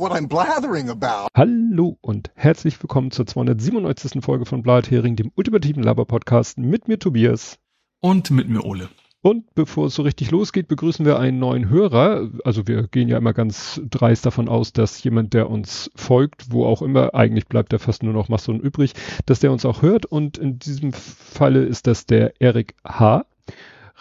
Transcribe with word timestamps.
what 0.00 0.12
I'm 0.12 0.28
blathering 0.28 0.88
about. 0.88 1.28
Hallo 1.36 1.98
und 2.00 2.30
herzlich 2.34 2.82
willkommen 2.82 3.10
zur 3.10 3.26
297. 3.26 4.24
Folge 4.24 4.46
von 4.46 4.62
Blathering, 4.62 5.14
dem 5.14 5.30
ultimativen 5.34 5.82
Laber-Podcast 5.82 6.56
mit 6.56 6.88
mir 6.88 6.98
Tobias. 6.98 7.58
Und 8.00 8.30
mit 8.30 8.48
mir 8.48 8.64
Ole. 8.64 8.88
Und 9.20 9.54
bevor 9.54 9.88
es 9.88 9.94
so 9.94 10.00
richtig 10.00 10.30
losgeht, 10.30 10.68
begrüßen 10.68 11.04
wir 11.04 11.18
einen 11.18 11.38
neuen 11.38 11.68
Hörer. 11.68 12.30
Also 12.46 12.66
wir 12.66 12.88
gehen 12.88 13.08
ja 13.08 13.18
immer 13.18 13.34
ganz 13.34 13.78
dreist 13.90 14.24
davon 14.24 14.48
aus, 14.48 14.72
dass 14.72 15.04
jemand, 15.04 15.34
der 15.34 15.50
uns 15.50 15.90
folgt, 15.94 16.50
wo 16.50 16.64
auch 16.64 16.80
immer, 16.80 17.14
eigentlich 17.14 17.46
bleibt 17.46 17.74
er 17.74 17.78
fast 17.78 18.02
nur 18.02 18.14
noch 18.14 18.30
Mastodon 18.30 18.62
übrig, 18.62 18.94
dass 19.26 19.40
der 19.40 19.52
uns 19.52 19.66
auch 19.66 19.82
hört. 19.82 20.06
Und 20.06 20.38
in 20.38 20.58
diesem 20.58 20.94
Falle 20.94 21.64
ist 21.64 21.86
das 21.86 22.06
der 22.06 22.40
Erik 22.40 22.74
H. 22.86 23.26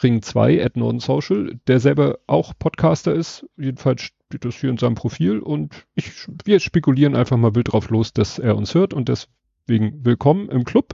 Ring 0.02 0.22
2 0.22 0.64
at 0.64 0.78
Norden 0.78 1.02
Social, 1.02 1.60
der 1.68 1.82
selber 1.82 2.20
auch 2.26 2.54
Podcaster 2.58 3.14
ist. 3.14 3.46
Jedenfalls 3.58 4.14
steht 4.30 4.46
das 4.46 4.58
hier 4.58 4.70
in 4.70 4.78
seinem 4.78 4.94
Profil 4.94 5.40
und 5.40 5.88
ich, 5.96 6.12
wir 6.46 6.60
spekulieren 6.60 7.16
einfach 7.16 7.36
mal 7.36 7.56
wild 7.56 7.74
drauf 7.74 7.90
los, 7.90 8.14
dass 8.14 8.38
er 8.38 8.56
uns 8.56 8.76
hört 8.76 8.94
und 8.94 9.10
deswegen 9.10 10.06
willkommen 10.06 10.50
im 10.50 10.66
Club. 10.66 10.94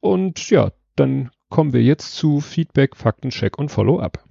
Und 0.00 0.50
ja, 0.50 0.70
dann 0.96 1.30
kommen 1.48 1.72
wir 1.72 1.82
jetzt 1.82 2.14
zu 2.14 2.42
Feedback, 2.42 2.94
Faktencheck 2.94 3.58
und 3.58 3.70
Follow-up. 3.70 4.22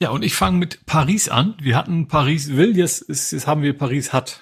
Ja, 0.00 0.10
und 0.10 0.22
ich 0.22 0.36
fange 0.36 0.58
mit 0.58 0.86
Paris 0.86 1.28
an. 1.28 1.56
Wir 1.60 1.76
hatten 1.76 2.06
Paris 2.06 2.54
will, 2.54 2.78
jetzt, 2.78 3.02
ist, 3.02 3.32
jetzt 3.32 3.48
haben 3.48 3.62
wir 3.62 3.76
Paris 3.76 4.12
hat. 4.12 4.40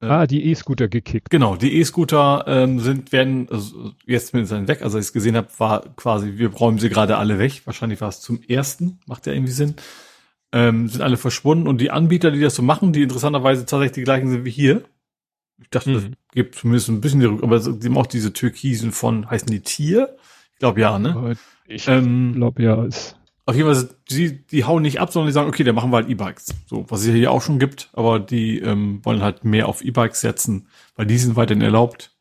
Äh, 0.00 0.06
ah, 0.06 0.26
die 0.26 0.46
E-Scooter 0.46 0.88
gekickt. 0.88 1.28
Genau, 1.28 1.56
die 1.56 1.74
E-Scooter 1.74 2.44
ähm, 2.46 2.80
sind, 2.80 3.12
werden 3.12 3.48
also 3.50 3.92
jetzt 4.06 4.28
zumindest 4.28 4.66
weg. 4.66 4.80
Also 4.80 4.96
als 4.96 5.04
ich 5.04 5.08
es 5.10 5.12
gesehen 5.12 5.36
habe, 5.36 5.48
war 5.58 5.82
quasi, 5.94 6.38
wir 6.38 6.48
räumen 6.48 6.78
sie 6.78 6.88
gerade 6.88 7.18
alle 7.18 7.38
weg. 7.38 7.60
Wahrscheinlich 7.66 8.00
war 8.00 8.08
es 8.08 8.22
zum 8.22 8.40
ersten, 8.44 8.98
macht 9.04 9.26
ja 9.26 9.34
irgendwie 9.34 9.52
Sinn. 9.52 9.74
Ähm, 10.52 10.88
sind 10.88 11.00
alle 11.00 11.16
verschwunden 11.16 11.66
und 11.66 11.80
die 11.80 11.90
Anbieter, 11.90 12.30
die 12.30 12.40
das 12.40 12.54
so 12.54 12.62
machen, 12.62 12.92
die 12.92 13.02
interessanterweise 13.02 13.64
tatsächlich 13.64 13.92
die 13.92 14.04
gleichen 14.04 14.28
sind 14.28 14.44
wie 14.44 14.50
hier. 14.50 14.82
Ich 15.60 15.70
dachte, 15.70 15.90
mhm. 15.90 15.94
das 15.94 16.04
gibt 16.32 16.54
zumindest 16.56 16.88
ein 16.88 17.00
bisschen 17.00 17.20
die 17.20 17.26
Rück 17.26 17.42
aber 17.42 17.58
die 17.58 17.88
haben 17.88 17.96
auch 17.96 18.06
diese 18.06 18.32
Türkisen 18.32 18.92
von, 18.92 19.30
heißen 19.30 19.48
die 19.48 19.60
Tier? 19.60 20.16
Ich 20.52 20.58
glaube 20.58 20.80
ja, 20.80 20.98
ne? 20.98 21.36
Ich 21.66 21.88
ähm, 21.88 22.34
glaube 22.34 22.62
ja. 22.62 22.84
Ist 22.84 23.16
auf 23.44 23.56
jeden 23.56 23.74
Fall, 23.74 23.88
die, 24.08 24.46
die 24.46 24.64
hauen 24.64 24.82
nicht 24.82 25.00
ab, 25.00 25.12
sondern 25.12 25.26
die 25.26 25.32
sagen, 25.32 25.48
okay, 25.48 25.64
dann 25.64 25.74
machen 25.74 25.90
wir 25.90 25.96
halt 25.96 26.08
E-Bikes. 26.08 26.54
So, 26.66 26.86
was 26.88 27.04
es 27.04 27.12
hier 27.12 27.32
auch 27.32 27.42
schon 27.42 27.58
gibt, 27.58 27.90
aber 27.92 28.20
die 28.20 28.60
ähm, 28.60 29.00
wollen 29.04 29.22
halt 29.22 29.44
mehr 29.44 29.68
auf 29.68 29.84
E-Bikes 29.84 30.20
setzen, 30.20 30.68
weil 30.94 31.06
die 31.06 31.18
sind 31.18 31.34
weiterhin 31.34 31.62
erlaubt. 31.62 32.14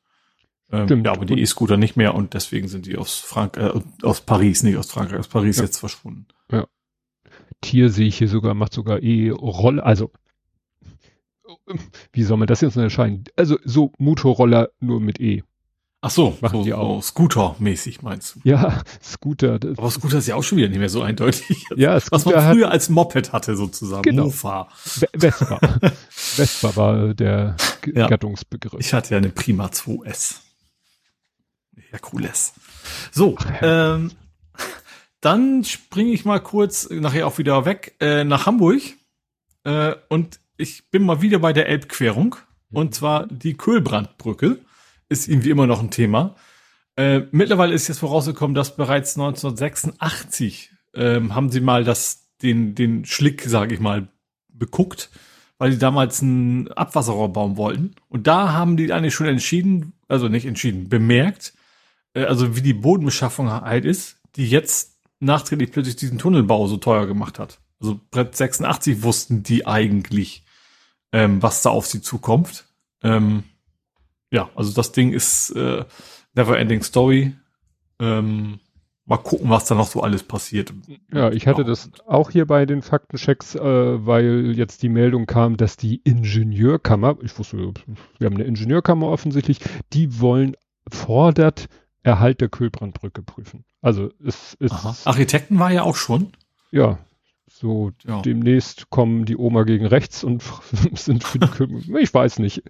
Ähm, 0.72 0.88
Stimmt. 0.88 1.06
Ja, 1.06 1.12
aber 1.12 1.26
die 1.26 1.40
E-Scooter 1.40 1.78
nicht 1.78 1.96
mehr 1.96 2.16
und 2.16 2.34
deswegen 2.34 2.68
sind 2.68 2.88
die 2.88 2.98
aus 2.98 3.20
Frank 3.20 3.58
äh, 3.58 3.72
aus 4.02 4.22
Paris, 4.22 4.64
nicht 4.64 4.78
aus 4.78 4.90
Frankreich, 4.90 5.20
aus 5.20 5.28
Paris 5.28 5.58
ja. 5.58 5.64
jetzt 5.64 5.78
verschwunden. 5.78 6.26
Ja. 6.52 6.66
Tier 7.62 7.90
sehe 7.90 8.08
ich 8.08 8.18
hier 8.18 8.28
sogar, 8.28 8.54
macht 8.54 8.74
sogar 8.74 9.02
E-Roller, 9.02 9.86
also 9.86 10.12
wie 12.14 12.24
soll 12.24 12.38
man 12.38 12.48
das 12.48 12.62
jetzt 12.62 12.76
unterscheiden? 12.76 13.26
Also 13.36 13.58
so 13.64 13.92
Motorroller 13.98 14.70
nur 14.80 15.00
mit 15.00 15.20
E. 15.20 15.44
Ach 16.04 16.10
so, 16.10 16.36
machen 16.42 16.60
so, 16.60 16.64
die 16.64 16.74
auch. 16.74 16.96
So 16.96 17.14
Scooter-mäßig 17.14 18.02
meinst 18.02 18.36
du? 18.36 18.40
Ja, 18.44 18.82
Scooter. 19.04 19.60
Aber 19.78 19.92
Scooter 19.92 20.18
ist 20.18 20.28
ja 20.28 20.36
auch 20.36 20.42
schon 20.42 20.58
wieder 20.58 20.68
nicht 20.68 20.80
mehr 20.80 20.90
so 20.90 21.02
eindeutig. 21.04 21.68
Ja, 21.76 22.00
Scooter 22.00 22.16
Was 22.16 22.26
man 22.26 22.54
früher 22.54 22.66
hat, 22.68 22.74
als 22.74 22.90
Moped 22.90 23.32
hatte 23.32 23.56
sozusagen. 23.56 24.02
Genau. 24.02 24.26
Mofa. 24.26 24.68
Vespa. 24.74 25.60
Vespa 26.10 26.76
war 26.76 27.14
der 27.14 27.56
ja. 27.94 28.08
Gattungsbegriff. 28.08 28.80
Ich 28.80 28.94
hatte 28.94 29.12
ja 29.12 29.18
eine 29.18 29.30
Prima 29.30 29.68
2S. 29.68 30.38
Herkules. 31.92 32.54
So, 33.12 33.38
ähm, 33.62 34.12
dann 35.22 35.64
springe 35.64 36.12
ich 36.12 36.26
mal 36.26 36.40
kurz 36.40 36.90
nachher 36.90 37.28
auch 37.28 37.38
wieder 37.38 37.66
weg 37.66 37.96
äh, 38.00 38.24
nach 38.24 38.46
Hamburg 38.46 38.82
äh, 39.64 39.96
und 40.10 40.40
ich 40.58 40.90
bin 40.90 41.04
mal 41.04 41.22
wieder 41.22 41.40
bei 41.40 41.54
der 41.54 41.70
Elbquerung 41.70 42.36
und 42.72 42.96
zwar 42.96 43.28
die 43.28 43.56
Köhlbrandbrücke 43.56 44.60
ist 45.10 45.28
irgendwie 45.28 45.50
immer 45.50 45.68
noch 45.68 45.82
ein 45.82 45.92
Thema. 45.92 46.36
Äh, 46.96 47.24
mittlerweile 47.32 47.74
ist 47.74 47.88
jetzt 47.88 48.00
vorausgekommen, 48.00 48.56
dass 48.56 48.76
bereits 48.76 49.18
1986 49.18 50.72
ähm, 50.94 51.36
haben 51.36 51.50
sie 51.50 51.62
mal 51.62 51.84
das, 51.84 52.30
den, 52.42 52.76
den 52.76 53.06
Schlick, 53.06 53.44
sage 53.44 53.74
ich 53.76 53.80
mal, 53.80 54.08
beguckt, 54.50 55.10
weil 55.58 55.72
die 55.72 55.78
damals 55.78 56.22
einen 56.22 56.70
Abwasserrohr 56.70 57.32
bauen 57.34 57.58
wollten. 57.58 57.96
Und 58.08 58.28
da 58.28 58.54
haben 58.54 58.78
die 58.78 58.92
eigentlich 58.92 59.14
schon 59.14 59.28
entschieden, 59.28 59.94
also 60.08 60.28
nicht 60.28 60.46
entschieden, 60.46 60.90
bemerkt, 60.90 61.54
äh, 62.14 62.24
also 62.24 62.56
wie 62.56 62.62
die 62.62 62.74
Bodenbeschaffung 62.74 63.52
halt 63.52 63.86
ist, 63.86 64.18
die 64.36 64.50
jetzt 64.50 64.91
nachträglich 65.22 65.72
plötzlich 65.72 65.96
diesen 65.96 66.18
Tunnelbau 66.18 66.68
so 66.68 66.78
teuer 66.78 67.08
gemacht 67.08 67.40
hat. 67.40 67.60
Also 67.80 68.00
Brett 68.12 68.36
86 68.36 69.04
wussten 69.04 69.44
die 69.44 69.66
eigentlich, 69.66 70.44
ähm, 71.12 71.42
was 71.42 71.62
da 71.62 71.70
auf 71.70 71.86
sie 71.86 72.02
zukommt. 72.02 72.66
Ähm, 73.04 73.44
ja, 74.32 74.50
also 74.56 74.74
das 74.74 74.92
Ding 74.92 75.14
ist 75.14 75.52
äh, 75.52 75.86
Never 76.34 76.58
Ending 76.58 76.84
Story. 76.84 77.34
Ähm, 78.00 78.60
mal 79.06 79.18
gucken, 79.18 79.50
was 79.50 79.66
da 79.66 79.76
noch 79.76 79.88
so 79.88 80.02
alles 80.02 80.24
passiert. 80.24 80.74
Ja, 81.12 81.32
ich 81.32 81.48
hatte 81.48 81.66
das 81.66 81.90
auch 82.08 82.30
hier 82.30 82.46
bei 82.46 82.66
den 82.66 82.82
Faktenchecks, 82.82 83.56
äh, 83.56 84.06
weil 84.06 84.54
jetzt 84.56 84.84
die 84.84 84.90
Meldung 84.90 85.26
kam, 85.26 85.58
dass 85.58 85.76
die 85.76 86.02
Ingenieurkammer, 86.04 87.18
ich 87.22 87.38
wusste, 87.38 87.58
wir 87.58 88.26
haben 88.26 88.36
eine 88.36 88.46
Ingenieurkammer 88.46 89.08
offensichtlich, 89.08 89.60
die 89.92 90.22
wollen, 90.22 90.56
fordert 90.90 91.68
Erhalt 92.04 92.42
der 92.42 92.50
Kühlbrandbrücke 92.50 93.22
prüfen. 93.22 93.64
Also 93.82 94.10
es 94.26 94.56
ist. 94.56 95.06
Architekten 95.06 95.60
war 95.60 95.72
ja 95.72 95.84
auch 95.84 95.96
schon. 95.96 96.32
Ja, 96.72 96.98
so 97.48 97.92
ja. 98.08 98.22
demnächst 98.22 98.90
kommen 98.90 99.26
die 99.26 99.38
Oma 99.38 99.64
gegen 99.64 99.86
rechts 99.86 100.24
und 100.24 100.44
sind 100.94 101.24
für 101.24 101.40
die 101.40 101.48
Küken. 101.52 101.96
ich 101.98 102.14
weiß 102.14 102.40
nicht. 102.40 102.64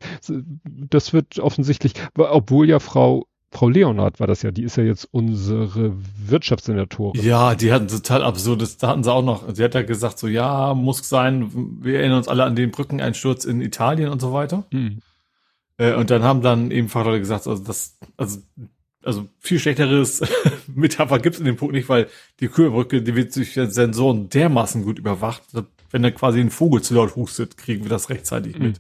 Das 0.90 1.14
wird 1.14 1.40
offensichtlich, 1.40 1.94
obwohl 2.18 2.68
ja 2.68 2.80
Frau 2.80 3.26
Frau 3.54 3.68
Leonard 3.68 4.22
war 4.22 4.28
das 4.28 4.44
ja, 4.44 4.52
die 4.52 4.64
ist 4.64 4.78
ja 4.78 4.84
jetzt 4.84 5.10
unsere 5.12 5.94
Wirtschaftssenatorin. 6.26 7.22
Ja, 7.22 7.54
die 7.54 7.74
hatten 7.74 7.90
total 7.90 8.24
absurdes, 8.24 8.78
da 8.78 8.88
hatten 8.88 9.04
sie 9.04 9.12
auch 9.12 9.24
noch, 9.24 9.44
sie 9.54 9.64
hat 9.64 9.76
ja 9.76 9.82
gesagt, 9.82 10.20
so 10.20 10.28
ja, 10.28 10.74
muss 10.74 11.08
sein, 11.08 11.52
wir 11.82 12.00
erinnern 12.00 12.20
uns 12.20 12.30
alle 12.30 12.46
an 12.46 12.56
den 12.56 12.72
Brückeneinsturz 12.72 13.44
in 13.44 13.60
Italien 13.60 14.10
und 14.10 14.22
so 14.22 14.32
weiter. 14.32 14.64
Hm. 14.72 15.02
Äh, 15.78 15.96
und 15.96 16.10
dann 16.12 16.24
haben 16.24 16.42
dann 16.42 16.72
eben 16.72 16.88
Fachleute 16.88 17.20
gesagt, 17.20 17.46
also 17.46 17.62
das, 17.62 17.98
also 18.16 18.40
also 19.04 19.28
viel 19.40 19.60
schlechteres 19.60 20.22
Metapher 20.68 21.20
gibt 21.20 21.36
es 21.36 21.40
in 21.40 21.46
dem 21.46 21.58
Punkt 21.58 21.74
nicht, 21.74 21.90
weil 21.90 22.08
die 22.40 22.48
Kühlbrücke, 22.48 23.02
die 23.02 23.16
wird 23.16 23.36
durch 23.36 23.54
Sensoren 23.54 24.30
dermaßen 24.30 24.84
gut 24.84 25.00
überwacht. 25.00 25.44
Wenn 25.90 26.04
da 26.04 26.12
quasi 26.12 26.40
ein 26.40 26.52
Vogel 26.52 26.82
zu 26.82 26.94
laut 26.94 27.16
hustet, 27.16 27.58
kriegen 27.58 27.84
wir 27.84 27.90
das 27.90 28.10
rechtzeitig 28.10 28.58
mhm. 28.58 28.66
mit. 28.66 28.80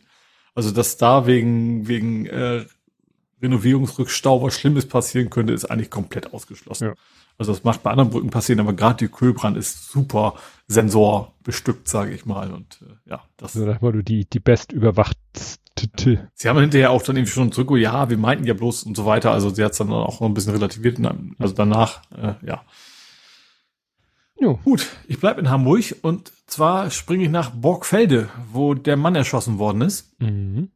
Also, 0.53 0.71
dass 0.71 0.97
da 0.97 1.27
wegen, 1.27 1.87
wegen 1.87 2.25
äh, 2.25 2.65
Renovierungsrückstau 3.41 4.43
was 4.43 4.53
Schlimmes 4.53 4.87
passieren 4.87 5.29
könnte, 5.29 5.53
ist 5.53 5.65
eigentlich 5.65 5.89
komplett 5.89 6.33
ausgeschlossen. 6.33 6.89
Ja. 6.89 6.93
Also 7.37 7.53
das 7.53 7.63
macht 7.63 7.81
bei 7.81 7.89
anderen 7.89 8.11
Brücken 8.11 8.29
passieren, 8.29 8.59
aber 8.59 8.73
gerade 8.73 8.97
die 8.97 9.11
Kühlbrand 9.11 9.57
ist 9.57 9.89
super 9.89 10.35
sensorbestückt, 10.67 11.87
sage 11.87 12.13
ich 12.13 12.25
mal. 12.25 12.51
Und 12.51 12.81
äh, 12.83 13.09
ja, 13.09 13.23
das. 13.37 13.55
Also, 13.55 13.65
sag 13.65 13.81
mal, 13.81 13.91
du 13.91 14.03
die, 14.03 14.25
die 14.25 14.39
best 14.39 14.71
überwacht 14.71 15.17
Sie 16.33 16.49
haben 16.49 16.59
hinterher 16.59 16.91
auch 16.91 17.01
dann 17.01 17.15
irgendwie 17.15 17.31
schon 17.31 17.51
zurück, 17.51 17.71
oh 17.71 17.75
ja, 17.75 18.09
wir 18.09 18.17
meinten 18.17 18.45
ja 18.45 18.53
bloß 18.53 18.83
und 18.83 18.95
so 18.95 19.05
weiter. 19.05 19.31
Also 19.31 19.49
sie 19.49 19.63
hat 19.63 19.71
es 19.71 19.77
dann 19.77 19.91
auch 19.91 20.19
noch 20.19 20.27
ein 20.27 20.33
bisschen 20.33 20.53
relativiert. 20.53 20.99
Also 21.39 21.53
danach, 21.53 22.01
äh, 22.15 22.33
ja. 22.45 22.63
Jo. 24.39 24.59
Gut, 24.63 24.87
ich 25.07 25.19
bleib 25.19 25.37
in 25.37 25.49
Hamburg 25.49 25.95
und 26.01 26.31
zwar 26.47 26.89
springe 26.89 27.23
ich 27.25 27.29
nach 27.29 27.51
Borgfelde, 27.51 28.29
wo 28.51 28.73
der 28.73 28.97
Mann 28.97 29.15
erschossen 29.15 29.59
worden 29.59 29.81
ist. 29.81 30.19
Mhm. 30.19 30.71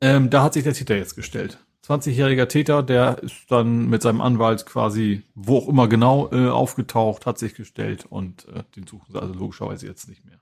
Ähm, 0.00 0.30
da 0.30 0.44
hat 0.44 0.54
sich 0.54 0.62
der 0.62 0.74
Täter 0.74 0.96
jetzt 0.96 1.16
gestellt. 1.16 1.58
20-jähriger 1.86 2.46
Täter, 2.46 2.82
der 2.82 3.18
ist 3.18 3.50
dann 3.50 3.88
mit 3.88 4.02
seinem 4.02 4.20
Anwalt 4.20 4.64
quasi, 4.64 5.24
wo 5.34 5.58
auch 5.58 5.68
immer 5.68 5.88
genau, 5.88 6.30
äh, 6.30 6.48
aufgetaucht, 6.48 7.26
hat 7.26 7.38
sich 7.38 7.54
gestellt 7.54 8.06
und 8.08 8.46
äh, 8.48 8.62
den 8.76 8.86
suchen 8.86 9.12
sie 9.12 9.20
also 9.20 9.34
logischerweise 9.34 9.86
jetzt 9.86 10.08
nicht 10.08 10.24
mehr. 10.24 10.40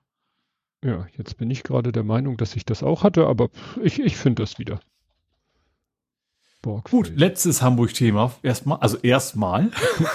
Ja, 0.85 1.07
jetzt 1.17 1.37
bin 1.39 1.51
ich 1.51 1.65
gerade 1.65 1.91
der 1.93 2.05
Meinung, 2.05 2.37
dass 2.37 2.55
ich 2.55 2.65
das 2.65 2.83
auch 2.83 3.03
hatte, 3.03 3.27
aber 3.27 3.51
ich, 3.83 3.99
ich 3.99 4.17
finde 4.17 4.43
das 4.43 4.59
wieder. 4.59 4.81
Borgfeld. 6.63 6.91
Gut, 7.09 7.19
letztes 7.19 7.63
Hamburg-Thema. 7.63 8.35
Erstmal, 8.43 8.79
also 8.79 8.97
erstmal. 8.99 9.71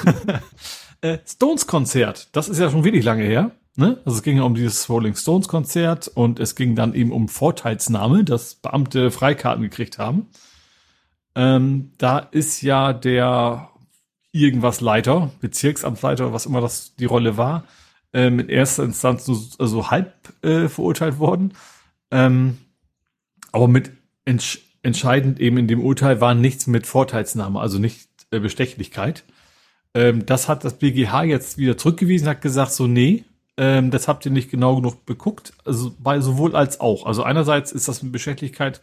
äh, 1.01 1.18
Stones-Konzert. 1.25 2.30
Das 2.31 2.50
ist 2.50 2.60
ja 2.60 2.69
schon 2.69 2.83
wirklich 2.83 3.04
lange 3.04 3.24
her. 3.24 3.51
Ne? 3.75 3.98
Also 4.06 4.18
es 4.18 4.24
ging 4.24 4.38
ja 4.38 4.44
um 4.44 4.56
dieses 4.56 4.88
Rolling 4.89 5.15
Stones-Konzert 5.15 6.07
und 6.07 6.39
es 6.39 6.56
ging 6.56 6.75
dann 6.75 6.94
eben 6.94 7.12
um 7.12 7.27
Vorteilsnahme, 7.27 8.24
dass 8.24 8.56
Beamte 8.56 9.09
Freikarten 9.09 9.63
gekriegt 9.63 9.98
haben. 9.98 10.27
Ähm, 11.36 11.92
da 11.98 12.19
ist 12.19 12.62
ja 12.62 12.94
der 12.94 13.69
irgendwas 14.31 14.81
Leiter, 14.81 15.31
Bezirksamtsleiter, 15.42 16.33
was 16.33 16.45
immer 16.45 16.62
das 16.62 16.95
die 16.95 17.06
Rolle 17.06 17.38
war, 17.38 17.63
ähm, 18.13 18.39
in 18.39 18.50
erster 18.50 18.83
Instanz 18.83 19.27
nur 19.27 19.38
so 19.38 19.57
also 19.60 19.92
halb 19.92 20.13
äh, 20.44 20.69
verurteilt 20.69 21.19
worden. 21.19 21.54
Ähm, 22.12 22.57
aber 23.51 23.68
mit 23.68 23.92
entsch 24.25 24.60
entscheidend 24.83 25.39
eben 25.39 25.57
in 25.57 25.68
dem 25.69 25.81
Urteil 25.81 26.19
war 26.19 26.36
nichts 26.36 26.68
mit 26.68 26.86
Vorteilsnahme, 26.86 27.62
also 27.62 27.80
nicht 27.80 28.10
äh, 28.31 28.39
Bestechlichkeit. 28.39 29.24
Ähm, 29.94 30.25
das 30.25 30.50
hat 30.50 30.65
das 30.65 30.77
BGH 30.77 31.24
jetzt 31.24 31.57
wieder 31.57 31.77
zurückgewiesen, 31.77 32.27
hat 32.27 32.42
gesagt, 32.42 32.74
so 32.74 32.86
nee, 32.86 33.24
ähm, 33.56 33.92
das 33.92 34.07
habt 34.07 34.25
ihr 34.25 34.31
nicht 34.31 34.51
genau 34.51 34.75
genug 34.75 35.06
beguckt. 35.06 35.54
Also 35.63 35.94
bei 36.00 36.19
sowohl 36.19 36.56
als 36.56 36.80
auch. 36.80 37.06
Also 37.06 37.24
einerseits 37.24 37.71
ist 37.71 37.88
das 37.88 38.01
eine 38.01 38.12
Beschäftigkeit, 38.12 38.81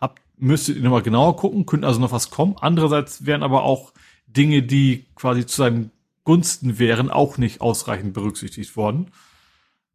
habt, 0.00 0.20
müsstet 0.36 0.76
ihr 0.76 0.82
nochmal 0.82 1.02
genauer 1.02 1.36
gucken, 1.36 1.66
könnte 1.66 1.86
also 1.86 2.00
noch 2.00 2.12
was 2.12 2.30
kommen. 2.30 2.56
Andererseits 2.60 3.26
wären 3.26 3.42
aber 3.42 3.64
auch 3.64 3.92
Dinge, 4.26 4.62
die 4.62 5.06
quasi 5.16 5.46
zu 5.46 5.56
seinen 5.56 5.90
Gunsten 6.24 6.78
wären, 6.78 7.10
auch 7.10 7.38
nicht 7.38 7.60
ausreichend 7.60 8.14
berücksichtigt 8.14 8.76
worden. 8.76 9.10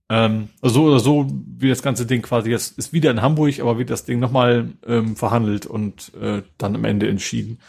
Ähm, 0.09 0.50
so 0.62 0.85
oder 0.85 1.00
so, 1.00 1.27
wie 1.29 1.68
das 1.68 1.81
ganze 1.81 2.06
Ding 2.06 2.21
quasi 2.21 2.50
jetzt 2.50 2.77
ist 2.77 2.94
wieder 2.94 3.12
in 3.12 3.21
Hamburg, 3.21 3.59
aber 3.59 3.77
wird 3.77 3.89
das 3.89 4.06
Ding 4.06 4.19
nochmal 4.19 4.71
ähm, 4.85 5.15
verhandelt 5.15 5.65
und 5.65 6.13
äh, 6.15 6.44
dann 6.57 6.75
am 6.75 6.85
Ende 6.85 7.09
entschieden. 7.09 7.59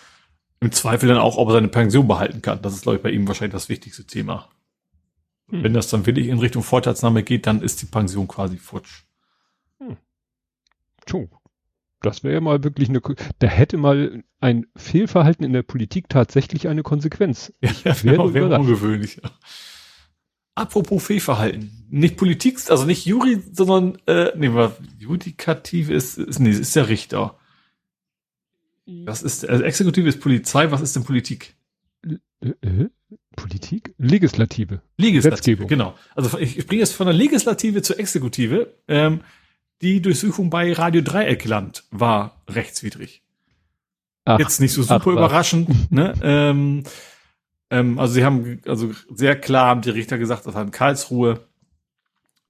Im 0.61 0.73
Zweifel 0.73 1.09
dann 1.09 1.19
auch, 1.19 1.37
ob 1.37 1.49
er 1.49 1.55
seine 1.55 1.69
Pension 1.69 2.07
behalten 2.07 2.43
kann. 2.43 2.63
Das 2.63 2.75
ist, 2.75 2.83
glaube 2.83 2.97
ich, 2.97 3.03
bei 3.03 3.11
ihm 3.11 3.27
wahrscheinlich 3.27 3.53
das 3.53 3.69
wichtigste 3.69 4.05
Thema. 4.05 4.49
Hm. 5.51 5.65
Wenn 5.65 5.75
das 5.75 5.89
dann 5.89 6.07
wirklich 6.07 6.29
in 6.29 6.39
Richtung 6.39 6.63
Vorteilsnahme 6.63 7.23
geht, 7.23 7.47
dann 7.47 7.63
ist 7.63 7.83
die 7.83 7.87
Pension 7.87 8.29
quasi 8.29 8.57
futsch. 8.57 9.05
Hm. 9.79 9.97
Puh. 11.07 11.29
Das 12.01 12.23
wäre 12.23 12.35
ja 12.35 12.41
mal 12.41 12.63
wirklich 12.63 12.89
eine, 12.89 13.01
da 13.39 13.47
hätte 13.47 13.77
mal 13.77 14.23
ein 14.41 14.67
Fehlverhalten 14.77 15.45
in 15.45 15.53
der 15.53 15.63
Politik 15.63 16.09
tatsächlich 16.09 16.69
eine 16.69 16.83
Konsequenz. 16.83 17.53
Ja, 17.85 18.03
wäre 18.03 18.35
wär 18.35 18.61
ungewöhnlich. 18.61 19.21
Apropos 20.55 21.05
Fehlverhalten. 21.05 21.87
Nicht 21.89 22.17
Politik, 22.17 22.59
also 22.69 22.85
nicht 22.85 23.07
Juri, 23.07 23.41
sondern, 23.53 23.99
äh, 24.07 24.33
nee, 24.37 24.53
was, 24.53 24.73
Judikative 24.99 25.93
ist, 25.93 26.19
ist, 26.19 26.41
nee, 26.41 26.51
ist 26.51 26.75
der 26.75 26.89
Richter. 26.89 27.39
Was 28.87 29.23
ist, 29.23 29.49
also 29.49 29.63
Exekutive 29.65 30.09
ist 30.09 30.21
Polizei, 30.21 30.71
was 30.71 30.81
ist 30.81 30.97
denn 30.97 31.05
Politik? 31.05 31.55
Äh, 32.41 32.49
äh, 32.63 32.89
Politik? 33.37 33.95
Legislative. 33.99 34.83
Legislative, 34.97 35.67
genau. 35.67 35.95
Also 36.15 36.39
ich, 36.39 36.59
ich 36.59 36.67
bringe 36.67 36.81
jetzt 36.81 36.95
von 36.95 37.07
der 37.07 37.15
Legislative 37.15 37.83
zur 37.83 37.99
Exekutive. 37.99 38.75
Ähm, 38.89 39.21
die 39.83 40.03
Durchsuchung 40.03 40.51
bei 40.51 40.73
Radio 40.73 41.03
Dreieckland 41.03 41.85
war 41.91 42.43
rechtswidrig. 42.49 43.23
Ach, 44.25 44.39
Jetzt 44.39 44.61
nicht 44.61 44.73
so 44.73 44.83
super 44.83 45.01
ach, 45.03 45.07
überraschend, 45.07 45.69
ne? 45.93 46.15
Ähm, 46.23 46.83
ähm, 47.71 47.99
also 47.99 48.15
sie 48.15 48.25
haben, 48.25 48.61
also 48.67 48.93
sehr 49.11 49.39
klar 49.39 49.67
haben 49.67 49.83
die 49.83 49.91
Richter 49.91 50.19
gesagt, 50.19 50.47
das 50.47 50.55
war 50.55 50.63
in 50.63 50.71
Karlsruhe. 50.71 51.47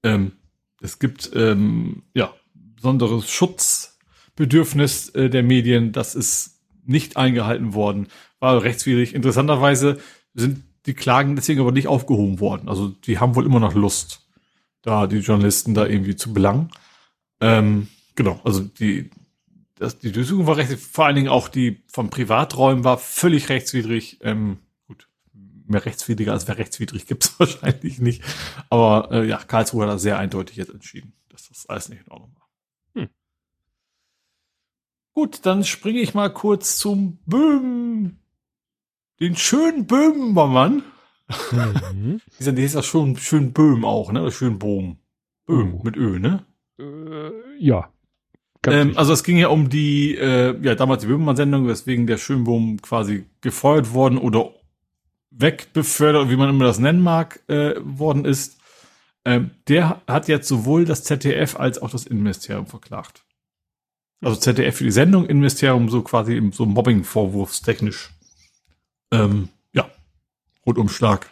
Ähm, 0.03 0.33
es 0.81 0.99
gibt 0.99 1.31
ähm, 1.35 2.03
ja 2.15 2.33
besonderes 2.55 3.31
Schutzbedürfnis 3.31 5.11
äh, 5.11 5.29
der 5.29 5.43
Medien, 5.43 5.93
das 5.93 6.15
ist 6.15 6.61
nicht 6.85 7.17
eingehalten 7.17 7.75
worden, 7.75 8.09
war 8.41 8.63
rechtswidrig. 8.63 9.15
Interessanterweise 9.15 10.01
sind 10.35 10.63
die 10.87 10.95
Klagen 10.95 11.37
deswegen 11.37 11.61
aber 11.61 11.73
nicht 11.73 11.89
aufgehoben 11.89 12.41
worden. 12.41 12.69
Also 12.69 12.89
die 12.89 13.19
haben 13.19 13.35
wohl 13.35 13.45
immer 13.45 13.61
noch 13.61 13.75
Lust, 13.75 14.27
da 14.83 15.07
die 15.07 15.19
Journalisten 15.19 15.75
da 15.75 15.87
irgendwie 15.87 16.17
zu 16.17 16.33
belangen. 16.33 16.71
Ähm, 17.41 17.89
genau, 18.15 18.41
also 18.45 18.63
die, 18.63 19.11
das, 19.77 19.99
die 19.99 20.13
Durchsuchung 20.13 20.47
war 20.47 20.57
rechtswidrig, 20.57 20.87
vor 20.87 21.07
allen 21.07 21.17
Dingen 21.17 21.29
auch 21.29 21.49
die 21.49 21.83
vom 21.87 22.11
Privaträumen 22.11 22.85
war 22.85 22.99
völlig 22.99 23.49
rechtswidrig. 23.49 24.19
Ähm, 24.23 24.59
gut, 24.87 25.09
mehr 25.67 25.85
rechtswidriger 25.85 26.33
als 26.33 26.49
wer 26.49 26.59
rechtswidrig 26.59 27.07
gibt's 27.07 27.35
wahrscheinlich 27.39 28.01
nicht. 28.01 28.23
Aber 28.71 29.11
äh, 29.13 29.27
ja, 29.27 29.39
Karlsruhe 29.39 29.85
hat 29.85 29.91
da 29.91 29.99
sehr 29.99 30.19
eindeutig 30.19 30.57
jetzt 30.57 30.73
entschieden, 30.73 31.13
dass 31.29 31.49
das 31.49 31.67
alles 31.67 31.89
nicht 31.89 32.03
in 32.07 32.13
Ordnung 32.13 32.35
war. 32.35 32.49
Hm. 33.03 33.09
Gut, 35.15 35.41
dann 35.47 35.65
springe 35.65 36.01
ich 36.01 36.15
mal 36.15 36.33
kurz 36.33 36.79
zum 36.79 37.19
Böhm. 37.27 38.19
Den 39.21 39.37
schönen 39.37 39.87
Böhmermann. 39.87 40.83
Mhm. 41.93 42.21
Dieser, 42.39 42.53
der 42.53 42.65
ist 42.65 42.75
ja 42.75 42.83
schon 42.83 43.17
schön 43.17 43.53
Böhm 43.53 43.85
auch, 43.85 44.13
ne? 44.13 44.31
Schön 44.31 44.59
Bohm. 44.59 44.99
Böhm 45.47 45.75
oh. 45.75 45.83
mit 45.83 45.97
Ö, 45.97 46.19
ne? 46.19 46.47
Äh, 46.79 47.31
ja. 47.59 47.91
Ähm, 48.67 48.97
also 48.97 49.13
es 49.13 49.23
ging 49.23 49.37
ja 49.37 49.49
um 49.49 49.69
die, 49.69 50.17
äh, 50.17 50.57
ja, 50.63 50.75
damals 50.75 51.03
die 51.03 51.09
Böhmermann-Sendung, 51.09 51.69
weswegen 51.69 52.07
der 52.07 52.19
Schönbohm 52.19 52.81
quasi 52.83 53.27
gefeuert 53.41 53.93
worden 53.93 54.19
oder 54.19 54.53
wegbefördert, 55.31 56.31
wie 56.31 56.37
man 56.37 56.49
immer 56.49 56.65
das 56.65 56.79
nennen 56.79 57.01
mag, 57.01 57.41
äh, 57.49 57.75
worden 57.79 58.25
ist. 58.25 58.59
Ähm, 59.25 59.51
der 59.69 60.03
hat 60.07 60.29
jetzt 60.29 60.49
sowohl 60.49 60.85
das 60.85 61.05
ZDF 61.05 61.57
als 61.57 61.81
auch 61.81 61.91
das 61.91 62.07
Innenministerium 62.07 62.67
verklagt. 62.67 63.25
Also 64.21 64.41
ZDF 64.41 64.77
für 64.77 64.85
die 64.85 64.91
Sendung, 64.91 65.25
Innenministerium 65.25 65.89
so 65.89 66.03
quasi 66.03 66.51
so 66.53 66.67
Mobbing-Vorwurfstechnisch. 66.67 68.11
Ähm, 69.13 69.49
ja, 69.73 69.89
Rundumschlag. 70.67 71.31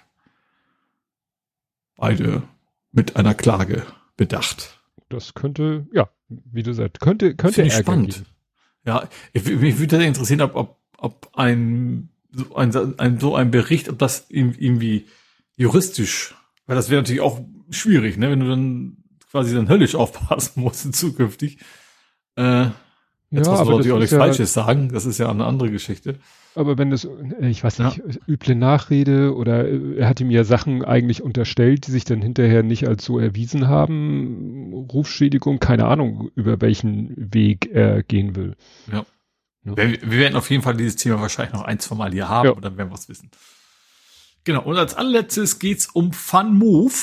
Beide 1.96 2.42
mit 2.92 3.16
einer 3.16 3.34
Klage 3.34 3.84
bedacht 4.16 4.76
das 5.08 5.34
könnte, 5.34 5.86
ja, 5.92 6.08
wie 6.28 6.62
du 6.62 6.72
sagst, 6.72 7.00
könnte, 7.00 7.34
könnte 7.34 7.62
Ärger 7.62 7.76
spannend. 7.76 8.14
Geben. 8.14 8.26
Ja, 8.84 9.08
mich 9.32 9.78
würde 9.78 10.04
interessieren, 10.04 10.42
ob, 10.42 10.54
ob, 10.54 10.78
ob 10.98 11.30
ein, 11.34 12.10
so 12.30 12.54
ein, 12.54 12.98
ein, 12.98 13.20
so 13.20 13.34
ein 13.34 13.50
Bericht, 13.50 13.88
ob 13.88 13.98
das 13.98 14.26
irgendwie 14.28 15.06
juristisch, 15.56 16.34
weil 16.66 16.76
das 16.76 16.90
wäre 16.90 17.00
natürlich 17.00 17.20
auch 17.20 17.40
schwierig, 17.70 18.16
ne, 18.16 18.30
wenn 18.30 18.40
du 18.40 18.48
dann 18.48 18.96
quasi 19.30 19.54
dann 19.54 19.68
höllisch 19.68 19.94
aufpassen 19.94 20.60
musst 20.62 20.94
zukünftig. 20.94 21.58
Äh, 22.36 22.70
Jetzt 23.30 23.46
ja, 23.46 23.52
muss 23.52 23.60
man 23.60 23.68
natürlich 23.68 23.92
auch 23.92 23.98
nichts 23.98 24.12
ja, 24.12 24.18
Falsches 24.18 24.52
sagen, 24.52 24.90
das 24.92 25.04
ist 25.04 25.18
ja 25.18 25.28
eine 25.28 25.44
andere 25.44 25.70
Geschichte. 25.70 26.20
Aber 26.54 26.78
wenn 26.78 26.90
das, 26.90 27.04
äh, 27.04 27.48
ich 27.48 27.64
weiß 27.64 27.80
nicht, 27.80 27.98
ja. 27.98 28.04
üble 28.28 28.54
Nachrede 28.54 29.34
oder 29.34 29.66
äh, 29.66 29.96
er 29.98 30.08
hatte 30.08 30.24
mir 30.24 30.44
Sachen 30.44 30.84
eigentlich 30.84 31.22
unterstellt, 31.22 31.86
die 31.86 31.90
sich 31.90 32.04
dann 32.04 32.22
hinterher 32.22 32.62
nicht 32.62 32.86
als 32.86 33.04
so 33.04 33.18
erwiesen 33.18 33.66
haben, 33.66 34.72
Rufschädigung, 34.72 35.58
keine 35.58 35.86
Ahnung, 35.86 36.30
über 36.36 36.60
welchen 36.60 37.12
Weg 37.16 37.68
er 37.72 38.04
gehen 38.04 38.36
will. 38.36 38.54
Ja. 38.92 39.04
ja. 39.64 39.76
Wir, 39.76 40.00
wir, 40.02 40.18
werden 40.18 40.36
auf 40.36 40.48
jeden 40.48 40.62
Fall 40.62 40.76
dieses 40.76 40.94
Thema 40.94 41.20
wahrscheinlich 41.20 41.54
noch 41.54 41.64
ein, 41.64 41.80
zwei 41.80 41.96
Mal 41.96 42.12
hier 42.12 42.28
haben 42.28 42.46
ja. 42.46 42.52
und 42.52 42.64
dann 42.64 42.76
werden 42.78 42.90
wir 42.90 42.94
es 42.94 43.08
wissen. 43.08 43.30
Genau, 44.44 44.62
und 44.62 44.76
als 44.76 44.94
allerletztes 44.94 45.58
geht's 45.58 45.88
um 45.88 46.12
Fun 46.12 46.56
Move. 46.56 46.94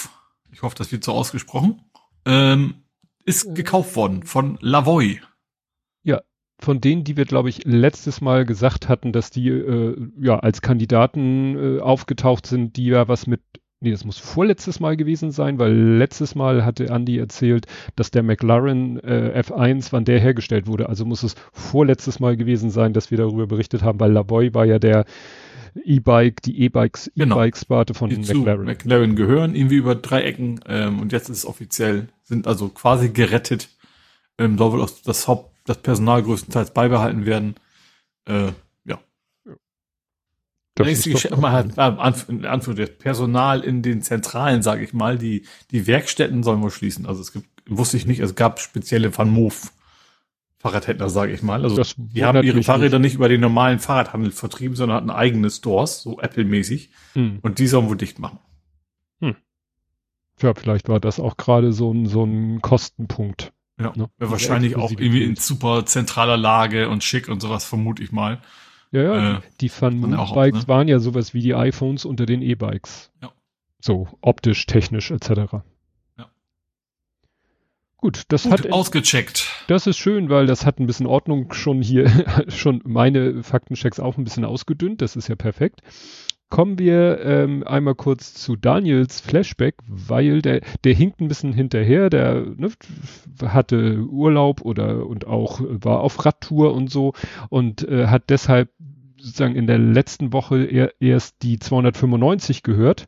Ich 0.54 0.62
hoffe, 0.62 0.76
das 0.78 0.90
wird 0.94 1.04
so 1.04 1.12
ausgesprochen. 1.12 1.82
Ähm, 2.26 2.76
ist 3.26 3.54
gekauft 3.54 3.98
worden 3.98 4.24
von 4.24 4.58
Lavoy 4.62 5.20
von 6.64 6.82
denen, 6.82 7.04
die 7.04 7.18
wir, 7.18 7.26
glaube 7.26 7.50
ich, 7.50 7.66
letztes 7.66 8.22
Mal 8.22 8.46
gesagt 8.46 8.90
hatten, 8.90 9.12
dass 9.12 9.30
die 9.30 9.50
äh, 9.50 9.96
ja 10.20 10.40
als 10.40 10.62
Kandidaten 10.62 11.78
äh, 11.78 11.80
aufgetaucht 11.82 12.48
sind, 12.48 12.78
die 12.78 12.86
ja 12.86 13.08
was 13.08 13.28
mit, 13.28 13.42
nee, 13.82 13.92
das 13.92 14.06
muss 14.06 14.18
vorletztes 14.18 14.80
Mal 14.80 14.96
gewesen 14.96 15.32
sein, 15.32 15.60
weil 15.60 15.74
letztes 15.74 16.36
Mal 16.36 16.66
hatte 16.66 16.88
Andy 16.88 17.18
erzählt, 17.18 17.66
dass 17.96 18.12
der 18.12 18.24
McLaren 18.24 19.00
äh, 19.00 19.44
F1, 19.46 19.88
wann 19.92 20.06
der 20.06 20.20
hergestellt 20.20 20.68
wurde. 20.68 20.90
Also 20.90 21.06
muss 21.06 21.24
es 21.24 21.36
vorletztes 21.52 22.20
Mal 22.20 22.38
gewesen 22.38 22.70
sein, 22.70 22.94
dass 22.94 23.12
wir 23.12 23.18
darüber 23.18 23.46
berichtet 23.46 23.84
haben, 23.84 24.00
weil 24.00 24.12
Lavoy 24.12 24.54
war 24.54 24.66
ja 24.66 24.80
der 24.80 25.06
E-Bike, 25.84 26.44
die 26.44 26.62
E-Bikes, 26.62 27.12
genau. 27.16 27.36
E-Bike-Sparte 27.36 27.94
von 27.94 28.10
die 28.10 28.18
McLaren. 28.18 28.66
McLaren 28.66 29.16
gehören 29.16 29.56
irgendwie 29.56 29.78
über 29.78 29.96
drei 29.96 30.22
Ecken 30.22 30.60
ähm, 30.68 31.00
und 31.00 31.12
jetzt 31.12 31.30
ist 31.30 31.40
es 31.40 31.46
offiziell, 31.46 32.10
sind 32.24 32.48
also 32.48 32.70
quasi 32.70 33.10
gerettet. 33.10 33.70
Ähm, 34.38 34.58
soll 34.58 34.72
wohl 34.72 34.82
auch 34.82 34.90
das 35.04 35.28
Haupt 35.28 35.53
das 35.66 35.78
Personal 35.78 36.24
größtenteils 36.24 36.72
beibehalten 36.72 37.26
werden. 37.26 37.56
Äh, 38.26 38.52
ja. 38.86 39.00
Das 40.76 40.88
ist 40.88 41.06
die 41.06 41.36
mal 41.36 41.52
halt, 41.52 41.78
in 42.30 42.46
Anführungszeichen, 42.46 42.98
Personal 42.98 43.62
in 43.62 43.82
den 43.82 44.02
Zentralen, 44.02 44.62
sage 44.62 44.84
ich 44.84 44.94
mal, 44.94 45.18
die, 45.18 45.46
die 45.72 45.88
Werkstätten 45.88 46.44
sollen 46.44 46.62
wir 46.62 46.72
schließen. 46.72 47.06
Also 47.06 47.22
es 47.22 47.32
gibt, 47.32 47.48
wusste 47.68 47.98
ich 47.98 48.06
nicht, 48.06 48.20
es 48.20 48.36
gab 48.36 48.60
spezielle 48.60 49.16
Van 49.18 49.30
Moof 49.30 49.72
Fahrradhändler, 50.64 51.10
sage 51.10 51.34
ich 51.34 51.44
mal. 51.44 51.62
Also 51.62 51.76
das 51.76 51.94
die 51.98 52.24
haben 52.24 52.42
ihre 52.42 52.64
Fahrräder 52.64 52.98
nicht. 52.98 53.12
nicht 53.12 53.16
über 53.16 53.28
den 53.28 53.42
normalen 53.42 53.80
Fahrradhandel 53.80 54.32
vertrieben, 54.32 54.78
sondern 54.78 54.96
hatten 54.96 55.10
eigene 55.10 55.50
Stores, 55.50 56.02
so 56.02 56.22
Apple-mäßig. 56.22 56.90
Hm. 57.14 57.40
Und 57.42 57.60
die 57.60 57.68
sollen 57.68 57.90
wohl 57.90 57.98
dicht 57.98 58.18
machen. 58.18 58.40
Hm. 59.20 59.36
Ja, 60.42 60.54
vielleicht 60.54 60.88
war 60.88 61.02
das 61.02 61.20
auch 61.20 61.36
gerade 61.36 61.74
so 61.74 61.94
ein, 61.94 62.06
so 62.06 62.24
ein 62.24 62.62
Kostenpunkt. 62.62 63.52
Ja, 63.80 63.92
ne? 63.96 64.10
ja 64.20 64.30
wahrscheinlich 64.30 64.76
auch 64.76 64.92
irgendwie 64.92 65.24
in 65.24 65.36
super 65.36 65.86
zentraler 65.86 66.38
Lage 66.38 66.90
und 66.90 67.04
schick 67.04 67.28
und 67.28 67.42
sowas, 67.42 67.66
vermute 67.66 68.04
ich 68.04 68.12
mal. 68.12 68.42
Ja, 68.92 69.02
ja, 69.02 69.38
äh, 69.38 69.42
die 69.60 69.70
Fun-Bikes 69.70 70.62
ne? 70.62 70.68
waren 70.68 70.88
ja 70.88 71.00
sowas 71.00 71.34
wie 71.34 71.42
die 71.42 71.56
iPhones 71.56 72.06
unter 72.06 72.28
den 72.28 72.44
E-Bikes. 72.44 73.12
Ja. 73.22 73.32
So 73.80 74.08
optisch, 74.22 74.68
technisch 74.68 75.10
etc. 75.10 75.30
Ja. 76.18 76.30
Gut, 77.98 78.24
das 78.28 78.44
Gut, 78.44 78.52
hat 78.52 78.72
ausgecheckt. 78.72 79.50
Das 79.68 79.88
ist 79.88 79.98
schön, 79.98 80.30
weil 80.30 80.46
das 80.46 80.66
hat 80.66 80.80
ein 80.80 80.86
bisschen 80.86 81.08
Ordnung 81.08 81.52
schon 81.54 81.82
hier, 81.82 82.08
schon 82.50 82.82
meine 82.86 83.42
Faktenchecks 83.42 84.00
auch 84.00 84.18
ein 84.18 84.24
bisschen 84.24 84.46
ausgedünnt. 84.46 85.02
Das 85.02 85.16
ist 85.16 85.28
ja 85.28 85.36
perfekt. 85.36 85.82
Kommen 86.54 86.78
wir 86.78 87.20
ähm, 87.26 87.64
einmal 87.66 87.96
kurz 87.96 88.36
zu 88.36 88.56
Daniels 88.56 89.22
Flashback, 89.22 89.74
weil 89.88 90.44
der, 90.44 90.62
der 90.84 90.94
hinkt 90.94 91.20
ein 91.20 91.28
bisschen 91.28 91.52
hinterher, 91.52 92.12
der 92.12 92.46
ne, 92.46 92.70
hatte 93.44 94.06
Urlaub 94.08 94.62
oder 94.62 95.08
und 95.08 95.26
auch 95.26 95.62
war 95.64 96.02
auf 96.02 96.24
Radtour 96.24 96.76
und 96.76 96.92
so 96.92 97.14
und 97.50 97.90
äh, 97.90 98.06
hat 98.06 98.30
deshalb 98.30 98.70
sozusagen 99.18 99.56
in 99.56 99.66
der 99.66 99.80
letzten 99.80 100.32
Woche 100.32 100.64
er, 100.66 100.94
erst 101.00 101.42
die 101.42 101.58
295 101.58 102.62
gehört 102.62 103.08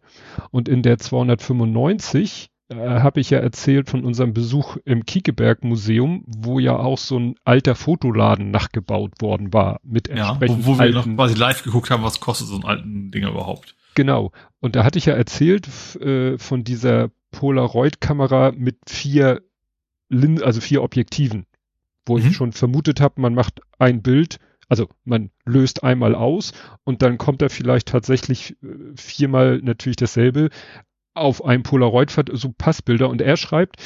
und 0.50 0.68
in 0.68 0.82
der 0.82 0.98
295 0.98 2.50
äh, 2.70 2.76
habe 2.76 3.20
ich 3.20 3.30
ja 3.30 3.40
erzählt 3.40 3.90
von 3.90 4.04
unserem 4.04 4.34
Besuch 4.34 4.78
im 4.86 5.06
Kiekeberg 5.06 5.64
Museum, 5.64 6.24
wo 6.26 6.60
ja 6.60 6.76
auch 6.76 6.98
so 6.98 7.20
ein 7.20 7.36
alter 7.44 7.76
Fotoladen 7.76 8.52
nachgebaut 8.52 9.14
worden 9.22 9.54
war 9.54 9.80
mit 9.84 10.08
entsprechend 10.08 10.60
ja, 10.60 10.66
wo, 10.66 10.74
wo 10.76 10.80
wir 10.80 10.92
noch 10.92 11.06
quasi 11.06 11.36
live 11.36 11.64
geguckt 11.64 11.90
haben, 11.90 12.04
was 12.04 12.20
kostet 12.20 12.48
so 12.48 12.56
ein 12.56 12.66
alten 12.66 13.12
Ding 13.12 13.24
überhaupt. 13.24 13.76
Genau. 13.96 14.32
Und 14.60 14.76
da 14.76 14.84
hatte 14.84 14.98
ich 14.98 15.06
ja 15.06 15.14
erzählt 15.14 15.68
äh, 15.98 16.38
von 16.38 16.64
dieser 16.64 17.12
Polaroid-Kamera 17.32 18.52
mit 18.56 18.78
vier 18.88 19.42
Lin 20.10 20.42
also 20.42 20.62
vier 20.62 20.84
Objektiven, 20.84 21.46
wo 22.06 22.18
mhm. 22.18 22.28
ich 22.28 22.36
schon 22.36 22.52
vermutet 22.52 23.02
habe, 23.02 23.22
man 23.22 23.34
macht 23.34 23.62
ein 23.80 24.02
Bild, 24.02 24.40
also 24.70 24.90
man 25.04 25.30
löst 25.46 25.84
einmal 25.84 26.16
aus 26.16 26.54
und 26.84 27.02
dann 27.02 27.18
kommt 27.18 27.42
da 27.42 27.50
vielleicht 27.50 27.90
tatsächlich 27.90 28.56
äh, 28.64 28.68
viermal 28.96 29.60
natürlich 29.62 29.98
dasselbe 29.98 30.50
auf 31.16 31.44
ein 31.44 31.64
Polaroid, 31.64 32.12
so 32.34 32.54
Passbilder 32.56 33.10
und 33.10 33.22
er 33.22 33.38
schreibt, 33.38 33.78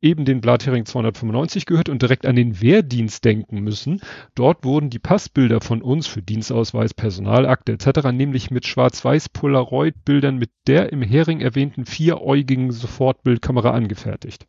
eben 0.00 0.24
den 0.24 0.40
Blathering 0.40 0.86
295 0.86 1.66
gehört 1.66 1.88
und 1.88 2.02
direkt 2.02 2.24
an 2.24 2.36
den 2.36 2.60
Wehrdienst 2.60 3.24
denken 3.24 3.60
müssen. 3.60 4.00
Dort 4.34 4.64
wurden 4.64 4.90
die 4.90 5.00
Passbilder 5.00 5.60
von 5.60 5.82
uns 5.82 6.06
für 6.06 6.22
Dienstausweis, 6.22 6.94
Personalakte 6.94 7.72
etc. 7.72 8.12
nämlich 8.12 8.50
mit 8.50 8.66
schwarz-weiß 8.66 9.30
Polaroid-Bildern 9.30 10.38
mit 10.38 10.50
der 10.66 10.92
im 10.92 11.02
Hering 11.02 11.40
erwähnten 11.40 11.84
vieräugigen 11.84 12.70
Sofortbildkamera 12.70 13.72
angefertigt. 13.72 14.46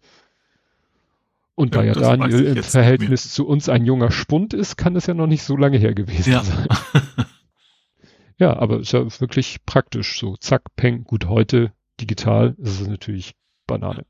Und 1.56 1.76
ja, 1.76 1.82
da 1.82 1.88
ja 1.88 1.94
Daniel 1.94 2.46
im 2.46 2.64
Verhältnis 2.64 3.34
zu 3.34 3.46
uns 3.46 3.68
ein 3.68 3.86
junger 3.86 4.12
Spund 4.12 4.54
ist, 4.54 4.78
kann 4.78 4.96
es 4.96 5.08
ja 5.08 5.14
noch 5.14 5.28
nicht 5.28 5.44
so 5.44 5.58
lange 5.58 5.78
her 5.78 5.94
gewesen 5.94 6.32
ja. 6.32 6.44
sein. 6.44 6.68
ja, 8.38 8.56
aber 8.56 8.80
ist 8.80 8.94
ja 8.94 9.04
wirklich 9.20 9.66
praktisch 9.66 10.20
so. 10.20 10.38
Zack, 10.38 10.62
peng, 10.78 11.04
gut, 11.04 11.26
heute 11.26 11.74
digital 12.02 12.56
ist 12.58 12.82
es 12.82 12.88
natürlich 12.88 13.36
Banane. 13.68 14.06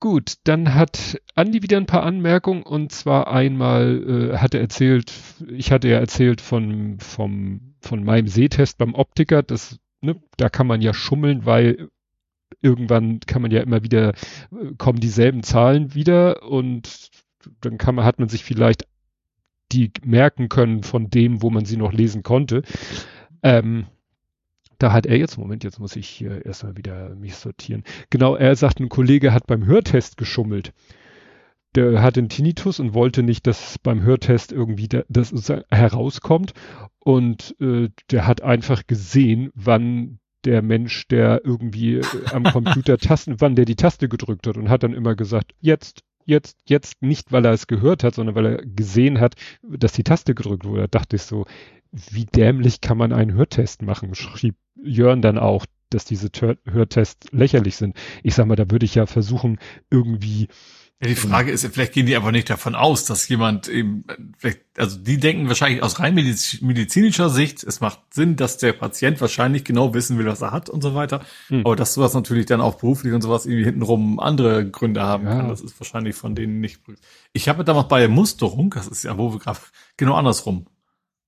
Gut, 0.00 0.34
dann 0.44 0.74
hat 0.74 1.20
Andi 1.34 1.62
wieder 1.62 1.76
ein 1.76 1.86
paar 1.86 2.04
Anmerkungen 2.04 2.62
und 2.62 2.92
zwar 2.92 3.32
einmal 3.32 4.30
äh, 4.32 4.36
hat 4.36 4.54
er 4.54 4.60
erzählt, 4.60 5.12
ich 5.50 5.72
hatte 5.72 5.88
ja 5.88 5.98
erzählt 5.98 6.40
von, 6.40 7.00
vom, 7.00 7.74
von 7.80 8.04
meinem 8.04 8.28
Sehtest 8.28 8.78
beim 8.78 8.94
Optiker, 8.94 9.42
das, 9.42 9.80
ne, 10.00 10.14
da 10.36 10.50
kann 10.50 10.68
man 10.68 10.82
ja 10.82 10.94
schummeln, 10.94 11.46
weil 11.46 11.88
irgendwann 12.62 13.18
kann 13.20 13.42
man 13.42 13.50
ja 13.50 13.60
immer 13.60 13.82
wieder, 13.82 14.10
äh, 14.52 14.74
kommen 14.78 15.00
dieselben 15.00 15.42
Zahlen 15.42 15.94
wieder 15.94 16.44
und 16.44 17.10
dann 17.60 17.76
kann 17.76 17.96
man, 17.96 18.04
hat 18.04 18.20
man 18.20 18.28
sich 18.28 18.44
vielleicht 18.44 18.86
die 19.72 19.90
merken 20.04 20.48
können 20.48 20.84
von 20.84 21.10
dem, 21.10 21.42
wo 21.42 21.50
man 21.50 21.64
sie 21.64 21.76
noch 21.76 21.92
lesen 21.92 22.22
konnte. 22.22 22.62
Ähm, 23.42 23.86
da 24.78 24.92
hat 24.92 25.06
er 25.06 25.18
jetzt, 25.18 25.38
Moment, 25.38 25.64
jetzt 25.64 25.80
muss 25.80 25.96
ich 25.96 26.08
hier 26.08 26.44
erstmal 26.46 26.76
wieder 26.76 27.14
mich 27.16 27.34
sortieren. 27.34 27.82
Genau, 28.10 28.36
er 28.36 28.54
sagt, 28.56 28.80
ein 28.80 28.88
Kollege 28.88 29.32
hat 29.32 29.46
beim 29.46 29.66
Hörtest 29.66 30.16
geschummelt. 30.16 30.72
Der 31.74 32.00
hat 32.02 32.16
den 32.16 32.28
Tinnitus 32.28 32.80
und 32.80 32.94
wollte 32.94 33.22
nicht, 33.22 33.46
dass 33.46 33.78
beim 33.78 34.02
Hörtest 34.02 34.52
irgendwie 34.52 34.88
da, 34.88 35.02
das 35.08 35.32
herauskommt. 35.70 36.54
Und 37.00 37.56
äh, 37.60 37.90
der 38.10 38.26
hat 38.26 38.42
einfach 38.42 38.86
gesehen, 38.86 39.50
wann 39.54 40.18
der 40.44 40.62
Mensch, 40.62 41.08
der 41.08 41.42
irgendwie 41.44 41.96
äh, 41.96 42.04
am 42.32 42.44
Computer 42.44 42.98
Tasten, 42.98 43.40
wann 43.40 43.56
der 43.56 43.64
die 43.64 43.76
Taste 43.76 44.08
gedrückt 44.08 44.46
hat 44.46 44.56
und 44.56 44.68
hat 44.68 44.82
dann 44.82 44.94
immer 44.94 45.14
gesagt, 45.14 45.52
jetzt, 45.60 46.04
jetzt, 46.24 46.58
jetzt, 46.66 47.02
nicht 47.02 47.32
weil 47.32 47.44
er 47.44 47.52
es 47.52 47.66
gehört 47.66 48.04
hat, 48.04 48.14
sondern 48.14 48.34
weil 48.34 48.46
er 48.46 48.56
gesehen 48.64 49.20
hat, 49.20 49.34
dass 49.62 49.92
die 49.92 50.04
Taste 50.04 50.34
gedrückt 50.34 50.64
wurde. 50.64 50.82
Da 50.82 50.98
dachte 50.98 51.16
ich 51.16 51.22
so, 51.22 51.46
wie 51.92 52.26
dämlich 52.26 52.80
kann 52.80 52.98
man 52.98 53.12
einen 53.12 53.32
Hörtest 53.32 53.82
machen? 53.82 54.14
Schrieb 54.14 54.56
Jörn 54.76 55.22
dann 55.22 55.38
auch, 55.38 55.66
dass 55.90 56.04
diese 56.04 56.30
Tör 56.30 56.56
Hörtests 56.64 57.32
lächerlich 57.32 57.76
sind. 57.76 57.96
Ich 58.22 58.34
sag 58.34 58.46
mal, 58.46 58.56
da 58.56 58.70
würde 58.70 58.84
ich 58.84 58.94
ja 58.94 59.06
versuchen, 59.06 59.58
irgendwie 59.90 60.48
ja, 61.00 61.06
die 61.06 61.14
Frage 61.14 61.52
ist, 61.52 61.64
vielleicht 61.64 61.92
gehen 61.92 62.06
die 62.06 62.16
aber 62.16 62.32
nicht 62.32 62.50
davon 62.50 62.74
aus, 62.74 63.04
dass 63.04 63.28
jemand 63.28 63.68
eben, 63.68 64.04
vielleicht, 64.36 64.62
also 64.76 64.98
die 64.98 65.18
denken 65.18 65.46
wahrscheinlich 65.46 65.80
aus 65.80 66.00
rein 66.00 66.12
medizinischer 66.12 67.30
Sicht, 67.30 67.62
es 67.62 67.80
macht 67.80 68.00
Sinn, 68.12 68.34
dass 68.34 68.58
der 68.58 68.72
Patient 68.72 69.20
wahrscheinlich 69.20 69.62
genau 69.62 69.94
wissen 69.94 70.18
will, 70.18 70.26
was 70.26 70.42
er 70.42 70.50
hat 70.50 70.68
und 70.68 70.82
so 70.82 70.96
weiter. 70.96 71.20
Hm. 71.48 71.60
Aber 71.60 71.76
dass 71.76 71.94
sowas 71.94 72.14
natürlich 72.14 72.46
dann 72.46 72.60
auch 72.60 72.78
beruflich 72.78 73.12
und 73.12 73.22
sowas 73.22 73.46
irgendwie 73.46 73.64
hintenrum 73.64 74.18
andere 74.18 74.68
Gründe 74.68 75.00
haben 75.02 75.24
ja. 75.26 75.36
kann, 75.36 75.48
das 75.48 75.60
ist 75.60 75.78
wahrscheinlich 75.78 76.16
von 76.16 76.34
denen 76.34 76.58
nicht. 76.58 76.80
Ich 77.32 77.48
habe 77.48 77.62
damals 77.62 77.86
bei 77.86 78.00
der 78.00 78.08
Musterung, 78.08 78.70
das 78.70 78.88
ist 78.88 79.04
ja, 79.04 79.16
wo 79.16 79.32
wir 79.32 79.38
gerade 79.38 79.60
genau 79.96 80.14
andersrum. 80.14 80.66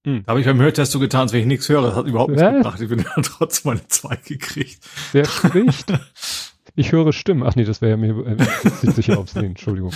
Hm. 0.07 0.23
Da 0.25 0.30
habe 0.30 0.40
ich 0.40 0.47
beim 0.47 0.61
Hörtest 0.61 0.92
so 0.92 0.99
getan, 0.99 1.23
als 1.23 1.33
wenn 1.33 1.40
ich 1.40 1.47
nichts 1.47 1.69
höre. 1.69 1.83
Das 1.83 1.95
hat 1.95 2.07
überhaupt 2.07 2.30
nichts 2.30 2.47
gebracht. 2.47 2.80
Ich 2.80 2.88
bin 2.88 3.04
dann 3.14 3.23
trotzdem 3.23 3.73
meine 3.73 3.88
zwei 3.88 4.16
gekriegt. 4.16 4.80
Wer 5.12 5.25
spricht? 5.26 5.92
Ich 6.81 6.93
höre 6.93 7.13
Stimmen. 7.13 7.43
Ach 7.43 7.57
nee, 7.57 7.65
das 7.65 7.83
wäre 7.83 7.91
ja 7.91 7.97
mir 7.99 8.27
äh, 8.27 8.37
sicher 8.91 9.19
aufs 9.19 9.35
Sehen. 9.35 9.45
Entschuldigung. 9.45 9.93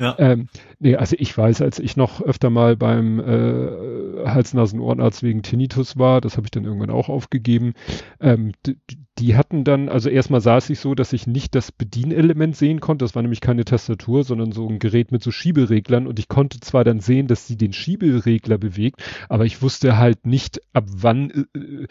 Ja. 0.00 0.16
Ähm, 0.18 0.48
nee, 0.80 0.96
also 0.96 1.14
ich 1.16 1.38
weiß, 1.38 1.62
als 1.62 1.78
ich 1.78 1.96
noch 1.96 2.20
öfter 2.20 2.50
mal 2.50 2.76
beim 2.76 3.20
äh, 3.20 4.26
Hals-Nasen-Ohrenarzt 4.26 5.22
wegen 5.22 5.44
Tinnitus 5.44 5.96
war, 5.96 6.20
das 6.20 6.36
habe 6.36 6.48
ich 6.48 6.50
dann 6.50 6.64
irgendwann 6.64 6.90
auch 6.90 7.08
aufgegeben. 7.08 7.74
Ähm, 8.18 8.50
die 9.18 9.36
hatten 9.36 9.62
dann, 9.62 9.88
also 9.88 10.08
erstmal 10.08 10.40
saß 10.40 10.70
ich 10.70 10.80
so, 10.80 10.96
dass 10.96 11.12
ich 11.12 11.28
nicht 11.28 11.54
das 11.54 11.70
Bedienelement 11.70 12.56
sehen 12.56 12.80
konnte. 12.80 13.04
Das 13.04 13.14
war 13.14 13.22
nämlich 13.22 13.40
keine 13.40 13.64
Tastatur, 13.64 14.24
sondern 14.24 14.50
so 14.50 14.68
ein 14.68 14.80
Gerät 14.80 15.12
mit 15.12 15.22
so 15.22 15.30
Schiebereglern. 15.30 16.08
Und 16.08 16.18
ich 16.18 16.26
konnte 16.26 16.58
zwar 16.58 16.82
dann 16.82 16.98
sehen, 16.98 17.28
dass 17.28 17.46
sie 17.46 17.56
den 17.56 17.72
Schieberegler 17.72 18.58
bewegt, 18.58 19.04
aber 19.28 19.44
ich 19.44 19.62
wusste 19.62 19.98
halt 19.98 20.26
nicht, 20.26 20.60
ab 20.72 20.86
wann, 20.88 21.30
äh, 21.30 21.58
äh 21.58 21.86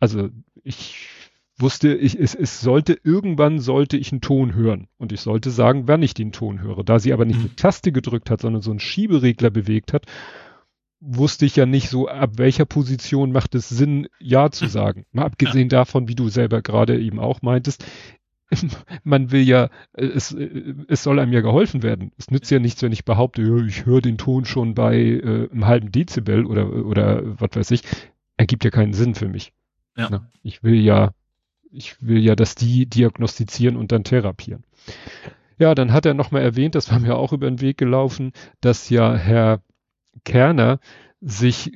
also 0.00 0.30
ich 0.64 1.23
wusste 1.56 1.94
ich, 1.94 2.18
es, 2.18 2.34
es 2.34 2.60
sollte, 2.60 2.98
irgendwann 3.02 3.60
sollte 3.60 3.96
ich 3.96 4.12
einen 4.12 4.20
Ton 4.20 4.54
hören. 4.54 4.88
Und 4.98 5.12
ich 5.12 5.20
sollte 5.20 5.50
sagen, 5.50 5.86
wann 5.86 6.02
ich 6.02 6.14
den 6.14 6.32
Ton 6.32 6.60
höre. 6.60 6.82
Da 6.84 6.98
sie 6.98 7.12
aber 7.12 7.24
nicht 7.24 7.38
mhm. 7.38 7.46
eine 7.46 7.56
Taste 7.56 7.92
gedrückt 7.92 8.30
hat, 8.30 8.40
sondern 8.40 8.62
so 8.62 8.70
einen 8.70 8.80
Schieberegler 8.80 9.50
bewegt 9.50 9.92
hat, 9.92 10.06
wusste 11.00 11.44
ich 11.46 11.56
ja 11.56 11.66
nicht 11.66 11.90
so, 11.90 12.08
ab 12.08 12.32
welcher 12.36 12.64
Position 12.64 13.30
macht 13.30 13.54
es 13.54 13.68
Sinn, 13.68 14.08
Ja 14.18 14.50
zu 14.50 14.66
sagen. 14.66 15.04
Mal 15.12 15.26
abgesehen 15.26 15.68
ja. 15.68 15.78
davon, 15.78 16.08
wie 16.08 16.14
du 16.14 16.28
selber 16.28 16.62
gerade 16.62 16.98
eben 16.98 17.20
auch 17.20 17.42
meintest, 17.42 17.84
man 19.04 19.30
will 19.30 19.42
ja, 19.42 19.68
es, 19.92 20.32
es 20.88 21.02
soll 21.02 21.18
einem 21.18 21.32
ja 21.32 21.40
geholfen 21.40 21.82
werden. 21.82 22.12
Es 22.16 22.30
nützt 22.30 22.50
ja 22.50 22.58
nichts, 22.58 22.82
wenn 22.82 22.92
ich 22.92 23.04
behaupte, 23.04 23.42
ich 23.66 23.86
höre 23.86 24.00
den 24.00 24.18
Ton 24.18 24.44
schon 24.44 24.74
bei 24.74 24.96
äh, 24.96 25.48
einem 25.50 25.66
halben 25.66 25.92
Dezibel 25.92 26.46
oder, 26.46 26.72
oder 26.84 27.22
was 27.40 27.50
weiß 27.54 27.70
ich. 27.72 27.82
Ergibt 28.36 28.64
ja 28.64 28.70
keinen 28.70 28.92
Sinn 28.94 29.14
für 29.14 29.28
mich. 29.28 29.52
Ja. 29.96 30.08
Na, 30.10 30.30
ich 30.42 30.62
will 30.62 30.80
ja 30.80 31.12
ich 31.74 32.00
will 32.02 32.18
ja, 32.18 32.36
dass 32.36 32.54
die 32.54 32.86
diagnostizieren 32.86 33.76
und 33.76 33.92
dann 33.92 34.04
therapieren. 34.04 34.64
Ja, 35.58 35.74
dann 35.74 35.92
hat 35.92 36.06
er 36.06 36.14
nochmal 36.14 36.42
erwähnt, 36.42 36.74
das 36.74 36.90
war 36.90 36.98
mir 36.98 37.16
auch 37.16 37.32
über 37.32 37.48
den 37.48 37.60
Weg 37.60 37.78
gelaufen, 37.78 38.32
dass 38.60 38.90
ja 38.90 39.14
Herr 39.14 39.62
Kerner 40.24 40.80
sich 41.20 41.72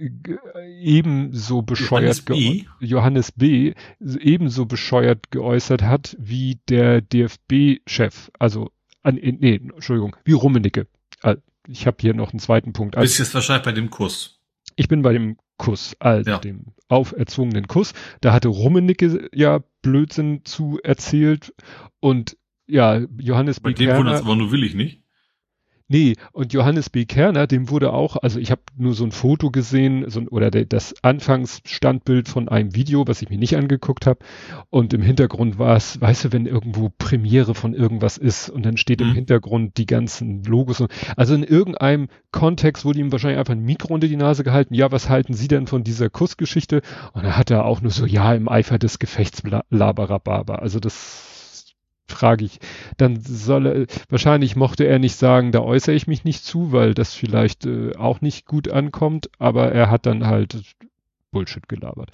ebenso 0.80 1.62
bescheuert 1.62 2.02
Johannes 2.02 2.22
B. 2.22 2.64
Johannes 2.80 3.32
B. 3.32 3.74
ebenso 4.00 4.66
bescheuert 4.66 5.30
geäußert 5.30 5.82
hat 5.82 6.16
wie 6.18 6.58
der 6.68 7.00
DFB-Chef, 7.00 8.30
also 8.38 8.70
an, 9.02 9.14
nee, 9.14 9.54
Entschuldigung, 9.54 10.16
wie 10.24 10.32
Rummenigge. 10.32 10.86
Ah, 11.22 11.36
ich 11.66 11.86
habe 11.86 11.96
hier 12.00 12.14
noch 12.14 12.32
einen 12.32 12.40
zweiten 12.40 12.72
Punkt. 12.72 12.96
Du 12.96 13.00
bist 13.00 13.18
jetzt 13.18 13.34
wahrscheinlich 13.34 13.64
bei 13.64 13.72
dem 13.72 13.90
Kuss. 13.90 14.37
Ich 14.78 14.86
bin 14.86 15.02
bei 15.02 15.12
dem 15.12 15.36
Kuss, 15.56 15.96
also 15.98 16.30
ja. 16.30 16.38
dem 16.38 16.66
auferzwungenen 16.88 17.66
Kuss. 17.66 17.94
Da 18.20 18.32
hatte 18.32 18.46
Rummenigge 18.46 19.28
ja 19.34 19.64
Blödsinn 19.82 20.42
zu 20.44 20.78
erzählt 20.84 21.52
und 21.98 22.36
ja, 22.68 23.00
Johannes 23.18 23.58
Bei 23.58 23.70
B. 23.70 23.74
dem 23.74 23.96
wundert 23.96 24.22
aber 24.22 24.36
nur 24.36 24.52
will 24.52 24.62
ich 24.62 24.74
nicht. 24.74 25.02
Nee, 25.90 26.16
und 26.32 26.52
Johannes 26.52 26.90
B. 26.90 27.06
Kerner, 27.06 27.46
dem 27.46 27.70
wurde 27.70 27.94
auch, 27.94 28.16
also 28.16 28.38
ich 28.38 28.50
habe 28.50 28.60
nur 28.76 28.92
so 28.92 29.04
ein 29.04 29.10
Foto 29.10 29.50
gesehen, 29.50 30.04
so, 30.10 30.20
oder 30.28 30.50
der, 30.50 30.66
das 30.66 30.94
Anfangsstandbild 31.02 32.28
von 32.28 32.50
einem 32.50 32.74
Video, 32.74 33.06
was 33.08 33.22
ich 33.22 33.30
mir 33.30 33.38
nicht 33.38 33.56
angeguckt 33.56 34.06
habe. 34.06 34.18
Und 34.68 34.92
im 34.92 35.00
Hintergrund 35.00 35.58
war 35.58 35.76
es, 35.76 35.98
weißt 35.98 36.26
du, 36.26 36.32
wenn 36.32 36.44
irgendwo 36.44 36.90
Premiere 36.98 37.54
von 37.54 37.72
irgendwas 37.72 38.18
ist 38.18 38.50
und 38.50 38.66
dann 38.66 38.76
steht 38.76 39.00
mhm. 39.00 39.06
im 39.06 39.14
Hintergrund 39.14 39.78
die 39.78 39.86
ganzen 39.86 40.44
Logos. 40.44 40.82
Und, 40.82 40.92
also 41.16 41.34
in 41.34 41.42
irgendeinem 41.42 42.08
Kontext 42.32 42.84
wurde 42.84 43.00
ihm 43.00 43.10
wahrscheinlich 43.10 43.38
einfach 43.38 43.54
ein 43.54 43.64
Mikro 43.64 43.94
unter 43.94 44.08
die 44.08 44.16
Nase 44.16 44.44
gehalten. 44.44 44.74
Ja, 44.74 44.92
was 44.92 45.08
halten 45.08 45.32
Sie 45.32 45.48
denn 45.48 45.66
von 45.66 45.84
dieser 45.84 46.10
Kussgeschichte? 46.10 46.82
Und 47.14 47.24
da 47.24 47.38
hat 47.38 47.50
er 47.50 47.64
auch 47.64 47.80
nur 47.80 47.92
so, 47.92 48.04
ja, 48.04 48.34
im 48.34 48.50
Eifer 48.50 48.78
des 48.78 48.98
Gefechts 48.98 49.42
laberababa. 49.70 50.56
Also 50.56 50.80
das 50.80 51.27
frage 52.10 52.44
ich, 52.44 52.58
dann 52.96 53.20
soll 53.20 53.66
er, 53.66 53.86
wahrscheinlich 54.08 54.56
mochte 54.56 54.84
er 54.84 54.98
nicht 54.98 55.16
sagen, 55.16 55.52
da 55.52 55.60
äußere 55.60 55.94
ich 55.94 56.06
mich 56.06 56.24
nicht 56.24 56.44
zu, 56.44 56.72
weil 56.72 56.94
das 56.94 57.14
vielleicht 57.14 57.66
äh, 57.66 57.94
auch 57.96 58.20
nicht 58.20 58.46
gut 58.46 58.68
ankommt, 58.68 59.30
aber 59.38 59.72
er 59.72 59.90
hat 59.90 60.06
dann 60.06 60.26
halt 60.26 60.62
Bullshit 61.30 61.68
gelabert. 61.68 62.10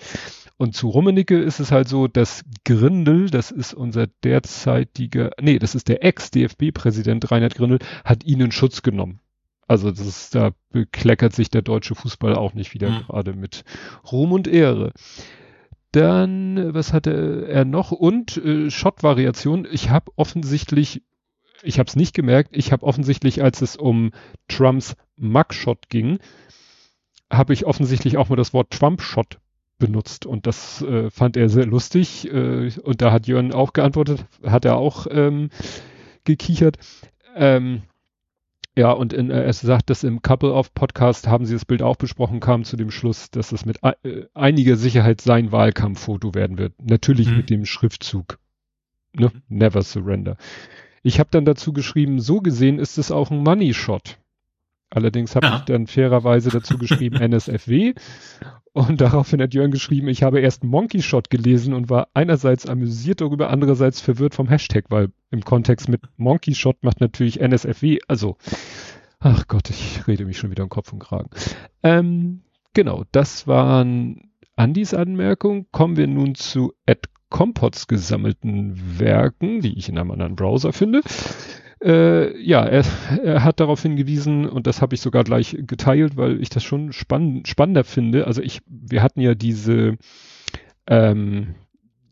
Und 0.57 0.75
zu 0.75 0.89
Rummenigge 0.89 1.39
ist 1.39 1.61
es 1.61 1.73
halt 1.73 1.89
so, 1.89 2.09
dass 2.09 2.45
Grindel, 2.65 3.31
das 3.31 3.51
ist 3.51 3.75
unser 3.75 4.07
derzeitiger, 4.23 5.31
nee, 5.41 5.59
das 5.59 5.75
ist 5.75 5.89
der 5.89 6.05
Ex-DFB-Präsident 6.05 7.31
Reinhard 7.31 7.55
Grindel, 7.55 7.79
hat 8.05 8.25
ihn 8.25 8.41
in 8.41 8.53
Schutz 8.53 8.83
genommen. 8.83 9.21
Also 9.67 9.91
das 9.91 10.07
ist, 10.07 10.35
da 10.35 10.51
bekleckert 10.71 11.33
sich 11.33 11.49
der 11.49 11.63
deutsche 11.63 11.95
Fußball 11.95 12.35
auch 12.35 12.55
nicht 12.55 12.75
wieder 12.75 12.91
mhm. 12.91 12.99
gerade 13.07 13.33
mit 13.33 13.65
Ruhm 14.11 14.33
und 14.33 14.47
Ehre. 14.47 14.93
Dann, 15.95 16.75
was 16.75 16.93
hatte 16.93 17.47
er 17.49 17.65
noch? 17.65 17.93
Und 17.93 18.37
äh, 18.39 18.69
Shot-Variation. 18.69 19.65
Ich 19.71 19.91
habe 19.91 20.11
offensichtlich, 20.17 21.03
ich 21.63 21.79
habe 21.79 21.87
es 21.87 21.95
nicht 21.95 22.17
gemerkt, 22.17 22.51
ich 22.57 22.73
habe 22.73 22.85
offensichtlich, 22.85 23.45
als 23.45 23.63
es 23.63 23.77
um 23.77 24.11
Trumps 24.49 24.97
Mugshot 25.17 25.89
ging, 25.91 26.19
habe 27.31 27.53
ich 27.53 27.65
offensichtlich 27.65 28.17
auch 28.17 28.29
mal 28.29 28.35
das 28.35 28.53
Wort 28.53 28.71
Trump-Shot 28.71 29.39
benutzt 29.79 30.27
und 30.27 30.49
das 30.49 30.83
äh, 30.83 31.11
fand 31.11 31.37
er 31.37 31.49
sehr 31.49 31.67
lustig 31.67 32.29
äh, 32.29 32.73
und 32.83 33.01
da 33.01 33.13
hat 33.13 33.29
Jörn 33.29 33.53
auch 33.53 33.73
geantwortet, 33.73 34.27
hat 34.45 34.65
er 34.65 34.79
auch 34.79 35.07
ähm, 35.09 35.51
gekichert. 36.25 36.77
Ähm, 37.37 37.83
ja, 38.77 38.91
und 38.91 39.13
in, 39.13 39.31
äh, 39.31 39.45
er 39.45 39.53
sagt, 39.53 39.89
dass 39.89 40.03
im 40.03 40.21
Couple-of-Podcast 40.21 41.29
haben 41.29 41.47
sie 41.47 41.55
das 41.55 41.65
Bild 41.65 41.83
auch 41.83 41.97
besprochen, 41.97 42.41
kam 42.41 42.65
zu 42.65 42.77
dem 42.77 42.91
Schluss, 42.91 43.31
dass 43.31 43.53
es 43.53 43.65
mit 43.65 43.79
äh, 43.83 44.25
einiger 44.35 44.77
Sicherheit 44.77 45.21
sein 45.21 45.53
Wahlkampffoto 45.53 46.35
werden 46.35 46.59
wird. 46.59 46.75
Natürlich 46.83 47.29
mhm. 47.29 47.37
mit 47.37 47.51
dem 47.51 47.67
Schriftzug. 47.67 48.39
Ne? 49.13 49.31
Mhm. 49.33 49.43
Never 49.49 49.83
surrender. 49.83 50.37
Ich 51.03 51.21
habe 51.21 51.29
dann 51.31 51.45
dazu 51.45 51.73
geschrieben, 51.73 52.19
so 52.19 52.41
gesehen 52.41 52.79
ist 52.79 52.99
es 52.99 53.13
auch 53.13 53.31
ein 53.31 53.43
Money-Shot. 53.43 54.19
Allerdings 54.95 55.35
habe 55.37 55.47
ja. 55.47 55.57
ich 55.57 55.63
dann 55.63 55.87
fairerweise 55.87 56.51
dazu 56.51 56.79
geschrieben 56.79 57.17
NSFW 57.21 57.95
und 58.73 59.01
daraufhin 59.01 59.41
hat 59.41 59.55
Jörn 59.55 59.71
geschrieben, 59.71 60.09
ich 60.09 60.25
habe 60.25 60.41
erst 60.41 60.65
Monkey 60.65 61.01
Shot 61.01 61.31
gelesen 61.31 61.75
und 61.75 61.91
war 61.91 62.09
einerseits 62.13 62.67
amüsiert 62.67 63.21
darüber, 63.21 63.51
andererseits 63.51 64.01
verwirrt 64.01 64.35
vom 64.35 64.49
Hashtag, 64.49 64.87
weil 64.89 65.11
im 65.31 65.45
Kontext 65.45 65.89
mit 65.89 66.01
Monkey 66.17 66.57
Shot 66.57 66.83
macht 66.83 67.01
natürlich 67.01 67.41
NSFW, 67.41 68.01
also, 68.09 68.37
ach 69.21 69.47
Gott, 69.47 69.71
ich 69.71 70.07
rede 70.09 70.25
mich 70.25 70.39
schon 70.39 70.51
wieder 70.51 70.65
im 70.65 70.71
Kopf 70.71 70.93
und 70.93 70.99
Kragen. 70.99 71.31
Ähm, 71.85 72.43
genau, 72.73 73.05
das 73.13 73.47
waren 73.47 74.31
Andys 74.57 74.93
Anmerkungen. 74.93 75.67
Kommen 75.71 75.97
wir 75.97 76.09
nun 76.09 76.35
zu 76.35 76.73
Ed 76.85 77.09
Compots 77.31 77.87
gesammelten 77.87 78.99
Werken, 78.99 79.61
die 79.61 79.79
ich 79.79 79.89
in 79.89 79.99
einem 79.99 80.11
anderen 80.11 80.37
Browser 80.37 80.73
finde. 80.73 81.03
Äh, 81.85 82.41
ja, 82.41 82.65
er, 82.65 82.83
er 83.23 83.45
hat 83.45 83.61
darauf 83.61 83.83
hingewiesen 83.83 84.49
und 84.49 84.67
das 84.67 84.81
habe 84.81 84.95
ich 84.95 85.03
sogar 85.03 85.23
gleich 85.23 85.55
geteilt, 85.67 86.17
weil 86.17 86.41
ich 86.41 86.49
das 86.49 86.65
schon 86.65 86.95
spann 86.95 87.45
spannender 87.45 87.85
finde. 87.85 88.27
Also 88.27 88.41
ich, 88.41 88.63
wir 88.67 89.03
hatten 89.03 89.21
ja 89.21 89.35
diese 89.35 89.99
ähm, 90.87 91.57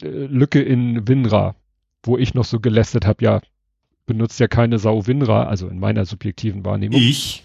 äh, 0.02 0.08
Lücke 0.08 0.60
in 0.60 1.08
WinRAR, 1.08 1.56
wo 2.02 2.18
ich 2.18 2.34
noch 2.34 2.44
so 2.44 2.60
gelästert 2.60 3.06
habe, 3.06 3.24
ja, 3.24 3.40
benutzt 4.04 4.38
ja 4.40 4.46
keine 4.46 4.78
Sau 4.78 5.06
WinRAR, 5.06 5.48
also 5.48 5.68
in 5.68 5.78
meiner 5.78 6.04
subjektiven 6.04 6.66
Wahrnehmung. 6.66 7.00
Ich? 7.00 7.44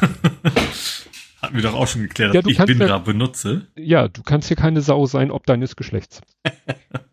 Hatten 1.42 1.56
wir 1.56 1.62
doch 1.62 1.74
auch 1.74 1.86
schon 1.86 2.02
geklärt, 2.02 2.34
ja, 2.34 2.40
dass 2.40 2.50
ich 2.50 2.58
WinRAR 2.58 2.88
ja, 2.88 2.98
benutze. 2.98 3.66
Ja, 3.76 4.08
du 4.08 4.22
kannst 4.22 4.48
hier 4.48 4.56
keine 4.56 4.80
Sau 4.80 5.04
sein, 5.04 5.30
ob 5.30 5.44
deines 5.44 5.76
Geschlechts. 5.76 6.22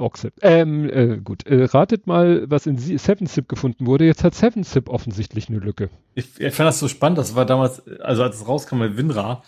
Oxip. 0.00 0.34
Ähm, 0.42 0.88
äh, 0.88 1.18
gut. 1.18 1.46
Äh, 1.46 1.64
ratet 1.64 2.06
mal, 2.06 2.48
was 2.48 2.66
in 2.66 2.78
7-Zip 2.78 3.48
gefunden 3.48 3.86
wurde. 3.86 4.04
Jetzt 4.04 4.24
hat 4.24 4.34
7-Zip 4.34 4.88
offensichtlich 4.88 5.48
eine 5.48 5.58
Lücke. 5.58 5.90
Ich, 6.14 6.40
ich 6.40 6.54
fand 6.54 6.68
das 6.68 6.78
so 6.78 6.88
spannend. 6.88 7.18
Das 7.18 7.34
war 7.34 7.46
damals, 7.46 7.86
also 8.00 8.22
als 8.22 8.36
es 8.36 8.48
rauskam 8.48 8.78
mit 8.78 8.96
WinRAR, 8.96 9.42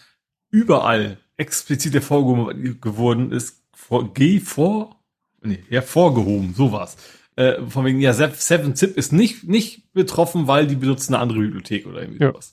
überall 0.50 1.18
explizit 1.36 1.94
hervorgehoben 1.94 3.32
ist, 3.32 3.62
vor, 3.74 4.12
geh 4.14 4.38
vor, 4.38 5.00
nee, 5.42 5.64
hervorgehoben, 5.68 6.54
so 6.54 6.72
war's. 6.72 6.96
Äh, 7.34 7.64
von 7.66 7.84
wegen, 7.84 8.00
ja, 8.00 8.12
7-Zip 8.12 8.96
ist 8.96 9.12
nicht, 9.12 9.44
nicht 9.44 9.92
betroffen, 9.92 10.46
weil 10.46 10.66
die 10.66 10.76
benutzen 10.76 11.14
eine 11.14 11.22
andere 11.22 11.40
Bibliothek 11.40 11.86
oder 11.86 12.02
irgendwie 12.02 12.22
ja. 12.22 12.30
sowas. 12.30 12.52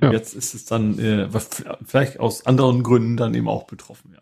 Ja. 0.00 0.12
jetzt 0.12 0.34
ist 0.34 0.54
es 0.54 0.64
dann, 0.64 0.98
äh, 0.98 1.28
vielleicht 1.84 2.18
aus 2.18 2.46
anderen 2.46 2.82
Gründen 2.82 3.16
dann 3.16 3.34
eben 3.34 3.48
auch 3.48 3.64
betroffen, 3.64 4.12
ja. 4.14 4.20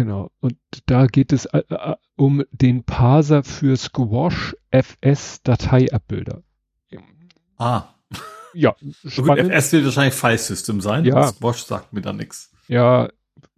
Genau. 0.00 0.30
Und 0.40 0.56
da 0.86 1.04
geht 1.04 1.30
es 1.30 1.44
äh, 1.44 1.62
äh, 1.68 1.94
um 2.16 2.42
den 2.52 2.84
Parser 2.84 3.44
für 3.44 3.76
Squash 3.76 4.56
FS 4.70 5.42
Dateiabbilder. 5.42 6.42
Ah. 7.58 7.82
Ja, 8.54 8.74
spannend. 9.06 9.50
Gut, 9.50 9.52
FS 9.52 9.72
wird 9.72 9.84
wahrscheinlich 9.84 10.14
File 10.14 10.38
System 10.38 10.80
sein. 10.80 11.04
Ja. 11.04 11.26
Squash 11.26 11.64
sagt 11.64 11.92
mir 11.92 12.00
da 12.00 12.14
nichts. 12.14 12.50
Ja, 12.66 13.10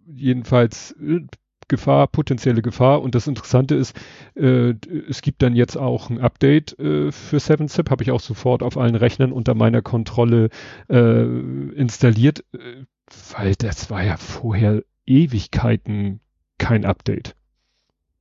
jedenfalls 0.05 0.91
äh, 0.99 1.21
Gefahr, 1.69 2.07
potenzielle 2.07 2.61
Gefahr. 2.61 3.01
Und 3.01 3.15
das 3.15 3.27
Interessante 3.27 3.75
ist, 3.75 3.97
äh, 4.35 4.73
es 5.07 5.21
gibt 5.21 5.43
dann 5.43 5.55
jetzt 5.55 5.77
auch 5.77 6.09
ein 6.09 6.19
Update 6.19 6.77
äh, 6.77 7.13
für 7.13 7.37
7-Zip, 7.37 7.89
habe 7.89 8.03
ich 8.03 8.11
auch 8.11 8.19
sofort 8.19 8.63
auf 8.63 8.77
allen 8.77 8.95
Rechnern 8.95 9.31
unter 9.31 9.53
meiner 9.53 9.81
Kontrolle 9.81 10.49
äh, 10.89 11.23
installiert, 11.23 12.43
äh, 12.51 12.83
weil 13.31 13.55
das 13.55 13.89
war 13.89 14.03
ja 14.03 14.17
vorher 14.17 14.83
Ewigkeiten 15.05 16.19
kein 16.57 16.85
Update. 16.85 17.35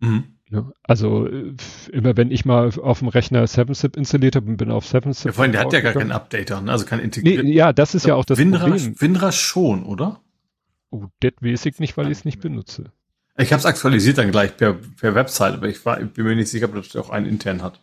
Mhm. 0.00 0.32
Also 0.82 1.26
äh, 1.26 1.54
immer 1.92 2.16
wenn 2.16 2.30
ich 2.30 2.44
mal 2.44 2.70
auf 2.78 2.98
dem 2.98 3.08
Rechner 3.08 3.44
7-Zip 3.44 3.96
installiert 3.96 4.36
habe 4.36 4.46
und 4.46 4.58
bin 4.58 4.70
auf 4.70 4.84
7-Zip. 4.84 5.26
Ja, 5.26 5.32
vor 5.32 5.44
allem, 5.44 5.52
der 5.52 5.62
hat 5.62 5.72
ja 5.72 5.80
gar 5.80 5.94
keinen 5.94 6.12
Updater, 6.12 6.60
ne? 6.60 6.70
also 6.70 6.84
kein 6.84 7.00
integrierten. 7.00 7.46
Nee, 7.46 7.54
ja, 7.54 7.72
das 7.72 7.94
ist 7.94 8.06
ja 8.06 8.14
auch 8.14 8.24
das 8.24 8.38
Windra, 8.38 8.66
Problem. 8.66 9.00
Windra 9.00 9.32
schon, 9.32 9.84
oder? 9.84 10.20
Oh, 10.90 11.06
das 11.20 11.32
weiß 11.40 11.66
ich 11.66 11.78
nicht, 11.78 11.96
weil 11.96 12.06
ich 12.06 12.18
es 12.18 12.24
nicht 12.26 12.40
benutze. 12.40 12.92
Ich 13.38 13.50
habe 13.52 13.60
es 13.60 13.66
aktualisiert 13.66 14.18
dann 14.18 14.30
gleich 14.30 14.54
per, 14.56 14.74
per 14.74 15.14
Website, 15.14 15.54
aber 15.54 15.68
ich, 15.68 15.86
war, 15.86 16.00
ich 16.02 16.10
bin 16.12 16.26
mir 16.26 16.36
nicht 16.36 16.50
sicher, 16.50 16.66
ob 16.66 16.74
das 16.74 16.94
auch 16.96 17.08
einen 17.08 17.26
intern 17.26 17.62
hat. 17.62 17.80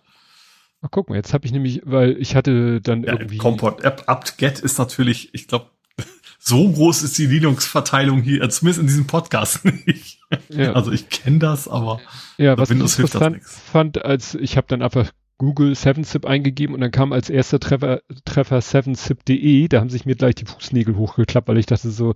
Mal 0.82 0.90
gucken, 0.90 1.16
jetzt 1.16 1.34
habe 1.34 1.46
ich 1.46 1.52
nämlich, 1.52 1.82
weil 1.86 2.18
ich 2.20 2.36
hatte 2.36 2.82
dann 2.82 3.04
ja, 3.04 3.14
irgendwie. 3.14 3.38
Comport 3.38 3.84
App 3.84 4.04
apt-get 4.06 4.60
ist 4.60 4.78
natürlich, 4.78 5.34
ich 5.34 5.48
glaube, 5.48 5.72
so 6.40 6.72
groß 6.72 7.02
ist 7.02 7.18
die 7.18 7.26
Linux-Verteilung 7.26 8.22
hier, 8.22 8.48
zumindest 8.50 8.82
in 8.82 8.88
diesem 8.88 9.08
Podcast 9.08 9.66
nicht. 9.88 10.19
Ja. 10.50 10.74
Also 10.76 10.92
ich 10.92 11.10
kenne 11.10 11.40
das, 11.40 11.68
aber 11.68 12.00
ja, 12.38 12.58
was 12.58 12.70
Windows 12.70 12.94
ich 12.94 13.00
interessant 13.00 13.44
fand, 13.44 14.06
als 14.06 14.36
ich 14.36 14.58
habe 14.58 14.68
dann 14.68 14.82
einfach 14.82 15.12
Google 15.40 15.72
7zip 15.72 16.28
eingegeben 16.28 16.76
und 16.76 16.82
dann 16.82 16.92
kam 16.92 17.14
als 17.14 17.30
erster 17.30 17.60
Treffer, 17.60 18.02
Treffer 18.26 18.60
7zip.de, 18.60 19.68
da 19.70 19.80
haben 19.80 19.90
sich 19.90 20.06
mir 20.06 20.16
gleich 20.16 20.36
die 20.36 20.46
Fußnägel 20.46 20.98
hochgeklappt, 20.98 21.48
weil 21.48 21.58
ich 21.58 21.66
dachte 21.66 21.90
so, 21.90 22.14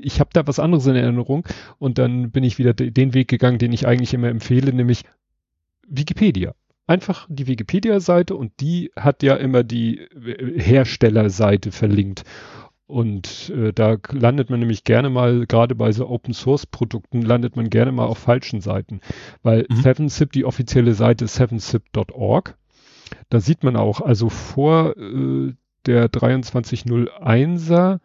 ich 0.00 0.20
habe 0.20 0.30
da 0.32 0.46
was 0.46 0.58
anderes 0.58 0.86
in 0.86 0.94
Erinnerung 0.94 1.46
und 1.78 1.98
dann 1.98 2.30
bin 2.30 2.44
ich 2.44 2.58
wieder 2.58 2.74
den 2.74 3.14
Weg 3.14 3.28
gegangen, 3.28 3.58
den 3.58 3.72
ich 3.72 3.86
eigentlich 3.86 4.12
immer 4.12 4.28
empfehle, 4.28 4.72
nämlich 4.72 5.04
Wikipedia. 5.88 6.54
Einfach 6.86 7.26
die 7.30 7.46
Wikipedia-Seite 7.46 8.34
und 8.34 8.52
die 8.60 8.90
hat 8.96 9.22
ja 9.22 9.36
immer 9.36 9.62
die 9.62 10.00
äh, 10.00 10.60
Herstellerseite 10.60 11.72
verlinkt. 11.72 12.24
Und 12.86 13.50
äh, 13.50 13.72
da 13.72 13.96
landet 14.10 14.50
man 14.50 14.60
nämlich 14.60 14.84
gerne 14.84 15.08
mal, 15.08 15.46
gerade 15.46 15.74
bei 15.74 15.92
so 15.92 16.08
Open 16.08 16.34
Source 16.34 16.66
Produkten, 16.66 17.22
landet 17.22 17.56
man 17.56 17.70
gerne 17.70 17.92
mal 17.92 18.06
auf 18.06 18.18
falschen 18.18 18.60
Seiten. 18.60 19.00
Weil 19.42 19.66
mhm. 19.68 19.80
7zip, 19.80 20.32
die 20.32 20.44
offizielle 20.44 20.94
Seite 20.94 21.24
ist 21.24 21.40
7zip.org. 21.40 22.56
Da 23.30 23.40
sieht 23.40 23.62
man 23.62 23.76
auch, 23.76 24.00
also 24.00 24.28
vor 24.28 24.96
äh, 24.96 25.54
der 25.86 26.10
2301er, 26.10 28.00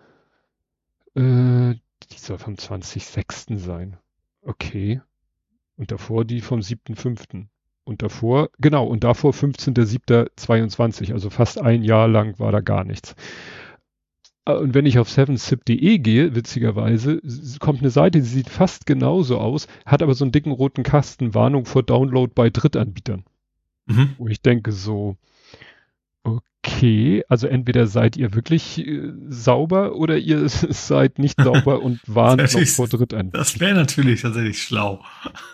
äh, 1.16 1.76
die 2.12 2.18
soll 2.18 2.38
vom 2.38 2.54
20.06. 2.54 3.58
sein. 3.58 3.98
Okay. 4.42 5.02
Und 5.76 5.92
davor 5.92 6.26
die 6.26 6.42
vom 6.42 6.60
7.05. 6.60 7.48
Und 7.84 8.02
davor, 8.02 8.50
genau, 8.60 8.86
und 8.86 9.04
davor 9.04 9.32
15.07.22, 9.32 11.14
also 11.14 11.30
fast 11.30 11.62
ein 11.62 11.84
Jahr 11.84 12.08
lang 12.08 12.38
war 12.40 12.52
da 12.52 12.60
gar 12.60 12.84
nichts. 12.84 13.16
Äh, 14.48 14.54
und 14.54 14.74
wenn 14.74 14.86
ich 14.86 15.00
auf 15.00 15.10
7zip.de 15.10 16.00
gehe, 16.00 16.36
witzigerweise, 16.36 17.22
kommt 17.60 17.82
eine 17.82 17.90
Seite, 17.90 18.20
die 18.20 18.26
sieht 18.26 18.50
fast 18.50 18.86
genauso 18.86 19.38
aus, 19.38 19.68
hat 19.86 20.02
aber 20.02 20.14
so 20.14 20.26
einen 20.26 20.32
dicken 20.32 20.52
roten 20.52 20.84
Kasten, 20.84 21.34
Warnung 21.34 21.66
vor 21.66 21.84
Download 21.84 22.32
bei 22.34 22.50
Drittanbietern. 22.50 23.24
Mhm. 23.86 24.16
Wo 24.18 24.28
ich 24.28 24.42
denke 24.42 24.72
so, 24.72 25.16
okay, 26.24 27.24
also 27.30 27.48
entweder 27.48 27.88
seid 27.88 28.18
ihr 28.18 28.34
wirklich 28.34 28.86
äh, 28.86 29.14
sauber 29.30 29.96
oder 29.96 30.18
ihr 30.18 30.48
seid 30.50 31.20
nicht 31.20 31.42
sauber 31.42 31.82
und 31.84 32.00
warnt 32.08 32.54
noch 32.54 32.66
vor 32.68 32.88
Drittanbietern. 32.88 33.32
Das 33.32 33.60
wäre 33.60 33.76
natürlich 33.76 34.22
tatsächlich 34.22 34.62
schlau. 34.62 35.04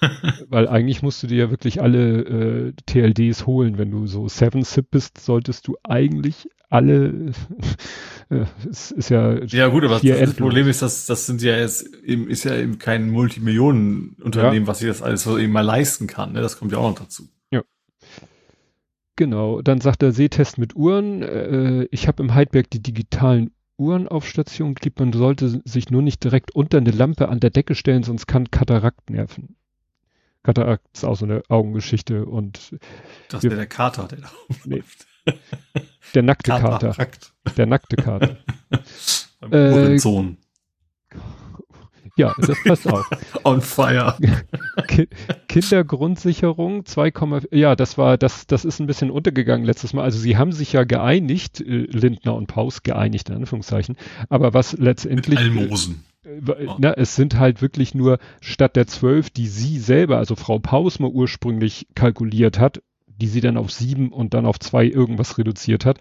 Weil 0.50 0.68
eigentlich 0.68 1.02
musst 1.02 1.22
du 1.22 1.28
dir 1.28 1.38
ja 1.38 1.50
wirklich 1.52 1.82
alle 1.82 2.22
äh, 2.22 2.74
TLDs 2.86 3.46
holen. 3.46 3.78
Wenn 3.78 3.92
du 3.92 4.08
so 4.08 4.26
7zip 4.26 4.86
bist, 4.90 5.20
solltest 5.20 5.68
du 5.68 5.78
eigentlich 5.84 6.48
alle, 6.74 7.34
äh, 8.30 8.46
es 8.70 8.92
ist 8.92 9.10
ja. 9.10 9.44
Ja, 9.44 9.68
gut, 9.68 9.84
aber 9.84 10.00
das, 10.00 10.20
das 10.20 10.34
Problem 10.34 10.68
ist, 10.68 10.82
dass 10.82 11.06
das 11.06 11.26
sind 11.28 11.42
ja 11.42 11.56
jetzt 11.56 11.94
eben, 12.04 12.28
ist 12.28 12.46
ja 12.46 12.56
eben 12.56 12.80
kein 12.80 13.12
Multimillionenunternehmen, 13.12 14.64
ja. 14.64 14.68
was 14.68 14.80
sich 14.80 14.88
das 14.88 15.02
alles 15.02 15.24
so 15.24 15.38
eben 15.38 15.54
mal 15.54 15.62
leisten 15.62 16.08
kann. 16.08 16.34
Ne? 16.34 16.42
Das 16.42 16.58
kommt 16.58 16.72
ja 16.72 16.80
auch 16.80 16.90
noch 16.90 17.00
dazu. 17.00 17.30
Ja. 17.52 17.62
Genau. 19.16 19.62
Dann 19.62 19.82
sagt 19.82 20.02
der 20.02 20.12
Sehtest 20.12 20.58
mit 20.58 20.76
Uhren. 20.76 21.22
Äh, 21.22 21.88
ich 21.92 22.08
habe 22.08 22.24
im 22.24 22.34
Heidberg 22.34 22.70
die 22.72 22.82
digitalen 22.82 23.52
Uhren 23.78 24.08
auf 24.08 24.28
Station 24.28 24.74
geliebt. 24.74 25.00
Man 25.00 25.14
sollte 25.14 25.62
sich 25.66 25.92
nur 25.92 26.02
nicht 26.02 26.24
direkt 26.24 26.56
unter 26.56 26.80
eine 26.80 26.92
Lampe 26.92 27.30
an 27.30 27.40
der 27.40 27.52
Decke 27.52 27.76
stellen, 27.76 28.04
sonst 28.04 28.26
kann 28.26 28.50
Katarakt 28.50 29.12
nerven. 29.12 29.56
Katarakt 30.42 30.86
ist 30.94 31.06
auch 31.06 31.16
so 31.16 31.26
eine 31.26 31.44
Augengeschichte 31.50 32.26
und. 32.26 32.76
Das 33.30 33.44
wäre 33.44 33.56
der 33.56 33.68
Kater, 33.68 34.08
der 34.08 34.20
da 34.20 34.32
nee. 34.66 34.84
Der 36.14 36.24
nackte 36.24 36.52
Kater. 36.52 36.96
Der 37.58 37.66
nackte 37.66 37.96
Kater. 37.96 38.38
Beim 39.40 39.54
Äh. 39.54 39.98
Ja, 42.16 42.34
das 42.38 42.58
passt 42.64 42.88
auch. 42.88 43.04
On 43.44 43.62
fire. 43.62 44.16
Ki 44.88 45.08
Kindergrundsicherung 45.48 46.86
2, 46.86 47.12
ja, 47.52 47.76
das 47.76 47.98
war, 47.98 48.18
das, 48.18 48.46
das 48.46 48.66
ist 48.66 48.80
ein 48.80 48.86
bisschen 48.86 49.10
untergegangen 49.10 49.66
letztes 49.66 49.94
Mal. 49.94 50.04
Also 50.04 50.20
sie 50.20 50.38
haben 50.38 50.52
sich 50.52 50.74
ja 50.74 50.84
geeinigt, 50.84 51.60
äh, 51.62 51.88
Lindner 51.90 52.36
und 52.36 52.48
Paus 52.48 52.84
geeinigt, 52.84 53.30
in 53.30 53.36
Anführungszeichen. 53.36 53.98
Aber 54.30 54.54
was 54.54 54.74
Mit 54.74 54.82
letztendlich, 54.82 55.40
Almosen. 55.40 56.04
äh, 56.24 56.68
na, 56.78 56.94
es 56.94 57.16
sind 57.16 57.40
halt 57.40 57.64
wirklich 57.64 57.96
nur 57.96 58.20
statt 58.42 58.76
der 58.76 58.86
zwölf, 58.86 59.32
die 59.32 59.48
sie 59.48 59.80
selber, 59.80 60.18
also 60.18 60.36
Frau 60.36 60.60
Paus 60.60 61.00
mal 61.00 61.10
ursprünglich 61.10 61.88
kalkuliert 61.96 62.60
hat, 62.60 62.84
die 63.18 63.28
sie 63.28 63.42
dann 63.42 63.58
auf 63.58 63.72
sieben 63.72 64.12
und 64.12 64.34
dann 64.34 64.46
auf 64.46 64.60
zwei 64.60 64.86
irgendwas 64.86 65.38
reduziert 65.38 65.86
hat, 65.86 66.00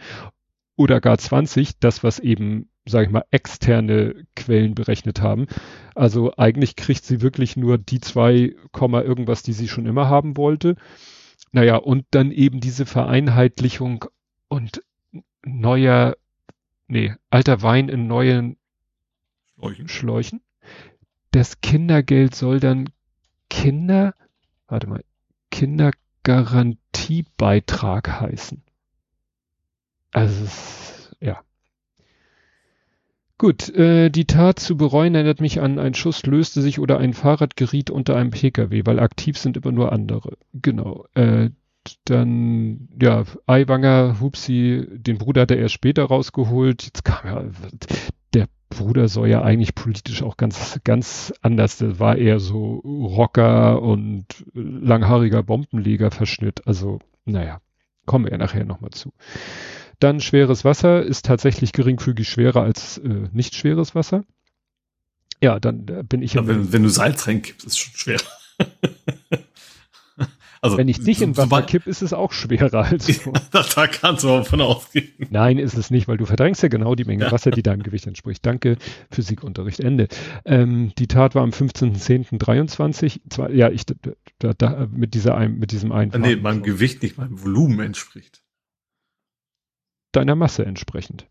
oder 0.77 1.01
gar 1.01 1.19
20, 1.19 1.79
das 1.79 2.03
was 2.03 2.19
eben, 2.19 2.69
sage 2.87 3.07
ich 3.07 3.13
mal, 3.13 3.25
externe 3.31 4.27
Quellen 4.35 4.75
berechnet 4.75 5.21
haben. 5.21 5.47
Also 5.95 6.37
eigentlich 6.37 6.77
kriegt 6.77 7.05
sie 7.05 7.21
wirklich 7.21 7.57
nur 7.57 7.79
die 7.79 8.01
zwei 8.01 8.55
Komma 8.73 9.03
irgendwas, 9.03 9.43
die 9.43 9.53
sie 9.53 9.69
schon 9.69 9.87
immer 9.87 10.09
haben 10.09 10.37
wollte. 10.37 10.77
Naja, 11.53 11.77
und 11.77 12.07
dann 12.11 12.33
eben 12.33 12.61
diese 12.61 12.87
Vereinheitlichung 12.87 14.07
und 14.49 14.83
neuer, 15.45 16.17
nee, 16.89 17.15
alter 17.31 17.63
Wein 17.63 17.89
in 17.89 18.07
neuen 18.07 18.57
Schläuchen. 19.59 19.89
Schläuchen. 19.89 20.41
Das 21.31 21.61
Kindergeld 21.61 22.35
soll 22.35 22.59
dann 22.59 22.91
Kinder, 23.49 24.15
warte 24.67 24.87
mal, 24.89 25.05
Kindergarantiebeitrag 26.23 28.21
heißen. 28.21 28.63
Also, 30.13 30.47
ja. 31.21 31.41
Gut, 33.39 33.71
äh, 33.71 34.11
die 34.11 34.27
Tat 34.27 34.61
zu 34.61 34.77
bereuen 34.77 35.15
erinnert 35.15 35.41
mich 35.41 35.61
an, 35.61 35.79
ein 35.79 35.95
Schuss 35.95 36.25
löste 36.27 36.63
sich 36.63 36.79
oder 36.79 36.99
ein 36.99 37.13
Fahrrad 37.13 37.57
geriet 37.57 37.91
unter 37.91 38.15
einem 38.17 38.31
Pkw, 38.31 38.83
weil 38.85 39.01
aktiv 39.01 39.37
sind 39.37 39.57
immer 39.57 39.73
nur 39.73 39.91
andere. 39.91 40.37
Genau. 40.53 41.07
Äh, 41.15 41.51
dann, 42.05 42.89
ja, 43.01 43.25
Aiwanger, 43.47 44.21
Hupsi, 44.21 44.87
den 44.93 45.19
Bruder 45.19 45.43
hat 45.43 45.51
er 45.51 45.59
erst 45.59 45.75
später 45.75 46.05
rausgeholt. 46.05 46.85
Jetzt 46.85 47.05
kam 47.05 47.27
der 47.27 47.51
Bruder 48.73 49.09
soll 49.09 49.29
ja 49.29 49.43
eigentlich 49.43 49.75
politisch 49.75 50.23
auch 50.23 50.37
ganz, 50.37 50.81
ganz 50.85 51.33
anders. 51.43 51.79
Der 51.79 51.99
war 51.99 52.17
eher 52.17 52.41
so 52.41 52.77
Rocker 52.85 53.81
und 53.83 54.27
langhaariger 54.55 55.43
Bombenleger-Verschnitt. 55.43 56.67
Also, 56.67 57.01
naja, 57.25 57.61
kommen 58.07 58.25
wir 58.25 58.33
ja 58.33 58.39
nachher 58.39 58.65
nochmal 58.65 58.91
zu. 58.91 59.13
Dann 59.99 60.21
schweres 60.21 60.65
Wasser 60.65 61.03
ist 61.03 61.27
tatsächlich 61.27 61.73
geringfügig 61.73 62.29
schwerer 62.29 62.63
als 62.63 62.99
äh, 62.99 63.29
nicht 63.33 63.55
schweres 63.55 63.95
Wasser. 63.95 64.25
Ja, 65.41 65.61
dann 65.61 65.87
äh, 65.89 66.03
bin 66.03 66.23
ich 66.23 66.35
Ja, 66.35 66.47
wenn, 66.47 66.73
wenn 66.73 66.83
du 66.83 66.89
Salz 66.89 67.27
reinkippst, 67.27 67.67
ist 67.67 67.79
schon 67.79 67.95
schwer. 67.95 68.21
also, 70.63 70.79
wenn 70.79 70.89
ich 70.89 71.03
dich 71.03 71.21
in 71.21 71.37
Wasser 71.37 71.63
kipp, 71.63 71.87
ist 71.87 72.03
es 72.03 72.13
auch 72.13 72.33
schwerer 72.33 72.85
als 72.85 73.07
so. 73.07 73.33
da, 73.51 73.63
da 73.75 73.87
kannst 73.89 74.25
du 74.25 74.31
auch 74.31 74.47
von 74.47 74.61
ausgehen. 74.61 75.09
Nein, 75.31 75.59
ist 75.59 75.77
es 75.77 75.91
nicht, 75.91 76.09
weil 76.09 76.17
du 76.17 76.25
verdrängst 76.25 76.63
ja 76.63 76.69
genau 76.69 76.95
die 76.95 77.05
Menge 77.05 77.25
Ja. 77.25 77.33
Wasser, 77.33 77.51
die 77.51 77.63
deinem 77.63 77.83
Gewicht 77.83 78.07
entspricht. 78.07 78.47
Danke, 78.47 78.77
Physikunterricht, 79.11 79.81
Ende. 79.81 80.09
Ähm, 80.45 80.93
die 80.99 81.09
Tat 81.09 81.35
war 81.35 81.43
am 81.43 81.51
15.10.23. 81.51 83.21
Zwar, 83.29 83.51
ja, 83.51 83.71
ich, 83.71 83.83
da, 84.39 84.53
da, 84.55 84.87
mit 84.91 85.15
dieser, 85.15 85.37
ein- 85.37 85.59
mit 85.59 85.73
diesem 85.73 85.91
einen. 85.93 86.15
Ah, 86.15 86.19
Nee, 86.19 86.37
meinem 86.37 86.63
Gewicht 86.63 87.03
nicht, 87.03 87.19
meinem 87.19 87.43
Volumen 87.43 87.81
entspricht. 87.81 88.43
Deiner 90.13 90.37
Masse 90.37 90.65
entsprechend. 90.65 91.27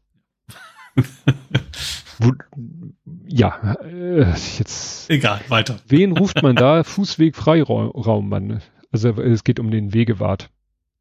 Ja, 3.28 3.76
äh, 3.84 4.26
jetzt, 4.58 5.10
Egal, 5.10 5.42
weiter. 5.48 5.80
wen 5.88 6.16
ruft 6.18 6.44
man 6.44 6.56
da? 6.56 6.84
Fußweg 6.84 7.36
Freiraummann. 7.36 8.62
Also 8.92 9.10
es 9.22 9.44
geht 9.44 9.60
um 9.60 9.72
den 9.72 9.94
Wegewart. 9.94 10.50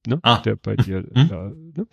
Ne? 0.07 0.19
Ah. 0.23 0.39
Der 0.39 0.57
bei 0.57 0.77
dir 0.77 1.05
Hm. 1.15 1.29
da, 1.29 1.53
ne? 1.77 1.87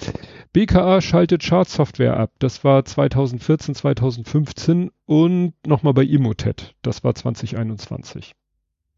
BKA 0.54 1.02
schaltet 1.02 1.44
Chartsoftware 1.44 2.16
ab. 2.18 2.32
Das 2.40 2.64
war 2.64 2.86
2014, 2.86 3.76
2015 3.76 4.92
und 5.06 5.54
nochmal 5.66 5.94
bei 5.94 6.06
Emotet. 6.06 6.74
Das 6.84 7.04
war 7.04 7.14
2021. 7.16 8.34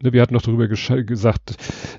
Ne, 0.04 0.14
Wir 0.14 0.22
hatten 0.22 0.36
noch 0.36 0.44
darüber 0.44 0.68
gesagt, 0.68 1.56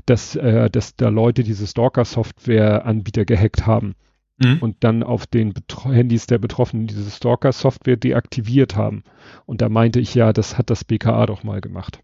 dass, 0.06 0.36
äh, 0.36 0.70
dass 0.70 0.94
da 0.94 1.08
Leute 1.08 1.42
diese 1.42 1.66
Stalker-Software-Anbieter 1.66 3.24
gehackt 3.24 3.66
haben 3.66 3.94
Mhm. 4.38 4.58
und 4.60 4.76
dann 4.84 5.02
auf 5.02 5.26
den 5.26 5.52
Betro 5.52 5.90
Handys 5.90 6.26
der 6.26 6.38
Betroffenen 6.38 6.86
diese 6.86 7.10
Stalker-Software 7.10 7.96
deaktiviert 7.96 8.76
haben. 8.76 9.02
Und 9.46 9.60
da 9.62 9.68
meinte 9.68 9.98
ich 10.00 10.14
ja, 10.14 10.32
das 10.32 10.56
hat 10.56 10.70
das 10.70 10.84
BKA 10.84 11.26
doch 11.26 11.42
mal 11.42 11.60
gemacht 11.60 12.00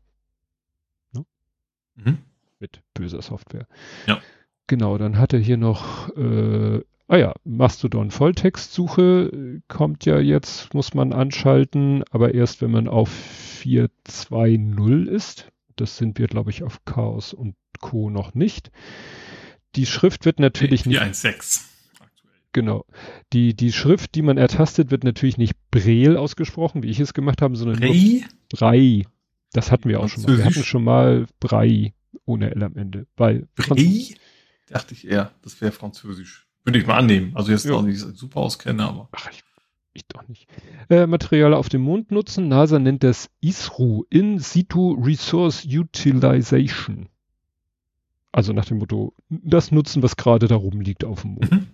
Mhm. 1.95 2.19
Mit 2.61 2.81
böser 2.95 3.23
Software. 3.23 3.67
Ja. 4.07 4.21
Genau, 4.67 4.99
dann 4.99 5.19
hat 5.19 5.33
er 5.33 5.39
hier 5.39 5.57
noch, 5.57 6.09
äh, 6.17 6.81
ah 7.07 7.17
ja, 7.17 7.35
Mastodon 7.45 8.11
Volltextsuche 8.11 9.31
äh, 9.33 9.61
kommt 9.69 10.05
ja 10.07 10.19
jetzt, 10.19 10.75
muss 10.75 10.93
man 10.95 11.13
anschalten, 11.13 12.03
aber 12.11 12.35
erst 12.35 12.63
wenn 12.63 12.73
man 12.73 12.89
auf 12.89 13.11
420 13.11 15.07
ist. 15.09 15.49
Das 15.77 15.99
sind 15.99 16.19
wir, 16.19 16.27
glaube 16.27 16.51
ich, 16.51 16.63
auf 16.63 16.85
Chaos 16.85 17.33
und 17.33 17.55
Co. 17.81 18.11
noch 18.11 18.35
nicht. 18.35 18.71
Die 19.77 19.87
Schrift 19.87 20.25
wird 20.25 20.41
natürlich 20.41 20.87
nicht 20.87 20.99
416. 20.99 21.63
Aktuell. 22.01 22.33
Genau. 22.53 22.87
Die, 23.33 23.55
die 23.55 23.73
Schrift, 23.73 24.15
die 24.15 24.23
man 24.23 24.39
ertastet, 24.39 24.91
wird 24.91 25.05
natürlich 25.05 25.37
nicht 25.37 25.55
Braille 25.71 26.19
ausgesprochen, 26.19 26.83
wie 26.83 26.89
ich 26.89 26.99
es 26.99 27.13
gemacht 27.13 27.43
habe, 27.43 27.57
sondern 27.57 27.81
nur 27.81 27.91
Rei? 27.91 28.25
Brei. 28.49 29.03
Das 29.53 29.71
hatten 29.71 29.89
wir 29.89 30.01
auch 30.01 30.09
schon 30.09 30.23
mal. 30.23 30.39
Wir 30.39 30.45
hatten 30.45 30.65
schon 30.65 30.85
mal 30.85 31.27
Brei 31.41 31.93
ohne 32.25 32.55
L 32.55 32.63
am 32.63 32.77
Ende. 32.77 33.07
Weil 33.17 33.49
Brei? 33.55 34.15
Dachte 34.69 34.95
ich 34.95 35.07
eher, 35.07 35.33
das 35.43 35.61
wäre 35.61 35.73
französisch. 35.73 36.47
Würde 36.65 36.79
ich 36.81 36.87
mal 36.87 36.97
annehmen. 36.99 37.33
Also 37.37 37.53
jetzt 37.53 37.65
Ja. 37.65 37.75
auch 37.75 37.83
nicht 37.83 37.99
super 38.01 38.41
auskenne, 38.41 38.83
aber. 38.85 39.09
Ach, 39.13 39.31
ich, 39.31 39.45
ich 39.93 40.07
doch 40.09 40.27
nicht. 40.27 40.49
Äh, 40.91 41.07
Material 41.07 41.55
auf 41.55 41.69
dem 41.69 41.83
Mond 41.83 42.11
nutzen. 42.11 42.49
NASA 42.49 42.79
nennt 42.81 43.05
das 43.05 43.31
ISRU, 43.41 44.05
In 44.11 44.41
Situ 44.41 44.93
Resource 44.95 45.65
Utilization. 45.65 47.09
Also 48.33 48.53
nach 48.53 48.65
dem 48.67 48.79
Motto, 48.79 49.15
das 49.31 49.71
nutzen, 49.71 50.03
was 50.03 50.17
gerade 50.17 50.49
da 50.49 50.57
rumliegt 50.57 51.05
auf 51.05 51.23
dem 51.23 51.35
Mond. 51.35 51.51
Mhm. 51.53 51.67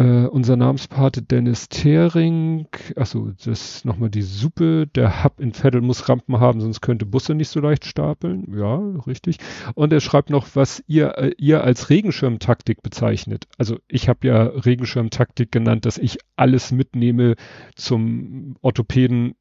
Äh, 0.00 0.26
unser 0.28 0.56
Namenspate 0.56 1.20
Dennis 1.20 1.68
Thering, 1.68 2.66
achso, 2.96 3.32
das 3.44 3.46
ist 3.46 3.84
nochmal 3.84 4.08
die 4.08 4.22
Suppe. 4.22 4.86
Der 4.86 5.22
Hub 5.22 5.38
in 5.40 5.52
Veddel 5.52 5.82
muss 5.82 6.08
Rampen 6.08 6.40
haben, 6.40 6.62
sonst 6.62 6.80
könnte 6.80 7.04
Busse 7.04 7.34
nicht 7.34 7.50
so 7.50 7.60
leicht 7.60 7.84
stapeln. 7.84 8.46
Ja, 8.56 8.76
richtig. 9.06 9.36
Und 9.74 9.92
er 9.92 10.00
schreibt 10.00 10.30
noch, 10.30 10.48
was 10.54 10.82
ihr, 10.86 11.18
äh, 11.18 11.34
ihr 11.36 11.64
als 11.64 11.90
Regenschirmtaktik 11.90 12.82
bezeichnet. 12.82 13.46
Also 13.58 13.78
ich 13.88 14.08
habe 14.08 14.26
ja 14.26 14.44
Regenschirmtaktik 14.44 15.52
genannt, 15.52 15.84
dass 15.84 15.98
ich 15.98 16.16
alles 16.34 16.72
mitnehme 16.72 17.34
zum 17.74 18.56
Orthopäden, 18.62 19.34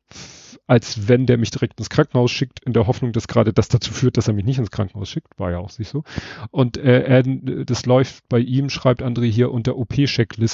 als 0.68 1.08
wenn 1.08 1.26
der 1.26 1.38
mich 1.38 1.52
direkt 1.52 1.80
ins 1.80 1.90
Krankenhaus 1.90 2.32
schickt, 2.32 2.60
in 2.66 2.74
der 2.74 2.88
Hoffnung, 2.88 3.14
dass 3.14 3.28
gerade 3.30 3.54
das 3.54 3.70
dazu 3.70 3.94
führt, 3.94 4.18
dass 4.18 4.28
er 4.28 4.34
mich 4.34 4.44
nicht 4.44 4.60
ins 4.60 4.72
Krankenhaus 4.72 5.10
schickt. 5.10 5.40
War 5.40 5.52
ja 5.52 5.60
auch 5.60 5.78
nicht 5.80 5.90
so. 5.90 6.04
Und 6.52 6.78
äh, 6.78 7.04
er, 7.04 7.24
das 7.24 7.86
läuft 7.86 8.28
bei 8.28 8.40
ihm, 8.40 8.70
schreibt 8.70 9.02
André 9.02 9.26
hier 9.26 9.52
unter 9.52 9.78
OP-Checkliste. 9.78 10.49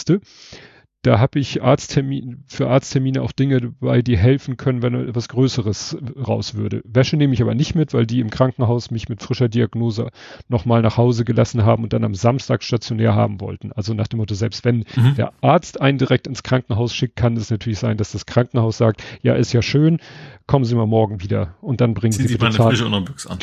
Da 1.06 1.20
habe 1.20 1.38
ich 1.38 1.62
Arzttermin, 1.62 2.46
für 2.48 2.68
Arzttermine 2.68 3.22
auch 3.22 3.32
Dinge 3.32 3.62
dabei, 3.62 4.02
die 4.02 4.18
helfen 4.18 4.58
können, 4.58 4.82
wenn 4.82 4.96
etwas 4.96 5.30
Größeres 5.30 5.98
raus 6.18 6.56
würde. 6.56 6.82
Wäsche 6.84 7.16
nehme 7.16 7.36
ich 7.36 7.44
aber 7.44 7.54
nicht 7.54 7.76
mit, 7.76 7.94
weil 7.94 8.08
die 8.08 8.20
im 8.22 8.32
Krankenhaus 8.32 8.90
mich 8.90 9.08
mit 9.08 9.22
frischer 9.22 9.48
Diagnose 9.48 10.10
nochmal 10.48 10.82
nach 10.82 10.98
Hause 10.98 11.24
gelassen 11.24 11.64
haben 11.64 11.84
und 11.84 11.94
dann 11.94 12.04
am 12.04 12.16
Samstag 12.16 12.64
stationär 12.64 13.14
haben 13.14 13.40
wollten. 13.40 13.72
Also 13.72 13.94
nach 13.94 14.08
dem 14.08 14.18
Motto, 14.18 14.34
selbst 14.34 14.66
wenn 14.66 14.86
Mhm. 14.96 15.14
der 15.16 15.34
Arzt 15.42 15.80
einen 15.80 16.00
direkt 16.00 16.26
ins 16.26 16.42
Krankenhaus 16.42 16.96
schickt, 16.96 17.16
kann 17.16 17.38
es 17.38 17.52
natürlich 17.52 17.78
sein, 17.78 17.98
dass 17.98 18.12
das 18.12 18.26
Krankenhaus 18.26 18.80
sagt, 18.80 19.04
ja, 19.22 19.36
ist 19.36 19.54
ja 19.54 19.62
schön, 19.62 20.00
kommen 20.48 20.66
Sie 20.66 20.74
mal 20.74 20.88
morgen 20.88 21.22
wieder 21.22 21.54
und 21.62 21.82
dann 21.82 21.94
bringen 21.94 22.14
Ziehen 22.14 22.24
Sie 22.24 22.30
Sie 22.30 22.34
bitte 22.34 22.46
mal 22.46 22.48
eine 22.48 22.58
Zahn 22.58 22.70
frische 22.70 22.86
Unterbüchse 22.88 23.30
an. 23.30 23.38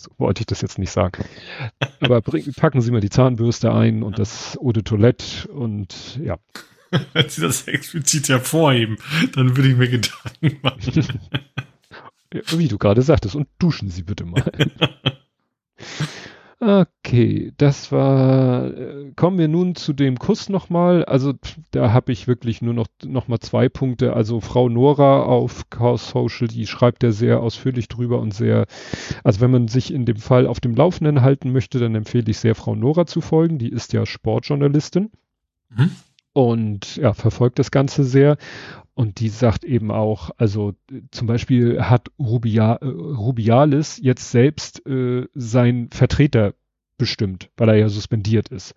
So 0.00 0.10
wollte 0.18 0.40
ich 0.40 0.46
das 0.46 0.62
jetzt 0.62 0.78
nicht 0.78 0.90
sagen. 0.90 1.24
Aber 2.00 2.22
bring, 2.22 2.52
packen 2.54 2.80
Sie 2.80 2.90
mal 2.90 3.00
die 3.00 3.10
Zahnbürste 3.10 3.72
ein 3.72 4.02
und 4.02 4.18
das 4.18 4.58
Eau 4.58 4.72
de 4.72 4.82
Toilette 4.82 5.48
und 5.48 6.18
ja. 6.22 6.38
Wenn 7.12 7.28
Sie 7.28 7.42
das 7.42 7.68
explizit 7.68 8.28
hervorheben, 8.28 8.96
dann 9.34 9.56
würde 9.56 9.68
ich 9.68 9.76
mir 9.76 9.88
Gedanken 9.88 10.58
machen. 10.62 11.20
Wie 12.58 12.68
du 12.68 12.78
gerade 12.78 13.02
sagtest, 13.02 13.34
und 13.34 13.48
duschen 13.58 13.90
Sie 13.90 14.02
bitte 14.02 14.24
mal. 14.24 14.44
Okay, 16.62 17.52
das 17.56 17.90
war. 17.90 18.66
Äh, 18.66 19.12
kommen 19.16 19.38
wir 19.38 19.48
nun 19.48 19.74
zu 19.76 19.94
dem 19.94 20.18
Kuss 20.18 20.50
nochmal. 20.50 21.06
Also 21.06 21.32
da 21.70 21.94
habe 21.94 22.12
ich 22.12 22.28
wirklich 22.28 22.60
nur 22.60 22.74
noch 22.74 22.86
noch 23.02 23.28
mal 23.28 23.40
zwei 23.40 23.70
Punkte. 23.70 24.12
Also 24.12 24.40
Frau 24.40 24.68
Nora 24.68 25.22
auf 25.22 25.70
Chaos 25.70 26.10
Social, 26.10 26.48
die 26.48 26.66
schreibt 26.66 27.02
ja 27.02 27.12
sehr 27.12 27.40
ausführlich 27.40 27.88
drüber 27.88 28.20
und 28.20 28.34
sehr. 28.34 28.66
Also 29.24 29.40
wenn 29.40 29.50
man 29.50 29.68
sich 29.68 29.90
in 29.90 30.04
dem 30.04 30.18
Fall 30.18 30.46
auf 30.46 30.60
dem 30.60 30.74
Laufenden 30.74 31.22
halten 31.22 31.50
möchte, 31.50 31.78
dann 31.78 31.94
empfehle 31.94 32.30
ich 32.30 32.38
sehr 32.38 32.54
Frau 32.54 32.74
Nora 32.74 33.06
zu 33.06 33.22
folgen. 33.22 33.58
Die 33.58 33.70
ist 33.70 33.94
ja 33.94 34.04
Sportjournalistin 34.04 35.10
mhm. 35.70 35.90
Und 36.32 36.96
ja 36.96 37.12
verfolgt 37.12 37.58
das 37.58 37.70
Ganze 37.70 38.04
sehr. 38.04 38.36
Und 38.94 39.20
die 39.20 39.28
sagt 39.28 39.64
eben 39.64 39.90
auch, 39.90 40.30
also 40.36 40.74
zum 41.10 41.26
Beispiel 41.26 41.82
hat 41.82 42.08
Rubia, 42.18 42.74
äh, 42.76 42.86
Rubialis 42.86 43.98
jetzt 44.02 44.30
selbst 44.30 44.86
äh, 44.86 45.26
sein 45.34 45.88
Vertreter 45.90 46.54
bestimmt, 46.98 47.48
weil 47.56 47.70
er 47.70 47.76
ja 47.76 47.88
suspendiert 47.88 48.48
ist. 48.48 48.74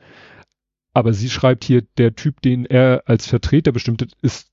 Aber 0.94 1.14
sie 1.14 1.30
schreibt 1.30 1.64
hier, 1.64 1.82
der 1.98 2.16
Typ, 2.16 2.42
den 2.42 2.66
er 2.66 3.04
als 3.06 3.28
Vertreter 3.28 3.72
bestimmt 3.72 4.02
hat, 4.02 4.12
ist, 4.22 4.50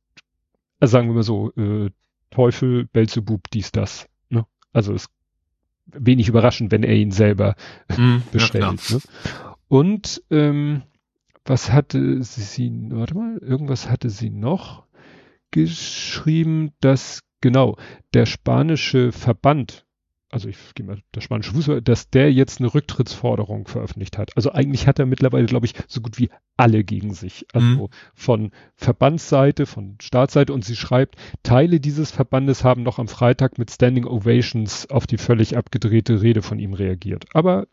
also 0.81 0.93
sagen 0.93 1.09
wir 1.09 1.15
mal 1.15 1.23
so, 1.23 1.53
äh, 1.57 1.91
Teufel, 2.31 2.87
Belzebub, 2.87 3.51
dies, 3.51 3.71
das. 3.71 4.09
Ne? 4.29 4.47
Also 4.73 4.95
ist 4.95 5.11
wenig 5.87 6.29
überraschend, 6.29 6.73
wenn 6.73 6.83
er 6.83 6.95
ihn 6.95 7.11
selber 7.11 7.55
mm, 7.97 8.19
bestellt. 8.33 8.89
Ja, 8.89 8.97
ne? 8.97 9.03
Und 9.69 10.23
ähm, 10.31 10.83
was 11.51 11.73
hatte 11.73 12.23
sie, 12.23 12.73
warte 12.91 13.15
mal, 13.15 13.39
irgendwas 13.39 13.91
hatte 13.91 14.09
sie 14.09 14.31
noch? 14.31 14.87
geschrieben, 15.51 16.73
dass 16.81 17.23
genau 17.41 17.77
der 18.15 18.27
spanische 18.27 19.13
Verband, 19.13 19.87
also 20.31 20.49
ich 20.49 20.57
gehe 20.75 20.87
mal 20.87 21.01
der 21.15 21.21
spanische 21.21 21.53
Fußball, 21.53 21.83
dass 21.83 22.11
der 22.11 22.33
jetzt 22.33 22.61
eine 22.61 22.73
Rücktrittsforderung 22.73 23.67
veröffentlicht 23.67 24.17
hat. 24.17 24.37
Also 24.37 24.53
eigentlich 24.53 24.87
hat 24.87 24.99
er 24.99 25.07
mittlerweile, 25.07 25.47
glaube 25.47 25.67
ich, 25.67 25.75
so 25.89 26.01
gut 26.01 26.19
wie 26.19 26.31
alle 26.57 26.85
gegen 26.85 27.15
sich. 27.15 27.47
Also 27.53 27.67
mhm. 27.67 27.89
von 28.15 28.51
Verbandsseite, 28.77 29.67
von 29.67 29.97
Staatsseite 30.01 30.53
und 30.53 30.65
sie 30.65 30.77
schreibt, 30.77 31.17
Teile 31.43 31.81
dieses 31.81 32.13
Verbandes 32.13 32.63
haben 32.63 32.83
noch 32.83 32.99
am 32.99 33.09
Freitag 33.09 33.59
mit 33.59 33.71
Standing 33.71 34.07
Ovations 34.07 34.89
auf 34.91 35.07
die 35.07 35.19
völlig 35.19 35.57
abgedrehte 35.57 36.23
Rede 36.23 36.43
von 36.43 36.59
ihm 36.61 36.75
reagiert. 36.75 37.25
Aber 37.35 37.67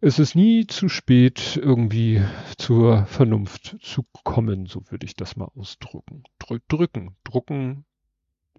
es 0.00 0.18
ist 0.18 0.34
nie 0.34 0.66
zu 0.66 0.88
spät, 0.88 1.58
irgendwie 1.62 2.22
zur 2.56 3.06
Vernunft 3.06 3.76
zu 3.80 4.04
kommen, 4.24 4.66
so 4.66 4.82
würde 4.90 5.06
ich 5.06 5.16
das 5.16 5.36
mal 5.36 5.48
ausdrücken. 5.56 6.24
Drü 6.38 6.58
drücken, 6.68 7.16
drucken. 7.24 7.84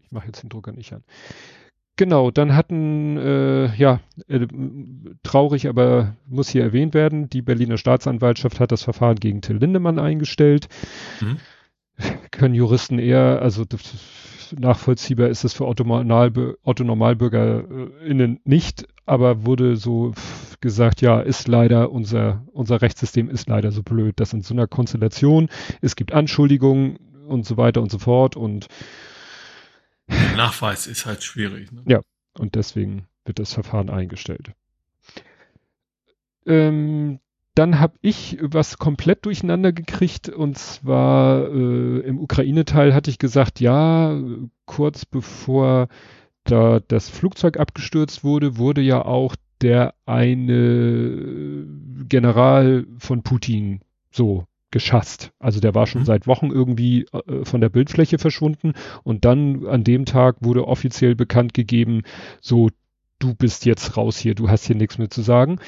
Ich 0.01 0.11
mache 0.11 0.27
jetzt 0.27 0.43
den 0.43 0.49
Drucker 0.49 0.71
nicht 0.71 0.93
an. 0.93 1.03
Genau, 1.97 2.29
dann 2.29 2.55
hatten, 2.55 3.17
äh, 3.17 3.73
ja, 3.75 4.01
äh, 4.27 4.47
traurig, 5.23 5.69
aber 5.69 6.17
muss 6.27 6.49
hier 6.49 6.63
erwähnt 6.63 6.93
werden, 6.93 7.29
die 7.29 7.41
Berliner 7.41 7.77
Staatsanwaltschaft 7.77 8.59
hat 8.59 8.73
das 8.73 8.83
Verfahren 8.83 9.15
gegen 9.15 9.41
Till 9.41 9.57
Lindemann 9.57 9.97
eingestellt. 9.97 10.67
Mhm. 11.21 11.37
Können 12.31 12.53
Juristen 12.53 12.99
eher, 12.99 13.41
also 13.41 13.63
nachvollziehbar 14.59 15.29
ist 15.29 15.43
es 15.43 15.53
für 15.53 15.65
Otto, 15.65 15.83
NormalbürgerInnen 15.83 18.39
nicht, 18.43 18.87
aber 19.05 19.45
wurde 19.45 19.75
so 19.75 20.13
gesagt, 20.61 21.01
ja, 21.01 21.19
ist 21.19 21.47
leider 21.47 21.91
unser, 21.91 22.43
unser 22.51 22.81
Rechtssystem 22.81 23.29
ist 23.29 23.47
leider 23.47 23.71
so 23.71 23.83
blöd, 23.83 24.19
dass 24.19 24.33
in 24.33 24.41
so 24.41 24.53
einer 24.53 24.67
Konstellation, 24.67 25.49
es 25.81 25.95
gibt 25.95 26.13
Anschuldigungen 26.13 26.97
und 27.27 27.45
so 27.45 27.57
weiter 27.57 27.81
und 27.81 27.91
so 27.91 27.99
fort 27.99 28.35
und 28.35 28.67
Nachweis 30.35 30.87
ist 30.87 31.05
halt 31.05 31.23
schwierig. 31.23 31.71
Ne? 31.71 31.83
Ja, 31.87 32.01
und 32.37 32.55
deswegen 32.55 33.07
wird 33.25 33.39
das 33.39 33.53
Verfahren 33.53 33.89
eingestellt. 33.89 34.51
Ähm, 36.45 37.19
dann 37.55 37.79
habe 37.79 37.95
ich 38.01 38.37
was 38.41 38.77
komplett 38.77 39.25
durcheinander 39.25 39.71
gekriegt 39.71 40.29
und 40.29 40.57
zwar 40.57 41.47
äh, 41.47 41.99
im 42.01 42.19
Ukraine-Teil 42.19 42.93
hatte 42.93 43.09
ich 43.09 43.17
gesagt, 43.17 43.61
ja, 43.61 44.19
kurz 44.65 45.05
bevor 45.05 45.87
da 46.43 46.79
das 46.79 47.09
Flugzeug 47.09 47.57
abgestürzt 47.57 48.23
wurde, 48.23 48.57
wurde 48.57 48.81
ja 48.81 49.03
auch 49.03 49.35
der 49.61 49.95
eine 50.05 51.65
General 52.07 52.85
von 52.97 53.23
Putin 53.23 53.79
so 54.11 54.45
geschasst. 54.69 55.31
Also 55.39 55.61
der 55.61 55.73
war 55.73 55.87
schon 55.87 56.01
mhm. 56.01 56.05
seit 56.05 56.27
Wochen 56.27 56.51
irgendwie 56.51 57.05
äh, 57.13 57.45
von 57.45 57.61
der 57.61 57.69
Bildfläche 57.69 58.17
verschwunden 58.19 58.73
und 59.03 59.23
dann 59.23 59.65
an 59.65 59.85
dem 59.85 60.03
Tag 60.03 60.35
wurde 60.41 60.67
offiziell 60.67 61.15
bekannt 61.15 61.53
gegeben, 61.53 62.01
so 62.41 62.69
du 63.19 63.33
bist 63.33 63.65
jetzt 63.65 63.95
raus 63.95 64.17
hier, 64.17 64.35
du 64.35 64.49
hast 64.49 64.65
hier 64.65 64.75
nichts 64.75 64.97
mehr 64.97 65.09
zu 65.09 65.21
sagen. 65.21 65.59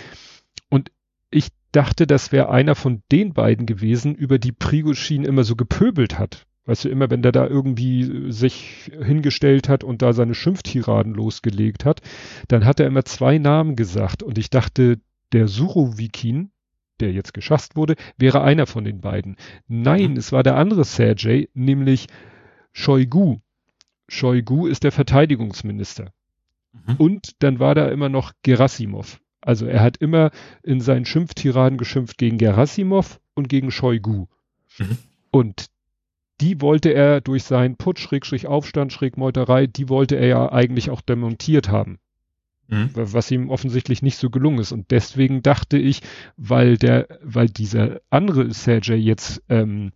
Und 0.69 0.91
ich 1.31 1.47
dachte, 1.71 2.07
das 2.07 2.31
wäre 2.31 2.49
einer 2.49 2.75
von 2.75 3.03
den 3.11 3.33
beiden 3.33 3.65
gewesen, 3.65 4.15
über 4.15 4.39
die 4.39 4.51
Prigoshin 4.51 5.23
immer 5.23 5.43
so 5.43 5.55
gepöbelt 5.55 6.17
hat. 6.17 6.45
Weißt 6.65 6.83
du, 6.83 6.89
immer 6.89 7.09
wenn 7.09 7.21
der 7.21 7.31
da 7.31 7.47
irgendwie 7.47 8.01
äh, 8.01 8.31
sich 8.31 8.91
hingestellt 9.01 9.69
hat 9.69 9.83
und 9.83 10.01
da 10.01 10.13
seine 10.13 10.35
Schimpftiraden 10.35 11.13
losgelegt 11.13 11.85
hat, 11.85 12.01
dann 12.49 12.65
hat 12.65 12.79
er 12.79 12.87
immer 12.87 13.05
zwei 13.05 13.37
Namen 13.37 13.75
gesagt 13.75 14.21
und 14.21 14.37
ich 14.37 14.49
dachte, 14.49 14.99
der 15.31 15.47
Surovikin, 15.47 16.51
der 16.99 17.13
jetzt 17.13 17.33
geschasst 17.33 17.75
wurde, 17.75 17.95
wäre 18.17 18.41
einer 18.41 18.65
von 18.65 18.83
den 18.83 18.99
beiden. 18.99 19.37
Nein, 19.67 20.11
mhm. 20.11 20.17
es 20.17 20.31
war 20.31 20.43
der 20.43 20.57
andere 20.57 20.83
Sergei, 20.83 21.47
nämlich 21.53 22.07
Shoigu. 22.73 23.37
Shoigu 24.09 24.67
ist 24.67 24.83
der 24.83 24.91
Verteidigungsminister. 24.91 26.11
Mhm. 26.73 26.95
Und 26.97 27.43
dann 27.43 27.59
war 27.59 27.75
da 27.75 27.87
immer 27.87 28.09
noch 28.09 28.33
Gerasimov. 28.43 29.21
Also 29.47 29.65
er 29.65 29.81
hat 29.81 29.95
immer 29.95 30.31
in 30.61 30.81
seinen 30.81 31.05
Schimpftiraden 31.05 31.77
geschimpft 31.77 32.17
gegen 32.17 32.37
Gerasimov 32.37 33.21
und 33.33 33.47
gegen 33.47 33.71
Shoigu. 33.71 34.25
Mhm. 34.77 34.97
Und 35.31 35.67
die 36.41 36.59
wollte 36.59 36.89
er 36.89 37.21
durch 37.21 37.45
seinen 37.45 37.77
Putsch, 37.77 38.01
Schrägstrich 38.01 38.45
Aufstand, 38.45 38.91
Schräg 38.91 39.15
Meuterei, 39.15 39.65
die 39.65 39.87
wollte 39.87 40.17
er 40.17 40.27
ja 40.27 40.51
eigentlich 40.51 40.89
auch 40.89 40.99
demontiert 40.99 41.69
haben. 41.69 41.97
Mhm. 42.67 42.89
Was 42.93 43.31
ihm 43.31 43.49
offensichtlich 43.49 44.01
nicht 44.01 44.17
so 44.17 44.29
gelungen 44.29 44.59
ist. 44.59 44.73
Und 44.73 44.91
deswegen 44.91 45.41
dachte 45.43 45.77
ich, 45.77 46.01
weil 46.35 46.77
der, 46.77 47.07
weil 47.23 47.47
dieser 47.47 48.01
andere 48.09 48.53
Sergei 48.53 48.97
jetzt 48.97 49.41
ähm, 49.47 49.93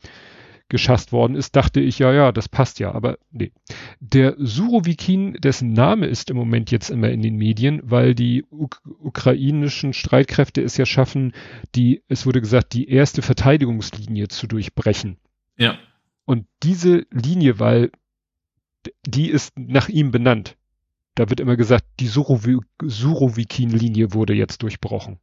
geschasst 0.71 1.11
worden 1.11 1.35
ist, 1.35 1.55
dachte 1.55 1.79
ich, 1.79 1.99
ja, 1.99 2.11
ja, 2.11 2.31
das 2.31 2.49
passt 2.49 2.79
ja, 2.79 2.91
aber 2.91 3.19
nee. 3.29 3.51
Der 3.99 4.33
Surovikin, 4.39 5.33
dessen 5.33 5.73
Name 5.73 6.07
ist 6.07 6.31
im 6.31 6.37
Moment 6.37 6.71
jetzt 6.71 6.89
immer 6.89 7.09
in 7.09 7.21
den 7.21 7.35
Medien, 7.35 7.81
weil 7.83 8.15
die 8.15 8.43
uk 8.49 8.81
ukrainischen 8.99 9.93
Streitkräfte 9.93 10.63
es 10.63 10.77
ja 10.77 10.85
schaffen, 10.85 11.33
die, 11.75 12.01
es 12.07 12.25
wurde 12.25 12.41
gesagt, 12.41 12.73
die 12.73 12.89
erste 12.89 13.21
Verteidigungslinie 13.21 14.29
zu 14.29 14.47
durchbrechen. 14.47 15.17
Ja. 15.57 15.77
Und 16.25 16.47
diese 16.63 17.05
Linie, 17.11 17.59
weil 17.59 17.91
die 19.05 19.29
ist 19.29 19.59
nach 19.59 19.89
ihm 19.89 20.11
benannt. 20.11 20.55
Da 21.15 21.29
wird 21.29 21.41
immer 21.41 21.57
gesagt, 21.57 21.85
die 21.99 22.07
Surovikin-Linie 22.07 24.13
wurde 24.13 24.33
jetzt 24.33 24.63
durchbrochen 24.63 25.19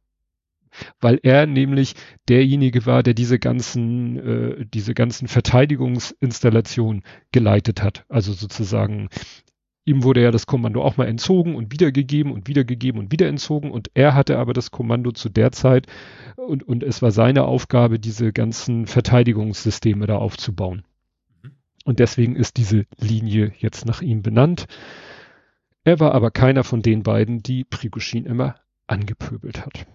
weil 0.99 1.19
er 1.23 1.45
nämlich 1.45 1.93
derjenige 2.27 2.85
war, 2.85 3.03
der 3.03 3.13
diese 3.13 3.39
ganzen, 3.39 4.17
äh, 4.17 4.65
diese 4.65 4.93
ganzen 4.93 5.27
Verteidigungsinstallationen 5.27 7.03
geleitet 7.31 7.81
hat. 7.81 8.05
Also 8.09 8.33
sozusagen, 8.33 9.09
ihm 9.85 10.03
wurde 10.03 10.21
ja 10.21 10.31
das 10.31 10.45
Kommando 10.45 10.83
auch 10.83 10.97
mal 10.97 11.07
entzogen 11.07 11.55
und 11.55 11.71
wiedergegeben 11.71 12.31
und 12.31 12.47
wiedergegeben 12.47 12.99
und 12.99 13.11
wieder 13.11 13.27
entzogen 13.27 13.71
und 13.71 13.89
er 13.93 14.13
hatte 14.13 14.37
aber 14.37 14.53
das 14.53 14.71
Kommando 14.71 15.11
zu 15.11 15.29
der 15.29 15.51
Zeit 15.51 15.87
und, 16.35 16.63
und 16.63 16.83
es 16.83 17.01
war 17.01 17.11
seine 17.11 17.45
Aufgabe, 17.45 17.99
diese 17.99 18.31
ganzen 18.31 18.87
Verteidigungssysteme 18.87 20.05
da 20.07 20.17
aufzubauen. 20.17 20.83
Mhm. 21.41 21.51
Und 21.85 21.99
deswegen 21.99 22.35
ist 22.35 22.57
diese 22.57 22.85
Linie 22.97 23.51
jetzt 23.57 23.85
nach 23.85 24.01
ihm 24.01 24.21
benannt. 24.21 24.67
Er 25.83 25.99
war 25.99 26.13
aber 26.13 26.29
keiner 26.29 26.63
von 26.63 26.81
den 26.81 27.03
beiden, 27.03 27.41
die 27.41 27.63
Prigoshin 27.63 28.25
immer 28.25 28.55
angepöbelt 28.85 29.65
hat. 29.65 29.87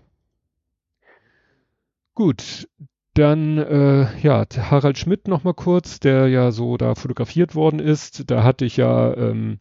Gut, 2.14 2.68
dann 3.14 3.58
äh, 3.58 4.06
ja, 4.20 4.44
Harald 4.56 4.98
Schmidt 4.98 5.28
noch 5.28 5.44
mal 5.44 5.54
kurz, 5.54 6.00
der 6.00 6.28
ja 6.28 6.50
so 6.50 6.76
da 6.76 6.94
fotografiert 6.94 7.54
worden 7.54 7.78
ist. 7.78 8.30
Da 8.30 8.42
hatte 8.42 8.64
ich 8.64 8.76
ja 8.76 9.16
ähm, 9.16 9.60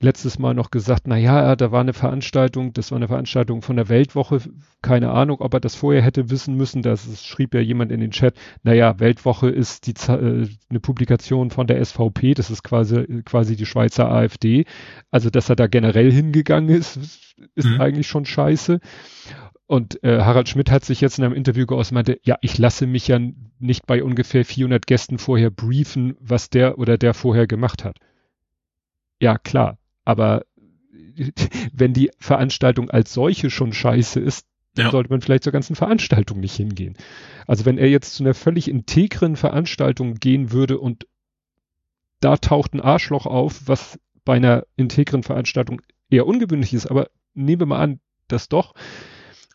letztes 0.00 0.38
Mal 0.38 0.54
noch 0.54 0.70
gesagt, 0.70 1.02
na 1.06 1.16
ja, 1.16 1.56
da 1.56 1.72
war 1.72 1.80
eine 1.80 1.92
Veranstaltung, 1.92 2.72
das 2.72 2.90
war 2.90 2.96
eine 2.96 3.08
Veranstaltung 3.08 3.60
von 3.60 3.76
der 3.76 3.90
Weltwoche. 3.90 4.40
Keine 4.80 5.10
Ahnung, 5.10 5.40
ob 5.40 5.52
er 5.52 5.60
das 5.60 5.74
vorher 5.74 6.02
hätte 6.02 6.30
wissen 6.30 6.56
müssen. 6.56 6.80
Das 6.80 7.22
schrieb 7.22 7.54
ja 7.54 7.60
jemand 7.60 7.92
in 7.92 8.00
den 8.00 8.12
Chat. 8.12 8.34
Naja, 8.62 8.98
Weltwoche 8.98 9.50
ist 9.50 9.86
die 9.86 9.94
äh, 10.10 10.48
eine 10.70 10.80
Publikation 10.80 11.50
von 11.50 11.66
der 11.66 11.84
SVP. 11.84 12.32
Das 12.32 12.50
ist 12.50 12.62
quasi 12.62 13.22
quasi 13.24 13.56
die 13.56 13.66
Schweizer 13.66 14.10
AfD. 14.10 14.64
Also, 15.10 15.28
dass 15.28 15.50
er 15.50 15.56
da 15.56 15.66
generell 15.66 16.10
hingegangen 16.10 16.70
ist, 16.70 16.98
ist 17.54 17.66
mhm. 17.66 17.80
eigentlich 17.80 18.06
schon 18.06 18.24
scheiße. 18.24 18.80
Und 19.66 20.02
äh, 20.04 20.20
Harald 20.20 20.48
Schmidt 20.48 20.70
hat 20.70 20.84
sich 20.84 21.00
jetzt 21.00 21.18
in 21.18 21.24
einem 21.24 21.34
Interview 21.34 21.66
geäußert, 21.66 21.92
meinte, 21.92 22.20
ja, 22.22 22.36
ich 22.40 22.56
lasse 22.58 22.86
mich 22.86 23.08
ja 23.08 23.18
nicht 23.58 23.86
bei 23.86 24.04
ungefähr 24.04 24.44
400 24.44 24.86
Gästen 24.86 25.18
vorher 25.18 25.50
briefen, 25.50 26.16
was 26.20 26.50
der 26.50 26.78
oder 26.78 26.98
der 26.98 27.14
vorher 27.14 27.46
gemacht 27.48 27.84
hat. 27.84 27.98
Ja, 29.20 29.38
klar. 29.38 29.78
Aber 30.04 30.44
wenn 31.72 31.92
die 31.94 32.10
Veranstaltung 32.18 32.90
als 32.90 33.12
solche 33.12 33.50
schon 33.50 33.72
scheiße 33.72 34.20
ist, 34.20 34.46
dann 34.74 34.86
Ja. 34.86 34.90
sollte 34.92 35.10
man 35.10 35.20
vielleicht 35.22 35.42
zur 35.42 35.52
ganzen 35.52 35.74
Veranstaltung 35.74 36.38
nicht 36.38 36.54
hingehen. 36.54 36.96
Also 37.46 37.64
wenn 37.64 37.78
er 37.78 37.88
jetzt 37.88 38.14
zu 38.14 38.22
einer 38.22 38.34
völlig 38.34 38.68
integren 38.68 39.34
Veranstaltung 39.36 40.14
gehen 40.16 40.52
würde 40.52 40.78
und 40.78 41.06
da 42.20 42.36
taucht 42.36 42.74
ein 42.74 42.80
Arschloch 42.80 43.26
auf, 43.26 43.62
was 43.66 43.98
bei 44.24 44.34
einer 44.34 44.64
integren 44.76 45.22
Veranstaltung 45.22 45.80
eher 46.10 46.26
ungewöhnlich 46.26 46.74
ist, 46.74 46.86
aber 46.86 47.08
nehmen 47.34 47.60
wir 47.62 47.66
mal 47.66 47.80
an, 47.80 48.00
das 48.28 48.48
doch, 48.48 48.74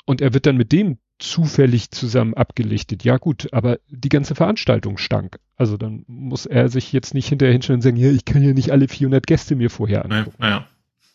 und 0.05 0.21
er 0.21 0.33
wird 0.33 0.45
dann 0.45 0.57
mit 0.57 0.71
dem 0.71 0.97
zufällig 1.19 1.91
zusammen 1.91 2.33
abgelichtet. 2.33 3.03
Ja 3.03 3.17
gut, 3.17 3.53
aber 3.53 3.79
die 3.89 4.09
ganze 4.09 4.33
Veranstaltung 4.33 4.97
stank. 4.97 5.37
Also 5.55 5.77
dann 5.77 6.03
muss 6.07 6.45
er 6.47 6.69
sich 6.69 6.91
jetzt 6.93 7.13
nicht 7.13 7.27
hinterher 7.29 7.53
hinstellen 7.53 7.77
und 7.77 7.81
sagen, 7.83 7.97
ja, 7.97 8.09
ich 8.11 8.25
kann 8.25 8.41
ja 8.43 8.53
nicht 8.53 8.71
alle 8.71 8.87
400 8.87 9.27
Gäste 9.27 9.55
mir 9.55 9.69
vorher 9.69 10.03
angucken. 10.05 10.37
naja. 10.39 10.67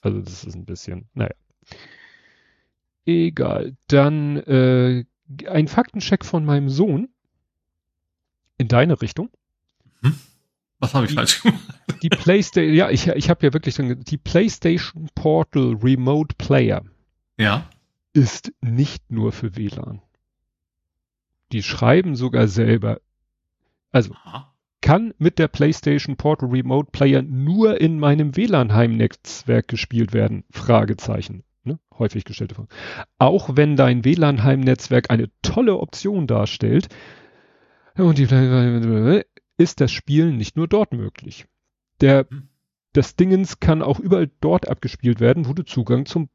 Also 0.02 0.20
das 0.20 0.44
ist 0.44 0.54
ein 0.54 0.64
bisschen, 0.64 1.06
naja. 1.14 1.32
Egal. 3.04 3.76
Dann 3.88 4.36
äh, 4.38 5.04
ein 5.48 5.68
Faktencheck 5.68 6.24
von 6.24 6.44
meinem 6.44 6.68
Sohn 6.68 7.08
in 8.58 8.68
deine 8.68 9.00
Richtung. 9.02 9.30
Was 10.78 10.94
habe 10.94 11.04
ich 11.06 11.10
Die- 11.10 11.16
falsch 11.16 11.42
gemacht? 11.42 11.60
Die 12.02 12.08
PlayStation, 12.10 12.74
ja, 12.74 12.90
ich, 12.90 13.06
ich 13.08 13.30
habe 13.30 13.46
ja 13.46 13.52
wirklich 13.54 13.74
dann, 13.76 14.00
die 14.04 14.18
PlayStation 14.18 15.08
Portal 15.14 15.76
Remote 15.82 16.34
Player 16.36 16.84
Ja. 17.38 17.68
Ist 18.16 18.52
nicht 18.62 19.10
nur 19.10 19.30
für 19.30 19.56
WLAN. 19.56 20.00
Die 21.52 21.62
schreiben 21.62 22.16
sogar 22.16 22.48
selber, 22.48 23.00
also 23.92 24.14
Aha. 24.24 24.54
kann 24.80 25.12
mit 25.18 25.38
der 25.38 25.48
PlayStation 25.48 26.16
Portal 26.16 26.48
Remote 26.48 26.90
Player 26.90 27.20
nur 27.22 27.78
in 27.80 28.00
meinem 28.00 28.34
WLAN-Heimnetzwerk 28.34 29.68
gespielt 29.68 30.14
werden? 30.14 30.44
Fragezeichen. 30.50 31.44
Ne? 31.62 31.78
Häufig 31.98 32.24
gestellte 32.24 32.54
Frage. 32.54 32.68
Auch 33.18 33.50
wenn 33.54 33.76
dein 33.76 34.04
WLAN-Heimnetzwerk 34.04 35.10
eine 35.10 35.30
tolle 35.42 35.76
Option 35.76 36.26
darstellt, 36.26 36.88
und 37.96 38.18
die, 38.18 38.24
ist 39.58 39.80
das 39.80 39.92
Spielen 39.92 40.38
nicht 40.38 40.56
nur 40.56 40.68
dort 40.68 40.92
möglich. 40.92 41.46
Der, 42.00 42.26
Hm. 42.30 42.48
das 42.94 43.14
Dingens 43.14 43.60
kann 43.60 43.82
auch 43.82 44.00
überall 44.00 44.30
dort 44.40 44.68
abgespielt 44.68 45.20
werden, 45.20 45.46
wo 45.46 45.52
du 45.52 45.64
Zugang 45.64 46.06
zum 46.06 46.30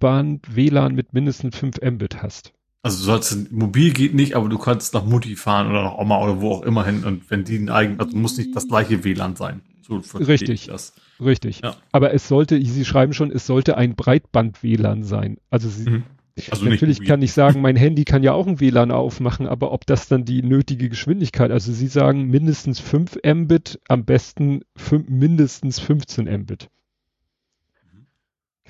Breitband-WLAN 0.00 0.94
mit 0.94 1.12
mindestens 1.12 1.56
5 1.56 1.80
Mbit 1.82 2.22
hast. 2.22 2.52
Also 2.82 2.98
du 2.98 3.04
sollst 3.04 3.52
mobil 3.52 3.92
geht 3.92 4.14
nicht, 4.14 4.34
aber 4.34 4.48
du 4.48 4.58
kannst 4.58 4.94
nach 4.94 5.04
Mutti 5.04 5.36
fahren 5.36 5.70
oder 5.70 5.82
nach 5.82 5.98
Oma 5.98 6.22
oder 6.22 6.40
wo 6.40 6.52
auch 6.52 6.62
immer 6.62 6.84
hin 6.84 7.04
und 7.04 7.30
wenn 7.30 7.44
die 7.44 7.58
ein 7.58 7.68
eigen, 7.68 8.00
also 8.00 8.16
muss 8.16 8.38
nicht 8.38 8.56
das 8.56 8.66
gleiche 8.66 9.04
WLAN 9.04 9.36
sein. 9.36 9.60
So 9.82 9.98
Richtig. 10.18 10.62
ich 10.62 10.66
Das. 10.68 10.94
Richtig. 11.20 11.60
Ja. 11.62 11.76
Aber 11.92 12.14
es 12.14 12.26
sollte, 12.26 12.60
Sie 12.64 12.84
schreiben 12.84 13.12
schon, 13.12 13.30
es 13.30 13.46
sollte 13.46 13.76
ein 13.76 13.96
Breitband-WLAN 13.96 15.02
sein. 15.02 15.36
Also 15.50 15.68
Sie, 15.68 15.90
Mhm. 15.90 16.04
Also 16.50 16.64
natürlich 16.64 17.04
kann 17.04 17.20
ich 17.20 17.32
sagen, 17.32 17.60
mein 17.60 17.76
Handy 17.76 18.04
kann 18.04 18.22
ja 18.22 18.32
auch 18.32 18.46
ein 18.46 18.60
WLAN 18.60 18.92
aufmachen, 18.92 19.46
aber 19.46 19.72
ob 19.72 19.84
das 19.84 20.08
dann 20.08 20.24
die 20.24 20.42
nötige 20.42 20.88
Geschwindigkeit, 20.88 21.50
also 21.50 21.72
Sie 21.72 21.88
sagen 21.88 22.28
mindestens 22.28 22.80
5 22.80 23.18
Mbit, 23.22 23.80
am 23.88 24.04
besten 24.04 24.62
mindestens 25.06 25.80
15 25.80 26.24
Mbit. 26.42 26.68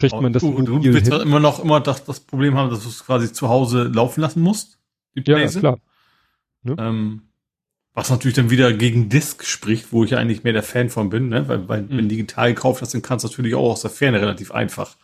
Kriegt 0.01 0.21
man 0.21 0.33
das 0.33 0.43
du, 0.43 0.61
du 0.63 0.83
willst 0.83 1.13
hin? 1.13 1.21
immer 1.21 1.39
noch 1.41 1.63
immer 1.63 1.81
das, 1.81 2.05
das 2.05 2.21
Problem 2.21 2.57
haben, 2.57 2.71
dass 2.71 2.83
du 2.83 2.89
es 2.89 3.05
quasi 3.05 3.33
zu 3.33 3.49
Hause 3.49 3.85
laufen 3.85 4.21
lassen 4.21 4.41
musst. 4.43 4.79
Die 5.15 5.23
Ja, 5.27 5.37
Blaze. 5.37 5.61
klar. 5.61 5.79
Ähm, 6.65 7.23
was 7.95 8.11
natürlich 8.11 8.37
dann 8.37 8.51
wieder 8.51 8.73
gegen 8.73 9.09
Disk 9.09 9.45
spricht, 9.45 9.93
wo 9.93 10.05
ich 10.05 10.11
ja 10.11 10.19
eigentlich 10.19 10.45
mehr 10.45 10.53
der 10.53 10.63
Fan 10.63 10.91
von 10.91 11.11
bin, 11.11 11.29
ne? 11.29 11.49
weil, 11.49 11.69
weil 11.69 11.83
Mhm. 11.83 11.89
wenn 11.91 12.09
du 12.09 12.09
digital 12.09 12.55
gekauft 12.55 12.83
hast, 12.83 12.95
dann 12.95 13.03
kannst 13.03 13.25
du 13.25 13.29
natürlich 13.29 13.55
auch 13.55 13.71
aus 13.73 13.83
der 13.83 13.91
Ferne 13.91 14.21
relativ 14.21 14.53
einfach 14.53 14.97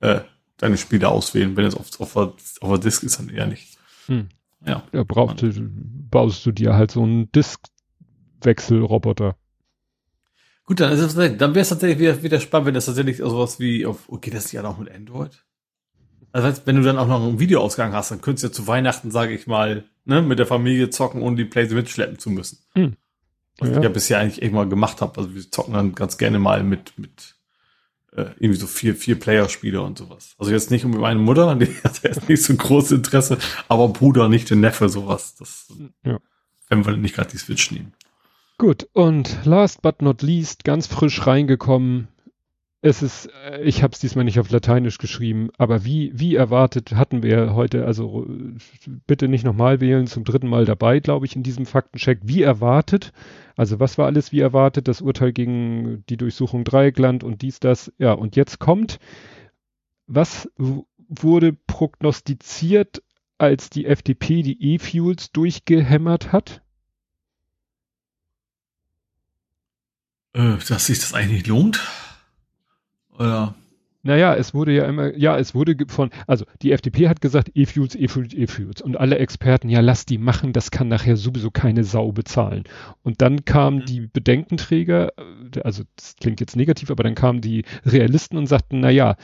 äh, 0.00 0.20
deine 0.58 0.76
Spiele 0.76 1.08
auswählen. 1.08 1.56
Wenn 1.56 1.64
es 1.64 1.74
auf, 1.74 1.88
auf, 2.00 2.12
der- 2.14 2.32
auf 2.60 2.68
der 2.70 2.78
Disk 2.78 3.02
ist, 3.04 3.18
dann 3.18 3.28
eher 3.28 3.46
nicht. 3.46 3.78
Hm. 4.06 4.28
Ja. 4.66 4.82
Ja, 4.92 5.04
brauchst 5.04 5.42
du, 5.42 5.52
baust 6.10 6.44
du 6.44 6.52
dir 6.52 6.74
halt 6.74 6.90
so 6.90 7.02
einen 7.02 7.30
Diskwechselroboter. 7.32 9.36
Gut, 10.66 10.80
dann, 10.80 10.92
ist 10.92 11.00
es, 11.00 11.14
dann 11.14 11.38
wäre 11.54 11.60
es 11.60 11.68
tatsächlich 11.68 11.98
wieder, 12.00 12.22
wieder 12.22 12.40
spannend, 12.40 12.66
wenn 12.66 12.74
das 12.74 12.86
tatsächlich 12.86 13.18
sowas 13.18 13.60
wie 13.60 13.86
auf, 13.86 14.08
okay, 14.08 14.30
das 14.30 14.46
ist 14.46 14.52
ja 14.52 14.64
auch 14.64 14.78
mit 14.78 14.92
Android. 14.92 15.44
Also 16.32 16.60
wenn 16.66 16.76
du 16.76 16.82
dann 16.82 16.98
auch 16.98 17.06
noch 17.06 17.22
einen 17.22 17.38
Videoausgang 17.38 17.92
hast, 17.92 18.10
dann 18.10 18.20
könntest 18.20 18.42
du 18.44 18.48
ja 18.48 18.52
zu 18.52 18.66
Weihnachten, 18.66 19.10
sage 19.10 19.32
ich 19.32 19.46
mal, 19.46 19.84
ne, 20.04 20.22
mit 20.22 20.38
der 20.38 20.46
Familie 20.46 20.90
zocken, 20.90 21.22
ohne 21.22 21.36
die 21.36 21.44
Playsee 21.44 21.74
mitschleppen 21.74 22.18
zu 22.18 22.30
müssen. 22.30 22.58
Hm. 22.74 22.94
Was 23.58 23.70
Ja. 23.70 23.76
ich 23.78 23.82
ja 23.84 23.88
bisher 23.88 24.18
eigentlich 24.18 24.42
echt 24.42 24.52
mal 24.52 24.68
gemacht 24.68 25.00
habe. 25.00 25.16
Also 25.18 25.34
wir 25.34 25.50
zocken 25.50 25.72
dann 25.72 25.94
ganz 25.94 26.18
gerne 26.18 26.38
mal 26.38 26.62
mit, 26.62 26.98
mit 26.98 27.36
äh, 28.12 28.22
irgendwie 28.38 28.56
so 28.60 28.66
vier, 28.66 28.94
vier 28.96 29.18
Player-Spiele 29.18 29.80
und 29.80 29.96
sowas. 29.96 30.34
Also 30.36 30.50
jetzt 30.50 30.70
nicht 30.70 30.84
mit 30.84 30.98
meiner 31.00 31.20
Mutter, 31.20 31.54
die 31.54 31.66
hat 31.84 32.02
jetzt 32.02 32.28
nicht 32.28 32.42
so 32.42 32.54
großes 32.54 32.90
Interesse, 32.92 33.38
aber 33.68 33.88
Bruder, 33.88 34.28
nicht 34.28 34.50
den 34.50 34.60
Neffe, 34.60 34.88
sowas. 34.88 35.36
Das, 35.36 35.72
Ja. 36.04 36.18
wenn 36.68 36.84
wir 36.84 36.96
nicht 36.96 37.14
gerade 37.14 37.30
die 37.30 37.38
Switch 37.38 37.70
nehmen. 37.70 37.94
Gut, 38.58 38.88
und 38.94 39.44
last 39.44 39.82
but 39.82 40.00
not 40.00 40.22
least, 40.22 40.64
ganz 40.64 40.86
frisch 40.86 41.26
reingekommen. 41.26 42.08
Es 42.80 43.02
ist, 43.02 43.28
äh, 43.44 43.62
ich 43.62 43.82
habe 43.82 43.92
es 43.92 43.98
diesmal 43.98 44.24
nicht 44.24 44.40
auf 44.40 44.50
Lateinisch 44.50 44.96
geschrieben, 44.96 45.50
aber 45.58 45.84
wie, 45.84 46.10
wie 46.14 46.36
erwartet 46.36 46.92
hatten 46.94 47.22
wir 47.22 47.54
heute, 47.54 47.84
also 47.84 48.26
bitte 49.06 49.28
nicht 49.28 49.44
nochmal 49.44 49.80
wählen, 49.80 50.06
zum 50.06 50.24
dritten 50.24 50.48
Mal 50.48 50.64
dabei, 50.64 51.00
glaube 51.00 51.26
ich, 51.26 51.36
in 51.36 51.42
diesem 51.42 51.66
Faktencheck. 51.66 52.20
Wie 52.22 52.42
erwartet, 52.42 53.12
also 53.56 53.78
was 53.78 53.98
war 53.98 54.06
alles 54.06 54.32
wie 54.32 54.40
erwartet, 54.40 54.88
das 54.88 55.02
Urteil 55.02 55.34
gegen 55.34 56.04
die 56.08 56.16
Durchsuchung 56.16 56.64
Dreieckland 56.64 57.24
und 57.24 57.42
dies, 57.42 57.60
das, 57.60 57.92
ja, 57.98 58.12
und 58.12 58.36
jetzt 58.36 58.58
kommt, 58.58 59.00
was 60.06 60.50
wurde 60.56 61.52
prognostiziert, 61.66 63.02
als 63.36 63.68
die 63.68 63.84
FDP 63.84 64.40
die 64.40 64.74
E-Fuels 64.74 65.30
durchgehämmert 65.32 66.32
hat? 66.32 66.62
Äh, 70.36 70.58
dass 70.68 70.86
sich 70.86 70.98
das 70.98 71.14
eigentlich 71.14 71.38
nicht 71.38 71.46
lohnt? 71.46 71.80
Oder? 73.18 73.54
Naja, 74.02 74.36
es 74.36 74.54
wurde 74.54 74.72
ja 74.72 74.84
immer, 74.84 75.16
ja, 75.16 75.36
es 75.36 75.52
wurde 75.52 75.74
von, 75.88 76.10
also 76.28 76.44
die 76.62 76.70
FDP 76.70 77.08
hat 77.08 77.20
gesagt, 77.20 77.50
E-Fuels, 77.54 77.96
E-Fuels, 77.96 78.34
E-Fuels. 78.34 78.80
Und 78.80 78.96
alle 79.00 79.18
Experten, 79.18 79.68
ja, 79.68 79.80
lass 79.80 80.06
die 80.06 80.18
machen, 80.18 80.52
das 80.52 80.70
kann 80.70 80.86
nachher 80.86 81.16
sowieso 81.16 81.50
keine 81.50 81.82
Sau 81.82 82.12
bezahlen. 82.12 82.64
Und 83.02 83.20
dann 83.20 83.44
kamen 83.44 83.78
Mhm. 83.78 83.84
die 83.86 84.00
Bedenkenträger, 84.06 85.08
äh, 85.18 85.60
also 85.64 85.82
das 85.96 86.14
klingt 86.20 86.38
jetzt 86.40 86.54
negativ, 86.54 86.90
aber 86.92 87.02
dann 87.02 87.16
kamen 87.16 87.40
die 87.40 87.64
Realisten 87.84 88.36
und 88.36 88.46
sagten, 88.46 88.78
na 88.78 88.90
ja, 88.90 89.16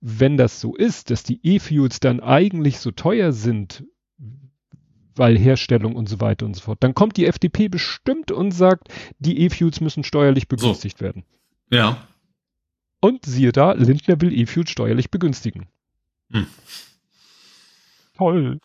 wenn 0.00 0.36
das 0.36 0.60
so 0.60 0.76
ist, 0.76 1.10
dass 1.10 1.24
die 1.24 1.40
E-Fuels 1.42 1.98
dann 1.98 2.20
eigentlich 2.20 2.78
so 2.78 2.92
teuer 2.92 3.32
sind, 3.32 3.82
weil 5.16 5.38
Herstellung 5.38 5.96
und 5.96 6.08
so 6.08 6.20
weiter 6.20 6.46
und 6.46 6.54
so 6.54 6.62
fort, 6.62 6.78
dann 6.82 6.94
kommt 6.94 7.16
die 7.16 7.26
FDP 7.26 7.68
bestimmt 7.68 8.32
und 8.32 8.52
sagt, 8.52 8.88
die 9.18 9.40
E-Fuels 9.40 9.80
müssen 9.80 10.04
steuerlich 10.04 10.48
begünstigt 10.48 11.00
werden. 11.00 11.24
Ja. 11.70 12.06
Und 13.00 13.24
siehe 13.24 13.52
da, 13.52 13.72
Lindner 13.72 14.20
will 14.20 14.32
E-Fuels 14.32 14.70
steuerlich 14.70 15.10
begünstigen. 15.10 15.68
Hm. 16.30 16.46
Toll. 18.16 18.60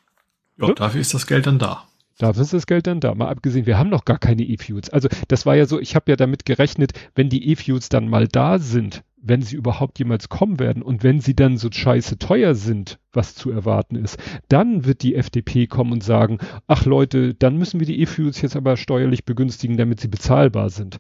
Ja, 0.58 0.68
Ne? 0.68 0.74
dafür 0.76 1.02
ist 1.02 1.14
das 1.14 1.28
Geld 1.28 1.48
dann 1.48 1.60
da. 1.60 1.86
Dafür 2.18 2.44
ist 2.44 2.54
das 2.54 2.66
Geld 2.66 2.88
dann 2.88 3.02
da. 3.02 3.14
Mal 3.14 3.28
abgesehen, 3.28 3.66
wir 3.66 3.78
haben 3.78 3.90
noch 3.90 4.06
gar 4.06 4.18
keine 4.18 4.44
E-Fuels. 4.44 4.90
Also 4.90 5.10
das 5.28 5.46
war 5.46 5.56
ja 5.56 5.66
so, 5.66 5.80
ich 5.80 5.96
habe 5.96 6.10
ja 6.12 6.16
damit 6.16 6.46
gerechnet, 6.46 6.94
wenn 7.14 7.30
die 7.30 7.50
E-Fuels 7.50 7.90
dann 7.90 8.08
mal 8.08 8.28
da 8.28 8.58
sind, 8.60 9.04
wenn 9.28 9.42
sie 9.42 9.56
überhaupt 9.56 9.98
jemals 9.98 10.30
kommen 10.30 10.60
werden 10.60 10.84
und 10.84 11.02
wenn 11.04 11.20
sie 11.20 11.36
dann 11.36 11.58
so 11.58 11.70
scheiße 11.72 12.20
teuer 12.20 12.54
sind, 12.54 13.00
was 13.12 13.34
zu 13.34 13.50
erwarten 13.50 13.96
ist, 13.96 14.20
dann 14.50 14.86
wird 14.86 15.02
die 15.02 15.16
FDP 15.16 15.66
kommen 15.66 15.94
und 15.94 16.04
sagen, 16.04 16.38
ach 16.68 16.86
Leute, 16.86 17.34
dann 17.34 17.58
müssen 17.58 17.80
wir 17.80 17.88
die 17.88 18.00
E-Fuels 18.02 18.42
jetzt 18.42 18.56
aber 18.56 18.78
steuerlich 18.78 19.26
begünstigen, 19.26 19.78
damit 19.78 20.00
sie 20.00 20.08
bezahlbar 20.08 20.70
sind. 20.70 20.98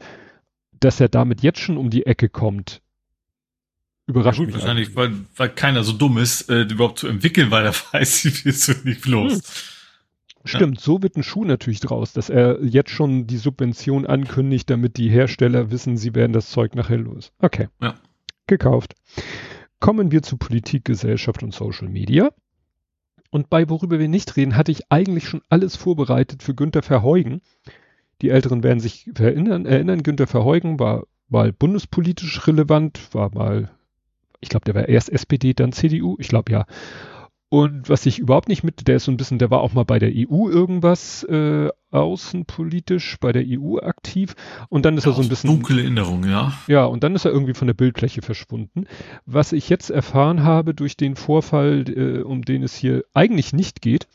Dass 0.79 0.99
er 0.99 1.07
damit 1.07 1.41
jetzt 1.43 1.59
schon 1.59 1.77
um 1.77 1.91
die 1.91 2.07
Ecke 2.07 2.27
kommt, 2.27 2.81
überrascht 4.07 4.39
Gut, 4.39 4.47
mich. 4.47 4.55
wahrscheinlich, 4.55 4.95
weil, 4.95 5.13
weil 5.35 5.49
keiner 5.49 5.83
so 5.83 5.93
dumm 5.93 6.17
ist, 6.17 6.49
äh, 6.49 6.65
die 6.65 6.73
überhaupt 6.73 6.99
zu 6.99 7.07
entwickeln, 7.07 7.51
weil 7.51 7.65
er 7.65 7.73
weiß, 7.91 8.25
wie 8.25 8.45
willst 8.45 8.67
du 8.67 8.73
nicht 8.83 9.01
bloß. 9.01 9.71
Stimmt, 10.47 10.79
so 10.79 11.01
wird 11.01 11.15
ein 11.15 11.23
Schuh 11.23 11.43
natürlich 11.43 11.79
draus, 11.79 12.13
dass 12.13 12.29
er 12.29 12.63
jetzt 12.63 12.91
schon 12.91 13.25
die 13.25 13.38
Subvention 13.38 14.05
ankündigt, 14.05 14.69
damit 14.69 14.97
die 14.97 15.09
Hersteller 15.09 15.71
wissen, 15.71 15.97
sie 15.97 16.13
werden 16.13 16.33
das 16.33 16.51
Zeug 16.51 16.75
nachher 16.75 16.97
los. 16.97 17.31
Okay. 17.39 17.67
Ja. 17.81 17.95
Gekauft. 18.47 18.95
Kommen 19.79 20.12
wir 20.12 20.21
zu 20.23 20.38
Politik, 20.38 20.86
Gesellschaft 20.86 21.43
und 21.43 21.53
Social 21.53 21.89
Media. 21.89 22.31
Und 23.31 23.49
bei 23.49 23.69
worüber 23.69 23.99
wir 23.99 24.08
nicht 24.08 24.38
reden, 24.38 24.55
hatte 24.55 24.72
ich 24.72 24.91
eigentlich 24.91 25.28
schon 25.28 25.41
alles 25.49 25.76
vorbereitet 25.76 26.41
für 26.41 26.55
Günter 26.55 26.82
Verheugen. 26.82 27.41
Die 28.22 28.30
Älteren 28.30 28.63
werden 28.63 28.80
sich 28.80 29.09
erinnern, 29.17 29.65
erinnern 29.65 30.03
Günter 30.03 30.28
Verheugen 30.28 30.80
war 30.80 31.05
mal 31.28 31.51
bundespolitisch 31.51 32.47
relevant, 32.47 33.13
war 33.13 33.34
mal, 33.34 33.69
ich 34.39 34.49
glaube, 34.49 34.65
der 34.65 34.76
war 34.76 34.88
erst 34.88 35.09
SPD, 35.09 35.53
dann 35.53 35.74
CDU, 35.74 36.15
ich 36.19 36.30
glaube 36.30 36.51
ja. 36.51 36.65
Und 37.49 37.89
was 37.89 38.05
ich 38.05 38.19
überhaupt 38.19 38.49
nicht 38.49 38.63
mit, 38.63 38.87
der 38.87 38.97
ist 38.97 39.05
so 39.05 39.11
ein 39.11 39.17
bisschen, 39.17 39.37
der 39.37 39.51
war 39.51 39.61
auch 39.61 39.73
mal 39.73 39.85
bei 39.85 39.99
der 39.99 40.11
EU 40.13 40.49
irgendwas 40.49 41.23
äh, 41.23 41.69
außenpolitisch, 41.91 43.17
bei 43.19 43.31
der 43.31 43.43
EU 43.45 43.77
aktiv. 43.77 44.35
Und 44.69 44.83
dann 44.83 44.97
ist 44.97 45.05
ja, 45.05 45.11
er 45.11 45.15
so 45.15 45.21
ein 45.21 45.29
bisschen. 45.29 45.49
Dunkle 45.49 45.81
Erinnerung, 45.81 46.25
ja. 46.25 46.53
Ja, 46.67 46.85
und 46.85 47.03
dann 47.03 47.15
ist 47.15 47.25
er 47.25 47.31
irgendwie 47.31 47.53
von 47.53 47.67
der 47.67 47.75
Bildfläche 47.75 48.21
verschwunden. 48.21 48.85
Was 49.25 49.53
ich 49.53 49.69
jetzt 49.69 49.91
erfahren 49.91 50.43
habe 50.43 50.73
durch 50.73 50.97
den 50.97 51.15
Vorfall, 51.15 51.85
äh, 51.87 52.23
um 52.23 52.43
den 52.43 52.63
es 52.63 52.75
hier 52.75 53.05
eigentlich 53.13 53.53
nicht 53.53 53.81
geht, 53.81 54.07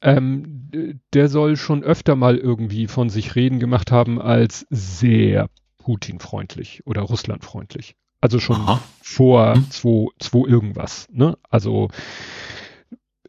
ähm, 0.00 0.70
der 1.12 1.28
soll 1.28 1.56
schon 1.56 1.82
öfter 1.82 2.16
mal 2.16 2.36
irgendwie 2.36 2.86
von 2.86 3.10
sich 3.10 3.34
reden 3.34 3.58
gemacht 3.58 3.90
haben 3.92 4.20
als 4.20 4.66
sehr 4.70 5.48
Putin-freundlich 5.78 6.86
oder 6.86 7.02
Russland-freundlich. 7.02 7.96
Also 8.20 8.38
schon 8.38 8.56
Aha. 8.56 8.82
vor 9.00 9.54
hm. 9.54 9.70
zwei, 9.70 10.06
zwei 10.18 10.48
irgendwas. 10.48 11.08
Ne? 11.10 11.38
Also 11.48 11.88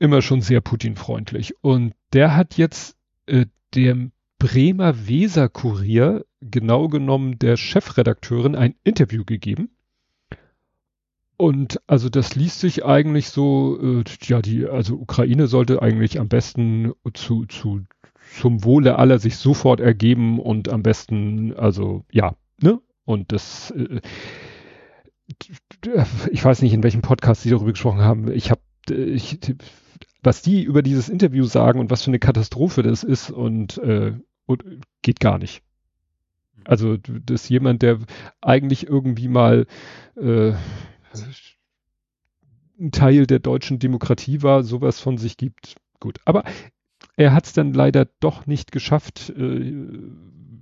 immer 0.01 0.21
schon 0.21 0.41
sehr 0.41 0.61
Putin-freundlich. 0.61 1.55
Und 1.61 1.93
der 2.11 2.35
hat 2.35 2.57
jetzt 2.57 2.97
äh, 3.27 3.45
dem 3.75 4.11
Bremer 4.39 5.07
Weser-Kurier, 5.07 6.25
genau 6.41 6.87
genommen 6.87 7.37
der 7.37 7.55
Chefredakteurin, 7.55 8.55
ein 8.55 8.73
Interview 8.83 9.23
gegeben. 9.23 9.69
Und 11.37 11.79
also 11.85 12.09
das 12.09 12.35
liest 12.35 12.59
sich 12.59 12.83
eigentlich 12.83 13.29
so, 13.29 13.79
äh, 13.79 14.03
ja, 14.23 14.41
die, 14.41 14.65
also 14.65 14.95
Ukraine 14.95 15.45
sollte 15.45 15.81
eigentlich 15.81 16.19
am 16.19 16.27
besten 16.27 16.93
zu, 17.13 17.45
zu, 17.45 17.81
zum 18.39 18.63
Wohle 18.63 18.97
aller 18.97 19.19
sich 19.19 19.37
sofort 19.37 19.79
ergeben 19.79 20.39
und 20.39 20.69
am 20.69 20.81
besten, 20.81 21.53
also 21.53 22.05
ja, 22.11 22.35
ne? 22.59 22.79
Und 23.05 23.31
das, 23.31 23.71
äh, 23.71 24.01
ich 26.31 26.43
weiß 26.43 26.63
nicht, 26.63 26.73
in 26.73 26.83
welchem 26.83 27.01
Podcast 27.01 27.43
Sie 27.43 27.49
darüber 27.51 27.71
gesprochen 27.71 28.01
haben. 28.01 28.31
Ich 28.31 28.49
habe, 28.49 28.61
ich, 28.89 29.39
was 30.23 30.41
die 30.41 30.63
über 30.63 30.81
dieses 30.81 31.09
Interview 31.09 31.45
sagen 31.45 31.79
und 31.79 31.89
was 31.91 32.03
für 32.03 32.11
eine 32.11 32.19
Katastrophe 32.19 32.83
das 32.83 33.03
ist 33.03 33.29
und, 33.31 33.77
äh, 33.79 34.13
und 34.45 34.63
geht 35.01 35.19
gar 35.19 35.37
nicht. 35.37 35.63
Also 36.65 36.97
das 36.97 37.43
ist 37.43 37.49
jemand, 37.49 37.81
der 37.81 37.99
eigentlich 38.41 38.87
irgendwie 38.87 39.27
mal 39.27 39.65
äh, 40.15 40.53
ein 42.79 42.91
Teil 42.91 43.27
der 43.27 43.39
deutschen 43.39 43.79
Demokratie 43.79 44.41
war, 44.41 44.63
sowas 44.63 44.99
von 44.99 45.17
sich 45.17 45.37
gibt. 45.37 45.75
Gut, 45.99 46.19
aber 46.25 46.43
er 47.15 47.33
hat 47.33 47.45
es 47.45 47.53
dann 47.53 47.73
leider 47.73 48.07
doch 48.19 48.47
nicht 48.47 48.71
geschafft, 48.71 49.29
äh, 49.35 49.73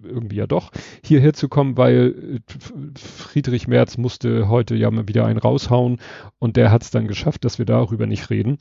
irgendwie 0.03 0.37
ja 0.37 0.47
doch, 0.47 0.71
hierher 1.03 1.33
zu 1.33 1.49
kommen, 1.49 1.77
weil 1.77 2.41
äh, 2.47 2.99
Friedrich 2.99 3.67
Merz 3.67 3.97
musste 3.97 4.47
heute 4.47 4.75
ja 4.75 4.89
mal 4.91 5.07
wieder 5.07 5.25
einen 5.25 5.39
raushauen 5.39 5.99
und 6.39 6.57
der 6.57 6.71
hat 6.71 6.83
es 6.83 6.91
dann 6.91 7.07
geschafft, 7.07 7.45
dass 7.45 7.57
wir 7.57 7.65
darüber 7.65 8.05
nicht 8.05 8.29
reden. 8.29 8.57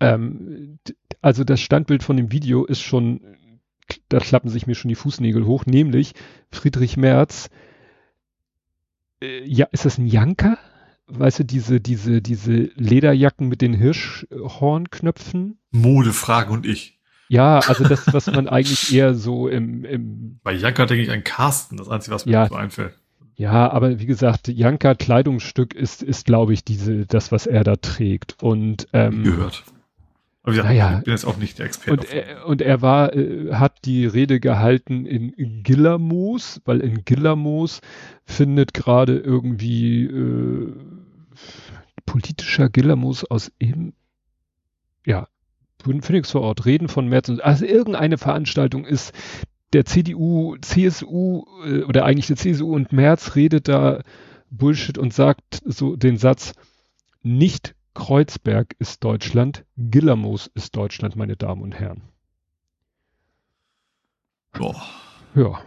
Ähm, 0.00 0.78
also 1.20 1.44
das 1.44 1.60
Standbild 1.60 2.02
von 2.02 2.16
dem 2.16 2.32
Video 2.32 2.64
ist 2.64 2.80
schon, 2.80 3.20
da 4.08 4.18
klappen 4.18 4.48
sich 4.48 4.66
mir 4.66 4.74
schon 4.74 4.88
die 4.88 4.94
Fußnägel 4.94 5.44
hoch, 5.46 5.66
nämlich 5.66 6.14
Friedrich 6.50 6.96
Merz, 6.96 7.50
äh, 9.20 9.44
ja, 9.44 9.66
ist 9.72 9.84
das 9.84 9.98
ein 9.98 10.06
Janker? 10.06 10.58
Weißt 11.10 11.38
du, 11.38 11.44
diese, 11.44 11.80
diese, 11.80 12.20
diese 12.20 12.70
Lederjacken 12.74 13.48
mit 13.48 13.62
den 13.62 13.72
Hirschhornknöpfen? 13.72 15.58
Modefrage 15.70 16.52
und 16.52 16.66
ich. 16.66 16.97
Ja, 17.28 17.58
also 17.60 17.84
das, 17.84 18.12
was 18.12 18.26
man 18.26 18.48
eigentlich 18.48 18.92
eher 18.94 19.14
so 19.14 19.48
im, 19.48 19.84
im 19.84 20.40
Bei 20.42 20.52
Janka 20.52 20.86
denke 20.86 21.02
ich 21.02 21.10
an 21.10 21.24
Carsten, 21.24 21.76
das 21.76 21.88
Einzige, 21.88 22.14
was 22.14 22.26
mir 22.26 22.32
ja, 22.32 22.48
so 22.48 22.54
einfällt. 22.54 22.94
Ja, 23.36 23.70
aber 23.70 24.00
wie 24.00 24.06
gesagt, 24.06 24.48
Janka 24.48 24.94
Kleidungsstück 24.94 25.74
ist, 25.74 26.02
ist 26.02 26.26
glaube 26.26 26.52
ich, 26.54 26.64
diese, 26.64 27.06
das, 27.06 27.30
was 27.30 27.46
er 27.46 27.64
da 27.64 27.76
trägt. 27.76 28.42
Und 28.42 28.88
ähm, 28.92 29.22
gehört. 29.22 29.62
Aber 30.42 30.52
gesagt, 30.52 30.68
naja, 30.68 30.98
ich 30.98 31.04
bin 31.04 31.12
jetzt 31.12 31.24
auch 31.24 31.36
nicht 31.36 31.58
der 31.58 31.66
Experte. 31.66 32.00
Und 32.00 32.12
er, 32.12 32.46
und 32.46 32.62
er 32.62 32.82
war, 32.82 33.14
äh, 33.14 33.54
hat 33.54 33.84
die 33.84 34.06
Rede 34.06 34.40
gehalten 34.40 35.04
in, 35.06 35.30
in 35.30 35.62
Gillermoos, 35.62 36.62
weil 36.64 36.80
in 36.80 37.04
Gillermoos 37.04 37.80
findet 38.24 38.74
gerade 38.74 39.18
irgendwie 39.18 40.04
äh, 40.04 40.72
politischer 42.06 42.70
Gillermoos 42.70 43.24
aus 43.24 43.52
eben, 43.60 43.92
ja, 45.04 45.28
Phoenix 45.82 46.30
vor 46.30 46.42
Ort, 46.42 46.66
Reden 46.66 46.88
von 46.88 47.08
Merz, 47.08 47.30
also 47.30 47.64
irgendeine 47.64 48.18
Veranstaltung 48.18 48.84
ist, 48.84 49.12
der 49.72 49.84
CDU, 49.84 50.56
CSU 50.60 51.44
äh, 51.64 51.82
oder 51.82 52.04
eigentlich 52.04 52.26
der 52.26 52.36
CSU 52.36 52.74
und 52.74 52.92
Merz 52.92 53.36
redet 53.36 53.68
da 53.68 54.02
Bullshit 54.50 54.98
und 54.98 55.12
sagt 55.12 55.60
so 55.64 55.96
den 55.96 56.16
Satz, 56.16 56.54
nicht 57.22 57.74
Kreuzberg 57.94 58.74
ist 58.78 59.04
Deutschland, 59.04 59.64
Gillermoos 59.76 60.50
ist 60.54 60.76
Deutschland, 60.76 61.16
meine 61.16 61.36
Damen 61.36 61.62
und 61.62 61.74
Herren. 61.74 62.02
Boah. 64.52 64.82
Ja. 65.34 65.60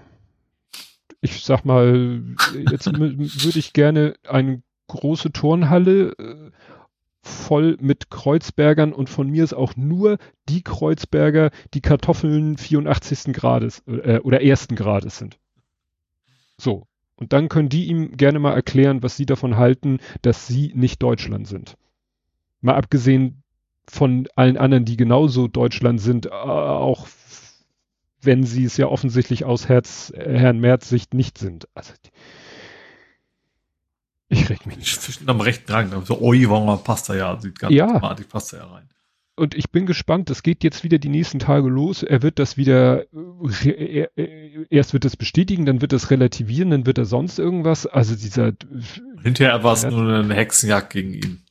Ich 1.20 1.44
sag 1.44 1.66
mal, 1.66 2.24
jetzt 2.72 2.88
würde 2.88 3.60
ich 3.60 3.74
gerne 3.74 4.16
eine 4.28 4.64
große 4.88 5.32
Turnhalle 5.32 6.12
äh, 6.18 6.52
voll 7.22 7.78
mit 7.80 8.10
Kreuzbergern 8.10 8.94
und 8.94 9.10
von 9.10 9.30
mir 9.30 9.44
ist 9.44 9.54
auch 9.54 9.76
nur 9.76 10.18
die 10.50 10.64
Kreuzberger, 10.64 11.52
die 11.74 11.82
Kartoffeln 11.82 12.58
84. 12.58 13.34
Grades 13.34 13.84
äh, 13.88 14.20
oder 14.20 14.42
ersten 14.42 14.76
Grades 14.76 15.18
sind. 15.18 15.38
So. 16.58 16.88
Und 17.16 17.34
dann 17.34 17.50
können 17.50 17.70
die 17.70 17.86
ihm 17.86 18.18
gerne 18.18 18.40
mal 18.40 18.54
erklären, 18.54 19.04
was 19.04 19.16
sie 19.16 19.28
davon 19.28 19.56
halten, 19.56 20.00
dass 20.24 20.48
sie 20.48 20.72
nicht 20.74 21.04
Deutschland 21.04 21.48
sind. 21.48 21.78
Mal 22.62 22.74
abgesehen 22.74 23.44
von 23.88 24.28
allen 24.36 24.58
anderen, 24.58 24.86
die 24.86 24.98
genauso 24.98 25.48
Deutschland 25.48 26.02
sind, 26.02 26.26
äh, 26.26 26.30
auch 26.30 27.08
wenn 28.22 28.44
sie 28.44 28.66
es 28.66 28.78
ja 28.78 28.88
offensichtlich 28.88 29.46
aus 29.46 29.70
Herz, 29.70 30.12
äh, 30.16 30.38
Herrn 30.38 30.60
Merz 30.60 30.90
Sicht 30.90 31.14
nicht 31.14 31.38
sind. 31.38 31.68
Also, 31.76 31.94
ich 34.32 34.50
reg 34.50 34.66
mich 34.66 34.78
nicht. 34.78 35.02
Zwischen 35.02 35.30
am 35.30 35.42
rechten 35.42 35.72
Rang, 35.72 36.06
so 36.06 36.22
Oiwanger 36.22 36.78
passt 36.78 37.10
da 37.10 37.16
ja, 37.16 37.40
sieht 37.40 37.60
ganz 37.60 37.74
ja. 37.74 37.88
automatisch, 37.88 38.28
passt 38.28 38.54
da 38.54 38.58
ja 38.58 38.66
rein. 38.66 38.90
Und 39.36 39.56
ich 39.56 39.72
bin 39.72 39.86
gespannt, 39.86 40.30
es 40.30 40.44
geht 40.44 40.64
jetzt 40.64 40.84
wieder 40.84 41.00
die 41.00 41.10
nächsten 41.10 41.40
Tage 41.40 41.68
los. 41.68 42.04
Er 42.04 42.22
wird 42.22 42.38
das 42.38 42.58
wieder, 42.58 43.06
äh, 43.64 44.66
erst 44.70 44.94
wird 44.94 45.06
es 45.06 45.18
bestätigen, 45.18 45.66
dann 45.66 45.82
wird 45.82 45.94
es 45.94 46.12
relativieren, 46.12 46.70
dann 46.70 46.86
wird 46.86 46.98
er 46.98 47.06
sonst 47.06 47.40
irgendwas. 47.40 47.88
Also 47.88 48.16
dieser. 48.16 48.54
Hinterher 49.24 49.64
war 49.64 49.74
es 49.74 49.84
nur 49.84 50.14
eine 50.14 50.34
Hexenjagd 50.34 50.92
gegen 50.92 51.14
ihn. 51.14 51.42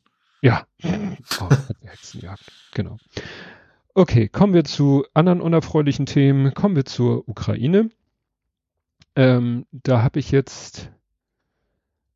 Ja. 0.42 0.66
Oh, 0.84 1.48
Hexenjagd, 1.82 2.44
genau. 2.72 2.96
Okay, 3.94 4.28
kommen 4.28 4.54
wir 4.54 4.64
zu 4.64 5.04
anderen 5.14 5.40
unerfreulichen 5.40 6.06
Themen. 6.06 6.54
Kommen 6.54 6.76
wir 6.76 6.84
zur 6.84 7.28
Ukraine. 7.28 7.90
Ähm, 9.16 9.66
da 9.72 10.02
habe 10.02 10.18
ich 10.18 10.30
jetzt 10.30 10.90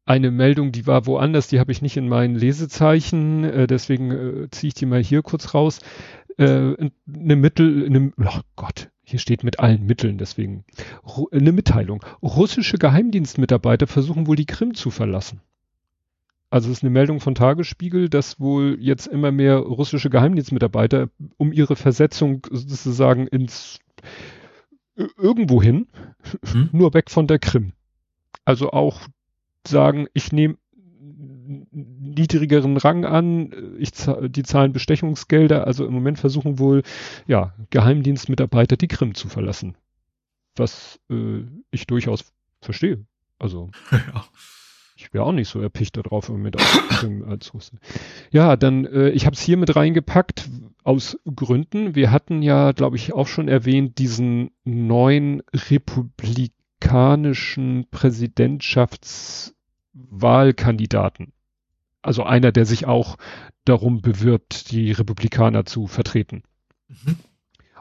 eine 0.07 0.31
Meldung, 0.31 0.73
die 0.73 0.87
war 0.87 1.07
woanders, 1.07 1.49
die 1.49 1.61
habe 1.61 1.73
ich 1.73 1.83
nicht 1.83 1.97
in 1.97 2.09
meinen 2.09 2.35
Lesezeichen, 2.35 3.45
äh, 3.45 3.67
deswegen 3.67 4.11
äh, 4.11 4.51
ziehe 4.51 4.69
ich 4.69 4.75
die 4.75 4.87
mal 4.87 5.03
hier 5.03 5.23
kurz 5.23 5.55
raus. 5.55 5.81
Äh, 6.37 6.75
eine 7.07 7.37
Mittel, 7.37 7.87
eine, 7.87 8.13
oh 8.19 8.41
Gott, 8.57 8.91
hier 9.03 9.19
steht 9.19 9.45
mit 9.45 9.61
allen 9.61 9.87
Mitteln, 9.87 10.19
deswegen 10.19 10.65
eine 11.31 11.53
Mitteilung. 11.53 12.05
Russische 12.23 12.79
Geheimdienstmitarbeiter 12.79 13.87
versuchen 13.87 14.27
wohl 14.27 14.37
die 14.37 14.47
Krim 14.47 14.75
zu 14.75 14.91
verlassen. 14.91 15.41
Also 16.51 16.71
es 16.71 16.79
ist 16.79 16.83
eine 16.85 16.91
Meldung 16.91 17.21
von 17.21 17.35
Tagesspiegel, 17.35 18.09
dass 18.09 18.39
wohl 18.39 18.77
jetzt 18.81 19.07
immer 19.07 19.33
mehr 19.33 19.57
russische 19.57 20.11
Geheimdienstmitarbeiter 20.11 21.09
um 21.37 21.53
ihre 21.53 21.77
Versetzung 21.77 22.47
sozusagen 22.51 23.27
ins 23.27 23.81
irgendwohin, 25.17 25.89
hm? 26.53 26.69
nur 26.73 26.95
weg 26.95 27.11
von 27.11 27.27
der 27.27 27.39
Krim. 27.41 27.73
Also 28.45 28.71
auch 28.71 29.01
sagen, 29.67 30.07
ich 30.13 30.33
nehme 30.33 30.57
niedrigeren 31.47 32.77
Rang 32.77 33.05
an, 33.05 33.53
ich 33.79 33.91
die 34.29 34.43
zahlen 34.43 34.73
Bestechungsgelder, 34.73 35.67
also 35.67 35.87
im 35.87 35.93
Moment 35.93 36.19
versuchen 36.19 36.59
wohl 36.59 36.83
ja 37.27 37.55
Geheimdienstmitarbeiter 37.71 38.77
die 38.77 38.89
Krim 38.89 39.15
zu 39.15 39.29
verlassen. 39.29 39.77
Was 40.57 41.01
äh, 41.11 41.43
ich 41.71 41.87
durchaus 41.87 42.33
verstehe. 42.61 43.05
Also 43.39 43.71
ja. 43.91 44.25
ich 44.97 45.13
wäre 45.13 45.25
auch 45.25 45.33
nicht 45.33 45.49
so 45.49 45.61
erpicht 45.61 45.97
darauf 45.97 46.29
im 46.29 46.37
Moment 46.37 46.57
als 47.27 47.53
Russe. 47.53 47.79
Ja, 48.31 48.57
dann 48.57 48.87
äh, 48.87 49.11
ich 49.11 49.27
habe 49.27 49.35
es 49.35 49.43
hier 49.43 49.57
mit 49.57 49.75
reingepackt 49.75 50.49
aus 50.85 51.19
Gründen. 51.25 51.95
Wir 51.95 52.11
hatten 52.11 52.43
ja, 52.43 52.73
glaube 52.73 52.97
ich, 52.97 53.13
auch 53.13 53.27
schon 53.27 53.49
erwähnt 53.49 53.99
diesen 53.99 54.51
neuen 54.65 55.43
republikanischen 55.53 57.87
Präsidentschafts 57.91 59.54
Wahlkandidaten. 59.95 61.33
Also 62.03 62.25
einer, 62.25 62.53
der 62.53 62.67
sich 62.67 62.85
auch 62.87 63.17
darum 63.65 64.03
bewirbt, 64.03 64.71
die 64.71 64.93
Republikaner 64.93 65.65
zu 65.65 65.87
vertreten. 65.87 66.43
Mhm. 66.89 67.17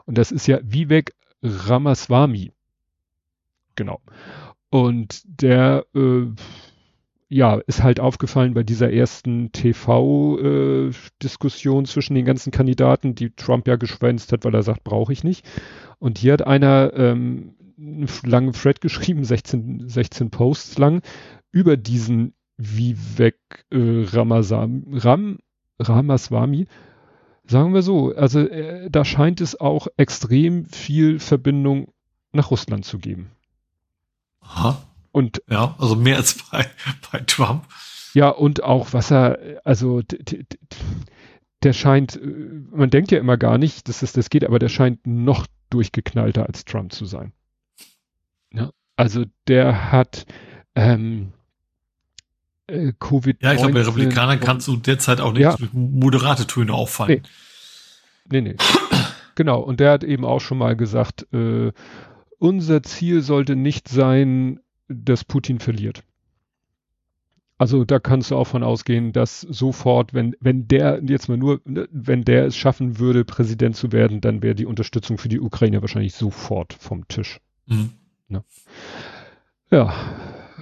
Und 0.05 0.17
das 0.17 0.31
ist 0.31 0.47
ja 0.47 0.59
Vivek 0.63 1.13
Ramaswamy. 1.41 2.53
Genau. 3.75 3.99
Und 4.69 5.23
der, 5.25 5.85
äh, 5.93 6.27
ja, 7.29 7.55
ist 7.67 7.83
halt 7.83 7.99
aufgefallen 7.99 8.53
bei 8.53 8.63
dieser 8.63 8.93
ersten 8.93 9.51
TV-Diskussion 9.51 11.83
äh, 11.83 11.87
zwischen 11.87 12.15
den 12.15 12.23
ganzen 12.25 12.51
Kandidaten, 12.51 13.15
die 13.15 13.31
Trump 13.31 13.67
ja 13.67 13.75
geschwänzt 13.75 14.31
hat, 14.31 14.45
weil 14.45 14.55
er 14.55 14.63
sagt, 14.63 14.83
brauche 14.83 15.11
ich 15.11 15.23
nicht. 15.23 15.45
Und 15.99 16.17
hier 16.17 16.33
hat 16.33 16.47
einer 16.47 16.91
ähm, 16.95 17.55
einen 17.77 18.07
langen 18.23 18.53
Thread 18.53 18.81
geschrieben, 18.81 19.23
16, 19.23 19.89
16 19.89 20.29
Posts 20.29 20.77
lang, 20.77 21.01
über 21.53 21.77
diesen 21.77 22.33
Vivek 22.57 23.37
äh, 23.71 24.03
Ramazam, 24.07 24.83
Ram, 24.91 25.39
Ramaswamy. 25.79 26.67
Sagen 27.45 27.73
wir 27.73 27.81
so, 27.81 28.13
also 28.13 28.39
äh, 28.39 28.89
da 28.89 29.05
scheint 29.05 29.39
es 29.39 29.59
auch 29.59 29.87
extrem 29.95 30.65
viel 30.65 31.19
Verbindung 31.19 31.93
nach 32.31 32.51
Russland 32.51 32.83
zu 32.83 32.99
geben. 32.99 33.31
Aha. 34.41 34.81
Und 35.11 35.41
ja, 35.47 35.75
also 35.77 35.95
mehr 35.95 36.17
als 36.17 36.43
bei, 36.49 36.65
bei 37.11 37.19
Trump. 37.19 37.65
Ja, 38.13 38.29
und 38.29 38.63
auch 38.63 38.93
was 38.93 39.11
er, 39.11 39.61
also 39.63 40.01
der 41.63 41.73
scheint, 41.73 42.15
äh, 42.15 42.25
man 42.71 42.89
denkt 42.89 43.11
ja 43.11 43.19
immer 43.19 43.37
gar 43.37 43.57
nicht, 43.57 43.87
dass 43.87 44.01
es 44.01 44.13
das 44.13 44.29
geht, 44.29 44.43
aber 44.43 44.59
der 44.59 44.69
scheint 44.69 45.05
noch 45.05 45.45
durchgeknallter 45.69 46.45
als 46.45 46.65
Trump 46.65 46.93
zu 46.93 47.05
sein. 47.05 47.33
Ja, 48.51 48.71
also 48.95 49.25
der 49.47 49.91
hat 49.91 50.25
ähm, 50.75 51.33
äh, 52.67 52.93
Covid. 52.99 53.41
Ja, 53.41 53.53
ich 53.53 53.59
glaube, 53.59 53.73
bei 53.73 53.81
Republikanern 53.81 54.39
kannst 54.39 54.67
du 54.67 54.77
derzeit 54.77 55.21
auch 55.21 55.33
nicht 55.33 55.41
ja. 55.41 55.57
moderate 55.71 56.47
Töne 56.47 56.73
auffallen. 56.73 57.23
Nee, 58.29 58.41
nee. 58.41 58.51
nee. 58.51 58.55
genau, 59.35 59.59
und 59.59 59.79
der 59.79 59.91
hat 59.91 60.03
eben 60.03 60.25
auch 60.25 60.39
schon 60.39 60.57
mal 60.57 60.75
gesagt, 60.75 61.27
äh, 61.33 61.71
unser 62.39 62.83
Ziel 62.83 63.21
sollte 63.21 63.55
nicht 63.55 63.87
sein, 63.87 64.59
dass 64.87 65.23
Putin 65.23 65.59
verliert. 65.59 66.03
Also 67.57 67.85
da 67.85 67.99
kannst 67.99 68.31
du 68.31 68.35
auch 68.35 68.47
von 68.47 68.63
ausgehen, 68.63 69.13
dass 69.13 69.41
sofort, 69.41 70.13
wenn, 70.13 70.35
wenn 70.39 70.67
der 70.67 71.01
jetzt 71.07 71.29
mal 71.29 71.37
nur, 71.37 71.61
ne, 71.65 71.87
wenn 71.91 72.23
der 72.23 72.45
es 72.45 72.57
schaffen 72.57 72.99
würde, 72.99 73.23
Präsident 73.23 73.75
zu 73.75 73.91
werden, 73.91 74.19
dann 74.21 74.41
wäre 74.41 74.55
die 74.55 74.65
Unterstützung 74.65 75.17
für 75.17 75.29
die 75.29 75.39
Ukraine 75.39 75.81
wahrscheinlich 75.81 76.15
sofort 76.15 76.73
vom 76.73 77.07
Tisch. 77.07 77.39
Mhm. 77.67 77.91
Ne? 78.27 78.43
Ja, 79.71 79.93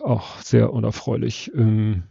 auch 0.04 0.40
sehr 0.40 0.74
unerfreulich. 0.74 1.52
Ähm, 1.56 2.04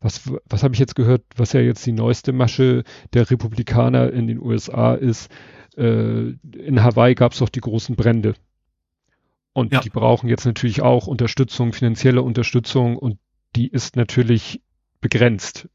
was, 0.00 0.30
was 0.44 0.62
habe 0.62 0.74
ich 0.74 0.80
jetzt 0.80 0.94
gehört, 0.94 1.22
was 1.36 1.52
ja 1.52 1.60
jetzt 1.60 1.84
die 1.86 1.92
neueste 1.92 2.32
Masche 2.32 2.84
der 3.12 3.30
Republikaner 3.30 4.12
in 4.12 4.26
den 4.26 4.40
USA 4.40 4.94
ist? 4.94 5.30
Äh, 5.76 6.34
in 6.52 6.82
Hawaii 6.82 7.14
gab 7.14 7.32
es 7.32 7.38
doch 7.38 7.48
die 7.48 7.60
großen 7.60 7.96
Brände. 7.96 8.34
Und 9.52 9.72
ja. 9.72 9.80
die 9.80 9.90
brauchen 9.90 10.28
jetzt 10.28 10.44
natürlich 10.44 10.82
auch 10.82 11.06
Unterstützung, 11.06 11.72
finanzielle 11.72 12.22
Unterstützung 12.22 12.96
und 12.96 13.18
die 13.56 13.68
ist 13.68 13.96
natürlich 13.96 14.60
begrenzt. 15.00 15.68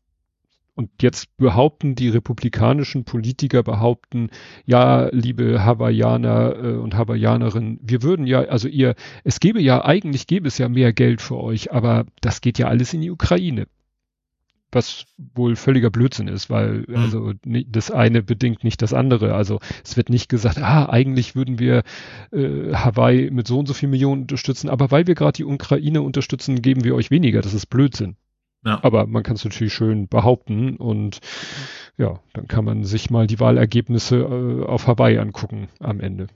Und 0.74 0.90
jetzt 1.02 1.36
behaupten 1.38 1.96
die 1.96 2.10
republikanischen 2.10 3.04
Politiker 3.04 3.62
behaupten, 3.62 4.30
ja, 4.66 5.10
liebe 5.12 5.66
Hawaiianer 5.66 6.56
äh, 6.56 6.74
und 6.78 6.96
Hawaiianerinnen, 6.96 7.80
wir 7.82 8.04
würden 8.04 8.26
ja, 8.26 8.40
also 8.42 8.68
ihr, 8.68 8.96
es 9.24 9.40
gäbe 9.40 9.62
ja, 9.62 9.84
eigentlich 9.84 10.28
gäbe 10.28 10.48
es 10.48 10.58
ja 10.58 10.70
mehr 10.70 10.94
Geld 10.94 11.22
für 11.22 11.38
euch, 11.38 11.74
aber 11.74 12.06
das 12.22 12.42
geht 12.42 12.58
ja 12.58 12.68
alles 12.68 12.94
in 12.94 13.02
die 13.02 13.12
Ukraine 13.12 13.68
was 14.72 15.06
wohl 15.36 15.56
völliger 15.56 15.90
Blödsinn 15.90 16.28
ist, 16.28 16.50
weil 16.50 16.86
mhm. 16.88 16.96
also 16.96 17.34
das 17.44 17.92
eine 17.92 18.24
bedingt 18.24 18.64
nicht 18.64 18.82
das 18.82 18.94
andere. 18.94 19.34
Also 19.34 19.60
es 19.84 19.98
wird 19.98 20.10
nicht 20.10 20.30
gesagt, 20.30 20.60
ah, 20.60 20.88
eigentlich 20.90 21.36
würden 21.36 21.60
wir 21.60 21.84
äh, 22.32 22.74
Hawaii 22.74 23.30
mit 23.32 23.48
so 23.48 23.60
und 23.60 23.68
so 23.68 23.74
viel 23.74 23.90
Millionen 23.90 24.22
unterstützen, 24.22 24.70
aber 24.70 24.92
weil 24.92 25.08
wir 25.08 25.16
gerade 25.16 25.38
die 25.38 25.46
Ukraine 25.46 26.02
unterstützen, 26.02 26.62
geben 26.62 26.84
wir 26.84 26.96
euch 26.96 27.12
weniger. 27.12 27.42
Das 27.42 27.54
ist 27.54 27.68
Blödsinn. 27.68 28.16
Ja. 28.64 28.80
Aber 28.84 29.08
man 29.08 29.24
kann 29.24 29.36
es 29.36 29.44
natürlich 29.44 29.74
schön 29.74 30.08
behaupten 30.08 30.78
und 30.78 31.20
ja, 31.98 32.20
dann 32.34 32.48
kann 32.48 32.66
man 32.66 32.84
sich 32.84 33.10
mal 33.10 33.28
die 33.28 33.40
Wahlergebnisse 33.40 34.18
äh, 34.18 34.66
auf 34.66 34.88
Hawaii 34.88 35.18
angucken 35.18 35.68
am 35.80 36.00
Ende. 36.00 36.28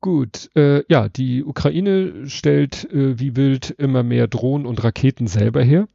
Gut, 0.00 0.50
äh, 0.56 0.82
ja, 0.88 1.08
die 1.08 1.44
Ukraine 1.44 2.26
stellt 2.26 2.90
äh, 2.90 3.18
wie 3.18 3.36
wild 3.36 3.70
immer 3.70 4.02
mehr 4.02 4.28
Drohnen 4.28 4.66
und 4.66 4.82
Raketen 4.82 5.26
selber 5.26 5.62
her. 5.62 5.88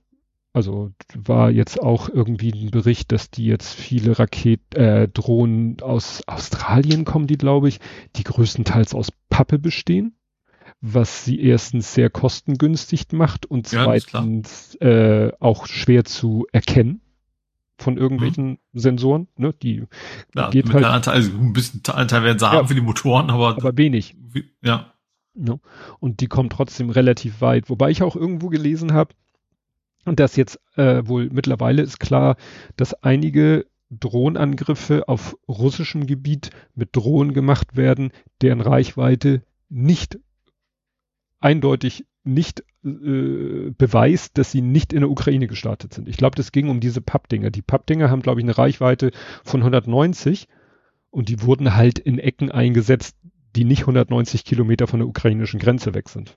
Also 0.53 0.91
war 1.13 1.49
jetzt 1.49 1.81
auch 1.81 2.07
irgendwie 2.07 2.51
ein 2.51 2.71
Bericht, 2.71 3.11
dass 3.11 3.29
die 3.29 3.45
jetzt 3.45 3.73
viele 3.73 4.19
Raket, 4.19 4.61
äh, 4.75 5.07
Drohnen 5.09 5.81
aus 5.81 6.23
Australien 6.27 7.03
kommen, 7.03 7.27
die 7.27 7.37
glaube 7.37 7.67
ich, 7.67 7.79
die 8.15 8.23
größtenteils 8.23 8.93
aus 8.93 9.11
Pappe 9.29 9.59
bestehen, 9.59 10.15
was 10.81 11.25
sie 11.25 11.41
erstens 11.41 11.93
sehr 11.93 12.09
kostengünstig 12.09 13.11
macht 13.11 13.45
und 13.45 13.67
zweitens 13.67 14.77
ja, 14.81 14.87
äh, 14.87 15.31
auch 15.39 15.67
schwer 15.67 16.05
zu 16.05 16.45
erkennen 16.51 17.01
von 17.77 17.97
irgendwelchen 17.97 18.51
mhm. 18.51 18.57
Sensoren, 18.73 19.27
ne, 19.37 19.53
die 19.61 19.83
ja, 20.35 20.49
geht 20.49 20.71
halt, 20.71 20.85
Anteil, 20.85 21.15
also 21.15 21.31
ein 21.31 21.53
bisschen 21.53 21.81
Anteil 21.87 22.23
werden 22.23 22.39
sie 22.39 22.45
ja, 22.45 22.51
haben 22.51 22.67
für 22.67 22.75
die 22.75 22.81
Motoren, 22.81 23.29
aber 23.29 23.49
aber 23.49 23.77
wenig. 23.77 24.15
Ja. 24.61 24.93
Ne? 25.33 25.59
Und 25.99 26.21
die 26.21 26.27
kommen 26.27 26.49
trotzdem 26.49 26.89
relativ 26.89 27.41
weit, 27.41 27.69
wobei 27.69 27.89
ich 27.89 28.01
auch 28.03 28.15
irgendwo 28.15 28.47
gelesen 28.49 28.93
habe, 28.93 29.13
und 30.05 30.19
das 30.19 30.35
jetzt 30.35 30.59
äh, 30.75 31.01
wohl 31.05 31.29
mittlerweile 31.31 31.81
ist 31.81 31.99
klar, 31.99 32.37
dass 32.77 32.93
einige 33.03 33.65
Drohnenangriffe 33.89 35.07
auf 35.07 35.35
russischem 35.47 36.05
Gebiet 36.05 36.51
mit 36.75 36.95
Drohnen 36.95 37.33
gemacht 37.33 37.75
werden, 37.75 38.11
deren 38.41 38.61
Reichweite 38.61 39.43
nicht 39.69 40.19
eindeutig 41.45 42.05
nicht 42.23 42.63
äh, 42.83 43.71
beweist, 43.77 44.37
dass 44.37 44.51
sie 44.51 44.61
nicht 44.61 44.93
in 44.93 45.01
der 45.01 45.11
Ukraine 45.11 45.47
gestartet 45.47 45.93
sind. 45.93 46.09
Ich 46.09 46.17
glaube, 46.17 46.35
das 46.35 46.51
ging 46.51 46.69
um 46.69 46.79
diese 46.79 47.01
Pappdinger. 47.01 47.51
Die 47.51 47.61
Pappdinger 47.61 48.09
haben, 48.09 48.23
glaube 48.23 48.39
ich, 48.39 48.45
eine 48.45 48.57
Reichweite 48.57 49.11
von 49.43 49.61
190 49.61 50.47
und 51.11 51.29
die 51.29 51.43
wurden 51.43 51.75
halt 51.75 51.99
in 51.99 52.17
Ecken 52.17 52.51
eingesetzt, 52.51 53.15
die 53.55 53.63
nicht 53.63 53.81
190 53.81 54.43
Kilometer 54.43 54.87
von 54.87 54.99
der 54.99 55.07
ukrainischen 55.07 55.59
Grenze 55.59 55.93
weg 55.93 56.09
sind. 56.09 56.35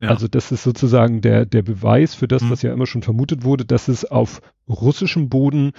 Ja. 0.00 0.08
Also 0.08 0.28
das 0.28 0.50
ist 0.50 0.62
sozusagen 0.62 1.20
der, 1.20 1.44
der 1.44 1.62
Beweis 1.62 2.14
für 2.14 2.26
das, 2.26 2.42
mhm. 2.42 2.50
was 2.50 2.62
ja 2.62 2.72
immer 2.72 2.86
schon 2.86 3.02
vermutet 3.02 3.44
wurde, 3.44 3.66
dass 3.66 3.88
es 3.88 4.06
auf 4.06 4.40
russischem 4.66 5.28
Boden 5.28 5.72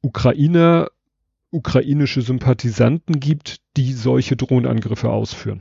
Ukrainer, 0.00 0.88
ukrainische 1.50 2.22
Sympathisanten 2.22 3.20
gibt, 3.20 3.60
die 3.76 3.92
solche 3.92 4.36
Drohnenangriffe 4.36 5.10
ausführen. 5.10 5.60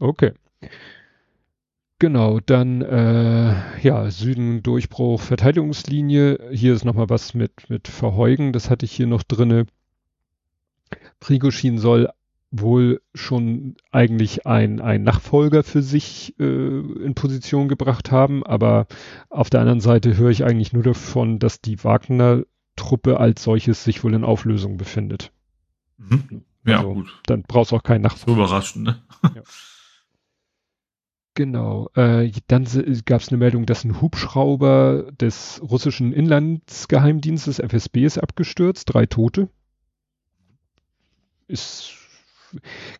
Okay. 0.00 0.32
Genau, 2.00 2.40
dann 2.40 2.80
äh, 2.80 3.54
ja, 3.82 4.10
Süden 4.10 4.62
Durchbruch, 4.62 5.20
Verteidigungslinie. 5.20 6.48
Hier 6.50 6.72
ist 6.72 6.86
nochmal 6.86 7.10
was 7.10 7.34
mit, 7.34 7.68
mit 7.68 7.88
Verheugen, 7.88 8.54
das 8.54 8.70
hatte 8.70 8.86
ich 8.86 8.92
hier 8.92 9.06
noch 9.06 9.22
drinne. 9.22 9.66
Prigoshin 11.20 11.78
soll 11.78 12.08
wohl 12.50 13.02
schon 13.14 13.76
eigentlich 13.92 14.46
ein, 14.46 14.80
ein 14.80 15.04
Nachfolger 15.04 15.62
für 15.62 15.82
sich 15.82 16.34
äh, 16.40 16.42
in 16.42 17.14
Position 17.14 17.68
gebracht 17.68 18.10
haben, 18.10 18.44
aber 18.44 18.86
auf 19.28 19.50
der 19.50 19.60
anderen 19.60 19.80
Seite 19.80 20.16
höre 20.16 20.30
ich 20.30 20.42
eigentlich 20.42 20.72
nur 20.72 20.82
davon, 20.82 21.38
dass 21.38 21.60
die 21.60 21.84
Wagner-Truppe 21.84 23.20
als 23.20 23.44
solches 23.44 23.84
sich 23.84 24.02
wohl 24.02 24.14
in 24.14 24.24
Auflösung 24.24 24.78
befindet. 24.78 25.32
Mhm. 25.98 26.44
Ja, 26.64 26.78
also, 26.78 26.94
gut. 26.94 27.20
Dann 27.26 27.42
brauchst 27.42 27.72
du 27.72 27.76
auch 27.76 27.82
keinen 27.82 28.02
Nachfolger. 28.02 28.40
So 28.40 28.42
überraschend, 28.42 28.84
ne? 28.84 29.02
ja. 29.22 29.42
Genau. 31.40 31.88
Äh, 31.94 32.30
dann 32.48 32.66
gab 33.06 33.22
es 33.22 33.30
eine 33.30 33.38
Meldung, 33.38 33.64
dass 33.64 33.82
ein 33.82 34.02
Hubschrauber 34.02 35.10
des 35.12 35.58
russischen 35.62 36.12
Inlandsgeheimdienstes 36.12 37.60
FSB 37.60 38.04
ist 38.04 38.18
abgestürzt, 38.18 38.92
drei 38.92 39.06
Tote. 39.06 39.48
Ist 41.48 41.94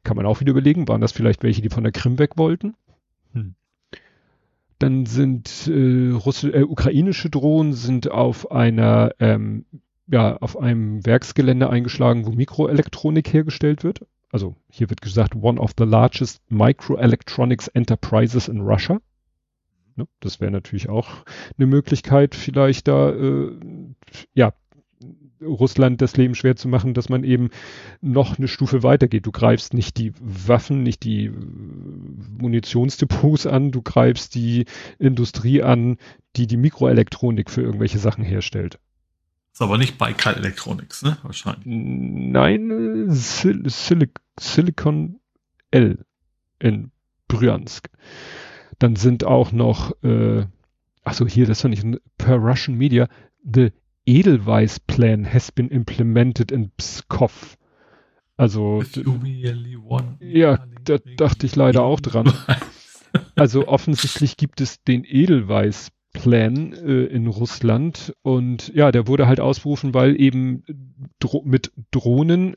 kann 0.05 0.16
man 0.16 0.24
auch 0.24 0.41
wieder 0.41 0.53
überlegen, 0.53 0.88
waren 0.88 1.03
das 1.03 1.12
vielleicht 1.12 1.43
welche, 1.43 1.61
die 1.61 1.68
von 1.68 1.82
der 1.82 1.93
Krim 1.93 2.18
weg 2.18 2.38
wollten? 2.38 2.76
Hm. 3.34 3.57
Dann 4.78 5.05
sind 5.05 5.68
äh, 5.68 6.12
Russi 6.12 6.49
äh, 6.49 6.62
ukrainische 6.62 7.28
Drohnen 7.28 7.74
sind 7.74 8.11
auf 8.11 8.51
einer 8.51 9.11
ähm, 9.18 9.66
ja, 10.07 10.38
auf 10.38 10.59
einem 10.59 11.05
Werksgelände 11.05 11.68
eingeschlagen, 11.68 12.24
wo 12.24 12.30
Mikroelektronik 12.30 13.34
hergestellt 13.34 13.84
wird. 13.84 14.07
Also 14.33 14.57
hier 14.68 14.91
wird 14.91 15.01
gesagt, 15.01 15.35
one 15.35 15.61
of 15.61 15.72
the 15.76 15.85
largest 15.85 16.41
microelectronics 16.49 17.68
enterprises 17.68 18.49
in 18.49 18.61
Russia. 18.61 19.01
Ne? 19.97 20.07
Das 20.20 20.41
wäre 20.41 20.51
natürlich 20.51 20.89
auch 20.89 21.09
eine 21.59 21.66
Möglichkeit, 21.66 22.35
vielleicht 22.35 22.89
da 22.89 23.11
äh, 23.11 23.53
ja 24.35 24.53
Russland 25.43 26.03
das 26.03 26.16
Leben 26.16 26.35
schwer 26.35 26.57
zu 26.57 26.68
machen, 26.68 26.95
dass 26.95 27.09
man 27.09 27.24
eben 27.24 27.51
noch 28.01 28.39
eine 28.39 28.49
Stufe 28.49 28.83
weitergeht. 28.83 29.26
Du 29.26 29.33
greifst 29.33 29.74
nicht 29.74 29.97
die 29.97 30.12
Waffen, 30.20 30.83
nicht 30.83 31.03
die 31.05 31.26
äh, 31.26 31.33
Munitionsdepots 32.41 33.47
an, 33.47 33.70
du 33.70 33.83
greifst 33.83 34.35
die 34.35 34.66
Industrie 34.99 35.62
an, 35.62 35.97
die 36.37 36.47
die 36.47 36.57
Mikroelektronik 36.57 37.51
für 37.51 37.62
irgendwelche 37.62 37.99
Sachen 37.99 38.24
herstellt. 38.24 38.78
Ist 39.53 39.62
aber 39.62 39.78
nicht 39.78 39.98
Baikal 39.98 40.34
Electronics, 40.34 41.03
ne? 41.03 41.18
Wahrscheinlich. 41.22 41.64
Nein, 41.66 43.11
Sil 43.11 43.66
Sil 43.68 44.09
Silicon 44.38 45.20
L 45.70 46.05
in 46.59 46.90
Bryansk. 47.28 47.88
Dann 48.78 48.96
sind 48.96 49.24
auch 49.24 49.53
noch, 49.53 49.92
äh, 50.03 50.46
achso, 51.05 51.26
hier, 51.26 51.46
das 51.46 51.61
fand 51.61 51.74
ich 51.74 51.84
per 52.16 52.36
Russian 52.36 52.78
Media, 52.78 53.09
the 53.44 53.72
Edelweiss 54.07 54.80
Plan 54.80 55.30
has 55.30 55.53
been 55.53 55.68
implemented 55.68 56.51
in 56.51 56.70
Pskov. 56.76 57.57
Also, 58.36 58.82
ja, 60.20 60.64
da 60.84 60.96
dachte 61.16 61.44
ich 61.44 61.57
leider 61.57 61.82
auch 61.82 62.01
dran. 62.01 62.32
Also 63.34 63.68
offensichtlich 63.68 64.36
gibt 64.36 64.61
es 64.61 64.82
den 64.82 65.05
Edelweiss 65.05 65.90
Plan 66.12 66.72
äh, 66.72 67.04
in 67.04 67.26
Russland 67.26 68.14
und 68.22 68.72
ja, 68.74 68.90
der 68.90 69.06
wurde 69.06 69.26
halt 69.26 69.40
ausberufen, 69.40 69.94
weil 69.94 70.20
eben 70.20 70.64
dro 71.20 71.42
mit 71.44 71.72
Drohnen, 71.90 72.56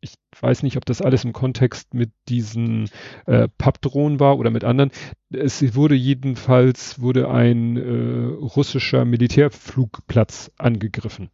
ich 0.00 0.14
weiß 0.40 0.62
nicht, 0.62 0.76
ob 0.76 0.84
das 0.84 1.02
alles 1.02 1.24
im 1.24 1.32
Kontext 1.32 1.94
mit 1.94 2.10
diesen 2.28 2.88
äh, 3.26 3.48
Pappdrohnen 3.58 4.18
war 4.18 4.38
oder 4.38 4.50
mit 4.50 4.64
anderen, 4.64 4.90
es 5.30 5.74
wurde 5.74 5.94
jedenfalls 5.94 7.00
wurde 7.00 7.30
ein 7.30 7.76
äh, 7.76 8.24
russischer 8.34 9.04
Militärflugplatz 9.04 10.50
angegriffen. 10.58 11.30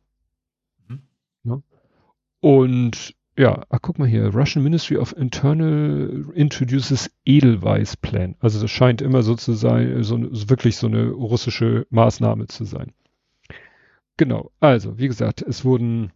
Mhm. 0.89 1.03
Ja. 1.45 1.63
Und 2.41 3.16
ja, 3.39 3.65
ach, 3.69 3.79
guck 3.83 3.99
mal 3.99 4.09
hier. 4.09 4.35
Russian 4.35 4.65
Ministry 4.65 4.97
of 4.97 5.15
Internal 5.17 6.25
introduces 6.35 7.11
Edelweiss 7.27 7.97
Plan. 7.97 8.35
Also 8.41 8.61
das 8.61 8.71
scheint 8.71 9.03
immer 9.03 9.23
so 9.23 9.35
zu 9.35 9.53
sein, 9.53 10.03
so, 10.03 10.19
wirklich 10.49 10.77
so 10.77 10.87
eine 10.87 11.11
russische 11.11 11.87
Maßnahme 11.91 12.47
zu 12.47 12.65
sein. 12.65 12.93
Genau. 14.17 14.51
Also, 14.61 14.99
wie 14.99 15.09
gesagt, 15.09 15.43
es 15.43 15.67
wurden 15.67 16.13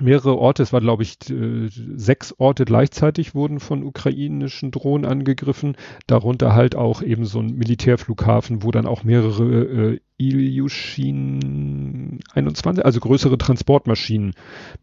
mehrere 0.00 0.38
Orte, 0.38 0.62
es 0.62 0.72
war 0.72 0.80
glaube 0.80 1.02
ich 1.02 1.18
äh, 1.28 1.68
sechs 1.68 2.34
Orte 2.38 2.64
gleichzeitig 2.64 3.34
wurden 3.34 3.60
von 3.60 3.84
ukrainischen 3.84 4.70
Drohnen 4.70 5.04
angegriffen, 5.04 5.76
darunter 6.06 6.54
halt 6.54 6.74
auch 6.74 7.02
eben 7.02 7.26
so 7.26 7.40
ein 7.40 7.54
Militärflughafen, 7.56 8.62
wo 8.62 8.70
dann 8.70 8.86
auch 8.86 9.04
mehrere 9.04 9.44
äh, 9.44 10.00
Ilyushin 10.16 12.20
21, 12.32 12.82
also 12.82 13.00
größere 13.00 13.36
Transportmaschinen 13.36 14.32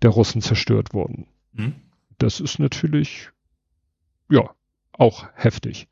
der 0.03 0.12
Russen 0.12 0.41
zerstört 0.41 0.93
wurden. 0.93 1.26
Hm? 1.58 1.76
Das 2.18 2.39
ist 2.39 2.60
natürlich, 2.60 3.30
ja, 4.30 4.49
auch 4.93 5.28
heftig. 5.36 5.88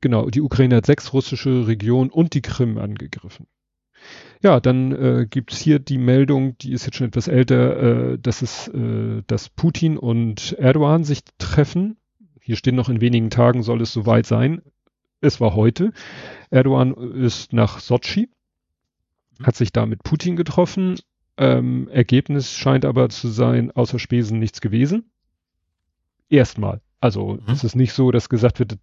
Genau, 0.00 0.28
die 0.28 0.42
Ukraine 0.42 0.76
hat 0.76 0.86
sechs 0.86 1.12
russische 1.12 1.66
Regionen 1.66 2.10
und 2.10 2.34
die 2.34 2.42
Krim 2.42 2.78
angegriffen. 2.78 3.46
Ja, 4.42 4.60
dann 4.60 4.92
äh, 4.92 5.26
gibt 5.28 5.52
hier 5.52 5.80
die 5.80 5.98
Meldung, 5.98 6.56
die 6.58 6.72
ist 6.72 6.86
jetzt 6.86 6.96
schon 6.96 7.08
etwas 7.08 7.26
älter, 7.26 8.12
äh, 8.12 8.18
dass 8.18 8.42
es, 8.42 8.68
äh, 8.68 9.22
dass 9.26 9.48
Putin 9.48 9.98
und 9.98 10.52
Erdogan 10.52 11.02
sich 11.02 11.20
treffen. 11.38 11.96
Hier 12.40 12.56
stehen 12.56 12.76
noch 12.76 12.88
in 12.88 13.00
wenigen 13.00 13.30
Tagen 13.30 13.62
soll 13.62 13.82
es 13.82 13.92
soweit 13.92 14.26
sein. 14.26 14.62
Es 15.20 15.40
war 15.40 15.54
heute. 15.54 15.92
Erdogan 16.50 16.94
ist 16.94 17.52
nach 17.52 17.80
Sochi, 17.80 18.28
hat 19.42 19.56
sich 19.56 19.72
da 19.72 19.86
mit 19.86 20.04
Putin 20.04 20.36
getroffen 20.36 20.96
ähm, 21.38 21.88
Ergebnis 21.88 22.52
scheint 22.52 22.84
aber 22.84 23.08
zu 23.08 23.28
sein, 23.28 23.70
außer 23.70 23.98
Spesen 23.98 24.38
nichts 24.38 24.60
gewesen. 24.60 25.10
Erstmal. 26.28 26.80
Also 27.00 27.34
mhm. 27.34 27.52
es 27.52 27.64
ist 27.64 27.76
nicht 27.76 27.92
so, 27.92 28.10
dass 28.10 28.28
gesagt 28.28 28.58
wird, 28.58 28.78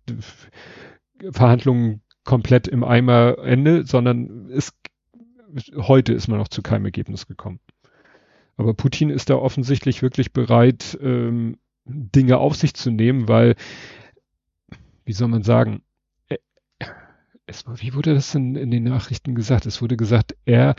Verhandlungen 1.31 2.01
komplett 2.23 2.67
im 2.67 2.83
Eimer 2.83 3.37
Ende, 3.39 3.85
sondern 3.85 4.49
es, 4.49 4.73
heute 5.75 6.13
ist 6.13 6.27
man 6.27 6.39
noch 6.39 6.47
zu 6.47 6.61
keinem 6.61 6.85
Ergebnis 6.85 7.27
gekommen. 7.27 7.59
Aber 8.57 8.73
Putin 8.73 9.09
ist 9.09 9.29
da 9.29 9.35
offensichtlich 9.35 10.01
wirklich 10.01 10.31
bereit, 10.31 10.97
ähm, 11.01 11.57
Dinge 11.85 12.37
auf 12.37 12.55
sich 12.55 12.73
zu 12.73 12.89
nehmen, 12.89 13.27
weil, 13.27 13.55
wie 15.03 15.13
soll 15.13 15.27
man 15.27 15.43
sagen, 15.43 15.83
es, 17.47 17.63
wie 17.75 17.93
wurde 17.93 18.13
das 18.13 18.31
denn 18.31 18.55
in 18.55 18.71
den 18.71 18.83
Nachrichten 18.83 19.35
gesagt? 19.35 19.65
Es 19.65 19.81
wurde 19.81 19.97
gesagt, 19.97 20.35
er, 20.45 20.75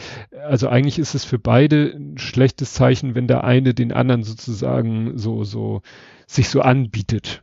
also 0.49 0.69
eigentlich 0.69 0.99
ist 0.99 1.15
es 1.15 1.25
für 1.25 1.39
beide 1.39 1.95
ein 1.97 2.19
schlechtes 2.19 2.75
Zeichen, 2.75 3.15
wenn 3.15 3.29
der 3.29 3.45
eine 3.45 3.73
den 3.73 3.93
anderen 3.93 4.25
sozusagen 4.25 5.17
so, 5.17 5.45
so, 5.45 5.83
sich 6.27 6.49
so 6.49 6.61
anbietet. 6.61 7.43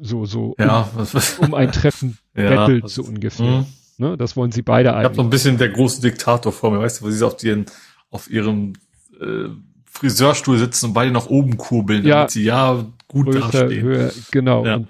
So, 0.00 0.24
so, 0.24 0.54
ja, 0.58 0.80
um, 0.80 0.88
was, 0.94 1.14
was? 1.14 1.38
um 1.38 1.54
ein 1.54 1.70
Treffen 1.70 2.18
ja, 2.36 2.66
bettelt, 2.66 2.88
so 2.88 3.02
ungefähr. 3.02 3.46
Mh. 3.46 3.66
Ne, 3.98 4.16
das 4.16 4.36
wollen 4.36 4.50
sie 4.50 4.62
beide 4.62 4.94
eigentlich. 4.94 5.02
Ich 5.02 5.04
habe 5.04 5.16
so 5.16 5.22
ein 5.22 5.30
bisschen 5.30 5.58
der 5.58 5.68
große 5.68 6.00
Diktator 6.00 6.50
vor 6.50 6.70
mir, 6.70 6.80
weißt 6.80 7.00
du, 7.00 7.04
wo 7.04 7.10
sie 7.10 7.24
auf, 7.24 7.42
ihren, 7.44 7.66
auf 8.10 8.30
ihrem 8.30 8.72
äh, 9.20 9.48
Friseurstuhl 9.84 10.58
sitzen 10.58 10.86
und 10.86 10.92
beide 10.94 11.12
nach 11.12 11.26
oben 11.26 11.58
kurbeln, 11.58 12.04
ja, 12.04 12.14
damit 12.16 12.30
sie 12.30 12.44
ja 12.44 12.86
gut 13.06 13.26
größer, 13.26 13.40
dastehen. 13.40 13.82
Höher, 13.82 14.10
genau. 14.30 14.64
Ja. 14.64 14.76
Und 14.76 14.88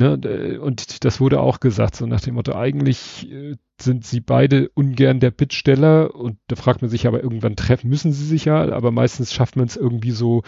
Ne, 0.00 0.58
und 0.62 1.04
das 1.04 1.20
wurde 1.20 1.40
auch 1.40 1.60
gesagt, 1.60 1.94
so 1.94 2.06
nach 2.06 2.22
dem 2.22 2.36
Motto, 2.36 2.54
eigentlich 2.54 3.30
äh, 3.30 3.56
sind 3.78 4.06
sie 4.06 4.20
beide 4.20 4.70
ungern 4.70 5.20
der 5.20 5.30
Bittsteller 5.30 6.14
und 6.14 6.38
da 6.48 6.56
fragt 6.56 6.80
man 6.80 6.90
sich 6.90 7.06
aber 7.06 7.22
irgendwann 7.22 7.54
treffen 7.54 7.90
müssen 7.90 8.10
sie 8.10 8.24
sich 8.24 8.46
ja, 8.46 8.72
aber 8.72 8.92
meistens 8.92 9.34
schafft 9.34 9.56
man 9.56 9.66
es 9.66 9.76
irgendwie 9.76 10.12
so, 10.12 10.42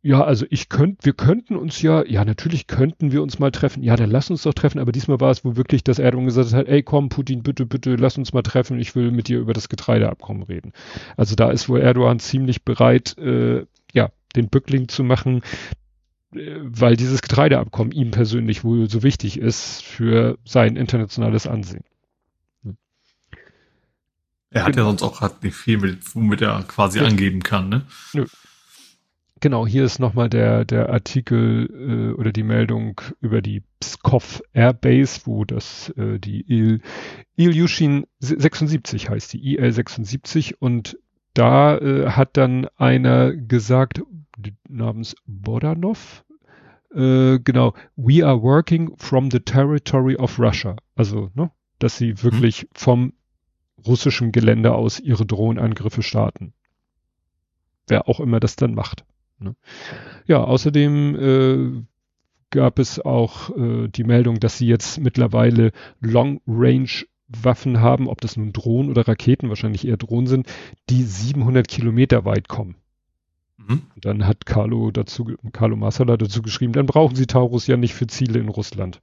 ja, 0.00 0.24
also 0.24 0.46
ich 0.48 0.70
könnte, 0.70 1.04
wir 1.04 1.12
könnten 1.12 1.56
uns 1.56 1.82
ja, 1.82 2.02
ja, 2.06 2.24
natürlich 2.24 2.66
könnten 2.66 3.12
wir 3.12 3.22
uns 3.22 3.38
mal 3.38 3.50
treffen. 3.50 3.82
Ja, 3.82 3.96
dann 3.96 4.10
lass 4.10 4.30
uns 4.30 4.44
doch 4.44 4.54
treffen. 4.54 4.78
Aber 4.78 4.92
diesmal 4.92 5.20
war 5.20 5.30
es 5.30 5.44
wohl 5.44 5.56
wirklich, 5.56 5.84
dass 5.84 5.98
Erdogan 5.98 6.24
gesagt 6.24 6.54
hat, 6.54 6.68
ey, 6.68 6.82
komm, 6.82 7.10
Putin, 7.10 7.42
bitte, 7.42 7.66
bitte, 7.66 7.96
lass 7.96 8.16
uns 8.16 8.32
mal 8.32 8.40
treffen. 8.40 8.78
Ich 8.80 8.96
will 8.96 9.10
mit 9.10 9.28
dir 9.28 9.38
über 9.38 9.52
das 9.52 9.68
Getreideabkommen 9.68 10.42
reden. 10.44 10.72
Also 11.18 11.34
da 11.34 11.50
ist 11.50 11.68
wohl 11.68 11.82
Erdogan 11.82 12.18
ziemlich 12.18 12.64
bereit, 12.64 13.18
äh, 13.18 13.66
ja, 13.92 14.10
den 14.36 14.48
Bückling 14.48 14.88
zu 14.88 15.04
machen, 15.04 15.42
weil 16.32 16.96
dieses 16.96 17.22
Getreideabkommen 17.22 17.92
ihm 17.92 18.10
persönlich 18.10 18.62
wohl 18.64 18.88
so 18.88 19.02
wichtig 19.02 19.38
ist 19.38 19.82
für 19.82 20.38
sein 20.44 20.76
internationales 20.76 21.46
Ansehen. 21.46 21.84
Er 24.52 24.64
hat 24.64 24.72
genau. 24.72 24.86
ja 24.86 24.88
sonst 24.90 25.02
auch 25.02 25.20
hat 25.20 25.42
nicht 25.42 25.54
viel, 25.54 25.78
mit, 25.78 26.14
womit 26.14 26.42
er 26.42 26.62
quasi 26.64 26.98
ja. 26.98 27.04
angeben 27.04 27.42
kann, 27.42 27.68
ne? 27.68 27.86
Nö. 28.12 28.26
Genau, 29.42 29.66
hier 29.66 29.84
ist 29.84 30.00
nochmal 30.00 30.28
der, 30.28 30.66
der 30.66 30.90
Artikel 30.90 31.70
äh, 31.72 32.18
oder 32.18 32.30
die 32.30 32.42
Meldung 32.42 33.00
über 33.20 33.40
die 33.40 33.62
Pskov 33.80 34.42
Airbase, 34.52 35.22
wo 35.24 35.46
das 35.46 35.88
äh, 35.96 36.18
die 36.18 36.44
Il, 36.46 36.82
Ilyushin 37.36 38.06
76 38.18 39.08
heißt, 39.08 39.32
die 39.32 39.54
IL 39.54 39.72
76 39.72 40.60
und 40.60 40.98
da 41.32 41.78
äh, 41.78 42.10
hat 42.10 42.36
dann 42.36 42.66
einer 42.76 43.32
gesagt, 43.32 44.02
namens 44.68 45.14
Bodanov. 45.26 46.24
Äh, 46.94 47.38
genau, 47.40 47.74
we 47.96 48.26
are 48.26 48.42
working 48.42 48.96
from 48.96 49.30
the 49.30 49.40
territory 49.40 50.16
of 50.16 50.38
Russia. 50.38 50.76
Also, 50.96 51.30
ne, 51.34 51.50
dass 51.78 51.96
sie 51.96 52.22
wirklich 52.22 52.60
hm. 52.60 52.68
vom 52.74 53.12
russischen 53.86 54.32
Gelände 54.32 54.74
aus 54.74 55.00
ihre 55.00 55.24
Drohnenangriffe 55.24 56.02
starten. 56.02 56.52
Wer 57.86 58.08
auch 58.08 58.20
immer 58.20 58.40
das 58.40 58.56
dann 58.56 58.74
macht. 58.74 59.04
Ne? 59.38 59.56
Ja, 60.26 60.44
außerdem 60.44 61.16
äh, 61.16 61.82
gab 62.50 62.78
es 62.78 63.00
auch 63.00 63.56
äh, 63.56 63.88
die 63.88 64.04
Meldung, 64.04 64.38
dass 64.40 64.58
sie 64.58 64.66
jetzt 64.66 65.00
mittlerweile 65.00 65.72
Long 66.00 66.40
Range 66.46 66.90
Waffen 67.28 67.80
haben, 67.80 68.08
ob 68.08 68.20
das 68.20 68.36
nun 68.36 68.52
Drohnen 68.52 68.90
oder 68.90 69.06
Raketen, 69.06 69.48
wahrscheinlich 69.48 69.86
eher 69.86 69.96
Drohnen 69.96 70.26
sind, 70.26 70.48
die 70.88 71.04
700 71.04 71.68
Kilometer 71.68 72.24
weit 72.24 72.48
kommen. 72.48 72.74
Mhm. 73.70 73.82
Dann 73.96 74.26
hat 74.26 74.46
Carlo 74.46 74.90
dazu, 74.90 75.36
Carlo 75.52 75.76
Massala 75.76 76.16
dazu 76.16 76.42
geschrieben, 76.42 76.72
dann 76.72 76.86
brauchen 76.86 77.14
sie 77.14 77.26
Taurus 77.26 77.66
ja 77.68 77.76
nicht 77.76 77.94
für 77.94 78.08
Ziele 78.08 78.40
in 78.40 78.48
Russland. 78.48 79.00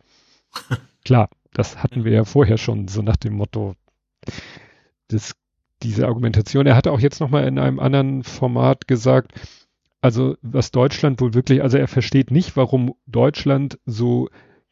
Klar, 1.05 1.29
das 1.53 1.81
hatten 1.81 2.03
wir 2.03 2.11
ja 2.11 2.25
vorher 2.25 2.57
schon, 2.57 2.87
so 2.89 3.01
nach 3.01 3.15
dem 3.15 3.33
Motto, 3.33 3.75
das, 5.07 5.35
diese 5.83 6.05
Argumentation. 6.05 6.67
Er 6.67 6.75
hatte 6.75 6.91
auch 6.91 6.99
jetzt 6.99 7.21
nochmal 7.21 7.47
in 7.47 7.59
einem 7.59 7.79
anderen 7.79 8.23
Format 8.23 8.87
gesagt, 8.87 9.31
also 10.01 10.35
was 10.41 10.71
Deutschland 10.71 11.21
wohl 11.21 11.33
wirklich, 11.33 11.63
also 11.63 11.77
er 11.77 11.87
versteht 11.87 12.29
nicht, 12.29 12.57
warum 12.57 12.93
Deutschland 13.05 13.79
so 13.85 14.29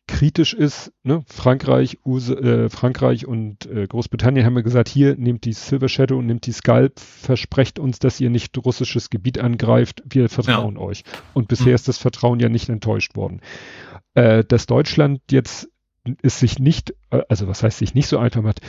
kritisch 0.08 0.54
ist, 0.54 0.92
ne? 1.04 1.24
Frankreich, 1.28 1.98
US, 2.06 2.30
äh, 2.30 2.70
Frankreich 2.70 3.26
und 3.26 3.66
äh, 3.66 3.88
Großbritannien 3.88 4.46
haben 4.46 4.56
ja 4.56 4.62
gesagt, 4.62 4.90
hier 4.90 5.16
nehmt 5.16 5.46
die 5.46 5.54
Silver 5.54 5.90
Shadow 5.90 6.18
und 6.18 6.28
nehmt 6.28 6.46
die 6.46 6.52
Scalp, 6.52 7.00
versprecht 7.00 7.80
uns, 7.80 8.00
dass 8.00 8.20
ihr 8.20 8.30
nicht 8.30 8.58
russisches 8.58 9.10
Gebiet 9.10 9.40
angreift, 9.40 10.04
wir 10.08 10.30
vertrauen 10.30 10.76
ja. 10.76 10.82
euch. 10.82 11.04
Und 11.34 11.48
bisher 11.48 11.70
mhm. 11.70 11.76
ist 11.76 11.88
das 11.88 11.98
Vertrauen 11.98 12.40
ja 12.40 12.50
nicht 12.50 12.70
enttäuscht 12.70 13.16
worden. 13.16 13.42
Äh, 14.14 14.44
dass 14.44 14.66
Deutschland 14.68 15.22
jetzt 15.32 15.70
es 16.22 16.40
sich 16.40 16.60
nicht, 16.60 16.94
äh, 17.10 17.22
also 17.30 17.48
was 17.48 17.64
heißt 17.64 17.80
sich 17.80 17.96
nicht 17.96 18.08
so 18.08 18.18
einfach 18.18 18.42
macht, 18.42 18.62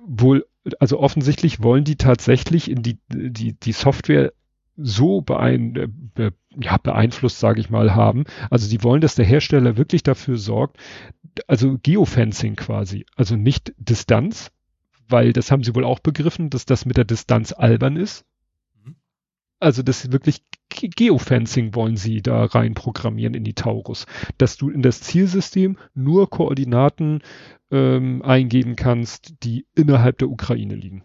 wohl, 0.00 0.46
also 0.78 1.00
offensichtlich 1.00 1.62
wollen 1.62 1.84
die 1.84 1.96
tatsächlich 1.96 2.70
in 2.70 2.82
die, 2.82 2.98
die, 3.08 3.54
die 3.54 3.72
Software 3.72 4.32
so 4.78 5.20
beein, 5.20 5.76
äh, 5.76 5.88
be, 5.88 6.32
ja, 6.60 6.76
beeinflusst, 6.78 7.40
sage 7.40 7.60
ich 7.60 7.68
mal, 7.68 7.94
haben. 7.94 8.24
Also 8.50 8.68
die 8.68 8.82
wollen, 8.82 9.00
dass 9.00 9.16
der 9.16 9.24
Hersteller 9.24 9.76
wirklich 9.76 10.02
dafür 10.02 10.38
sorgt, 10.38 10.78
also 11.46 11.78
Geofencing 11.82 12.56
quasi, 12.56 13.04
also 13.16 13.36
nicht 13.36 13.74
Distanz, 13.76 14.50
weil 15.08 15.32
das 15.32 15.50
haben 15.50 15.64
sie 15.64 15.74
wohl 15.74 15.84
auch 15.84 16.00
begriffen, 16.00 16.50
dass 16.50 16.64
das 16.64 16.84
mit 16.84 16.96
der 16.96 17.04
Distanz 17.04 17.52
albern 17.52 17.96
ist. 17.96 18.24
Mhm. 18.84 18.96
Also 19.58 19.82
dass 19.82 20.02
sie 20.02 20.12
wirklich 20.12 20.42
Geofencing 20.68 21.74
wollen 21.74 21.96
sie 21.96 22.22
da 22.22 22.44
rein 22.44 22.74
programmieren 22.74 23.34
in 23.34 23.44
die 23.44 23.54
Taurus, 23.54 24.06
dass 24.36 24.56
du 24.56 24.70
in 24.70 24.82
das 24.82 25.00
Zielsystem 25.00 25.78
nur 25.94 26.30
Koordinaten 26.30 27.20
ähm, 27.70 28.22
eingeben 28.22 28.76
kannst, 28.76 29.34
die 29.42 29.66
innerhalb 29.74 30.18
der 30.18 30.30
Ukraine 30.30 30.74
liegen. 30.74 31.04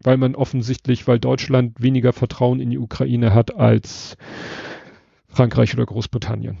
Weil 0.00 0.16
man 0.16 0.34
offensichtlich, 0.34 1.06
weil 1.06 1.18
Deutschland 1.18 1.80
weniger 1.80 2.12
Vertrauen 2.12 2.60
in 2.60 2.70
die 2.70 2.78
Ukraine 2.78 3.32
hat 3.32 3.54
als 3.54 4.16
Frankreich 5.28 5.74
oder 5.74 5.86
Großbritannien. 5.86 6.58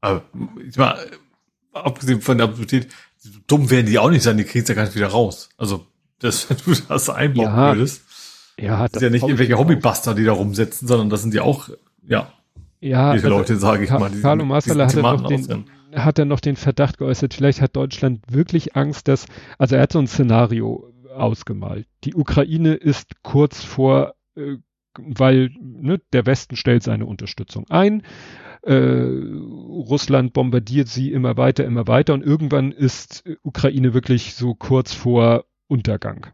Aber 0.00 0.22
ich 0.66 0.76
mal, 0.76 0.98
abgesehen 1.72 2.20
von 2.20 2.38
der 2.38 2.48
Absurdität, 2.48 2.88
dumm 3.46 3.70
werden 3.70 3.86
die 3.86 3.98
auch 3.98 4.10
nicht 4.10 4.22
sein, 4.22 4.36
die 4.36 4.44
kriegst 4.44 4.68
ja 4.68 4.74
gar 4.74 4.84
nicht 4.84 4.94
wieder 4.94 5.08
raus. 5.08 5.48
Also, 5.56 5.86
das, 6.18 6.48
wenn 6.50 6.58
du 6.64 6.80
das 6.88 7.10
einbauen 7.10 7.46
ja, 7.46 7.74
würdest. 7.74 8.02
Ja, 8.58 8.88
das, 8.88 9.00
sind 9.00 9.02
ja 9.02 9.10
nicht 9.10 9.22
irgendwelche 9.22 9.58
Hobbybuster, 9.58 10.14
die 10.14 10.24
da 10.24 10.32
rumsetzen, 10.32 10.88
sondern 10.88 11.10
das 11.10 11.22
sind 11.22 11.34
ja 11.34 11.42
auch, 11.42 11.68
ja, 12.06 12.32
ja, 12.80 13.12
diese 13.12 13.26
also, 13.26 13.38
Leute, 13.38 13.56
sage 13.56 13.84
ich 13.84 13.90
Ka 13.90 13.98
mal. 13.98 14.10
Die 14.10 14.20
Carlo 14.20 14.44
Massala 14.44 14.86
hat, 14.86 14.94
noch 14.94 15.26
den, 15.26 15.64
hat 15.94 16.18
er 16.18 16.24
noch 16.24 16.40
den 16.40 16.56
Verdacht 16.56 16.98
geäußert, 16.98 17.34
vielleicht 17.34 17.60
hat 17.60 17.76
Deutschland 17.76 18.20
wirklich 18.30 18.76
Angst, 18.76 19.08
dass, 19.08 19.26
also 19.58 19.76
er 19.76 19.82
hat 19.82 19.92
so 19.92 19.98
ein 19.98 20.06
Szenario 20.06 20.90
ausgemalt. 21.16 21.86
Die 22.04 22.14
Ukraine 22.14 22.74
ist 22.74 23.22
kurz 23.22 23.64
vor, 23.64 24.14
äh, 24.36 24.56
weil 24.98 25.50
ne, 25.60 26.00
der 26.12 26.26
Westen 26.26 26.56
stellt 26.56 26.82
seine 26.82 27.06
Unterstützung 27.06 27.66
ein. 27.68 28.02
Äh, 28.62 28.74
Russland 28.74 30.32
bombardiert 30.32 30.88
sie 30.88 31.12
immer 31.12 31.36
weiter, 31.36 31.64
immer 31.64 31.86
weiter 31.86 32.14
und 32.14 32.22
irgendwann 32.24 32.72
ist 32.72 33.24
Ukraine 33.42 33.94
wirklich 33.94 34.34
so 34.34 34.54
kurz 34.54 34.92
vor 34.92 35.44
Untergang. 35.68 36.26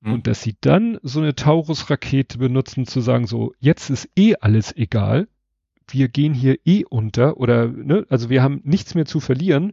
Mhm. 0.00 0.14
Und 0.14 0.26
dass 0.26 0.42
sie 0.42 0.56
dann 0.60 0.98
so 1.02 1.20
eine 1.20 1.34
Taurus-Rakete 1.34 2.38
benutzen, 2.38 2.86
zu 2.86 3.00
sagen, 3.00 3.26
so, 3.26 3.52
jetzt 3.60 3.90
ist 3.90 4.08
eh 4.16 4.34
alles 4.40 4.74
egal, 4.76 5.28
wir 5.88 6.08
gehen 6.08 6.34
hier 6.34 6.58
eh 6.64 6.84
unter 6.84 7.36
oder, 7.36 7.68
ne, 7.68 8.06
also 8.08 8.28
wir 8.30 8.42
haben 8.42 8.60
nichts 8.64 8.94
mehr 8.94 9.06
zu 9.06 9.20
verlieren. 9.20 9.72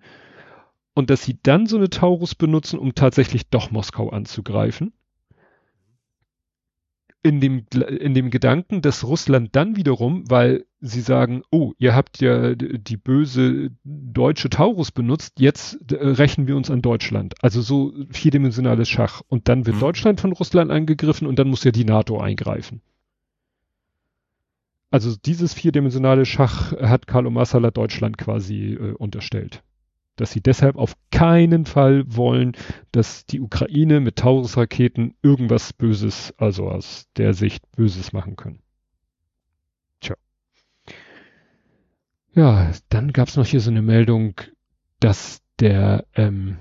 Und 0.94 1.10
dass 1.10 1.24
sie 1.24 1.38
dann 1.42 1.66
so 1.66 1.78
eine 1.78 1.90
Taurus 1.90 2.36
benutzen, 2.36 2.78
um 2.80 2.94
tatsächlich 2.94 3.50
doch 3.50 3.72
Moskau 3.72 4.10
anzugreifen. 4.10 4.94
In 7.26 7.40
dem, 7.40 7.66
in 7.72 8.14
dem 8.14 8.30
Gedanken, 8.30 8.82
dass 8.82 9.06
Russland 9.06 9.56
dann 9.56 9.78
wiederum, 9.78 10.30
weil 10.30 10.66
sie 10.82 11.00
sagen, 11.00 11.44
oh, 11.52 11.72
ihr 11.78 11.96
habt 11.96 12.20
ja 12.20 12.54
die 12.54 12.98
böse 12.98 13.72
deutsche 13.86 14.50
Taurus 14.50 14.92
benutzt, 14.92 15.40
jetzt 15.40 15.80
rächen 15.90 16.48
wir 16.48 16.58
uns 16.58 16.70
an 16.70 16.82
Deutschland. 16.82 17.34
Also 17.42 17.62
so 17.62 17.94
vierdimensionales 18.12 18.90
Schach. 18.90 19.22
Und 19.30 19.48
dann 19.48 19.66
wird 19.66 19.78
mhm. 19.78 19.82
Deutschland 19.82 20.20
von 20.20 20.34
Russland 20.34 20.70
angegriffen 20.70 21.26
und 21.26 21.40
dann 21.40 21.48
muss 21.48 21.64
ja 21.64 21.72
die 21.72 21.86
NATO 21.86 22.20
eingreifen. 22.20 22.82
Also 24.92 25.16
dieses 25.16 25.56
vierdimensionale 25.56 26.24
Schach 26.24 26.74
hat 26.74 27.08
Carlo 27.08 27.32
Massala 27.32 27.72
Deutschland 27.72 28.20
quasi 28.20 28.74
äh, 28.74 28.92
unterstellt. 28.92 29.64
Dass 30.16 30.32
sie 30.32 30.42
deshalb 30.42 30.76
auf 30.76 30.96
keinen 31.12 31.66
Fall 31.66 32.04
wollen, 32.08 32.56
dass 32.92 33.26
die 33.26 33.42
Ukraine 33.42 34.00
mit 34.00 34.18
Taurus-Raketen 34.18 35.16
irgendwas 35.24 35.74
Böses, 35.74 36.34
also 36.38 36.70
aus 36.70 37.08
der 37.18 37.34
Sicht 37.34 37.72
Böses 37.72 38.14
machen 38.14 38.36
können. 38.36 38.60
Tja. 40.02 40.16
Ja, 42.34 42.72
dann 42.90 43.12
gab 43.12 43.28
es 43.28 43.38
noch 43.38 43.48
hier 43.48 43.62
so 43.62 43.72
eine 43.72 43.82
Meldung, 43.82 44.36
dass 45.00 45.42
der, 45.60 46.06
ähm, 46.16 46.58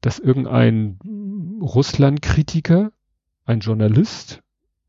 dass 0.00 0.18
irgendein 0.18 0.98
Russland-Kritiker, 1.60 2.92
ein 3.44 3.60
Journalist, 3.60 4.42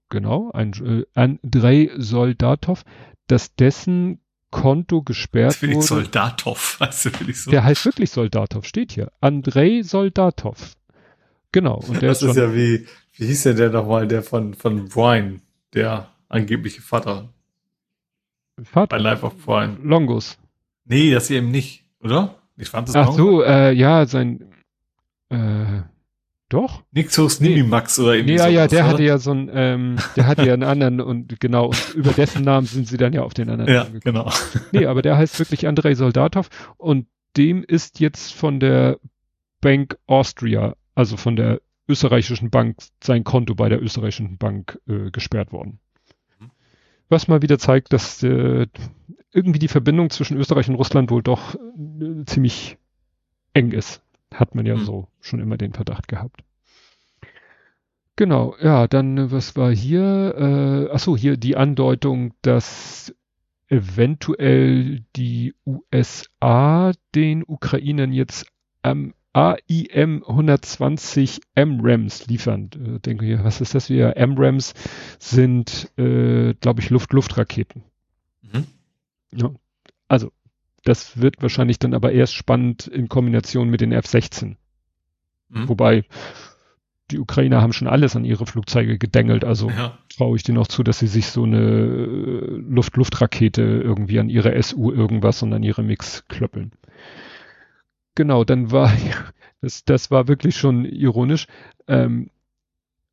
genau, 0.09 0.51
ein 0.51 0.73
äh, 0.73 1.05
Andrei 1.13 1.91
Soldatov, 1.97 2.83
dass 3.27 3.55
dessen 3.55 4.19
Konto 4.51 5.01
gesperrt 5.01 5.55
Felix 5.55 5.91
wurde. 5.91 6.03
Soldatov, 6.03 6.77
heißt 6.81 7.05
du, 7.05 7.33
so. 7.33 7.51
Der 7.51 7.63
heißt 7.63 7.85
wirklich 7.85 8.11
Soldatov, 8.11 8.65
steht 8.65 8.91
hier. 8.93 9.11
Andrei 9.21 9.81
Soldatov. 9.83 10.75
Genau. 11.51 11.83
Und 11.87 12.01
der 12.01 12.09
das 12.09 12.21
ist, 12.21 12.29
ist 12.31 12.37
ja 12.37 12.53
wie, 12.53 12.87
wie 13.13 13.25
hieß 13.25 13.43
der 13.43 13.53
der 13.53 13.69
nochmal, 13.69 14.07
der 14.07 14.23
von, 14.23 14.53
von 14.53 14.87
Brian, 14.89 15.41
der 15.73 16.09
angebliche 16.29 16.81
Vater. 16.81 17.29
Vater? 18.63 18.97
Bei 18.97 19.01
Life 19.01 19.25
of 19.25 19.37
Brian. 19.45 19.77
Longus. 19.83 20.37
Nee, 20.85 21.11
das 21.11 21.29
eben 21.29 21.51
nicht, 21.51 21.83
oder? 22.01 22.35
Ich 22.55 22.69
fand 22.69 22.87
das 22.87 22.95
Ach 22.95 23.11
so, 23.11 23.43
äh, 23.43 23.71
ja, 23.73 24.05
sein, 24.05 24.51
äh, 25.29 25.81
doch? 26.49 26.83
Nixos 26.91 27.39
Minimax 27.39 27.99
oder 27.99 28.15
irgendwie 28.15 28.35
Ja, 28.35 28.43
sowas, 28.43 28.53
ja, 28.53 28.67
der 28.67 28.79
oder? 28.83 28.87
hatte 28.93 29.03
ja 29.03 29.17
so 29.17 29.31
ein, 29.31 29.49
ähm, 29.53 29.95
der 30.15 30.27
hatte 30.27 30.45
ja 30.45 30.53
einen 30.53 30.63
anderen 30.63 31.01
und 31.01 31.39
genau, 31.39 31.67
und 31.67 31.93
über 31.95 32.11
dessen 32.11 32.43
Namen 32.43 32.65
sind 32.67 32.87
sie 32.87 32.97
dann 32.97 33.13
ja 33.13 33.23
auf 33.23 33.33
den 33.33 33.49
anderen. 33.49 33.73
Ja, 33.73 33.83
gekommen. 33.83 34.01
genau. 34.03 34.31
Nee, 34.71 34.85
aber 34.85 35.01
der 35.01 35.17
heißt 35.17 35.39
wirklich 35.39 35.67
Andrei 35.67 35.95
Soldatov 35.95 36.49
und 36.77 37.07
dem 37.35 37.63
ist 37.63 37.99
jetzt 37.99 38.33
von 38.33 38.59
der 38.59 38.99
Bank 39.61 39.97
Austria, 40.07 40.75
also 40.95 41.17
von 41.17 41.35
der 41.35 41.61
österreichischen 41.87 42.49
Bank, 42.49 42.77
sein 43.03 43.23
Konto 43.23 43.55
bei 43.55 43.69
der 43.69 43.81
österreichischen 43.81 44.37
Bank 44.37 44.79
äh, 44.87 45.11
gesperrt 45.11 45.51
worden. 45.51 45.79
Mhm. 46.39 46.51
Was 47.09 47.27
mal 47.27 47.41
wieder 47.41 47.59
zeigt, 47.59 47.93
dass 47.93 48.23
äh, 48.23 48.67
irgendwie 49.33 49.59
die 49.59 49.67
Verbindung 49.67 50.09
zwischen 50.09 50.37
Österreich 50.37 50.69
und 50.69 50.75
Russland 50.75 51.11
wohl 51.11 51.23
doch 51.23 51.55
äh, 51.55 52.25
ziemlich 52.25 52.77
eng 53.53 53.71
ist. 53.71 54.01
Hat 54.38 54.53
man 54.53 54.65
ja 54.65 54.75
mhm. 54.75 54.85
so 54.85 55.07
schon 55.19 55.39
immer 55.39 55.57
den 55.57 55.73
Verdacht 55.73 56.07
gehabt. 56.07 56.43
Genau, 58.15 58.55
ja, 58.61 58.88
dann 58.88 59.17
äh, 59.17 59.31
was 59.31 59.55
war 59.55 59.71
hier? 59.71 60.35
Äh, 60.38 60.91
achso, 60.93 61.17
hier 61.17 61.38
die 61.38 61.57
Andeutung, 61.57 62.33
dass 62.41 63.13
eventuell 63.67 65.03
die 65.15 65.55
USA 65.65 66.91
den 67.15 67.43
Ukrainern 67.45 68.13
jetzt 68.13 68.47
ähm, 68.83 69.13
AIM 69.33 70.23
120 70.27 71.41
MRAMs 71.55 72.27
liefern. 72.27 72.69
Äh, 72.73 72.99
denke 72.99 73.25
hier, 73.25 73.43
was 73.43 73.59
ist 73.59 73.75
das 73.75 73.89
wieder? 73.89 74.15
MRAMs 74.15 74.73
sind, 75.19 75.91
äh, 75.97 76.53
glaube 76.55 76.81
ich, 76.81 76.89
Luft-Luft-Raketen. 76.89 77.83
Mhm. 78.41 78.67
Ja, 79.31 79.51
also 80.07 80.31
das 80.84 81.19
wird 81.19 81.41
wahrscheinlich 81.41 81.80
dann 81.80 81.93
aber 81.93 82.11
erst 82.11 82.34
spannend 82.34 82.88
in 82.88 83.09
Kombination 83.09 83.69
mit 83.69 83.82
den 83.82 83.91
F-16. 83.91 84.55
Mhm. 85.49 85.69
Wobei 85.69 86.05
die 87.11 87.19
Ukrainer 87.19 87.61
haben 87.61 87.73
schon 87.73 87.88
alles 87.88 88.15
an 88.15 88.25
ihre 88.25 88.45
Flugzeuge 88.45 88.97
gedengelt, 88.97 89.45
also 89.45 89.69
ja. 89.69 89.97
traue 90.09 90.36
ich 90.36 90.43
denen 90.43 90.57
auch 90.57 90.67
zu, 90.67 90.84
dass 90.84 90.99
sie 90.99 91.07
sich 91.07 91.28
so 91.28 91.43
eine 91.43 91.59
äh, 91.59 92.61
Luft-Luft-Rakete 92.69 93.61
irgendwie 93.61 94.19
an 94.19 94.30
ihre 94.30 94.61
SU 94.61 94.91
irgendwas 94.91 95.41
und 95.41 95.53
an 95.53 95.63
ihre 95.63 95.84
Mix 95.84 96.28
klöppeln. 96.28 96.73
Genau, 98.15 98.43
dann 98.43 98.71
war, 98.71 98.91
das, 99.61 99.86
das 99.86 100.11
war 100.11 100.28
wirklich 100.28 100.57
schon 100.57 100.84
ironisch. 100.86 101.47
Ähm, 101.88 102.30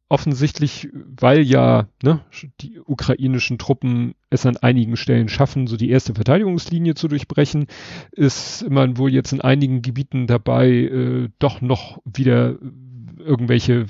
offensichtlich, 0.09 0.89
weil 0.93 1.43
ja 1.43 1.89
ne, 2.03 2.21
die 2.61 2.79
ukrainischen 2.79 3.59
Truppen 3.59 4.15
es 4.31 4.47
an 4.47 4.57
einigen 4.59 4.97
Stellen 4.97 5.29
schaffen, 5.29 5.67
so 5.67 5.77
die 5.77 5.91
erste 5.91 6.15
Verteidigungslinie 6.15 6.95
zu 6.95 7.09
durchbrechen, 7.09 7.67
ist 8.13 8.69
man 8.69 8.99
wohl 8.99 9.13
jetzt 9.13 9.33
in 9.33 9.41
einigen 9.41 9.83
Gebieten 9.83 10.27
dabei, 10.27 10.71
äh, 10.71 11.29
doch 11.39 11.61
noch 11.61 11.99
wieder 12.05 12.59
irgendwelche 13.25 13.87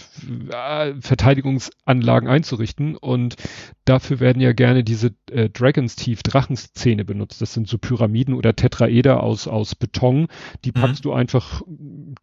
äh, 0.50 0.94
Verteidigungsanlagen 1.00 2.28
einzurichten. 2.28 2.96
Und 2.96 3.36
dafür 3.84 4.20
werden 4.20 4.40
ja 4.40 4.52
gerne 4.52 4.84
diese 4.84 5.14
äh, 5.30 5.50
Dragon's 5.50 5.96
Teeth 5.96 6.20
Drachenszene 6.24 7.04
benutzt. 7.04 7.42
Das 7.42 7.52
sind 7.52 7.68
so 7.68 7.78
Pyramiden 7.78 8.34
oder 8.34 8.54
Tetraeder 8.54 9.22
aus, 9.22 9.48
aus 9.48 9.74
Beton. 9.74 10.28
Die 10.64 10.70
mhm. 10.70 10.80
packst 10.80 11.04
du 11.04 11.12
einfach 11.12 11.62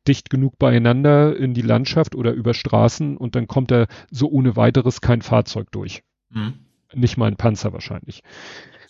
dicht 0.07 0.29
genug 0.29 0.57
beieinander 0.57 1.35
in 1.35 1.53
die 1.53 1.61
Landschaft 1.61 2.15
oder 2.15 2.31
über 2.31 2.53
Straßen 2.53 3.17
und 3.17 3.35
dann 3.35 3.47
kommt 3.47 3.71
da 3.71 3.87
so 4.09 4.29
ohne 4.29 4.55
weiteres 4.55 5.01
kein 5.01 5.21
Fahrzeug 5.21 5.71
durch. 5.71 6.03
Mhm. 6.29 6.53
Nicht 6.93 7.17
mal 7.17 7.27
ein 7.27 7.37
Panzer 7.37 7.73
wahrscheinlich. 7.73 8.23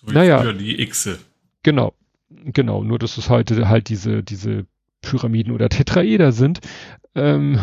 So 0.05 0.13
naja. 0.13 0.53
Die 0.53 0.85
Xe. 0.87 1.19
Genau. 1.63 1.93
Genau. 2.29 2.83
Nur, 2.83 2.97
dass 2.97 3.17
es 3.17 3.29
heute 3.29 3.67
halt 3.67 3.89
diese, 3.89 4.23
diese 4.23 4.65
Pyramiden 5.01 5.53
oder 5.53 5.69
Tetraeder 5.69 6.31
sind. 6.31 6.59
Ähm, 7.15 7.59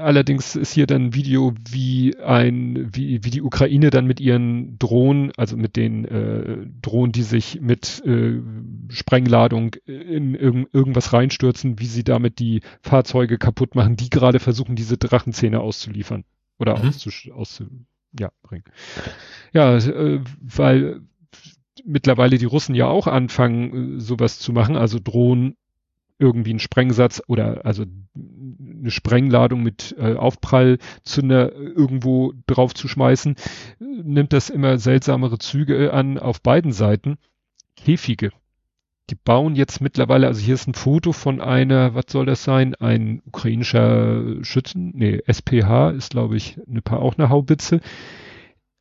Allerdings 0.00 0.56
ist 0.56 0.72
hier 0.72 0.88
dann 0.88 1.06
ein 1.06 1.14
Video, 1.14 1.54
wie 1.70 2.16
ein, 2.18 2.88
wie, 2.92 3.22
wie 3.22 3.30
die 3.30 3.42
Ukraine 3.42 3.90
dann 3.90 4.04
mit 4.04 4.18
ihren 4.18 4.76
Drohnen, 4.80 5.30
also 5.36 5.56
mit 5.56 5.76
den 5.76 6.04
äh, 6.06 6.66
Drohnen, 6.82 7.12
die 7.12 7.22
sich 7.22 7.60
mit 7.60 8.04
äh, 8.04 8.40
Sprengladung 8.88 9.76
in 9.86 10.34
irg 10.34 10.68
irgendwas 10.72 11.12
reinstürzen, 11.12 11.78
wie 11.78 11.86
sie 11.86 12.02
damit 12.02 12.40
die 12.40 12.62
Fahrzeuge 12.82 13.38
kaputt 13.38 13.76
machen, 13.76 13.94
die 13.94 14.10
gerade 14.10 14.40
versuchen, 14.40 14.74
diese 14.74 14.98
Drachenzähne 14.98 15.60
auszuliefern 15.60 16.24
oder 16.58 16.76
mhm. 16.76 16.88
auszu, 16.88 17.10
auszu 17.32 17.66
ja, 18.18 18.30
bringen. 18.42 18.64
Ja, 19.52 19.76
äh, 19.76 20.20
weil 20.40 21.02
mittlerweile 21.84 22.38
die 22.38 22.44
Russen 22.44 22.74
ja 22.74 22.86
auch 22.86 23.06
anfangen, 23.06 23.98
äh, 23.98 24.00
sowas 24.00 24.40
zu 24.40 24.52
machen, 24.52 24.76
also 24.76 24.98
Drohnen 24.98 25.56
irgendwie 26.20 26.50
einen 26.50 26.58
Sprengsatz 26.58 27.22
oder 27.26 27.64
also 27.64 27.84
eine 28.14 28.90
Sprengladung 28.90 29.62
mit 29.62 29.94
äh, 29.98 30.14
Aufprallzünder 30.14 31.52
irgendwo 31.52 32.34
drauf 32.46 32.74
zu 32.74 32.88
schmeißen, 32.88 33.36
nimmt 33.78 34.32
das 34.32 34.50
immer 34.50 34.78
seltsamere 34.78 35.38
Züge 35.38 35.92
an 35.92 36.18
auf 36.18 36.42
beiden 36.42 36.72
Seiten. 36.72 37.18
Käfige. 37.76 38.30
Die 39.08 39.16
bauen 39.16 39.56
jetzt 39.56 39.80
mittlerweile, 39.80 40.28
also 40.28 40.40
hier 40.40 40.54
ist 40.54 40.68
ein 40.68 40.74
Foto 40.74 41.12
von 41.12 41.40
einer, 41.40 41.94
was 41.94 42.04
soll 42.10 42.26
das 42.26 42.44
sein? 42.44 42.76
Ein 42.76 43.22
ukrainischer 43.26 44.44
Schützen, 44.44 44.92
nee, 44.94 45.20
SPH 45.26 45.90
ist 45.90 46.10
glaube 46.10 46.36
ich 46.36 46.60
eine, 46.68 46.80
auch 46.92 47.18
eine 47.18 47.28
Haubitze. 47.28 47.80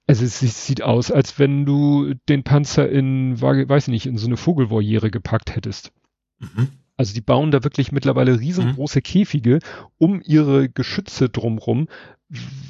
Also 0.05 0.25
es 0.25 0.65
sieht 0.65 0.81
aus, 0.81 1.11
als 1.11 1.39
wenn 1.39 1.65
du 1.65 2.13
den 2.27 2.43
Panzer 2.43 2.89
in, 2.89 3.39
weiß 3.41 3.89
nicht, 3.89 4.05
in 4.05 4.17
so 4.17 4.27
eine 4.27 4.37
Vogelvoliere 4.37 5.11
gepackt 5.11 5.55
hättest. 5.55 5.91
Mhm. 6.39 6.69
Also 6.99 7.13
die 7.13 7.21
bauen 7.21 7.49
da 7.49 7.63
wirklich 7.63 7.93
mittlerweile 7.93 8.41
riesengroße 8.41 8.99
mhm. 8.99 9.03
Käfige 9.03 9.59
um 9.99 10.21
ihre 10.21 10.67
Geschütze 10.67 11.29
drumrum, 11.29 11.87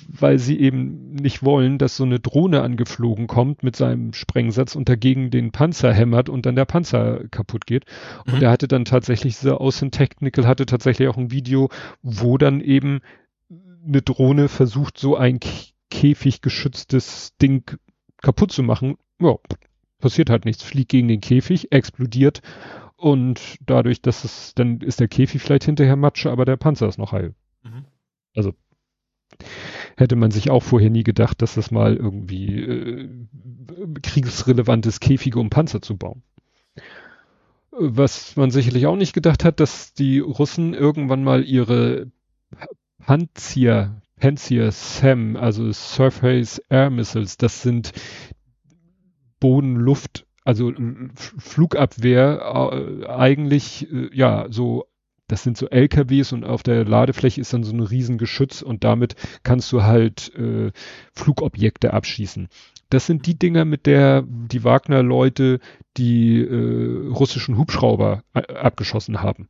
weil 0.07 0.37
sie 0.37 0.59
eben 0.59 1.13
nicht 1.13 1.41
wollen, 1.41 1.79
dass 1.79 1.97
so 1.97 2.03
eine 2.03 2.19
Drohne 2.19 2.61
angeflogen 2.61 3.25
kommt 3.25 3.63
mit 3.63 3.75
seinem 3.75 4.13
Sprengsatz 4.13 4.75
und 4.75 4.87
dagegen 4.87 5.31
den 5.31 5.51
Panzer 5.51 5.91
hämmert 5.91 6.29
und 6.29 6.45
dann 6.45 6.55
der 6.55 6.65
Panzer 6.65 7.27
kaputt 7.31 7.65
geht. 7.65 7.85
Mhm. 8.27 8.33
Und 8.35 8.43
er 8.43 8.51
hatte 8.51 8.67
dann 8.67 8.85
tatsächlich, 8.85 9.39
dieser 9.39 9.59
Außen 9.59 9.89
Technical 9.89 10.45
hatte 10.45 10.67
tatsächlich 10.67 11.07
auch 11.07 11.17
ein 11.17 11.31
Video, 11.31 11.69
wo 12.03 12.37
dann 12.37 12.61
eben 12.61 12.99
eine 13.83 14.03
Drohne 14.03 14.47
versucht, 14.47 14.99
so 14.99 15.15
ein 15.15 15.39
Käfig 15.89 16.41
geschütztes 16.41 17.35
Ding 17.41 17.63
kaputt 18.21 18.51
zu 18.51 18.61
machen. 18.61 18.97
Ja, 19.19 19.37
passiert 19.97 20.29
halt 20.29 20.45
nichts, 20.45 20.61
fliegt 20.61 20.91
gegen 20.91 21.07
den 21.07 21.19
Käfig, 21.19 21.71
explodiert 21.71 22.43
und 22.99 23.57
dadurch, 23.65 24.01
dass 24.01 24.23
es, 24.23 24.53
dann 24.55 24.81
ist 24.81 24.99
der 24.99 25.07
Käfig 25.07 25.41
vielleicht 25.41 25.63
hinterher 25.63 25.95
Matsche, 25.95 26.31
aber 26.31 26.45
der 26.45 26.57
Panzer 26.57 26.87
ist 26.87 26.97
noch 26.97 27.13
heil. 27.13 27.33
Mhm. 27.63 27.85
Also 28.35 28.53
hätte 29.97 30.15
man 30.15 30.31
sich 30.31 30.49
auch 30.49 30.63
vorher 30.63 30.89
nie 30.89 31.03
gedacht, 31.03 31.41
dass 31.41 31.55
das 31.55 31.71
mal 31.71 31.95
irgendwie 31.95 32.61
äh, 32.61 33.09
kriegsrelevantes 34.01 34.99
Käfige 34.99 35.39
um 35.39 35.49
Panzer 35.49 35.81
zu 35.81 35.97
bauen. 35.97 36.23
Was 37.71 38.35
man 38.35 38.51
sicherlich 38.51 38.85
auch 38.87 38.95
nicht 38.95 39.13
gedacht 39.13 39.45
hat, 39.45 39.59
dass 39.59 39.93
die 39.93 40.19
Russen 40.19 40.73
irgendwann 40.73 41.23
mal 41.23 41.45
ihre 41.45 42.11
Panzer, 42.97 44.01
Panzer 44.17 44.71
SAM, 44.71 45.37
also 45.37 45.71
Surface 45.71 46.59
Air 46.69 46.89
Missiles, 46.89 47.37
das 47.37 47.61
sind 47.61 47.93
Boden-Luft 49.39 50.25
also 50.45 50.71
Flugabwehr 51.15 52.71
äh, 52.71 53.07
eigentlich, 53.07 53.91
äh, 53.91 54.09
ja, 54.13 54.47
so, 54.49 54.85
das 55.27 55.43
sind 55.43 55.57
so 55.57 55.69
LKWs 55.69 56.33
und 56.33 56.43
auf 56.43 56.63
der 56.63 56.85
Ladefläche 56.85 57.41
ist 57.41 57.53
dann 57.53 57.63
so 57.63 57.73
ein 57.73 57.81
Riesengeschütz 57.81 58.61
und 58.61 58.83
damit 58.83 59.15
kannst 59.43 59.71
du 59.71 59.83
halt 59.83 60.33
äh, 60.35 60.71
Flugobjekte 61.13 61.93
abschießen. 61.93 62.47
Das 62.89 63.05
sind 63.05 63.27
die 63.27 63.37
Dinger, 63.37 63.65
mit 63.65 63.85
der 63.85 64.23
die 64.27 64.63
Wagner-Leute 64.63 65.59
die 65.97 66.41
äh, 66.41 67.09
russischen 67.09 67.57
Hubschrauber 67.57 68.23
äh, 68.33 68.53
abgeschossen 68.53 69.21
haben. 69.21 69.47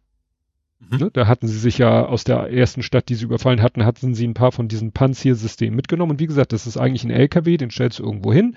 Mhm. 0.80 0.98
Ne? 0.98 1.10
Da 1.14 1.28
hatten 1.28 1.48
sie 1.48 1.58
sich 1.58 1.78
ja 1.78 2.06
aus 2.06 2.26
der 2.26 2.52
ersten 2.52 2.84
Stadt, 2.84 3.08
die 3.08 3.16
sie 3.16 3.26
überfallen 3.26 3.62
hatten, 3.62 3.86
hatten 3.86 4.14
sie 4.14 4.28
ein 4.28 4.34
paar 4.34 4.52
von 4.52 4.68
diesen 4.68 4.92
Panzersystemen 4.92 5.76
mitgenommen. 5.76 6.12
Und 6.12 6.20
wie 6.20 6.28
gesagt, 6.28 6.52
das 6.52 6.68
ist 6.68 6.78
eigentlich 6.78 7.06
ein 7.06 7.12
LKW, 7.12 7.56
den 7.56 7.72
stellst 7.72 8.00
du 8.00 8.04
irgendwo 8.04 8.34
hin 8.34 8.56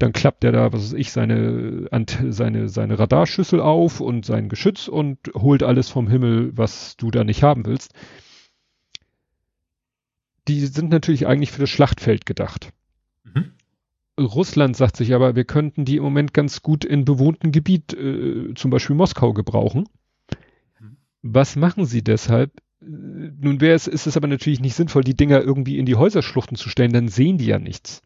dann 0.00 0.12
klappt 0.14 0.44
er 0.44 0.52
da, 0.52 0.72
was 0.72 0.82
weiß 0.82 0.92
ich, 0.94 1.12
seine, 1.12 1.88
seine, 2.30 2.68
seine 2.68 2.98
Radarschüssel 2.98 3.60
auf 3.60 4.00
und 4.00 4.24
sein 4.24 4.48
Geschütz 4.48 4.88
und 4.88 5.18
holt 5.34 5.62
alles 5.62 5.90
vom 5.90 6.08
Himmel, 6.08 6.56
was 6.56 6.96
du 6.96 7.10
da 7.10 7.22
nicht 7.22 7.42
haben 7.42 7.66
willst. 7.66 7.92
Die 10.48 10.66
sind 10.66 10.90
natürlich 10.90 11.26
eigentlich 11.26 11.52
für 11.52 11.60
das 11.60 11.70
Schlachtfeld 11.70 12.24
gedacht. 12.24 12.72
Mhm. 13.24 13.52
Russland 14.18 14.74
sagt 14.74 14.96
sich 14.96 15.14
aber, 15.14 15.36
wir 15.36 15.44
könnten 15.44 15.84
die 15.84 15.96
im 15.96 16.02
Moment 16.02 16.32
ganz 16.32 16.62
gut 16.62 16.84
in 16.84 17.04
bewohnten 17.04 17.52
Gebiet, 17.52 17.92
äh, 17.92 18.54
zum 18.54 18.70
Beispiel 18.70 18.96
Moskau, 18.96 19.34
gebrauchen. 19.34 19.86
Mhm. 20.80 20.96
Was 21.22 21.56
machen 21.56 21.84
sie 21.84 22.02
deshalb? 22.02 22.52
Nun 22.80 23.60
wäre 23.60 23.74
es, 23.74 23.86
ist 23.86 24.06
es 24.06 24.16
aber 24.16 24.28
natürlich 24.28 24.60
nicht 24.60 24.74
sinnvoll, 24.74 25.04
die 25.04 25.16
Dinger 25.16 25.42
irgendwie 25.42 25.78
in 25.78 25.84
die 25.84 25.96
Häuserschluchten 25.96 26.56
zu 26.56 26.70
stellen, 26.70 26.94
dann 26.94 27.08
sehen 27.08 27.36
die 27.36 27.46
ja 27.46 27.58
nichts. 27.58 28.02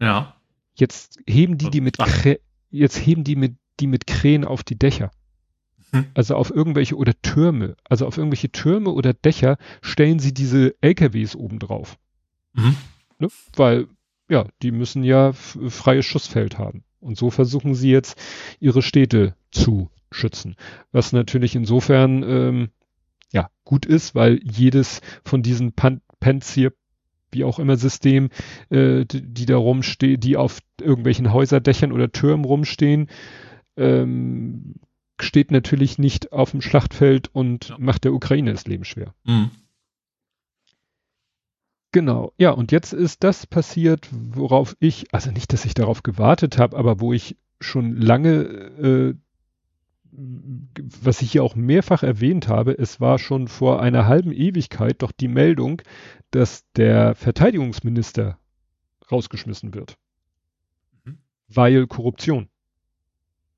Ja. 0.00 0.35
Jetzt 0.76 1.18
heben 1.26 1.58
die 1.58 1.70
die 1.70 1.80
mit, 1.80 1.98
Krä 1.98 2.38
jetzt 2.70 2.98
heben 2.98 3.24
die 3.24 3.36
mit, 3.36 3.56
die 3.80 3.86
mit 3.86 4.06
Krähen 4.06 4.44
auf 4.44 4.62
die 4.62 4.78
Dächer. 4.78 5.10
Hm. 5.92 6.06
Also 6.14 6.36
auf 6.36 6.50
irgendwelche 6.50 6.96
oder 6.96 7.14
Türme, 7.22 7.76
also 7.84 8.06
auf 8.06 8.18
irgendwelche 8.18 8.50
Türme 8.50 8.90
oder 8.90 9.14
Dächer 9.14 9.56
stellen 9.80 10.18
sie 10.18 10.34
diese 10.34 10.74
LKWs 10.80 11.34
oben 11.34 11.58
drauf. 11.58 11.98
Mhm. 12.52 12.76
Ne? 13.18 13.28
Weil, 13.54 13.88
ja, 14.28 14.46
die 14.62 14.70
müssen 14.70 15.02
ja 15.02 15.32
freies 15.32 16.04
Schussfeld 16.04 16.58
haben. 16.58 16.84
Und 17.00 17.16
so 17.16 17.30
versuchen 17.30 17.74
sie 17.74 17.90
jetzt 17.90 18.18
ihre 18.60 18.82
Städte 18.82 19.34
zu 19.50 19.90
schützen. 20.10 20.56
Was 20.92 21.12
natürlich 21.12 21.54
insofern 21.54 22.22
ähm, 22.22 22.68
ja 23.32 23.50
gut 23.64 23.86
ist, 23.86 24.14
weil 24.14 24.40
jedes 24.42 25.00
von 25.24 25.42
diesen 25.42 25.72
Pan 25.72 26.00
Panzer 26.20 26.70
wie 27.32 27.44
auch 27.44 27.58
immer 27.58 27.76
System, 27.76 28.30
äh, 28.70 29.04
die, 29.04 29.22
die 29.22 29.46
da 29.46 29.56
rumstehen, 29.56 30.20
die 30.20 30.36
auf 30.36 30.58
irgendwelchen 30.80 31.32
Häuserdächern 31.32 31.92
oder 31.92 32.12
Türmen 32.12 32.44
rumstehen, 32.44 33.08
ähm, 33.76 34.74
steht 35.20 35.50
natürlich 35.50 35.98
nicht 35.98 36.32
auf 36.32 36.50
dem 36.50 36.60
Schlachtfeld 36.60 37.30
und 37.32 37.70
ja. 37.70 37.76
macht 37.78 38.04
der 38.04 38.12
Ukraine 38.12 38.52
das 38.52 38.66
Leben 38.66 38.84
schwer. 38.84 39.14
Mhm. 39.24 39.50
Genau, 41.92 42.32
ja, 42.36 42.50
und 42.50 42.72
jetzt 42.72 42.92
ist 42.92 43.24
das 43.24 43.46
passiert, 43.46 44.08
worauf 44.10 44.76
ich, 44.80 45.14
also 45.14 45.30
nicht, 45.30 45.52
dass 45.52 45.64
ich 45.64 45.72
darauf 45.72 46.02
gewartet 46.02 46.58
habe, 46.58 46.76
aber 46.76 47.00
wo 47.00 47.14
ich 47.14 47.38
schon 47.60 47.96
lange 47.96 48.42
äh, 48.42 49.14
was 50.16 51.22
ich 51.22 51.32
hier 51.32 51.42
auch 51.44 51.54
mehrfach 51.54 52.02
erwähnt 52.02 52.48
habe, 52.48 52.72
es 52.76 53.00
war 53.00 53.18
schon 53.18 53.48
vor 53.48 53.82
einer 53.82 54.06
halben 54.06 54.32
Ewigkeit 54.32 55.02
doch 55.02 55.12
die 55.12 55.28
Meldung, 55.28 55.82
dass 56.30 56.64
der 56.72 57.14
Verteidigungsminister 57.14 58.38
rausgeschmissen 59.10 59.74
wird. 59.74 59.96
Mhm. 61.04 61.18
Weil 61.48 61.86
Korruption. 61.86 62.48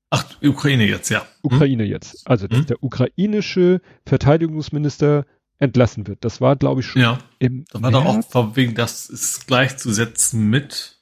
Ach, 0.09 0.25
Ukraine 0.41 0.85
jetzt, 0.85 1.09
ja. 1.09 1.25
Ukraine 1.41 1.85
mhm. 1.85 1.89
jetzt. 1.91 2.27
Also, 2.27 2.47
dass 2.47 2.61
mhm. 2.61 2.65
der 2.65 2.83
ukrainische 2.83 3.81
Verteidigungsminister 4.05 5.25
entlassen 5.59 6.07
wird. 6.07 6.25
Das 6.25 6.41
war, 6.41 6.55
glaube 6.55 6.81
ich, 6.81 6.87
schon 6.87 7.01
ja. 7.01 7.19
im. 7.37 7.65
Da 7.71 7.81
war 7.81 7.91
doch 7.91 8.05
auch 8.05 8.55
wegen, 8.55 8.75
das 8.75 9.09
ist 9.09 9.45
gleichzusetzen 9.47 10.49
mit 10.49 10.98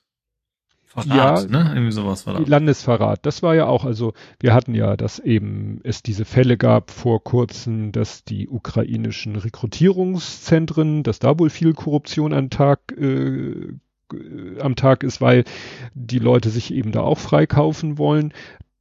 Verrat, 1.04 1.44
ja, 1.44 1.64
ne? 1.64 1.72
Irgendwie 1.74 1.92
sowas 1.92 2.26
war 2.26 2.40
das. 2.40 2.48
Landesverrat. 2.48 3.26
Das 3.26 3.44
war 3.44 3.56
ja 3.56 3.68
auch, 3.68 3.86
also 3.86 4.14
wir 4.40 4.54
hatten 4.54 4.74
ja, 4.74 4.98
dass 4.98 5.20
eben 5.20 5.80
es 5.84 6.02
diese 6.02 6.26
Fälle 6.26 6.58
gab 6.58 6.92
vor 6.92 7.24
kurzem, 7.24 7.92
dass 7.92 8.24
die 8.24 8.48
ukrainischen 8.48 9.36
Rekrutierungszentren, 9.36 11.04
dass 11.04 11.20
da 11.20 11.38
wohl 11.40 11.50
viel 11.50 11.74
Korruption 11.74 12.34
am 12.34 12.50
Tag 12.50 12.80
äh, 12.98 13.74
am 14.60 14.76
Tag 14.76 15.04
ist, 15.04 15.20
weil 15.20 15.44
die 15.94 16.20
Leute 16.20 16.50
sich 16.50 16.74
eben 16.74 16.92
da 16.92 17.02
auch 17.02 17.20
freikaufen 17.20 17.98
wollen. 17.98 18.34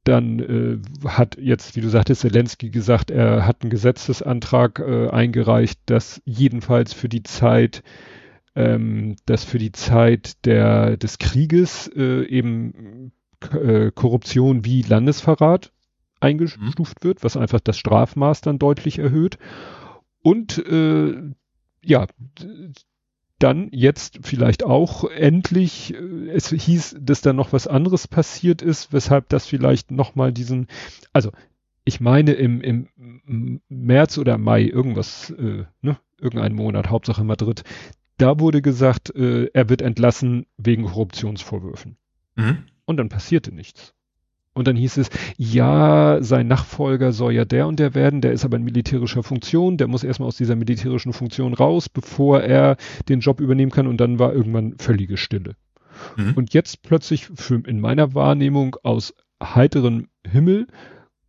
Dann 0.05 0.39
äh, 0.39 1.07
hat 1.07 1.37
jetzt, 1.37 1.75
wie 1.75 1.81
du 1.81 1.89
sagtest, 1.89 2.21
Zelensky 2.21 2.69
gesagt, 2.69 3.11
er 3.11 3.45
hat 3.45 3.61
einen 3.61 3.69
Gesetzesantrag 3.69 4.79
äh, 4.79 5.09
eingereicht, 5.09 5.81
dass 5.85 6.21
jedenfalls 6.23 6.93
für 6.93 7.09
die 7.09 7.23
Zeit 7.23 7.83
ähm, 8.57 9.15
dass 9.27 9.43
für 9.43 9.59
die 9.59 9.71
Zeit 9.71 10.43
der, 10.45 10.97
des 10.97 11.19
Krieges 11.19 11.87
äh, 11.95 12.25
eben 12.25 13.11
äh, 13.51 13.91
Korruption 13.91 14.65
wie 14.65 14.81
Landesverrat 14.81 15.71
eingestuft 16.19 17.03
mhm. 17.03 17.07
wird, 17.07 17.23
was 17.23 17.37
einfach 17.37 17.59
das 17.59 17.77
Strafmaß 17.77 18.41
dann 18.41 18.57
deutlich 18.57 18.97
erhöht. 18.97 19.37
Und 20.23 20.57
äh, 20.57 21.13
ja, 21.83 22.07
dann 23.37 23.69
jetzt 23.71 24.21
vielleicht 24.23 24.63
auch 24.63 25.03
endlich, 25.03 25.93
äh, 25.93 26.29
es 26.31 26.49
hieß, 26.49 26.97
dass 26.99 27.21
da 27.21 27.33
noch 27.33 27.53
was 27.53 27.67
anderes 27.67 28.07
passiert 28.07 28.63
ist, 28.63 28.91
weshalb 28.91 29.29
das 29.29 29.45
vielleicht 29.45 29.91
nochmal 29.91 30.33
diesen, 30.33 30.65
also 31.13 31.31
ich 31.85 31.99
meine 31.99 32.33
im, 32.33 32.61
im 32.61 33.61
März 33.69 34.17
oder 34.17 34.39
Mai 34.39 34.63
irgendwas, 34.63 35.29
äh, 35.29 35.65
ne, 35.81 35.99
irgendein 36.19 36.55
Monat, 36.55 36.89
Hauptsache 36.89 37.23
Madrid, 37.23 37.63
da 38.17 38.39
wurde 38.39 38.61
gesagt, 38.61 39.15
äh, 39.15 39.49
er 39.53 39.69
wird 39.69 39.81
entlassen 39.81 40.45
wegen 40.57 40.85
Korruptionsvorwürfen. 40.85 41.97
Mhm. 42.35 42.63
Und 42.85 42.97
dann 42.97 43.09
passierte 43.09 43.53
nichts. 43.53 43.93
Und 44.53 44.67
dann 44.67 44.75
hieß 44.75 44.97
es, 44.97 45.09
ja, 45.37 46.17
sein 46.21 46.47
Nachfolger 46.47 47.11
soll 47.11 47.33
ja 47.33 47.45
der 47.45 47.67
und 47.67 47.79
der 47.79 47.93
werden, 47.93 48.21
der 48.21 48.31
ist 48.31 48.43
aber 48.43 48.57
in 48.57 48.63
militärischer 48.63 49.21
Funktion, 49.21 49.77
der 49.77 49.87
muss 49.87 50.03
erstmal 50.03 50.27
aus 50.27 50.37
dieser 50.37 50.55
militärischen 50.55 51.13
Funktion 51.13 51.53
raus, 51.53 51.89
bevor 51.89 52.41
er 52.41 52.77
den 53.07 53.19
Job 53.19 53.39
übernehmen 53.39 53.71
kann 53.71 53.85
und 53.85 53.97
dann 53.97 54.17
war 54.17 54.33
irgendwann 54.33 54.75
völlige 54.79 55.15
Stille. 55.17 55.55
Mhm. 56.15 56.33
Und 56.35 56.55
jetzt 56.55 56.81
plötzlich 56.81 57.29
für, 57.35 57.61
in 57.67 57.79
meiner 57.79 58.15
Wahrnehmung 58.15 58.77
aus 58.81 59.13
heiterem 59.41 60.07
Himmel 60.27 60.65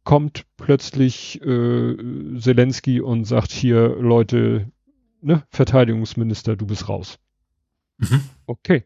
kommt 0.05 0.47
plötzlich 0.57 1.43
äh, 1.43 1.97
Zelensky 2.39 3.03
und 3.03 3.27
sagt 3.27 3.51
hier, 3.51 3.95
Leute, 4.01 4.71
ne, 5.21 5.45
Verteidigungsminister, 5.51 6.57
du 6.57 6.67
bist 6.67 6.89
raus. 6.89 7.19
Mhm. 7.99 8.23
Okay. 8.47 8.85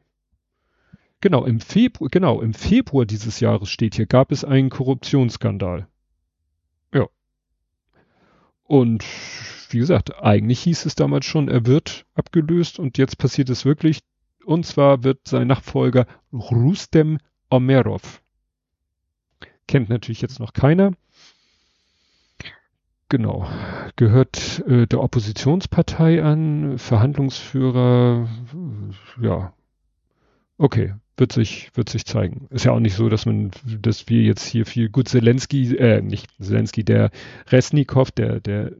Genau, 1.20 1.44
im 1.44 1.60
Februar, 1.60 2.10
genau, 2.10 2.40
im 2.40 2.52
Februar 2.52 3.06
dieses 3.06 3.38
Jahres 3.40 3.70
steht 3.70 3.94
hier, 3.94 4.06
gab 4.06 4.32
es 4.32 4.44
einen 4.44 4.70
Korruptionsskandal. 4.70 5.86
Ja. 6.92 7.06
Und 8.64 9.04
wie 9.70 9.78
gesagt, 9.78 10.20
eigentlich 10.22 10.60
hieß 10.60 10.86
es 10.86 10.94
damals 10.94 11.26
schon, 11.26 11.48
er 11.48 11.66
wird 11.66 12.06
abgelöst 12.14 12.78
und 12.78 12.98
jetzt 12.98 13.18
passiert 13.18 13.50
es 13.50 13.64
wirklich. 13.64 14.00
Und 14.44 14.66
zwar 14.66 15.04
wird 15.04 15.28
sein 15.28 15.46
Nachfolger 15.46 16.06
Rustem 16.32 17.18
Omerov. 17.50 18.22
Kennt 19.68 19.88
natürlich 19.88 20.20
jetzt 20.20 20.40
noch 20.40 20.52
keiner. 20.52 20.92
Genau. 23.12 23.46
Gehört 23.96 24.64
äh, 24.66 24.86
der 24.86 25.02
Oppositionspartei 25.02 26.22
an, 26.22 26.78
Verhandlungsführer, 26.78 28.26
ja. 29.20 29.52
Okay, 30.56 30.94
wird 31.18 31.30
sich, 31.30 31.70
wird 31.74 31.90
sich 31.90 32.06
zeigen. 32.06 32.46
Ist 32.48 32.64
ja 32.64 32.72
auch 32.72 32.80
nicht 32.80 32.94
so, 32.94 33.10
dass 33.10 33.26
man, 33.26 33.50
dass 33.66 34.08
wir 34.08 34.22
jetzt 34.22 34.46
hier 34.46 34.64
viel, 34.64 34.88
gut, 34.88 35.10
Zelensky, 35.10 35.76
äh, 35.76 36.00
nicht 36.00 36.30
Zelensky, 36.40 36.84
der 36.84 37.10
Resnikow, 37.48 38.10
der, 38.12 38.40
der 38.40 38.72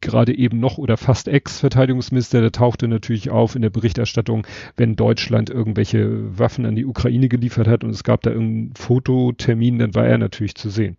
gerade 0.00 0.38
eben 0.38 0.60
noch 0.60 0.78
oder 0.78 0.96
fast 0.96 1.26
Ex-Verteidigungsminister, 1.26 2.40
der 2.40 2.52
tauchte 2.52 2.86
natürlich 2.86 3.30
auf 3.30 3.56
in 3.56 3.62
der 3.62 3.70
Berichterstattung, 3.70 4.46
wenn 4.76 4.94
Deutschland 4.94 5.50
irgendwelche 5.50 6.38
Waffen 6.38 6.66
an 6.66 6.76
die 6.76 6.86
Ukraine 6.86 7.28
geliefert 7.28 7.66
hat 7.66 7.82
und 7.82 7.90
es 7.90 8.04
gab 8.04 8.22
da 8.22 8.30
irgendeinen 8.30 8.76
Fototermin, 8.76 9.80
dann 9.80 9.96
war 9.96 10.06
er 10.06 10.18
natürlich 10.18 10.54
zu 10.54 10.70
sehen. 10.70 10.96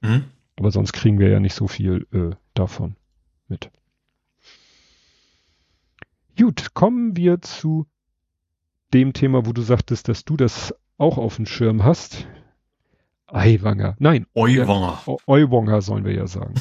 Mhm. 0.00 0.24
Aber 0.56 0.70
sonst 0.70 0.92
kriegen 0.92 1.18
wir 1.18 1.28
ja 1.28 1.40
nicht 1.40 1.54
so 1.54 1.68
viel 1.68 2.06
äh, 2.12 2.34
davon 2.54 2.96
mit. 3.48 3.70
Gut, 6.38 6.74
kommen 6.74 7.16
wir 7.16 7.40
zu 7.40 7.86
dem 8.92 9.12
Thema, 9.12 9.46
wo 9.46 9.52
du 9.52 9.62
sagtest, 9.62 10.08
dass 10.08 10.24
du 10.24 10.36
das 10.36 10.74
auch 10.98 11.18
auf 11.18 11.36
dem 11.36 11.46
Schirm 11.46 11.84
hast. 11.84 12.26
Eiwanger. 13.26 13.96
Nein. 13.98 14.26
Euwanger. 14.34 15.02
Euwanger 15.26 15.82
sollen 15.82 16.04
wir 16.04 16.14
ja 16.14 16.26
sagen. 16.26 16.54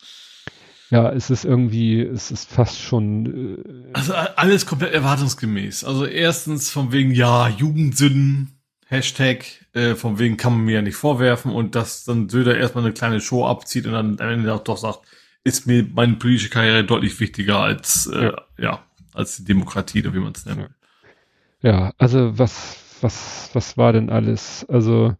ja, 0.90 1.10
es 1.10 1.30
ist 1.30 1.44
irgendwie, 1.44 2.00
es 2.00 2.30
ist 2.30 2.50
fast 2.50 2.80
schon. 2.80 3.56
Äh, 3.56 3.90
also 3.92 4.14
alles 4.14 4.66
komplett 4.66 4.92
erwartungsgemäß. 4.92 5.84
Also 5.84 6.06
erstens 6.06 6.70
von 6.70 6.92
wegen, 6.92 7.10
ja, 7.10 7.48
Jugendsünden, 7.48 8.51
Hashtag, 8.92 9.44
äh, 9.72 9.94
von 9.94 10.18
wegen 10.18 10.36
kann 10.36 10.52
man 10.52 10.64
mir 10.64 10.76
ja 10.76 10.82
nicht 10.82 10.96
vorwerfen 10.96 11.50
und 11.50 11.74
dass 11.74 12.04
dann 12.04 12.28
Söder 12.28 12.56
erstmal 12.56 12.84
eine 12.84 12.94
kleine 12.94 13.20
Show 13.20 13.46
abzieht 13.46 13.86
und 13.86 13.92
dann 13.92 14.20
am 14.20 14.28
Ende 14.28 14.52
auch 14.54 14.62
doch 14.62 14.76
sagt, 14.76 15.00
ist 15.44 15.66
mir 15.66 15.84
meine 15.92 16.14
politische 16.14 16.50
Karriere 16.50 16.84
deutlich 16.84 17.18
wichtiger 17.18 17.58
als, 17.58 18.06
äh, 18.06 18.32
ja. 18.58 18.84
als 19.12 19.38
die 19.38 19.44
Demokratie 19.44 20.00
oder 20.00 20.14
wie 20.14 20.20
man 20.20 20.32
es 20.32 20.46
nennt. 20.46 20.60
Ja. 20.60 20.68
Ja, 21.62 21.92
also 21.96 22.36
was, 22.38 22.76
was, 23.00 23.50
was 23.52 23.76
war 23.76 23.92
denn 23.92 24.10
alles? 24.10 24.66
Also 24.68 25.14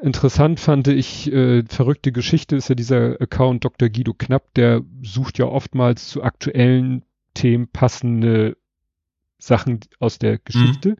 interessant 0.00 0.60
fand 0.60 0.86
ich, 0.88 1.32
äh, 1.32 1.64
verrückte 1.66 2.12
Geschichte 2.12 2.56
ist 2.56 2.68
ja 2.68 2.74
dieser 2.74 3.20
Account 3.20 3.64
Dr. 3.64 3.88
Guido 3.88 4.12
Knapp, 4.12 4.52
der 4.54 4.82
sucht 5.02 5.38
ja 5.38 5.46
oftmals 5.46 6.08
zu 6.08 6.22
aktuellen 6.22 7.04
Themen 7.34 7.68
passende 7.68 8.58
Sachen 9.42 9.80
aus 9.98 10.18
der 10.18 10.38
Geschichte. 10.38 10.90
Mhm. 10.90 10.96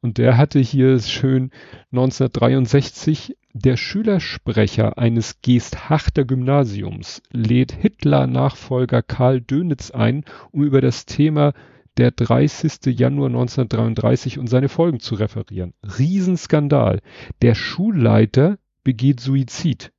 Und 0.00 0.18
der 0.18 0.36
hatte 0.36 0.58
hier 0.58 0.98
schön 1.00 1.50
1963 1.92 3.36
der 3.52 3.76
Schülersprecher 3.76 4.98
eines 4.98 5.40
Geesthachter 5.40 6.24
Gymnasiums 6.24 7.22
lädt 7.30 7.70
Hitler-Nachfolger 7.70 9.02
Karl 9.02 9.40
Dönitz 9.40 9.92
ein, 9.92 10.24
um 10.50 10.64
über 10.64 10.80
das 10.80 11.06
Thema 11.06 11.52
der 11.96 12.10
30. 12.10 12.98
Januar 12.98 13.28
1933 13.28 14.40
und 14.40 14.48
seine 14.48 14.68
Folgen 14.68 14.98
zu 14.98 15.14
referieren. 15.14 15.72
Riesenskandal. 15.84 17.00
Der 17.42 17.54
Schulleiter 17.54 18.58
begeht 18.82 19.20
Suizid. 19.20 19.92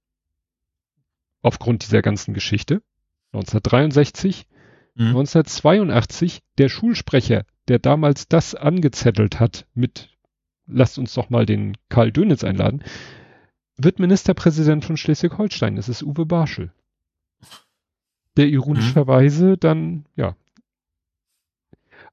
Aufgrund 1.41 1.83
dieser 1.83 2.01
ganzen 2.01 2.33
Geschichte. 2.33 2.81
1963. 3.31 4.47
Mhm. 4.95 5.07
1982 5.07 6.41
der 6.57 6.67
Schulsprecher, 6.69 7.45
der 7.67 7.79
damals 7.79 8.27
das 8.27 8.55
angezettelt 8.55 9.39
hat 9.39 9.65
mit 9.73 10.09
lasst 10.67 10.97
uns 10.97 11.13
doch 11.13 11.29
mal 11.29 11.45
den 11.45 11.77
Karl 11.89 12.11
Dönitz 12.11 12.43
einladen, 12.43 12.83
wird 13.77 13.99
Ministerpräsident 13.99 14.85
von 14.85 14.97
Schleswig-Holstein. 14.97 15.75
Das 15.75 15.89
ist 15.89 16.03
Uwe 16.03 16.25
Barschel. 16.25 16.71
Der 18.37 18.47
ironischerweise 18.47 19.51
mhm. 19.51 19.59
dann, 19.59 20.05
ja, 20.15 20.35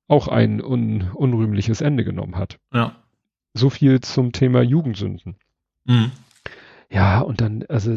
auch 0.08 0.28
ein 0.28 0.60
un 0.62 1.10
unrühmliches 1.14 1.80
Ende 1.80 2.04
genommen 2.04 2.36
hat. 2.36 2.58
Ja. 2.72 2.96
So 3.54 3.70
viel 3.70 4.00
zum 4.00 4.32
Thema 4.32 4.62
Jugendsünden. 4.62 5.36
Mhm. 5.84 6.12
Ja, 6.92 7.20
und 7.20 7.40
dann, 7.40 7.64
also 7.70 7.96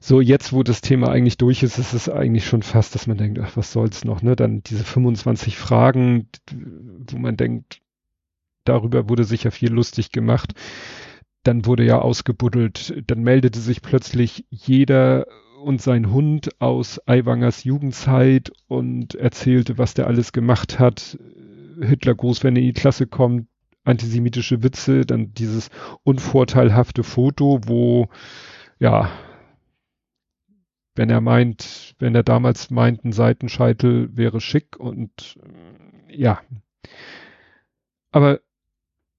so 0.00 0.20
jetzt, 0.20 0.52
wo 0.52 0.62
das 0.62 0.80
Thema 0.80 1.08
eigentlich 1.08 1.38
durch 1.38 1.64
ist, 1.64 1.78
ist 1.78 1.92
es 1.92 2.08
eigentlich 2.08 2.46
schon 2.46 2.62
fast, 2.62 2.94
dass 2.94 3.08
man 3.08 3.16
denkt, 3.18 3.40
ach, 3.40 3.56
was 3.56 3.72
soll's 3.72 4.04
noch, 4.04 4.22
ne? 4.22 4.36
Dann 4.36 4.62
diese 4.62 4.84
25 4.84 5.56
Fragen, 5.56 6.28
wo 7.10 7.18
man 7.18 7.36
denkt, 7.36 7.80
darüber 8.64 9.08
wurde 9.08 9.24
sicher 9.24 9.50
viel 9.50 9.72
lustig 9.72 10.12
gemacht. 10.12 10.52
Dann 11.42 11.66
wurde 11.66 11.84
ja 11.84 11.98
ausgebuddelt, 11.98 13.02
dann 13.08 13.22
meldete 13.22 13.58
sich 13.58 13.82
plötzlich 13.82 14.46
jeder 14.50 15.26
und 15.64 15.82
sein 15.82 16.12
Hund 16.12 16.60
aus 16.60 17.00
Aiwangers 17.08 17.64
Jugendzeit 17.64 18.52
und 18.68 19.16
erzählte, 19.16 19.78
was 19.78 19.94
der 19.94 20.06
alles 20.06 20.32
gemacht 20.32 20.78
hat. 20.78 21.18
Hitler 21.80 22.14
groß, 22.14 22.44
wenn 22.44 22.54
er 22.54 22.62
in 22.62 22.68
die 22.68 22.80
Klasse 22.80 23.08
kommt, 23.08 23.48
antisemitische 23.84 24.62
Witze, 24.62 25.04
dann 25.04 25.34
dieses 25.34 25.70
unvorteilhafte 26.04 27.02
Foto, 27.02 27.60
wo, 27.64 28.08
ja, 28.78 29.10
wenn 30.94 31.10
er 31.10 31.20
meint, 31.20 31.94
wenn 31.98 32.14
er 32.14 32.22
damals 32.22 32.70
meint, 32.70 33.04
ein 33.04 33.12
Seitenscheitel 33.12 34.16
wäre 34.16 34.40
schick 34.40 34.76
und 34.76 35.38
ja. 36.08 36.40
Aber 38.10 38.40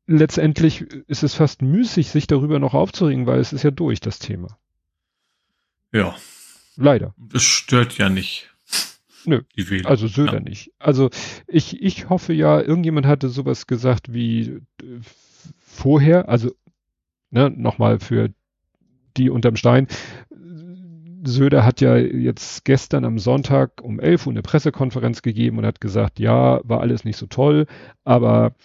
letztendlich 0.05 0.81
ist 1.07 1.23
es 1.23 1.33
fast 1.33 1.61
müßig, 1.61 2.09
sich 2.09 2.27
darüber 2.27 2.59
noch 2.59 2.73
aufzuregen, 2.73 3.25
weil 3.25 3.39
es 3.39 3.53
ist 3.53 3.63
ja 3.63 3.71
durch, 3.71 3.99
das 3.99 4.19
Thema. 4.19 4.59
Ja. 5.91 6.15
Leider. 6.75 7.13
Das 7.17 7.43
stört 7.43 7.97
ja 7.97 8.09
nicht. 8.09 8.52
Nö. 9.25 9.41
Die 9.57 9.69
Wähler. 9.69 9.89
Also 9.89 10.07
Söder 10.07 10.35
ja. 10.35 10.39
nicht. 10.39 10.71
Also 10.79 11.09
ich, 11.47 11.81
ich 11.81 12.09
hoffe 12.09 12.33
ja, 12.33 12.61
irgendjemand 12.61 13.05
hatte 13.05 13.29
sowas 13.29 13.67
gesagt 13.67 14.13
wie 14.13 14.59
äh, 14.81 14.99
vorher, 15.59 16.29
also 16.29 16.51
ne, 17.31 17.49
nochmal 17.49 17.99
für 17.99 18.29
die 19.17 19.29
unterm 19.29 19.55
Stein. 19.55 19.87
Söder 21.25 21.65
hat 21.65 21.79
ja 21.81 21.95
jetzt 21.95 22.65
gestern 22.65 23.05
am 23.05 23.17
Sonntag 23.17 23.81
um 23.81 23.99
11 23.99 24.27
Uhr 24.27 24.33
eine 24.33 24.41
Pressekonferenz 24.41 25.21
gegeben 25.21 25.57
und 25.57 25.65
hat 25.65 25.79
gesagt, 25.79 26.19
ja, 26.19 26.59
war 26.63 26.81
alles 26.81 27.05
nicht 27.05 27.17
so 27.17 27.27
toll, 27.27 27.65
aber 28.03 28.55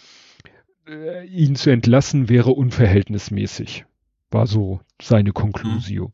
äh, 0.88 1.26
ihn 1.26 1.54
zu 1.54 1.70
entlassen 1.70 2.28
wäre 2.28 2.50
unverhältnismäßig. 2.50 3.84
War 4.30 4.46
so 4.46 4.80
seine 5.00 5.32
Conclusio. 5.32 6.12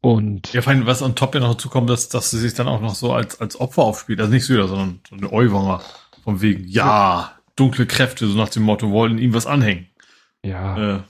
Und 0.00 0.52
ja, 0.52 0.62
vor 0.62 0.72
allem, 0.72 0.86
was 0.86 1.02
on 1.02 1.16
top 1.16 1.34
ja 1.34 1.40
noch 1.40 1.54
dazu 1.54 1.68
kommt, 1.68 1.90
dass, 1.90 2.08
dass 2.08 2.30
sie 2.30 2.38
sich 2.38 2.54
dann 2.54 2.68
auch 2.68 2.80
noch 2.80 2.94
so 2.94 3.12
als, 3.12 3.40
als 3.40 3.60
Opfer 3.60 3.82
aufspielt. 3.82 4.20
Also 4.20 4.32
nicht 4.32 4.44
Söder, 4.44 4.68
sondern 4.68 5.00
so 5.08 5.16
eine 5.16 5.32
Euwanger. 5.32 5.82
Von 6.22 6.40
wegen, 6.40 6.68
ja, 6.68 7.32
dunkle 7.56 7.86
Kräfte, 7.86 8.26
so 8.28 8.36
nach 8.36 8.48
dem 8.48 8.62
Motto, 8.62 8.90
wollen 8.90 9.18
ihm 9.18 9.34
was 9.34 9.46
anhängen. 9.46 9.86
Ja. 10.44 10.96
Äh. 10.96 11.02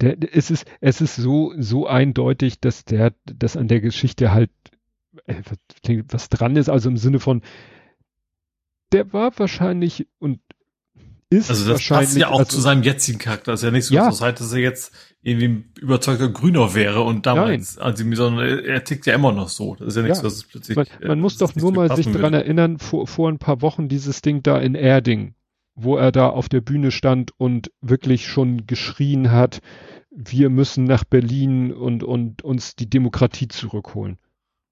Der, 0.00 0.16
es 0.32 0.50
ist, 0.50 0.66
es 0.80 1.00
ist 1.00 1.16
so, 1.16 1.54
so 1.56 1.86
eindeutig, 1.86 2.60
dass 2.60 2.84
der, 2.84 3.14
dass 3.24 3.56
an 3.56 3.68
der 3.68 3.80
Geschichte 3.80 4.32
halt 4.32 4.50
äh, 5.26 5.42
was 6.08 6.28
dran 6.28 6.56
ist, 6.56 6.68
also 6.68 6.88
im 6.88 6.96
Sinne 6.96 7.20
von, 7.20 7.42
der 8.92 9.12
war 9.12 9.36
wahrscheinlich 9.38 10.06
und 10.18 10.40
ist 11.30 11.50
also 11.50 11.68
das 11.68 11.86
passt 11.86 12.16
ja 12.16 12.28
auch 12.28 12.40
also, 12.40 12.56
zu 12.56 12.60
seinem 12.60 12.82
jetzigen 12.82 13.18
Charakter. 13.18 13.52
Das 13.52 13.60
ist 13.60 13.64
ja 13.64 13.70
nicht 13.70 13.86
so, 13.86 13.94
ja. 13.94 14.10
dass 14.10 14.52
er 14.52 14.58
jetzt 14.58 14.92
irgendwie 15.24 15.48
ein 15.48 15.72
überzeugter 15.80 16.28
Grüner 16.28 16.74
wäre 16.74 17.00
und 17.00 17.24
damals, 17.24 17.76
Nein. 17.76 17.84
also, 17.86 18.04
sondern 18.14 18.60
er 18.60 18.84
tickt 18.84 19.06
ja 19.06 19.14
immer 19.14 19.32
noch 19.32 19.48
so. 19.48 19.74
Das 19.74 19.88
ist 19.88 19.96
ja 19.96 20.02
nichts, 20.02 20.18
ja. 20.18 20.24
was 20.24 20.34
es 20.34 20.44
plötzlich. 20.44 20.76
Man, 20.76 20.86
man 21.02 21.20
muss 21.20 21.38
doch 21.38 21.56
nur 21.56 21.72
mal 21.72 21.94
sich 21.96 22.06
dran 22.12 22.34
erinnern, 22.34 22.78
vor, 22.78 23.06
vor 23.06 23.30
ein 23.30 23.38
paar 23.38 23.62
Wochen 23.62 23.88
dieses 23.88 24.20
Ding 24.20 24.42
da 24.42 24.58
in 24.58 24.74
Erding, 24.74 25.34
wo 25.74 25.96
er 25.96 26.12
da 26.12 26.28
auf 26.28 26.50
der 26.50 26.60
Bühne 26.60 26.90
stand 26.90 27.32
und 27.38 27.72
wirklich 27.80 28.28
schon 28.28 28.66
geschrien 28.66 29.32
hat, 29.32 29.60
wir 30.10 30.50
müssen 30.50 30.84
nach 30.84 31.04
Berlin 31.04 31.72
und, 31.72 32.04
und 32.04 32.42
uns 32.42 32.76
die 32.76 32.88
Demokratie 32.88 33.48
zurückholen. 33.48 34.18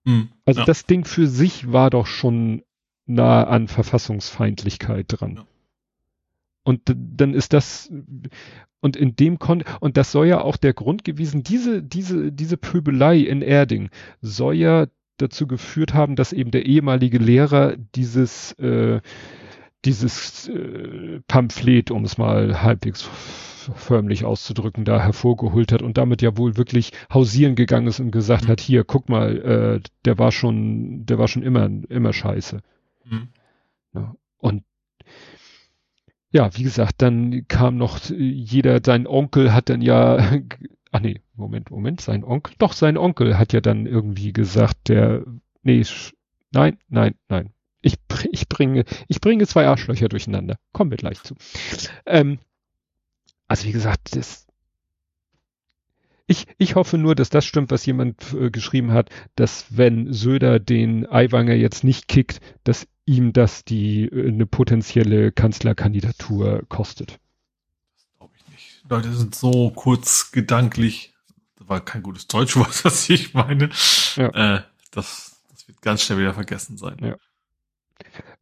Mhm, 0.05 0.29
also 0.45 0.61
ja. 0.61 0.67
das 0.67 0.85
Ding 0.85 1.07
für 1.07 1.27
sich 1.27 1.73
war 1.73 1.89
doch 1.89 2.07
schon 2.07 2.63
nah 3.07 3.45
an 3.45 3.69
Verfassungsfeindlichkeit 3.69 5.07
dran. 5.09 5.37
Ja. 5.37 5.47
Und 6.65 6.81
dann 6.87 7.35
ist 7.35 7.53
das, 7.53 7.93
und 8.81 8.97
in 8.97 9.17
dem 9.17 9.39
Kon 9.39 9.65
und 9.81 9.97
das 9.97 10.13
soll 10.13 10.27
ja 10.27 10.41
auch 10.41 10.57
der 10.57 10.75
Grund 10.75 11.05
gewesen, 11.05 11.43
diese, 11.43 11.83
diese, 11.83 12.33
diese 12.33 12.57
Pöbelei 12.57 13.19
in 13.19 13.43
Erding 13.43 13.91
soll 14.21 14.55
ja 14.55 14.87
dazu 15.17 15.47
geführt 15.47 15.95
haben, 15.95 16.17
dass 16.17 16.33
eben 16.33 16.51
der 16.51 16.67
ehemalige 16.67 17.19
Lehrer 17.19 17.77
dieses, 17.95 18.53
äh, 18.53 19.01
dieses 19.85 20.49
äh, 20.49 21.21
Pamphlet, 21.27 21.91
um 21.91 22.05
es 22.05 22.19
mal 22.19 22.63
halbwegs 22.63 23.03
förmlich 23.77 24.25
auszudrücken, 24.25 24.85
da 24.85 25.01
hervorgeholt 25.01 25.73
hat 25.73 25.83
und 25.83 25.97
damit 25.97 26.23
ja 26.23 26.37
wohl 26.37 26.57
wirklich 26.57 26.93
hausieren 27.13 27.55
gegangen 27.55 27.87
ist 27.87 28.01
und 28.01 28.11
gesagt 28.11 28.45
mhm. 28.45 28.49
hat, 28.49 28.61
hier, 28.61 28.85
guck 28.85 29.09
mal, 29.09 29.37
äh, 29.39 29.89
der 30.05 30.19
war 30.19 30.33
schon, 30.33 31.07
der 31.07 31.19
war 31.19 31.29
schon 31.29 31.43
immer, 31.43 31.69
immer 31.89 32.13
scheiße. 32.13 32.61
Mhm. 33.05 33.29
Ja, 33.95 34.15
und 34.39 34.65
ja, 36.33 36.57
wie 36.57 36.63
gesagt, 36.63 37.03
dann 37.03 37.47
kam 37.47 37.77
noch 37.77 38.01
jeder, 38.11 38.81
sein 38.85 39.07
Onkel 39.07 39.53
hat 39.53 39.69
dann 39.69 39.83
ja, 39.83 40.41
ach 40.91 41.01
nee, 41.01 41.21
Moment, 41.35 41.71
Moment, 41.71 42.01
sein 42.01 42.25
Onkel, 42.25 42.55
doch, 42.59 42.73
sein 42.73 42.97
Onkel 42.97 43.39
hat 43.39 43.53
ja 43.53 43.61
dann 43.61 43.87
irgendwie 43.87 44.33
gesagt, 44.33 44.89
der, 44.89 45.25
nee, 45.63 45.85
nein, 46.53 46.79
nein, 46.89 47.15
nein, 47.29 47.53
ich, 47.83 47.97
ich 48.31 48.49
bringe, 48.49 48.85
ich 49.09 49.21
bringe 49.21 49.47
zwei 49.47 49.67
Arschlöcher 49.67 50.09
durcheinander. 50.09 50.57
Kommen 50.73 50.91
wir 50.91 50.99
gleich 50.99 51.23
zu. 51.23 51.35
Ähm, 52.07 52.39
also 53.49 53.67
wie 53.67 53.73
gesagt, 53.73 54.17
das, 54.17 54.47
ich, 56.33 56.47
ich 56.57 56.75
hoffe 56.75 56.99
nur, 56.99 57.15
dass 57.15 57.29
das 57.29 57.45
stimmt, 57.45 57.71
was 57.71 57.85
jemand 57.85 58.33
äh, 58.33 58.51
geschrieben 58.51 58.93
hat, 58.93 59.11
dass 59.37 59.67
wenn 59.69 60.13
Söder 60.13 60.59
den 60.59 61.07
Aiwanger 61.09 61.55
jetzt 61.55 61.85
nicht 61.85 62.09
kickt, 62.09 62.41
dass 62.65 62.89
ihm 63.05 63.33
das 63.33 63.65
die 63.65 64.07
äh, 64.07 64.29
eine 64.29 64.47
potenzielle 64.47 65.31
Kanzlerkandidatur 65.31 66.63
kostet. 66.69 67.19
Das 67.95 68.07
glaube 68.17 68.33
ich 68.37 68.49
nicht. 68.53 68.83
Leute 68.89 69.13
sind 69.13 69.35
so 69.35 69.71
kurz 69.71 70.33
gedanklich. 70.33 71.13
Das 71.59 71.69
war 71.69 71.85
kein 71.85 72.03
gutes 72.03 72.27
Deutsch, 72.27 72.57
was 72.85 73.09
ich 73.11 73.35
meine. 73.35 73.69
Ja. 74.17 74.57
Äh, 74.57 74.63
das, 74.91 75.43
das 75.51 75.69
wird 75.69 75.83
ganz 75.83 76.03
schnell 76.03 76.19
wieder 76.19 76.35
vergessen 76.35 76.79
sein. 76.79 76.97
Ja. 77.03 77.17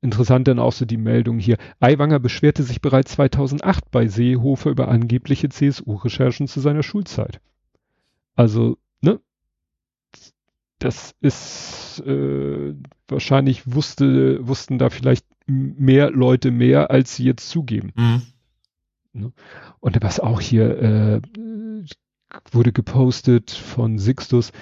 Interessant 0.01 0.49
dann 0.49 0.61
auch 0.61 0.73
so 0.73 0.85
die 0.85 0.97
Meldung 0.97 1.39
hier. 1.41 1.59
Aiwanger 1.81 2.21
beschwerte 2.21 2.63
sich 2.63 2.81
bereits 2.81 3.13
2008 3.13 3.91
bei 3.91 4.07
Seehofer 4.07 4.71
über 4.71 4.89
angebliche 4.89 5.49
CSU-Recherchen 5.49 6.47
zu 6.47 6.61
seiner 6.61 6.83
Schulzeit. 6.83 7.41
Also, 8.41 8.79
ne? 9.03 9.21
Das 10.79 11.15
ist 11.21 12.03
äh, 12.07 12.75
wahrscheinlich 13.07 13.75
wusste, 13.75 14.49
wussten 14.49 14.79
da 14.79 14.89
vielleicht 14.89 15.27
mehr 15.47 16.11
Leute 16.11 16.51
mehr, 16.51 16.91
als 16.91 17.17
sie 17.17 17.25
jetzt 17.25 17.51
zugeben. 17.51 17.93
Mhm. 17.97 18.23
Ne? 19.13 19.33
Und 19.81 20.03
was 20.03 20.21
auch 20.21 20.41
hier 20.41 20.79
äh, 20.79 21.21
wurde 22.51 22.73
gepostet 22.73 23.51
von 23.51 23.99
Sixtus, 23.99 24.53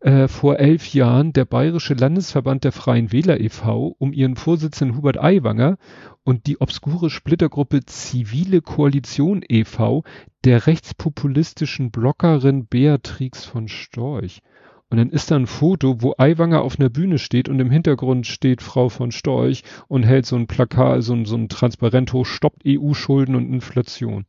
äh, 0.00 0.28
vor 0.28 0.58
elf 0.58 0.94
Jahren 0.94 1.32
der 1.32 1.44
Bayerische 1.44 1.94
Landesverband 1.94 2.64
der 2.64 2.72
Freien 2.72 3.12
Wähler 3.12 3.38
e.V. 3.38 3.94
um 3.98 4.12
ihren 4.12 4.36
Vorsitzenden 4.36 4.96
Hubert 4.96 5.18
Aiwanger 5.18 5.76
und 6.24 6.46
die 6.46 6.60
obskure 6.60 7.10
Splittergruppe 7.10 7.84
Zivile 7.84 8.62
Koalition 8.62 9.42
e.V. 9.46 10.02
der 10.44 10.66
rechtspopulistischen 10.66 11.90
Bloggerin 11.90 12.66
Beatrix 12.66 13.44
von 13.44 13.68
Storch. 13.68 14.40
Und 14.88 14.96
dann 14.96 15.10
ist 15.10 15.30
da 15.30 15.36
ein 15.36 15.46
Foto, 15.46 16.02
wo 16.02 16.14
Aiwanger 16.18 16.62
auf 16.62 16.80
einer 16.80 16.88
Bühne 16.88 17.18
steht 17.18 17.48
und 17.48 17.60
im 17.60 17.70
Hintergrund 17.70 18.26
steht 18.26 18.60
Frau 18.60 18.88
von 18.88 19.12
Storch 19.12 19.62
und 19.86 20.02
hält 20.02 20.26
so 20.26 20.34
ein 20.34 20.48
Plakat, 20.48 21.04
so 21.04 21.12
ein, 21.12 21.26
so 21.26 21.36
ein 21.36 21.48
Transparent 21.48 22.12
hoch, 22.12 22.26
stoppt 22.26 22.62
EU-Schulden 22.66 23.36
und 23.36 23.52
Inflation. 23.52 24.24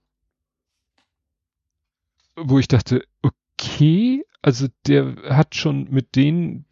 Wo 2.36 2.60
ich 2.60 2.68
dachte, 2.68 3.04
okay, 3.24 4.24
also 4.42 4.68
der 4.88 5.16
hat 5.30 5.56
schon 5.56 5.90
mit 5.90 6.16
denen, 6.16 6.66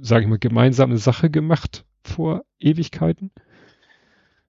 sage 0.00 0.24
ich 0.24 0.28
mal, 0.28 0.38
gemeinsame 0.38 0.98
Sache 0.98 1.30
gemacht 1.30 1.84
vor 2.02 2.44
Ewigkeiten. 2.58 3.30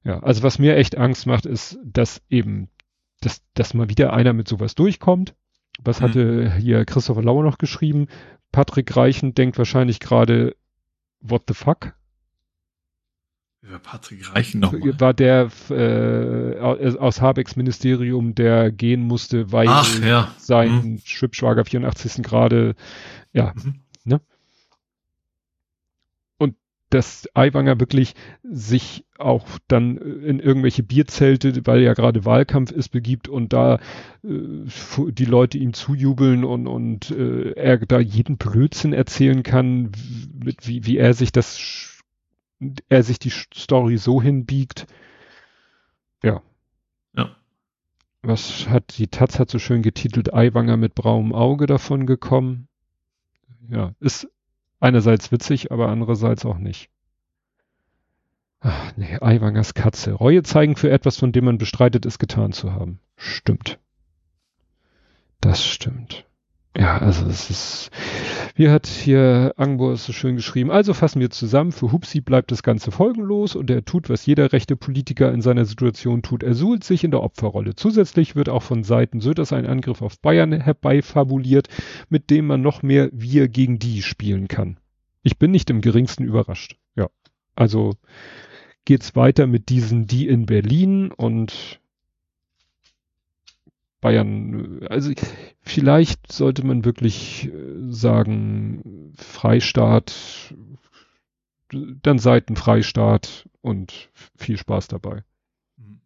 Ja, 0.03 0.19
also 0.19 0.43
was 0.43 0.59
mir 0.59 0.77
echt 0.77 0.97
Angst 0.97 1.25
macht, 1.27 1.45
ist, 1.45 1.77
dass 1.83 2.21
eben, 2.29 2.69
dass, 3.21 3.41
dass 3.53 3.73
mal 3.73 3.89
wieder 3.89 4.13
einer 4.13 4.33
mit 4.33 4.47
sowas 4.47 4.75
durchkommt. 4.75 5.35
Was 5.83 5.99
mhm. 5.99 6.03
hatte 6.03 6.55
hier 6.57 6.85
Christopher 6.85 7.23
Lauer 7.23 7.43
noch 7.43 7.57
geschrieben? 7.57 8.07
Patrick 8.51 8.95
Reichen 8.95 9.35
denkt 9.35 9.57
wahrscheinlich 9.57 9.99
gerade, 9.99 10.55
what 11.19 11.43
the 11.47 11.53
fuck? 11.53 11.93
Über 13.68 13.80
Patrick 13.80 14.34
Reichen 14.34 14.61
noch 14.61 14.72
mal. 14.72 14.99
War 14.99 15.13
der 15.13 15.49
äh, 15.70 16.57
aus 16.97 17.22
Habecks 17.22 17.57
Ministerium, 17.57 18.34
der 18.34 18.72
gehen 18.72 19.01
musste, 19.01 19.51
weil 19.51 19.68
Ach, 19.68 19.99
ja. 20.01 20.34
sein 20.38 20.72
mhm. 20.72 21.01
Schwibschwager 21.03 21.65
84. 21.65 22.24
Grade, 22.24 22.76
ja, 23.34 23.53
mhm. 23.55 23.82
ne? 24.05 24.22
Und 26.38 26.55
dass 26.91 27.28
Aiwanger 27.34 27.78
wirklich 27.82 28.13
sich 28.41 29.05
auch 29.18 29.45
dann 29.68 29.97
in 29.97 30.39
irgendwelche 30.39 30.84
Bierzelte, 30.84 31.65
weil 31.65 31.82
ja 31.82 31.93
gerade 31.93 32.24
Wahlkampf 32.24 32.72
ist, 32.72 32.89
begibt 32.89 33.28
und 33.28 33.51
da 33.51 33.80
äh, 34.24 34.30
die 35.09 35.26
Leute 35.26 35.57
ihm 35.57 35.74
zujubeln 35.74 36.45
und, 36.45 36.68
und 36.68 37.11
äh, 37.11 37.51
er 37.51 37.80
da 37.80 37.99
jeden 37.99 38.38
Blödsinn 38.38 38.93
erzählen 38.93 39.43
kann, 39.43 39.91
mit 40.41 40.70
wie, 40.70 40.86
wie 40.86 40.97
er 40.97 41.13
sich 41.13 41.34
das 41.34 41.57
er 42.89 43.03
sich 43.03 43.19
die 43.19 43.29
Story 43.29 43.97
so 43.97 44.21
hinbiegt. 44.21 44.87
Ja. 46.23 46.41
Ja. 47.15 47.35
Was 48.21 48.67
hat 48.67 48.97
die 48.97 49.07
Taz 49.07 49.39
hat 49.39 49.49
so 49.49 49.59
schön 49.59 49.81
getitelt, 49.81 50.33
Eiwanger 50.33 50.77
mit 50.77 50.95
braunem 50.95 51.33
Auge 51.33 51.65
davon 51.65 52.05
gekommen. 52.05 52.67
Ja, 53.69 53.93
ist 53.99 54.27
einerseits 54.79 55.31
witzig, 55.31 55.71
aber 55.71 55.89
andererseits 55.89 56.45
auch 56.45 56.57
nicht. 56.57 56.89
Ach, 58.59 58.93
nee, 58.97 59.17
Eiwangers 59.21 59.73
Katze. 59.73 60.13
Reue 60.13 60.41
zeigen 60.43 60.75
für 60.75 60.89
etwas, 60.89 61.17
von 61.17 61.31
dem 61.31 61.45
man 61.45 61.57
bestreitet, 61.57 62.05
es 62.05 62.17
getan 62.17 62.53
zu 62.53 62.73
haben. 62.73 62.99
Stimmt. 63.15 63.79
Das 65.41 65.63
stimmt. 65.63 66.25
Ja, 66.80 66.99
also 66.99 67.25
es 67.25 67.49
ist, 67.49 67.89
wie 68.53 68.69
hat 68.69 68.86
hier 68.86 69.51
Angbo 69.57 69.95
so 69.95 70.13
schön 70.13 70.36
geschrieben, 70.36 70.69
also 70.69 70.93
fassen 70.93 71.19
wir 71.19 71.32
zusammen, 71.32 71.71
für 71.71 71.91
Hupsi 71.91 72.21
bleibt 72.21 72.51
das 72.51 72.61
Ganze 72.61 72.91
folgenlos 72.91 73.55
und 73.55 73.71
er 73.71 73.84
tut, 73.84 74.09
was 74.09 74.28
jeder 74.28 74.53
rechte 74.53 74.75
Politiker 74.75 75.34
in 75.34 75.41
seiner 75.41 75.65
Situation 75.65 76.21
tut, 76.21 76.43
er 76.43 76.53
suhlt 76.53 76.84
sich 76.84 77.03
in 77.03 77.09
der 77.09 77.23
Opferrolle. 77.23 77.73
Zusätzlich 77.73 78.36
wird 78.36 78.47
auch 78.47 78.61
von 78.61 78.84
Seiten 78.84 79.21
Söders 79.21 79.53
ein 79.53 79.65
Angriff 79.65 80.03
auf 80.03 80.19
Bayern 80.19 80.51
herbeifabuliert, 80.51 81.67
mit 82.09 82.30
dem 82.30 82.45
man 82.45 82.61
noch 82.61 82.84
mehr 82.84 83.09
wir 83.11 83.47
gegen 83.47 83.80
die 83.80 84.03
spielen 84.03 84.47
kann. 84.47 84.78
Ich 85.23 85.39
bin 85.39 85.49
nicht 85.49 85.71
im 85.71 85.82
geringsten 85.82 86.25
überrascht. 86.25 86.78
Ja, 86.95 87.07
also 87.55 87.95
geht's 88.86 89.15
weiter 89.15 89.47
mit 89.47 89.69
diesen 89.69 90.05
die 90.05 90.28
in 90.28 90.45
Berlin 90.45 91.11
und 91.11 91.80
Bayern, 93.99 94.85
also 94.89 95.11
vielleicht 95.61 96.31
sollte 96.31 96.65
man 96.65 96.85
wirklich 96.85 97.47
äh, 97.47 97.51
sagen, 97.89 99.13
Freistaat, 99.15 100.53
dann 101.69 102.19
Seitenfreistaat 102.19 103.49
und 103.61 104.09
viel 104.35 104.57
Spaß 104.57 104.87
dabei. 104.87 105.23
Mhm. 105.77 106.01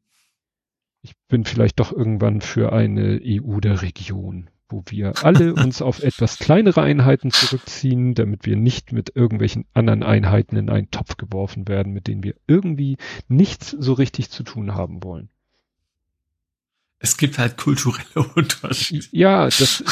Ich 1.02 1.16
bin 1.28 1.44
vielleicht 1.44 1.80
doch 1.80 1.92
irgendwann 1.92 2.42
für 2.42 2.72
eine 2.72 3.22
EU 3.24 3.60
der 3.60 3.82
Region, 3.82 4.50
wo 4.70 4.84
wir 4.88 5.26
alle 5.26 5.54
uns 5.54 5.82
auf 5.82 6.02
etwas 6.02 6.40
kleinere 6.40 6.82
Einheiten 6.82 7.32
zurückziehen, 7.32 8.16
damit 8.16 8.46
wir 8.46 8.56
nicht 8.56 8.94
mit 8.94 9.16
irgendwelchen 9.16 9.66
anderen 9.74 10.04
Einheiten 10.04 10.56
in 10.56 10.70
einen 10.70 10.92
Topf 10.92 11.18
geworfen 11.18 11.68
werden, 11.68 11.92
mit 11.92 12.08
denen 12.08 12.24
wir 12.24 12.36
irgendwie 12.48 12.98
nichts 13.28 13.72
so 13.72 13.94
richtig 13.94 14.30
zu 14.30 14.44
tun 14.44 14.76
haben 14.76 15.04
wollen. 15.04 15.30
Es 17.04 17.18
gibt 17.18 17.40
halt 17.40 17.58
kulturelle 17.58 18.28
Unterschiede. 18.36 19.08
Ja, 19.12 19.46
das, 19.46 19.84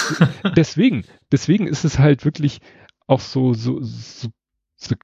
deswegen, 0.55 1.05
deswegen 1.31 1.67
ist 1.67 1.83
es 1.83 1.97
halt 1.97 2.23
wirklich 2.23 2.59
auch 3.07 3.19
so, 3.19 3.53
so, 3.53 3.81
so, 3.81 4.29
so 4.75 4.95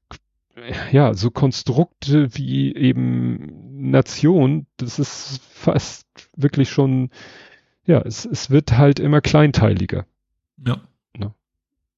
ja, 0.91 1.13
so 1.13 1.31
Konstrukte 1.31 2.35
wie 2.35 2.75
eben 2.75 3.89
Nation, 3.89 4.67
das 4.77 4.99
ist 4.99 5.41
fast 5.51 6.07
wirklich 6.35 6.69
schon, 6.69 7.09
ja, 7.85 8.01
es, 8.01 8.25
es 8.25 8.49
wird 8.49 8.77
halt 8.77 8.99
immer 8.99 9.21
kleinteiliger. 9.21 10.05
Ja. 10.65 10.81
Ne? 11.17 11.33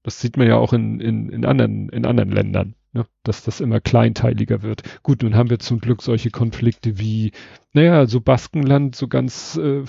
Das 0.04 0.22
sieht 0.22 0.38
man 0.38 0.48
ja 0.48 0.56
auch 0.56 0.74
in, 0.74 1.00
in, 1.02 1.30
in 1.30 1.46
anderen, 1.46 1.90
in 1.90 2.06
anderen 2.06 2.32
Ländern 2.32 2.76
ne, 2.94 3.06
dass 3.24 3.44
das 3.44 3.62
immer 3.62 3.80
kleinteiliger 3.80 4.62
wird. 4.62 4.84
Gut, 5.04 5.24
nun 5.24 5.36
haben 5.36 5.50
wir 5.50 5.60
zum 5.60 5.80
Glück 5.80 6.02
solche 6.02 6.32
Konflikte 6.32 6.98
wie, 7.00 7.32
naja, 7.74 8.06
so 8.06 8.22
Baskenland, 8.22 8.96
so 8.96 9.08
ganz 9.08 9.58
äh, 9.58 9.84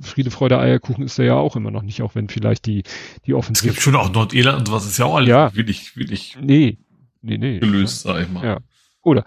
Friede, 0.00 0.30
Freude, 0.30 0.58
Eierkuchen 0.58 1.04
ist 1.04 1.18
da 1.18 1.22
ja 1.22 1.34
auch 1.34 1.56
immer 1.56 1.70
noch 1.70 1.82
nicht, 1.82 2.02
auch 2.02 2.14
wenn 2.14 2.28
vielleicht 2.28 2.66
die, 2.66 2.84
die 3.26 3.34
Offensive. 3.34 3.68
Es 3.68 3.74
gibt 3.74 3.82
schon 3.82 3.96
auch 3.96 4.12
Nordirland 4.12 4.68
und 4.68 4.72
was 4.72 4.86
ist 4.86 4.98
ja 4.98 5.06
auch 5.06 5.16
alles 5.16 5.28
ja. 5.28 5.54
willig, 5.54 5.96
willig 5.96 6.36
nee, 6.40 6.78
nee, 7.20 7.38
nee, 7.38 7.58
gelöst, 7.58 8.02
sag 8.02 8.22
ich 8.22 8.28
mal. 8.30 8.44
Ja. 8.44 8.58
Oder 9.02 9.26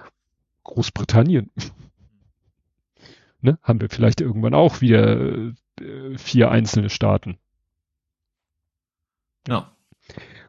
Großbritannien. 0.64 1.52
ne, 3.41 3.60
haben 3.61 3.80
wir 3.80 3.89
vielleicht 3.89 4.22
irgendwann 4.22 4.53
auch 4.53 4.81
wieder 4.81 5.53
äh, 5.80 6.18
vier 6.18 6.52
einzelne 6.52 6.89
Staaten. 6.89 7.38
Ja. 9.47 9.74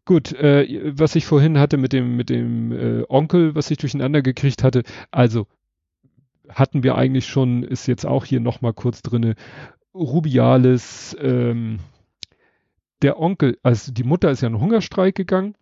Gut, 0.06 0.32
äh, 0.32 0.92
was 0.96 1.16
ich 1.16 1.26
vorhin 1.26 1.58
hatte 1.58 1.76
mit 1.76 1.92
dem 1.92 2.16
mit 2.16 2.30
dem 2.30 2.70
äh, 2.70 3.04
Onkel, 3.08 3.56
was 3.56 3.70
ich 3.72 3.78
durcheinander 3.78 4.22
gekriegt 4.22 4.62
hatte, 4.62 4.84
also 5.10 5.48
hatten 6.48 6.84
wir 6.84 6.94
eigentlich 6.94 7.26
schon, 7.26 7.64
ist 7.64 7.88
jetzt 7.88 8.06
auch 8.06 8.24
hier 8.24 8.38
nochmal 8.38 8.72
kurz 8.72 9.02
drinne, 9.02 9.34
Rubiales, 9.92 11.16
ähm, 11.20 11.80
der 13.02 13.18
Onkel, 13.18 13.58
also 13.64 13.92
die 13.92 14.04
Mutter 14.04 14.30
ist 14.30 14.42
ja 14.42 14.48
in 14.48 14.60
Hungerstreik 14.60 15.16
gegangen. 15.16 15.56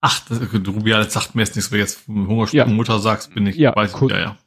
Ach, 0.00 0.20
das, 0.28 0.40
Rubiales 0.40 1.12
sagt 1.12 1.34
mir 1.34 1.42
jetzt 1.42 1.56
nichts, 1.56 1.72
wenn 1.72 1.78
du 1.78 1.84
jetzt 1.84 2.06
Hungerstreik 2.06 2.68
ja. 2.68 2.72
Mutter 2.72 3.00
sagst, 3.00 3.34
bin 3.34 3.48
ich, 3.48 3.56
ja, 3.56 3.74
weiß 3.74 3.94
ich, 4.00 4.10
ja, 4.10 4.18
ja. 4.18 4.38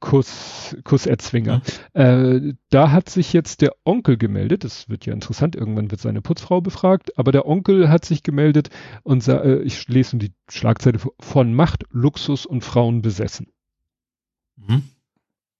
Kuss, 0.00 0.76
Kusserzwinger. 0.84 1.62
Mhm. 1.94 2.00
Äh, 2.00 2.54
da 2.70 2.90
hat 2.92 3.08
sich 3.08 3.32
jetzt 3.32 3.62
der 3.62 3.74
Onkel 3.84 4.16
gemeldet. 4.16 4.64
Das 4.64 4.88
wird 4.88 5.06
ja 5.06 5.12
interessant. 5.12 5.56
Irgendwann 5.56 5.90
wird 5.90 6.00
seine 6.00 6.22
Putzfrau 6.22 6.60
befragt. 6.60 7.18
Aber 7.18 7.32
der 7.32 7.46
Onkel 7.46 7.88
hat 7.88 8.04
sich 8.04 8.22
gemeldet 8.22 8.70
und 9.02 9.22
sah, 9.22 9.38
äh, 9.38 9.62
ich 9.62 9.88
lese 9.88 10.16
die 10.18 10.32
Schlagzeile 10.48 10.98
von 11.18 11.54
Macht, 11.54 11.84
Luxus 11.90 12.46
und 12.46 12.64
Frauen 12.64 13.02
besessen. 13.02 13.48
Mhm. 14.56 14.82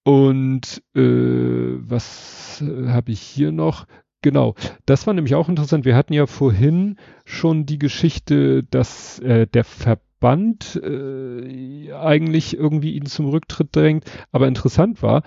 Und 0.03 0.81
äh, 0.95 1.01
was 1.01 2.61
äh, 2.61 2.87
habe 2.87 3.11
ich 3.11 3.21
hier 3.21 3.51
noch? 3.51 3.85
Genau, 4.21 4.55
das 4.85 5.07
war 5.07 5.13
nämlich 5.13 5.35
auch 5.35 5.47
interessant. 5.47 5.85
Wir 5.85 5.95
hatten 5.95 6.13
ja 6.13 6.25
vorhin 6.25 6.97
schon 7.25 7.65
die 7.65 7.79
Geschichte, 7.79 8.63
dass 8.63 9.19
äh, 9.19 9.47
der 9.47 9.63
Verband 9.63 10.08
Band 10.19 10.75
äh, 10.75 11.93
eigentlich 11.93 12.57
irgendwie 12.57 12.95
ihn 12.95 13.05
zum 13.05 13.27
Rücktritt 13.29 13.75
drängt. 13.75 14.05
Aber 14.31 14.47
interessant 14.47 15.01
war, 15.01 15.23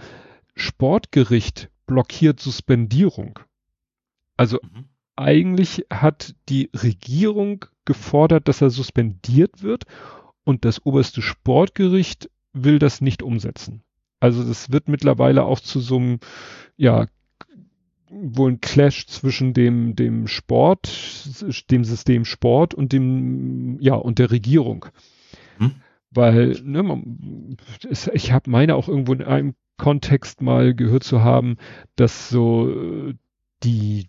Sportgericht 0.55 1.71
blockiert 1.87 2.41
Suspendierung. 2.41 3.39
Also 4.37 4.59
mhm. 4.63 4.85
eigentlich 5.17 5.87
hat 5.91 6.35
die 6.49 6.71
Regierung 6.75 7.65
gefordert, 7.85 8.49
dass 8.49 8.61
er 8.61 8.71
suspendiert 8.71 9.63
wird 9.63 9.85
und 10.45 10.65
das 10.65 10.85
oberste 10.85 11.23
Sportgericht 11.23 12.31
will 12.53 12.79
das 12.79 13.01
nicht 13.01 13.23
umsetzen. 13.23 13.83
Also 14.21 14.45
das 14.45 14.71
wird 14.71 14.89
mittlerweile 14.89 15.45
auch 15.45 15.61
zu 15.61 15.81
so 15.81 15.97
einem, 15.97 16.21
ja, 16.77 17.07
wohl 18.13 18.53
ein 18.53 18.61
Clash 18.61 19.07
zwischen 19.07 19.55
dem, 19.55 19.97
dem 19.97 20.27
Sport, 20.27 21.27
dem 21.71 21.85
System 21.85 22.25
Sport 22.25 22.75
und 22.75 22.93
dem, 22.93 23.79
ja, 23.81 23.95
und 23.95 24.19
der 24.19 24.31
Regierung. 24.31 24.87
Hm? 25.59 25.73
Weil, 26.11 26.61
ne, 26.63 26.83
man, 26.83 27.57
ich 28.13 28.33
habe 28.33 28.51
meine 28.51 28.77
auch 28.77 28.89
irgendwo 28.89 29.15
in 29.15 29.23
einem 29.23 29.55
Kontext 29.79 30.43
mal 30.43 30.75
gehört 30.75 31.05
zu 31.05 31.23
haben, 31.23 31.57
dass 31.97 32.29
so 32.29 33.13
die, 33.63 34.09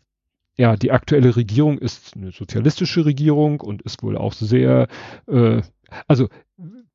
ja, 0.58 0.76
die 0.76 0.92
aktuelle 0.92 1.36
Regierung 1.36 1.78
ist 1.78 2.16
eine 2.16 2.32
sozialistische 2.32 3.06
Regierung 3.06 3.62
und 3.62 3.82
ist 3.84 4.04
wohl 4.04 4.18
auch 4.18 4.34
sehr, 4.34 4.88
äh, 5.28 5.62
also 6.08 6.28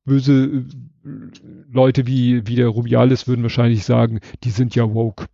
böse 0.05 0.65
Leute 1.71 2.07
wie, 2.07 2.47
wie 2.47 2.55
der 2.55 2.67
Rubialis 2.67 3.27
würden 3.27 3.43
wahrscheinlich 3.43 3.85
sagen, 3.85 4.19
die 4.43 4.51
sind 4.51 4.75
ja 4.75 4.93
woke. 4.93 5.25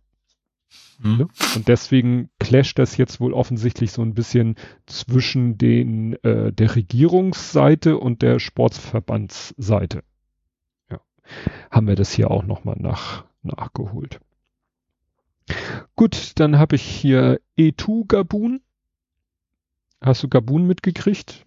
Mhm. 0.98 1.28
Und 1.54 1.68
deswegen 1.68 2.30
clasht 2.38 2.78
das 2.78 2.96
jetzt 2.96 3.20
wohl 3.20 3.32
offensichtlich 3.32 3.92
so 3.92 4.02
ein 4.02 4.14
bisschen 4.14 4.56
zwischen 4.86 5.58
den 5.58 6.14
äh, 6.24 6.52
der 6.52 6.74
Regierungsseite 6.74 7.98
und 7.98 8.22
der 8.22 8.38
Sportsverbandsseite. 8.38 10.02
Ja. 10.90 11.00
Haben 11.70 11.88
wir 11.88 11.96
das 11.96 12.12
hier 12.12 12.30
auch 12.30 12.44
nochmal 12.44 12.76
nach, 12.78 13.24
nachgeholt. 13.42 14.20
Gut, 15.94 16.32
dann 16.36 16.58
habe 16.58 16.76
ich 16.76 16.82
hier 16.82 17.40
E2 17.58 18.06
Gabun. 18.06 18.60
Hast 20.00 20.22
du 20.22 20.28
Gabun 20.28 20.66
mitgekriegt? 20.66 21.46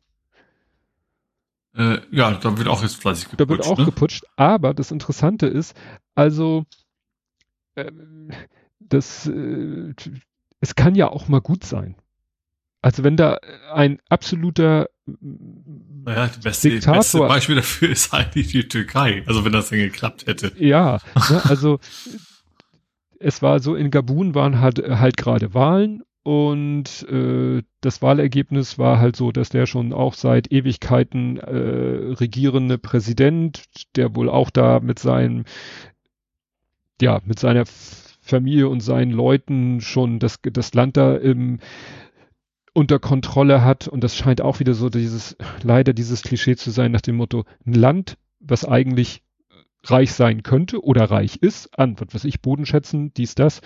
Äh, 1.75 1.99
ja, 2.11 2.31
da 2.31 2.57
wird 2.57 2.67
auch 2.67 2.81
jetzt 2.81 2.95
fleißig 2.95 3.29
geputscht. 3.29 3.39
Da 3.39 3.49
wird 3.49 3.65
auch 3.67 3.77
ne? 3.77 3.85
geputscht, 3.85 4.25
aber 4.35 4.73
das 4.73 4.91
Interessante 4.91 5.47
ist, 5.47 5.75
also 6.15 6.65
äh, 7.75 7.91
das, 8.79 9.27
äh, 9.27 9.93
es 10.59 10.75
kann 10.75 10.95
ja 10.95 11.09
auch 11.09 11.27
mal 11.27 11.41
gut 11.41 11.63
sein. 11.63 11.95
Also 12.81 13.03
wenn 13.03 13.17
da 13.17 13.39
ein 13.73 13.99
absoluter 14.07 14.89
naja, 15.05 16.27
das 16.27 16.39
beste, 16.39 16.69
Diktator, 16.69 16.97
beste 16.97 17.19
Beispiel 17.19 17.55
dafür 17.55 17.89
ist 17.91 18.13
eigentlich 18.13 18.49
die 18.49 18.67
Türkei. 18.67 19.23
Also 19.27 19.43
wenn 19.43 19.51
das 19.51 19.69
denn 19.69 19.79
geklappt 19.79 20.27
hätte. 20.27 20.51
Ja, 20.57 20.99
ne, 21.29 21.41
also 21.45 21.79
es 23.19 23.41
war 23.41 23.59
so, 23.59 23.75
in 23.75 23.91
Gabun 23.91 24.33
waren 24.33 24.61
halt, 24.61 24.79
halt 24.79 25.17
gerade 25.17 25.53
Wahlen 25.53 26.03
und 26.23 27.07
äh, 27.09 27.63
das 27.81 28.01
Wahlergebnis 28.01 28.77
war 28.77 28.99
halt 28.99 29.15
so, 29.15 29.31
dass 29.31 29.49
der 29.49 29.65
schon 29.65 29.93
auch 29.93 30.13
seit 30.13 30.51
Ewigkeiten 30.51 31.37
äh, 31.37 32.13
regierende 32.13 32.77
Präsident, 32.77 33.63
der 33.95 34.15
wohl 34.15 34.29
auch 34.29 34.49
da 34.49 34.79
mit 34.79 34.99
seinem, 34.99 35.45
ja, 37.01 37.19
mit 37.25 37.39
seiner 37.39 37.65
Familie 38.29 38.69
und 38.69 38.81
seinen 38.81 39.11
Leuten 39.11 39.81
schon 39.81 40.19
das, 40.19 40.39
das 40.41 40.73
Land 40.73 40.97
da 40.97 41.15
im, 41.15 41.59
unter 42.73 42.99
Kontrolle 42.99 43.63
hat. 43.63 43.87
Und 43.87 44.03
das 44.03 44.15
scheint 44.15 44.41
auch 44.41 44.59
wieder 44.59 44.73
so 44.73 44.89
dieses, 44.89 45.37
leider 45.63 45.93
dieses 45.93 46.23
Klischee 46.23 46.55
zu 46.55 46.71
sein 46.71 46.91
nach 46.91 47.01
dem 47.01 47.15
Motto, 47.15 47.45
ein 47.65 47.73
Land, 47.73 48.17
was 48.39 48.65
eigentlich 48.65 49.23
reich 49.85 50.11
sein 50.13 50.43
könnte 50.43 50.83
oder 50.83 51.05
reich 51.05 51.37
ist, 51.37 51.77
an, 51.77 51.95
was 51.99 52.13
weiß 52.13 52.25
ich, 52.25 52.41
Bodenschätzen, 52.41 53.13
dies, 53.13 53.35
das. 53.35 53.61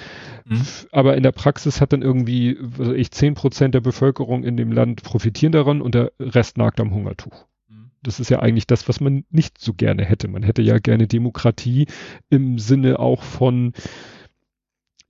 Mhm. 0.45 0.61
Aber 0.91 1.17
in 1.17 1.23
der 1.23 1.31
Praxis 1.31 1.81
hat 1.81 1.93
dann 1.93 2.01
irgendwie, 2.01 2.57
was 2.59 2.89
weiß 2.89 2.97
ich, 2.97 3.11
zehn 3.11 3.33
Prozent 3.33 3.73
der 3.73 3.81
Bevölkerung 3.81 4.43
in 4.43 4.57
dem 4.57 4.71
Land 4.71 5.03
profitieren 5.03 5.51
daran 5.51 5.81
und 5.81 5.95
der 5.95 6.11
Rest 6.19 6.57
nagt 6.57 6.79
am 6.79 6.93
Hungertuch. 6.93 7.45
Mhm. 7.67 7.91
Das 8.03 8.19
ist 8.19 8.29
ja 8.29 8.39
eigentlich 8.39 8.67
das, 8.67 8.87
was 8.87 8.99
man 8.99 9.25
nicht 9.31 9.57
so 9.57 9.73
gerne 9.73 10.05
hätte. 10.05 10.27
Man 10.27 10.43
hätte 10.43 10.61
ja 10.61 10.77
gerne 10.77 11.07
Demokratie 11.07 11.87
im 12.29 12.59
Sinne 12.59 12.99
auch 12.99 13.23
von, 13.23 13.73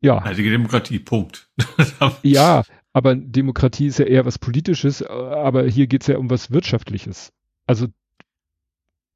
ja. 0.04 0.18
Also 0.18 0.42
Demokratie, 0.42 1.00
Punkt. 1.00 1.50
ja, 2.24 2.64
aber 2.94 3.16
Demokratie 3.16 3.88
ist 3.88 4.00
ja 4.00 4.06
eher 4.06 4.26
was 4.26 4.38
Politisches, 4.38 5.02
aber 5.02 5.64
hier 5.64 5.88
geht's 5.88 6.08
ja 6.08 6.18
um 6.18 6.30
was 6.30 6.52
Wirtschaftliches. 6.52 7.32
Also 7.66 7.88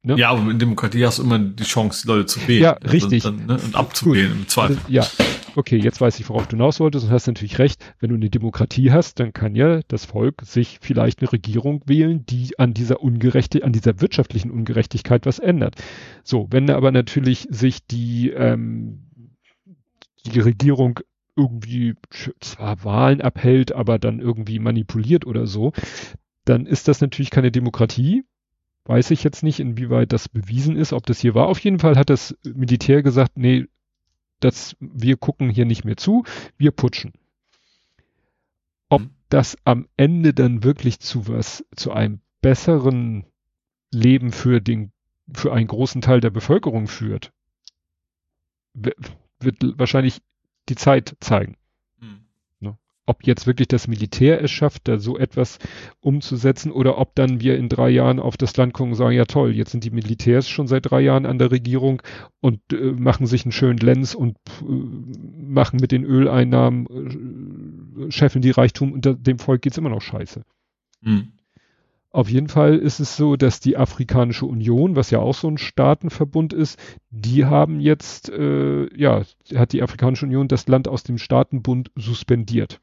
Ne? 0.02 0.16
Ja, 0.16 0.30
aber 0.30 0.48
in 0.50 0.58
Demokratie 0.60 1.04
hast 1.04 1.18
du 1.18 1.24
immer 1.24 1.40
die 1.40 1.64
Chance, 1.64 2.02
die 2.02 2.08
Leute 2.08 2.26
zu 2.26 2.46
wählen. 2.46 2.62
Ja, 2.62 2.70
richtig. 2.70 3.24
Und, 3.24 3.40
dann, 3.40 3.46
ne, 3.46 3.62
und 3.62 3.74
abzuwählen 3.74 4.30
Gut. 4.30 4.38
im 4.38 4.48
Zweifel. 4.48 4.78
Ja, 4.86 5.04
okay, 5.56 5.76
jetzt 5.76 6.00
weiß 6.00 6.20
ich, 6.20 6.28
worauf 6.28 6.46
du 6.46 6.56
hinaus 6.56 6.78
wolltest 6.78 7.06
und 7.06 7.10
hast 7.10 7.26
natürlich 7.26 7.58
recht. 7.58 7.84
Wenn 7.98 8.10
du 8.10 8.14
eine 8.14 8.30
Demokratie 8.30 8.92
hast, 8.92 9.18
dann 9.18 9.32
kann 9.32 9.56
ja 9.56 9.80
das 9.88 10.04
Volk 10.04 10.42
sich 10.44 10.78
vielleicht 10.80 11.20
eine 11.20 11.32
Regierung 11.32 11.82
wählen, 11.86 12.24
die 12.26 12.58
an 12.58 12.74
dieser 12.74 13.02
Ungerechte, 13.02 13.64
an 13.64 13.72
dieser 13.72 14.00
wirtschaftlichen 14.00 14.52
Ungerechtigkeit 14.52 15.26
was 15.26 15.40
ändert. 15.40 15.74
So, 16.22 16.46
wenn 16.50 16.70
aber 16.70 16.92
natürlich 16.92 17.48
sich 17.50 17.84
die 17.84 18.30
ähm, 18.30 19.07
die 20.28 20.40
Regierung 20.40 21.00
irgendwie 21.36 21.94
zwar 22.40 22.82
Wahlen 22.84 23.20
abhält, 23.20 23.72
aber 23.72 23.98
dann 23.98 24.20
irgendwie 24.20 24.58
manipuliert 24.58 25.24
oder 25.24 25.46
so, 25.46 25.72
dann 26.44 26.66
ist 26.66 26.88
das 26.88 27.00
natürlich 27.00 27.30
keine 27.30 27.52
Demokratie. 27.52 28.24
Weiß 28.84 29.10
ich 29.10 29.22
jetzt 29.22 29.42
nicht, 29.42 29.60
inwieweit 29.60 30.12
das 30.12 30.28
bewiesen 30.28 30.74
ist, 30.74 30.92
ob 30.92 31.06
das 31.06 31.20
hier 31.20 31.34
war. 31.34 31.46
Auf 31.46 31.58
jeden 31.60 31.78
Fall 31.78 31.96
hat 31.96 32.10
das 32.10 32.36
Militär 32.42 33.02
gesagt, 33.02 33.36
nee, 33.36 33.66
das, 34.40 34.76
wir 34.80 35.16
gucken 35.16 35.50
hier 35.50 35.66
nicht 35.66 35.84
mehr 35.84 35.96
zu, 35.96 36.24
wir 36.56 36.70
putschen. 36.70 37.12
Ob 38.88 39.02
mhm. 39.02 39.10
das 39.28 39.56
am 39.64 39.86
Ende 39.96 40.32
dann 40.32 40.64
wirklich 40.64 41.00
zu 41.00 41.28
was, 41.28 41.64
zu 41.76 41.92
einem 41.92 42.20
besseren 42.40 43.26
Leben 43.92 44.32
für 44.32 44.60
den, 44.60 44.92
für 45.32 45.52
einen 45.52 45.66
großen 45.66 46.00
Teil 46.00 46.20
der 46.20 46.30
Bevölkerung 46.30 46.86
führt, 46.86 47.32
wird 49.40 49.56
wahrscheinlich 49.78 50.20
die 50.68 50.74
Zeit 50.74 51.16
zeigen. 51.20 51.56
Hm. 52.00 52.20
Ne? 52.60 52.76
Ob 53.06 53.26
jetzt 53.26 53.46
wirklich 53.46 53.68
das 53.68 53.88
Militär 53.88 54.42
es 54.42 54.50
schafft, 54.50 54.88
da 54.88 54.98
so 54.98 55.18
etwas 55.18 55.58
umzusetzen 56.00 56.72
oder 56.72 56.98
ob 56.98 57.14
dann 57.14 57.40
wir 57.40 57.56
in 57.56 57.68
drei 57.68 57.90
Jahren 57.90 58.20
auf 58.20 58.36
das 58.36 58.56
Land 58.56 58.74
gucken 58.74 58.92
und 58.92 58.98
sagen, 58.98 59.16
ja 59.16 59.24
toll, 59.24 59.54
jetzt 59.54 59.70
sind 59.70 59.84
die 59.84 59.90
Militärs 59.90 60.48
schon 60.48 60.66
seit 60.66 60.90
drei 60.90 61.00
Jahren 61.00 61.26
an 61.26 61.38
der 61.38 61.50
Regierung 61.50 62.02
und 62.40 62.60
äh, 62.72 62.92
machen 62.92 63.26
sich 63.26 63.44
einen 63.44 63.52
schönen 63.52 63.78
Lenz 63.78 64.14
und 64.14 64.36
äh, 64.60 64.64
machen 64.64 65.78
mit 65.80 65.92
den 65.92 66.04
Öleinnahmen, 66.04 68.08
äh, 68.08 68.10
scheffeln 68.10 68.42
die 68.42 68.50
Reichtum 68.50 68.92
und 68.92 69.06
da, 69.06 69.12
dem 69.12 69.38
Volk 69.38 69.62
geht's 69.62 69.78
immer 69.78 69.90
noch 69.90 70.02
scheiße. 70.02 70.42
Hm. 71.02 71.32
Auf 72.18 72.28
jeden 72.28 72.48
Fall 72.48 72.78
ist 72.78 72.98
es 72.98 73.16
so, 73.16 73.36
dass 73.36 73.60
die 73.60 73.76
Afrikanische 73.76 74.44
Union, 74.44 74.96
was 74.96 75.12
ja 75.12 75.20
auch 75.20 75.36
so 75.36 75.46
ein 75.46 75.56
Staatenverbund 75.56 76.52
ist, 76.52 76.76
die 77.10 77.44
haben 77.44 77.78
jetzt, 77.78 78.28
äh, 78.28 78.92
ja, 78.92 79.22
hat 79.54 79.72
die 79.72 79.84
Afrikanische 79.84 80.26
Union 80.26 80.48
das 80.48 80.66
Land 80.66 80.88
aus 80.88 81.04
dem 81.04 81.18
Staatenbund 81.18 81.92
suspendiert. 81.94 82.80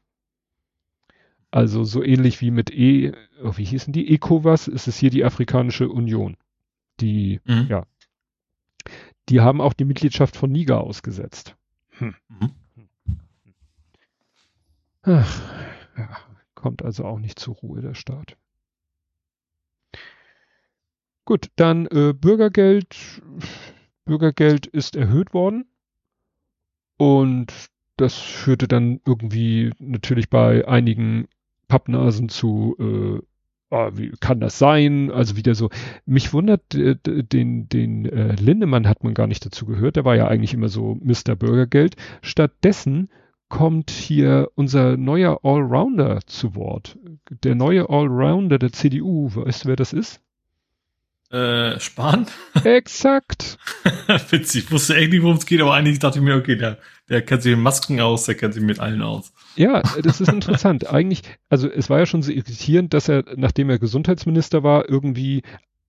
Also 1.50 1.84
so 1.84 2.02
ähnlich 2.02 2.40
wie 2.40 2.50
mit 2.50 2.70
E, 2.70 3.12
oh, 3.42 3.52
wie 3.58 3.64
hießen 3.64 3.92
die? 3.92 4.10
ECOWAS 4.10 4.68
ist 4.68 4.88
es 4.88 4.96
hier 4.96 5.10
die 5.10 5.22
Afrikanische 5.22 5.90
Union. 5.90 6.38
Die, 7.00 7.42
mhm. 7.44 7.66
ja. 7.68 7.84
Die 9.28 9.42
haben 9.42 9.60
auch 9.60 9.74
die 9.74 9.84
Mitgliedschaft 9.84 10.34
von 10.34 10.50
Niger 10.50 10.80
ausgesetzt. 10.80 11.56
Hm. 11.98 12.14
Mhm. 12.30 12.52
Ach, 15.02 15.42
ja, 15.98 16.16
kommt 16.54 16.82
also 16.82 17.04
auch 17.04 17.18
nicht 17.18 17.38
zur 17.38 17.56
Ruhe 17.56 17.82
der 17.82 17.92
Staat. 17.92 18.38
Gut, 21.26 21.50
dann 21.56 21.86
äh, 21.86 22.14
Bürgergeld. 22.14 23.20
Bürgergeld 24.04 24.68
ist 24.68 24.94
erhöht 24.94 25.34
worden. 25.34 25.66
Und 26.96 27.52
das 27.96 28.14
führte 28.14 28.68
dann 28.68 29.00
irgendwie 29.04 29.72
natürlich 29.80 30.30
bei 30.30 30.66
einigen 30.68 31.26
Pappnasen 31.66 32.28
zu, 32.28 32.76
äh, 32.78 33.20
oh, 33.70 33.90
wie 33.94 34.12
kann 34.20 34.38
das 34.38 34.60
sein? 34.60 35.10
Also 35.10 35.36
wieder 35.36 35.56
so. 35.56 35.68
Mich 36.06 36.32
wundert, 36.32 36.76
äh, 36.76 36.94
den, 37.04 37.68
den 37.68 38.06
äh, 38.06 38.36
Lindemann 38.36 38.86
hat 38.86 39.02
man 39.02 39.12
gar 39.12 39.26
nicht 39.26 39.44
dazu 39.44 39.66
gehört. 39.66 39.96
Der 39.96 40.04
war 40.04 40.14
ja 40.14 40.28
eigentlich 40.28 40.54
immer 40.54 40.68
so 40.68 40.96
Mr. 41.02 41.34
Bürgergeld. 41.34 41.96
Stattdessen 42.22 43.08
kommt 43.48 43.90
hier 43.90 44.52
unser 44.54 44.96
neuer 44.96 45.40
Allrounder 45.44 46.20
zu 46.26 46.54
Wort. 46.54 46.96
Der 47.42 47.56
neue 47.56 47.90
Allrounder 47.90 48.60
der 48.60 48.72
CDU. 48.72 49.34
Weißt 49.34 49.64
du, 49.64 49.68
wer 49.70 49.76
das 49.76 49.92
ist? 49.92 50.22
Äh, 51.30 51.80
Spahn? 51.80 52.26
Exakt. 52.64 53.58
Witzig, 54.30 54.64
ich 54.64 54.70
wusste 54.70 54.96
echt 54.96 55.10
nicht, 55.10 55.22
worum 55.22 55.36
es 55.36 55.46
geht, 55.46 55.60
aber 55.60 55.74
eigentlich 55.74 55.98
dachte 55.98 56.18
ich 56.18 56.24
mir, 56.24 56.36
okay, 56.36 56.56
der, 56.56 56.78
der 57.08 57.22
kennt 57.22 57.42
sich 57.42 57.54
mit 57.54 57.64
Masken 57.64 58.00
aus, 58.00 58.24
der 58.24 58.36
kennt 58.36 58.54
sich 58.54 58.62
mit 58.62 58.78
allen 58.78 59.02
aus. 59.02 59.32
Ja, 59.56 59.82
das 60.02 60.20
ist 60.20 60.28
interessant. 60.28 60.86
eigentlich, 60.92 61.22
also 61.48 61.68
es 61.68 61.90
war 61.90 61.98
ja 61.98 62.06
schon 62.06 62.22
so 62.22 62.30
irritierend, 62.30 62.94
dass 62.94 63.08
er, 63.08 63.24
nachdem 63.36 63.70
er 63.70 63.78
Gesundheitsminister 63.78 64.62
war, 64.62 64.88
irgendwie 64.88 65.42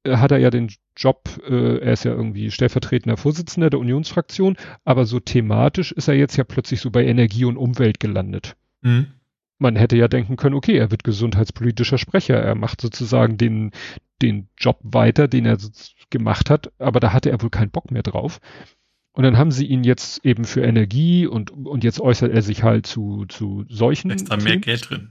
äh, 0.04 0.18
hat 0.18 0.32
er 0.32 0.40
ja 0.40 0.50
den 0.50 0.72
Job, 0.96 1.30
äh, 1.48 1.78
er 1.80 1.94
ist 1.94 2.06
ja 2.06 2.14
irgendwie 2.14 2.50
stellvertretender 2.50 3.18
Vorsitzender 3.18 3.70
der 3.70 3.80
Unionsfraktion, 3.80 4.58
aber 4.86 5.06
so 5.06 5.20
thematisch 5.20 5.92
ist 5.92 6.08
er 6.08 6.16
jetzt 6.16 6.38
ja 6.38 6.44
plötzlich 6.44 6.82
so 6.82 6.90
bei 6.90 7.06
Energie 7.06 7.46
und 7.46 7.58
Umwelt 7.58 8.00
gelandet. 8.00 8.56
Mhm. 8.82 9.08
Man 9.60 9.76
hätte 9.76 9.98
ja 9.98 10.08
denken 10.08 10.36
können, 10.36 10.56
okay, 10.56 10.78
er 10.78 10.92
wird 10.92 11.04
gesundheitspolitischer 11.04 11.98
Sprecher, 11.98 12.36
er 12.36 12.56
macht 12.56 12.80
sozusagen 12.80 13.38
den, 13.38 13.72
den 14.22 14.50
Job 14.58 14.80
weiter, 14.84 15.28
den 15.28 15.46
er 15.46 15.58
gemacht 16.10 16.50
hat, 16.50 16.72
aber 16.80 17.00
da 17.00 17.14
hatte 17.14 17.30
er 17.30 17.42
wohl 17.42 17.50
keinen 17.50 17.72
Bock 17.72 17.92
mehr 17.92 18.04
drauf. 18.04 18.40
Und 19.18 19.24
dann 19.24 19.38
haben 19.38 19.52
sie 19.52 19.66
ihn 19.66 19.84
jetzt 19.84 20.24
eben 20.24 20.46
für 20.46 20.62
Energie 20.62 21.26
und, 21.26 21.50
und 21.50 21.84
jetzt 21.84 22.00
äußert 22.00 22.32
er 22.32 22.44
sich 22.44 22.62
halt 22.62 22.86
zu, 22.86 23.26
zu 23.26 23.66
solchen. 23.68 24.12
Ist 24.12 24.30
da 24.30 24.38
mehr 24.38 24.58
Geld 24.58 24.90
drin? 24.90 25.10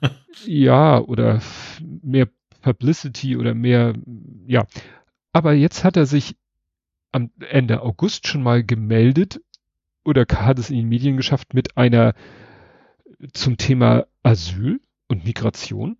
ja, 0.44 1.00
oder 1.00 1.40
mehr 2.02 2.28
Publicity 2.60 3.36
oder 3.36 3.54
mehr, 3.54 3.94
ja. 4.46 4.66
Aber 5.32 5.54
jetzt 5.54 5.84
hat 5.84 5.96
er 5.96 6.04
sich 6.04 6.36
am 7.12 7.30
Ende 7.48 7.80
August 7.80 8.26
schon 8.26 8.42
mal 8.42 8.62
gemeldet 8.62 9.40
oder 10.04 10.26
hat 10.30 10.58
es 10.58 10.68
in 10.68 10.76
den 10.76 10.88
Medien 10.88 11.16
geschafft 11.16 11.54
mit 11.54 11.78
einer 11.78 12.14
zum 13.32 13.56
Thema 13.56 14.06
Asyl 14.22 14.80
und 15.08 15.24
Migration, 15.24 15.96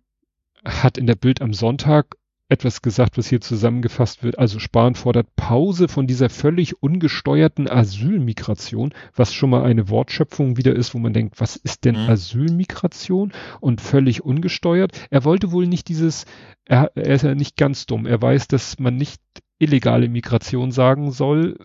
hat 0.63 0.97
in 0.97 1.07
der 1.07 1.15
Bild 1.15 1.41
am 1.41 1.53
Sonntag 1.53 2.17
etwas 2.49 2.81
gesagt, 2.81 3.17
was 3.17 3.27
hier 3.27 3.41
zusammengefasst 3.41 4.23
wird. 4.23 4.39
Also 4.39 4.59
Spahn 4.59 4.95
fordert 4.95 5.35
Pause 5.35 5.87
von 5.87 6.07
dieser 6.07 6.29
völlig 6.29 6.81
ungesteuerten 6.81 7.69
Asylmigration, 7.69 8.93
was 9.15 9.33
schon 9.33 9.49
mal 9.49 9.63
eine 9.63 9.89
Wortschöpfung 9.89 10.55
wieder 10.55 10.73
ist, 10.73 10.93
wo 10.93 10.99
man 10.99 11.13
denkt, 11.13 11.39
was 11.41 11.57
ist 11.57 11.83
denn 11.83 11.95
mhm. 11.95 12.09
Asylmigration 12.09 13.33
und 13.59 13.81
völlig 13.81 14.23
ungesteuert? 14.23 15.07
Er 15.09 15.25
wollte 15.25 15.51
wohl 15.51 15.67
nicht 15.67 15.89
dieses, 15.89 16.25
er, 16.65 16.91
er 16.95 17.15
ist 17.15 17.23
ja 17.23 17.35
nicht 17.35 17.57
ganz 17.57 17.85
dumm. 17.85 18.05
Er 18.05 18.21
weiß, 18.21 18.47
dass 18.47 18.79
man 18.79 18.95
nicht 18.95 19.21
illegale 19.59 20.07
Migration 20.07 20.71
sagen 20.71 21.11
soll, 21.11 21.57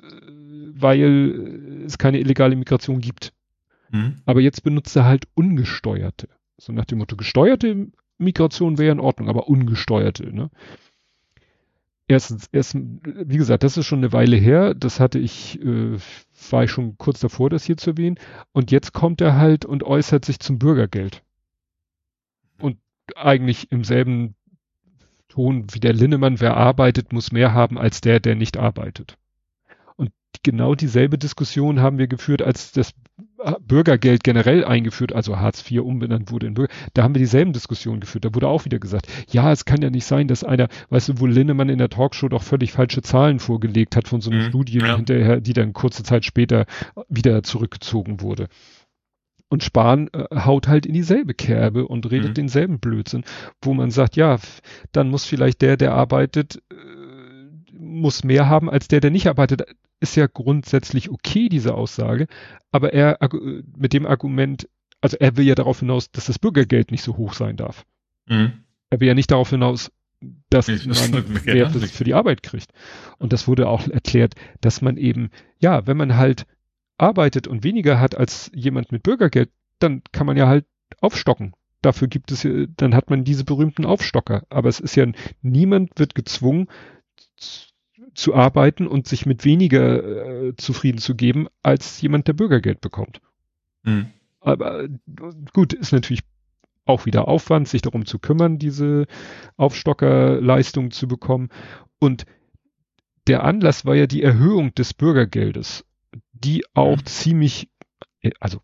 weil 0.74 1.84
es 1.86 1.98
keine 1.98 2.18
illegale 2.18 2.56
Migration 2.56 3.00
gibt. 3.00 3.32
Mhm. 3.90 4.16
Aber 4.24 4.40
jetzt 4.40 4.64
benutzt 4.64 4.96
er 4.96 5.04
halt 5.04 5.28
ungesteuerte. 5.34 6.28
So 6.59 6.72
nach 6.72 6.86
dem 6.86 6.98
Motto, 6.98 7.16
gesteuerte 7.16 7.88
Migration 8.23 8.78
wäre 8.78 8.93
in 8.93 9.01
Ordnung, 9.01 9.28
aber 9.28 9.49
ungesteuerte. 9.49 10.35
Ne? 10.35 10.51
Erstens, 12.09 12.49
erst, 12.53 12.74
wie 12.77 13.36
gesagt, 13.36 13.62
das 13.62 13.77
ist 13.77 13.86
schon 13.86 14.01
eine 14.01 14.12
Weile 14.12 14.36
her. 14.36 14.74
Das 14.74 15.01
hatte 15.01 15.19
ich, 15.19 15.61
äh, 15.62 15.97
war 16.51 16.65
ich 16.65 16.70
schon 16.70 16.99
kurz 16.99 17.20
davor, 17.20 17.49
das 17.51 17.65
hier 17.65 17.77
zu 17.77 17.90
erwähnen. 17.90 18.19
Und 18.53 18.70
jetzt 18.70 18.93
kommt 18.93 19.20
er 19.20 19.36
halt 19.36 19.65
und 19.65 19.85
äußert 19.85 20.24
sich 20.24 20.40
zum 20.40 20.59
Bürgergeld. 20.59 21.23
Und 22.59 22.78
eigentlich 23.16 23.70
im 23.73 23.85
selben 23.85 24.35
Ton 25.28 25.66
wie 25.73 25.81
der 25.81 25.94
Linnemann, 25.94 26.40
wer 26.40 26.57
arbeitet, 26.57 27.15
muss 27.15 27.32
mehr 27.32 27.55
haben 27.55 27.78
als 27.78 28.03
der, 28.03 28.20
der 28.20 28.35
nicht 28.35 28.59
arbeitet. 28.59 29.16
Und 29.97 30.11
genau 30.43 30.74
dieselbe 30.74 31.16
Diskussion 31.16 31.81
haben 31.81 31.97
wir 31.97 32.09
geführt, 32.09 32.43
als 32.43 32.73
das 32.73 32.93
Bürgergeld 33.60 34.24
generell 34.24 34.64
eingeführt, 34.64 35.12
also 35.12 35.39
Hartz 35.39 35.69
IV 35.70 35.82
umbenannt 35.82 36.31
wurde 36.31 36.47
in 36.47 36.55
Bürger, 36.55 36.73
da 36.94 37.02
haben 37.02 37.14
wir 37.14 37.20
dieselben 37.20 37.52
Diskussionen 37.52 38.01
geführt. 38.01 38.24
Da 38.24 38.35
wurde 38.35 38.48
auch 38.48 38.64
wieder 38.64 38.78
gesagt, 38.78 39.06
ja, 39.31 39.52
es 39.52 39.64
kann 39.64 39.82
ja 39.82 39.90
nicht 39.90 40.05
sein, 40.05 40.28
dass 40.28 40.44
einer, 40.44 40.69
weißt 40.90 41.10
du, 41.10 41.20
wo 41.20 41.27
Linnemann 41.27 41.69
in 41.69 41.78
der 41.78 41.89
Talkshow 41.89 42.28
doch 42.28 42.43
völlig 42.43 42.73
falsche 42.73 43.02
Zahlen 43.02 43.39
vorgelegt 43.39 43.97
hat 43.97 44.09
von 44.09 44.20
so 44.20 44.31
einer 44.31 44.44
mhm, 44.44 44.48
Studie 44.48 44.78
ja. 44.78 44.97
hinterher, 44.97 45.40
die 45.40 45.52
dann 45.52 45.73
kurze 45.73 46.02
Zeit 46.02 46.24
später 46.24 46.66
wieder 47.09 47.43
zurückgezogen 47.43 48.20
wurde. 48.20 48.48
Und 49.48 49.62
Spahn 49.62 50.09
äh, 50.14 50.24
haut 50.35 50.66
halt 50.66 50.86
in 50.86 50.94
dieselbe 50.94 51.35
Kerbe 51.35 51.86
und 51.86 52.10
redet 52.10 52.31
mhm. 52.31 52.35
denselben 52.35 52.81
Blödsinn, 52.81 53.24
wo 53.60 53.74
man 53.74 53.90
sagt, 53.90 54.16
ja, 54.16 54.39
dann 54.93 55.10
muss 55.10 55.27
vielleicht 55.27 55.60
der, 55.60 55.77
der 55.77 55.93
arbeitet, 55.93 56.62
äh, 56.70 56.74
muss 57.77 58.24
mehr 58.24 58.48
haben 58.48 58.70
als 58.70 58.89
der, 58.89 59.01
der 59.01 59.10
nicht 59.10 59.27
arbeitet 59.27 59.66
ist 60.03 60.16
ja 60.16 60.27
grundsätzlich 60.27 61.11
okay, 61.11 61.49
diese 61.49 61.74
Aussage, 61.74 62.27
aber 62.70 62.93
er 62.93 63.19
mit 63.77 63.93
dem 63.93 64.05
Argument, 64.05 64.69
also 65.01 65.16
er 65.19 65.37
will 65.37 65.47
ja 65.47 65.55
darauf 65.55 65.81
hinaus, 65.81 66.11
dass 66.11 66.27
das 66.27 66.39
Bürgergeld 66.39 66.91
nicht 66.91 67.03
so 67.03 67.16
hoch 67.16 67.33
sein 67.33 67.57
darf. 67.57 67.87
Mhm. 68.27 68.53
Er 68.91 69.01
will 69.01 69.09
ja 69.09 69.15
nicht 69.15 69.31
darauf 69.31 69.51
hinaus, 69.51 69.91
dass 70.51 70.69
ich, 70.69 70.87
man 70.87 71.24
mehr 71.45 71.70
für 71.70 72.05
die 72.05 72.15
Arbeit 72.15 72.43
kriegt. 72.43 72.73
Und 73.19 73.33
das 73.33 73.49
wurde 73.49 73.69
auch 73.69 73.89
erklärt, 73.89 74.35
dass 74.61 74.83
man 74.83 74.97
eben, 74.97 75.31
ja, 75.59 75.87
wenn 75.87 75.97
man 75.97 76.16
halt 76.16 76.47
arbeitet 76.99 77.47
und 77.47 77.65
weniger 77.65 78.01
hat 78.01 78.16
als 78.16 78.51
jemand 78.55 78.93
mit 78.93 79.03
Bürgergeld, 79.03 79.51
dann 79.79 80.03
kann 80.12 80.27
man 80.27 80.37
ja 80.37 80.47
halt 80.47 80.66
aufstocken. 81.01 81.55
Dafür 81.81 82.07
gibt 82.07 82.31
es, 82.31 82.47
dann 82.77 82.95
hat 82.95 83.11
man 83.11 83.24
diese 83.24 83.45
berühmten 83.45 83.85
Aufstocker. 83.85 84.45
Aber 84.51 84.69
es 84.69 84.79
ist 84.79 84.95
ja, 84.95 85.07
niemand 85.43 85.99
wird 85.99 86.15
gezwungen, 86.15 86.69
zu 88.14 88.34
arbeiten 88.34 88.86
und 88.86 89.06
sich 89.06 89.26
mit 89.26 89.44
weniger 89.44 90.48
äh, 90.48 90.56
zufrieden 90.56 90.98
zu 90.98 91.14
geben, 91.14 91.48
als 91.62 92.01
jemand, 92.01 92.28
der 92.28 92.34
Bürgergeld 92.34 92.80
bekommt. 92.80 93.20
Mhm. 93.82 94.06
Aber 94.40 94.89
gut, 95.52 95.72
ist 95.72 95.93
natürlich 95.93 96.22
auch 96.84 97.06
wieder 97.06 97.28
Aufwand, 97.28 97.68
sich 97.68 97.82
darum 97.82 98.06
zu 98.06 98.18
kümmern, 98.18 98.59
diese 98.59 99.06
Aufstockerleistung 99.56 100.90
zu 100.90 101.06
bekommen. 101.06 101.48
Und 101.98 102.24
der 103.28 103.44
Anlass 103.44 103.84
war 103.84 103.94
ja 103.94 104.06
die 104.06 104.22
Erhöhung 104.22 104.74
des 104.74 104.94
Bürgergeldes, 104.94 105.84
die 106.32 106.64
auch 106.74 106.97
mhm. 106.97 107.06
ziemlich, 107.06 107.70
äh, 108.20 108.32
also 108.40 108.60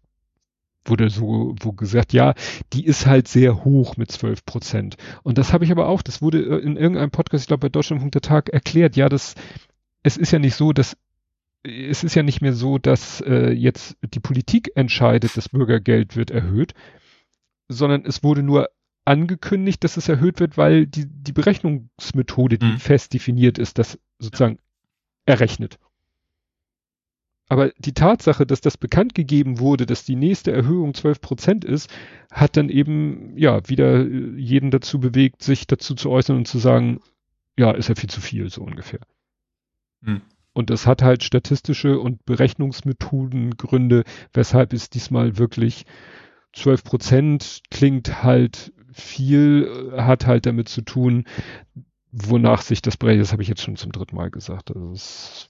wurde 0.88 1.10
so 1.10 1.54
wo 1.60 1.72
gesagt, 1.72 2.12
ja, 2.12 2.34
die 2.72 2.84
ist 2.84 3.06
halt 3.06 3.28
sehr 3.28 3.64
hoch 3.64 3.96
mit 3.96 4.10
12 4.10 4.44
Prozent. 4.44 4.96
Und 5.22 5.38
das 5.38 5.52
habe 5.52 5.64
ich 5.64 5.70
aber 5.70 5.88
auch, 5.88 6.02
das 6.02 6.22
wurde 6.22 6.38
äh, 6.42 6.58
in 6.58 6.76
irgendeinem 6.76 7.10
Podcast, 7.10 7.44
ich 7.44 7.48
glaube 7.48 7.62
bei 7.62 7.68
Deutschlandfunk 7.68 8.12
der 8.12 8.22
Tag 8.22 8.48
erklärt, 8.48 8.96
ja, 8.96 9.08
das, 9.08 9.34
es 10.02 10.16
ist 10.16 10.32
ja 10.32 10.38
nicht 10.38 10.54
so, 10.54 10.72
dass 10.72 10.96
es 11.64 12.04
ist 12.04 12.14
ja 12.14 12.22
nicht 12.22 12.40
mehr 12.40 12.52
so, 12.52 12.78
dass 12.78 13.20
äh, 13.20 13.50
jetzt 13.50 13.96
die 14.02 14.20
Politik 14.20 14.70
entscheidet, 14.76 15.36
das 15.36 15.48
Bürgergeld 15.48 16.16
wird 16.16 16.30
erhöht, 16.30 16.72
sondern 17.68 18.04
es 18.04 18.22
wurde 18.22 18.42
nur 18.42 18.68
angekündigt, 19.04 19.82
dass 19.84 19.96
es 19.96 20.08
erhöht 20.08 20.38
wird, 20.38 20.56
weil 20.56 20.86
die, 20.86 21.06
die 21.06 21.32
Berechnungsmethode, 21.32 22.58
die 22.58 22.66
mhm. 22.66 22.78
fest 22.78 23.14
definiert 23.14 23.58
ist, 23.58 23.78
das 23.78 23.98
sozusagen 24.18 24.58
errechnet. 25.26 25.78
Aber 27.48 27.70
die 27.78 27.94
Tatsache, 27.94 28.46
dass 28.46 28.60
das 28.60 28.76
bekannt 28.76 29.14
gegeben 29.14 29.58
wurde, 29.58 29.86
dass 29.86 30.04
die 30.04 30.16
nächste 30.16 30.52
Erhöhung 30.52 30.92
12 30.92 31.20
Prozent 31.20 31.64
ist, 31.64 31.90
hat 32.30 32.56
dann 32.56 32.68
eben, 32.68 33.36
ja, 33.36 33.66
wieder 33.68 34.04
äh, 34.04 34.34
jeden 34.36 34.70
dazu 34.70 35.00
bewegt, 35.00 35.42
sich 35.42 35.66
dazu 35.66 35.94
zu 35.94 36.10
äußern 36.10 36.36
und 36.36 36.48
zu 36.48 36.58
sagen, 36.58 37.00
ja, 37.58 37.70
ist 37.70 37.88
ja 37.88 37.94
viel 37.94 38.10
zu 38.10 38.20
viel, 38.20 38.50
so 38.50 38.62
ungefähr. 38.62 39.00
Hm. 40.04 40.20
Und 40.52 40.70
das 40.70 40.86
hat 40.86 41.02
halt 41.02 41.24
statistische 41.24 41.98
und 41.98 42.24
Berechnungsmethodengründe, 42.26 44.04
weshalb 44.32 44.72
es 44.72 44.90
diesmal 44.90 45.38
wirklich 45.38 45.86
12 46.52 46.84
Prozent 46.84 47.62
klingt 47.70 48.22
halt 48.22 48.72
viel, 48.92 49.92
äh, 49.94 50.02
hat 50.02 50.26
halt 50.26 50.44
damit 50.44 50.68
zu 50.68 50.82
tun, 50.82 51.24
wonach 52.12 52.60
sich 52.60 52.82
das 52.82 52.98
berechnet. 52.98 53.24
Das 53.24 53.32
habe 53.32 53.42
ich 53.42 53.48
jetzt 53.48 53.62
schon 53.62 53.76
zum 53.76 53.92
dritten 53.92 54.16
Mal 54.16 54.30
gesagt. 54.30 54.70
Also 54.74 54.92
es 54.92 55.48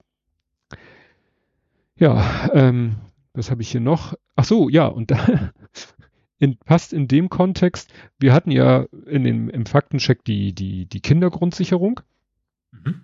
ja, 1.99 2.51
ähm, 2.53 2.97
was 3.35 3.51
habe 3.51 3.63
ich 3.63 3.71
hier 3.71 3.81
noch? 3.81 4.15
Ach 4.37 4.45
so, 4.45 4.69
ja, 4.69 4.87
und 4.87 5.11
da 5.11 5.53
in, 6.39 6.57
passt 6.59 6.93
in 6.93 7.09
dem 7.09 7.29
Kontext, 7.29 7.93
wir 8.19 8.33
hatten 8.33 8.51
ja 8.51 8.87
in 9.07 9.25
dem, 9.25 9.51
im 9.51 9.67
Faktencheck 9.67 10.25
die, 10.25 10.55
die, 10.55 10.87
die 10.87 11.01
Kindergrundsicherung. 11.01 12.01
Mhm. 12.71 13.03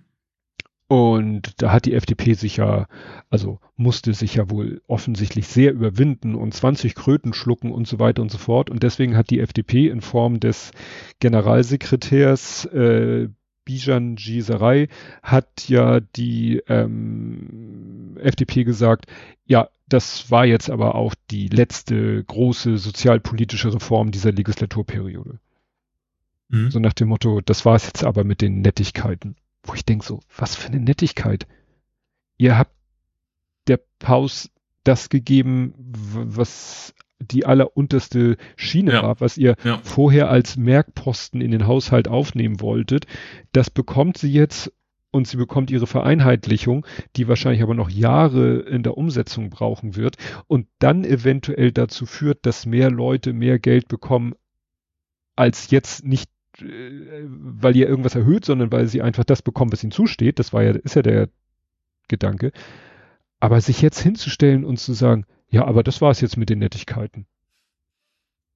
Und 0.86 1.62
da 1.62 1.72
hat 1.72 1.86
die 1.86 1.94
FDP 1.94 2.34
sich 2.34 2.58
ja, 2.58 2.86
also 3.30 3.58
musste 3.76 4.12
sich 4.12 4.34
ja 4.34 4.50
wohl 4.50 4.82
offensichtlich 4.86 5.48
sehr 5.48 5.72
überwinden 5.72 6.34
und 6.34 6.52
20 6.52 6.94
Kröten 6.94 7.32
schlucken 7.32 7.72
und 7.72 7.88
so 7.88 7.98
weiter 7.98 8.20
und 8.20 8.30
so 8.30 8.38
fort. 8.38 8.68
Und 8.70 8.82
deswegen 8.82 9.16
hat 9.16 9.30
die 9.30 9.40
FDP 9.40 9.88
in 9.88 10.02
Form 10.02 10.40
des 10.40 10.72
Generalsekretärs 11.20 12.66
äh, 12.66 13.28
Bijan 13.64 14.16
Giserei 14.16 14.88
hat 15.22 15.68
ja 15.68 16.00
die 16.00 16.62
ähm, 16.68 18.16
FDP 18.20 18.64
gesagt, 18.64 19.06
ja, 19.46 19.68
das 19.88 20.30
war 20.30 20.46
jetzt 20.46 20.70
aber 20.70 20.94
auch 20.94 21.14
die 21.30 21.48
letzte 21.48 22.24
große 22.24 22.78
sozialpolitische 22.78 23.72
Reform 23.72 24.10
dieser 24.10 24.32
Legislaturperiode. 24.32 25.38
Mhm. 26.48 26.70
So 26.70 26.78
nach 26.78 26.94
dem 26.94 27.08
Motto, 27.08 27.40
das 27.40 27.64
war 27.64 27.74
es 27.76 27.86
jetzt 27.86 28.04
aber 28.04 28.24
mit 28.24 28.40
den 28.40 28.62
Nettigkeiten. 28.62 29.36
Wo 29.62 29.74
ich 29.74 29.84
denke 29.84 30.04
so, 30.04 30.20
was 30.36 30.56
für 30.56 30.68
eine 30.68 30.80
Nettigkeit. 30.80 31.46
Ihr 32.36 32.58
habt 32.58 32.74
der 33.66 33.80
Paus 33.98 34.50
das 34.84 35.08
gegeben, 35.08 35.74
was 35.78 36.94
die 37.20 37.46
allerunterste 37.46 38.36
Schiene 38.56 38.92
ja. 38.92 39.02
war, 39.02 39.20
was 39.20 39.38
ihr 39.38 39.56
ja. 39.64 39.78
vorher 39.82 40.30
als 40.30 40.56
Merkposten 40.56 41.40
in 41.40 41.50
den 41.50 41.66
Haushalt 41.66 42.08
aufnehmen 42.08 42.60
wolltet. 42.60 43.06
Das 43.52 43.70
bekommt 43.70 44.18
sie 44.18 44.32
jetzt 44.32 44.72
und 45.10 45.28
sie 45.28 45.36
bekommt 45.36 45.70
ihre 45.70 45.86
Vereinheitlichung, 45.86 46.84
die 47.16 47.28
wahrscheinlich 47.28 47.62
aber 47.62 47.74
noch 47.74 47.88
Jahre 47.88 48.56
in 48.58 48.82
der 48.82 48.96
Umsetzung 48.98 49.48
brauchen 49.48 49.94
wird 49.94 50.16
und 50.48 50.66
dann 50.80 51.04
eventuell 51.04 51.70
dazu 51.70 52.04
führt, 52.04 52.44
dass 52.46 52.66
mehr 52.66 52.90
Leute 52.90 53.32
mehr 53.32 53.60
Geld 53.60 53.86
bekommen, 53.86 54.34
als 55.36 55.70
jetzt 55.70 56.04
nicht 56.04 56.30
äh, 56.60 57.24
weil 57.26 57.76
ihr 57.76 57.88
irgendwas 57.88 58.14
erhöht, 58.14 58.44
sondern 58.44 58.72
weil 58.72 58.86
sie 58.86 59.02
einfach 59.02 59.24
das 59.24 59.42
bekommen, 59.42 59.72
was 59.72 59.82
ihnen 59.82 59.92
zusteht. 59.92 60.38
Das 60.38 60.52
war 60.52 60.62
ja, 60.62 60.72
ist 60.72 60.96
ja 60.96 61.02
der 61.02 61.28
Gedanke. 62.08 62.52
Aber 63.40 63.60
sich 63.60 63.82
jetzt 63.82 64.00
hinzustellen 64.00 64.64
und 64.64 64.78
zu 64.78 64.94
sagen, 64.94 65.26
ja, 65.54 65.64
aber 65.66 65.84
das 65.84 66.00
war 66.00 66.10
es 66.10 66.20
jetzt 66.20 66.36
mit 66.36 66.50
den 66.50 66.58
Nettigkeiten. 66.58 67.26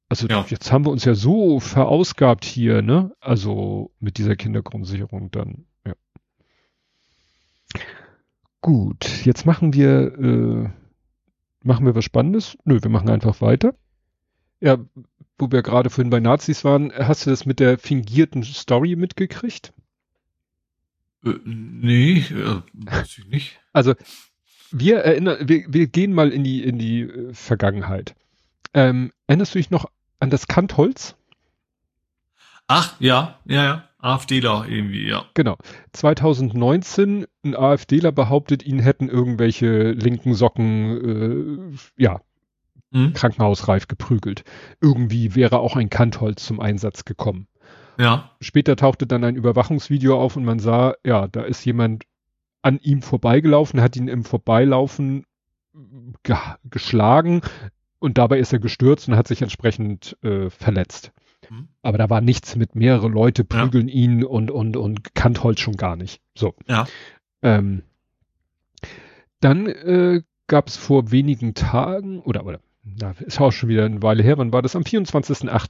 Also 0.09 0.27
ja. 0.27 0.45
jetzt 0.49 0.73
haben 0.73 0.85
wir 0.85 0.91
uns 0.91 1.05
ja 1.05 1.15
so 1.15 1.61
verausgabt 1.61 2.45
hier, 2.45 2.83
ne? 2.83 3.15
Also 3.21 3.93
mit 4.01 4.19
dieser 4.19 4.35
Kindergrundsicherung 4.35 5.31
dann, 5.31 5.67
ja. 5.87 5.95
Gut, 8.61 9.25
jetzt 9.25 9.47
machen 9.47 9.75
wir, 9.75 10.19
äh, 10.19 10.71
machen 11.63 11.87
wir 11.87 11.95
was 11.95 12.05
Spannendes? 12.05 12.59
Nö, 12.65 12.83
wir 12.83 12.91
machen 12.91 13.11
einfach 13.11 13.41
weiter. 13.41 13.77
Ja, 14.61 14.79
wo 15.39 15.53
wir 15.53 15.63
gerade 15.63 15.91
vorhin 15.91 16.11
bei 16.11 16.19
Nazis 16.19 16.65
waren, 16.65 16.93
hast 16.93 17.27
du 17.27 17.31
das 17.31 17.47
mit 17.47 17.61
der 17.61 17.79
fingierten 17.79 18.43
Story 18.43 18.97
mitgekriegt? 18.97 19.73
Äh, 21.25 21.35
nee, 21.45 22.19
äh, 22.19 22.63
weiß 22.73 23.19
ich 23.19 23.29
nicht. 23.29 23.61
Also, 23.73 23.95
wir 24.71 24.99
erinnern, 24.99 25.49
wir, 25.49 25.65
wir 25.69 25.87
gehen 25.87 26.13
mal 26.13 26.31
in 26.31 26.45
die, 26.45 26.63
in 26.63 26.79
die 26.79 27.03
äh, 27.03 27.33
Vergangenheit. 27.33 28.15
Ähm, 28.75 29.13
erinnerst 29.27 29.55
du 29.55 29.59
dich 29.59 29.71
noch 29.71 29.87
an 30.21 30.31
das 30.31 30.47
Kantholz? 30.49 31.17
Ach, 32.67 32.95
ja, 33.01 33.39
ja, 33.47 33.65
ja. 33.65 33.85
AfDler 34.01 34.67
irgendwie, 34.69 35.09
ja. 35.09 35.25
Genau. 35.35 35.57
2019, 35.93 37.27
ein 37.45 37.57
AfDler 37.57 38.13
behauptet, 38.13 38.65
ihnen 38.65 38.79
hätten 38.79 39.09
irgendwelche 39.09 39.91
linken 39.91 40.35
Socken, 40.35 41.75
äh, 41.75 42.03
ja, 42.03 42.21
mhm. 42.91 43.13
krankenhausreif 43.13 43.89
geprügelt. 43.89 44.45
Irgendwie 44.81 45.35
wäre 45.35 45.59
auch 45.59 45.77
ein 45.77 45.91
Kantholz 45.91 46.47
zum 46.47 46.61
Einsatz 46.61 47.05
gekommen. 47.05 47.49
Ja. 47.99 48.31
Später 48.41 48.77
tauchte 48.77 49.07
dann 49.07 49.25
ein 49.25 49.35
Überwachungsvideo 49.35 50.21
auf 50.21 50.37
und 50.37 50.45
man 50.45 50.61
sah, 50.61 50.95
ja, 51.05 51.27
da 51.27 51.43
ist 51.43 51.65
jemand 51.65 52.05
an 52.63 52.79
ihm 52.81 53.03
vorbeigelaufen, 53.03 53.81
hat 53.81 53.97
ihn 53.97 54.09
im 54.09 54.25
Vorbeilaufen 54.25 55.25
ge 56.23 56.37
geschlagen 56.65 57.43
und 57.99 58.19
dabei 58.19 58.39
ist 58.39 58.53
er 58.53 58.59
gestürzt 58.59 59.09
und 59.09 59.17
hat 59.17 59.29
sich 59.29 59.43
entsprechend 59.43 60.17
äh, 60.23 60.51
verletzt. 60.51 61.13
Mhm. 61.49 61.69
Aber 61.83 61.99
da 61.99 62.11
war 62.11 62.21
nichts 62.21 62.57
mit 62.57 62.75
mehrere 62.75 63.09
Leute 63.09 63.45
prügeln 63.45 63.89
ja. 63.89 63.95
ihn 63.95 64.25
und, 64.25 64.51
und, 64.51 64.77
und 64.77 65.15
Kantholz 65.15 65.61
schon 65.61 65.77
gar 65.77 65.97
nicht. 65.97 66.21
So. 66.35 66.55
Ja. 66.67 66.87
Ähm, 67.43 67.83
dann 69.41 69.67
äh, 69.67 70.23
gab 70.47 70.69
es 70.69 70.77
vor 70.77 71.11
wenigen 71.11 71.55
Tagen 71.55 72.21
oder, 72.21 72.45
oder 72.45 72.61
na, 72.83 73.15
ist 73.21 73.41
auch 73.41 73.53
schon 73.53 73.69
wieder 73.69 73.85
eine 73.85 74.03
Weile 74.03 74.23
her, 74.23 74.39
wann 74.39 74.53
war 74.53 74.63
das? 74.63 74.75
Am 74.75 74.83
24.08. 74.83 75.69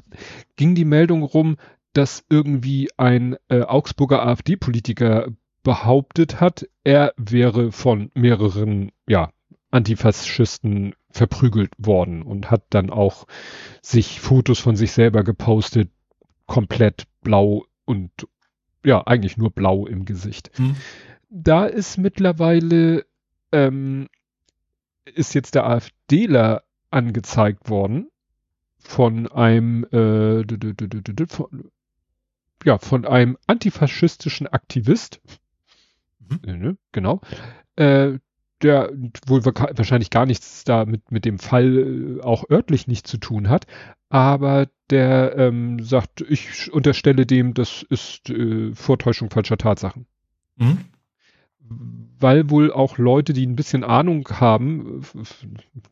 ging 0.56 0.74
die 0.74 0.85
Meldung 0.85 1.23
rum, 1.23 1.56
dass 1.93 2.24
irgendwie 2.28 2.89
ein 2.97 3.36
äh, 3.48 3.62
Augsburger 3.62 4.24
AfD-Politiker 4.24 5.28
behauptet 5.63 6.41
hat, 6.41 6.69
er 6.85 7.13
wäre 7.17 7.73
von 7.73 8.11
mehreren, 8.15 8.93
ja, 9.07 9.31
Antifaschisten 9.71 10.95
verprügelt 11.11 11.73
worden 11.77 12.23
und 12.23 12.51
hat 12.51 12.65
dann 12.71 12.91
auch 12.91 13.27
sich 13.83 14.21
Fotos 14.21 14.59
von 14.59 14.77
sich 14.77 14.93
selber 14.93 15.25
gepostet, 15.25 15.91
komplett 16.47 17.05
blau 17.23 17.67
und 17.85 18.11
ja, 18.85 19.07
eigentlich 19.07 19.37
nur 19.37 19.51
blau 19.51 19.87
im 19.87 20.05
Gesicht. 20.05 20.51
Hm. 20.57 20.77
Da 21.29 21.67
ist 21.67 21.99
mittlerweile, 21.99 23.05
ähm, 23.53 24.09
ist 25.05 25.35
jetzt 25.35 25.55
der 25.55 25.67
AfDler 25.67 26.63
angezeigt 26.91 27.69
worden 27.69 28.09
von 28.79 29.27
einem 29.27 29.85
äh, 29.85 30.45
von, 31.27 31.71
ja 32.65 32.79
von 32.79 33.05
einem 33.05 33.37
antifaschistischen 33.47 34.47
Aktivist 34.47 35.21
mhm. 36.29 36.41
äh, 36.49 36.57
ne, 36.57 36.77
genau 36.93 37.21
äh, 37.77 38.19
der 38.63 38.91
wohl 39.27 39.45
wahrscheinlich 39.45 40.11
gar 40.11 40.27
nichts 40.27 40.65
da 40.65 40.85
mit 40.85 41.11
mit 41.13 41.25
dem 41.25 41.39
Fall 41.39 42.19
äh, 42.19 42.23
auch 42.23 42.49
örtlich 42.51 42.87
nicht 42.87 43.07
zu 43.07 43.19
tun 43.19 43.49
hat 43.49 43.67
aber 44.09 44.69
der 44.91 45.37
ähm, 45.37 45.81
sagt 45.81 46.23
ich 46.23 46.73
unterstelle 46.73 47.27
dem 47.27 47.55
das 47.55 47.83
ist 47.83 48.31
äh, 48.31 48.75
Vortäuschung 48.75 49.31
falscher 49.31 49.59
Tatsachen 49.59 50.07
mhm 50.57 50.79
weil 52.21 52.51
wohl 52.51 52.73
auch 52.73 52.99
Leute, 52.99 53.33
die 53.33 53.47
ein 53.47 53.57
bisschen 53.57 53.85
Ahnung 53.85 54.29
haben, 54.29 55.03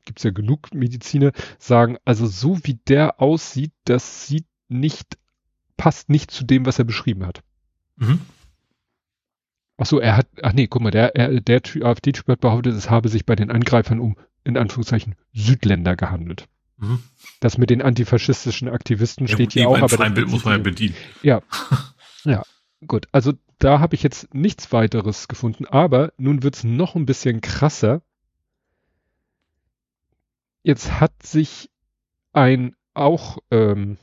gibt's 0.05 0.23
ja 0.23 0.31
genug 0.31 0.75
Mediziner, 0.75 1.33
sagen, 1.59 1.99
also 2.05 2.27
so 2.27 2.59
wie 2.65 2.75
der 2.75 3.21
aussieht, 3.21 3.73
das 3.85 4.27
sieht 4.27 4.47
nicht, 4.69 5.19
passt 5.77 6.09
nicht 6.09 6.31
zu 6.31 6.45
dem, 6.45 6.67
was 6.67 6.79
er 6.79 6.85
beschrieben 6.85 7.25
hat. 7.27 7.43
Mhm. 7.97 8.21
Ach 9.79 9.87
so, 9.87 10.01
er 10.01 10.17
hat, 10.17 10.27
ach 10.43 10.53
nee, 10.53 10.67
guck 10.67 10.83
mal, 10.83 10.91
der, 10.91 11.15
er, 11.17 11.41
der 11.41 11.61
AfD-Typ 11.83 12.27
hat 12.29 12.41
behauptet, 12.41 12.75
es 12.75 12.89
habe 12.91 13.09
sich 13.09 13.27
bei 13.27 13.37
den 13.37 13.51
Angreifern 13.51 14.01
um, 14.01 14.17
in 14.45 14.57
Anführungszeichen, 14.57 15.17
Südländer 15.33 15.97
gehandelt. 15.97 16.47
Mhm. 16.79 17.03
Das 17.41 17.59
mit 17.59 17.71
den 17.71 17.83
antifaschistischen 17.83 18.69
Aktivisten 18.69 19.27
ja, 19.27 19.35
steht 19.35 19.53
hier 19.53 19.69
auch, 19.69 19.81
aber. 19.81 20.11
Bild 20.11 20.29
muss 20.29 20.45
man 20.45 20.55
ja 20.55 20.63
bedienen. 20.63 20.95
Ja. 21.23 21.43
ja. 22.25 22.43
Gut, 22.87 23.09
also 23.13 23.33
da 23.59 23.81
habe 23.81 23.95
ich 23.95 24.03
jetzt 24.03 24.35
nichts 24.35 24.73
weiteres 24.73 25.29
gefunden, 25.29 25.67
aber 25.67 26.13
nun 26.19 26.43
wird's 26.43 26.65
noch 26.65 26.95
ein 26.95 27.07
bisschen 27.07 27.41
krasser. 27.41 28.03
Jetzt 30.63 31.01
hat 31.01 31.23
sich 31.23 31.71
ein 32.33 32.75
auch 32.93 33.39
ähm, 33.51 33.99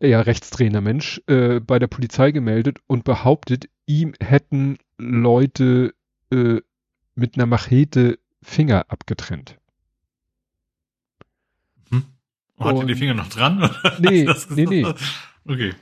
ja, 0.00 0.20
rechtstrainer 0.20 0.80
Mensch 0.80 1.20
äh, 1.26 1.60
bei 1.60 1.78
der 1.78 1.86
Polizei 1.86 2.30
gemeldet 2.30 2.78
und 2.86 3.04
behauptet, 3.04 3.68
ihm 3.86 4.14
hätten 4.20 4.78
Leute 4.98 5.94
äh, 6.30 6.60
mit 7.14 7.36
einer 7.36 7.46
Machete 7.46 8.18
Finger 8.42 8.86
abgetrennt. 8.88 9.58
Hm. 11.90 12.04
Hat 12.58 12.76
er 12.76 12.84
die 12.84 12.94
Finger 12.94 13.14
noch 13.14 13.28
dran? 13.28 13.70
Nee, 13.98 14.28
nee, 14.50 14.66
nee. 14.66 14.94
Okay. 15.46 15.74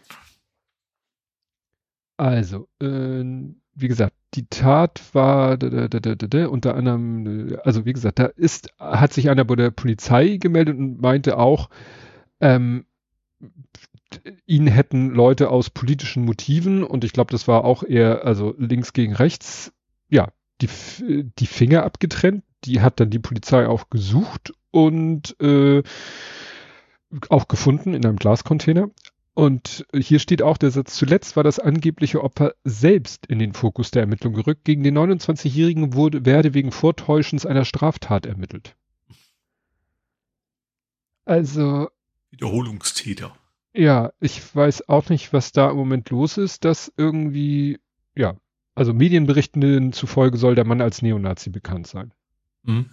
Also, 2.16 2.69
äh, 2.81 3.23
wie 3.74 3.89
gesagt, 3.89 4.16
die 4.35 4.47
Tat 4.47 5.03
war 5.12 5.57
da, 5.57 5.89
da, 5.89 6.15
da, 6.15 6.47
unter 6.49 6.74
anderem, 6.74 7.57
also 7.65 7.85
wie 7.85 7.93
gesagt, 7.93 8.19
da 8.19 8.27
ist, 8.27 8.70
hat 8.79 9.12
sich 9.12 9.31
einer 9.31 9.45
bei 9.45 9.57
der 9.57 9.70
Polizei 9.70 10.37
gemeldet 10.39 10.77
und 10.79 11.01
meinte 11.01 11.39
auch, 11.39 11.69
ähm, 12.41 12.87
ihn 14.47 14.66
hätten 14.66 15.10
Leute 15.10 15.51
aus 15.51 15.70
politischen 15.70 16.24
Motiven 16.24 16.84
und 16.84 17.05
ich 17.05 17.12
glaube, 17.12 17.30
das 17.30 17.48
war 17.48 17.64
auch 17.64 17.82
eher, 17.82 18.24
also 18.24 18.55
links 18.59 18.93
gegen 18.93 19.14
rechts, 19.14 19.72
ja, 20.09 20.28
die, 20.60 20.68
die 21.39 21.47
Finger 21.47 21.84
abgetrennt. 21.84 22.44
Die 22.64 22.80
hat 22.80 23.01
dann 23.01 23.10
die 23.10 23.18
Polizei 23.18 23.66
auch 23.66 23.90
gesucht 23.90 24.52
und 24.70 25.36
äh, 25.40 25.82
auch 27.28 27.48
gefunden 27.48 27.94
in 27.94 28.05
einem 28.05 28.16
Glascontainer. 28.16 28.90
Und 29.34 29.86
hier 29.94 30.18
steht 30.18 30.43
auch 30.43 30.59
der 30.59 30.70
Satz, 30.70 30.94
zuletzt 30.94 31.36
war 31.36 31.43
das 31.43 31.59
angebliche 31.59 32.22
Opfer 32.22 32.55
selbst 32.64 33.26
in 33.26 33.39
den 33.39 33.55
Fokus 33.55 33.90
der 33.90 34.02
Ermittlung 34.02 34.34
gerückt. 34.34 34.64
Gegen 34.64 34.82
den 34.82 34.97
29-Jährigen 34.97 35.94
wurde, 35.94 36.26
werde 36.26 36.52
wegen 36.52 36.70
Vortäuschens 36.70 37.47
einer 37.47 37.64
Straftat 37.64 38.26
ermittelt. 38.26 38.76
Also. 41.24 41.89
Wiederholungstäter. 42.30 43.34
Ja, 43.74 44.12
ich 44.20 44.55
weiß 44.55 44.89
auch 44.89 45.09
nicht, 45.09 45.32
was 45.32 45.53
da 45.53 45.70
im 45.70 45.77
Moment 45.77 46.11
los 46.11 46.36
ist, 46.39 46.65
dass 46.65 46.93
irgendwie, 46.97 47.81
ja, 48.15 48.36
Also 48.74 48.94
Medienberichten 48.94 49.93
zufolge 49.93 50.39
soll 50.39 50.55
der 50.55 50.65
Mann 50.65 50.81
als 50.81 51.03
Neonazi 51.03 51.51
bekannt 51.51 51.86
sein. 51.86 52.12
Mhm. 52.62 52.90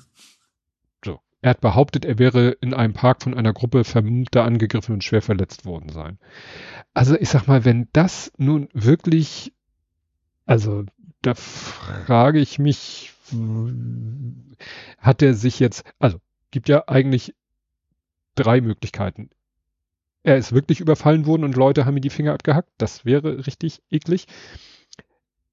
So. 1.06 1.20
Er 1.42 1.52
hat 1.52 1.62
behauptet, 1.62 2.04
er 2.06 2.20
wäre 2.20 2.50
in 2.62 2.74
einem 2.74 2.94
Park 2.94 3.24
von 3.24 3.34
einer 3.34 3.54
Gruppe 3.54 3.84
Vermummter 3.86 4.44
angegriffen 4.44 4.94
und 4.94 5.04
schwer 5.04 5.22
verletzt 5.22 5.66
worden 5.66 5.90
sein. 5.90 6.20
Also 6.94 7.16
ich 7.16 7.30
sag 7.30 7.48
mal, 7.48 7.64
wenn 7.66 7.88
das 7.94 8.32
nun 8.38 8.68
wirklich, 8.74 9.54
also 10.46 10.84
da 11.22 11.34
frage 11.36 12.40
ich 12.40 12.60
mich, 12.60 13.14
hat 14.98 15.22
er 15.22 15.34
sich 15.34 15.60
jetzt, 15.60 15.84
also 16.00 16.20
gibt 16.52 16.68
ja 16.68 16.84
eigentlich 16.88 17.36
drei 18.36 18.60
Möglichkeiten. 18.62 19.30
Er 20.30 20.38
ist 20.38 20.54
wirklich 20.54 20.80
überfallen 20.80 21.26
worden 21.26 21.44
und 21.44 21.56
Leute 21.56 21.88
haben 21.88 21.98
ihm 21.98 22.04
die 22.04 22.12
Finger 22.12 22.36
abgehackt. 22.36 22.70
Das 22.78 23.04
wäre 23.04 23.48
richtig 23.48 23.82
eklig. 23.90 24.28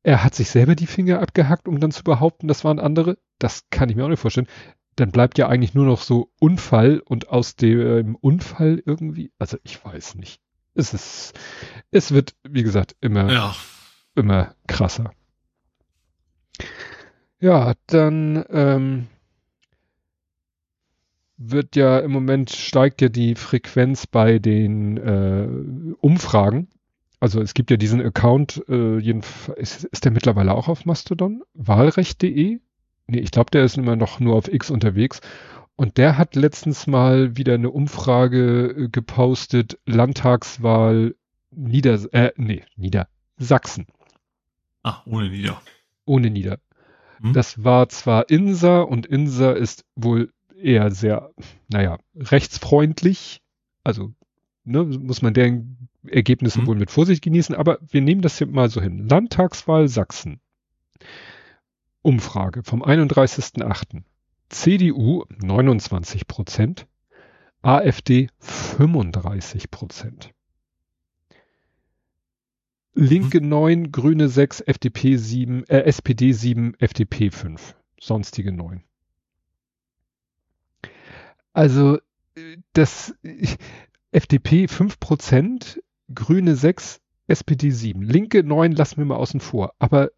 Er 0.02 0.22
hat 0.22 0.34
sich 0.34 0.50
selber 0.50 0.74
die 0.74 0.86
Finger 0.86 1.22
abgehackt, 1.22 1.66
um 1.66 1.80
dann 1.80 1.92
zu 1.92 2.04
behaupten, 2.04 2.46
das 2.46 2.62
waren 2.62 2.78
andere. 2.78 3.16
Das 3.38 3.70
kann 3.70 3.88
ich 3.88 3.96
mir 3.96 4.04
auch 4.04 4.10
nicht 4.10 4.20
vorstellen. 4.20 4.48
Dann 4.94 5.12
bleibt 5.12 5.38
ja 5.38 5.48
eigentlich 5.48 5.72
nur 5.72 5.86
noch 5.86 6.02
so 6.02 6.30
Unfall 6.40 6.98
und 6.98 7.30
aus 7.30 7.56
dem 7.56 8.16
Unfall 8.16 8.82
irgendwie, 8.84 9.32
also 9.38 9.56
ich 9.62 9.82
weiß 9.82 10.16
nicht. 10.16 10.42
Es 10.74 10.92
ist, 10.92 11.32
es 11.90 12.12
wird, 12.12 12.34
wie 12.46 12.62
gesagt, 12.62 12.96
immer, 13.00 13.32
ja. 13.32 13.56
immer 14.14 14.54
krasser. 14.66 15.10
Ja, 17.40 17.72
dann 17.86 18.44
ähm, 18.50 19.06
wird 21.38 21.76
ja 21.76 21.98
im 21.98 22.10
Moment 22.10 22.50
steigt 22.50 23.00
ja 23.02 23.08
die 23.08 23.34
Frequenz 23.34 24.06
bei 24.06 24.38
den 24.38 24.96
äh, 24.96 25.94
Umfragen. 26.00 26.68
Also 27.20 27.40
es 27.40 27.54
gibt 27.54 27.70
ja 27.70 27.76
diesen 27.76 28.00
Account, 28.00 28.62
äh, 28.68 28.98
ist, 29.56 29.84
ist 29.84 30.04
der 30.04 30.12
mittlerweile 30.12 30.54
auch 30.54 30.68
auf 30.68 30.84
Mastodon? 30.84 31.42
Wahlrecht.de? 31.54 32.60
Nee, 33.08 33.18
ich 33.18 33.30
glaube, 33.30 33.50
der 33.50 33.64
ist 33.64 33.78
immer 33.78 33.96
noch 33.96 34.20
nur 34.20 34.36
auf 34.36 34.52
X 34.52 34.70
unterwegs. 34.70 35.20
Und 35.76 35.98
der 35.98 36.16
hat 36.16 36.34
letztens 36.36 36.86
mal 36.86 37.36
wieder 37.36 37.54
eine 37.54 37.70
Umfrage 37.70 38.68
äh, 38.68 38.88
gepostet, 38.88 39.78
Landtagswahl 39.84 41.14
Nieder, 41.50 41.98
äh, 42.12 42.32
nee, 42.36 42.64
Niedersachsen. 42.76 43.86
Ah, 44.82 45.02
ohne 45.06 45.30
Nieder. 45.30 45.60
Ohne 46.04 46.30
Nieder. 46.30 46.58
Hm? 47.20 47.32
Das 47.32 47.64
war 47.64 47.88
zwar 47.88 48.28
Insa 48.30 48.80
und 48.80 49.06
Insa 49.06 49.52
ist 49.52 49.84
wohl 49.94 50.32
eher 50.60 50.90
sehr, 50.90 51.30
naja, 51.68 51.98
rechtsfreundlich. 52.14 53.42
Also, 53.84 54.12
ne, 54.64 54.84
muss 54.84 55.22
man 55.22 55.34
deren 55.34 55.88
Ergebnisse 56.06 56.60
hm? 56.60 56.66
wohl 56.66 56.76
mit 56.76 56.90
Vorsicht 56.90 57.22
genießen, 57.22 57.54
aber 57.54 57.78
wir 57.88 58.00
nehmen 58.00 58.22
das 58.22 58.38
hier 58.38 58.46
mal 58.46 58.68
so 58.68 58.80
hin. 58.80 59.08
Landtagswahl 59.08 59.88
Sachsen. 59.88 60.40
Umfrage 62.02 62.62
vom 62.62 62.82
31.08. 62.82 64.02
CDU 64.48 65.24
29 65.42 66.28
Prozent, 66.28 66.86
AfD 67.62 68.28
35 68.38 69.70
Prozent. 69.72 70.32
Linke 72.94 73.40
9, 73.42 73.92
Grüne 73.92 74.28
6, 74.28 74.62
FDP 74.62 75.16
7, 75.16 75.64
äh, 75.64 75.80
SPD 75.80 76.32
7, 76.32 76.74
FDP 76.78 77.30
5. 77.30 77.76
Sonstige 78.00 78.52
9. 78.52 78.85
Also 81.56 81.98
das 82.74 83.14
FDP 84.10 84.68
5 84.68 85.00
Prozent, 85.00 85.82
Grüne 86.14 86.54
6, 86.54 87.00
SPD 87.28 87.70
7. 87.70 88.02
Linke 88.02 88.44
9 88.44 88.72
lassen 88.72 88.98
wir 88.98 89.06
mal 89.06 89.16
außen 89.16 89.40
vor. 89.40 89.72
Aber 89.78 90.10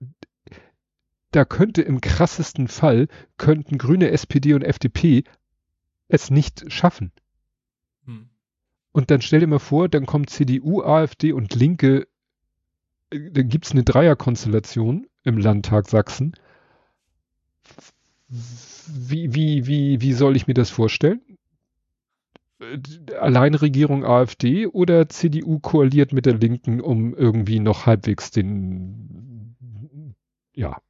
da 1.31 1.45
könnte 1.45 1.83
im 1.83 2.01
krassesten 2.01 2.67
Fall, 2.67 3.07
könnten 3.37 3.79
Grüne, 3.79 4.11
SPD 4.11 4.55
und 4.55 4.63
FDP 4.63 5.23
es 6.09 6.31
nicht 6.31 6.73
schaffen. 6.73 7.13
Hm. 8.05 8.31
Und 8.91 9.11
dann 9.11 9.21
stell 9.21 9.41
dir 9.41 9.47
mal 9.47 9.61
vor, 9.61 9.89
dann 9.89 10.07
kommt 10.07 10.31
CDU, 10.31 10.83
AfD 10.83 11.33
und 11.33 11.55
Linke 11.55 12.09
dann 13.11 13.49
gibt's 13.49 13.73
eine 13.73 13.85
Dreierkonstellation 13.85 15.07
im 15.25 15.39
Landtag 15.39 15.89
Sachsen. 15.89 16.35
Wie, 18.29 19.35
wie, 19.35 19.67
wie, 19.67 20.01
wie 20.01 20.13
soll 20.13 20.37
ich 20.37 20.47
mir 20.47 20.55
das 20.55 20.69
vorstellen? 20.71 21.21
Alleinregierung 23.21 24.05
AfD 24.05 24.67
oder 24.67 25.09
CDU 25.09 25.61
koaliert 25.61 26.13
mit 26.13 26.27
der 26.27 26.35
Linken, 26.35 26.81
um 26.81 27.15
irgendwie 27.15 27.61
noch 27.61 27.87
halbwegs 27.87 28.31
den, 28.31 29.55
ja. 30.53 30.81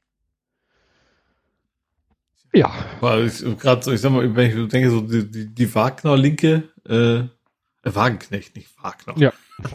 Ja. 2.54 2.72
Weil 3.00 3.26
ich 3.26 3.44
gerade 3.58 3.82
so, 3.82 3.92
ich 3.92 4.00
sag 4.00 4.12
mal, 4.12 4.34
wenn 4.34 4.64
ich 4.64 4.68
denke, 4.68 4.90
so 4.90 5.02
die, 5.02 5.30
die, 5.30 5.54
die 5.54 5.74
Wagner-Linke, 5.74 6.70
äh, 6.88 7.24
Wagenknecht, 7.82 8.56
nicht 8.56 8.70
Wagner. 8.82 9.14
Ja. 9.18 9.32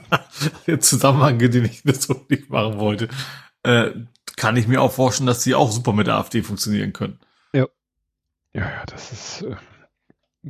Der 0.67 0.79
Zusammenhang, 0.79 1.37
den 1.39 1.65
ich 1.65 1.83
das 1.83 2.03
so 2.03 2.25
nicht 2.29 2.49
machen 2.49 2.79
wollte. 2.79 3.09
Äh, 3.63 3.91
kann 4.35 4.57
ich 4.57 4.67
mir 4.67 4.81
auch 4.81 4.91
vorstellen, 4.91 5.27
dass 5.27 5.43
sie 5.43 5.55
auch 5.55 5.71
super 5.71 5.93
mit 5.93 6.07
der 6.07 6.15
AfD 6.15 6.41
funktionieren 6.41 6.93
können. 6.93 7.19
Ja. 7.53 7.67
Ja, 8.53 8.69
ja, 8.69 8.85
das 8.85 9.11
ist 9.11 9.41
äh, 9.43 9.55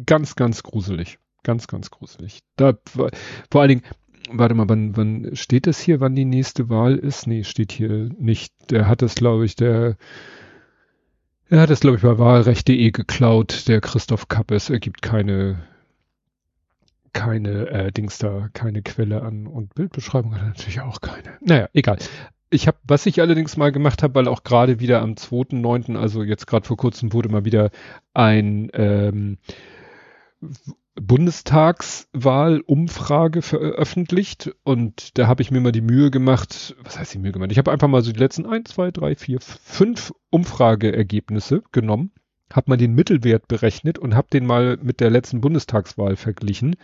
ganz, 0.06 0.36
ganz 0.36 0.64
gruselig. 0.64 1.20
Ganz, 1.44 1.68
ganz 1.68 1.92
gruselig. 1.92 2.40
Da, 2.56 2.74
vor 2.86 3.12
allen 3.62 3.70
Dingen, 3.70 3.84
warte 4.32 4.56
mal, 4.56 4.70
wann, 4.70 4.96
wann 4.96 5.36
steht 5.36 5.68
das 5.68 5.80
hier, 5.80 6.00
wann 6.00 6.16
die 6.16 6.26
nächste 6.26 6.70
Wahl 6.70 6.96
ist? 6.96 7.28
Nee, 7.28 7.44
steht 7.44 7.72
hier 7.72 8.10
nicht. 8.18 8.54
Der 8.72 8.88
hat 8.88 9.02
das, 9.02 9.16
glaube 9.16 9.46
ich, 9.46 9.56
der, 9.56 9.98
er 11.50 11.62
hat 11.62 11.70
das, 11.70 11.82
glaube 11.82 11.98
ich, 11.98 12.04
bei 12.04 12.18
wahlrecht.de 12.18 12.92
geklaut, 12.92 13.68
der 13.68 13.82
Christoph 13.82 14.28
Kappes. 14.28 14.70
Er 14.70 14.80
gibt 14.80 15.02
keine, 15.02 15.64
keine 17.12 17.70
äh, 17.70 17.92
Dings 17.92 18.18
da, 18.18 18.50
keine 18.54 18.82
Quelle 18.82 19.22
an 19.22 19.48
und 19.48 19.76
Bildbeschreibung 19.76 20.34
hat 20.34 20.42
er 20.42 20.48
natürlich 20.48 20.82
auch 20.82 21.02
keine. 21.02 21.38
Naja, 21.42 21.70
egal. 21.74 21.98
Ich 22.50 22.68
habe, 22.68 22.78
was 22.84 23.06
ich 23.08 23.20
allerdings 23.20 23.58
mal 23.58 23.72
gemacht 23.72 24.04
habe, 24.04 24.16
weil 24.16 24.28
auch 24.28 24.44
gerade 24.44 24.80
wieder 24.80 25.02
am 25.02 25.14
2.9., 25.14 25.98
also 25.98 26.24
jetzt 26.24 26.46
gerade 26.46 26.68
vor 26.68 26.78
kurzem 26.78 27.12
wurde 27.12 27.30
mal 27.30 27.46
wieder 27.46 27.72
ein 28.14 28.70
ähm, 28.74 29.38
Bundestagswahlumfrage 30.96 33.42
veröffentlicht 33.42 34.56
und 34.64 35.18
da 35.18 35.28
habe 35.28 35.42
ich 35.42 35.52
mir 35.52 35.60
mal 35.60 35.72
die 35.72 35.82
Mühe 35.82 36.12
gemacht, 36.12 36.76
was 36.84 37.00
heißt 37.00 37.16
die 37.16 37.20
Mühe 37.20 37.32
gemacht? 37.32 37.52
Ich 37.52 37.58
habe 37.58 37.72
einfach 37.72 37.88
mal 37.88 38.04
so 38.04 38.12
die 38.12 38.20
letzten 38.20 38.46
ein, 38.46 38.64
zwei, 38.66 38.92
drei, 38.92 39.16
vier, 39.16 39.40
fünf 39.42 40.14
Umfrageergebnisse 40.30 41.64
genommen 41.72 42.12
habe 42.54 42.70
mal 42.70 42.78
den 42.78 42.94
Mittelwert 42.94 43.48
berechnet 43.48 43.98
und 43.98 44.16
habe 44.16 44.28
den 44.32 44.46
mal 44.46 44.78
mit 44.82 45.00
der 45.00 45.10
letzten 45.10 45.42
Bundestagswahl 45.42 46.16
verglichen. 46.16 46.76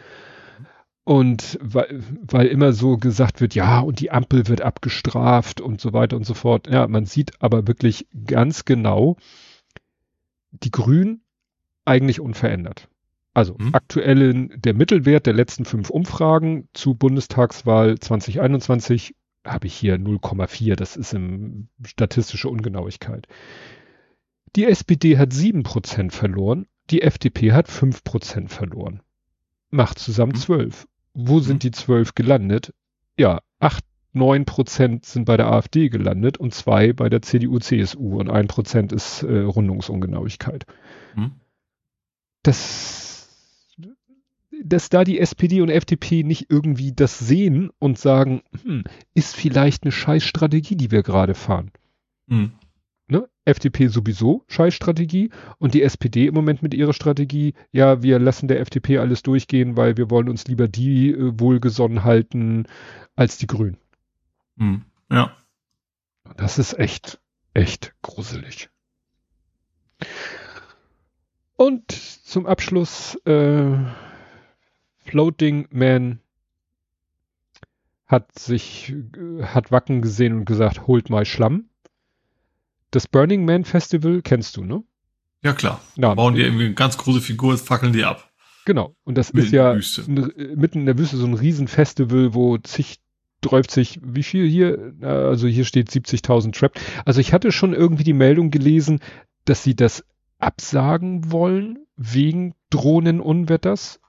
Und 1.03 1.57
weil, 1.61 2.03
weil 2.21 2.47
immer 2.47 2.73
so 2.73 2.97
gesagt 2.97 3.41
wird, 3.41 3.55
ja, 3.55 3.79
und 3.79 3.99
die 3.99 4.11
Ampel 4.11 4.47
wird 4.47 4.61
abgestraft 4.61 5.61
und 5.61 5.81
so 5.81 5.93
weiter 5.93 6.17
und 6.17 6.25
so 6.25 6.33
fort. 6.33 6.67
Ja, 6.67 6.87
man 6.87 7.05
sieht 7.05 7.41
aber 7.41 7.67
wirklich 7.67 8.07
ganz 8.25 8.65
genau, 8.65 9.17
die 10.51 10.71
Grünen 10.71 11.21
eigentlich 11.85 12.19
unverändert. 12.19 12.89
Also 13.33 13.55
mhm. 13.57 13.73
aktuellen, 13.73 14.61
der 14.61 14.73
Mittelwert 14.73 15.25
der 15.25 15.33
letzten 15.33 15.65
fünf 15.65 15.89
Umfragen 15.89 16.67
zu 16.73 16.95
Bundestagswahl 16.95 17.99
2021 17.99 19.15
habe 19.45 19.67
ich 19.67 19.75
hier 19.75 19.95
0,4. 19.95 20.75
Das 20.75 20.97
ist 20.97 21.13
im 21.13 21.69
statistische 21.85 22.49
Ungenauigkeit. 22.49 23.27
Die 24.55 24.65
SPD 24.65 25.17
hat 25.17 25.31
7% 25.31 26.11
verloren, 26.11 26.67
die 26.89 27.01
FDP 27.01 27.51
hat 27.51 27.67
5% 27.69 28.49
verloren. 28.49 29.01
Macht 29.69 29.99
zusammen 29.99 30.35
12. 30.35 30.85
Mhm. 31.13 31.27
Wo 31.27 31.39
sind 31.39 31.55
mhm. 31.55 31.59
die 31.59 31.71
12 31.71 32.15
gelandet? 32.15 32.73
Ja, 33.17 33.41
8, 33.59 33.83
9% 34.15 35.05
sind 35.05 35.25
bei 35.25 35.37
der 35.37 35.51
AfD 35.51 35.89
gelandet 35.89 36.37
und 36.37 36.53
2 36.53 36.93
bei 36.93 37.09
der 37.09 37.21
CDU, 37.21 37.59
CSU 37.59 38.19
und 38.19 38.29
1% 38.29 38.93
ist 38.93 39.23
äh, 39.23 39.39
Rundungsungenauigkeit. 39.39 40.65
Mhm. 41.15 41.33
Das, 42.43 43.08
dass 44.63 44.89
da 44.89 45.03
die 45.03 45.19
SPD 45.19 45.61
und 45.61 45.69
FDP 45.69 46.23
nicht 46.23 46.47
irgendwie 46.49 46.91
das 46.93 47.19
sehen 47.19 47.69
und 47.79 47.97
sagen, 47.97 48.41
hm, 48.63 48.83
ist 49.13 49.35
vielleicht 49.35 49.83
eine 49.83 49.91
Scheißstrategie, 49.91 50.75
die 50.75 50.91
wir 50.91 51.03
gerade 51.03 51.35
fahren. 51.35 51.71
Mhm 52.27 52.51
ne, 53.09 53.27
FDP 53.45 53.87
sowieso 53.87 54.43
Scheißstrategie 54.47 55.31
und 55.57 55.73
die 55.73 55.83
SPD 55.83 56.27
im 56.27 56.33
Moment 56.33 56.61
mit 56.61 56.73
ihrer 56.73 56.93
Strategie, 56.93 57.53
ja, 57.71 58.01
wir 58.01 58.19
lassen 58.19 58.47
der 58.47 58.59
FDP 58.59 58.99
alles 58.99 59.23
durchgehen, 59.23 59.75
weil 59.75 59.97
wir 59.97 60.09
wollen 60.09 60.29
uns 60.29 60.47
lieber 60.47 60.67
die 60.67 61.11
äh, 61.11 61.39
wohlgesonnen 61.39 62.03
halten 62.03 62.67
als 63.15 63.37
die 63.37 63.47
Grünen. 63.47 63.77
Hm, 64.57 64.85
ja. 65.11 65.35
Das 66.37 66.59
ist 66.59 66.77
echt, 66.77 67.19
echt 67.53 67.93
gruselig. 68.01 68.69
Und 71.55 71.91
zum 71.91 72.45
Abschluss 72.45 73.15
äh, 73.25 73.77
Floating 75.09 75.67
Man 75.71 76.19
hat 78.05 78.37
sich, 78.37 78.95
hat 79.41 79.71
Wacken 79.71 80.01
gesehen 80.01 80.33
und 80.33 80.45
gesagt, 80.45 80.87
holt 80.87 81.09
mal 81.09 81.25
Schlamm 81.25 81.69
das 82.91 83.07
Burning 83.07 83.45
Man 83.45 83.65
Festival 83.65 84.21
kennst 84.21 84.57
du, 84.57 84.63
ne? 84.63 84.83
Ja, 85.43 85.53
klar. 85.53 85.81
Ja, 85.95 86.13
bauen 86.15 86.35
die 86.35 86.41
irgendwie 86.41 86.65
eine 86.65 86.73
ganz 86.73 86.97
große 86.97 87.21
Figur, 87.21 87.57
fackeln 87.57 87.93
die 87.93 88.03
ab. 88.03 88.29
Genau. 88.65 88.95
Und 89.03 89.17
das 89.17 89.33
mitten 89.33 89.47
ist 89.47 89.53
ja 89.53 89.73
in 89.73 90.55
mitten 90.55 90.79
in 90.79 90.85
der 90.85 90.97
Wüste 90.97 91.17
so 91.17 91.25
ein 91.25 91.33
Riesenfestival, 91.33 92.33
wo 92.33 92.57
zig 92.57 92.99
träuft 93.41 93.71
sich, 93.71 93.99
wie 94.03 94.23
viel 94.23 94.47
hier? 94.47 94.93
Also 95.01 95.47
hier 95.47 95.63
steht 95.63 95.89
70.000 95.89 96.51
Trapped. 96.51 96.81
Also 97.05 97.21
ich 97.21 97.31
hatte 97.31 97.51
schon 97.51 97.73
irgendwie 97.73 98.03
die 98.03 98.13
Meldung 98.13 98.51
gelesen, 98.51 98.99
dass 99.45 99.63
sie 99.63 99.75
das 99.75 100.03
absagen 100.39 101.31
wollen 101.31 101.79
wegen 101.95 102.53
Drohnenunwetters. 102.69 104.01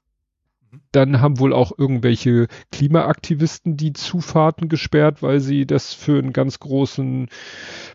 Mhm. 0.71 0.81
Dann 0.93 1.21
haben 1.21 1.39
wohl 1.39 1.53
auch 1.53 1.73
irgendwelche 1.77 2.49
Klimaaktivisten 2.73 3.77
die 3.77 3.93
Zufahrten 3.93 4.69
gesperrt, 4.69 5.23
weil 5.23 5.41
sie 5.41 5.67
das 5.67 5.95
für 5.95 6.19
einen 6.19 6.33
ganz 6.33 6.59
großen 6.59 7.29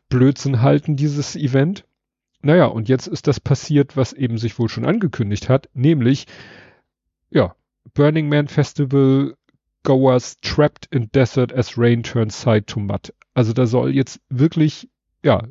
Blödsinn 0.10 0.62
halten, 0.62 0.96
dieses 0.96 1.36
Event. 1.36 1.86
Naja, 2.42 2.66
und 2.66 2.90
jetzt 2.90 3.08
ist 3.08 3.28
das 3.28 3.40
passiert, 3.40 3.98
was 3.98 4.14
eben 4.14 4.38
sich 4.38 4.60
wohl 4.60 4.70
schon 4.70 4.86
angekündigt 4.86 5.50
hat, 5.50 5.70
nämlich, 5.74 6.28
ja, 7.32 7.56
Burning 7.94 8.30
Man 8.30 8.48
Festival 8.48 9.36
Goers 9.84 10.40
trapped 10.42 10.88
in 10.92 11.10
desert 11.12 11.54
as 11.54 11.78
rain 11.78 12.04
turns 12.04 12.42
side 12.42 12.66
to 12.66 12.80
mud. 12.80 13.14
Also 13.34 13.54
da 13.54 13.66
soll 13.66 13.94
jetzt 13.96 14.20
wirklich, 14.30 14.90
ja, 15.24 15.44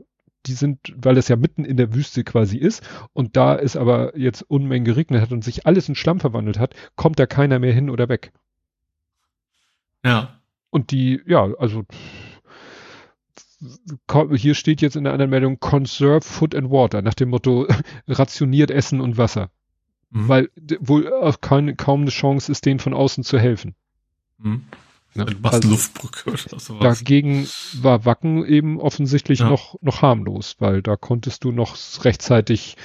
die 0.46 0.52
sind, 0.52 0.94
weil 0.96 1.16
es 1.16 1.28
ja 1.28 1.36
mitten 1.36 1.64
in 1.64 1.76
der 1.76 1.94
Wüste 1.94 2.24
quasi 2.24 2.58
ist 2.58 2.82
und 3.12 3.36
da 3.36 3.54
ist 3.54 3.76
aber 3.76 4.16
jetzt 4.16 4.42
Unmengen 4.42 4.84
geregnet 4.84 5.22
hat 5.22 5.32
und 5.32 5.42
sich 5.42 5.66
alles 5.66 5.88
in 5.88 5.94
Schlamm 5.94 6.20
verwandelt 6.20 6.58
hat, 6.58 6.74
kommt 6.96 7.18
da 7.18 7.26
keiner 7.26 7.58
mehr 7.58 7.72
hin 7.72 7.90
oder 7.90 8.08
weg. 8.08 8.32
Ja. 10.04 10.40
Und 10.70 10.90
die, 10.90 11.22
ja, 11.26 11.48
also 11.58 11.84
hier 14.34 14.54
steht 14.54 14.82
jetzt 14.82 14.96
in 14.96 15.04
der 15.04 15.12
anderen 15.12 15.30
Meldung 15.30 15.58
Conserve 15.58 16.20
Food 16.20 16.54
and 16.54 16.70
Water, 16.70 17.02
nach 17.02 17.14
dem 17.14 17.30
Motto 17.30 17.66
rationiert 18.06 18.70
Essen 18.70 19.00
und 19.00 19.16
Wasser. 19.16 19.50
Mhm. 20.10 20.28
Weil 20.28 20.50
wohl 20.80 21.12
auch 21.12 21.40
keine, 21.40 21.74
kaum 21.74 22.02
eine 22.02 22.10
Chance 22.10 22.52
ist, 22.52 22.66
denen 22.66 22.80
von 22.80 22.94
außen 22.94 23.24
zu 23.24 23.38
helfen. 23.38 23.74
Mhm. 24.38 24.64
Ja, 25.16 25.27
also, 25.43 25.69
Luftbrücke 25.69 26.31
oder 26.31 26.59
sowas. 26.59 26.99
Dagegen 26.99 27.47
war 27.81 28.05
Wacken 28.05 28.45
eben 28.45 28.81
offensichtlich 28.81 29.41
ja. 29.41 29.49
noch, 29.49 29.81
noch 29.81 30.03
harmlos, 30.03 30.57
weil 30.59 30.82
da 30.82 30.97
konntest 30.97 31.45
du 31.45 31.53
noch 31.53 31.77
rechtzeitig 32.03 32.77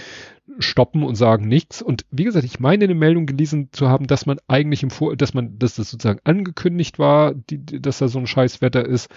stoppen 0.60 1.04
und 1.04 1.16
sagen 1.16 1.48
nichts. 1.48 1.82
Und 1.82 2.06
wie 2.12 2.24
gesagt, 2.24 2.46
ich 2.46 2.60
meine 2.60 2.84
eine 2.84 2.96
Meldung 2.96 3.26
gelesen 3.26 3.70
zu 3.72 3.90
haben, 3.90 4.08
dass 4.08 4.26
man 4.26 4.40
eigentlich 4.48 4.84
im 4.84 4.90
Vor, 4.90 5.16
dass 5.16 5.34
man, 5.34 5.58
dass 5.60 5.76
das 5.76 5.90
sozusagen 5.90 6.20
angekündigt 6.24 7.00
war, 7.00 7.34
die, 7.34 7.64
dass 7.82 8.00
da 8.00 8.08
so 8.08 8.20
ein 8.20 8.28
Scheißwetter 8.28 8.86
ist 8.86 9.10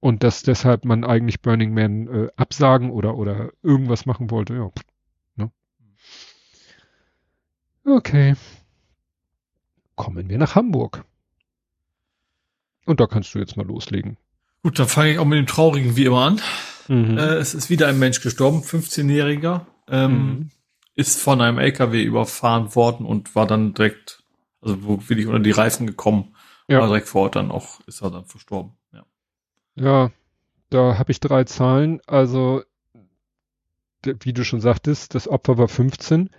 und 0.00 0.22
dass 0.22 0.42
deshalb 0.42 0.84
man 0.84 1.04
eigentlich 1.04 1.42
Burning 1.42 1.74
Man 1.74 2.06
äh, 2.08 2.28
absagen 2.36 2.90
oder, 2.90 3.16
oder 3.16 3.50
irgendwas 3.62 4.06
machen 4.06 4.30
wollte. 4.30 4.54
Ja. 4.54 4.70
Ne? 5.36 5.50
Okay. 7.84 8.34
Kommen 9.96 10.28
wir 10.28 10.38
nach 10.38 10.54
Hamburg. 10.54 11.04
Und 12.88 13.00
da 13.00 13.06
kannst 13.06 13.34
du 13.34 13.38
jetzt 13.38 13.58
mal 13.58 13.66
loslegen. 13.66 14.16
Gut, 14.62 14.78
dann 14.78 14.88
fange 14.88 15.12
ich 15.12 15.18
auch 15.18 15.26
mit 15.26 15.38
dem 15.38 15.46
Traurigen 15.46 15.94
wie 15.96 16.06
immer 16.06 16.24
an. 16.24 16.40
Mhm. 16.88 17.18
Äh, 17.18 17.34
es 17.34 17.52
ist 17.52 17.68
wieder 17.68 17.86
ein 17.86 17.98
Mensch 17.98 18.22
gestorben, 18.22 18.62
15-Jähriger, 18.62 19.66
ähm, 19.88 20.12
mhm. 20.12 20.50
ist 20.94 21.20
von 21.20 21.42
einem 21.42 21.58
LKW 21.58 22.02
überfahren 22.02 22.74
worden 22.74 23.04
und 23.04 23.34
war 23.34 23.46
dann 23.46 23.74
direkt, 23.74 24.22
also 24.62 24.82
wo 24.84 24.96
bin 24.96 25.18
ich 25.18 25.26
unter 25.26 25.40
die 25.40 25.50
Reifen 25.50 25.86
gekommen, 25.86 26.34
ja. 26.66 26.80
war 26.80 26.86
direkt 26.86 27.08
vor 27.08 27.24
Ort 27.24 27.36
dann 27.36 27.50
auch, 27.50 27.80
ist 27.86 28.00
er 28.00 28.10
dann 28.10 28.24
verstorben. 28.24 28.72
Ja, 29.74 30.10
da 30.70 30.98
habe 30.98 31.12
ich 31.12 31.20
drei 31.20 31.44
Zahlen. 31.44 32.00
Also, 32.06 32.62
wie 34.02 34.32
du 34.32 34.44
schon 34.44 34.62
sagtest, 34.62 35.14
das 35.14 35.28
Opfer 35.28 35.58
war 35.58 35.68
15, 35.68 36.30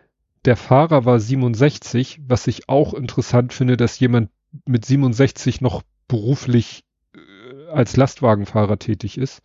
der 0.46 0.58
Fahrer 0.58 1.06
war 1.06 1.20
67, 1.20 2.22
was 2.28 2.48
ich 2.48 2.68
auch 2.68 2.96
interessant 2.96 3.54
finde, 3.54 3.78
dass 3.78 4.00
jemand 4.00 4.32
mit 4.66 4.84
67 4.84 5.62
noch 5.62 5.84
beruflich 6.10 6.84
äh, 7.16 7.68
als 7.72 7.96
Lastwagenfahrer 7.96 8.78
tätig 8.78 9.18
ist. 9.18 9.42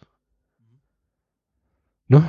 Ne? 2.08 2.28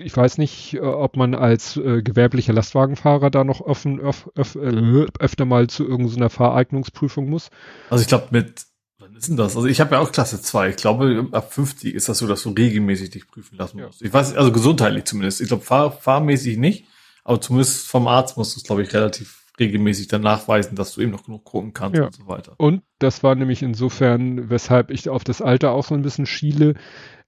Ich 0.00 0.14
weiß 0.14 0.36
nicht, 0.38 0.74
äh, 0.74 0.80
ob 0.80 1.16
man 1.16 1.34
als 1.34 1.78
äh, 1.78 2.02
gewerblicher 2.02 2.52
Lastwagenfahrer 2.52 3.30
da 3.30 3.44
noch 3.44 3.62
offen, 3.62 3.98
öf, 4.00 4.28
öf, 4.36 4.54
äh, 4.56 5.06
öfter 5.18 5.46
mal 5.46 5.68
zu 5.68 5.86
irgendeiner 5.86 6.28
Fahreignungsprüfung 6.28 7.30
muss. 7.30 7.48
Also 7.88 8.02
ich 8.02 8.08
glaube, 8.08 8.28
mit 8.30 8.66
Wann 9.02 9.16
ist 9.16 9.28
denn 9.28 9.36
das? 9.36 9.56
Also 9.56 9.66
ich 9.66 9.80
habe 9.80 9.96
ja 9.96 10.00
auch 10.00 10.12
Klasse 10.12 10.40
2. 10.40 10.70
Ich 10.70 10.76
glaube, 10.76 11.26
ab 11.32 11.52
50 11.52 11.92
ist 11.92 12.08
das 12.08 12.18
so, 12.18 12.28
dass 12.28 12.44
du 12.44 12.50
regelmäßig 12.50 13.10
dich 13.10 13.26
prüfen 13.26 13.58
lassen 13.58 13.80
musst. 13.80 14.00
Ja. 14.00 14.06
Ich 14.06 14.12
weiß, 14.12 14.36
also 14.36 14.52
gesundheitlich 14.52 15.04
zumindest. 15.04 15.40
Ich 15.40 15.48
glaube, 15.48 15.64
fahr, 15.64 15.90
fahrmäßig 15.90 16.56
nicht, 16.56 16.86
aber 17.24 17.40
zumindest 17.40 17.88
vom 17.88 18.06
Arzt 18.06 18.36
musst 18.36 18.54
du 18.54 18.60
es, 18.60 18.64
glaube 18.64 18.82
ich, 18.82 18.92
relativ 18.94 19.41
regelmäßig 19.58 20.08
dann 20.08 20.22
nachweisen, 20.22 20.76
dass 20.76 20.94
du 20.94 21.00
eben 21.00 21.10
noch 21.10 21.24
genug 21.24 21.44
gucken 21.44 21.72
kannst 21.72 21.98
ja. 21.98 22.06
und 22.06 22.14
so 22.14 22.26
weiter. 22.26 22.54
Und 22.58 22.82
das 22.98 23.22
war 23.22 23.34
nämlich 23.34 23.62
insofern, 23.62 24.50
weshalb 24.50 24.90
ich 24.90 25.08
auf 25.08 25.24
das 25.24 25.42
Alter 25.42 25.72
auch 25.72 25.84
so 25.84 25.94
ein 25.94 26.02
bisschen 26.02 26.26
schiele. 26.26 26.74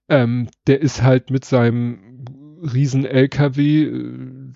Ähm, 0.09 0.49
der 0.67 0.81
ist 0.81 1.03
halt 1.03 1.31
mit 1.31 1.45
seinem 1.45 2.25
riesen 2.63 3.05
LKW 3.05 3.85
äh, 3.85 4.53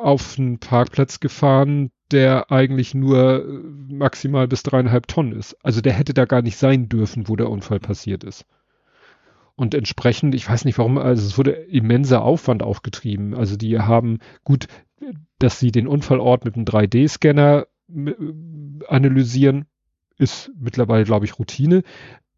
auf 0.00 0.38
einen 0.38 0.58
Parkplatz 0.58 1.20
gefahren, 1.20 1.90
der 2.10 2.50
eigentlich 2.50 2.94
nur 2.94 3.44
äh, 3.44 3.94
maximal 3.94 4.48
bis 4.48 4.62
dreieinhalb 4.62 5.06
Tonnen 5.06 5.32
ist. 5.32 5.56
Also 5.62 5.80
der 5.80 5.92
hätte 5.92 6.14
da 6.14 6.24
gar 6.24 6.42
nicht 6.42 6.56
sein 6.56 6.88
dürfen, 6.88 7.28
wo 7.28 7.36
der 7.36 7.50
Unfall 7.50 7.80
passiert 7.80 8.24
ist. 8.24 8.46
Und 9.56 9.74
entsprechend, 9.74 10.34
ich 10.34 10.48
weiß 10.48 10.64
nicht 10.64 10.78
warum, 10.78 10.96
also 10.96 11.26
es 11.26 11.36
wurde 11.36 11.50
immenser 11.50 12.22
Aufwand 12.22 12.62
aufgetrieben. 12.62 13.34
Also 13.34 13.56
die 13.56 13.78
haben 13.78 14.18
gut, 14.42 14.68
dass 15.38 15.58
sie 15.58 15.72
den 15.72 15.86
Unfallort 15.86 16.44
mit 16.44 16.54
einem 16.54 16.64
3D-Scanner 16.64 17.66
äh, 17.94 18.14
analysieren, 18.88 19.66
ist 20.18 20.50
mittlerweile, 20.58 21.04
glaube 21.04 21.24
ich, 21.24 21.38
Routine. 21.38 21.82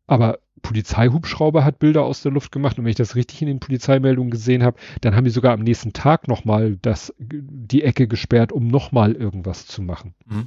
Aber 0.07 0.39
Polizeihubschrauber 0.63 1.65
hat 1.65 1.79
Bilder 1.79 2.05
aus 2.05 2.23
der 2.23 2.33
Luft 2.33 2.53
gemacht 2.53 2.79
und 2.79 2.85
wenn 2.85 2.91
ich 2.91 2.97
das 2.97 3.17
richtig 3.17 3.43
in 3.43 3.49
den 3.49 3.61
Polizeimeldungen 3.61 4.31
gesehen 4.31 4.63
habe, 4.63 4.79
dann 5.01 5.15
haben 5.17 5.25
die 5.25 5.31
sogar 5.31 5.53
am 5.53 5.61
nächsten 5.61 5.93
Tag 5.93 6.29
nochmal 6.29 6.79
die 7.19 7.83
Ecke 7.83 8.07
gesperrt, 8.07 8.53
um 8.53 8.69
nochmal 8.69 9.13
irgendwas 9.13 9.67
zu 9.67 9.83
machen. 9.83 10.15
Mhm. 10.27 10.47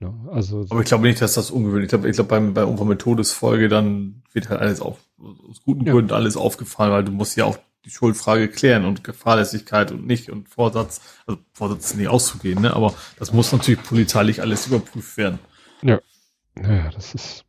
Ja, 0.00 0.12
also, 0.30 0.66
Aber 0.70 0.80
ich 0.80 0.86
glaube 0.86 1.06
nicht, 1.06 1.22
dass 1.22 1.34
das 1.34 1.50
ungewöhnlich 1.50 1.92
ist. 1.92 2.04
Ich 2.04 2.16
glaube, 2.16 2.28
beim, 2.28 2.54
bei 2.54 2.64
Unfall 2.64 2.86
mit 2.86 3.00
Todesfolge 3.00 3.68
dann 3.68 4.22
wird 4.32 4.48
halt 4.48 4.60
alles 4.60 4.80
auf, 4.80 4.98
aus 5.18 5.62
guten 5.64 5.86
ja. 5.86 5.92
Gründen 5.92 6.12
alles 6.12 6.36
aufgefallen, 6.36 6.92
weil 6.92 7.04
du 7.04 7.12
musst 7.12 7.36
ja 7.36 7.44
auch 7.44 7.58
die 7.84 7.90
Schuldfrage 7.90 8.48
klären 8.48 8.84
und 8.84 9.04
Gefahrlässigkeit 9.04 9.92
und 9.92 10.06
nicht 10.06 10.30
und 10.30 10.48
Vorsatz, 10.48 11.00
also 11.26 11.40
Vorsatz 11.52 11.90
ist 11.90 11.96
nicht 11.96 12.08
auszugehen, 12.08 12.62
ne? 12.62 12.74
aber 12.74 12.94
das 13.18 13.32
muss 13.32 13.52
natürlich 13.52 13.82
polizeilich 13.82 14.40
alles 14.40 14.66
überprüft 14.66 15.16
werden. 15.16 15.38
Ja. 15.82 16.00
Naja, 16.54 16.90
das 16.90 17.14
ist, 17.14 17.44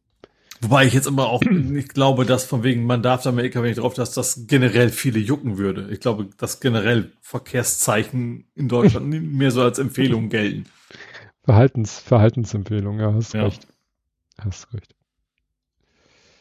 Wobei 0.61 0.85
ich 0.85 0.93
jetzt 0.93 1.07
immer 1.07 1.27
auch 1.27 1.41
nicht 1.41 1.93
glaube, 1.93 2.25
dass 2.25 2.45
von 2.45 2.63
wegen, 2.63 2.85
man 2.85 3.03
darf 3.03 3.23
da 3.23 3.31
mit 3.31 3.45
LKW 3.45 3.67
nicht 3.67 3.79
drauf, 3.79 3.93
dass 3.93 4.13
das 4.13 4.47
generell 4.47 4.89
viele 4.89 5.19
jucken 5.19 5.57
würde. 5.57 5.89
Ich 5.91 5.99
glaube, 5.99 6.27
dass 6.37 6.59
generell 6.59 7.11
Verkehrszeichen 7.21 8.47
in 8.55 8.67
Deutschland 8.67 9.07
mehr 9.07 9.51
so 9.51 9.61
als 9.61 9.79
Empfehlung 9.79 10.29
gelten. 10.29 10.65
Verhaltens, 11.43 11.99
Verhaltensempfehlung, 11.99 12.99
ja, 12.99 13.13
hast 13.13 13.33
ja. 13.33 13.43
recht. 13.43 13.67
Hast 14.39 14.73
recht. 14.73 14.95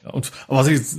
Ja, 0.05 0.11
und, 0.11 0.33
aber 0.47 0.59
was 0.59 0.69
ich 0.69 0.79
jetzt 0.79 0.99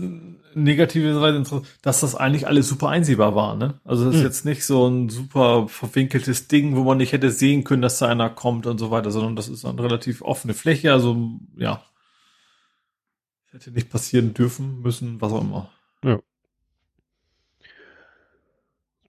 negativerweise 0.55 1.37
interessant, 1.37 1.67
dass 1.81 1.99
das 1.99 2.15
eigentlich 2.15 2.47
alles 2.47 2.67
super 2.67 2.89
einsehbar 2.89 3.35
war, 3.35 3.55
ne? 3.55 3.79
Also 3.83 4.05
das 4.05 4.15
ist 4.15 4.21
hm. 4.21 4.27
jetzt 4.27 4.45
nicht 4.45 4.65
so 4.65 4.87
ein 4.87 5.09
super 5.09 5.67
verwinkeltes 5.67 6.47
Ding, 6.47 6.75
wo 6.75 6.83
man 6.83 6.97
nicht 6.97 7.11
hätte 7.11 7.31
sehen 7.31 7.63
können, 7.63 7.81
dass 7.81 7.99
da 7.99 8.07
einer 8.07 8.29
kommt 8.29 8.65
und 8.65 8.79
so 8.79 8.91
weiter, 8.91 9.11
sondern 9.11 9.35
das 9.35 9.49
ist 9.49 9.65
eine 9.65 9.83
relativ 9.83 10.21
offene 10.21 10.53
Fläche, 10.53 10.93
also, 10.93 11.39
ja, 11.57 11.83
Hätte 13.55 13.71
nicht 13.71 13.89
passieren 13.89 14.33
dürfen, 14.33 14.81
müssen, 14.81 15.21
was 15.21 15.31
auch 15.31 15.39
immer. 15.39 15.69
Ja. 16.03 16.19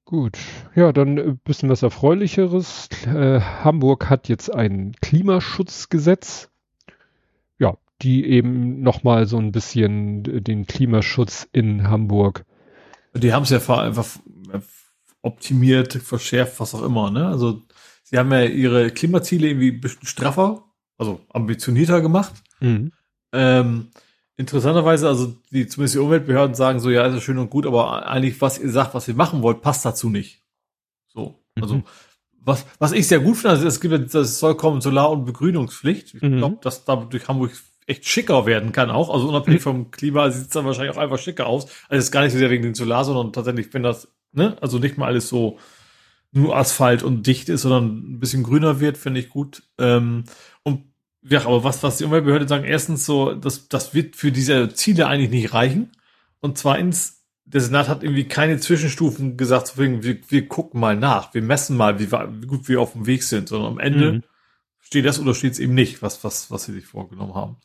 Gut, 0.05 0.39
ja, 0.77 0.93
dann 0.93 1.19
ein 1.19 1.39
bisschen 1.39 1.69
was 1.69 1.83
Erfreulicheres. 1.83 2.89
Äh, 3.07 3.41
Hamburg 3.41 4.09
hat 4.09 4.29
jetzt 4.29 4.55
ein 4.55 4.95
Klimaschutzgesetz, 5.03 6.49
die 8.03 8.27
eben 8.27 8.83
nochmal 8.83 9.27
so 9.27 9.39
ein 9.39 9.53
bisschen 9.53 10.23
den 10.23 10.67
Klimaschutz 10.67 11.49
in 11.53 11.89
Hamburg. 11.89 12.45
Die 13.15 13.33
haben 13.33 13.45
es 13.45 13.51
ja 13.51 13.79
einfach 13.79 14.07
optimiert, 15.23 15.95
verschärft, 15.95 16.61
was 16.61 16.75
auch 16.75 16.83
immer, 16.83 17.11
ne? 17.11 17.27
Also 17.27 17.63
sie 18.05 18.19
haben 18.19 18.31
ja 18.33 18.45
ihre 18.45 18.91
Klimaziele 18.91 19.49
irgendwie 19.49 19.73
ein 19.73 19.81
bisschen 19.81 20.07
straffer, 20.07 20.65
also 20.99 21.21
ambitionierter 21.31 22.01
gemacht. 22.01 22.35
Mhm. 22.61 22.93
Ähm, 23.33 23.89
Interessanterweise, 24.39 25.09
also 25.09 25.35
die 25.51 25.67
zumindest 25.67 25.95
die 25.95 25.99
Umweltbehörden 25.99 26.55
sagen 26.55 26.79
so, 26.79 26.91
ja, 26.91 27.07
ist 27.07 27.15
ja 27.15 27.21
schön 27.23 27.39
und 27.39 27.49
gut, 27.49 27.67
aber 27.67 28.07
eigentlich, 28.07 28.39
was 28.43 28.59
ihr 28.59 28.71
sagt, 28.71 28.93
was 28.93 29.09
ihr 29.09 29.15
machen 29.15 29.41
wollt, 29.41 29.63
passt 29.63 29.85
dazu 29.87 30.11
nicht. 30.11 30.43
So. 31.07 31.43
Also, 31.59 31.77
mhm. 31.77 31.85
was, 32.43 32.67
was 32.79 32.93
ich 32.93 33.09
sehr 33.09 33.21
gut 33.21 33.37
finde, 33.37 33.51
also 33.51 33.67
es 33.67 33.81
gibt 33.81 34.15
das 34.15 34.39
Soll 34.39 34.55
kommen 34.55 34.83
Solar- 34.83 35.11
und 35.11 35.25
Begrünungspflicht. 35.25 36.15
Ich 36.15 36.23
mhm. 36.23 36.37
glaube, 36.37 36.59
dass 36.61 36.85
dadurch 36.85 37.27
Hamburg 37.29 37.53
echt 37.87 38.07
schicker 38.07 38.47
werden 38.47 38.73
kann 38.73 38.91
auch. 38.91 39.13
Also 39.13 39.29
unabhängig 39.29 39.63
vom 39.63 39.91
Klima 39.91 40.31
sieht 40.31 40.47
es 40.47 40.49
dann 40.49 40.65
wahrscheinlich 40.65 40.97
auch 40.97 41.01
einfach 41.01 41.19
schicker 41.19 41.47
aus. 41.47 41.65
Also 41.89 41.99
es 41.99 42.05
ist 42.05 42.11
gar 42.11 42.23
nicht 42.23 42.33
so 42.33 42.39
sehr 42.39 42.51
wegen 42.51 42.63
den 42.63 42.75
Solar, 42.75 43.05
sondern 43.05 43.33
tatsächlich, 43.33 43.73
wenn 43.73 43.83
das, 43.83 44.09
ne, 44.33 44.57
also 44.61 44.79
nicht 44.79 44.99
mal 44.99 45.07
alles 45.07 45.29
so 45.29 45.59
nur 46.33 46.57
Asphalt 46.57 47.03
und 47.03 47.27
dicht 47.27 47.49
ist, 47.49 47.63
sondern 47.63 48.15
ein 48.15 48.21
bisschen 48.21 48.43
grüner 48.43 48.81
wird, 48.81 48.99
finde 48.99 49.21
ich 49.21 49.29
gut. 49.29 49.63
Ähm, 49.79 50.25
und 50.63 50.85
ja, 51.23 51.41
aber 51.47 51.65
was, 51.65 51.83
was 51.83 51.99
die 51.99 52.05
Umweltbehörde 52.05 52.47
sagen, 52.47 52.65
erstens 52.65 53.07
so, 53.07 53.35
das, 53.35 53.69
das 53.69 53.95
wird 53.95 54.17
für 54.17 54.33
diese 54.33 54.73
Ziele 54.75 55.07
eigentlich 55.07 55.31
nicht 55.31 55.55
reichen. 55.55 55.91
Und 56.41 56.59
zweitens, 56.59 57.25
der 57.45 57.61
Senat 57.61 57.89
hat 57.89 58.03
irgendwie 58.03 58.25
keine 58.25 58.59
Zwischenstufen 58.59 59.37
gesagt, 59.37 59.79
wir, 59.79 60.19
wir 60.29 60.49
gucken 60.49 60.81
mal 60.81 60.97
nach, 60.97 61.33
wir 61.35 61.43
messen 61.43 61.77
mal, 61.77 61.99
wie, 61.99 62.11
wie 62.11 62.47
gut 62.47 62.69
wir 62.69 62.81
auf 62.81 62.93
dem 62.93 63.07
Weg 63.07 63.23
sind, 63.23 63.49
sondern 63.49 63.73
am 63.73 63.79
Ende 63.79 64.13
mhm. 64.13 64.23
steht 64.81 65.07
das 65.07 65.19
oder 65.21 65.35
steht 65.35 65.53
es 65.53 65.59
eben 65.59 65.75
nicht, 65.75 66.03
was, 66.03 66.23
was, 66.25 66.51
was 66.51 66.65
sie 66.65 66.73
sich 66.73 66.87
vorgenommen 66.87 67.35
haben. 67.35 67.57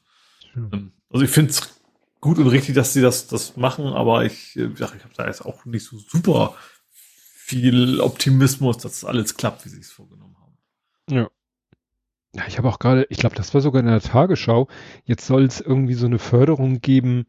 Mhm. 0.55 0.91
Also 1.09 1.25
ich 1.25 1.31
finde 1.31 1.51
es 1.51 1.81
gut 2.21 2.37
und 2.37 2.47
richtig, 2.47 2.75
dass 2.75 2.93
sie 2.93 3.01
das, 3.01 3.27
das 3.27 3.57
machen, 3.57 3.87
aber 3.87 4.25
ich, 4.25 4.55
ja, 4.55 4.65
ich 4.69 4.81
habe 4.81 5.13
da 5.15 5.25
jetzt 5.25 5.45
auch 5.45 5.65
nicht 5.65 5.85
so 5.85 5.97
super 5.97 6.55
viel 7.51 7.99
Optimismus, 7.99 8.77
dass 8.77 9.03
alles 9.03 9.35
klappt, 9.35 9.65
wie 9.65 9.69
sie 9.69 9.79
es 9.79 9.91
vorgenommen 9.91 10.37
haben. 10.39 10.57
Ja. 11.09 11.29
Ja, 12.33 12.43
ich 12.47 12.57
habe 12.57 12.69
auch 12.69 12.79
gerade, 12.79 13.05
ich 13.09 13.17
glaube, 13.17 13.35
das 13.35 13.53
war 13.53 13.59
sogar 13.59 13.81
in 13.81 13.87
der 13.87 13.99
Tagesschau, 13.99 14.69
jetzt 15.03 15.27
soll 15.27 15.43
es 15.43 15.59
irgendwie 15.59 15.95
so 15.95 16.05
eine 16.05 16.19
Förderung 16.19 16.79
geben, 16.79 17.25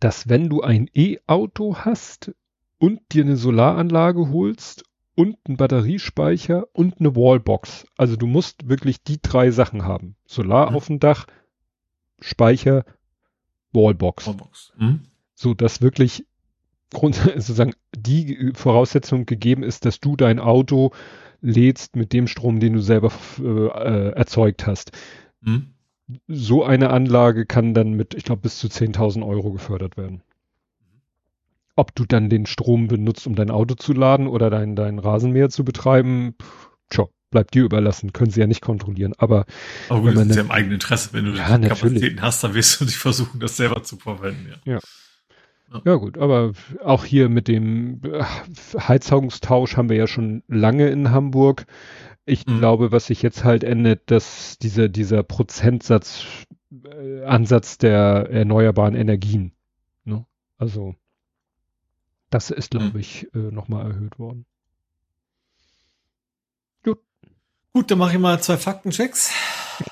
dass 0.00 0.28
wenn 0.28 0.50
du 0.50 0.60
ein 0.60 0.90
E-Auto 0.94 1.76
hast 1.76 2.32
und 2.78 3.00
dir 3.12 3.24
eine 3.24 3.36
Solaranlage 3.36 4.28
holst 4.28 4.84
und 5.14 5.38
einen 5.46 5.56
Batteriespeicher 5.56 6.66
und 6.72 7.00
eine 7.00 7.16
Wallbox, 7.16 7.86
also 7.96 8.16
du 8.16 8.26
musst 8.26 8.68
wirklich 8.68 9.02
die 9.02 9.20
drei 9.22 9.50
Sachen 9.50 9.84
haben. 9.84 10.16
Solar 10.26 10.70
mhm. 10.70 10.76
auf 10.76 10.86
dem 10.88 11.00
Dach, 11.00 11.26
Speicher, 12.20 12.84
Wallbox. 13.72 14.26
Wallbox. 14.26 14.72
Mhm. 14.76 15.00
So, 15.34 15.54
dass 15.54 15.80
wirklich 15.80 16.26
Grund, 16.92 17.14
sozusagen 17.36 17.74
die 17.94 18.52
Voraussetzung 18.54 19.26
gegeben 19.26 19.62
ist, 19.62 19.84
dass 19.84 20.00
du 20.00 20.16
dein 20.16 20.38
Auto 20.38 20.92
lädst 21.40 21.96
mit 21.96 22.12
dem 22.12 22.26
Strom, 22.26 22.60
den 22.60 22.74
du 22.74 22.80
selber 22.80 23.12
äh, 23.38 24.10
erzeugt 24.10 24.66
hast. 24.66 24.92
Mhm 25.40 25.74
so 26.26 26.64
eine 26.64 26.90
Anlage 26.90 27.46
kann 27.46 27.74
dann 27.74 27.92
mit, 27.92 28.14
ich 28.14 28.24
glaube, 28.24 28.42
bis 28.42 28.58
zu 28.58 28.68
10.000 28.68 29.26
Euro 29.26 29.52
gefördert 29.52 29.96
werden. 29.96 30.22
Ob 31.76 31.94
du 31.94 32.04
dann 32.04 32.28
den 32.28 32.46
Strom 32.46 32.88
benutzt, 32.88 33.26
um 33.26 33.34
dein 33.34 33.50
Auto 33.50 33.74
zu 33.74 33.92
laden 33.92 34.26
oder 34.26 34.50
dein, 34.50 34.76
dein 34.76 34.98
Rasenmäher 34.98 35.48
zu 35.48 35.64
betreiben, 35.64 36.34
tja, 36.90 37.06
bleibt 37.30 37.54
dir 37.54 37.64
überlassen, 37.64 38.12
können 38.12 38.30
sie 38.30 38.40
ja 38.40 38.46
nicht 38.46 38.60
kontrollieren. 38.60 39.14
Aber, 39.18 39.46
Aber 39.88 40.00
gut, 40.00 40.16
das 40.16 40.26
ist 40.26 40.36
ja 40.36 40.42
im 40.42 40.50
eigenen 40.50 40.74
Interesse, 40.74 41.12
wenn 41.12 41.24
du 41.26 41.32
ja, 41.32 41.58
die 41.58 41.68
Kapazitäten 41.68 42.22
hast, 42.22 42.44
dann 42.44 42.54
wirst 42.54 42.80
du 42.80 42.84
dich 42.84 42.98
versuchen, 42.98 43.40
das 43.40 43.56
selber 43.56 43.82
zu 43.82 43.96
verwenden. 43.96 44.54
Ja. 44.64 44.74
ja. 44.74 44.80
Ja 45.84 45.94
gut, 45.94 46.18
aber 46.18 46.52
auch 46.82 47.04
hier 47.04 47.28
mit 47.28 47.46
dem 47.46 48.00
Heizungstausch 48.76 49.76
haben 49.76 49.88
wir 49.88 49.96
ja 49.96 50.08
schon 50.08 50.42
lange 50.48 50.88
in 50.88 51.12
Hamburg. 51.12 51.66
Ich 52.24 52.44
mhm. 52.46 52.58
glaube, 52.58 52.90
was 52.90 53.06
sich 53.06 53.22
jetzt 53.22 53.44
halt 53.44 53.62
ändert, 53.62 54.10
dass 54.10 54.58
dieser, 54.58 54.88
dieser 54.88 55.22
Prozentsatz, 55.22 56.24
äh, 56.84 57.22
Ansatz 57.22 57.78
der 57.78 58.28
erneuerbaren 58.30 58.96
Energien, 58.96 59.52
ne? 60.04 60.26
Also, 60.58 60.96
das 62.30 62.50
ist, 62.50 62.70
glaube 62.70 62.90
mhm. 62.94 62.98
ich, 62.98 63.32
äh, 63.34 63.38
nochmal 63.38 63.90
erhöht 63.90 64.18
worden. 64.18 64.46
Gut. 66.82 66.98
Gut, 67.72 67.90
dann 67.90 67.98
mache 67.98 68.14
ich 68.14 68.18
mal 68.18 68.40
zwei 68.40 68.56
Faktenchecks. 68.56 69.30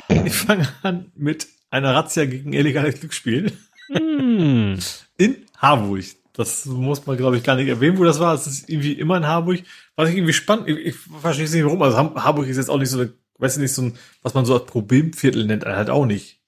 Ich 0.08 0.34
fange 0.34 0.68
an 0.82 1.12
mit 1.14 1.46
einer 1.70 1.94
Razzia 1.94 2.24
gegen 2.24 2.52
illegales 2.52 2.98
Glücksspiel. 2.98 3.52
Mm. 3.88 4.74
In 5.16 5.36
Harburg. 5.56 6.04
Das 6.32 6.66
muss 6.66 7.06
man, 7.06 7.16
glaube 7.16 7.36
ich, 7.36 7.42
gar 7.42 7.56
nicht 7.56 7.68
erwähnen, 7.68 7.98
wo 7.98 8.04
das 8.04 8.20
war. 8.20 8.34
Es 8.34 8.46
ist 8.46 8.68
irgendwie 8.68 8.92
immer 8.92 9.16
in 9.16 9.26
Harburg. 9.26 9.60
Was 9.96 10.08
ich 10.08 10.16
irgendwie 10.16 10.32
spannend, 10.32 10.68
ich, 10.68 10.78
ich 10.78 10.96
verstehe 10.96 11.48
nicht 11.48 11.64
warum. 11.64 11.82
Also 11.82 11.96
Harburg 11.96 12.46
ist 12.46 12.56
jetzt 12.56 12.70
auch 12.70 12.78
nicht 12.78 12.90
so 12.90 13.00
eine, 13.00 13.12
weiß 13.38 13.56
ich 13.56 13.62
nicht, 13.62 13.74
so 13.74 13.82
ein, 13.82 13.98
was 14.22 14.34
man 14.34 14.44
so 14.44 14.54
als 14.54 14.66
Problemviertel 14.66 15.46
nennt, 15.46 15.64
halt 15.64 15.90
auch 15.90 16.06
nicht. 16.06 16.40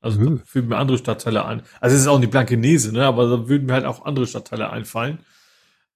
Also 0.00 0.20
mhm. 0.20 0.42
fühlen 0.44 0.68
mir 0.68 0.76
andere 0.76 0.98
Stadtteile 0.98 1.44
ein. 1.44 1.62
Also 1.80 1.96
es 1.96 2.02
ist 2.02 2.08
auch 2.08 2.18
nicht 2.18 2.30
Blankenese, 2.30 2.92
ne? 2.92 3.04
Aber 3.04 3.28
da 3.28 3.48
würden 3.48 3.66
mir 3.66 3.74
halt 3.74 3.84
auch 3.84 4.04
andere 4.04 4.26
Stadtteile 4.26 4.70
einfallen. 4.70 5.18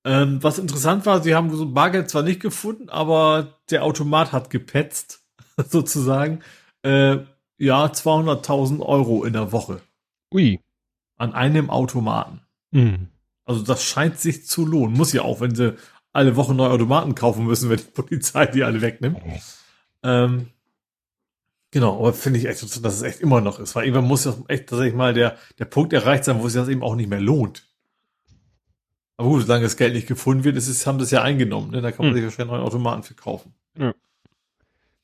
Ähm, 0.05 0.43
was 0.43 0.59
interessant 0.59 1.07
war, 1.07 1.23
sie 1.23 1.35
haben 1.35 1.55
so 1.55 1.70
Bargeld 1.70 2.11
zwar 2.11 2.23
nicht 2.23 2.41
gefunden, 2.41 2.89
aber 2.89 3.61
der 3.70 3.85
Automat 3.85 4.33
hat 4.33 4.51
gepetzt, 4.51 5.24
sozusagen. 5.69 6.41
Äh, 6.83 7.19
ja, 7.59 7.87
200.000 7.87 8.81
Euro 8.81 9.24
in 9.24 9.35
der 9.35 9.53
Woche. 9.53 9.81
Ui. 10.35 10.59
An 11.16 11.33
einem 11.33 11.70
Automaten. 11.70 12.41
Mhm. 12.73 13.09
Also 13.45 13.62
das 13.62 13.85
scheint 13.85 14.19
sich 14.19 14.47
zu 14.47 14.66
lohnen. 14.66 14.97
Muss 14.97 15.12
ja 15.12 15.23
auch, 15.23 15.41
wenn 15.41 15.55
sie 15.55 15.77
alle 16.12 16.37
Wochen 16.37 16.57
neue 16.57 16.70
Automaten 16.70 17.15
kaufen 17.15 17.47
müssen, 17.47 17.70
wenn 17.70 17.79
die 17.79 17.85
Polizei 17.85 18.47
die 18.47 18.65
alle 18.65 18.81
wegnimmt. 18.81 19.20
Ähm, 20.03 20.49
genau, 21.70 21.99
aber 21.99 22.12
finde 22.12 22.39
ich 22.39 22.47
echt, 22.47 22.62
dass 22.62 22.95
es 22.95 23.03
echt 23.03 23.20
immer 23.20 23.41
noch 23.41 23.59
ist. 23.59 23.74
Weil 23.74 23.85
irgendwann 23.85 24.09
muss 24.09 24.24
ja 24.24 24.35
echt 24.49 24.69
tatsächlich 24.69 24.95
mal 24.95 25.15
der, 25.15 25.37
der 25.59 25.65
Punkt 25.65 25.93
erreicht 25.93 26.24
sein, 26.24 26.41
wo 26.41 26.49
sich 26.49 26.61
das 26.61 26.69
eben 26.69 26.83
auch 26.83 26.97
nicht 26.97 27.09
mehr 27.09 27.20
lohnt. 27.20 27.72
Aber 29.16 29.28
gut, 29.28 29.43
solange 29.43 29.64
das 29.64 29.76
Geld 29.76 29.94
nicht 29.94 30.09
gefunden 30.09 30.44
wird, 30.44 30.56
ist 30.56 30.68
es, 30.68 30.86
haben 30.86 30.98
das 30.98 31.10
ja 31.10 31.22
eingenommen. 31.22 31.70
Ne? 31.70 31.80
Da 31.80 31.93
kann 31.93 32.06
man 32.06 32.14
hm. 32.14 32.16
sich 32.16 32.24
wahrscheinlich 32.24 32.52
neue 32.52 32.64
Automaten 32.64 33.02
verkaufen. 33.02 33.55
Ja. 33.78 33.94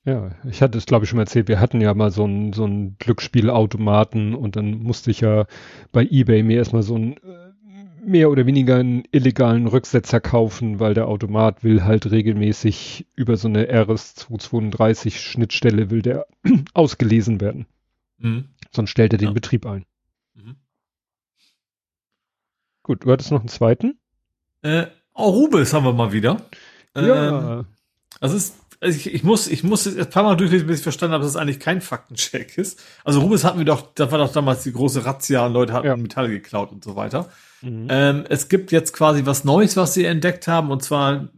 Ja, 0.05 0.30
ich 0.48 0.62
hatte 0.62 0.78
es, 0.78 0.86
glaube 0.86 1.05
ich, 1.05 1.10
schon 1.10 1.18
mal 1.18 1.24
erzählt, 1.24 1.48
wir 1.48 1.60
hatten 1.60 1.82
ja 1.82 1.93
mal 1.93 2.10
so 2.10 2.24
einen 2.24 2.55
so 2.55 2.64
einen 2.64 2.97
Glücksspielautomaten 2.98 4.35
und 4.35 4.56
dann 4.56 4.82
musste 4.82 5.10
ich 5.10 5.20
ja 5.20 5.44
bei 5.93 6.02
Ebay 6.02 6.43
mir 6.43 6.56
erstmal 6.56 6.82
so 6.82 6.97
ein 6.97 7.18
äh, 7.18 7.52
mehr 8.02 8.30
oder 8.30 8.47
weniger 8.47 8.76
einen 8.76 9.05
illegalen 9.10 9.66
Rücksetzer 9.66 10.20
kaufen, 10.20 10.80
weil 10.80 10.94
der 10.94 11.09
Automat 11.09 11.62
will 11.62 11.85
halt 11.85 12.10
regelmäßig 12.10 13.06
über 13.16 13.36
so 13.36 13.48
eine 13.48 13.66
RS232 13.66 15.18
Schnittstelle 15.18 15.90
will 15.90 16.01
der 16.01 16.26
ausgelesen 16.74 17.40
werden. 17.43 17.66
Mhm. 18.16 18.47
Sonst 18.72 18.90
stellt 18.90 19.12
er 19.12 19.18
den 19.18 19.28
ja. 19.28 19.35
Betrieb 19.35 19.66
ein. 19.66 19.85
Gut, 22.89 23.05
du 23.05 23.12
hattest 23.12 23.31
noch 23.31 23.40
einen 23.40 23.51
zweiten? 23.51 23.98
Äh, 24.62 24.86
oh, 25.12 25.28
Rubels 25.28 25.74
haben 25.74 25.85
wir 25.85 25.93
mal 25.93 26.10
wieder. 26.10 26.39
Ja. 26.97 27.59
Ähm, 27.59 27.66
also 28.19 28.35
ist 28.35 28.55
also 28.81 28.97
ich, 28.97 29.12
ich 29.12 29.24
muss, 29.24 29.47
ich 29.47 29.62
muss 29.62 29.85
jetzt 29.85 29.98
ein 29.98 30.09
paar 30.09 30.23
Mal 30.23 30.36
durchlesen, 30.36 30.66
bis 30.66 30.78
ich 30.78 30.82
verstanden 30.85 31.12
habe, 31.12 31.23
dass 31.23 31.32
es 31.32 31.35
das 31.35 31.43
eigentlich 31.43 31.60
kein 31.60 31.82
Faktencheck 31.82 32.56
ist. 32.56 32.81
Also 33.05 33.20
Rubens 33.20 33.44
hatten 33.44 33.59
wir 33.59 33.66
doch, 33.66 33.93
das 33.94 34.10
war 34.10 34.19
doch 34.19 34.32
damals 34.32 34.62
die 34.62 34.73
große 34.73 35.05
Razzia 35.05 35.44
und 35.44 35.52
Leute 35.52 35.74
hatten 35.74 35.86
ja. 35.86 35.97
Metall 35.97 36.31
geklaut 36.31 36.73
und 36.73 36.82
so 36.82 36.97
weiter. 36.97 37.28
Mhm. 37.60 37.89
Ähm, 37.90 38.24
es 38.31 38.48
gibt 38.48 38.73
jetzt 38.73 38.94
quasi 38.94 39.27
was 39.27 39.44
Neues, 39.44 39.77
was 39.77 39.93
sie 39.93 40.06
entdeckt 40.06 40.48
haben, 40.48 40.70
und 40.70 40.82
zwar 40.82 41.28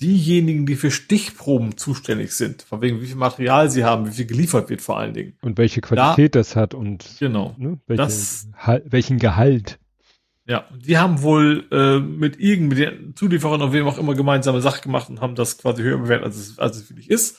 diejenigen, 0.00 0.66
die 0.66 0.76
für 0.76 0.92
Stichproben 0.92 1.76
zuständig 1.76 2.32
sind, 2.32 2.62
von 2.62 2.80
wegen 2.80 3.00
wie 3.00 3.06
viel 3.06 3.16
Material 3.16 3.70
sie 3.70 3.84
haben, 3.84 4.06
wie 4.06 4.12
viel 4.12 4.26
geliefert 4.26 4.70
wird 4.70 4.82
vor 4.82 4.98
allen 4.98 5.14
Dingen. 5.14 5.32
Und 5.42 5.58
welche 5.58 5.80
Qualität 5.80 6.36
da, 6.36 6.38
das 6.38 6.54
hat 6.54 6.74
und 6.74 7.16
genau, 7.18 7.56
ne, 7.58 7.80
welche, 7.88 8.02
das, 8.02 8.48
welchen 8.84 9.18
Gehalt. 9.18 9.80
Ja, 10.44 10.64
die 10.74 10.98
haben 10.98 11.22
wohl 11.22 11.66
äh, 11.70 12.00
mit 12.00 12.40
irgend 12.40 12.70
mit 12.70 12.78
den 12.78 13.14
Zulieferern 13.14 13.62
oder 13.62 13.72
wem 13.72 13.86
auch 13.86 13.98
immer 13.98 14.14
gemeinsame 14.14 14.60
Sache 14.60 14.82
gemacht 14.82 15.08
und 15.08 15.20
haben 15.20 15.36
das 15.36 15.58
quasi 15.58 15.82
höher 15.82 15.98
bewertet, 15.98 16.26
als 16.26 16.36
es, 16.36 16.58
als 16.58 16.76
es 16.78 16.90
wirklich 16.90 17.10
ist. 17.10 17.38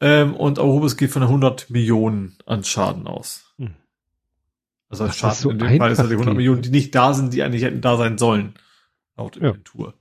Ähm, 0.00 0.34
und 0.34 0.58
Aurobis 0.58 0.96
geht 0.96 1.10
von 1.10 1.22
100 1.22 1.70
Millionen 1.70 2.38
an 2.46 2.62
Schaden 2.62 3.06
aus. 3.06 3.52
Hm. 3.58 3.74
Also 4.88 5.04
Ach, 5.04 5.12
Schaden 5.12 5.36
so 5.36 5.50
in 5.50 5.58
dem 5.58 5.78
Fall 5.78 5.90
ist 5.90 5.98
halt 5.98 6.10
die 6.10 6.14
100 6.14 6.32
geht. 6.32 6.36
Millionen, 6.36 6.62
die 6.62 6.70
nicht 6.70 6.94
da 6.94 7.14
sind, 7.14 7.34
die 7.34 7.42
eigentlich 7.42 7.64
hätten 7.64 7.80
da 7.80 7.96
sein 7.96 8.16
sollen. 8.16 8.54
Laut 9.16 9.36
Inventur. 9.36 9.94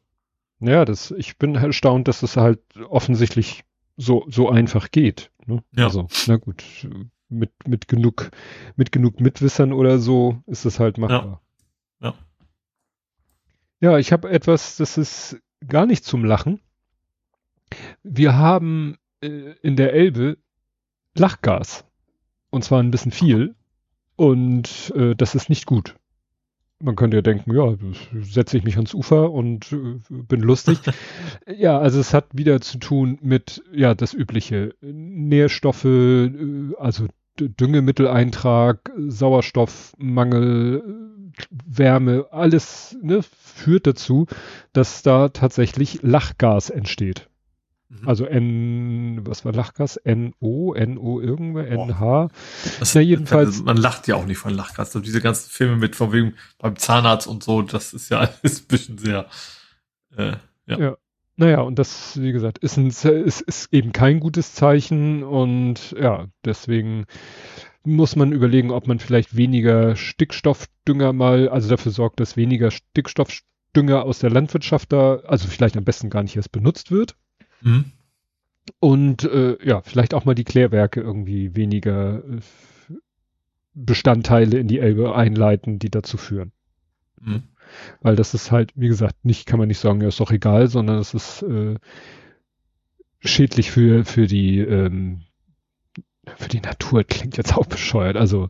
Ja. 0.59 0.71
ja, 0.71 0.85
das, 0.85 1.11
ich 1.11 1.37
bin 1.37 1.55
erstaunt, 1.55 2.07
dass 2.07 2.21
es 2.21 2.37
halt 2.37 2.61
offensichtlich 2.89 3.63
so, 3.97 4.25
so 4.29 4.49
einfach 4.49 4.91
geht. 4.91 5.31
Ne? 5.47 5.63
Ja. 5.75 5.85
Also, 5.85 6.07
na 6.27 6.37
gut, 6.37 6.63
mit, 7.27 7.51
mit 7.67 7.87
genug, 7.87 8.29
mit 8.75 8.91
genug 8.91 9.19
Mitwissern 9.19 9.73
oder 9.73 9.99
so 9.99 10.41
ist 10.45 10.65
es 10.65 10.79
halt 10.79 10.97
machbar. 10.97 11.25
Ja. 11.25 11.41
Ja, 13.81 13.97
ich 13.97 14.11
habe 14.11 14.29
etwas, 14.29 14.75
das 14.75 14.97
ist 14.97 15.37
gar 15.65 15.85
nicht 15.85 16.03
zum 16.03 16.25
Lachen. 16.25 16.59
Wir 18.03 18.35
haben 18.35 18.97
äh, 19.21 19.53
in 19.61 19.77
der 19.77 19.93
Elbe 19.93 20.37
Lachgas. 21.15 21.85
Und 22.49 22.63
zwar 22.63 22.81
ein 22.81 22.91
bisschen 22.91 23.11
viel. 23.11 23.55
Und 24.15 24.91
äh, 24.95 25.15
das 25.15 25.35
ist 25.35 25.49
nicht 25.49 25.65
gut. 25.65 25.95
Man 26.81 26.95
könnte 26.95 27.17
ja 27.17 27.21
denken, 27.21 27.55
ja, 27.55 27.75
setze 28.21 28.57
ich 28.57 28.63
mich 28.63 28.75
ans 28.75 28.93
Ufer 28.93 29.31
und 29.31 29.71
äh, 29.71 29.99
bin 30.09 30.41
lustig. 30.41 30.79
ja, 31.47 31.79
also 31.79 31.99
es 31.99 32.13
hat 32.13 32.25
wieder 32.33 32.59
zu 32.61 32.79
tun 32.79 33.17
mit, 33.21 33.63
ja, 33.71 33.95
das 33.95 34.13
übliche 34.13 34.75
Nährstoffe, 34.81 35.85
äh, 35.85 36.31
also 36.77 37.07
Düngemitteleintrag, 37.37 38.91
Sauerstoffmangel, 38.97 41.18
Wärme, 41.49 42.27
alles 42.31 42.97
ne, 43.01 43.21
führt 43.23 43.87
dazu, 43.87 44.27
dass 44.73 45.01
da 45.01 45.29
tatsächlich 45.29 45.99
Lachgas 46.01 46.69
entsteht. 46.69 47.29
Mhm. 47.89 48.07
Also 48.07 48.25
N, 48.25 49.21
was 49.25 49.45
war 49.45 49.51
Lachgas? 49.51 49.99
NO, 50.05 50.75
NO 50.77 51.21
irgendwer, 51.21 51.67
NH. 51.67 52.29
Das, 52.79 52.95
Na, 52.95 53.01
jedenfalls. 53.01 53.63
Man 53.63 53.77
lacht 53.77 54.07
ja 54.07 54.15
auch 54.15 54.25
nicht 54.25 54.37
von 54.37 54.53
Lachgas. 54.53 54.89
Also 54.89 54.99
diese 54.99 55.21
ganzen 55.21 55.49
Filme 55.49 55.75
mit 55.75 55.95
von 55.95 56.11
wegen 56.11 56.35
beim 56.59 56.75
Zahnarzt 56.75 57.27
und 57.27 57.43
so, 57.43 57.61
das 57.61 57.93
ist 57.93 58.09
ja 58.09 58.19
alles 58.41 58.61
ein 58.61 58.67
bisschen 58.67 58.97
sehr, 58.97 59.25
äh, 60.15 60.33
ja. 60.67 60.79
ja. 60.79 60.97
Naja, 61.35 61.61
und 61.61 61.79
das, 61.79 62.19
wie 62.19 62.33
gesagt, 62.33 62.57
ist, 62.57 62.75
ein, 62.75 62.87
ist, 62.89 63.41
ist 63.41 63.73
eben 63.73 63.93
kein 63.93 64.19
gutes 64.19 64.55
Zeichen 64.55 65.23
und 65.23 65.95
ja, 65.97 66.27
deswegen 66.43 67.05
muss 67.83 68.15
man 68.15 68.31
überlegen, 68.31 68.71
ob 68.71 68.87
man 68.87 68.99
vielleicht 68.99 69.35
weniger 69.35 69.95
Stickstoffdünger 69.95 71.13
mal, 71.13 71.49
also 71.49 71.69
dafür 71.69 71.91
sorgt, 71.91 72.19
dass 72.19 72.37
weniger 72.37 72.71
Stickstoffdünger 72.71 74.03
aus 74.03 74.19
der 74.19 74.29
Landwirtschaft 74.29 74.91
da, 74.91 75.15
also 75.17 75.47
vielleicht 75.47 75.77
am 75.77 75.85
besten 75.85 76.09
gar 76.09 76.23
nicht 76.23 76.35
erst 76.35 76.51
benutzt 76.51 76.91
wird. 76.91 77.15
Mhm. 77.61 77.85
Und 78.79 79.23
äh, 79.23 79.57
ja, 79.65 79.81
vielleicht 79.81 80.13
auch 80.13 80.25
mal 80.25 80.35
die 80.35 80.43
Klärwerke 80.43 81.01
irgendwie 81.01 81.55
weniger 81.55 82.23
äh, 82.23 82.39
Bestandteile 83.73 84.59
in 84.59 84.67
die 84.67 84.79
Elbe 84.79 85.15
einleiten, 85.15 85.79
die 85.79 85.89
dazu 85.89 86.17
führen. 86.17 86.51
Mhm. 87.21 87.43
Weil 88.01 88.15
das 88.15 88.33
ist 88.33 88.51
halt, 88.51 88.71
wie 88.75 88.87
gesagt, 88.87 89.23
nicht, 89.23 89.45
kann 89.45 89.59
man 89.59 89.67
nicht 89.67 89.79
sagen, 89.79 90.01
ja, 90.01 90.07
ist 90.07 90.19
doch 90.19 90.31
egal, 90.31 90.67
sondern 90.67 90.97
es 90.97 91.13
ist 91.13 91.43
äh, 91.43 91.75
schädlich 93.19 93.71
für, 93.71 94.05
für 94.05 94.27
die, 94.27 94.59
ähm, 94.59 95.21
für 96.37 96.49
die 96.49 96.61
Natur, 96.61 97.03
klingt 97.03 97.37
jetzt 97.37 97.55
auch 97.55 97.65
bescheuert. 97.65 98.17
Also, 98.17 98.47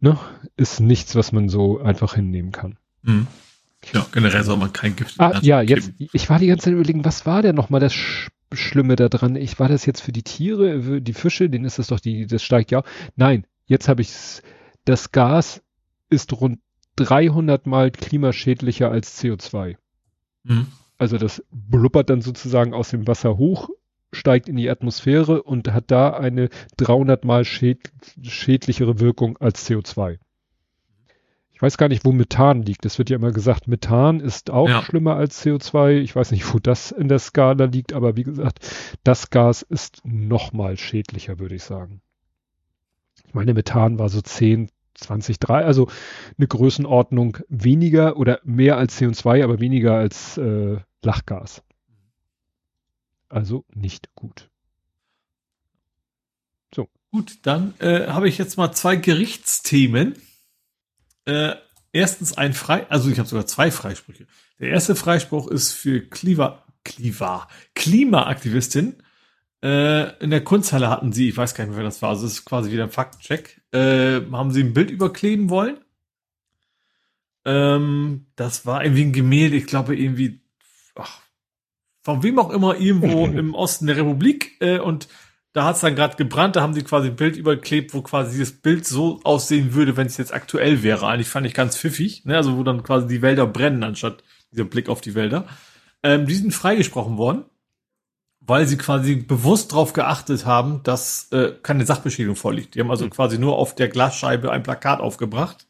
ne, 0.00 0.18
ist 0.56 0.80
nichts, 0.80 1.14
was 1.14 1.32
man 1.32 1.48
so 1.48 1.80
einfach 1.80 2.14
hinnehmen 2.14 2.52
kann. 2.52 2.78
Mhm. 3.02 3.26
Ja, 3.92 4.06
generell 4.12 4.44
soll 4.44 4.56
man 4.56 4.72
kein 4.72 4.94
Gift. 4.94 5.18
Ah, 5.18 5.40
ja, 5.42 5.60
jetzt, 5.60 5.92
ich 5.98 6.30
war 6.30 6.38
die 6.38 6.46
ganze 6.46 6.66
Zeit 6.66 6.74
überlegen, 6.74 7.04
was 7.04 7.26
war 7.26 7.42
denn 7.42 7.56
nochmal 7.56 7.80
das 7.80 7.94
Sch 7.94 8.28
Schlimme 8.54 8.96
da 8.96 9.08
dran? 9.08 9.34
Ich 9.34 9.58
war 9.58 9.68
das 9.68 9.86
jetzt 9.86 10.02
für 10.02 10.12
die 10.12 10.22
Tiere, 10.22 10.82
für 10.82 11.00
die 11.00 11.14
Fische, 11.14 11.48
denen 11.48 11.64
ist 11.64 11.78
das 11.78 11.86
doch 11.86 12.00
die, 12.00 12.26
das 12.26 12.42
steigt 12.42 12.70
ja. 12.70 12.82
Nein, 13.16 13.46
jetzt 13.64 13.88
habe 13.88 14.02
ich 14.02 14.12
das 14.84 15.10
Gas 15.10 15.62
ist 16.10 16.32
rund 16.34 16.58
300 16.96 17.66
mal 17.66 17.90
klimaschädlicher 17.90 18.90
als 18.90 19.22
CO2. 19.22 19.76
Mhm. 20.44 20.66
Also 20.98 21.18
das 21.18 21.42
blubbert 21.50 22.10
dann 22.10 22.20
sozusagen 22.20 22.74
aus 22.74 22.90
dem 22.90 23.06
Wasser 23.06 23.38
hoch, 23.38 23.70
steigt 24.12 24.48
in 24.48 24.56
die 24.56 24.70
Atmosphäre 24.70 25.42
und 25.42 25.72
hat 25.72 25.90
da 25.90 26.10
eine 26.10 26.48
300 26.76 27.24
mal 27.24 27.44
schäd 27.44 27.92
schädlichere 28.22 29.00
Wirkung 29.00 29.38
als 29.38 29.68
CO2. 29.68 30.18
Ich 31.54 31.62
weiß 31.62 31.78
gar 31.78 31.88
nicht, 31.88 32.04
wo 32.04 32.10
Methan 32.10 32.62
liegt. 32.62 32.84
Es 32.86 32.98
wird 32.98 33.08
ja 33.08 33.16
immer 33.16 33.30
gesagt, 33.30 33.68
Methan 33.68 34.18
ist 34.18 34.50
auch 34.50 34.68
ja. 34.68 34.82
schlimmer 34.82 35.14
als 35.14 35.44
CO2. 35.44 36.00
Ich 36.00 36.16
weiß 36.16 36.32
nicht, 36.32 36.52
wo 36.52 36.58
das 36.58 36.90
in 36.90 37.06
der 37.06 37.20
Skala 37.20 37.66
liegt, 37.66 37.92
aber 37.92 38.16
wie 38.16 38.24
gesagt, 38.24 38.68
das 39.04 39.30
Gas 39.30 39.62
ist 39.62 40.00
noch 40.04 40.52
mal 40.52 40.76
schädlicher, 40.76 41.38
würde 41.38 41.54
ich 41.54 41.62
sagen. 41.62 42.02
Ich 43.28 43.34
meine, 43.34 43.54
Methan 43.54 43.98
war 44.00 44.08
so 44.08 44.20
10, 44.20 44.70
20, 44.94 45.38
3, 45.38 45.64
also 45.64 45.88
eine 46.36 46.48
Größenordnung 46.48 47.38
weniger 47.48 48.16
oder 48.16 48.40
mehr 48.44 48.76
als 48.76 49.00
CO2, 49.00 49.44
aber 49.44 49.60
weniger 49.60 49.94
als 49.94 50.36
äh, 50.38 50.78
Lachgas. 51.02 51.62
Also 53.32 53.64
nicht 53.74 54.14
gut. 54.14 54.50
So. 56.74 56.90
Gut, 57.10 57.38
dann 57.42 57.72
äh, 57.78 58.08
habe 58.08 58.28
ich 58.28 58.36
jetzt 58.36 58.58
mal 58.58 58.72
zwei 58.72 58.96
Gerichtsthemen. 58.96 60.16
Äh, 61.24 61.54
erstens 61.92 62.36
ein 62.36 62.52
Frei, 62.52 62.86
also 62.90 63.08
ich 63.08 63.18
habe 63.18 63.28
sogar 63.28 63.46
zwei 63.46 63.70
Freisprüche. 63.70 64.26
Der 64.60 64.68
erste 64.68 64.94
Freispruch 64.94 65.48
ist 65.48 65.72
für 65.72 66.02
Kliva, 66.02 66.62
Kliva, 66.84 67.48
Klimaaktivistin. 67.74 69.02
Äh, 69.62 70.14
in 70.22 70.28
der 70.28 70.44
Kunsthalle 70.44 70.90
hatten 70.90 71.14
sie, 71.14 71.30
ich 71.30 71.36
weiß 71.36 71.54
gar 71.54 71.64
nicht 71.64 71.70
mehr, 71.70 71.78
wer 71.78 71.84
das 71.84 72.02
war, 72.02 72.10
also 72.10 72.26
es 72.26 72.34
ist 72.34 72.44
quasi 72.44 72.70
wieder 72.70 72.84
ein 72.84 72.90
Faktencheck, 72.90 73.62
äh, 73.72 74.20
haben 74.30 74.50
sie 74.50 74.62
ein 74.62 74.74
Bild 74.74 74.90
überkleben 74.90 75.48
wollen. 75.48 75.78
Ähm, 77.46 78.26
das 78.36 78.66
war 78.66 78.84
irgendwie 78.84 79.04
ein 79.04 79.12
Gemälde, 79.12 79.56
ich 79.56 79.66
glaube 79.66 79.96
irgendwie, 79.96 80.42
ach, 80.96 81.21
von 82.02 82.22
wem 82.22 82.38
auch 82.38 82.50
immer, 82.50 82.78
irgendwo 82.78 83.26
im 83.38 83.54
Osten 83.54 83.86
der 83.86 83.96
Republik. 83.96 84.60
Äh, 84.60 84.78
und 84.78 85.08
da 85.52 85.64
hat 85.64 85.76
es 85.76 85.82
dann 85.82 85.94
gerade 85.94 86.16
gebrannt, 86.16 86.56
da 86.56 86.62
haben 86.62 86.74
sie 86.74 86.82
quasi 86.82 87.08
ein 87.08 87.16
Bild 87.16 87.36
überklebt, 87.36 87.92
wo 87.92 88.02
quasi 88.02 88.38
das 88.38 88.52
Bild 88.52 88.86
so 88.86 89.20
aussehen 89.22 89.74
würde, 89.74 89.96
wenn 89.96 90.06
es 90.06 90.16
jetzt 90.16 90.32
aktuell 90.32 90.82
wäre. 90.82 91.06
Eigentlich 91.06 91.28
fand 91.28 91.46
ich 91.46 91.54
ganz 91.54 91.76
pfiffig, 91.76 92.24
ne? 92.24 92.36
also 92.36 92.56
wo 92.56 92.62
dann 92.62 92.82
quasi 92.82 93.06
die 93.06 93.22
Wälder 93.22 93.46
brennen, 93.46 93.82
anstatt 93.82 94.22
dieser 94.50 94.64
Blick 94.64 94.88
auf 94.88 95.02
die 95.02 95.14
Wälder. 95.14 95.46
Ähm, 96.02 96.26
die 96.26 96.34
sind 96.34 96.54
freigesprochen 96.54 97.18
worden, 97.18 97.44
weil 98.40 98.66
sie 98.66 98.78
quasi 98.78 99.16
bewusst 99.16 99.72
darauf 99.72 99.92
geachtet 99.92 100.46
haben, 100.46 100.82
dass 100.84 101.30
äh, 101.32 101.52
keine 101.62 101.84
Sachbeschädigung 101.84 102.36
vorliegt. 102.36 102.74
Die 102.74 102.80
haben 102.80 102.90
also 102.90 103.04
mhm. 103.04 103.10
quasi 103.10 103.38
nur 103.38 103.58
auf 103.58 103.74
der 103.74 103.88
Glasscheibe 103.88 104.50
ein 104.50 104.62
Plakat 104.62 105.00
aufgebracht 105.00 105.66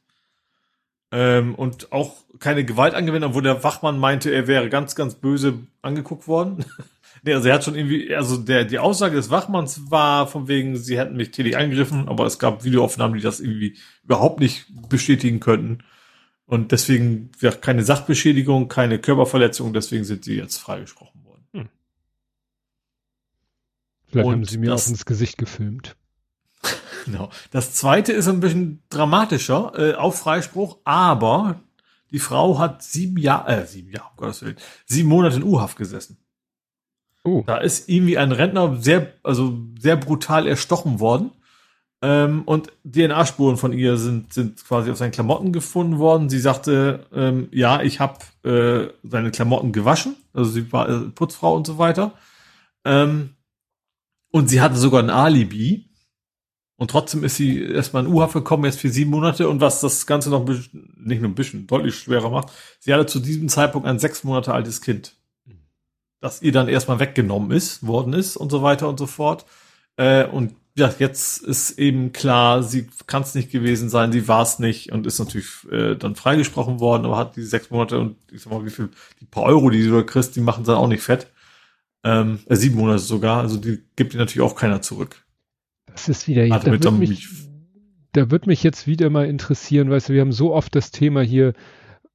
ähm, 1.12 1.54
und 1.54 1.92
auch 1.92 2.16
keine 2.40 2.64
Gewalt 2.64 2.94
angewendet, 2.94 3.30
obwohl 3.30 3.42
der 3.42 3.62
Wachmann 3.62 3.98
meinte, 3.98 4.30
er 4.30 4.48
wäre 4.48 4.68
ganz, 4.68 4.96
ganz 4.96 5.14
böse 5.14 5.60
angeguckt 5.82 6.26
worden. 6.26 6.64
Nee, 7.24 7.34
also 7.34 7.48
er 7.48 7.54
hat 7.54 7.62
schon 7.62 7.76
irgendwie, 7.76 8.12
also 8.16 8.36
der, 8.36 8.64
die 8.64 8.80
Aussage 8.80 9.14
des 9.14 9.30
Wachmanns 9.30 9.92
war 9.92 10.26
von 10.26 10.48
wegen, 10.48 10.76
sie 10.76 10.98
hätten 10.98 11.16
mich 11.16 11.30
tätig 11.30 11.56
angegriffen, 11.56 12.08
aber 12.08 12.26
es 12.26 12.40
gab 12.40 12.64
Videoaufnahmen, 12.64 13.16
die 13.16 13.22
das 13.22 13.38
irgendwie 13.38 13.76
überhaupt 14.02 14.40
nicht 14.40 14.66
bestätigen 14.88 15.38
könnten. 15.38 15.84
Und 16.46 16.72
deswegen 16.72 17.30
ja, 17.40 17.52
keine 17.52 17.84
Sachbeschädigung, 17.84 18.66
keine 18.66 18.98
Körperverletzung, 18.98 19.72
deswegen 19.72 20.02
sind 20.02 20.24
sie 20.24 20.34
jetzt 20.34 20.56
freigesprochen 20.56 21.24
worden. 21.24 21.46
Hm. 21.52 21.68
Vielleicht 24.08 24.26
Und 24.26 24.32
haben 24.32 24.44
sie 24.44 24.58
mir 24.58 24.70
das, 24.70 24.86
auch 24.86 24.90
ins 24.90 25.04
Gesicht 25.04 25.38
gefilmt. 25.38 25.94
Genau. 27.04 27.30
Das 27.50 27.74
zweite 27.74 28.12
ist 28.12 28.28
ein 28.28 28.40
bisschen 28.40 28.82
dramatischer, 28.90 29.72
äh, 29.76 29.94
auf 29.94 30.18
Freispruch, 30.18 30.78
aber 30.84 31.60
die 32.10 32.18
Frau 32.18 32.58
hat 32.58 32.82
sieben 32.82 33.16
Jahre, 33.16 33.62
äh, 33.62 33.66
sieben 33.66 33.90
Jahre, 33.90 34.08
um 34.10 34.16
Gottes 34.16 34.42
Willen, 34.42 34.56
sieben 34.86 35.08
Monate 35.08 35.36
in 35.36 35.44
U-Haft 35.44 35.76
gesessen. 35.76 36.18
Oh. 37.24 37.42
Da 37.46 37.58
ist 37.58 37.88
irgendwie 37.88 38.18
ein 38.18 38.32
Rentner 38.32 38.76
sehr, 38.80 39.12
also 39.22 39.58
sehr 39.78 39.96
brutal 39.96 40.46
erstochen 40.46 41.00
worden. 41.00 41.30
Ähm, 42.04 42.42
und 42.46 42.72
DNA-Spuren 42.84 43.56
von 43.56 43.72
ihr 43.72 43.96
sind, 43.96 44.32
sind 44.32 44.64
quasi 44.64 44.90
auf 44.90 44.96
seinen 44.96 45.12
Klamotten 45.12 45.52
gefunden 45.52 45.98
worden. 46.00 46.28
Sie 46.28 46.40
sagte, 46.40 47.06
ähm, 47.14 47.48
ja, 47.52 47.80
ich 47.80 48.00
habe 48.00 48.18
äh, 48.44 48.92
seine 49.08 49.30
Klamotten 49.30 49.70
gewaschen. 49.70 50.16
Also 50.32 50.50
sie 50.50 50.72
war 50.72 50.88
äh, 50.88 50.98
Putzfrau 51.10 51.54
und 51.54 51.64
so 51.64 51.78
weiter. 51.78 52.14
Ähm, 52.84 53.36
und 54.32 54.48
sie 54.48 54.60
hatte 54.60 54.76
sogar 54.76 55.00
ein 55.00 55.10
Alibi. 55.10 55.91
Und 56.82 56.90
trotzdem 56.90 57.22
ist 57.24 57.36
sie 57.36 57.62
erstmal 57.62 58.04
in 58.04 58.12
U-Haft 58.12 58.34
gekommen, 58.34 58.64
jetzt 58.64 58.80
für 58.80 58.88
sieben 58.88 59.10
Monate. 59.10 59.48
Und 59.48 59.60
was 59.60 59.80
das 59.80 60.06
Ganze 60.06 60.30
noch 60.30 60.46
nicht 60.46 60.74
nur 61.22 61.30
ein 61.30 61.34
bisschen 61.34 61.66
deutlich 61.66 61.94
schwerer 61.94 62.30
macht, 62.30 62.48
sie 62.80 62.92
hatte 62.92 63.06
zu 63.06 63.20
diesem 63.20 63.48
Zeitpunkt 63.48 63.86
ein 63.86 63.98
sechs 63.98 64.24
Monate 64.24 64.52
altes 64.52 64.80
Kind 64.80 65.14
dass 66.22 66.40
ihr 66.40 66.52
dann 66.52 66.68
erstmal 66.68 67.00
weggenommen 67.00 67.50
ist, 67.50 67.84
worden 67.86 68.14
ist 68.14 68.36
und 68.36 68.50
so 68.50 68.62
weiter 68.62 68.88
und 68.88 68.98
so 68.98 69.06
fort. 69.06 69.44
Äh, 69.96 70.24
und 70.24 70.54
ja, 70.76 70.94
jetzt 70.98 71.42
ist 71.42 71.78
eben 71.78 72.12
klar, 72.12 72.62
sie 72.62 72.88
kann 73.06 73.22
es 73.22 73.34
nicht 73.34 73.50
gewesen 73.50 73.90
sein, 73.90 74.12
sie 74.12 74.28
war 74.28 74.42
es 74.42 74.58
nicht 74.58 74.92
und 74.92 75.06
ist 75.06 75.18
natürlich 75.18 75.48
äh, 75.70 75.96
dann 75.96 76.14
freigesprochen 76.14 76.80
worden, 76.80 77.04
aber 77.04 77.18
hat 77.18 77.36
die 77.36 77.42
sechs 77.42 77.70
Monate 77.70 77.98
und 77.98 78.16
ich 78.30 78.42
sag 78.42 78.52
mal, 78.52 78.64
wie 78.64 78.70
viel, 78.70 78.88
die 79.20 79.26
paar 79.26 79.42
Euro, 79.42 79.68
die 79.68 79.84
du 79.84 79.96
da 79.96 80.02
kriegst, 80.02 80.36
die 80.36 80.40
machen 80.40 80.64
dann 80.64 80.76
auch 80.76 80.86
nicht 80.86 81.02
fett. 81.02 81.26
Ähm, 82.04 82.38
äh, 82.46 82.56
sieben 82.56 82.76
Monate 82.76 83.00
sogar, 83.00 83.40
also 83.40 83.56
die 83.56 83.82
gibt 83.96 84.14
dir 84.14 84.18
natürlich 84.18 84.48
auch 84.48 84.56
keiner 84.56 84.80
zurück. 84.80 85.21
Das 85.92 86.08
ist 86.08 86.28
wieder, 86.28 86.46
da 86.48 86.64
wird, 86.64 86.90
mich, 86.92 87.28
da 88.12 88.30
wird 88.30 88.46
mich 88.46 88.62
jetzt 88.62 88.86
wieder 88.86 89.10
mal 89.10 89.26
interessieren, 89.26 89.90
weißt 89.90 90.08
du, 90.08 90.12
wir 90.14 90.20
haben 90.20 90.32
so 90.32 90.52
oft 90.52 90.74
das 90.74 90.90
Thema 90.90 91.22
hier, 91.22 91.54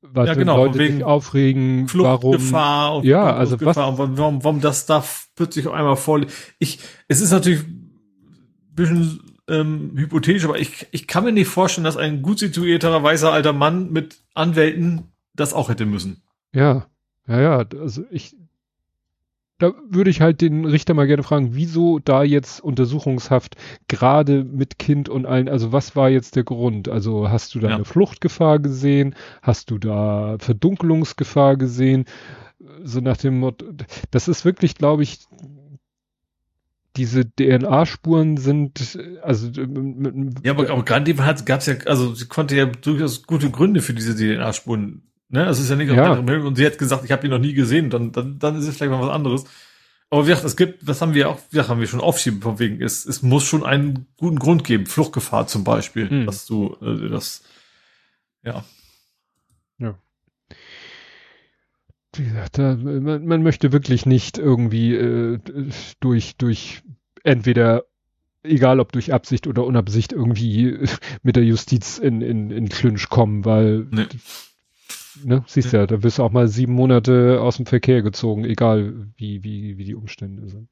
was 0.01 0.27
ja, 0.27 0.33
genau, 0.35 0.65
Leute 0.65 0.79
wegen 0.79 0.95
sich 0.95 1.03
aufregen, 1.03 1.87
Fluchtgefahr 1.87 2.89
warum, 2.89 2.99
und 2.99 3.05
ja, 3.05 3.35
also 3.35 3.59
was, 3.61 3.75
warum, 3.75 4.43
warum 4.43 4.61
das 4.61 4.85
da 4.85 5.03
plötzlich 5.35 5.67
auf 5.67 5.73
einmal 5.73 5.95
voll, 5.95 6.27
ich, 6.59 6.79
es 7.07 7.21
ist 7.21 7.31
natürlich 7.31 7.61
ein 7.63 7.91
bisschen 8.75 9.19
ähm, 9.47 9.91
hypothetisch, 9.95 10.45
aber 10.45 10.59
ich, 10.59 10.87
ich 10.91 11.07
kann 11.07 11.23
mir 11.23 11.31
nicht 11.31 11.47
vorstellen, 11.47 11.85
dass 11.85 11.97
ein 11.97 12.21
gut 12.21 12.39
situierter 12.39 13.01
weißer 13.01 13.31
alter 13.31 13.53
Mann 13.53 13.91
mit 13.91 14.17
Anwälten 14.33 15.11
das 15.33 15.53
auch 15.53 15.69
hätte 15.69 15.85
müssen. 15.85 16.21
Ja, 16.53 16.87
ja, 17.27 17.41
ja, 17.41 17.65
also 17.79 18.03
ich, 18.11 18.35
da 19.59 19.73
würde 19.89 20.09
ich 20.11 20.21
halt 20.21 20.41
den 20.41 20.65
Richter 20.65 20.93
mal 20.93 21.07
gerne 21.07 21.23
fragen, 21.23 21.55
wieso 21.55 21.99
da 21.99 22.23
jetzt 22.23 22.59
Untersuchungshaft 22.59 23.55
gerade 23.87 24.43
mit 24.43 24.77
Kind 24.77 25.09
und 25.09 25.25
allen, 25.25 25.49
also 25.49 25.71
was 25.71 25.95
war 25.95 26.09
jetzt 26.09 26.35
der 26.35 26.43
Grund? 26.43 26.89
Also 26.89 27.29
hast 27.29 27.55
du 27.55 27.59
da 27.59 27.69
ja. 27.69 27.75
eine 27.75 27.85
Fluchtgefahr 27.85 28.59
gesehen? 28.59 29.15
Hast 29.41 29.71
du 29.71 29.79
da 29.79 30.37
Verdunkelungsgefahr 30.39 31.57
gesehen? 31.57 32.05
So 32.83 32.99
nach 32.99 33.17
dem 33.17 33.39
Motto, 33.39 33.65
das 34.11 34.27
ist 34.27 34.45
wirklich, 34.45 34.75
glaube 34.75 35.03
ich, 35.03 35.19
diese 36.95 37.25
DNA-Spuren 37.29 38.37
sind, 38.37 38.97
also 39.21 39.49
ja, 40.43 40.51
aber, 40.51 40.69
aber 40.69 40.83
gerade 40.83 41.13
gab 41.13 41.59
es 41.59 41.65
ja, 41.67 41.75
also 41.85 42.13
sie 42.15 42.25
konnte 42.25 42.55
ja 42.55 42.65
durchaus 42.65 43.23
gute 43.23 43.51
Gründe 43.51 43.81
für 43.81 43.93
diese 43.93 44.15
DNA-Spuren 44.15 45.03
Ne, 45.29 45.45
es 45.45 45.59
ist 45.59 45.69
ja 45.69 45.75
nicht 45.75 45.91
ja. 45.91 46.13
und 46.13 46.55
sie 46.55 46.65
hat 46.65 46.77
gesagt, 46.77 47.03
ich 47.03 47.11
habe 47.11 47.25
ihn 47.25 47.31
noch 47.31 47.39
nie 47.39 47.53
gesehen, 47.53 47.89
dann, 47.89 48.13
dann, 48.13 48.39
dann 48.39 48.55
ist 48.55 48.67
es 48.67 48.77
vielleicht 48.77 48.91
mal 48.91 49.01
was 49.01 49.13
anderes. 49.13 49.45
Aber 50.09 50.25
wie 50.25 50.29
gesagt, 50.29 50.45
es 50.45 50.55
gibt, 50.55 50.87
das 50.87 51.01
haben 51.01 51.13
wir 51.13 51.29
auch, 51.29 51.37
wie 51.49 51.57
gesagt, 51.57 51.67
haben 51.69 51.81
wir 51.81 51.87
schon 51.87 51.99
aufschieben 51.99 52.41
von 52.41 52.59
wegen, 52.59 52.81
es, 52.81 53.05
es 53.05 53.23
muss 53.23 53.43
schon 53.43 53.65
einen 53.65 54.07
guten 54.15 54.39
Grund 54.39 54.63
geben, 54.63 54.85
Fluchtgefahr 54.85 55.47
zum 55.47 55.65
Beispiel, 55.65 56.09
Hm. 56.09 56.25
dass 56.25 56.45
du 56.45 56.77
äh, 56.81 57.09
das, 57.09 57.43
ja. 58.43 58.63
Wie 62.17 62.23
gesagt, 62.23 62.57
da, 62.57 62.75
man, 62.75 63.25
man 63.25 63.43
möchte 63.43 63.71
wirklich 63.71 64.05
nicht 64.05 64.37
irgendwie 64.37 64.95
äh, 64.95 65.39
durch, 65.99 66.35
durch 66.37 66.81
entweder, 67.23 67.83
egal 68.43 68.79
ob 68.79 68.91
durch 68.91 69.13
Absicht 69.13 69.45
oder 69.45 69.65
Unabsicht, 69.65 70.13
irgendwie 70.13 70.79
mit 71.21 71.35
der 71.35 71.43
Justiz 71.43 71.97
in, 71.99 72.21
in, 72.21 72.49
in 72.49 72.69
Clinch 72.69 73.09
kommen, 73.09 73.45
weil, 73.45 73.87
Nee. 73.91 74.07
Ne, 75.23 75.43
siehst 75.47 75.73
ja, 75.73 75.87
da 75.87 76.03
wirst 76.03 76.19
du 76.19 76.23
auch 76.23 76.31
mal 76.31 76.47
sieben 76.47 76.73
Monate 76.73 77.39
aus 77.41 77.57
dem 77.57 77.65
Verkehr 77.65 78.01
gezogen, 78.01 78.45
egal 78.45 79.07
wie, 79.15 79.43
wie, 79.43 79.77
wie 79.77 79.83
die 79.85 79.95
Umstände 79.95 80.47
sind. 80.47 80.69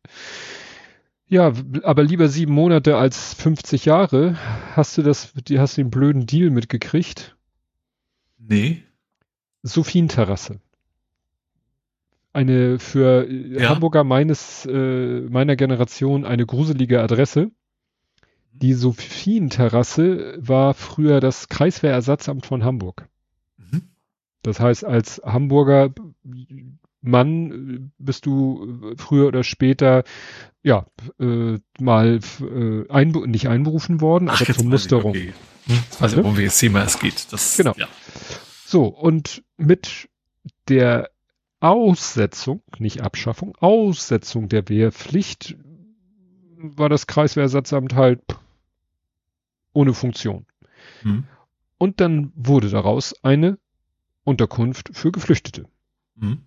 Ja, 1.28 1.54
aber 1.84 2.04
lieber 2.04 2.28
sieben 2.28 2.54
Monate 2.54 2.98
als 2.98 3.34
50 3.34 3.86
Jahre. 3.86 4.38
Hast 4.74 4.98
du 4.98 5.02
das, 5.02 5.34
hast 5.58 5.78
du 5.78 5.82
den 5.82 5.90
blöden 5.90 6.28
Deal 6.28 6.52
mitgekriegt? 6.52 7.36
Nee. 8.38 8.84
Sophienterrasse. 9.64 10.60
Eine 12.32 12.80
für 12.80 13.28
äh, 13.28 13.62
Ja. 13.62 13.70
Hamburger 13.70 14.04
meines, 14.04 14.66
äh, 14.66 15.22
meiner 15.22 15.56
Generation 15.56 16.26
eine 16.26 16.46
gruselige 16.46 17.02
Adresse. 17.02 17.50
Die 18.52 18.74
Sophienterrasse 18.74 20.38
war 20.38 20.74
früher 20.74 21.20
das 21.22 21.50
Kreiswehrersatzamt 21.50 22.46
von 22.46 22.64
Hamburg. 22.64 23.08
Das 24.46 24.60
heißt, 24.60 24.86
als 24.86 25.22
Hamburger 25.26 25.90
Mann 27.02 27.92
bist 27.98 28.28
du 28.28 28.92
äh, 28.92 28.96
früher 28.96 29.28
oder 29.28 29.44
später 29.44 30.04
ja 30.62 30.86
äh, 31.20 31.58
mal 31.80 32.20
äh, 32.42 32.90
einbe 32.90 33.28
nicht 33.28 33.48
einberufen 33.48 34.02
worden, 34.02 34.30
aber 34.30 34.46
zur 34.46 34.66
Musterung. 34.66 35.10
okay. 35.12 35.34
Hm, 35.66 35.80
ich, 36.00 36.18
um 36.18 36.38
welches 36.38 36.60
Thema 36.60 36.84
es 36.84 37.00
geht. 37.00 37.28
Das, 37.32 37.58
Genau. 37.58 37.74
Ja. 37.76 37.88
So, 38.66 38.86
und 38.86 39.44
mit 39.58 40.10
der 40.68 41.10
Aussetzung, 41.60 42.62
nicht 42.78 43.02
Abschaffung, 43.02 43.56
Aussetzung 43.60 44.48
der 44.48 44.70
Wehrpflicht 44.70 45.58
war 46.58 46.90
das 46.90 47.08
Kreiswehrersatzamt 47.08 47.96
halt 47.96 48.22
ohne 49.74 49.96
Funktion. 49.96 50.46
Hm. 51.02 51.24
Und 51.80 52.00
dann 52.00 52.32
wurde 52.36 52.70
daraus 52.70 53.16
eine 53.24 53.58
Unterkunft 54.26 54.90
für 54.92 55.12
Geflüchtete. 55.12 55.66
Hm. 56.20 56.40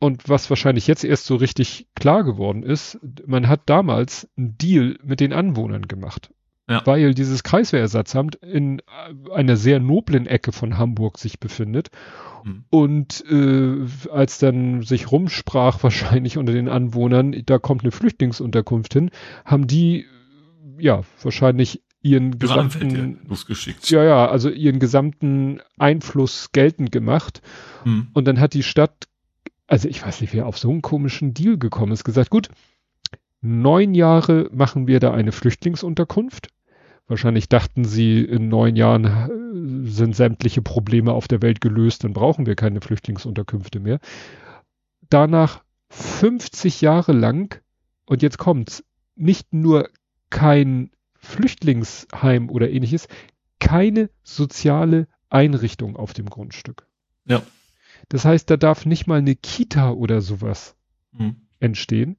Und 0.00 0.28
was 0.28 0.50
wahrscheinlich 0.50 0.88
jetzt 0.88 1.04
erst 1.04 1.26
so 1.26 1.36
richtig 1.36 1.86
klar 1.94 2.24
geworden 2.24 2.64
ist, 2.64 2.98
man 3.24 3.46
hat 3.46 3.60
damals 3.66 4.28
einen 4.36 4.58
Deal 4.58 4.98
mit 5.04 5.20
den 5.20 5.32
Anwohnern 5.32 5.86
gemacht. 5.86 6.32
Ja. 6.68 6.84
Weil 6.84 7.14
dieses 7.14 7.44
Kreiswehrersatzamt 7.44 8.36
in 8.36 8.82
einer 9.32 9.56
sehr 9.56 9.78
noblen 9.78 10.26
Ecke 10.26 10.52
von 10.52 10.78
Hamburg 10.78 11.18
sich 11.18 11.38
befindet. 11.38 11.90
Hm. 12.44 12.64
Und 12.70 13.24
äh, 13.30 13.86
als 14.10 14.38
dann 14.38 14.82
sich 14.82 15.12
rumsprach, 15.12 15.82
wahrscheinlich 15.82 16.38
unter 16.38 16.52
den 16.52 16.68
Anwohnern, 16.68 17.40
da 17.46 17.58
kommt 17.58 17.82
eine 17.82 17.92
Flüchtlingsunterkunft 17.92 18.94
hin, 18.94 19.10
haben 19.44 19.66
die 19.66 20.06
ja 20.78 21.02
wahrscheinlich 21.22 21.82
ihren 22.02 22.38
gesamten, 22.38 23.20
losgeschickt. 23.28 23.88
ja, 23.90 24.04
ja, 24.04 24.28
also 24.28 24.50
ihren 24.50 24.80
gesamten 24.80 25.60
Einfluss 25.78 26.50
geltend 26.52 26.92
gemacht. 26.92 27.42
Hm. 27.84 28.08
Und 28.12 28.26
dann 28.26 28.40
hat 28.40 28.54
die 28.54 28.64
Stadt, 28.64 29.08
also 29.66 29.88
ich 29.88 30.04
weiß 30.04 30.20
nicht, 30.20 30.34
wer 30.34 30.46
auf 30.46 30.58
so 30.58 30.70
einen 30.70 30.82
komischen 30.82 31.32
Deal 31.32 31.58
gekommen 31.58 31.92
ist, 31.92 32.04
gesagt, 32.04 32.30
gut, 32.30 32.48
neun 33.40 33.94
Jahre 33.94 34.50
machen 34.52 34.86
wir 34.86 35.00
da 35.00 35.12
eine 35.12 35.32
Flüchtlingsunterkunft. 35.32 36.48
Wahrscheinlich 37.06 37.48
dachten 37.48 37.84
sie, 37.84 38.22
in 38.22 38.48
neun 38.48 38.76
Jahren 38.76 39.04
äh, 39.04 39.88
sind 39.88 40.16
sämtliche 40.16 40.62
Probleme 40.62 41.12
auf 41.12 41.28
der 41.28 41.42
Welt 41.42 41.60
gelöst, 41.60 42.04
dann 42.04 42.12
brauchen 42.12 42.46
wir 42.46 42.56
keine 42.56 42.80
Flüchtlingsunterkünfte 42.80 43.80
mehr. 43.80 44.00
Danach 45.08 45.62
50 45.90 46.80
Jahre 46.80 47.12
lang, 47.12 47.60
und 48.06 48.22
jetzt 48.22 48.38
kommt's, 48.38 48.84
nicht 49.14 49.52
nur 49.52 49.88
kein 50.30 50.90
Flüchtlingsheim 51.22 52.50
oder 52.50 52.70
ähnliches, 52.70 53.08
keine 53.60 54.10
soziale 54.24 55.06
Einrichtung 55.30 55.96
auf 55.96 56.12
dem 56.12 56.28
Grundstück. 56.28 56.86
Ja. 57.24 57.42
Das 58.08 58.24
heißt, 58.24 58.50
da 58.50 58.56
darf 58.56 58.84
nicht 58.84 59.06
mal 59.06 59.18
eine 59.18 59.34
Kita 59.36 59.90
oder 59.92 60.20
sowas 60.20 60.74
Hm. 61.16 61.36
entstehen. 61.60 62.16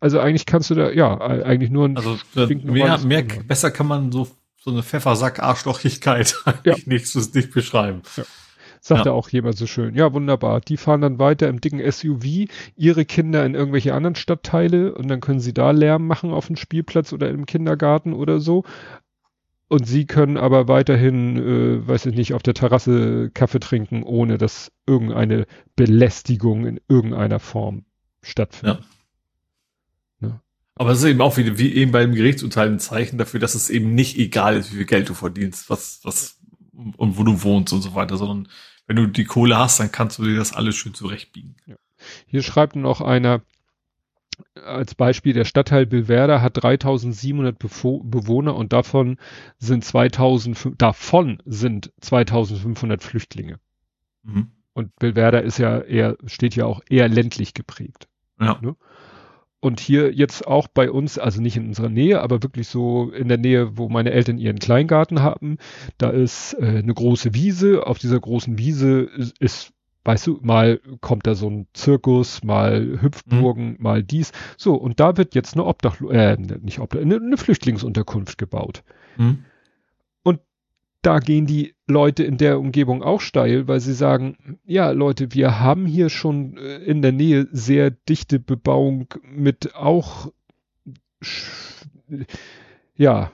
Also 0.00 0.20
eigentlich 0.20 0.46
kannst 0.46 0.70
du 0.70 0.74
da, 0.74 0.90
ja, 0.90 1.18
eigentlich 1.20 1.70
nur 1.70 1.86
ein 1.86 1.96
Also 1.96 2.18
äh, 2.36 2.46
mehr, 2.46 2.98
mehr, 2.98 3.22
besser 3.22 3.70
kann 3.70 3.86
man 3.86 4.12
so, 4.12 4.28
so 4.58 4.70
eine 4.70 4.82
Pfeffersack-Arschlochigkeit 4.82 6.36
Ja. 6.64 6.74
eigentlich 6.74 6.86
nicht, 6.86 7.34
nicht 7.34 7.52
beschreiben. 7.52 8.02
Sagte 8.80 9.10
Ja. 9.10 9.14
auch 9.14 9.28
jemand 9.28 9.56
so 9.56 9.66
schön. 9.66 9.94
Ja, 9.94 10.12
wunderbar. 10.12 10.60
Die 10.60 10.76
fahren 10.76 11.02
dann 11.02 11.18
weiter 11.18 11.48
im 11.48 11.60
dicken 11.60 11.80
SUV, 11.80 12.48
ihre 12.76 13.04
Kinder 13.04 13.44
in 13.44 13.54
irgendwelche 13.54 13.94
anderen 13.94 14.14
Stadtteile 14.14 14.94
und 14.94 15.08
dann 15.08 15.20
können 15.20 15.40
sie 15.40 15.52
da 15.52 15.70
Lärm 15.70 16.06
machen 16.06 16.30
auf 16.32 16.46
dem 16.46 16.56
Spielplatz 16.56 17.12
oder 17.12 17.28
im 17.30 17.46
Kindergarten 17.46 18.14
oder 18.14 18.40
so. 18.40 18.64
Und 19.68 19.86
sie 19.86 20.06
können 20.06 20.36
aber 20.36 20.66
weiterhin, 20.66 21.36
äh, 21.36 21.86
weiß 21.86 22.06
ich 22.06 22.16
nicht, 22.16 22.34
auf 22.34 22.42
der 22.42 22.54
Terrasse 22.54 23.30
Kaffee 23.32 23.60
trinken, 23.60 24.02
ohne 24.02 24.36
dass 24.36 24.72
irgendeine 24.86 25.46
Belästigung 25.76 26.66
in 26.66 26.80
irgendeiner 26.88 27.38
Form 27.38 27.84
stattfindet. 28.22 28.80
Aber 30.80 30.92
es 30.92 31.00
ist 31.00 31.04
eben 31.04 31.20
auch 31.20 31.36
wie, 31.36 31.58
wie 31.58 31.74
eben 31.74 31.92
beim 31.92 32.14
Gerichtsurteil 32.14 32.70
ein 32.70 32.78
Zeichen 32.78 33.18
dafür, 33.18 33.38
dass 33.38 33.54
es 33.54 33.68
eben 33.68 33.94
nicht 33.94 34.16
egal 34.16 34.56
ist, 34.56 34.72
wie 34.72 34.76
viel 34.76 34.86
Geld 34.86 35.10
du 35.10 35.14
verdienst, 35.14 35.68
was, 35.68 36.00
was, 36.04 36.39
und 36.96 37.18
wo 37.18 37.24
du 37.24 37.42
wohnst 37.42 37.72
und 37.72 37.82
so 37.82 37.94
weiter, 37.94 38.16
sondern 38.16 38.48
wenn 38.86 38.96
du 38.96 39.06
die 39.06 39.24
Kohle 39.24 39.56
hast, 39.56 39.80
dann 39.80 39.92
kannst 39.92 40.18
du 40.18 40.24
dir 40.24 40.36
das 40.36 40.52
alles 40.52 40.76
schön 40.76 40.94
zurechtbiegen. 40.94 41.56
Hier 42.26 42.42
schreibt 42.42 42.76
noch 42.76 43.00
einer, 43.00 43.42
als 44.64 44.94
Beispiel, 44.94 45.32
der 45.32 45.44
Stadtteil 45.44 45.86
Bilwerder 45.86 46.40
hat 46.40 46.62
3700 46.62 47.58
Befo 47.58 48.02
Bewohner 48.02 48.56
und 48.56 48.72
davon 48.72 49.18
sind 49.58 49.84
2000, 49.84 50.74
davon 50.78 51.42
sind 51.44 51.92
2500 52.00 53.02
Flüchtlinge. 53.02 53.58
Mhm. 54.22 54.52
Und 54.72 54.96
Bilwerder 54.96 55.42
ist 55.42 55.58
ja 55.58 55.80
eher, 55.80 56.16
steht 56.26 56.56
ja 56.56 56.64
auch 56.64 56.80
eher 56.88 57.08
ländlich 57.08 57.54
geprägt. 57.54 58.08
Ja. 58.40 58.58
Und 59.60 59.78
hier 59.78 60.12
jetzt 60.12 60.46
auch 60.46 60.68
bei 60.68 60.90
uns, 60.90 61.18
also 61.18 61.42
nicht 61.42 61.56
in 61.56 61.66
unserer 61.68 61.90
Nähe, 61.90 62.22
aber 62.22 62.42
wirklich 62.42 62.68
so 62.68 63.10
in 63.10 63.28
der 63.28 63.36
Nähe, 63.36 63.76
wo 63.76 63.90
meine 63.90 64.10
Eltern 64.10 64.38
ihren 64.38 64.58
Kleingarten 64.58 65.22
haben, 65.22 65.58
da 65.98 66.08
ist 66.08 66.54
äh, 66.54 66.78
eine 66.78 66.94
große 66.94 67.34
Wiese. 67.34 67.86
Auf 67.86 67.98
dieser 67.98 68.18
großen 68.18 68.56
Wiese 68.56 69.00
ist, 69.00 69.38
ist, 69.38 69.72
weißt 70.04 70.26
du, 70.28 70.38
mal 70.40 70.80
kommt 71.02 71.26
da 71.26 71.34
so 71.34 71.50
ein 71.50 71.66
Zirkus, 71.74 72.42
mal 72.42 73.02
Hüpfburgen, 73.02 73.76
mal 73.78 74.02
dies. 74.02 74.32
So, 74.56 74.74
und 74.74 74.98
da 74.98 75.18
wird 75.18 75.34
jetzt 75.34 75.52
eine 75.54 75.66
Obdachlo 75.66 76.08
äh, 76.10 76.38
nicht 76.38 76.78
Obdach, 76.78 77.00
eine, 77.00 77.16
eine 77.16 77.36
Flüchtlingsunterkunft 77.36 78.38
gebaut. 78.38 78.82
Mhm. 79.18 79.44
Da 81.02 81.18
gehen 81.18 81.46
die 81.46 81.74
Leute 81.86 82.24
in 82.24 82.36
der 82.36 82.58
Umgebung 82.58 83.02
auch 83.02 83.20
steil, 83.20 83.68
weil 83.68 83.80
sie 83.80 83.94
sagen, 83.94 84.58
ja 84.64 84.90
Leute, 84.90 85.32
wir 85.32 85.60
haben 85.60 85.86
hier 85.86 86.10
schon 86.10 86.56
äh, 86.58 86.76
in 86.78 87.02
der 87.02 87.12
Nähe 87.12 87.48
sehr 87.52 87.90
dichte 87.90 88.38
Bebauung 88.38 89.08
mit 89.24 89.74
auch 89.74 90.30
ja 92.96 93.30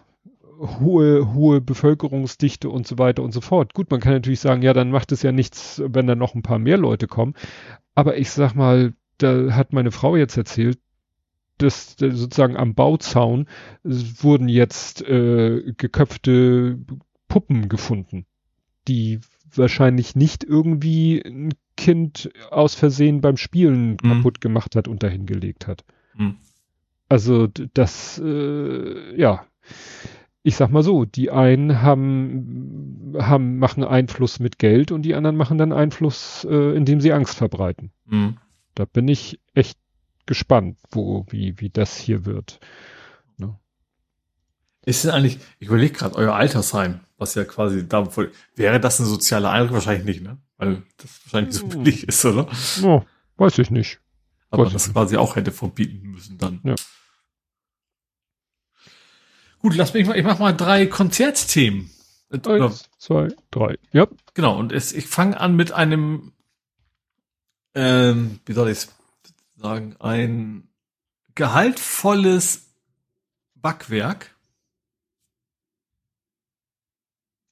hohe 0.58 1.34
hohe 1.34 1.60
Bevölkerungsdichte 1.60 2.70
und 2.70 2.86
so 2.86 2.98
weiter 2.98 3.22
und 3.22 3.32
so 3.32 3.40
fort. 3.40 3.74
Gut, 3.74 3.90
man 3.90 4.00
kann 4.00 4.12
natürlich 4.12 4.40
sagen, 4.40 4.62
ja, 4.62 4.72
dann 4.72 4.90
macht 4.90 5.12
es 5.12 5.22
ja 5.22 5.32
nichts, 5.32 5.82
wenn 5.84 6.06
da 6.06 6.14
noch 6.14 6.34
ein 6.34 6.42
paar 6.42 6.58
mehr 6.58 6.78
Leute 6.78 7.06
kommen, 7.06 7.34
aber 7.94 8.16
ich 8.16 8.30
sag 8.30 8.54
mal, 8.54 8.94
da 9.18 9.54
hat 9.54 9.72
meine 9.72 9.90
Frau 9.90 10.16
jetzt 10.16 10.36
erzählt, 10.36 10.78
dass 11.58 12.00
äh, 12.00 12.10
sozusagen 12.10 12.56
am 12.56 12.74
Bauzaun 12.74 13.46
äh, 13.84 13.90
wurden 14.20 14.48
jetzt 14.48 15.02
äh, 15.02 15.72
geköpfte 15.76 16.78
Puppen 17.28 17.68
gefunden, 17.68 18.26
die 18.88 19.20
wahrscheinlich 19.54 20.16
nicht 20.16 20.44
irgendwie 20.44 21.22
ein 21.24 21.54
Kind 21.76 22.30
aus 22.50 22.74
Versehen 22.74 23.20
beim 23.20 23.36
Spielen 23.36 23.92
Mhm. 23.92 23.96
kaputt 24.08 24.40
gemacht 24.40 24.76
hat 24.76 24.88
und 24.88 25.02
dahin 25.02 25.26
gelegt 25.26 25.66
hat. 25.66 25.84
Mhm. 26.14 26.36
Also 27.08 27.46
das, 27.46 28.20
äh, 28.24 29.20
ja, 29.20 29.46
ich 30.42 30.56
sag 30.56 30.70
mal 30.70 30.82
so, 30.82 31.04
die 31.04 31.30
einen 31.30 31.82
haben, 31.82 33.14
haben, 33.18 33.58
machen 33.58 33.84
Einfluss 33.84 34.38
mit 34.40 34.58
Geld 34.58 34.92
und 34.92 35.02
die 35.02 35.14
anderen 35.14 35.36
machen 35.36 35.58
dann 35.58 35.72
Einfluss, 35.72 36.46
äh, 36.48 36.76
indem 36.76 37.00
sie 37.00 37.12
Angst 37.12 37.34
verbreiten. 37.36 37.90
Mhm. 38.06 38.36
Da 38.74 38.84
bin 38.84 39.08
ich 39.08 39.40
echt 39.54 39.78
gespannt, 40.26 40.78
wo, 40.90 41.24
wie, 41.30 41.60
wie 41.60 41.70
das 41.70 41.96
hier 41.96 42.24
wird. 42.26 42.60
Ist 44.86 45.04
denn 45.04 45.10
eigentlich, 45.10 45.38
ich 45.58 45.66
überlege 45.68 45.92
gerade, 45.92 46.14
euer 46.14 46.34
Altersheim, 46.34 47.00
was 47.18 47.34
ja 47.34 47.44
quasi 47.44 47.86
da 47.88 48.04
voll, 48.06 48.32
wäre 48.54 48.80
das 48.80 48.98
eine 49.00 49.08
soziale 49.08 49.50
Einrichtung? 49.50 49.74
Wahrscheinlich 49.74 50.04
nicht, 50.06 50.22
ne? 50.22 50.38
Weil 50.56 50.84
das 50.96 51.10
wahrscheinlich 51.24 51.54
so 51.54 51.62
Hm. 51.62 51.68
billig 51.70 52.08
ist, 52.08 52.24
oder? 52.24 52.48
Oh, 52.82 53.02
weiß 53.36 53.58
ich 53.58 53.70
nicht. 53.70 54.00
weil 54.50 54.64
man 54.64 54.72
das 54.72 54.90
quasi 54.92 55.16
auch 55.18 55.34
hätte 55.36 55.50
verbieten 55.52 56.08
müssen 56.12 56.38
dann. 56.38 56.60
Ja. 56.62 56.76
Gut, 59.58 59.74
lass 59.74 59.92
mich 59.92 60.06
mal, 60.06 60.16
ich 60.16 60.24
mach 60.24 60.38
mal 60.38 60.52
drei 60.56 60.86
Konzertthemen. 60.86 61.90
Eins, 62.30 62.88
zwei, 62.98 63.28
drei. 63.50 63.78
Ja. 63.92 64.06
Genau, 64.34 64.56
und 64.58 64.72
es, 64.72 64.92
ich 64.92 65.06
fange 65.06 65.38
an 65.40 65.56
mit 65.56 65.72
einem, 65.72 66.32
ähm, 67.74 68.38
wie 68.46 68.52
soll 68.52 68.68
ich 68.70 68.86
sagen, 69.56 69.96
ein 69.98 70.68
gehaltvolles 71.34 72.68
Backwerk. 73.56 74.35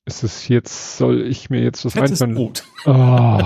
Ist 0.07 0.23
es 0.23 0.49
jetzt, 0.49 0.99
soll 0.99 1.23
ich 1.23 1.49
mir 1.49 1.63
jetzt 1.63 1.85
was 1.85 1.95
Fettes 1.95 2.23
einfallen? 2.23 2.35
Brot. 2.35 2.65
Oh, 2.87 3.39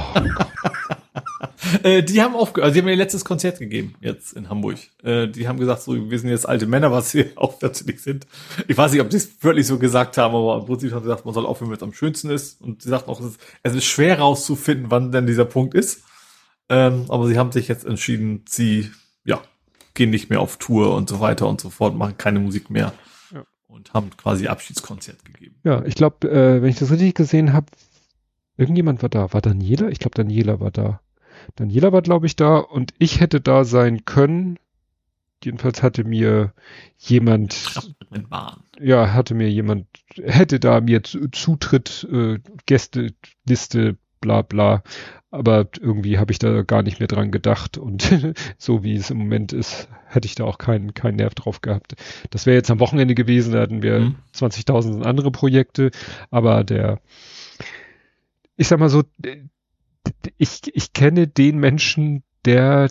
Äh, 1.82 2.02
die 2.02 2.22
haben 2.22 2.34
aufge 2.34 2.62
also 2.62 2.74
die 2.74 2.80
haben 2.80 2.88
ihr 2.88 2.96
letztes 2.96 3.24
Konzert 3.24 3.58
gegeben, 3.58 3.94
jetzt 4.00 4.32
in 4.32 4.48
Hamburg. 4.48 4.78
Äh, 5.02 5.28
die 5.28 5.48
haben 5.48 5.58
gesagt, 5.58 5.82
so, 5.82 6.10
wir 6.10 6.18
sind 6.18 6.30
jetzt 6.30 6.48
alte 6.48 6.66
Männer, 6.66 6.90
was 6.92 7.14
wir 7.14 7.30
auch 7.36 7.60
natürlich 7.60 8.00
sind. 8.00 8.26
Ich 8.66 8.76
weiß 8.76 8.92
nicht, 8.92 9.00
ob 9.00 9.10
sie 9.10 9.18
es 9.18 9.42
wirklich 9.42 9.66
so 9.66 9.78
gesagt 9.78 10.16
haben, 10.18 10.34
aber 10.34 10.58
im 10.58 10.66
Prinzip 10.66 10.92
haben 10.92 11.02
sie 11.02 11.08
gesagt, 11.08 11.24
man 11.24 11.34
soll 11.34 11.46
aufhören, 11.46 11.70
wenn 11.70 11.76
es 11.76 11.82
am 11.82 11.92
schönsten 11.92 12.30
ist. 12.30 12.60
Und 12.60 12.82
sie 12.82 12.88
sagten 12.88 13.10
auch, 13.10 13.20
es 13.20 13.26
ist, 13.26 13.40
es 13.62 13.74
ist 13.74 13.84
schwer 13.84 14.18
rauszufinden, 14.18 14.90
wann 14.90 15.12
denn 15.12 15.26
dieser 15.26 15.44
Punkt 15.44 15.74
ist. 15.74 16.02
Ähm, 16.68 17.04
aber 17.08 17.26
sie 17.26 17.38
haben 17.38 17.52
sich 17.52 17.68
jetzt 17.68 17.84
entschieden, 17.84 18.44
sie, 18.48 18.90
ja, 19.24 19.40
gehen 19.94 20.10
nicht 20.10 20.30
mehr 20.30 20.40
auf 20.40 20.56
Tour 20.58 20.94
und 20.94 21.08
so 21.08 21.20
weiter 21.20 21.48
und 21.48 21.60
so 21.60 21.70
fort, 21.70 21.96
machen 21.96 22.18
keine 22.18 22.40
Musik 22.40 22.70
mehr. 22.70 22.92
Und 23.68 23.94
haben 23.94 24.10
quasi 24.16 24.48
Abschiedskonzert 24.48 25.24
gegeben. 25.24 25.56
ja, 25.62 25.84
ich 25.84 25.94
glaube, 25.94 26.28
äh, 26.28 26.62
wenn 26.62 26.70
ich 26.70 26.78
das 26.78 26.90
richtig 26.90 27.14
gesehen 27.14 27.52
habe, 27.52 27.66
irgendjemand 28.56 29.02
war 29.02 29.08
da. 29.08 29.32
War 29.32 29.40
Daniela? 29.40 29.88
Ich 29.88 29.98
glaube, 29.98 30.14
Daniela 30.16 30.58
war 30.58 30.70
da. 30.70 31.00
Daniela 31.56 31.92
war, 31.92 32.02
glaube 32.02 32.26
ich, 32.26 32.34
da 32.34 32.56
und 32.58 32.92
ich 32.98 33.20
hätte 33.20 33.40
da 33.40 33.64
sein 33.64 34.04
können. 34.04 34.58
Jedenfalls 35.44 35.82
hatte 35.82 36.02
mir 36.02 36.52
jemand 36.98 37.54
ja, 38.80 39.12
hatte 39.12 39.34
mir 39.34 39.50
jemand, 39.50 39.86
hätte 40.16 40.60
da 40.60 40.80
mir 40.80 41.02
zu, 41.02 41.28
Zutritt, 41.28 42.06
äh, 42.10 42.38
Gästeliste, 42.66 43.96
bla 44.20 44.42
bla. 44.42 44.82
Aber 45.30 45.68
irgendwie 45.78 46.18
habe 46.18 46.32
ich 46.32 46.38
da 46.38 46.62
gar 46.62 46.82
nicht 46.82 47.00
mehr 47.00 47.08
dran 47.08 47.30
gedacht 47.30 47.76
und 47.76 48.02
so 48.58 48.82
wie 48.82 48.94
es 48.96 49.10
im 49.10 49.18
Moment 49.18 49.52
ist, 49.52 49.88
hätte 50.06 50.26
ich 50.26 50.34
da 50.34 50.44
auch 50.44 50.56
keinen 50.56 50.94
keinen 50.94 51.16
Nerv 51.16 51.34
drauf 51.34 51.60
gehabt. 51.60 51.96
Das 52.30 52.46
wäre 52.46 52.56
jetzt 52.56 52.70
am 52.70 52.80
Wochenende 52.80 53.14
gewesen, 53.14 53.52
da 53.52 53.60
hatten 53.60 53.82
wir 53.82 54.00
Mhm. 54.00 54.16
20.000 54.34 55.02
andere 55.02 55.30
Projekte, 55.30 55.90
aber 56.30 56.64
der, 56.64 57.00
ich 58.56 58.68
sag 58.68 58.78
mal 58.80 58.88
so, 58.88 59.02
ich, 60.38 60.60
ich 60.74 60.92
kenne 60.92 61.28
den 61.28 61.58
Menschen, 61.58 62.22
der 62.44 62.88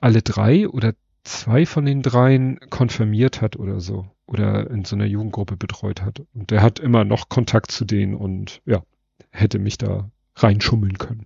alle 0.00 0.22
drei 0.22 0.68
oder 0.68 0.94
zwei 1.24 1.66
von 1.66 1.84
den 1.84 2.02
dreien 2.02 2.58
konfirmiert 2.70 3.40
hat 3.42 3.56
oder 3.56 3.80
so 3.80 4.06
oder 4.26 4.70
in 4.70 4.84
so 4.84 4.96
einer 4.96 5.06
Jugendgruppe 5.06 5.56
betreut 5.56 6.02
hat. 6.02 6.22
Und 6.34 6.50
der 6.50 6.62
hat 6.62 6.78
immer 6.78 7.04
noch 7.04 7.28
Kontakt 7.28 7.70
zu 7.70 7.84
denen 7.84 8.14
und 8.14 8.60
ja, 8.66 8.82
hätte 9.30 9.58
mich 9.58 9.78
da 9.78 10.10
reinschummeln 10.42 10.98
können. 10.98 11.24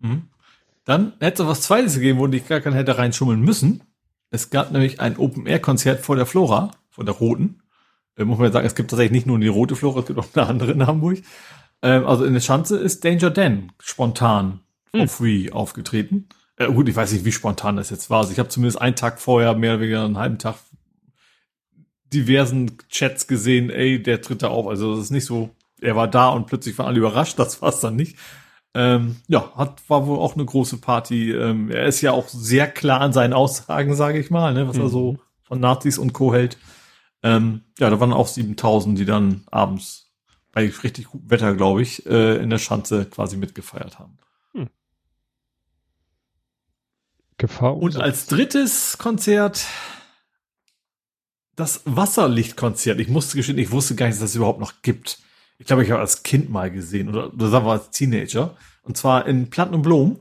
Mhm. 0.00 0.22
Dann 0.84 1.12
hätte 1.20 1.42
es 1.42 1.48
was 1.48 1.62
Zweites 1.62 1.94
gegeben, 1.94 2.18
wo 2.18 2.26
ich 2.26 2.48
gar 2.48 2.60
keinen 2.60 2.74
hätte 2.74 2.98
reinschummeln 2.98 3.40
müssen. 3.40 3.82
Es 4.30 4.50
gab 4.50 4.72
nämlich 4.72 5.00
ein 5.00 5.16
Open-Air-Konzert 5.16 6.00
vor 6.00 6.16
der 6.16 6.26
Flora, 6.26 6.70
von 6.90 7.06
der 7.06 7.14
Roten. 7.14 7.60
Äh, 8.16 8.24
muss 8.24 8.38
man 8.38 8.46
ja 8.46 8.52
sagen, 8.52 8.66
es 8.66 8.74
gibt 8.74 8.90
tatsächlich 8.90 9.12
nicht 9.12 9.26
nur 9.26 9.38
die 9.38 9.48
Rote 9.48 9.76
Flora, 9.76 10.00
es 10.00 10.06
gibt 10.06 10.18
auch 10.18 10.28
eine 10.34 10.46
andere 10.46 10.72
in 10.72 10.86
Hamburg. 10.86 11.18
Ähm, 11.82 12.06
also 12.06 12.24
in 12.24 12.34
der 12.34 12.40
Schanze 12.40 12.78
ist 12.78 13.04
Danger 13.04 13.30
Dan 13.30 13.72
spontan 13.80 14.60
for 14.90 15.00
Hm. 15.00 15.08
free 15.08 15.50
aufgetreten. 15.50 16.28
Äh, 16.56 16.66
gut, 16.72 16.88
ich 16.88 16.96
weiß 16.96 17.12
nicht, 17.12 17.24
wie 17.24 17.32
spontan 17.32 17.76
das 17.76 17.90
jetzt 17.90 18.10
war. 18.10 18.18
Also 18.18 18.32
ich 18.32 18.38
habe 18.38 18.48
zumindest 18.48 18.80
einen 18.80 18.96
Tag 18.96 19.20
vorher, 19.20 19.54
mehr 19.54 19.72
oder 19.74 19.80
weniger 19.80 20.04
einen 20.04 20.18
halben 20.18 20.38
Tag, 20.38 20.56
diversen 22.12 22.76
Chats 22.88 23.26
gesehen, 23.26 23.70
ey, 23.70 24.02
der 24.02 24.20
tritt 24.20 24.42
da 24.42 24.48
auf. 24.48 24.66
Also 24.66 24.94
das 24.94 25.04
ist 25.04 25.10
nicht 25.10 25.24
so, 25.24 25.50
er 25.80 25.96
war 25.96 26.08
da 26.08 26.28
und 26.30 26.46
plötzlich 26.46 26.76
waren 26.78 26.86
alle 26.86 26.98
überrascht, 26.98 27.38
das 27.38 27.60
war's 27.62 27.80
dann 27.80 27.96
nicht. 27.96 28.16
Ähm, 28.74 29.16
ja, 29.26 29.52
hat, 29.56 29.82
war 29.88 30.06
wohl 30.06 30.18
auch 30.18 30.34
eine 30.34 30.44
große 30.44 30.78
Party. 30.78 31.32
Ähm, 31.32 31.70
er 31.70 31.86
ist 31.86 32.00
ja 32.00 32.12
auch 32.12 32.28
sehr 32.28 32.68
klar 32.70 33.00
an 33.00 33.12
seinen 33.12 33.32
Aussagen, 33.32 33.94
sage 33.96 34.18
ich 34.20 34.30
mal, 34.30 34.54
ne, 34.54 34.68
was 34.68 34.76
er 34.76 34.84
Mhm. 34.84 34.88
so 34.88 35.18
von 35.42 35.58
Nazis 35.60 35.98
und 35.98 36.12
Co. 36.12 36.32
hält. 36.32 36.56
Ähm, 37.22 37.62
ja, 37.78 37.90
da 37.90 37.98
waren 37.98 38.12
auch 38.12 38.28
7000, 38.28 38.98
die 38.98 39.04
dann 39.04 39.42
abends 39.50 40.12
bei 40.52 40.68
richtig 40.82 41.06
gutem 41.08 41.30
Wetter, 41.30 41.54
glaube 41.54 41.82
ich, 41.82 42.06
äh, 42.06 42.36
in 42.36 42.50
der 42.50 42.58
Schanze 42.58 43.04
quasi 43.06 43.36
mitgefeiert 43.36 43.98
haben. 43.98 44.18
Gefahr 47.38 47.76
Und 47.78 47.96
als 47.96 48.26
drittes 48.26 48.98
Konzert 48.98 49.64
das 51.56 51.82
Wasserlichtkonzert. 51.84 53.00
Ich 53.00 53.08
musste 53.08 53.36
gestehen, 53.36 53.58
ich 53.58 53.70
wusste 53.70 53.94
gar 53.94 54.06
nicht, 54.06 54.16
dass 54.16 54.24
es 54.24 54.32
das 54.32 54.36
überhaupt 54.36 54.60
noch 54.60 54.82
gibt. 54.82 55.18
Ich 55.60 55.66
glaube, 55.66 55.84
ich 55.84 55.90
habe 55.90 56.00
als 56.00 56.22
Kind 56.22 56.48
mal 56.50 56.70
gesehen 56.70 57.10
oder, 57.10 57.32
oder 57.32 57.48
sagen 57.48 57.66
wir 57.66 57.72
als 57.72 57.90
Teenager. 57.90 58.56
Und 58.82 58.96
zwar 58.96 59.26
in 59.26 59.50
Platten 59.50 59.74
und 59.74 59.82
Blom. 59.82 60.18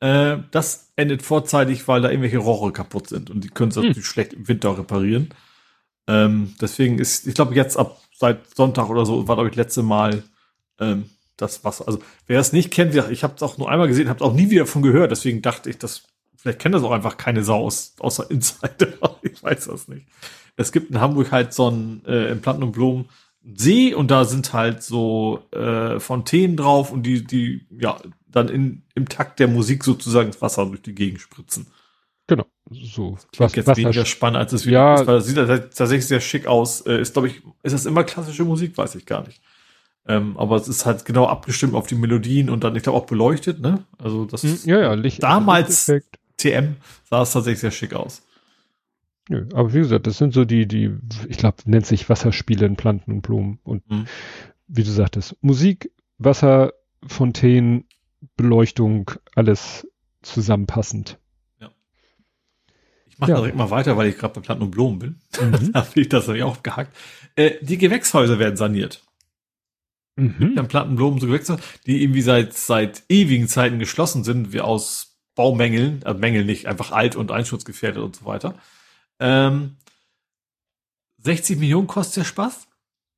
Äh, 0.00 0.38
das 0.50 0.92
endet 0.96 1.22
vorzeitig, 1.22 1.86
weil 1.86 2.02
da 2.02 2.10
irgendwelche 2.10 2.38
Rohre 2.38 2.72
kaputt 2.72 3.08
sind 3.08 3.30
und 3.30 3.44
die 3.44 3.48
können 3.48 3.70
es 3.70 3.76
Hm. 3.76 3.84
natürlich 3.84 4.06
schlecht 4.06 4.32
im 4.32 4.48
Winter 4.48 4.76
reparieren. 4.76 5.30
Ähm, 6.08 6.54
deswegen 6.60 6.98
ist, 6.98 7.28
ich 7.28 7.34
glaube, 7.34 7.54
jetzt 7.54 7.76
ab 7.76 8.00
seit 8.14 8.54
Sonntag 8.56 8.90
oder 8.90 9.06
so 9.06 9.28
war, 9.28 9.36
glaube 9.36 9.48
ich, 9.48 9.54
letzte 9.54 9.84
Mal 9.84 10.24
ähm, 10.80 11.04
das 11.36 11.64
Wasser. 11.64 11.86
Also 11.86 12.00
wer 12.26 12.40
es 12.40 12.52
nicht 12.52 12.72
kennt, 12.72 12.96
ich 12.96 13.22
habe 13.22 13.34
es 13.36 13.42
auch 13.44 13.58
nur 13.58 13.70
einmal 13.70 13.86
gesehen, 13.86 14.08
habe 14.08 14.18
es 14.18 14.28
auch 14.28 14.34
nie 14.34 14.50
wieder 14.50 14.66
von 14.66 14.82
gehört. 14.82 15.12
Deswegen 15.12 15.40
dachte 15.40 15.70
ich, 15.70 15.78
dass 15.78 16.02
vielleicht 16.36 16.58
kennt 16.58 16.74
das 16.74 16.82
auch 16.82 16.90
einfach 16.90 17.16
keine 17.16 17.44
Sau 17.44 17.64
aus, 17.64 17.94
außer 18.00 18.28
Insider. 18.28 18.88
ich 19.22 19.40
weiß 19.40 19.66
das 19.66 19.86
nicht. 19.86 20.06
Es 20.56 20.72
gibt 20.72 20.90
in 20.90 21.00
Hamburg 21.00 21.30
halt 21.30 21.54
so 21.54 21.68
einen 21.68 22.04
äh, 22.06 22.32
in 22.32 22.40
Planten 22.42 22.64
und 22.64 22.72
Blumen 22.72 23.08
See 23.44 23.92
und 23.94 24.10
da 24.10 24.24
sind 24.24 24.52
halt 24.52 24.82
so 24.82 25.40
äh, 25.52 25.98
Fontänen 25.98 26.56
drauf 26.56 26.92
und 26.92 27.02
die, 27.04 27.24
die 27.24 27.66
ja 27.70 27.96
dann 28.28 28.48
in, 28.48 28.82
im 28.94 29.08
Takt 29.08 29.40
der 29.40 29.48
Musik 29.48 29.84
sozusagen 29.84 30.30
das 30.30 30.40
Wasser 30.40 30.64
durch 30.66 30.82
die 30.82 30.94
Gegend 30.94 31.20
spritzen. 31.20 31.66
Genau, 32.28 32.46
so. 32.70 33.18
Klingt 33.32 33.56
jetzt 33.56 33.76
weniger 33.76 34.04
spannend, 34.04 34.38
als 34.38 34.52
es 34.52 34.64
wieder 34.64 34.78
Ja. 34.78 34.94
ist, 34.94 35.06
weil 35.06 35.16
das 35.16 35.26
sieht 35.26 35.36
halt 35.36 35.76
tatsächlich 35.76 36.06
sehr 36.06 36.20
schick 36.20 36.46
aus. 36.46 36.82
Äh, 36.82 37.00
ist, 37.00 37.12
glaube 37.14 37.28
ich, 37.28 37.42
ist 37.62 37.72
das 37.72 37.84
immer 37.84 38.04
klassische 38.04 38.44
Musik? 38.44 38.78
Weiß 38.78 38.94
ich 38.94 39.06
gar 39.06 39.26
nicht. 39.26 39.42
Ähm, 40.06 40.36
aber 40.36 40.56
es 40.56 40.68
ist 40.68 40.86
halt 40.86 41.04
genau 41.04 41.26
abgestimmt 41.26 41.74
auf 41.74 41.86
die 41.86 41.94
Melodien 41.94 42.48
und 42.50 42.64
dann, 42.64 42.74
ich 42.76 42.82
glaube, 42.82 42.98
auch 42.98 43.06
beleuchtet, 43.06 43.60
ne? 43.60 43.84
Also 43.98 44.24
das 44.24 44.42
Hm, 44.42 44.58
ja, 44.64 44.80
ja, 44.80 44.94
Licht. 44.94 45.22
Damals-. 45.22 45.92
TM 46.38 46.76
sah 47.08 47.22
es 47.22 47.32
tatsächlich 47.32 47.60
sehr 47.60 47.70
schick 47.70 47.94
aus. 47.94 48.22
Nö, 49.28 49.46
aber 49.54 49.72
wie 49.72 49.78
gesagt, 49.78 50.06
das 50.06 50.18
sind 50.18 50.34
so 50.34 50.44
die, 50.44 50.66
die, 50.66 50.90
ich 51.28 51.38
glaube, 51.38 51.58
nennt 51.66 51.86
sich 51.86 52.08
Wasserspiele 52.08 52.66
in 52.66 52.76
Planten 52.76 53.12
und 53.12 53.22
Blumen. 53.22 53.60
Und 53.62 53.88
Mhm. 53.90 54.06
wie 54.66 54.82
du 54.82 54.90
sagtest, 54.90 55.36
Musik, 55.40 55.90
Wasser, 56.18 56.72
Fontänen, 57.06 57.84
Beleuchtung, 58.36 59.10
alles 59.34 59.86
zusammenpassend. 60.22 61.18
Ich 63.08 63.18
mache 63.18 63.32
Ja. 63.32 63.36
direkt 63.36 63.56
mal 63.56 63.70
weiter, 63.70 63.96
weil 63.98 64.08
ich 64.08 64.16
gerade 64.16 64.34
bei 64.34 64.40
Planten 64.40 64.64
und 64.64 64.70
Blumen 64.70 64.98
bin. 64.98 65.20
Mhm. 65.40 65.72
da 65.72 65.80
habe 65.86 66.00
ich 66.00 66.08
das 66.08 66.26
nämlich 66.26 66.44
auch 66.44 66.62
gehackt. 66.62 66.96
Äh, 67.36 67.52
die 67.60 67.76
Gewächshäuser 67.78 68.38
werden 68.38 68.56
saniert. 68.56 69.02
Mhm. 70.16 70.56
haben 70.56 70.68
Plattenblumen, 70.68 71.20
so 71.20 71.26
Gewächshäuser, 71.26 71.60
die 71.86 72.02
irgendwie 72.02 72.22
seit, 72.22 72.54
seit 72.54 73.02
ewigen 73.08 73.48
Zeiten 73.48 73.78
geschlossen 73.78 74.24
sind, 74.24 74.52
wie 74.52 74.60
aus 74.60 75.18
Baumängeln, 75.34 76.02
äh, 76.02 76.14
Mängel 76.14 76.44
nicht, 76.44 76.66
einfach 76.66 76.92
alt 76.92 77.16
und 77.16 77.30
einschutzgefährdet 77.30 78.02
und 78.02 78.16
so 78.16 78.24
weiter. 78.24 78.54
Ähm, 79.20 79.76
60 81.18 81.58
Millionen 81.58 81.86
kostet 81.86 82.18
der 82.18 82.24
Spaß. 82.24 82.68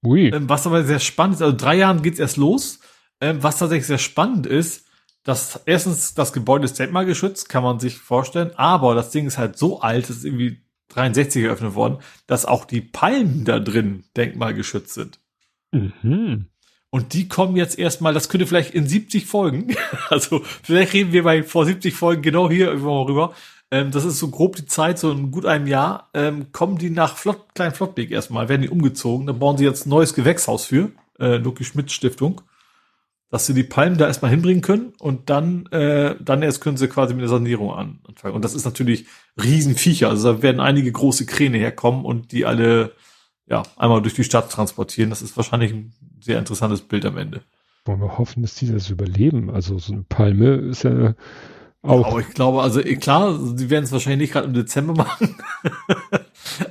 Ui. 0.04 0.28
Ähm, 0.28 0.48
was 0.48 0.66
aber 0.66 0.84
sehr 0.84 1.00
spannend 1.00 1.36
ist, 1.36 1.42
also 1.42 1.56
drei 1.56 1.76
Jahren 1.76 2.02
geht's 2.02 2.18
erst 2.18 2.36
los. 2.36 2.80
Ähm, 3.20 3.42
was 3.42 3.58
tatsächlich 3.58 3.86
sehr 3.86 3.98
spannend 3.98 4.46
ist, 4.46 4.84
dass 5.24 5.62
erstens 5.64 6.14
das 6.14 6.32
Gebäude 6.32 6.66
ist 6.66 6.78
denkmalgeschützt, 6.78 7.48
kann 7.48 7.62
man 7.62 7.80
sich 7.80 7.96
vorstellen, 7.96 8.52
aber 8.56 8.94
das 8.94 9.10
Ding 9.10 9.26
ist 9.26 9.38
halt 9.38 9.58
so 9.58 9.80
alt, 9.80 10.10
es 10.10 10.18
ist 10.18 10.24
irgendwie 10.24 10.60
63 10.90 11.44
eröffnet 11.44 11.74
worden, 11.74 11.98
dass 12.26 12.44
auch 12.44 12.66
die 12.66 12.82
Palmen 12.82 13.44
da 13.44 13.58
drin 13.58 14.04
denkmalgeschützt 14.16 14.92
sind. 14.92 15.18
Mhm. 15.72 16.46
Und 16.90 17.12
die 17.14 17.26
kommen 17.26 17.56
jetzt 17.56 17.78
erstmal, 17.78 18.14
das 18.14 18.28
könnte 18.28 18.46
vielleicht 18.46 18.74
in 18.74 18.86
70 18.86 19.26
Folgen, 19.26 19.74
also 20.10 20.42
vielleicht 20.62 20.92
reden 20.92 21.12
wir 21.12 21.24
bei 21.24 21.42
vor 21.42 21.64
70 21.64 21.94
Folgen 21.94 22.22
genau 22.22 22.50
hier 22.50 22.68
irgendwann 22.68 22.94
mal 22.94 23.02
rüber. 23.02 23.34
Ähm, 23.74 23.90
das 23.90 24.04
ist 24.04 24.20
so 24.20 24.28
grob 24.28 24.54
die 24.54 24.66
Zeit, 24.66 25.00
so 25.00 25.10
in 25.10 25.32
gut 25.32 25.46
einem 25.46 25.66
Jahr, 25.66 26.08
ähm, 26.14 26.52
kommen 26.52 26.78
die 26.78 26.90
nach 26.90 27.16
Flott, 27.16 27.56
Klein 27.56 27.74
Flottbek 27.74 28.12
erstmal, 28.12 28.48
werden 28.48 28.62
die 28.62 28.68
umgezogen, 28.68 29.26
dann 29.26 29.40
bauen 29.40 29.58
sie 29.58 29.64
jetzt 29.64 29.84
ein 29.84 29.90
neues 29.90 30.14
Gewächshaus 30.14 30.64
für, 30.64 30.92
äh, 31.18 31.38
Luki 31.38 31.64
Schmidt 31.64 31.90
Stiftung, 31.90 32.40
dass 33.30 33.46
sie 33.46 33.54
die 33.54 33.64
Palmen 33.64 33.98
da 33.98 34.06
erstmal 34.06 34.30
hinbringen 34.30 34.62
können 34.62 34.92
und 35.00 35.28
dann, 35.28 35.66
äh, 35.72 36.14
dann 36.20 36.42
erst 36.42 36.60
können 36.60 36.76
sie 36.76 36.86
quasi 36.86 37.14
mit 37.14 37.22
der 37.22 37.28
Sanierung 37.28 37.72
an, 37.72 37.98
anfangen. 38.06 38.36
Und 38.36 38.44
das 38.44 38.54
ist 38.54 38.64
natürlich 38.64 39.06
Riesenviecher, 39.42 40.08
also 40.08 40.34
da 40.34 40.42
werden 40.42 40.60
einige 40.60 40.92
große 40.92 41.26
Kräne 41.26 41.58
herkommen 41.58 42.04
und 42.04 42.30
die 42.30 42.46
alle, 42.46 42.92
ja, 43.48 43.64
einmal 43.76 44.02
durch 44.02 44.14
die 44.14 44.22
Stadt 44.22 44.52
transportieren. 44.52 45.10
Das 45.10 45.20
ist 45.20 45.36
wahrscheinlich 45.36 45.72
ein 45.72 45.92
sehr 46.20 46.38
interessantes 46.38 46.80
Bild 46.80 47.04
am 47.06 47.18
Ende. 47.18 47.42
Wollen 47.86 48.00
wir 48.00 48.18
hoffen, 48.18 48.42
dass 48.42 48.54
die 48.54 48.70
das 48.70 48.88
überleben. 48.88 49.50
Also 49.50 49.78
so 49.80 49.94
eine 49.94 50.04
Palme 50.08 50.54
ist 50.54 50.84
ja 50.84 51.16
Auch. 51.84 52.06
Aber 52.06 52.20
ich 52.20 52.30
glaube, 52.30 52.62
also 52.62 52.80
klar, 52.82 53.38
sie 53.38 53.68
werden 53.68 53.84
es 53.84 53.92
wahrscheinlich 53.92 54.20
nicht 54.20 54.32
gerade 54.32 54.46
im 54.46 54.54
Dezember 54.54 54.94
machen. 55.04 55.36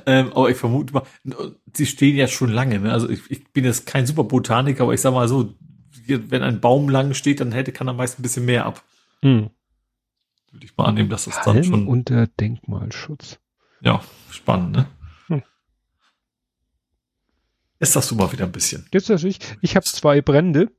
ähm, 0.06 0.32
aber 0.32 0.50
ich 0.50 0.56
vermute 0.56 0.92
mal, 0.92 1.04
sie 1.72 1.86
stehen 1.86 2.16
ja 2.16 2.26
schon 2.26 2.50
lange. 2.50 2.80
Ne? 2.80 2.92
Also 2.92 3.08
ich, 3.08 3.30
ich 3.30 3.52
bin 3.52 3.64
jetzt 3.64 3.86
kein 3.86 4.06
super 4.06 4.24
Botaniker, 4.24 4.82
aber 4.82 4.92
ich 4.92 5.00
sag 5.00 5.14
mal 5.14 5.28
so, 5.28 5.54
wenn 6.06 6.42
ein 6.42 6.60
Baum 6.60 6.88
lang 6.88 7.14
steht, 7.14 7.40
dann 7.40 7.52
hätte 7.52 7.70
kann 7.70 7.86
er 7.86 7.94
meist 7.94 8.18
ein 8.18 8.22
bisschen 8.22 8.44
mehr 8.44 8.66
ab. 8.66 8.82
Hm. 9.22 9.50
Würde 10.50 10.66
ich 10.66 10.76
mal 10.76 10.86
annehmen, 10.86 11.10
dass 11.10 11.26
das 11.26 11.40
dann 11.44 11.62
schon 11.62 11.86
unter 11.86 12.26
Denkmalschutz. 12.26 13.38
Ja, 13.82 14.02
spannend, 14.30 14.72
ne? 14.72 14.86
Hm. 15.28 15.42
Jetzt 17.78 17.92
sagst 17.92 18.10
du 18.10 18.16
mal 18.16 18.32
wieder 18.32 18.46
ein 18.46 18.52
bisschen. 18.52 18.86
Jetzt 18.92 19.08
natürlich, 19.08 19.38
ich 19.62 19.76
habe 19.76 19.86
zwei 19.86 20.20
Brände 20.20 20.72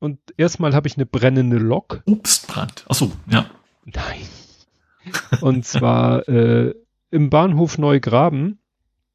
und 0.00 0.18
erstmal 0.36 0.74
habe 0.74 0.88
ich 0.88 0.96
eine 0.96 1.06
brennende 1.06 1.58
Lok. 1.58 2.02
Obstbrand. 2.04 2.84
Achso, 2.88 3.12
ja. 3.28 3.48
Nein. 3.86 5.40
Und 5.40 5.64
zwar 5.64 6.28
äh, 6.28 6.74
im 7.10 7.30
Bahnhof 7.30 7.78
Neugraben, 7.78 8.58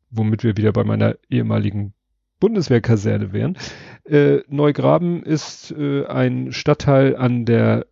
womit 0.10 0.44
wir 0.44 0.56
wieder 0.58 0.72
bei 0.72 0.84
meiner 0.84 1.18
ehemaligen 1.30 1.94
Bundeswehrkaserne 2.40 3.34
wären. 3.34 3.58
Äh, 4.06 4.40
Neugraben 4.48 5.24
ist 5.24 5.72
äh, 5.72 6.06
ein 6.06 6.52
Stadtteil 6.52 7.16
an 7.16 7.46
der 7.46 7.86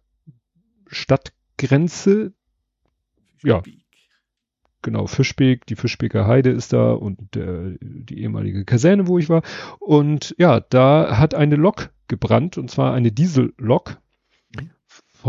Stadtgrenze. 0.87 2.33
Ja. 3.43 3.61
Genau, 4.81 5.07
Fischbeek, 5.07 5.65
die 5.65 5.75
Fischbeker 5.75 6.25
Heide 6.25 6.51
ist 6.51 6.71
da 6.71 6.93
und 6.93 7.35
äh, 7.35 7.77
die 7.81 8.21
ehemalige 8.21 8.63
Kaserne, 8.63 9.07
wo 9.07 9.19
ich 9.19 9.27
war. 9.27 9.43
Und 9.79 10.33
ja, 10.39 10.61
da 10.61 11.17
hat 11.19 11.35
eine 11.35 11.57
Lok 11.57 11.89
gebrannt, 12.07 12.57
und 12.57 12.71
zwar 12.71 12.93
eine 12.93 13.11
Diesellok 13.11 13.97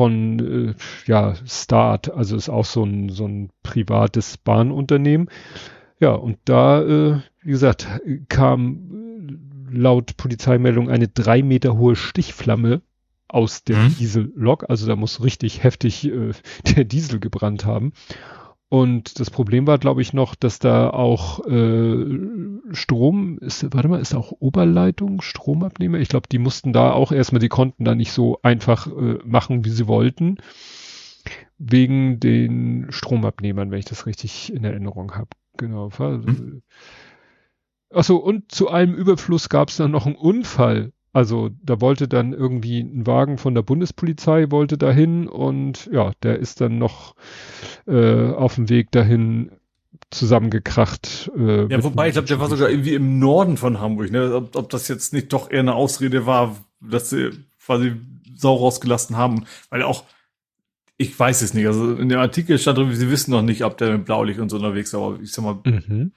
von 0.01 0.71
äh, 0.71 0.75
ja, 1.05 1.35
Start, 1.47 2.11
also 2.11 2.35
ist 2.35 2.49
auch 2.49 2.65
so 2.65 2.85
ein, 2.85 3.11
so 3.11 3.27
ein 3.27 3.51
privates 3.63 4.39
Bahnunternehmen. 4.39 5.29
Ja, 5.99 6.13
und 6.13 6.39
da, 6.47 6.81
äh, 6.81 7.21
wie 7.43 7.51
gesagt, 7.51 7.87
kam 8.31 9.69
laut 9.71 10.17
Polizeimeldung 10.17 10.89
eine 10.89 11.09
drei 11.09 11.43
Meter 11.43 11.77
hohe 11.77 11.97
Stichflamme 11.97 12.81
aus 13.29 13.63
der 13.63 13.77
mhm. 13.77 13.97
Diesellok. 13.99 14.71
Also 14.71 14.87
da 14.87 14.97
muss 14.97 15.23
richtig 15.23 15.65
heftig 15.65 16.07
äh, 16.07 16.33
der 16.75 16.85
Diesel 16.85 17.21
gebrannt 17.21 17.67
haben. 17.67 17.93
Und 18.73 19.19
das 19.19 19.31
Problem 19.31 19.67
war, 19.67 19.79
glaube 19.79 20.01
ich, 20.01 20.13
noch, 20.13 20.37
dass 20.37 20.61
da 20.61 20.91
auch 20.91 21.45
äh, 21.45 22.07
Strom 22.71 23.39
ist, 23.39 23.67
warte 23.75 23.89
mal, 23.89 24.01
ist 24.01 24.15
auch 24.15 24.31
Oberleitung, 24.39 25.23
Stromabnehmer? 25.23 25.99
Ich 25.99 26.09
glaube, 26.09 26.29
die 26.31 26.39
mussten 26.39 26.73
da 26.73 26.93
auch 26.93 27.11
erstmal, 27.11 27.41
die 27.41 27.49
konnten 27.49 27.85
da 27.85 27.97
nicht 27.97 28.13
so 28.13 28.39
einfach 28.43 28.87
äh, 28.87 29.19
machen, 29.25 29.65
wie 29.65 29.71
sie 29.71 29.89
wollten. 29.89 30.37
Wegen 31.59 32.21
den 32.21 32.87
Stromabnehmern, 32.91 33.73
wenn 33.73 33.81
ich 33.81 33.87
das 33.87 34.07
richtig 34.07 34.53
in 34.55 34.63
Erinnerung 34.63 35.17
habe. 35.17 35.31
Genau. 35.57 35.87
Also, 35.87 36.29
hm. 36.29 36.63
Achso, 37.93 38.17
und 38.19 38.53
zu 38.53 38.69
allem 38.69 38.95
Überfluss 38.95 39.49
gab 39.49 39.71
es 39.71 39.79
dann 39.79 39.91
noch 39.91 40.07
einen 40.07 40.15
Unfall 40.15 40.93
also 41.13 41.51
da 41.63 41.81
wollte 41.81 42.07
dann 42.07 42.33
irgendwie 42.33 42.81
ein 42.81 43.07
Wagen 43.07 43.39
von 43.39 43.55
der 43.55 43.63
Bundespolizei 43.63 44.51
wollte 44.51 44.79
dahin 44.79 45.29
und 45.29 45.89
ja, 45.93 46.13
der 46.23 46.39
ist 46.39 46.61
dann 46.61 46.79
noch 46.79 47.17
äh, 47.87 48.31
auf 48.31 48.55
dem 48.55 48.69
Weg 48.69 48.93
dahin 48.93 49.51
zusammengekracht. 50.11 51.31
Äh, 51.37 51.67
ja, 51.67 51.83
wobei 51.83 52.09
ich 52.09 52.13
glaube, 52.15 52.29
der 52.29 52.41
war 52.41 52.49
sogar 52.49 52.71
irgendwie 52.71 52.95
im 52.95 53.19
Norden 53.19 53.57
von 53.57 53.81
Hamburg. 53.81 54.11
Ne? 54.11 54.35
Ob, 54.35 54.57
ob 54.57 54.71
das 54.71 54.89
jetzt 54.89 55.13
nicht 55.13 55.33
doch 55.33 55.51
eher 55.51 55.61
eine 55.61 55.75
Ausrede 55.75 56.27
war, 56.27 56.57
dass 56.81 57.11
sie 57.11 57.31
quasi 57.65 57.93
Sau 58.37 58.55
rausgelassen 58.55 59.17
haben, 59.17 59.45
weil 59.69 59.83
auch 59.83 60.05
ich 60.97 61.19
weiß 61.19 61.41
es 61.41 61.55
nicht. 61.55 61.67
Also 61.67 61.95
in 61.95 62.11
dem 62.11 62.19
Artikel 62.19 62.59
stand 62.59 62.77
drin, 62.77 62.95
sie 62.95 63.11
wissen 63.11 63.31
noch 63.31 63.41
nicht, 63.41 63.65
ob 63.65 63.79
der 63.79 63.93
mit 63.93 64.05
Blaulicht 64.05 64.39
und 64.39 64.51
so 64.51 64.57
unterwegs 64.57 64.91
ist, 64.91 64.95
aber 64.95 65.19
ich 65.23 65.33
sag 65.33 65.45
mal, 65.45 65.59
mhm. 65.65 66.13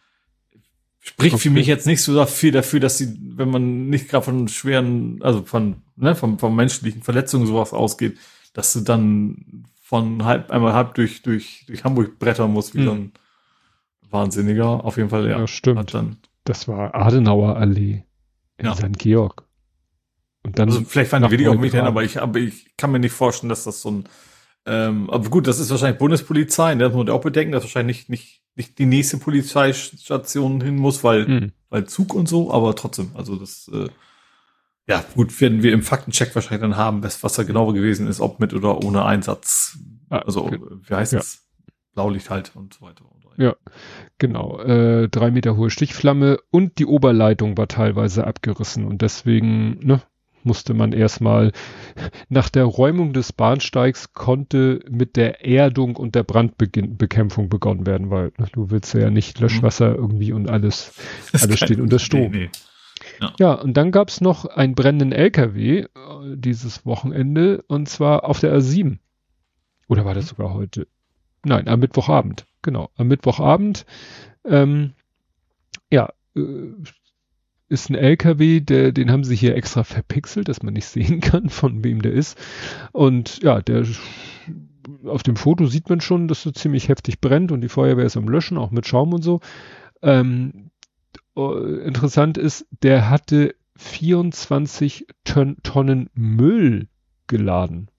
Spricht 1.05 1.33
okay. 1.33 1.41
für 1.41 1.49
mich 1.49 1.67
jetzt 1.67 1.85
nicht 1.85 2.01
so 2.01 2.25
viel 2.25 2.53
dafür, 2.53 2.79
dass 2.79 2.97
sie, 2.97 3.13
wenn 3.35 3.49
man 3.49 3.89
nicht 3.89 4.07
gerade 4.07 4.23
von 4.23 4.47
schweren, 4.47 5.21
also 5.21 5.43
von, 5.43 5.81
ne, 5.97 6.15
von, 6.15 6.39
von 6.39 6.55
menschlichen 6.55 7.03
Verletzungen 7.03 7.45
sowas 7.45 7.73
ausgeht, 7.73 8.17
dass 8.53 8.71
du 8.71 8.79
dann 8.79 9.65
von 9.81 10.23
halb, 10.23 10.49
einmal 10.49 10.71
halb 10.71 10.95
durch, 10.95 11.21
durch, 11.21 11.65
durch 11.67 11.83
Hamburg 11.83 12.19
brettern 12.19 12.53
musst, 12.53 12.73
wie 12.73 12.79
hm. 12.79 12.85
so 12.85 12.91
ein 12.93 13.11
Wahnsinniger. 14.09 14.85
Auf 14.85 14.95
jeden 14.95 15.09
Fall, 15.09 15.27
ja. 15.27 15.39
Ja, 15.39 15.47
stimmt. 15.47 15.93
Dann, 15.93 16.15
das 16.45 16.69
war 16.69 16.95
Adenauer 16.95 17.57
Allee 17.57 18.05
in 18.57 18.65
ja. 18.65 18.73
St. 18.73 18.97
Georg. 18.97 19.43
Und 20.43 20.57
dann 20.57 20.69
also 20.69 20.85
vielleicht 20.85 21.11
waren 21.11 21.23
die 21.23 21.31
weniger 21.31 21.51
auf 21.51 21.59
mich 21.59 21.73
hin, 21.73 21.81
aber 21.81 22.03
ich, 22.03 22.21
aber 22.21 22.39
ich 22.39 22.77
kann 22.77 22.93
mir 22.93 22.99
nicht 22.99 23.11
vorstellen, 23.11 23.49
dass 23.49 23.65
das 23.65 23.81
so 23.81 23.91
ein, 23.91 24.03
ähm, 24.65 25.09
aber 25.09 25.29
gut, 25.29 25.47
das 25.47 25.59
ist 25.59 25.69
wahrscheinlich 25.69 25.99
Bundespolizei, 25.99 26.75
ne? 26.75 26.85
das 26.85 26.93
muss 26.93 27.05
man 27.05 27.13
auch 27.13 27.21
bedenken, 27.21 27.51
dass 27.51 27.63
wahrscheinlich 27.63 28.07
nicht, 28.07 28.09
nicht 28.09 28.42
die 28.55 28.85
nächste 28.85 29.17
Polizeistation 29.17 30.61
hin 30.61 30.75
muss, 30.75 31.03
weil, 31.03 31.27
mhm. 31.27 31.51
weil 31.69 31.85
Zug 31.85 32.13
und 32.13 32.27
so, 32.27 32.51
aber 32.51 32.75
trotzdem, 32.75 33.11
also 33.15 33.35
das, 33.35 33.69
äh, 33.73 33.89
ja, 34.87 35.03
gut, 35.15 35.39
werden 35.41 35.63
wir 35.63 35.71
im 35.73 35.81
Faktencheck 35.81 36.35
wahrscheinlich 36.35 36.61
dann 36.61 36.77
haben, 36.77 37.03
was, 37.03 37.23
was 37.23 37.33
da 37.33 37.43
genau 37.43 37.71
gewesen 37.73 38.07
ist, 38.07 38.19
ob 38.19 38.39
mit 38.39 38.53
oder 38.53 38.83
ohne 38.83 39.05
Einsatz. 39.05 39.77
Ah, 40.09 40.19
also, 40.19 40.45
okay. 40.45 40.59
wie 40.87 40.93
heißt 40.93 41.13
ja. 41.13 41.19
es? 41.19 41.47
Blaulicht 41.93 42.29
halt 42.29 42.51
und 42.55 42.73
so 42.73 42.81
weiter. 42.81 43.05
Ja, 43.37 43.55
genau. 44.17 44.59
Äh, 44.59 45.09
drei 45.09 45.31
Meter 45.31 45.55
hohe 45.55 45.69
Stichflamme 45.69 46.39
und 46.51 46.77
die 46.79 46.85
Oberleitung 46.85 47.57
war 47.57 47.67
teilweise 47.67 48.27
abgerissen 48.27 48.85
und 48.85 49.01
deswegen, 49.01 49.79
ne, 49.79 50.01
musste 50.45 50.73
man 50.73 50.91
erstmal, 50.93 51.51
nach 52.29 52.49
der 52.49 52.65
Räumung 52.65 53.13
des 53.13 53.33
Bahnsteigs 53.33 54.13
konnte 54.13 54.81
mit 54.89 55.15
der 55.15 55.45
Erdung 55.45 55.95
und 55.95 56.15
der 56.15 56.23
Brandbekämpfung 56.23 57.49
begonnen 57.49 57.85
werden, 57.85 58.09
weil 58.09 58.31
ne, 58.37 58.47
du 58.51 58.69
willst 58.71 58.93
ja 58.93 59.09
nicht 59.09 59.39
Löschwasser 59.39 59.91
mhm. 59.91 59.95
irgendwie 59.95 60.33
und 60.33 60.49
alles, 60.49 60.93
alles 61.33 61.59
steht 61.59 61.79
unter 61.79 61.99
Strom. 61.99 62.31
Nee, 62.31 62.37
nee. 62.37 62.49
Ja. 63.19 63.33
ja. 63.39 63.53
und 63.53 63.75
dann 63.75 63.91
gab's 63.91 64.21
noch 64.21 64.45
einen 64.45 64.75
brennenden 64.75 65.11
LKW 65.11 65.79
äh, 65.79 65.87
dieses 66.35 66.85
Wochenende 66.85 67.63
und 67.67 67.89
zwar 67.89 68.25
auf 68.25 68.39
der 68.39 68.57
A7. 68.57 68.97
Oder 69.87 70.05
war 70.05 70.13
das 70.13 70.25
mhm. 70.25 70.29
sogar 70.29 70.53
heute? 70.53 70.87
Nein, 71.43 71.67
am 71.67 71.79
Mittwochabend. 71.79 72.45
Genau, 72.61 72.89
am 72.95 73.07
Mittwochabend. 73.07 73.85
Ähm, 74.45 74.93
ja, 75.91 76.09
äh, 76.35 76.41
ist 77.73 77.89
ein 77.89 77.95
LKW, 77.95 78.59
der, 78.59 78.91
den 78.91 79.11
haben 79.11 79.23
sie 79.23 79.35
hier 79.35 79.55
extra 79.55 79.83
verpixelt, 79.83 80.47
dass 80.47 80.61
man 80.61 80.73
nicht 80.73 80.85
sehen 80.85 81.19
kann, 81.19 81.49
von 81.49 81.83
wem 81.83 82.01
der 82.01 82.13
ist. 82.13 82.37
Und 82.91 83.41
ja, 83.41 83.61
der 83.61 83.85
auf 85.05 85.23
dem 85.23 85.35
Foto 85.35 85.65
sieht 85.65 85.89
man 85.89 85.99
schon, 85.99 86.27
dass 86.27 86.43
so 86.43 86.51
ziemlich 86.51 86.89
heftig 86.89 87.19
brennt 87.19 87.51
und 87.51 87.61
die 87.61 87.69
Feuerwehr 87.69 88.05
ist 88.05 88.17
am 88.17 88.29
Löschen, 88.29 88.57
auch 88.57 88.71
mit 88.71 88.85
Schaum 88.85 89.13
und 89.13 89.23
so. 89.23 89.39
Ähm, 90.01 90.69
interessant 91.35 92.37
ist, 92.37 92.67
der 92.83 93.09
hatte 93.09 93.55
24 93.77 95.07
Ton, 95.23 95.57
Tonnen 95.63 96.09
Müll 96.13 96.89
geladen. 97.27 97.89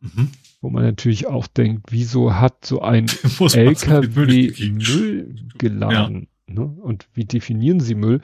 Mhm. 0.00 0.30
Wo 0.60 0.70
man 0.70 0.82
natürlich 0.82 1.26
auch 1.26 1.46
denkt, 1.46 1.92
wieso 1.92 2.34
hat 2.34 2.64
so 2.66 2.82
ein 2.82 3.06
LKW 3.38 4.20
Müll, 4.20 4.72
Müll 4.72 5.36
geladen? 5.56 6.28
Ja. 6.48 6.54
Ne? 6.54 6.64
Und 6.64 7.08
wie 7.14 7.24
definieren 7.24 7.80
sie 7.80 7.94
Müll? 7.94 8.20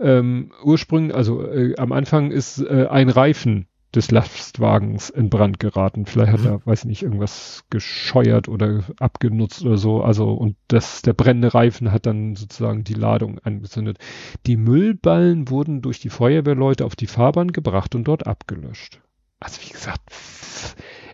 Ähm, 0.00 0.52
ursprünglich, 0.64 1.14
also 1.14 1.46
äh, 1.46 1.76
am 1.76 1.92
Anfang 1.92 2.30
ist 2.30 2.60
äh, 2.60 2.86
ein 2.88 3.08
Reifen 3.08 3.66
des 3.94 4.10
Lastwagens 4.10 5.10
in 5.10 5.30
Brand 5.30 5.58
geraten. 5.58 6.06
Vielleicht 6.06 6.32
hat 6.32 6.40
mhm. 6.40 6.46
er, 6.46 6.66
weiß 6.66 6.84
nicht, 6.84 7.02
irgendwas 7.02 7.64
gescheuert 7.70 8.48
oder 8.48 8.84
abgenutzt 9.00 9.64
oder 9.64 9.78
so. 9.78 10.02
Also, 10.02 10.32
und 10.32 10.56
das, 10.68 11.02
der 11.02 11.12
brennende 11.12 11.54
Reifen 11.54 11.90
hat 11.90 12.06
dann 12.06 12.36
sozusagen 12.36 12.84
die 12.84 12.94
Ladung 12.94 13.40
angezündet. 13.40 13.98
Die 14.46 14.56
Müllballen 14.56 15.48
wurden 15.48 15.82
durch 15.82 15.98
die 15.98 16.10
Feuerwehrleute 16.10 16.84
auf 16.84 16.94
die 16.94 17.08
Fahrbahn 17.08 17.52
gebracht 17.52 17.94
und 17.94 18.04
dort 18.04 18.26
abgelöscht. 18.26 19.00
Also, 19.40 19.60
wie 19.62 19.72
gesagt, 19.72 20.02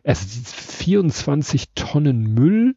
also 0.04 0.26
24 0.44 1.70
Tonnen 1.74 2.34
Müll 2.34 2.76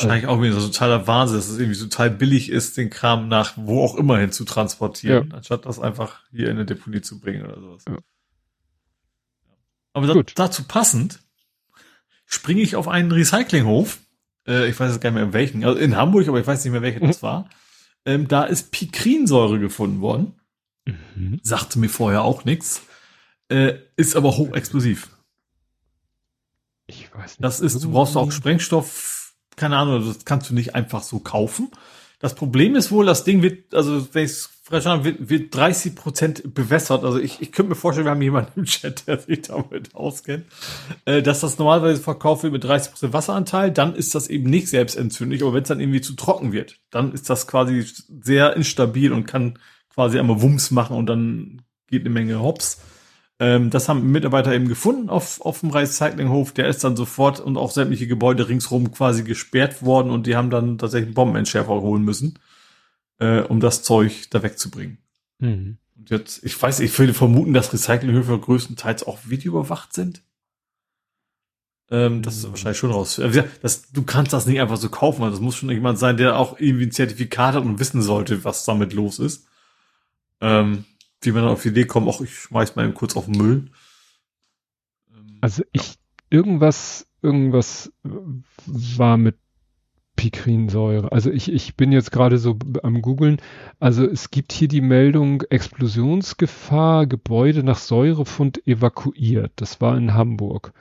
Wahrscheinlich 0.00 0.26
auch 0.26 0.42
wieder 0.42 0.58
so 0.58 0.66
totaler 0.66 1.06
Wahnsinn, 1.06 1.36
dass 1.36 1.48
es 1.48 1.58
irgendwie 1.58 1.78
total 1.78 2.10
billig 2.10 2.50
ist, 2.50 2.76
den 2.76 2.90
Kram 2.90 3.28
nach 3.28 3.54
wo 3.56 3.82
auch 3.84 3.94
immer 3.94 4.18
hin 4.18 4.32
zu 4.32 4.44
transportieren, 4.44 5.28
ja. 5.30 5.36
anstatt 5.36 5.66
das 5.66 5.78
einfach 5.78 6.20
hier 6.32 6.46
in 6.46 6.56
eine 6.56 6.64
Deponie 6.64 7.00
zu 7.00 7.20
bringen 7.20 7.44
oder 7.44 7.60
sowas. 7.60 7.84
Ja. 7.88 7.98
Aber 9.92 10.06
da, 10.08 10.20
dazu 10.34 10.64
passend 10.64 11.20
springe 12.26 12.60
ich 12.60 12.74
auf 12.74 12.88
einen 12.88 13.12
Recyclinghof. 13.12 13.98
Äh, 14.48 14.68
ich 14.68 14.78
weiß 14.78 14.90
jetzt 14.92 15.00
gar 15.00 15.10
nicht 15.10 15.14
mehr 15.14 15.24
in 15.24 15.32
welchen, 15.32 15.64
also 15.64 15.78
in 15.78 15.96
Hamburg, 15.96 16.26
aber 16.26 16.40
ich 16.40 16.46
weiß 16.46 16.64
nicht 16.64 16.72
mehr 16.72 16.82
welcher 16.82 17.02
mhm. 17.02 17.06
das 17.06 17.22
war. 17.22 17.48
Ähm, 18.04 18.26
da 18.26 18.44
ist 18.44 18.72
Pikrinsäure 18.72 19.60
gefunden 19.60 20.00
worden. 20.00 20.34
Mhm. 20.86 21.38
Sagte 21.42 21.78
mir 21.78 21.88
vorher 21.88 22.22
auch 22.22 22.44
nichts. 22.44 22.82
Äh, 23.48 23.74
ist 23.96 24.16
aber 24.16 24.36
hochexplosiv. 24.36 25.08
Ich 26.86 27.14
weiß 27.14 27.38
nicht. 27.38 27.44
Das 27.44 27.60
ist, 27.60 27.82
du 27.82 27.92
brauchst 27.92 28.16
auch 28.16 28.32
Sprengstoff 28.32 29.13
keine 29.56 29.76
Ahnung, 29.76 30.04
das 30.06 30.24
kannst 30.24 30.50
du 30.50 30.54
nicht 30.54 30.74
einfach 30.74 31.02
so 31.02 31.18
kaufen. 31.18 31.70
Das 32.18 32.34
Problem 32.34 32.74
ist 32.74 32.90
wohl, 32.90 33.06
das 33.06 33.24
Ding 33.24 33.42
wird, 33.42 33.74
also 33.74 34.06
wenn 34.14 34.24
ich 34.24 34.30
es 34.30 34.50
verstanden 34.62 35.04
wird, 35.04 35.28
wird 35.28 35.54
30 35.54 35.94
Prozent 35.94 36.54
bewässert. 36.54 37.04
Also 37.04 37.18
ich, 37.18 37.42
ich 37.42 37.52
könnte 37.52 37.70
mir 37.70 37.74
vorstellen, 37.74 38.06
wir 38.06 38.12
haben 38.12 38.22
jemanden 38.22 38.60
im 38.60 38.64
Chat, 38.64 39.06
der 39.06 39.18
sich 39.18 39.42
damit 39.42 39.94
auskennt, 39.94 40.46
äh, 41.04 41.22
dass 41.22 41.40
das 41.40 41.58
normalerweise 41.58 42.00
verkauft 42.00 42.42
wird 42.42 42.54
mit 42.54 42.64
30 42.64 42.92
Prozent 42.92 43.12
Wasseranteil. 43.12 43.70
Dann 43.70 43.94
ist 43.94 44.14
das 44.14 44.28
eben 44.28 44.48
nicht 44.48 44.68
selbstentzündlich. 44.68 45.42
Aber 45.42 45.52
wenn 45.52 45.62
es 45.62 45.68
dann 45.68 45.80
irgendwie 45.80 46.00
zu 46.00 46.14
trocken 46.14 46.52
wird, 46.52 46.80
dann 46.90 47.12
ist 47.12 47.28
das 47.28 47.46
quasi 47.46 47.86
sehr 48.22 48.56
instabil 48.56 49.12
und 49.12 49.26
kann 49.26 49.58
quasi 49.94 50.18
einmal 50.18 50.40
Wumms 50.40 50.70
machen 50.70 50.96
und 50.96 51.06
dann 51.06 51.62
geht 51.88 52.00
eine 52.00 52.10
Menge 52.10 52.40
Hops. 52.40 52.80
Ähm, 53.40 53.70
das 53.70 53.88
haben 53.88 54.12
Mitarbeiter 54.12 54.54
eben 54.54 54.68
gefunden 54.68 55.10
auf, 55.10 55.40
auf 55.40 55.60
dem 55.60 55.70
Recyclinghof. 55.70 56.52
Der 56.52 56.68
ist 56.68 56.84
dann 56.84 56.96
sofort 56.96 57.40
und 57.40 57.56
auch 57.56 57.70
sämtliche 57.70 58.06
Gebäude 58.06 58.48
ringsrum 58.48 58.92
quasi 58.92 59.24
gesperrt 59.24 59.82
worden 59.82 60.10
und 60.10 60.26
die 60.26 60.36
haben 60.36 60.50
dann 60.50 60.78
tatsächlich 60.78 61.08
einen 61.08 61.14
Bombenentschärfer 61.14 61.80
holen 61.80 62.02
müssen, 62.02 62.38
äh, 63.18 63.40
um 63.40 63.60
das 63.60 63.82
Zeug 63.82 64.30
da 64.30 64.42
wegzubringen. 64.42 64.98
Mhm. 65.40 65.78
Und 65.96 66.10
jetzt, 66.10 66.44
ich 66.44 66.60
weiß, 66.60 66.80
ich 66.80 66.96
würde 66.98 67.14
vermuten, 67.14 67.54
dass 67.54 67.72
Recyclinghöfe 67.72 68.38
größtenteils 68.38 69.04
auch 69.04 69.18
videoüberwacht 69.24 69.92
sind. 69.92 70.22
Ähm, 71.90 72.22
das 72.22 72.36
ist 72.36 72.46
mhm. 72.46 72.50
wahrscheinlich 72.50 72.78
schon 72.78 72.92
raus. 72.92 73.20
Das, 73.62 73.90
du 73.90 74.02
kannst 74.04 74.32
das 74.32 74.46
nicht 74.46 74.60
einfach 74.60 74.76
so 74.76 74.88
kaufen, 74.88 75.22
weil 75.22 75.30
das 75.30 75.40
muss 75.40 75.56
schon 75.56 75.70
jemand 75.70 75.98
sein, 75.98 76.16
der 76.16 76.38
auch 76.38 76.58
irgendwie 76.58 76.86
ein 76.86 76.92
Zertifikat 76.92 77.54
hat 77.54 77.64
und 77.64 77.80
wissen 77.80 78.00
sollte, 78.00 78.44
was 78.44 78.64
damit 78.64 78.92
los 78.92 79.18
ist. 79.18 79.46
Ähm, 80.40 80.84
wie 81.26 81.32
man 81.32 81.44
auf 81.44 81.62
die 81.62 81.68
Idee 81.68 81.86
kommt, 81.86 82.08
auch 82.08 82.20
ich 82.20 82.34
schmeiß 82.34 82.76
mal 82.76 82.84
eben 82.84 82.94
kurz 82.94 83.16
auf 83.16 83.26
den 83.26 83.36
Müll. 83.36 83.70
Ähm, 85.12 85.38
also 85.40 85.62
ich, 85.72 85.88
ja. 85.88 85.94
irgendwas, 86.30 87.06
irgendwas 87.22 87.92
war 88.02 89.16
mit 89.16 89.36
Pikrinsäure. 90.16 91.10
Also 91.10 91.30
ich, 91.30 91.52
ich 91.52 91.76
bin 91.76 91.92
jetzt 91.92 92.12
gerade 92.12 92.38
so 92.38 92.58
am 92.82 93.02
googeln. 93.02 93.38
Also 93.80 94.06
es 94.06 94.30
gibt 94.30 94.52
hier 94.52 94.68
die 94.68 94.80
Meldung 94.80 95.42
Explosionsgefahr, 95.42 97.06
Gebäude 97.06 97.64
nach 97.64 97.78
Säurefund 97.78 98.66
evakuiert. 98.66 99.52
Das 99.56 99.80
war 99.80 99.96
in 99.96 100.14
Hamburg. 100.14 100.72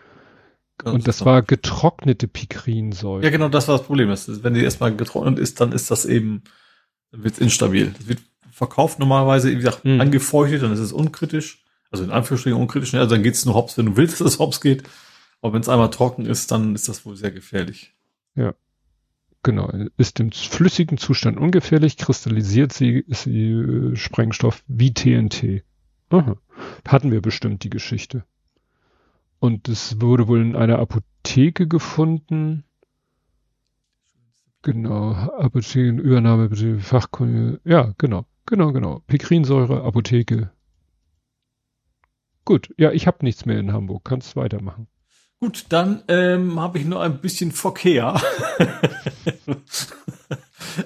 Ganz 0.78 0.95
und 0.95 1.07
das 1.07 1.26
war 1.26 1.41
getrocknete 1.41 2.28
Pikrinsäure. 2.28 3.24
Ja, 3.24 3.30
genau, 3.30 3.49
das 3.49 3.68
war 3.68 3.78
das 3.78 3.86
Problem. 3.86 4.10
Wenn 4.10 4.53
die 4.53 4.64
erstmal 4.64 4.95
getrocknet 4.95 5.40
ist, 5.40 5.61
dann 5.61 5.72
ist 5.72 5.90
das 5.91 6.06
eben, 6.06 6.44
dann 7.11 7.24
wird 7.24 7.36
es 7.36 7.40
instabil. 7.40 7.94
Das 7.98 8.07
wird 8.07 8.20
verkauft 8.53 8.99
normalerweise, 8.99 9.51
wie 9.51 9.55
gesagt, 9.55 9.84
mhm. 9.84 9.99
angefeuchtet, 9.99 10.61
dann 10.61 10.71
ist 10.71 10.80
es 10.80 10.93
unkritisch. 10.93 11.63
Also 11.91 12.03
in 12.03 12.11
Anführungsstrichen 12.11 12.59
unkritisch. 12.59 12.93
Ne? 12.93 12.99
Also 12.99 13.15
dann 13.15 13.23
geht 13.23 13.35
es 13.35 13.45
nur 13.45 13.55
hops, 13.55 13.77
wenn 13.77 13.88
du 13.88 13.97
willst, 13.97 14.21
dass 14.21 14.34
es 14.34 14.39
hops 14.39 14.61
geht. 14.61 14.84
Aber 15.41 15.53
wenn 15.53 15.61
es 15.61 15.69
einmal 15.69 15.89
trocken 15.89 16.25
ist, 16.25 16.51
dann 16.51 16.75
ist 16.75 16.88
das 16.88 17.05
wohl 17.05 17.15
sehr 17.15 17.31
gefährlich. 17.31 17.93
Ja. 18.35 18.53
Genau, 19.45 19.69
ist 19.97 20.21
im 20.21 20.31
flüssigen 20.31 20.97
Zustand 20.97 21.38
ungefährlich, 21.38 21.97
kristallisiert 21.97 22.71
sie, 22.71 23.03
sie 23.09 23.51
äh, 23.51 23.95
Sprengstoff 23.97 24.63
wie 24.67 24.93
TNT. 24.93 25.65
Aha. 26.09 26.38
Hatten 26.88 27.11
wir 27.11 27.21
bestimmt 27.21 27.65
die 27.65 27.69
Geschichte. 27.69 28.23
Und 29.39 29.67
es 29.67 29.99
wurde 29.99 30.30
wohl 30.30 30.41
in 30.41 30.55
einer 30.55 30.80
Apotheke 30.80 31.67
gefunden. 31.67 32.63
Genau, 34.61 35.11
Apotheken, 35.11 35.99
Übernahme, 35.99 36.80
Fachkunde, 36.80 37.59
ja, 37.65 37.93
genau. 37.97 38.25
Genau, 38.45 38.72
genau. 38.72 39.02
Pikrinsäure, 39.07 39.84
Apotheke. 39.84 40.52
Gut, 42.45 42.74
ja, 42.78 42.91
ich 42.91 43.07
habe 43.07 43.20
nichts 43.22 43.45
mehr 43.45 43.57
in 43.57 43.72
Hamburg. 43.72 44.03
Kannst 44.03 44.36
weitermachen. 44.36 44.88
Gut, 45.40 45.65
dann 45.70 46.03
ähm, 46.07 46.60
habe 46.60 46.80
ich 46.80 46.86
nur 46.86 47.02
ein 47.02 47.20
bisschen 47.20 47.52
Verkehr. 47.52 48.22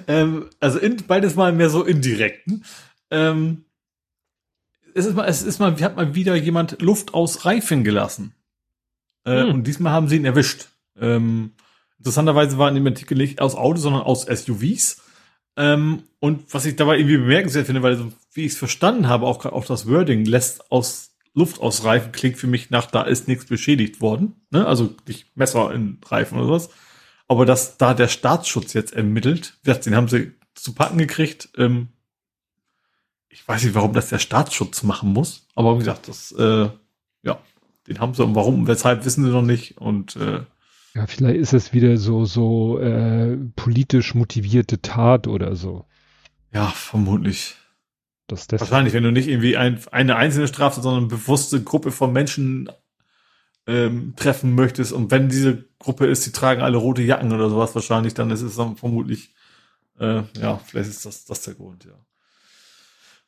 ähm, 0.08 0.50
also 0.60 0.78
in, 0.78 0.96
beides 1.06 1.36
mal 1.36 1.52
mehr 1.52 1.70
so 1.70 1.84
indirekten. 1.84 2.64
Ähm, 3.10 3.64
es 4.94 5.06
ist 5.06 5.14
mal, 5.14 5.26
es 5.26 5.42
ist 5.42 5.60
mal, 5.60 5.80
hat 5.80 5.96
mal 5.96 6.14
wieder 6.14 6.34
jemand 6.34 6.82
Luft 6.82 7.14
aus 7.14 7.44
Reifen 7.44 7.84
gelassen. 7.84 8.34
Äh, 9.24 9.42
hm. 9.42 9.50
Und 9.50 9.66
diesmal 9.66 9.92
haben 9.92 10.08
sie 10.08 10.16
ihn 10.16 10.24
erwischt. 10.24 10.68
Ähm, 11.00 11.52
interessanterweise 11.98 12.58
war 12.58 12.68
in 12.68 12.74
dem 12.74 12.86
Artikel 12.86 13.16
nicht 13.16 13.40
aus 13.40 13.54
Autos, 13.54 13.82
sondern 13.82 14.02
aus 14.02 14.22
SUVs. 14.22 15.02
Ähm, 15.58 16.04
und 16.20 16.54
was 16.54 16.64
ich 16.64 16.76
dabei 16.76 16.96
irgendwie 16.96 17.18
bemerkenswert 17.18 17.66
finde, 17.66 17.82
weil 17.82 18.12
wie 18.32 18.46
ich 18.46 18.52
es 18.52 18.58
verstanden 18.58 19.08
habe, 19.08 19.26
auch, 19.26 19.44
auch 19.44 19.66
das 19.66 19.88
Wording 19.88 20.24
lässt 20.24 20.70
aus 20.70 21.10
Luft 21.34 21.60
ausreifen, 21.60 22.12
klingt 22.12 22.38
für 22.38 22.46
mich 22.46 22.70
nach, 22.70 22.86
da 22.86 23.02
ist 23.02 23.28
nichts 23.28 23.46
beschädigt 23.46 24.00
worden. 24.00 24.34
Ne? 24.50 24.66
Also 24.66 24.94
nicht 25.06 25.36
Messer 25.36 25.74
in 25.74 25.98
Reifen 26.06 26.38
oder 26.38 26.46
sowas. 26.46 26.70
Aber 27.26 27.44
dass 27.44 27.76
da 27.76 27.92
der 27.92 28.08
Staatsschutz 28.08 28.72
jetzt 28.72 28.92
ermittelt, 28.92 29.58
den 29.66 29.96
haben 29.96 30.08
sie 30.08 30.32
zu 30.54 30.74
packen 30.74 30.96
gekriegt. 30.96 31.50
Ähm, 31.56 31.88
ich 33.28 33.46
weiß 33.46 33.64
nicht, 33.64 33.74
warum 33.74 33.92
das 33.92 34.08
der 34.08 34.18
Staatsschutz 34.18 34.84
machen 34.84 35.12
muss. 35.12 35.46
Aber 35.56 35.74
wie 35.74 35.80
gesagt, 35.80 36.08
das, 36.08 36.32
äh, 36.32 36.68
ja, 37.22 37.40
den 37.88 37.98
haben 37.98 38.14
sie 38.14 38.24
und 38.24 38.34
warum 38.36 38.66
weshalb 38.68 39.04
wissen 39.04 39.24
sie 39.24 39.30
noch 39.30 39.42
nicht. 39.42 39.76
Und 39.78 40.14
äh, 40.16 40.40
ja, 40.98 41.06
vielleicht 41.06 41.38
ist 41.38 41.52
es 41.52 41.72
wieder 41.72 41.96
so, 41.96 42.24
so 42.24 42.80
äh, 42.80 43.36
politisch 43.54 44.16
motivierte 44.16 44.82
Tat 44.82 45.28
oder 45.28 45.54
so. 45.54 45.84
Ja, 46.52 46.66
vermutlich. 46.66 47.54
Das 48.26 48.50
Wahrscheinlich, 48.50 48.94
wenn 48.94 49.04
du 49.04 49.12
nicht 49.12 49.28
irgendwie 49.28 49.56
ein, 49.56 49.80
eine 49.92 50.16
einzelne 50.16 50.48
Straftat, 50.48 50.82
sondern 50.82 51.04
eine 51.04 51.08
bewusste 51.08 51.62
Gruppe 51.62 51.92
von 51.92 52.12
Menschen 52.12 52.68
ähm, 53.68 54.14
treffen 54.16 54.56
möchtest 54.56 54.92
und 54.92 55.12
wenn 55.12 55.28
diese 55.28 55.66
Gruppe 55.78 56.06
ist, 56.06 56.26
die 56.26 56.32
tragen 56.32 56.62
alle 56.62 56.78
rote 56.78 57.02
Jacken 57.02 57.32
oder 57.32 57.48
sowas 57.48 57.76
wahrscheinlich, 57.76 58.14
dann 58.14 58.32
ist 58.32 58.42
es 58.42 58.56
dann 58.56 58.76
vermutlich, 58.76 59.32
äh, 60.00 60.22
ja, 60.40 60.58
vielleicht 60.66 60.90
ist 60.90 61.06
das, 61.06 61.26
das 61.26 61.42
der 61.42 61.54
Grund, 61.54 61.84
ja. 61.84 61.92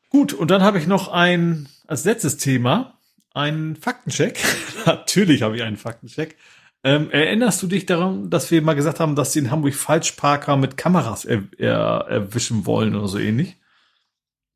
Gut, 0.09 0.33
und 0.33 0.51
dann 0.51 0.63
habe 0.63 0.79
ich 0.79 0.89
noch 0.89 1.07
ein, 1.07 1.69
als 1.87 2.05
letztes 2.05 2.37
Thema, 2.37 2.99
einen 3.33 3.77
Faktencheck. 3.77 4.41
Natürlich 4.87 5.43
habe 5.43 5.55
ich 5.55 5.63
einen 5.63 5.77
Faktencheck. 5.77 6.37
Ähm, 6.83 7.11
erinnerst 7.11 7.63
du 7.63 7.67
dich 7.67 7.85
daran, 7.85 8.31
dass 8.31 8.51
wir 8.51 8.63
mal 8.63 8.75
gesagt 8.75 9.01
haben, 9.01 9.15
dass 9.15 9.33
sie 9.33 9.41
in 9.41 9.51
Hamburg 9.51 9.75
Falschparker 9.75 10.57
mit 10.57 10.77
Kameras 10.77 11.25
er, 11.27 11.43
er, 11.59 12.07
erwischen 12.09 12.65
wollen 12.65 12.95
oder 12.95 13.09
so 13.09 13.19
ähnlich? 13.19 13.57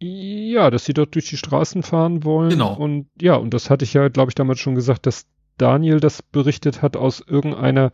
Ja, 0.01 0.71
dass 0.71 0.87
sie 0.87 0.95
dort 0.95 1.15
durch 1.15 1.29
die 1.29 1.37
Straßen 1.37 1.83
fahren 1.83 2.25
wollen. 2.25 2.51
Genau. 2.51 2.75
Und 2.75 3.09
ja, 3.21 3.35
und 3.35 3.53
das 3.53 3.69
hatte 3.69 3.85
ich 3.85 3.95
ja, 3.95 4.09
glaube 4.09 4.31
ich, 4.31 4.35
damals 4.35 4.59
schon 4.59 4.75
gesagt, 4.75 5.07
dass 5.07 5.27
Daniel 5.59 6.01
das 6.01 6.23
berichtet 6.23 6.83
hat 6.83 6.97
aus 6.97 7.23
irgendeiner 7.27 7.93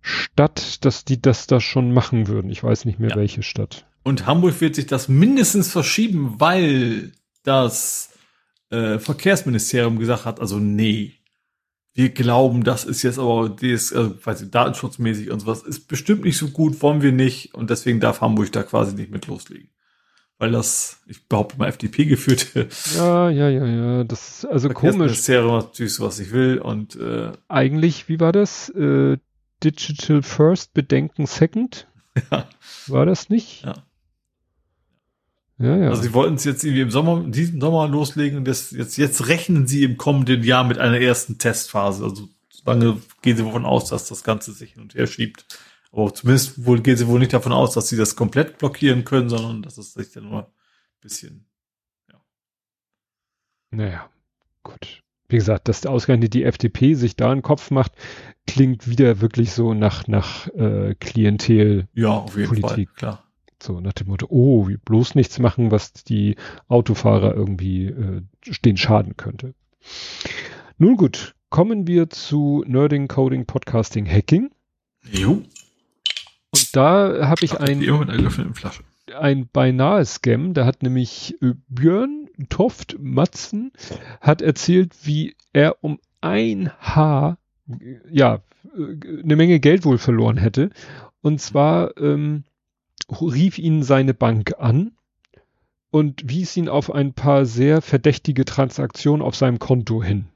Stadt, 0.00 0.84
dass 0.84 1.04
die 1.04 1.20
das 1.20 1.46
da 1.46 1.60
schon 1.60 1.92
machen 1.92 2.26
würden. 2.26 2.50
Ich 2.50 2.62
weiß 2.62 2.84
nicht 2.84 2.98
mehr, 2.98 3.10
ja. 3.10 3.16
welche 3.16 3.42
Stadt. 3.42 3.86
Und 4.02 4.26
Hamburg 4.26 4.60
wird 4.60 4.74
sich 4.74 4.86
das 4.86 5.08
mindestens 5.08 5.70
verschieben, 5.70 6.36
weil 6.38 7.12
das 7.44 8.10
äh, 8.70 8.98
Verkehrsministerium 8.98 9.98
gesagt 9.98 10.24
hat, 10.24 10.40
also 10.40 10.58
nee, 10.58 11.19
wir 11.92 12.10
glauben, 12.10 12.62
das 12.64 12.84
ist 12.84 13.02
jetzt 13.02 13.18
aber 13.18 13.48
das, 13.48 13.92
also, 13.92 14.14
weiß 14.24 14.42
ich, 14.42 14.50
datenschutzmäßig 14.50 15.30
und 15.30 15.40
sowas, 15.40 15.62
ist 15.62 15.88
bestimmt 15.88 16.24
nicht 16.24 16.38
so 16.38 16.48
gut, 16.48 16.80
wollen 16.82 17.02
wir 17.02 17.12
nicht 17.12 17.54
und 17.54 17.70
deswegen 17.70 18.00
darf 18.00 18.20
Hamburg 18.20 18.52
da 18.52 18.62
quasi 18.62 18.94
nicht 18.94 19.10
mit 19.10 19.26
loslegen. 19.26 19.70
Weil 20.38 20.52
das, 20.52 21.02
ich 21.06 21.28
behaupte 21.28 21.58
mal, 21.58 21.68
FDP 21.68 22.06
geführte. 22.06 22.68
Ja, 22.96 23.28
ja, 23.28 23.48
ja, 23.50 23.66
ja, 23.66 24.04
das 24.04 24.38
ist 24.38 24.44
also 24.46 24.70
komisch. 24.70 24.96
Ministerium 24.96 25.58
natürlich 25.58 26.00
was 26.00 26.18
ich 26.18 26.32
will 26.32 26.58
und 26.58 26.96
äh, 26.96 27.32
eigentlich, 27.48 28.08
wie 28.08 28.20
war 28.20 28.32
das? 28.32 28.70
Äh, 28.70 29.18
Digital 29.62 30.22
First, 30.22 30.72
Bedenken 30.74 31.26
Second? 31.26 31.86
Ja. 32.32 32.48
War 32.88 33.06
das 33.06 33.30
nicht? 33.30 33.64
Ja. 33.64 33.74
Ja, 35.60 35.76
ja. 35.76 35.90
Also 35.90 36.02
sie 36.02 36.14
wollten 36.14 36.36
es 36.36 36.44
jetzt 36.44 36.64
irgendwie 36.64 36.80
im 36.80 36.90
Sommer, 36.90 37.22
in 37.22 37.32
diesem 37.32 37.60
Sommer 37.60 37.86
loslegen 37.86 38.38
und 38.38 38.48
das, 38.48 38.70
jetzt, 38.70 38.96
jetzt 38.96 39.28
rechnen 39.28 39.66
sie 39.66 39.84
im 39.84 39.98
kommenden 39.98 40.42
Jahr 40.42 40.64
mit 40.64 40.78
einer 40.78 40.98
ersten 40.98 41.36
Testphase. 41.36 42.02
Also 42.02 42.30
lange 42.64 42.96
gehen 43.20 43.36
sie 43.36 43.44
davon 43.44 43.66
aus, 43.66 43.90
dass 43.90 44.08
das 44.08 44.24
Ganze 44.24 44.52
sich 44.52 44.72
hin 44.72 44.82
und 44.82 44.94
her 44.94 45.06
schiebt. 45.06 45.44
Aber 45.92 46.14
zumindest 46.14 46.64
wohl 46.64 46.80
gehen 46.80 46.96
sie 46.96 47.06
wohl 47.08 47.18
nicht 47.18 47.34
davon 47.34 47.52
aus, 47.52 47.74
dass 47.74 47.88
sie 47.88 47.98
das 47.98 48.16
komplett 48.16 48.56
blockieren 48.56 49.04
können, 49.04 49.28
sondern 49.28 49.62
dass 49.62 49.76
es 49.76 49.92
sich 49.92 50.10
dann 50.12 50.30
nur 50.30 50.44
ein 50.44 50.52
bisschen, 51.02 51.46
ja. 52.10 52.20
Naja, 53.70 54.10
gut. 54.62 55.02
Wie 55.28 55.36
gesagt, 55.36 55.68
dass 55.68 55.84
ausgerechnet 55.84 56.32
die 56.32 56.44
FDP 56.44 56.94
sich 56.94 57.16
da 57.16 57.30
einen 57.30 57.42
Kopf 57.42 57.70
macht, 57.70 57.92
klingt 58.46 58.88
wieder 58.88 59.20
wirklich 59.20 59.52
so 59.52 59.74
nach, 59.74 60.08
nach 60.08 60.48
äh, 60.54 60.94
Klientel. 60.98 61.86
Ja, 61.92 62.10
auf 62.10 62.36
jeden 62.36 62.48
Politik. 62.48 62.88
Fall, 62.90 62.96
klar. 62.96 63.29
So 63.62 63.80
nach 63.80 63.92
dem 63.92 64.08
Motto, 64.08 64.26
oh, 64.30 64.68
bloß 64.84 65.14
nichts 65.14 65.38
machen, 65.38 65.70
was 65.70 65.92
die 65.92 66.36
Autofahrer 66.68 67.34
irgendwie 67.34 67.86
äh, 67.86 68.22
den 68.64 68.76
schaden 68.76 69.16
könnte. 69.16 69.54
Nun 70.78 70.96
gut, 70.96 71.34
kommen 71.50 71.86
wir 71.86 72.08
zu 72.10 72.64
Nerding, 72.66 73.08
Coding, 73.08 73.44
Podcasting, 73.44 74.06
Hacking. 74.06 74.50
Jo. 75.10 75.42
Und 76.52 76.76
da 76.76 77.28
habe 77.28 77.44
ich 77.44 77.60
ein, 77.60 77.82
Flasche. 78.54 78.82
ein 79.18 79.48
beinahe 79.52 80.04
Scam. 80.04 80.54
Da 80.54 80.64
hat 80.64 80.82
nämlich 80.82 81.36
äh, 81.42 81.54
Björn 81.68 82.28
Toft 82.48 82.96
Matzen 82.98 83.72
hat 84.20 84.40
erzählt, 84.40 84.94
wie 85.02 85.36
er 85.52 85.76
um 85.82 85.98
ein 86.20 86.70
Haar 86.80 87.38
ja 88.10 88.40
äh, 88.76 89.20
eine 89.22 89.36
Menge 89.36 89.60
Geld 89.60 89.84
wohl 89.84 89.98
verloren 89.98 90.38
hätte. 90.38 90.70
Und 91.22 91.40
zwar 91.40 91.96
ähm, 91.98 92.44
rief 93.10 93.58
ihn 93.58 93.82
seine 93.82 94.14
Bank 94.14 94.54
an 94.58 94.92
und 95.90 96.28
wies 96.28 96.56
ihn 96.56 96.68
auf 96.68 96.92
ein 96.92 97.14
paar 97.14 97.46
sehr 97.46 97.82
verdächtige 97.82 98.44
Transaktionen 98.44 99.22
auf 99.22 99.34
seinem 99.36 99.58
Konto 99.58 100.00
hin. 100.02 100.26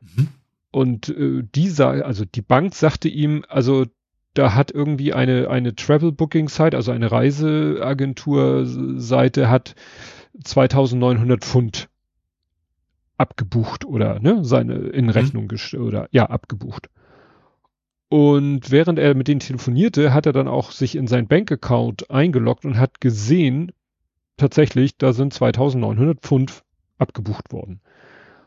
Mhm. 0.00 0.28
Und 0.70 1.08
äh, 1.10 1.42
dieser, 1.54 2.06
also 2.06 2.24
die 2.24 2.42
Bank 2.42 2.74
sagte 2.74 3.08
ihm, 3.08 3.44
also 3.48 3.86
da 4.34 4.54
hat 4.54 4.70
irgendwie 4.70 5.12
eine, 5.12 5.50
eine 5.50 5.74
Travel 5.74 6.12
Booking 6.12 6.48
Site, 6.48 6.76
also 6.76 6.92
eine 6.92 7.12
Reiseagentur-Seite 7.12 9.50
hat 9.50 9.74
2900 10.42 11.44
Pfund 11.44 11.90
abgebucht 13.18 13.84
oder 13.84 14.18
ne, 14.20 14.42
seine 14.44 14.74
in 14.74 15.04
mhm. 15.06 15.10
Rechnung 15.10 15.52
mhm. 15.52 15.82
oder 15.82 16.08
ja, 16.10 16.26
abgebucht. 16.26 16.88
Und 18.12 18.70
während 18.70 18.98
er 18.98 19.14
mit 19.14 19.26
denen 19.26 19.40
telefonierte, 19.40 20.12
hat 20.12 20.26
er 20.26 20.34
dann 20.34 20.46
auch 20.46 20.70
sich 20.70 20.96
in 20.96 21.06
sein 21.06 21.28
Bankaccount 21.28 22.10
eingeloggt 22.10 22.66
und 22.66 22.76
hat 22.76 23.00
gesehen, 23.00 23.72
tatsächlich, 24.36 24.98
da 24.98 25.14
sind 25.14 25.32
2900 25.32 26.20
Pfund 26.20 26.62
abgebucht 26.98 27.52
worden. 27.52 27.80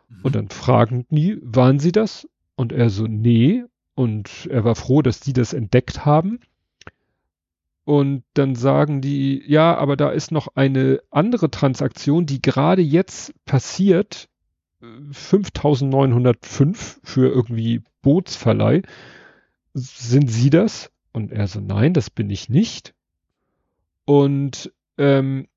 Mhm. 0.07 0.19
Und 0.21 0.35
dann 0.35 0.49
fragen 0.49 1.07
die, 1.09 1.39
waren 1.41 1.79
sie 1.79 1.91
das? 1.91 2.29
Und 2.55 2.73
er 2.73 2.91
so, 2.91 3.07
nee. 3.07 3.63
Und 3.95 4.47
er 4.51 4.63
war 4.65 4.75
froh, 4.75 5.01
dass 5.01 5.19
die 5.19 5.33
das 5.33 5.51
entdeckt 5.51 6.05
haben. 6.05 6.41
Und 7.85 8.23
dann 8.35 8.53
sagen 8.53 9.01
die, 9.01 9.41
ja, 9.47 9.75
aber 9.75 9.97
da 9.97 10.11
ist 10.11 10.31
noch 10.31 10.49
eine 10.53 11.01
andere 11.09 11.49
Transaktion, 11.49 12.27
die 12.27 12.39
gerade 12.39 12.83
jetzt 12.83 13.33
passiert, 13.45 14.29
5905 15.09 16.99
für 17.03 17.29
irgendwie 17.29 17.81
Bootsverleih 18.03 18.83
sind 19.75 20.31
Sie 20.31 20.49
das? 20.49 20.89
Und 21.11 21.31
er 21.31 21.47
so, 21.47 21.59
nein, 21.59 21.93
das 21.93 22.09
bin 22.09 22.29
ich 22.29 22.49
nicht. 22.49 22.93
Und 24.05 24.73
ähm, 24.97 25.47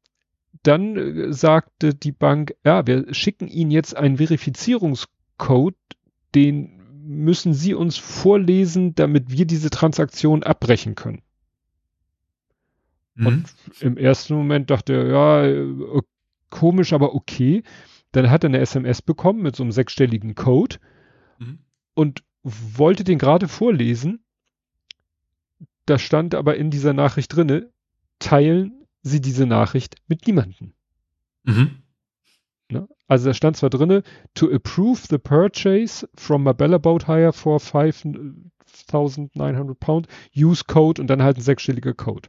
dann 0.63 0.97
äh, 0.97 1.33
sagte 1.33 1.95
die 1.95 2.13
Bank, 2.13 2.55
ja, 2.65 2.87
wir 2.87 3.15
schicken 3.15 3.49
Ihnen 3.49 3.71
jetzt 3.71 3.97
einen 3.97 4.19
Verifizierungscode, 4.19 5.77
den 6.35 6.81
müssen 7.07 7.55
Sie 7.55 7.75
uns 7.75 7.97
vorlesen, 7.97 8.95
damit 8.95 9.31
wir 9.31 9.47
diese 9.47 9.71
Transaktion 9.71 10.43
abbrechen 10.43 10.95
können. 10.95 11.23
Mhm. 13.15 13.27
Und 13.27 13.55
im 13.81 13.97
ersten 13.97 14.35
Moment 14.35 14.71
dachte 14.71 14.95
er, 14.95 15.07
ja, 15.07 15.47
äh, 15.47 16.03
komisch, 16.51 16.93
aber 16.93 17.15
okay. 17.15 17.63
Dann 18.13 18.31
hat 18.31 18.43
er 18.43 18.49
eine 18.49 18.59
SMS 18.59 19.03
bekommen 19.03 19.43
mit 19.43 19.55
so 19.55 19.63
einem 19.63 19.73
sechsstelligen 19.73 20.35
Code 20.35 20.77
mhm. 21.39 21.59
und 21.95 22.25
wollte 22.77 23.05
den 23.05 23.19
gerade 23.19 23.49
vorlesen. 23.49 24.25
Da 25.87 25.99
stand 25.99 26.35
aber 26.35 26.57
in 26.57 26.71
dieser 26.71 26.93
Nachricht 26.93 27.35
drinne, 27.35 27.71
teilen 28.19 28.87
Sie 29.03 29.21
diese 29.21 29.47
Nachricht 29.47 29.97
mit 30.07 30.27
niemandem. 30.27 30.73
Mhm. 31.45 31.83
Ne? 32.71 32.89
Also 33.07 33.27
da 33.27 33.35
stand 33.35 33.57
zwar 33.57 33.71
drinne, 33.71 34.03
to 34.35 34.53
approve 34.53 35.07
the 35.09 35.19
purchase 35.19 36.09
from 36.15 36.43
Marbella 36.43 36.79
Boat 36.79 37.07
Hire 37.07 37.33
for 37.33 37.59
5.900 37.59 39.75
Pound, 39.75 40.09
use 40.37 40.65
code 40.67 41.01
und 41.01 41.09
dann 41.09 41.23
halt 41.23 41.39
ein 41.39 41.43
sechsstelliger 41.43 41.95
Code. 41.95 42.29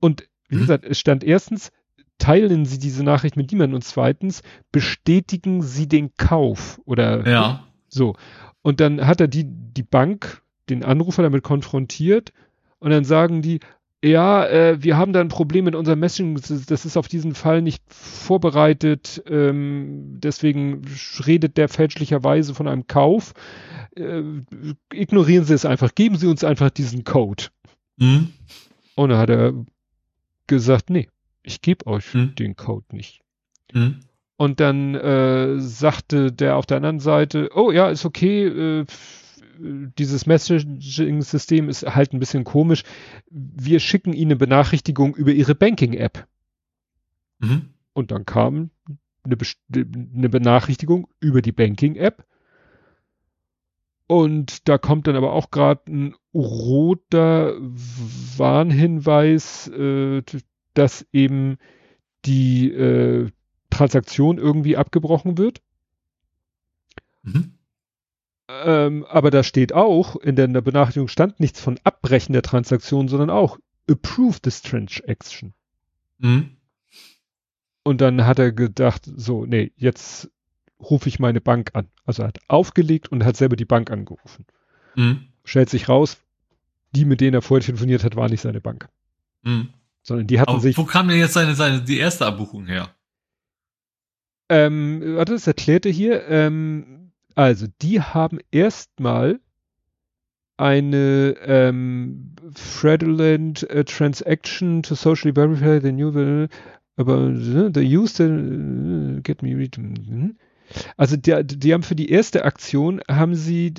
Und 0.00 0.26
wie 0.48 0.56
mhm. 0.56 0.60
gesagt, 0.60 0.86
es 0.86 0.98
stand 0.98 1.22
erstens, 1.22 1.70
teilen 2.16 2.64
Sie 2.64 2.78
diese 2.78 3.04
Nachricht 3.04 3.36
mit 3.36 3.50
niemandem 3.50 3.74
und 3.76 3.82
zweitens, 3.82 4.42
bestätigen 4.72 5.62
Sie 5.62 5.88
den 5.88 6.16
Kauf 6.16 6.80
oder 6.84 7.28
ja. 7.28 7.66
so. 7.88 8.16
Und 8.62 8.80
dann 8.80 9.06
hat 9.06 9.20
er 9.20 9.28
die, 9.28 9.44
die 9.46 9.82
Bank, 9.82 10.42
den 10.68 10.84
Anrufer 10.84 11.22
damit 11.22 11.42
konfrontiert 11.42 12.32
und 12.78 12.90
dann 12.90 13.04
sagen 13.04 13.42
die, 13.42 13.60
ja, 14.02 14.46
äh, 14.46 14.82
wir 14.82 14.96
haben 14.96 15.12
da 15.12 15.20
ein 15.20 15.28
Problem 15.28 15.66
mit 15.66 15.74
unserem 15.74 16.00
Messaging, 16.00 16.34
das 16.34 16.84
ist 16.86 16.96
auf 16.96 17.08
diesen 17.08 17.34
Fall 17.34 17.60
nicht 17.60 17.82
vorbereitet, 17.88 19.22
ähm, 19.26 20.18
deswegen 20.20 20.82
redet 21.26 21.58
der 21.58 21.68
fälschlicherweise 21.68 22.54
von 22.54 22.66
einem 22.66 22.86
Kauf. 22.86 23.34
Äh, 23.94 24.22
ignorieren 24.92 25.44
Sie 25.44 25.52
es 25.52 25.66
einfach, 25.66 25.94
geben 25.94 26.16
Sie 26.16 26.28
uns 26.28 26.44
einfach 26.44 26.70
diesen 26.70 27.04
Code. 27.04 27.44
Mhm. 27.98 28.28
Und 28.94 29.10
dann 29.10 29.18
hat 29.18 29.30
er 29.30 29.52
gesagt, 30.46 30.88
nee, 30.88 31.08
ich 31.42 31.60
gebe 31.60 31.86
euch 31.86 32.14
mhm. 32.14 32.34
den 32.36 32.56
Code 32.56 32.86
nicht. 32.92 33.20
Mhm. 33.74 34.00
Und 34.40 34.58
dann 34.58 34.94
äh, 34.94 35.60
sagte 35.60 36.32
der 36.32 36.56
auf 36.56 36.64
der 36.64 36.78
anderen 36.78 36.98
Seite, 36.98 37.50
oh 37.54 37.70
ja, 37.70 37.90
ist 37.90 38.06
okay, 38.06 38.46
äh, 38.46 38.86
dieses 39.58 40.24
Messaging-System 40.24 41.68
ist 41.68 41.82
halt 41.82 42.14
ein 42.14 42.20
bisschen 42.20 42.44
komisch. 42.44 42.84
Wir 43.28 43.80
schicken 43.80 44.14
Ihnen 44.14 44.30
eine 44.30 44.36
Benachrichtigung 44.36 45.14
über 45.14 45.32
Ihre 45.32 45.54
Banking-App. 45.54 46.26
Mhm. 47.40 47.68
Und 47.92 48.12
dann 48.12 48.24
kam 48.24 48.70
eine, 49.24 49.36
eine 49.74 50.28
Benachrichtigung 50.30 51.08
über 51.20 51.42
die 51.42 51.52
Banking-App. 51.52 52.24
Und 54.06 54.70
da 54.70 54.78
kommt 54.78 55.06
dann 55.06 55.16
aber 55.16 55.34
auch 55.34 55.50
gerade 55.50 55.82
ein 55.92 56.14
roter 56.32 57.56
Warnhinweis, 58.38 59.68
äh, 59.68 60.22
dass 60.72 61.06
eben 61.12 61.58
die 62.24 62.72
äh, 62.72 63.30
Transaktion 63.70 64.38
irgendwie 64.38 64.76
abgebrochen 64.76 65.38
wird. 65.38 65.60
Mhm. 67.22 67.54
Ähm, 68.48 69.04
aber 69.08 69.30
da 69.30 69.42
steht 69.42 69.72
auch, 69.72 70.16
in 70.16 70.34
der, 70.36 70.46
in 70.46 70.54
der, 70.54 70.60
Benachrichtigung 70.60 71.08
stand 71.08 71.38
nichts 71.38 71.60
von 71.60 71.78
Abbrechen 71.84 72.32
der 72.32 72.42
Transaktion, 72.42 73.08
sondern 73.08 73.30
auch 73.30 73.58
Approve 73.88 74.40
this 74.40 74.62
Transaction. 74.62 75.54
Mhm. 76.18 76.56
Und 77.84 78.00
dann 78.00 78.26
hat 78.26 78.38
er 78.38 78.52
gedacht, 78.52 79.02
so, 79.04 79.46
nee, 79.46 79.72
jetzt 79.76 80.30
rufe 80.80 81.08
ich 81.08 81.18
meine 81.18 81.40
Bank 81.40 81.70
an. 81.74 81.88
Also 82.04 82.22
er 82.22 82.28
hat 82.28 82.38
aufgelegt 82.48 83.08
und 83.08 83.24
hat 83.24 83.36
selber 83.36 83.56
die 83.56 83.64
Bank 83.64 83.90
angerufen. 83.90 84.46
Mhm. 84.96 85.28
Stellt 85.44 85.70
sich 85.70 85.88
raus, 85.88 86.18
die, 86.92 87.04
mit 87.04 87.20
denen 87.20 87.34
er 87.34 87.42
vorher 87.42 87.64
telefoniert 87.64 88.02
hat, 88.02 88.16
war 88.16 88.28
nicht 88.28 88.40
seine 88.40 88.60
Bank. 88.60 88.88
Mhm. 89.42 89.70
Sondern 90.02 90.26
die 90.26 90.40
hatten 90.40 90.50
Aber 90.50 90.60
sich. 90.60 90.76
Wo 90.76 90.84
kam 90.84 91.08
denn 91.08 91.18
jetzt 91.18 91.34
seine, 91.34 91.54
seine, 91.54 91.82
die 91.82 91.98
erste 91.98 92.26
Abbuchung 92.26 92.66
her? 92.66 92.94
Ähm, 94.50 95.00
warte, 95.16 95.32
das 95.32 95.46
erklärte 95.46 95.88
hier. 95.88 96.28
Ähm, 96.28 97.12
also, 97.34 97.66
die 97.80 98.00
haben 98.00 98.38
erstmal 98.50 99.40
eine 100.58 101.36
ähm, 101.46 102.34
fraudulent 102.54 103.66
uh, 103.74 103.82
transaction 103.82 104.82
to 104.82 104.94
socially 104.94 105.34
verify 105.34 105.80
the 105.80 105.90
new 105.90 106.48
aber 106.96 107.16
uh, 107.16 107.70
the 107.72 107.80
use 107.80 108.20
uh, 108.20 109.20
get 109.22 109.42
me 109.42 109.54
read. 109.54 109.76
Hm? 109.76 110.36
Also 110.98 111.16
die, 111.16 111.44
die 111.44 111.72
haben 111.72 111.82
für 111.82 111.94
die 111.94 112.10
erste 112.10 112.44
Aktion 112.44 113.00
haben 113.08 113.34
sie 113.34 113.72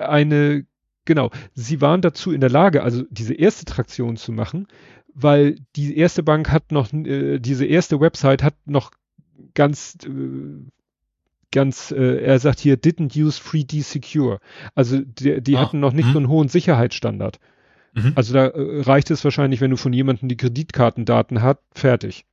eine 0.00 0.64
genau, 1.04 1.30
sie 1.54 1.80
waren 1.80 2.00
dazu 2.00 2.32
in 2.32 2.40
der 2.40 2.50
Lage, 2.50 2.82
also 2.82 3.04
diese 3.10 3.34
erste 3.34 3.64
Traktion 3.64 4.16
zu 4.16 4.32
machen, 4.32 4.66
weil 5.12 5.56
die 5.76 5.96
erste 5.96 6.22
Bank 6.22 6.50
hat 6.50 6.72
noch 6.72 6.92
äh, 6.92 7.38
diese 7.38 7.66
erste 7.66 8.00
Website 8.00 8.42
hat 8.42 8.54
noch 8.64 8.92
ganz, 9.54 9.96
äh, 10.04 10.64
ganz, 11.50 11.90
äh, 11.90 12.22
er 12.22 12.38
sagt 12.38 12.60
hier, 12.60 12.76
didn't 12.76 13.16
use 13.16 13.40
3D 13.40 13.82
Secure. 13.82 14.40
Also 14.74 15.00
die, 15.00 15.40
die 15.40 15.56
ah, 15.56 15.60
hatten 15.60 15.80
noch 15.80 15.92
nicht 15.92 16.06
mh. 16.06 16.12
so 16.12 16.18
einen 16.18 16.28
hohen 16.28 16.48
Sicherheitsstandard. 16.48 17.38
Mhm. 17.94 18.12
Also 18.14 18.34
da 18.34 18.46
äh, 18.46 18.80
reicht 18.82 19.10
es 19.10 19.24
wahrscheinlich, 19.24 19.60
wenn 19.60 19.70
du 19.70 19.76
von 19.76 19.92
jemandem 19.92 20.28
die 20.28 20.36
Kreditkartendaten 20.36 21.42
hat, 21.42 21.60
fertig. 21.72 22.24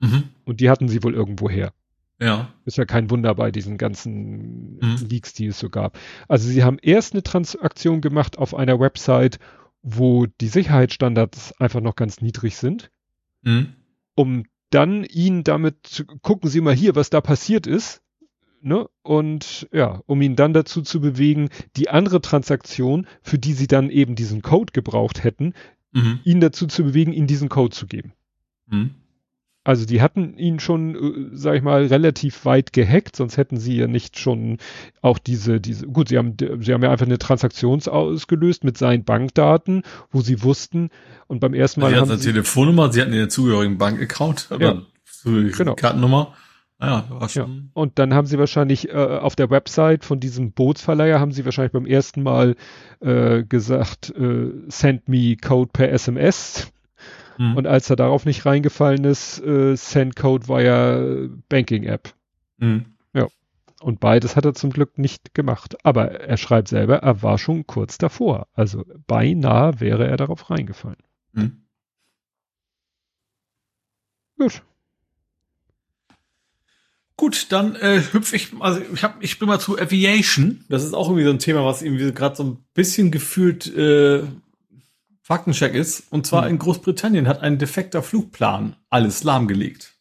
Mhm. 0.00 0.24
Und 0.44 0.60
die 0.60 0.70
hatten 0.70 0.88
sie 0.88 1.02
wohl 1.02 1.14
irgendwo 1.14 1.48
her. 1.50 1.72
Ja. 2.20 2.52
Ist 2.64 2.78
ja 2.78 2.84
kein 2.84 3.10
Wunder 3.10 3.34
bei 3.34 3.50
diesen 3.50 3.76
ganzen 3.76 4.76
mhm. 4.76 5.06
Leaks, 5.08 5.34
die 5.34 5.46
es 5.46 5.58
so 5.58 5.68
gab. 5.68 5.98
Also 6.28 6.48
sie 6.48 6.62
haben 6.62 6.78
erst 6.80 7.12
eine 7.12 7.22
Transaktion 7.22 8.00
gemacht 8.00 8.38
auf 8.38 8.54
einer 8.54 8.78
Website, 8.78 9.38
wo 9.82 10.26
die 10.26 10.48
Sicherheitsstandards 10.48 11.60
einfach 11.60 11.80
noch 11.80 11.96
ganz 11.96 12.20
niedrig 12.20 12.56
sind, 12.56 12.90
mhm. 13.42 13.74
um 14.14 14.44
dann 14.74 15.04
ihn 15.04 15.44
damit, 15.44 16.04
gucken 16.22 16.50
Sie 16.50 16.60
mal 16.60 16.74
hier, 16.74 16.94
was 16.94 17.10
da 17.10 17.20
passiert 17.20 17.66
ist, 17.66 18.02
ne? 18.60 18.88
Und 19.02 19.68
ja, 19.72 20.02
um 20.06 20.20
ihn 20.22 20.36
dann 20.36 20.52
dazu 20.52 20.82
zu 20.82 21.00
bewegen, 21.00 21.50
die 21.76 21.88
andere 21.88 22.20
Transaktion, 22.20 23.06
für 23.22 23.38
die 23.38 23.52
Sie 23.52 23.66
dann 23.66 23.90
eben 23.90 24.16
diesen 24.16 24.42
Code 24.42 24.72
gebraucht 24.72 25.22
hätten, 25.22 25.54
mhm. 25.92 26.20
ihn 26.24 26.40
dazu 26.40 26.66
zu 26.66 26.84
bewegen, 26.84 27.12
Ihnen 27.12 27.26
diesen 27.26 27.48
Code 27.48 27.74
zu 27.74 27.86
geben. 27.86 28.12
Mhm. 28.66 28.94
Also 29.64 29.86
die 29.86 30.02
hatten 30.02 30.36
ihn 30.36 30.60
schon, 30.60 30.94
äh, 30.94 31.30
sag 31.32 31.56
ich 31.56 31.62
mal, 31.62 31.86
relativ 31.86 32.44
weit 32.44 32.72
gehackt, 32.72 33.16
sonst 33.16 33.38
hätten 33.38 33.56
sie 33.56 33.76
ja 33.76 33.86
nicht 33.86 34.18
schon 34.18 34.58
auch 35.00 35.18
diese, 35.18 35.60
diese, 35.60 35.86
gut, 35.86 36.10
sie 36.10 36.18
haben, 36.18 36.36
sie 36.38 36.72
haben 36.72 36.82
ja 36.82 36.90
einfach 36.90 37.06
eine 37.06 37.18
Transaktion 37.18 37.80
ausgelöst 37.86 38.62
mit 38.62 38.76
seinen 38.76 39.04
Bankdaten, 39.04 39.82
wo 40.10 40.20
sie 40.20 40.42
wussten, 40.42 40.90
und 41.26 41.40
beim 41.40 41.54
ersten 41.54 41.80
Mal. 41.80 41.90
Sie 41.90 41.96
hatten 41.96 42.10
eine 42.10 42.20
Telefonnummer, 42.20 42.92
sie 42.92 43.00
hatten 43.00 43.12
den 43.12 43.30
zugehörigen 43.30 43.78
Bankaccount, 43.78 44.48
aber 44.50 44.62
ja, 44.62 44.82
genau. 45.24 45.74
Kartennummer. 45.74 46.34
Ah 46.78 47.04
ja. 47.20 47.26
Ja. 47.28 47.48
Und 47.72 47.98
dann 47.98 48.14
haben 48.14 48.26
sie 48.26 48.38
wahrscheinlich 48.38 48.90
äh, 48.90 48.92
auf 48.92 49.36
der 49.36 49.48
Website 49.48 50.04
von 50.04 50.20
diesem 50.20 50.52
Bootsverleiher 50.52 51.20
haben 51.20 51.32
sie 51.32 51.44
wahrscheinlich 51.44 51.72
beim 51.72 51.86
ersten 51.86 52.22
Mal 52.22 52.56
äh, 53.00 53.44
gesagt, 53.44 54.10
äh, 54.10 54.50
send 54.68 55.08
me 55.08 55.36
code 55.36 55.70
per 55.72 55.90
SMS 55.92 56.72
Mhm. 57.38 57.56
Und 57.56 57.66
als 57.66 57.90
er 57.90 57.96
darauf 57.96 58.24
nicht 58.24 58.46
reingefallen 58.46 59.04
ist, 59.04 59.40
äh, 59.40 59.76
Sendcode 59.76 60.48
war 60.48 60.62
ja 60.62 61.28
Banking-App. 61.48 62.14
Mhm. 62.58 62.86
Ja. 63.12 63.28
Und 63.80 64.00
beides 64.00 64.36
hat 64.36 64.44
er 64.44 64.54
zum 64.54 64.70
Glück 64.70 64.98
nicht 64.98 65.34
gemacht. 65.34 65.76
Aber 65.84 66.12
er 66.12 66.36
schreibt 66.36 66.68
selber, 66.68 66.96
er 66.98 67.22
war 67.22 67.38
schon 67.38 67.66
kurz 67.66 67.98
davor. 67.98 68.46
Also 68.54 68.84
beinahe 69.06 69.80
wäre 69.80 70.06
er 70.06 70.16
darauf 70.16 70.50
reingefallen. 70.50 71.02
Mhm. 71.32 71.62
Gut. 74.38 74.62
Gut, 77.16 77.52
dann 77.52 77.76
äh, 77.76 78.02
hüpfe 78.12 78.34
ich, 78.34 78.52
also 78.58 78.80
ich 78.92 79.04
hab, 79.04 79.22
ich 79.22 79.38
bin 79.38 79.46
mal 79.46 79.60
zu 79.60 79.78
Aviation. 79.78 80.64
Das 80.68 80.82
ist 80.82 80.94
auch 80.94 81.08
irgendwie 81.08 81.24
so 81.24 81.30
ein 81.30 81.38
Thema, 81.38 81.64
was 81.64 81.80
irgendwie 81.80 82.12
gerade 82.12 82.34
so 82.34 82.42
ein 82.42 82.64
bisschen 82.74 83.12
gefühlt 83.12 83.72
äh, 83.76 84.24
Faktencheck 85.24 85.72
ist. 85.72 86.12
Und 86.12 86.26
zwar 86.26 86.44
hm. 86.44 86.50
in 86.50 86.58
Großbritannien 86.58 87.26
hat 87.26 87.40
ein 87.40 87.58
defekter 87.58 88.02
Flugplan 88.02 88.76
alles 88.90 89.24
lahmgelegt. 89.24 89.94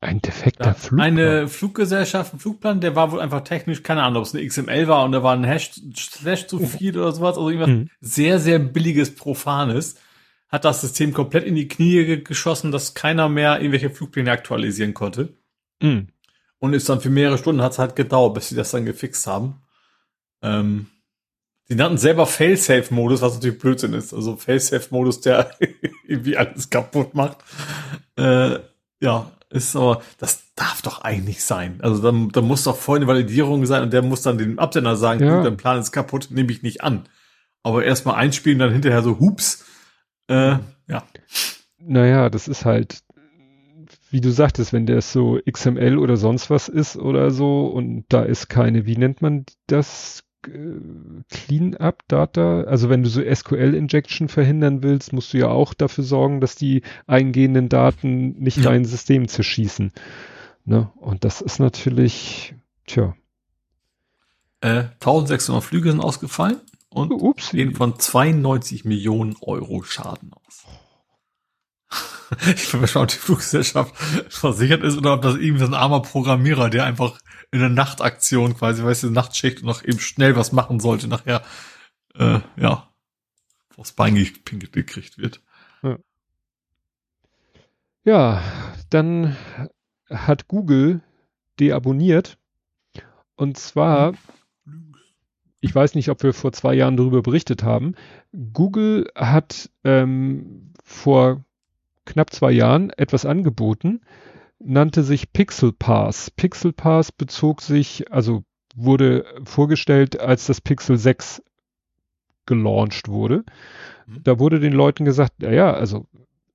Ein 0.00 0.22
defekter 0.22 0.74
Flugplan? 0.74 1.00
Eine 1.00 1.48
Fluggesellschaft, 1.48 2.32
ein 2.32 2.38
Flugplan, 2.38 2.80
der 2.80 2.94
war 2.94 3.10
wohl 3.10 3.20
einfach 3.20 3.42
technisch, 3.42 3.82
keine 3.82 4.04
Ahnung, 4.04 4.22
ob 4.22 4.26
es 4.26 4.34
eine 4.34 4.46
XML 4.46 4.86
war 4.86 5.04
und 5.04 5.10
da 5.10 5.24
war 5.24 5.34
ein 5.34 5.42
Hash, 5.42 5.72
Slash 5.96 6.46
zu 6.46 6.60
viel 6.60 6.96
oder 6.96 7.10
sowas, 7.10 7.36
also 7.36 7.50
irgendwas 7.50 7.68
hm. 7.68 7.90
sehr, 8.00 8.38
sehr 8.38 8.60
billiges, 8.60 9.14
profanes, 9.16 9.96
hat 10.48 10.64
das 10.64 10.82
System 10.82 11.12
komplett 11.12 11.44
in 11.44 11.56
die 11.56 11.66
Knie 11.66 12.22
geschossen, 12.22 12.70
dass 12.70 12.94
keiner 12.94 13.28
mehr 13.28 13.58
irgendwelche 13.58 13.90
Flugpläne 13.90 14.30
aktualisieren 14.30 14.94
konnte. 14.94 15.34
Mhm. 15.82 16.08
Und 16.58 16.74
ist 16.74 16.88
dann 16.88 17.00
für 17.00 17.10
mehrere 17.10 17.38
Stunden 17.38 17.62
hat 17.62 17.72
es 17.72 17.78
halt 17.80 17.96
gedauert, 17.96 18.34
bis 18.34 18.50
sie 18.50 18.54
das 18.54 18.70
dann 18.70 18.84
gefixt 18.84 19.26
haben. 19.26 19.62
Ähm, 20.42 20.86
die 21.68 21.74
nannten 21.74 21.98
selber 21.98 22.26
Failsafe-Modus, 22.26 23.22
was 23.22 23.34
natürlich 23.34 23.58
Blödsinn 23.58 23.94
ist. 23.94 24.12
Also 24.12 24.36
Failsafe-Modus, 24.36 25.20
der 25.20 25.50
irgendwie 26.06 26.36
alles 26.36 26.70
kaputt 26.70 27.14
macht. 27.14 27.38
Äh, 28.16 28.58
ja, 29.00 29.30
ist 29.50 29.76
aber, 29.76 30.02
das 30.18 30.44
darf 30.54 30.82
doch 30.82 31.02
eigentlich 31.02 31.44
sein. 31.44 31.80
Also 31.82 32.02
da, 32.02 32.26
da 32.32 32.40
muss 32.40 32.64
doch 32.64 32.76
vorher 32.76 33.00
eine 33.00 33.08
Validierung 33.08 33.66
sein 33.66 33.82
und 33.82 33.92
der 33.92 34.02
muss 34.02 34.22
dann 34.22 34.38
dem 34.38 34.58
Absender 34.58 34.96
sagen, 34.96 35.24
ja. 35.24 35.42
dein 35.42 35.56
Plan 35.56 35.78
ist 35.78 35.92
kaputt, 35.92 36.28
nehme 36.30 36.50
ich 36.52 36.62
nicht 36.62 36.82
an. 36.82 37.04
Aber 37.62 37.84
erstmal 37.84 38.16
einspielen, 38.16 38.58
dann 38.58 38.72
hinterher 38.72 39.02
so, 39.02 39.18
hups. 39.20 39.64
Äh, 40.28 40.56
ja. 40.88 41.02
Naja, 41.78 42.30
das 42.30 42.48
ist 42.48 42.64
halt, 42.64 43.02
wie 44.10 44.20
du 44.20 44.30
sagtest, 44.30 44.72
wenn 44.72 44.86
das 44.86 45.12
so 45.12 45.38
XML 45.50 45.98
oder 45.98 46.16
sonst 46.16 46.50
was 46.50 46.68
ist 46.68 46.96
oder 46.96 47.30
so 47.30 47.66
und 47.66 48.04
da 48.08 48.22
ist 48.22 48.48
keine, 48.48 48.86
wie 48.86 48.96
nennt 48.96 49.22
man 49.22 49.44
das? 49.66 50.24
Clean-up 50.42 52.02
Data, 52.08 52.62
also 52.62 52.88
wenn 52.90 53.02
du 53.02 53.08
so 53.08 53.22
SQL-Injection 53.22 54.28
verhindern 54.28 54.82
willst, 54.82 55.12
musst 55.12 55.32
du 55.32 55.38
ja 55.38 55.48
auch 55.48 55.74
dafür 55.74 56.04
sorgen, 56.04 56.40
dass 56.40 56.56
die 56.56 56.82
eingehenden 57.06 57.68
Daten 57.68 58.38
nicht 58.38 58.58
ja. 58.58 58.64
dein 58.64 58.84
System 58.84 59.28
zerschießen. 59.28 59.92
Ne? 60.64 60.90
Und 60.96 61.24
das 61.24 61.40
ist 61.40 61.58
natürlich, 61.58 62.54
tja. 62.86 63.14
Äh, 64.60 64.84
1600 65.00 65.64
Flüge 65.64 65.90
sind 65.90 66.00
ausgefallen 66.00 66.60
und 66.88 67.10
Ups. 67.10 67.50
gehen 67.50 67.74
von 67.74 67.98
92 67.98 68.84
Millionen 68.84 69.36
Euro 69.40 69.82
Schaden 69.82 70.32
aus. 70.32 70.66
ich 72.54 72.70
bin 72.70 72.80
gespannt, 72.80 73.04
ob 73.04 73.08
die 73.10 73.24
Fluggesellschaft 73.24 73.94
versichert 74.28 74.82
ist 74.82 74.96
oder 74.96 75.14
ob 75.14 75.22
das 75.22 75.34
irgendwie 75.34 75.60
so 75.60 75.66
ein 75.66 75.74
armer 75.74 76.00
Programmierer, 76.00 76.70
der 76.70 76.84
einfach 76.84 77.18
in 77.52 77.60
der 77.60 77.68
Nachtaktion 77.68 78.56
quasi, 78.56 78.82
weißt 78.82 79.04
du, 79.04 79.10
Nachtschicht 79.10 79.60
und 79.60 79.66
noch 79.66 79.84
eben 79.84 80.00
schnell 80.00 80.36
was 80.36 80.52
machen 80.52 80.80
sollte, 80.80 81.06
nachher, 81.06 81.42
äh, 82.14 82.40
ja, 82.56 82.88
aufs 83.76 83.92
Bein 83.92 84.14
gepinkelt 84.14 84.72
gekriegt 84.72 85.18
wird. 85.18 85.40
Ja. 85.82 85.98
ja, 88.04 88.42
dann 88.90 89.36
hat 90.08 90.48
Google 90.48 91.02
deabonniert. 91.60 92.38
Und 93.36 93.58
zwar, 93.58 94.14
ich 95.60 95.74
weiß 95.74 95.94
nicht, 95.94 96.08
ob 96.08 96.22
wir 96.22 96.32
vor 96.32 96.52
zwei 96.52 96.74
Jahren 96.74 96.96
darüber 96.96 97.22
berichtet 97.22 97.62
haben. 97.62 97.94
Google 98.52 99.10
hat 99.14 99.70
ähm, 99.84 100.72
vor 100.84 101.44
knapp 102.04 102.32
zwei 102.32 102.52
Jahren 102.52 102.90
etwas 102.90 103.26
angeboten, 103.26 104.00
nannte 104.64 105.02
sich 105.02 105.32
Pixel 105.32 105.72
Pass. 105.72 106.30
Pixel 106.30 106.72
Pass 106.72 107.12
bezog 107.12 107.62
sich, 107.62 108.10
also 108.12 108.44
wurde 108.74 109.24
vorgestellt, 109.44 110.20
als 110.20 110.46
das 110.46 110.60
Pixel 110.60 110.96
6 110.96 111.42
gelauncht 112.46 113.08
wurde. 113.08 113.44
Mhm. 114.06 114.22
Da 114.24 114.38
wurde 114.38 114.60
den 114.60 114.72
Leuten 114.72 115.04
gesagt, 115.04 115.42
ja, 115.42 115.50
ja, 115.50 115.72
also 115.72 116.06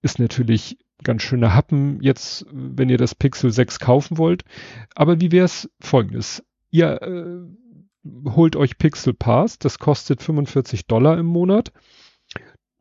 ist 0.01 0.19
natürlich 0.19 0.77
ganz 1.03 1.21
schöner 1.21 1.53
Happen 1.53 2.01
jetzt, 2.01 2.45
wenn 2.51 2.89
ihr 2.89 2.97
das 2.97 3.15
Pixel 3.15 3.51
6 3.51 3.79
kaufen 3.79 4.17
wollt. 4.17 4.43
Aber 4.95 5.21
wie 5.21 5.31
wäre 5.31 5.45
es 5.45 5.69
folgendes? 5.79 6.43
Ihr 6.71 7.01
äh, 7.01 8.29
holt 8.29 8.55
euch 8.55 8.77
Pixel 8.77 9.13
Pass, 9.13 9.59
das 9.59 9.79
kostet 9.79 10.21
45 10.21 10.87
Dollar 10.87 11.17
im 11.17 11.25
Monat. 11.25 11.71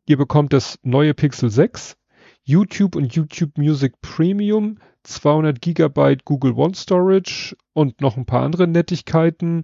Ihr 0.05 0.17
bekommt 0.17 0.53
das 0.53 0.79
neue 0.83 1.13
Pixel 1.13 1.49
6, 1.49 1.97
YouTube 2.43 2.95
und 2.95 3.13
YouTube 3.13 3.57
Music 3.57 3.99
Premium, 4.01 4.79
200 5.07 5.61
Gigabyte 5.61 6.25
Google 6.25 6.53
One 6.53 6.75
Storage 6.75 7.55
und 7.73 8.01
noch 8.01 8.17
ein 8.17 8.25
paar 8.25 8.43
andere 8.43 8.67
Nettigkeiten. 8.67 9.63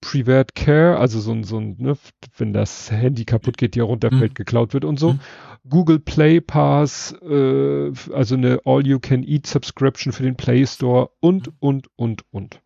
Private 0.00 0.54
Care, 0.54 0.96
also 0.98 1.20
so 1.20 1.32
ein, 1.32 1.44
so 1.44 1.58
ein, 1.58 1.76
ne, 1.78 1.98
wenn 2.38 2.54
das 2.54 2.90
Handy 2.90 3.26
kaputt 3.26 3.58
geht, 3.58 3.74
hier 3.74 3.82
runterfällt, 3.82 4.32
mhm. 4.32 4.34
geklaut 4.34 4.72
wird 4.72 4.86
und 4.86 4.98
so. 4.98 5.12
Mhm. 5.12 5.20
Google 5.68 5.98
Play 5.98 6.40
Pass, 6.40 7.12
äh, 7.20 7.92
also 8.12 8.34
eine 8.34 8.60
All-You-Can-Eat 8.64 9.46
Subscription 9.46 10.14
für 10.14 10.22
den 10.22 10.36
Play 10.36 10.66
Store 10.66 11.10
und, 11.20 11.48
mhm. 11.48 11.52
und, 11.60 11.88
und, 11.96 12.24
und. 12.30 12.60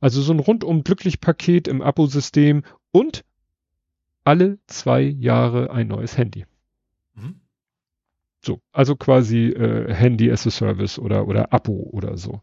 Also 0.00 0.22
so 0.22 0.32
ein 0.32 0.40
rundum 0.40 0.82
glücklich 0.82 1.20
Paket 1.20 1.68
im 1.68 1.82
Abo-System 1.82 2.62
und 2.90 3.24
alle 4.24 4.58
zwei 4.66 5.02
Jahre 5.02 5.70
ein 5.70 5.88
neues 5.88 6.16
Handy. 6.16 6.46
Mhm. 7.14 7.41
So, 8.44 8.60
also 8.72 8.96
quasi 8.96 9.50
äh, 9.50 9.92
Handy 9.94 10.30
as 10.30 10.46
a 10.46 10.50
Service 10.50 10.98
oder, 10.98 11.28
oder 11.28 11.52
Abo 11.52 11.88
oder 11.92 12.16
so. 12.16 12.40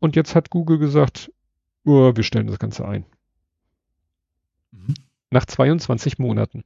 Und 0.00 0.16
jetzt 0.16 0.34
hat 0.34 0.50
Google 0.50 0.78
gesagt, 0.78 1.30
oh, 1.84 2.12
wir 2.14 2.24
stellen 2.24 2.48
das 2.48 2.58
Ganze 2.58 2.86
ein. 2.86 3.04
Mhm. 4.72 4.94
Nach 5.30 5.44
22 5.44 6.18
Monaten. 6.18 6.64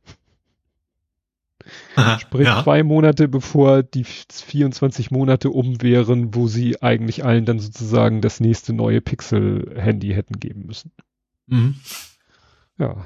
Aha, 1.96 2.18
Sprich 2.18 2.46
ja. 2.46 2.62
zwei 2.62 2.82
Monate 2.82 3.28
bevor 3.28 3.82
die 3.82 4.04
24 4.04 5.10
Monate 5.10 5.50
um 5.50 5.82
wären, 5.82 6.34
wo 6.34 6.46
sie 6.46 6.82
eigentlich 6.82 7.24
allen 7.24 7.44
dann 7.44 7.58
sozusagen 7.58 8.20
das 8.20 8.40
nächste 8.40 8.72
neue 8.72 9.00
Pixel-Handy 9.00 10.10
hätten 10.10 10.40
geben 10.40 10.66
müssen. 10.66 10.90
Mhm. 11.46 11.76
Ja, 12.78 13.04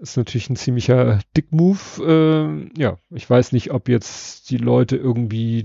ist 0.00 0.16
natürlich 0.16 0.50
ein 0.50 0.56
ziemlicher 0.56 1.20
Dick-Move. 1.36 2.70
Äh, 2.76 2.80
ja, 2.80 2.98
ich 3.10 3.28
weiß 3.28 3.52
nicht, 3.52 3.72
ob 3.72 3.88
jetzt 3.88 4.50
die 4.50 4.58
Leute 4.58 4.96
irgendwie 4.96 5.64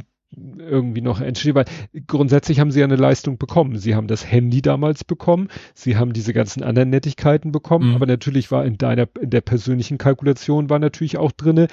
irgendwie 0.58 1.02
noch 1.02 1.22
entstehen, 1.22 1.56
weil 1.56 1.66
grundsätzlich 2.08 2.60
haben 2.60 2.72
sie 2.72 2.82
ja 2.82 2.86
eine 2.86 2.98
Leistung 2.98 3.38
bekommen. 3.38 3.78
Sie 3.78 3.96
haben 3.96 4.08
das 4.08 4.30
Handy 4.30 4.62
damals 4.62 5.04
bekommen, 5.04 5.48
sie 5.74 5.96
haben 5.96 6.12
diese 6.12 6.34
ganzen 6.34 6.62
anderen 6.62 6.90
Nettigkeiten 6.90 7.52
bekommen, 7.54 7.90
mhm. 7.90 7.96
aber 7.96 8.06
natürlich 8.06 8.52
war 8.52 8.66
in 8.66 8.78
deiner, 8.78 9.08
in 9.22 9.30
der 9.30 9.42
persönlichen 9.42 9.98
Kalkulation 9.98 10.70
war 10.70 10.80
natürlich 10.80 11.18
auch 11.18 11.32
drinne, 11.32 11.68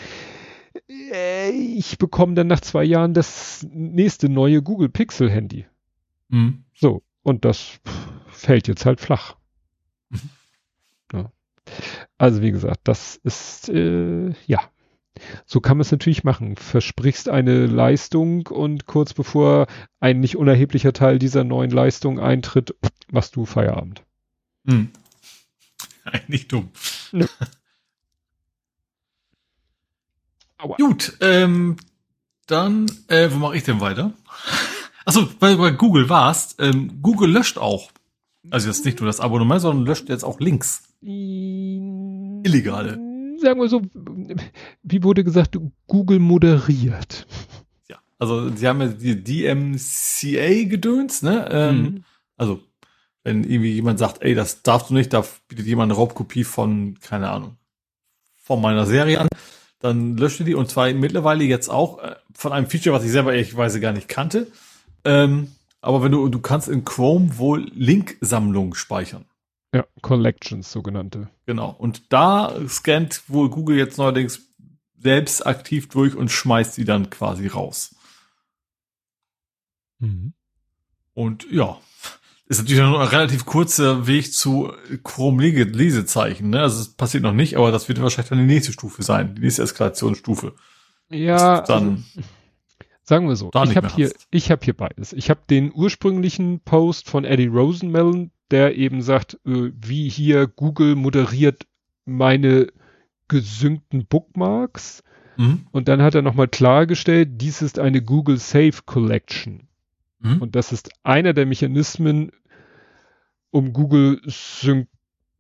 äh, 0.89 1.51
ich 1.51 1.99
bekomme 1.99 2.35
dann 2.35 2.47
nach 2.47 2.61
zwei 2.61 2.85
Jahren 2.85 3.15
das 3.15 3.67
nächste 3.73 4.29
neue 4.29 4.63
Google 4.63 4.89
Pixel 4.89 5.31
Handy. 5.31 5.67
Mhm. 6.29 6.65
So, 6.75 7.03
und 7.23 7.45
das 7.45 7.81
fällt 8.29 8.69
jetzt 8.69 8.87
halt 8.87 9.01
flach. 9.01 9.37
Also 12.19 12.43
wie 12.43 12.51
gesagt, 12.51 12.81
das 12.85 13.17
ist 13.17 13.69
äh, 13.69 14.33
ja. 14.47 14.61
So 15.45 15.61
kann 15.61 15.77
man 15.77 15.83
es 15.83 15.93
natürlich 15.93 16.25
machen. 16.25 16.57
Versprichst 16.57 17.29
eine 17.29 17.67
Leistung 17.67 18.47
und 18.47 18.87
kurz 18.87 19.13
bevor 19.13 19.67
ein 20.01 20.21
nicht 20.21 20.37
unerheblicher 20.37 20.93
Teil 20.93 21.19
dieser 21.19 21.45
neuen 21.45 21.71
Leistung 21.71 22.19
eintritt, 22.19 22.75
machst 23.11 23.37
du 23.37 23.45
Feierabend. 23.45 24.03
Hm. 24.67 24.91
Eigentlich 26.05 26.49
dumm. 26.49 26.71
Ja. 27.13 27.27
Gut, 30.79 31.17
ähm, 31.21 31.77
dann, 32.47 32.87
äh, 33.09 33.29
wo 33.33 33.39
mache 33.39 33.57
ich 33.57 33.65
denn 33.65 33.81
weiter? 33.81 34.13
Achso, 35.05 35.29
weil 35.41 35.57
du 35.57 35.63
bei 35.63 35.71
Google 35.73 36.09
warst, 36.09 36.57
ähm, 36.61 37.03
Google 37.03 37.31
löscht 37.31 37.59
auch. 37.59 37.91
Also 38.51 38.69
jetzt 38.69 38.85
nicht 38.85 39.01
nur 39.01 39.07
das 39.07 39.21
Abonnement, 39.21 39.61
sondern 39.61 39.87
löscht 39.87 40.09
jetzt 40.09 40.25
auch 40.25 40.41
Links. 40.41 40.85
Illegale. 41.03 42.99
Sagen 43.39 43.61
wir 43.61 43.69
so, 43.69 43.83
wie 44.83 45.03
wurde 45.03 45.25
gesagt, 45.25 45.59
Google 45.87 46.21
moderiert. 46.21 47.27
Ja, 47.89 47.97
also 48.19 48.55
sie 48.55 48.69
haben 48.69 48.81
ja 48.81 48.89
die 48.89 49.23
DMCA-Gedöns, 49.23 51.23
ne? 51.23 51.49
Ähm, 51.51 51.83
mhm. 51.83 52.05
Also, 52.37 52.61
wenn 53.25 53.45
irgendwie 53.45 53.73
jemand 53.73 53.99
sagt, 53.99 54.23
ey, 54.23 54.35
das 54.35 54.63
darfst 54.63 54.91
du 54.91 54.95
nicht, 54.95 55.13
da 55.13 55.25
bietet 55.49 55.67
jemand 55.67 55.91
eine 55.91 55.99
Raubkopie 55.99 56.45
von, 56.45 56.99
keine 57.01 57.31
Ahnung, 57.31 57.57
von 58.37 58.61
meiner 58.61 58.87
Serie 58.87 59.21
an, 59.21 59.29
dann 59.81 60.17
löscht 60.17 60.47
die 60.47 60.55
und 60.55 60.71
zwar 60.71 60.93
mittlerweile 60.93 61.45
jetzt 61.45 61.69
auch 61.69 61.99
äh, 61.99 62.15
von 62.33 62.53
einem 62.53 62.69
Feature, 62.69 62.95
was 62.95 63.05
ich 63.05 63.11
selber 63.11 63.33
ehrlicherweise 63.33 63.81
gar 63.81 63.93
nicht 63.93 64.09
kannte. 64.09 64.47
Ähm, 65.05 65.51
aber 65.81 66.05
wenn 66.05 66.13
du, 66.13 66.29
du 66.29 66.41
kannst 66.41 66.69
in 66.69 66.85
Chrome 66.85 67.39
wohl 67.39 67.69
Linksammlungen 67.75 68.75
speichern. 68.75 69.25
Ja, 69.75 69.87
Collections 70.03 70.71
sogenannte. 70.71 71.29
Genau. 71.47 71.71
Und 71.71 72.13
da 72.13 72.55
scannt 72.69 73.23
wohl 73.29 73.49
Google 73.49 73.79
jetzt 73.79 73.97
neuerdings 73.99 74.43
selbst 74.99 75.47
aktiv 75.47 75.89
durch 75.89 76.15
und 76.15 76.31
schmeißt 76.31 76.75
sie 76.75 76.85
dann 76.85 77.11
quasi 77.11 77.47
raus. 77.47 77.95
Mhm. 79.99 80.35
Und 81.15 81.51
ja, 81.51 81.79
ist 82.47 82.59
natürlich 82.59 82.83
noch 82.83 83.01
ein 83.01 83.09
relativ 83.09 83.47
kurzer 83.47 84.07
Weg 84.07 84.33
zu 84.33 84.73
Chrome-Lesezeichen. 85.05 86.51
Ne? 86.51 86.61
Also 86.61 86.81
es 86.81 86.95
passiert 86.95 87.23
noch 87.23 87.33
nicht, 87.33 87.57
aber 87.57 87.73
das 87.73 87.89
wird 87.89 88.01
wahrscheinlich 88.03 88.29
dann 88.29 88.39
die 88.39 88.53
nächste 88.53 88.73
Stufe 88.73 89.03
sein, 89.03 89.35
die 89.35 89.41
nächste 89.41 89.63
Eskalationsstufe. 89.63 90.55
Ja, 91.09 91.63
dann 91.63 92.05
also, 92.15 92.29
sagen 93.05 93.29
wir 93.29 93.37
so. 93.37 93.51
Ich 93.65 93.77
habe 93.77 93.89
hier, 93.89 94.13
ich 94.31 94.51
habe 94.51 94.65
hier 94.65 94.77
beides. 94.77 95.13
Ich 95.15 95.31
habe 95.31 95.41
den 95.49 95.73
ursprünglichen 95.75 96.61
Post 96.61 97.09
von 97.09 97.25
Eddie 97.25 97.47
Rosenmelon, 97.47 98.31
der 98.53 98.77
eben 98.77 99.03
sagt, 99.03 99.35
äh, 99.47 99.73
wie 99.75 100.09
hier 100.09 100.47
Google 100.47 100.95
moderiert 100.95 101.67
meine 102.05 102.69
gesynkten 103.29 104.07
Bookmarks. 104.07 105.03
Mhm. 105.37 105.67
Und 105.73 105.89
dann 105.89 106.03
hat 106.03 106.15
er 106.15 106.23
nochmal 106.23 106.49
klargestellt, 106.49 107.41
dies 107.41 107.63
ist 107.63 107.79
eine 107.79 108.03
Google 108.03 108.37
Save 108.37 108.83
Collection. 108.85 109.69
Mhm. 110.21 110.43
Und 110.43 110.55
das 110.55 110.73
ist 110.73 110.91
einer 111.03 111.33
der 111.33 111.47
Mechanismen, 111.47 112.31
um 113.51 113.73
Google 113.73 114.21
Sync 114.27 114.89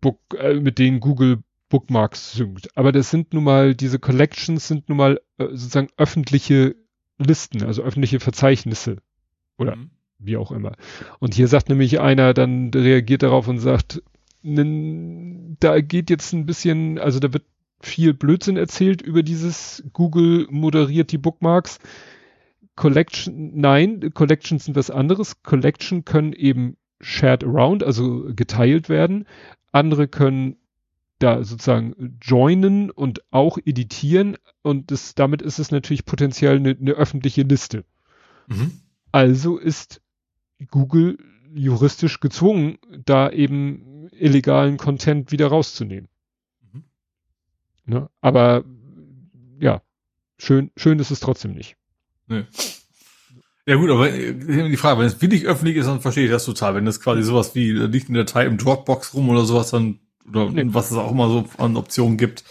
Book, 0.00 0.18
äh, 0.38 0.54
mit 0.54 0.78
denen 0.78 1.00
Google 1.00 1.42
Bookmarks 1.68 2.32
synkt. 2.32 2.76
Aber 2.76 2.92
das 2.92 3.10
sind 3.10 3.32
nun 3.32 3.44
mal, 3.44 3.74
diese 3.74 3.98
Collections 3.98 4.66
sind 4.66 4.88
nun 4.88 4.98
mal 4.98 5.20
äh, 5.38 5.46
sozusagen 5.48 5.88
öffentliche 5.96 6.76
Listen, 7.18 7.62
also 7.62 7.82
öffentliche 7.82 8.20
Verzeichnisse. 8.20 8.96
Oder 9.56 9.76
mhm. 9.76 9.90
Wie 10.24 10.36
auch 10.36 10.52
immer. 10.52 10.72
Und 11.18 11.34
hier 11.34 11.48
sagt 11.48 11.68
nämlich 11.68 12.00
einer, 12.00 12.34
dann 12.34 12.70
reagiert 12.74 13.22
darauf 13.22 13.48
und 13.48 13.58
sagt, 13.58 14.02
da 14.42 15.80
geht 15.80 16.10
jetzt 16.10 16.32
ein 16.32 16.46
bisschen, 16.46 16.98
also 16.98 17.20
da 17.20 17.32
wird 17.32 17.44
viel 17.80 18.14
Blödsinn 18.14 18.56
erzählt 18.56 19.02
über 19.02 19.22
dieses 19.22 19.84
Google 19.92 20.46
moderiert 20.50 21.12
die 21.12 21.18
Bookmarks. 21.18 21.78
Collection, 22.74 23.52
nein, 23.54 24.12
Collections 24.14 24.64
sind 24.64 24.76
was 24.76 24.90
anderes. 24.90 25.42
Collection 25.42 26.04
können 26.04 26.32
eben 26.32 26.76
shared 27.00 27.44
around, 27.44 27.82
also 27.82 28.30
geteilt 28.34 28.88
werden. 28.88 29.26
Andere 29.72 30.08
können 30.08 30.56
da 31.18 31.44
sozusagen 31.44 32.18
joinen 32.20 32.90
und 32.90 33.22
auch 33.30 33.58
editieren 33.64 34.36
und 34.62 34.90
das, 34.90 35.14
damit 35.14 35.42
ist 35.42 35.58
es 35.58 35.70
natürlich 35.70 36.04
potenziell 36.04 36.56
eine, 36.56 36.76
eine 36.78 36.92
öffentliche 36.92 37.42
Liste. 37.42 37.84
Mhm. 38.48 38.72
Also 39.12 39.58
ist 39.58 40.00
Google 40.70 41.18
juristisch 41.54 42.20
gezwungen, 42.20 42.78
da 43.04 43.30
eben 43.30 44.08
illegalen 44.12 44.76
Content 44.76 45.32
wieder 45.32 45.48
rauszunehmen. 45.48 46.08
Mhm. 46.72 46.84
Ne? 47.84 48.10
Aber 48.20 48.64
ja, 49.60 49.82
schön, 50.38 50.70
schön 50.76 50.98
ist 50.98 51.10
es 51.10 51.20
trotzdem 51.20 51.52
nicht. 51.52 51.76
Nee. 52.26 52.44
Ja 53.66 53.76
gut, 53.76 53.90
aber 53.90 54.10
äh, 54.10 54.34
die 54.34 54.76
Frage, 54.76 54.98
wenn 54.98 55.06
es 55.06 55.22
wirklich 55.22 55.46
öffentlich 55.46 55.76
ist, 55.76 55.86
dann 55.86 56.00
verstehe 56.00 56.24
ich 56.24 56.30
das 56.30 56.44
total. 56.44 56.74
Wenn 56.74 56.84
das 56.84 57.00
quasi 57.00 57.22
sowas 57.22 57.54
wie 57.54 57.70
äh, 57.70 57.86
liegt 57.86 58.08
eine 58.08 58.24
Datei 58.24 58.46
im 58.46 58.58
Dropbox 58.58 59.14
rum 59.14 59.28
oder 59.28 59.44
sowas, 59.44 59.70
dann 59.70 60.00
oder 60.28 60.50
nee. 60.50 60.64
was 60.66 60.90
es 60.90 60.96
auch 60.96 61.10
immer 61.10 61.28
so 61.28 61.48
an 61.58 61.76
Optionen 61.76 62.16
gibt, 62.16 62.44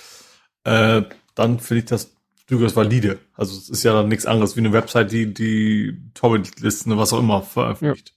äh, 0.63 1.01
dann 1.35 1.59
finde 1.59 1.79
ich 1.79 1.85
das 1.85 2.15
durchaus 2.51 2.75
valide. 2.75 3.19
Also 3.33 3.57
es 3.57 3.69
ist 3.69 3.83
ja 3.83 3.93
dann 3.93 4.09
nichts 4.09 4.25
anderes 4.25 4.55
wie 4.55 4.59
eine 4.59 4.73
Website, 4.73 5.11
die 5.11 5.33
die 5.33 5.97
Torrent-Listen, 6.13 6.97
was 6.97 7.13
auch 7.13 7.19
immer 7.19 7.41
veröffentlicht. 7.41 8.13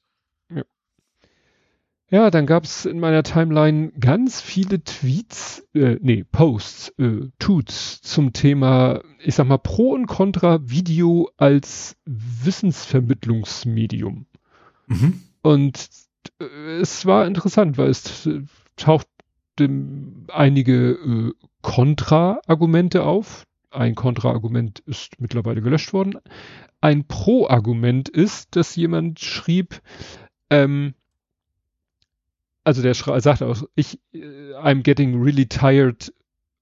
Ja, 0.51 0.56
ja. 0.56 0.65
ja 2.11 2.31
dann 2.31 2.47
gab 2.47 2.65
es 2.65 2.85
in 2.85 2.98
meiner 2.98 3.23
Timeline 3.23 3.93
ganz 3.93 4.40
viele 4.40 4.82
Tweets, 4.82 5.65
äh, 5.74 5.98
nee, 6.01 6.24
Posts, 6.24 6.94
äh, 6.98 7.28
Toots 7.39 8.01
zum 8.02 8.32
Thema, 8.32 9.02
ich 9.20 9.36
sag 9.36 9.47
mal, 9.47 9.59
Pro 9.59 9.93
und 9.93 10.06
Contra 10.06 10.69
Video 10.69 11.31
als 11.36 11.97
Wissensvermittlungsmedium. 12.05 14.27
Mhm. 14.89 15.23
Und 15.43 15.89
äh, 16.40 16.81
es 16.81 17.06
war 17.06 17.27
interessant, 17.27 17.78
weil 17.78 17.90
es 17.90 18.28
taucht 18.77 19.06
dem, 19.59 20.27
einige 20.32 20.93
äh, 20.93 21.32
Kontra-Argumente 21.62 23.05
auf. 23.05 23.47
Ein 23.75 23.95
Kontra-Argument 23.95 24.81
ist 24.81 25.21
mittlerweile 25.21 25.63
gelöscht 25.63 25.93
worden. 25.93 26.19
Ein 26.81 27.07
Pro-Argument 27.07 28.09
ist, 28.09 28.57
dass 28.57 28.77
jemand 28.77 29.21
schrieb, 29.21 29.81
ähm, 30.51 30.95
also 32.63 32.83
der 32.83 32.95
sagt 32.95 33.43
auch, 33.43 33.65
ich, 33.75 33.99
äh, 34.13 34.55
I'm 34.55 34.83
getting 34.83 35.21
really 35.21 35.47
tired 35.47 36.13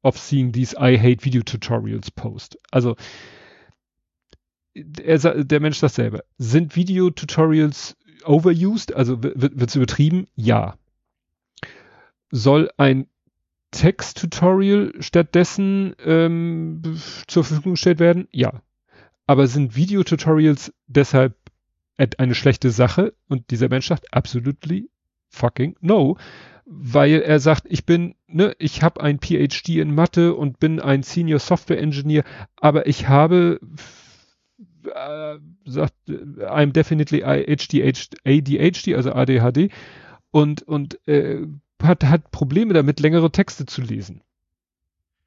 of 0.03 0.19
seeing 0.19 0.53
these 0.53 0.75
I 0.77 0.99
hate 0.99 1.25
video 1.25 1.43
tutorials 1.43 2.11
post. 2.11 2.59
Also 2.71 2.97
er, 4.75 5.45
der 5.45 5.61
Mensch 5.61 5.79
sagt 5.79 5.95
selber, 5.95 6.25
sind 6.39 6.77
Video-Tutorials 6.77 7.97
overused, 8.25 8.95
also 8.95 9.23
wird 9.23 9.69
es 9.69 9.77
übertrieben? 9.77 10.27
Ja 10.35 10.77
soll 12.33 12.71
ein 12.79 13.07
Text-Tutorial 13.73 14.93
stattdessen 15.01 15.95
ähm, 16.05 16.83
zur 17.27 17.43
Verfügung 17.43 17.73
gestellt 17.73 17.99
werden? 17.99 18.29
Ja. 18.31 18.63
Aber 19.27 19.47
sind 19.47 19.75
Videotutorials 19.75 20.73
deshalb 20.87 21.35
eine 22.19 22.35
schlechte 22.35 22.71
Sache? 22.71 23.15
Und 23.29 23.51
dieser 23.51 23.69
Mensch 23.69 23.89
sagt, 23.89 24.13
absolutely 24.15 24.89
fucking 25.31 25.77
no. 25.81 26.17
Weil 26.65 27.23
er 27.23 27.41
sagt, 27.41 27.65
ich 27.69 27.85
bin, 27.85 28.15
ne, 28.29 28.55
ich 28.59 28.83
habe 28.83 29.01
ein 29.01 29.19
PhD 29.19 29.81
in 29.81 29.95
Mathe 29.95 30.35
und 30.35 30.61
bin 30.61 30.79
ein 30.81 31.03
Senior 31.03 31.41
Software 31.41 31.81
Engineer, 31.81 32.25
aber 32.57 32.87
ich 32.87 33.09
habe 33.09 33.59
äh, 34.85 35.39
sagt, 35.65 35.95
I'm 36.09 36.73
definitely 36.73 37.25
ADHD, 37.25 37.83
ADHD, 38.25 38.95
also 38.95 39.13
ADHD 39.13 39.71
und 40.31 40.63
und 40.63 41.07
äh, 41.07 41.47
hat, 41.83 42.05
hat 42.05 42.31
Probleme 42.31 42.75
damit, 42.75 43.01
längere 43.01 43.31
Texte 43.31 43.67
zu 43.67 43.81
lesen. 43.83 44.23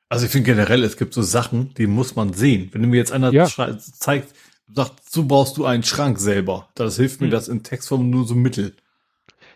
Also 0.09 0.25
ich 0.25 0.31
finde 0.31 0.51
generell, 0.51 0.83
es 0.83 0.97
gibt 0.97 1.13
so 1.13 1.21
Sachen, 1.21 1.73
die 1.75 1.87
muss 1.87 2.15
man 2.15 2.33
sehen. 2.33 2.69
Wenn 2.71 2.81
du 2.81 2.87
mir 2.87 2.97
jetzt 2.97 3.11
einer 3.11 3.31
ja. 3.33 3.47
zeigt, 3.47 4.33
sagt, 4.73 5.09
so 5.09 5.25
baust 5.25 5.57
du 5.57 5.65
einen 5.65 5.83
Schrank 5.83 6.19
selber, 6.19 6.69
das 6.75 6.97
hilft 6.97 7.21
mir 7.21 7.27
hm. 7.27 7.31
das 7.31 7.47
in 7.47 7.63
Textform 7.63 8.09
nur 8.09 8.27
so 8.27 8.35
mittel. 8.35 8.75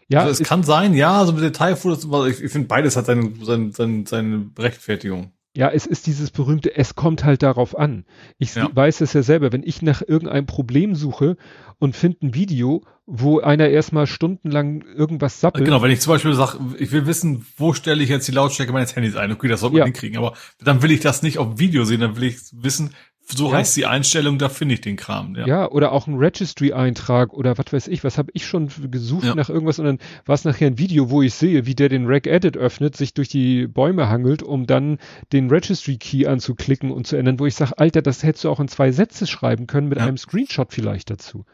Ja, 0.08 0.22
also 0.22 0.42
es 0.42 0.48
kann 0.48 0.64
sein, 0.64 0.96
ja, 0.96 1.24
so 1.26 1.34
mit 1.34 1.44
Detailfotos, 1.44 2.06
ich, 2.28 2.44
ich 2.44 2.52
finde 2.52 2.68
beides 2.68 2.96
hat 2.96 3.06
seine, 3.06 3.32
seine, 3.44 3.72
seine, 3.72 4.08
seine 4.08 4.50
Rechtfertigung. 4.58 5.32
Ja, 5.56 5.70
es 5.70 5.88
ist 5.88 6.06
dieses 6.06 6.30
berühmte, 6.30 6.76
es 6.76 6.96
kommt 6.96 7.24
halt 7.24 7.42
darauf 7.42 7.78
an. 7.78 8.06
Ich 8.38 8.54
ja. 8.54 8.70
weiß 8.72 9.02
es 9.02 9.14
ja 9.14 9.24
selber, 9.24 9.52
wenn 9.52 9.64
ich 9.64 9.82
nach 9.82 10.04
irgendeinem 10.08 10.46
Problem 10.46 10.94
suche 10.94 11.38
und 11.80 11.96
finde 11.96 12.28
ein 12.28 12.34
Video, 12.36 12.84
wo 13.08 13.40
einer 13.40 13.68
erstmal 13.68 14.06
stundenlang 14.06 14.84
irgendwas 14.84 15.42
sappelt. 15.42 15.66
Genau, 15.66 15.82
wenn 15.82 15.90
ich 15.90 16.02
zum 16.02 16.14
Beispiel 16.14 16.36
sage, 16.36 16.60
ich 16.78 16.92
will 16.92 17.08
wissen, 17.08 17.48
wo 17.58 17.74
stelle 17.74 18.04
ich 18.04 18.10
jetzt 18.10 18.28
die 18.28 18.32
Lautstärke 18.32 18.72
meines 18.72 18.96
Handys 18.96 19.16
ein? 19.16 19.32
Okay, 19.32 19.48
das 19.48 19.62
sollte 19.62 19.74
man 19.74 19.80
ja. 19.80 19.86
hinkriegen, 19.86 20.18
aber 20.20 20.34
dann 20.64 20.84
will 20.84 20.92
ich 20.92 21.00
das 21.00 21.24
nicht 21.24 21.40
auf 21.40 21.58
Video 21.58 21.84
sehen, 21.84 22.02
dann 22.02 22.16
will 22.16 22.26
ich 22.26 22.38
wissen, 22.52 22.94
so 23.32 23.52
ja. 23.52 23.58
heißt 23.58 23.78
die 23.78 23.86
Einstellung, 23.86 24.38
da 24.38 24.50
finde 24.50 24.76
ich 24.76 24.82
den 24.82 24.96
Kram. 24.96 25.36
Ja, 25.36 25.48
ja 25.48 25.72
oder 25.72 25.92
auch 25.92 26.08
ein 26.08 26.16
Registry-Eintrag 26.16 27.34
oder 27.34 27.58
was 27.58 27.72
weiß 27.72 27.88
ich, 27.88 28.04
was 28.04 28.18
habe 28.18 28.32
ich 28.34 28.46
schon 28.46 28.70
gesucht 28.90 29.26
ja. 29.26 29.36
nach 29.36 29.50
irgendwas 29.50 29.80
und 29.80 29.86
dann 29.86 30.00
war 30.26 30.36
es 30.36 30.46
nachher 30.46 30.68
ein 30.68 30.78
Video, 30.78 31.10
wo 31.10 31.22
ich 31.22 31.34
sehe, 31.34 31.66
wie 31.66 31.76
der 31.76 31.90
den 31.90 32.08
Reg-Edit 32.08 32.58
öffnet, 32.58 32.96
sich 32.96 33.14
durch 33.14 33.30
die 33.30 33.68
Bäume 33.68 34.10
hangelt, 34.10 34.42
um 34.42 34.66
dann 34.66 34.98
den 35.32 35.50
Registry-Key 35.50 36.28
anzuklicken 36.28 36.92
und 36.92 37.08
zu 37.08 37.16
ändern, 37.16 37.40
wo 37.40 37.46
ich 37.46 37.56
sage, 37.56 37.78
Alter, 37.78 38.02
das 38.02 38.24
hättest 38.24 38.46
du 38.46 38.50
auch 38.50 38.60
in 38.60 38.68
zwei 38.68 38.92
Sätze 38.92 39.28
schreiben 39.28 39.68
können 39.68 39.90
mit 39.90 40.00
einem 40.00 40.18
Screenshot 40.18 40.74
vielleicht 40.74 41.10
dazu. 41.10 41.46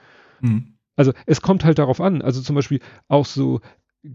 Mhm. 0.42 0.76
Also 0.96 1.12
es 1.26 1.42
kommt 1.42 1.66
halt 1.66 1.78
darauf 1.78 2.00
an. 2.00 2.22
Also 2.22 2.42
zum 2.42 2.56
Beispiel 2.56 2.80
auch 3.08 3.26
so 3.26 3.60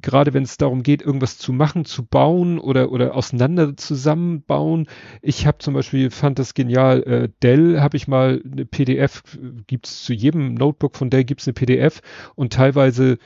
gerade 0.01 0.35
wenn 0.35 0.45
es 0.45 0.57
darum 0.57 0.83
geht, 0.83 1.03
irgendwas 1.03 1.39
zu 1.39 1.53
machen, 1.53 1.85
zu 1.85 2.05
bauen 2.05 2.59
oder, 2.59 2.93
oder 2.93 3.15
auseinander 3.15 3.77
zusammenbauen. 3.77 4.89
Ich 5.23 5.47
habe 5.47 5.59
zum 5.59 5.75
Beispiel, 5.75 6.11
fand 6.11 6.39
das 6.39 6.55
genial, 6.55 7.03
äh, 7.03 7.29
Dell 7.43 7.81
habe 7.81 7.97
ich 7.97 8.07
mal 8.07 8.43
eine 8.51 8.65
PDF, 8.65 9.23
gibt's 9.67 10.05
zu 10.05 10.13
jedem 10.13 10.55
Notebook 10.55 10.97
von 10.97 11.11
Dell 11.11 11.25
gibt's 11.25 11.47
eine 11.47 11.55
PDF 11.55 12.01
und 12.35 12.53
teilweise 12.53 13.19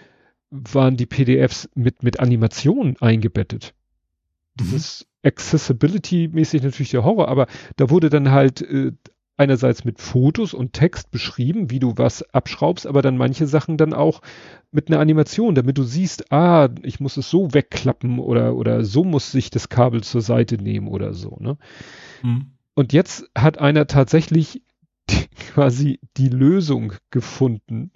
waren 0.50 0.96
die 0.96 1.06
PDFs 1.06 1.68
mit, 1.74 2.02
mit 2.02 2.20
Animationen 2.20 2.96
eingebettet. 3.00 3.74
Das 4.56 4.68
mhm. 4.68 4.76
ist 4.76 5.06
Accessibility-mäßig 5.24 6.62
natürlich 6.62 6.90
der 6.90 7.04
Horror, 7.04 7.28
aber 7.28 7.46
da 7.76 7.90
wurde 7.90 8.10
dann 8.10 8.30
halt 8.30 8.62
äh, 8.62 8.92
einerseits 9.36 9.84
mit 9.84 10.00
Fotos 10.00 10.54
und 10.54 10.72
Text 10.72 11.10
beschrieben, 11.10 11.70
wie 11.70 11.80
du 11.80 11.94
was 11.96 12.22
abschraubst, 12.34 12.86
aber 12.86 13.02
dann 13.02 13.16
manche 13.16 13.46
Sachen 13.46 13.76
dann 13.76 13.92
auch 13.92 14.22
mit 14.70 14.88
einer 14.88 15.00
Animation, 15.00 15.54
damit 15.54 15.76
du 15.76 15.82
siehst, 15.82 16.32
ah, 16.32 16.68
ich 16.82 17.00
muss 17.00 17.16
es 17.16 17.30
so 17.30 17.52
wegklappen 17.52 18.18
oder, 18.18 18.54
oder 18.54 18.84
so 18.84 19.04
muss 19.04 19.32
sich 19.32 19.50
das 19.50 19.68
Kabel 19.68 20.02
zur 20.02 20.20
Seite 20.20 20.56
nehmen 20.56 20.88
oder 20.88 21.14
so, 21.14 21.36
ne? 21.40 21.56
Mhm. 22.22 22.52
Und 22.74 22.92
jetzt 22.92 23.30
hat 23.36 23.58
einer 23.58 23.86
tatsächlich 23.86 24.62
die, 25.10 25.26
quasi 25.52 26.00
die 26.16 26.28
Lösung 26.28 26.94
gefunden. 27.10 27.92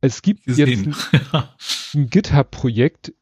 Es 0.00 0.22
gibt 0.22 0.46
jetzt 0.46 0.60
ein, 0.60 0.94
ein 1.94 2.10
GitHub-Projekt 2.10 3.12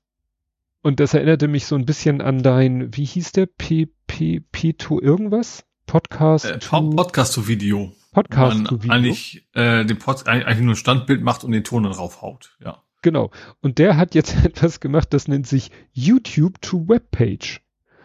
und 0.82 1.00
das 1.00 1.14
erinnerte 1.14 1.48
mich 1.48 1.66
so 1.66 1.74
ein 1.74 1.86
bisschen 1.86 2.20
an 2.20 2.42
dein, 2.42 2.94
wie 2.94 3.04
hieß 3.04 3.32
der? 3.32 3.46
P, 3.46 3.88
P, 4.06 4.40
P 4.40 4.74
to 4.74 5.00
irgendwas? 5.00 5.64
Podcast? 5.86 6.44
Äh, 6.44 6.58
Podcast 6.58 7.34
to 7.34 7.48
Video. 7.48 7.92
Podcast 8.12 8.66
to 8.66 8.82
Video. 8.82 8.92
Eigentlich, 8.92 9.46
äh, 9.52 9.84
den 9.84 9.98
Pod, 9.98 10.26
eigentlich 10.26 10.58
nur 10.58 10.74
ein 10.74 10.76
Standbild 10.76 11.22
macht 11.22 11.44
und 11.44 11.52
den 11.52 11.64
Ton 11.64 11.84
dann 11.84 11.92
raufhaut, 11.92 12.56
ja. 12.64 12.82
Genau. 13.02 13.30
Und 13.60 13.78
der 13.78 13.96
hat 13.96 14.14
jetzt 14.14 14.34
etwas 14.44 14.80
gemacht, 14.80 15.12
das 15.12 15.28
nennt 15.28 15.46
sich 15.46 15.70
YouTube 15.92 16.60
to 16.60 16.88
Webpage. 16.88 17.60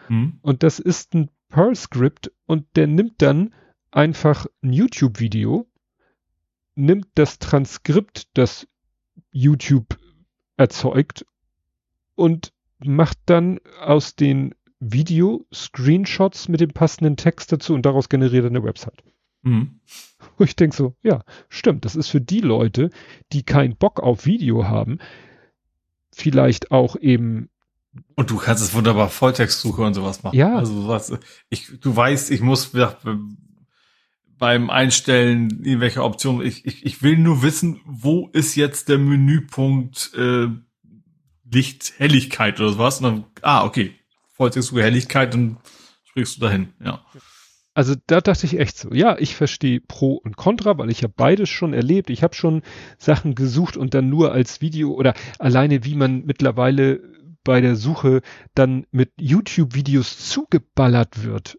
Hm. 0.06 0.38
Und 0.42 0.62
das 0.62 0.78
ist 0.78 1.14
ein 1.14 1.30
Perl-Script 1.48 2.32
und 2.46 2.66
der 2.76 2.86
nimmt 2.86 3.20
dann 3.20 3.54
einfach 3.90 4.46
ein 4.62 4.72
YouTube-Video, 4.72 5.66
nimmt 6.74 7.08
das 7.14 7.38
Transkript, 7.38 8.28
das 8.34 8.66
YouTube 9.30 9.98
erzeugt 10.56 11.26
und 12.14 12.52
macht 12.78 13.18
dann 13.26 13.60
aus 13.80 14.16
den 14.16 14.54
Video 14.84 15.46
Screenshots 15.52 16.48
mit 16.48 16.60
dem 16.60 16.70
passenden 16.70 17.16
Text 17.16 17.52
dazu 17.52 17.74
und 17.74 17.86
daraus 17.86 18.08
generiert 18.08 18.44
eine 18.44 18.64
Website. 18.64 19.02
Mhm. 19.42 19.80
Wo 20.38 20.44
ich 20.44 20.56
denke 20.56 20.74
so, 20.74 20.94
ja, 21.02 21.22
stimmt, 21.48 21.84
das 21.84 21.96
ist 21.96 22.08
für 22.08 22.20
die 22.20 22.40
Leute, 22.40 22.90
die 23.32 23.42
keinen 23.42 23.76
Bock 23.76 24.00
auf 24.00 24.26
Video 24.26 24.66
haben, 24.66 24.98
vielleicht 26.12 26.70
auch 26.70 26.96
eben 26.96 27.48
und 28.14 28.30
du 28.30 28.38
kannst 28.38 28.62
es 28.62 28.72
wunderbar 28.72 29.10
Volltextsuche 29.10 29.82
und 29.82 29.92
sowas 29.92 30.22
machen. 30.22 30.38
Ja. 30.38 30.56
Also 30.56 30.88
was, 30.88 31.12
ich, 31.50 31.78
du 31.78 31.94
weißt, 31.94 32.30
ich 32.30 32.40
muss 32.40 32.72
ja, 32.72 32.96
beim 34.38 34.70
Einstellen 34.70 35.62
irgendwelche 35.62 36.02
Optionen, 36.02 36.46
ich, 36.46 36.64
ich, 36.64 36.86
ich 36.86 37.02
will 37.02 37.18
nur 37.18 37.42
wissen, 37.42 37.80
wo 37.84 38.28
ist 38.32 38.56
jetzt 38.56 38.88
der 38.88 38.96
Menüpunkt 38.96 40.12
äh, 40.14 40.48
Licht, 41.50 41.92
Helligkeit 41.98 42.58
oder 42.60 42.72
sowas. 42.72 43.00
Und 43.00 43.04
dann, 43.04 43.24
ah, 43.42 43.64
okay, 43.64 43.94
Volltextsuche 44.42 44.82
Helligkeit, 44.82 45.34
dann 45.34 45.58
springst 46.02 46.36
du 46.36 46.40
dahin, 46.40 46.72
ja. 46.84 47.00
Also 47.74 47.94
da 48.08 48.20
dachte 48.20 48.44
ich 48.44 48.58
echt 48.58 48.76
so, 48.76 48.92
ja, 48.92 49.16
ich 49.18 49.36
verstehe 49.36 49.80
Pro 49.80 50.14
und 50.14 50.36
Contra, 50.36 50.76
weil 50.78 50.90
ich 50.90 51.04
habe 51.04 51.14
beides 51.16 51.48
schon 51.48 51.72
erlebt. 51.72 52.10
Ich 52.10 52.24
habe 52.24 52.34
schon 52.34 52.62
Sachen 52.98 53.36
gesucht 53.36 53.76
und 53.76 53.94
dann 53.94 54.10
nur 54.10 54.32
als 54.32 54.60
Video 54.60 54.92
oder 54.94 55.14
alleine, 55.38 55.84
wie 55.84 55.94
man 55.94 56.24
mittlerweile 56.24 57.00
bei 57.44 57.60
der 57.60 57.76
Suche 57.76 58.20
dann 58.56 58.84
mit 58.90 59.12
YouTube-Videos 59.16 60.28
zugeballert 60.28 61.22
wird. 61.22 61.58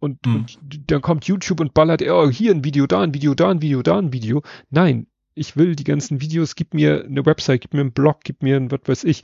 Und, 0.00 0.24
hm. 0.24 0.34
und, 0.36 0.90
dann 0.90 1.02
kommt 1.02 1.26
YouTube 1.26 1.60
und 1.60 1.74
ballert, 1.74 2.00
oh, 2.02 2.30
hier 2.30 2.52
ein 2.52 2.64
Video, 2.64 2.86
da 2.86 3.02
ein 3.02 3.12
Video, 3.12 3.34
da 3.34 3.50
ein 3.50 3.60
Video, 3.60 3.82
da 3.82 3.98
ein 3.98 4.14
Video. 4.14 4.42
Nein, 4.70 5.08
ich 5.34 5.56
will 5.56 5.76
die 5.76 5.84
ganzen 5.84 6.20
Videos, 6.20 6.56
gib 6.56 6.74
mir 6.74 7.04
eine 7.04 7.24
Website, 7.24 7.60
gib 7.60 7.74
mir 7.74 7.80
einen 7.80 7.92
Blog, 7.92 8.20
gib 8.24 8.42
mir 8.42 8.56
ein 8.56 8.70
was 8.70 8.80
weiß 8.84 9.04
ich. 9.04 9.22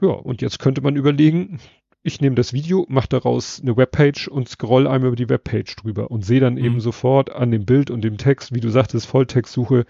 Ja, 0.00 0.08
und 0.08 0.40
jetzt 0.40 0.58
könnte 0.58 0.80
man 0.80 0.96
überlegen, 0.96 1.60
ich 2.02 2.20
nehme 2.20 2.34
das 2.34 2.52
Video, 2.52 2.84
mache 2.88 3.08
daraus 3.08 3.60
eine 3.60 3.76
Webpage 3.76 4.28
und 4.28 4.48
scroll 4.48 4.86
einmal 4.86 5.08
über 5.08 5.16
die 5.16 5.28
Webpage 5.28 5.76
drüber 5.76 6.10
und 6.10 6.24
sehe 6.24 6.40
dann 6.40 6.54
mhm. 6.54 6.64
eben 6.64 6.80
sofort 6.80 7.30
an 7.30 7.50
dem 7.50 7.64
Bild 7.64 7.90
und 7.90 8.02
dem 8.02 8.18
Text, 8.18 8.54
wie 8.54 8.60
du 8.60 8.70
sagtest, 8.70 9.06
Volltextsuche, 9.06 9.86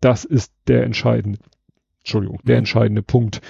das 0.00 0.24
ist 0.24 0.52
der 0.66 0.84
entscheidende, 0.84 1.38
Entschuldigung, 2.00 2.40
der 2.44 2.56
mhm. 2.56 2.60
entscheidende 2.60 3.02
Punkt, 3.02 3.40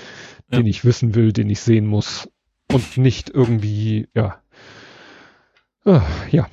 ja. 0.50 0.58
den 0.58 0.66
ich 0.66 0.84
wissen 0.84 1.14
will, 1.14 1.32
den 1.32 1.48
ich 1.48 1.60
sehen 1.60 1.86
muss 1.86 2.28
und 2.70 2.98
nicht 2.98 3.30
irgendwie, 3.30 4.08
ja, 4.14 4.40
ah, 5.84 6.02
ja. 6.30 6.46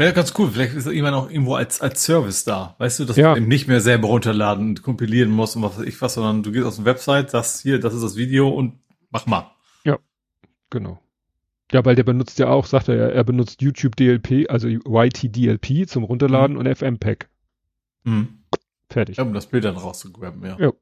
Ja, 0.00 0.12
ganz 0.12 0.32
cool. 0.38 0.48
Vielleicht 0.52 0.74
ist 0.74 0.86
jemand 0.86 1.16
auch 1.16 1.28
irgendwo 1.28 1.56
als, 1.56 1.80
als 1.80 2.04
Service 2.04 2.44
da. 2.44 2.76
Weißt 2.78 3.00
du, 3.00 3.04
dass 3.04 3.16
ja. 3.16 3.32
du 3.32 3.40
eben 3.40 3.48
nicht 3.48 3.66
mehr 3.66 3.80
selber 3.80 4.06
runterladen 4.06 4.68
und 4.68 4.82
kompilieren 4.84 5.28
musst 5.28 5.56
und 5.56 5.62
was 5.62 5.76
weiß 5.76 5.86
ich 5.86 6.00
was, 6.00 6.14
sondern 6.14 6.44
du 6.44 6.52
gehst 6.52 6.66
auf 6.66 6.76
die 6.76 6.84
Website, 6.84 7.30
sagst 7.30 7.62
hier, 7.62 7.80
das 7.80 7.94
ist 7.94 8.04
das 8.04 8.14
Video 8.14 8.48
und 8.48 8.78
mach 9.10 9.26
mal. 9.26 9.50
Genau. 10.70 11.00
Ja, 11.70 11.84
weil 11.84 11.94
der 11.94 12.04
benutzt 12.04 12.38
ja 12.38 12.48
auch, 12.48 12.66
sagt 12.66 12.88
er 12.88 12.96
ja, 12.96 13.08
er 13.08 13.24
benutzt 13.24 13.60
YouTube 13.60 13.96
DLP, 13.96 14.50
also 14.50 14.68
YTDLP 14.68 15.88
zum 15.88 16.04
Runterladen 16.04 16.54
mhm. 16.54 16.60
und 16.60 16.74
FMPEG. 16.74 17.28
Mhm. 18.04 18.44
Fertig. 18.88 19.18
Ja, 19.18 19.24
um 19.24 19.34
das 19.34 19.46
Bild 19.46 19.64
dann 19.64 19.76
rauszugraben, 19.76 20.44
ja. 20.44 20.56
ja. 20.58 20.72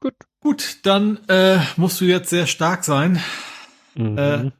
Gut. 0.00 0.14
Gut, 0.40 0.78
dann 0.82 1.18
äh, 1.28 1.60
musst 1.76 2.00
du 2.00 2.04
jetzt 2.04 2.30
sehr 2.30 2.46
stark 2.46 2.84
sein. 2.84 3.20
Mhm. 3.94 4.18
Äh, 4.18 4.50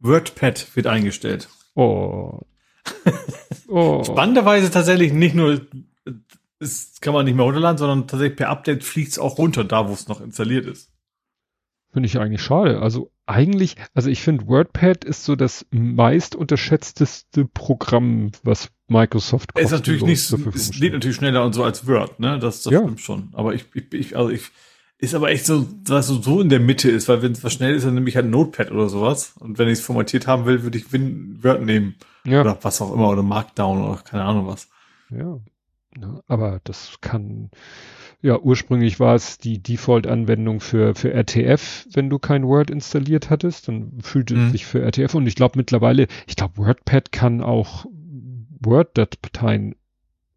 WordPad 0.00 0.74
wird 0.74 0.86
eingestellt. 0.86 1.48
Oh. 1.74 2.40
oh. 3.68 4.04
Spannenderweise 4.04 4.70
tatsächlich 4.70 5.12
nicht 5.12 5.34
nur, 5.34 5.60
das 6.58 7.00
kann 7.00 7.14
man 7.14 7.24
nicht 7.24 7.36
mehr 7.36 7.44
runterladen, 7.44 7.78
sondern 7.78 8.08
tatsächlich 8.08 8.36
per 8.36 8.48
Update 8.48 8.84
fliegt 8.84 9.12
es 9.12 9.18
auch 9.18 9.38
runter, 9.38 9.64
da 9.64 9.88
wo 9.88 9.92
es 9.92 10.08
noch 10.08 10.20
installiert 10.20 10.66
ist. 10.66 10.90
Finde 11.92 12.06
ich 12.06 12.18
eigentlich 12.18 12.42
schade. 12.42 12.80
Also 12.80 13.10
eigentlich, 13.26 13.76
also 13.94 14.10
ich 14.10 14.22
finde 14.22 14.46
WordPad 14.46 15.04
ist 15.04 15.24
so 15.24 15.34
das 15.34 15.66
meist 15.70 16.36
unterschätzteste 16.36 17.46
Programm, 17.46 18.30
was 18.42 18.70
Microsoft 18.88 19.58
Ist 19.58 19.70
natürlich 19.70 20.02
nicht, 20.02 20.32
es 20.32 20.70
geht 20.72 20.92
natürlich 20.92 21.16
schneller 21.16 21.44
und 21.44 21.52
so 21.52 21.64
als 21.64 21.86
Word, 21.86 22.20
ne? 22.20 22.38
Das, 22.38 22.62
das 22.62 22.72
ja. 22.72 22.80
stimmt 22.80 23.00
schon. 23.00 23.30
Aber 23.32 23.54
ich, 23.54 23.66
ich, 23.74 23.92
ich, 23.92 24.16
also 24.16 24.30
ich, 24.30 24.50
ist 24.98 25.14
aber 25.14 25.30
echt 25.30 25.46
so, 25.46 25.66
dass 25.84 26.08
so, 26.08 26.20
so 26.20 26.40
in 26.40 26.48
der 26.48 26.60
Mitte 26.60 26.90
ist, 26.90 27.08
weil 27.08 27.22
wenn 27.22 27.32
es 27.32 27.42
was 27.42 27.54
schnell 27.54 27.74
ist, 27.74 27.86
dann 27.86 27.94
nehme 27.94 28.08
ich 28.08 28.16
halt 28.16 28.26
Notepad 28.26 28.70
oder 28.70 28.88
sowas. 28.88 29.34
Und 29.38 29.58
wenn 29.58 29.68
ich 29.68 29.78
es 29.78 29.84
formatiert 29.84 30.26
haben 30.26 30.44
will, 30.44 30.62
würde 30.62 30.76
ich 30.76 30.92
Win 30.92 31.38
Word 31.42 31.62
nehmen. 31.62 31.94
Ja. 32.24 32.42
Oder 32.42 32.58
was 32.62 32.82
auch 32.82 32.92
immer, 32.92 33.08
oder 33.08 33.22
Markdown 33.22 33.82
oder 33.82 34.02
keine 34.02 34.24
Ahnung 34.24 34.46
was. 34.46 34.68
Ja. 35.10 35.38
ja 35.98 36.20
aber 36.26 36.60
das 36.64 36.98
kann, 37.00 37.50
ja, 38.22 38.38
ursprünglich 38.38 39.00
war 39.00 39.14
es 39.14 39.38
die 39.38 39.62
Default-Anwendung 39.62 40.60
für, 40.60 40.94
für 40.94 41.12
RTF, 41.12 41.86
wenn 41.92 42.10
du 42.10 42.18
kein 42.18 42.46
Word 42.46 42.70
installiert 42.70 43.30
hattest, 43.30 43.68
dann 43.68 43.98
fühlte 44.02 44.34
mhm. 44.34 44.46
es 44.46 44.52
sich 44.52 44.66
für 44.66 44.82
RTF 44.82 45.14
und 45.14 45.26
ich 45.26 45.36
glaube 45.36 45.58
mittlerweile, 45.58 46.06
ich 46.26 46.36
glaube 46.36 46.58
WordPad 46.58 47.12
kann 47.12 47.42
auch 47.42 47.86
Word-Dateien 48.60 49.74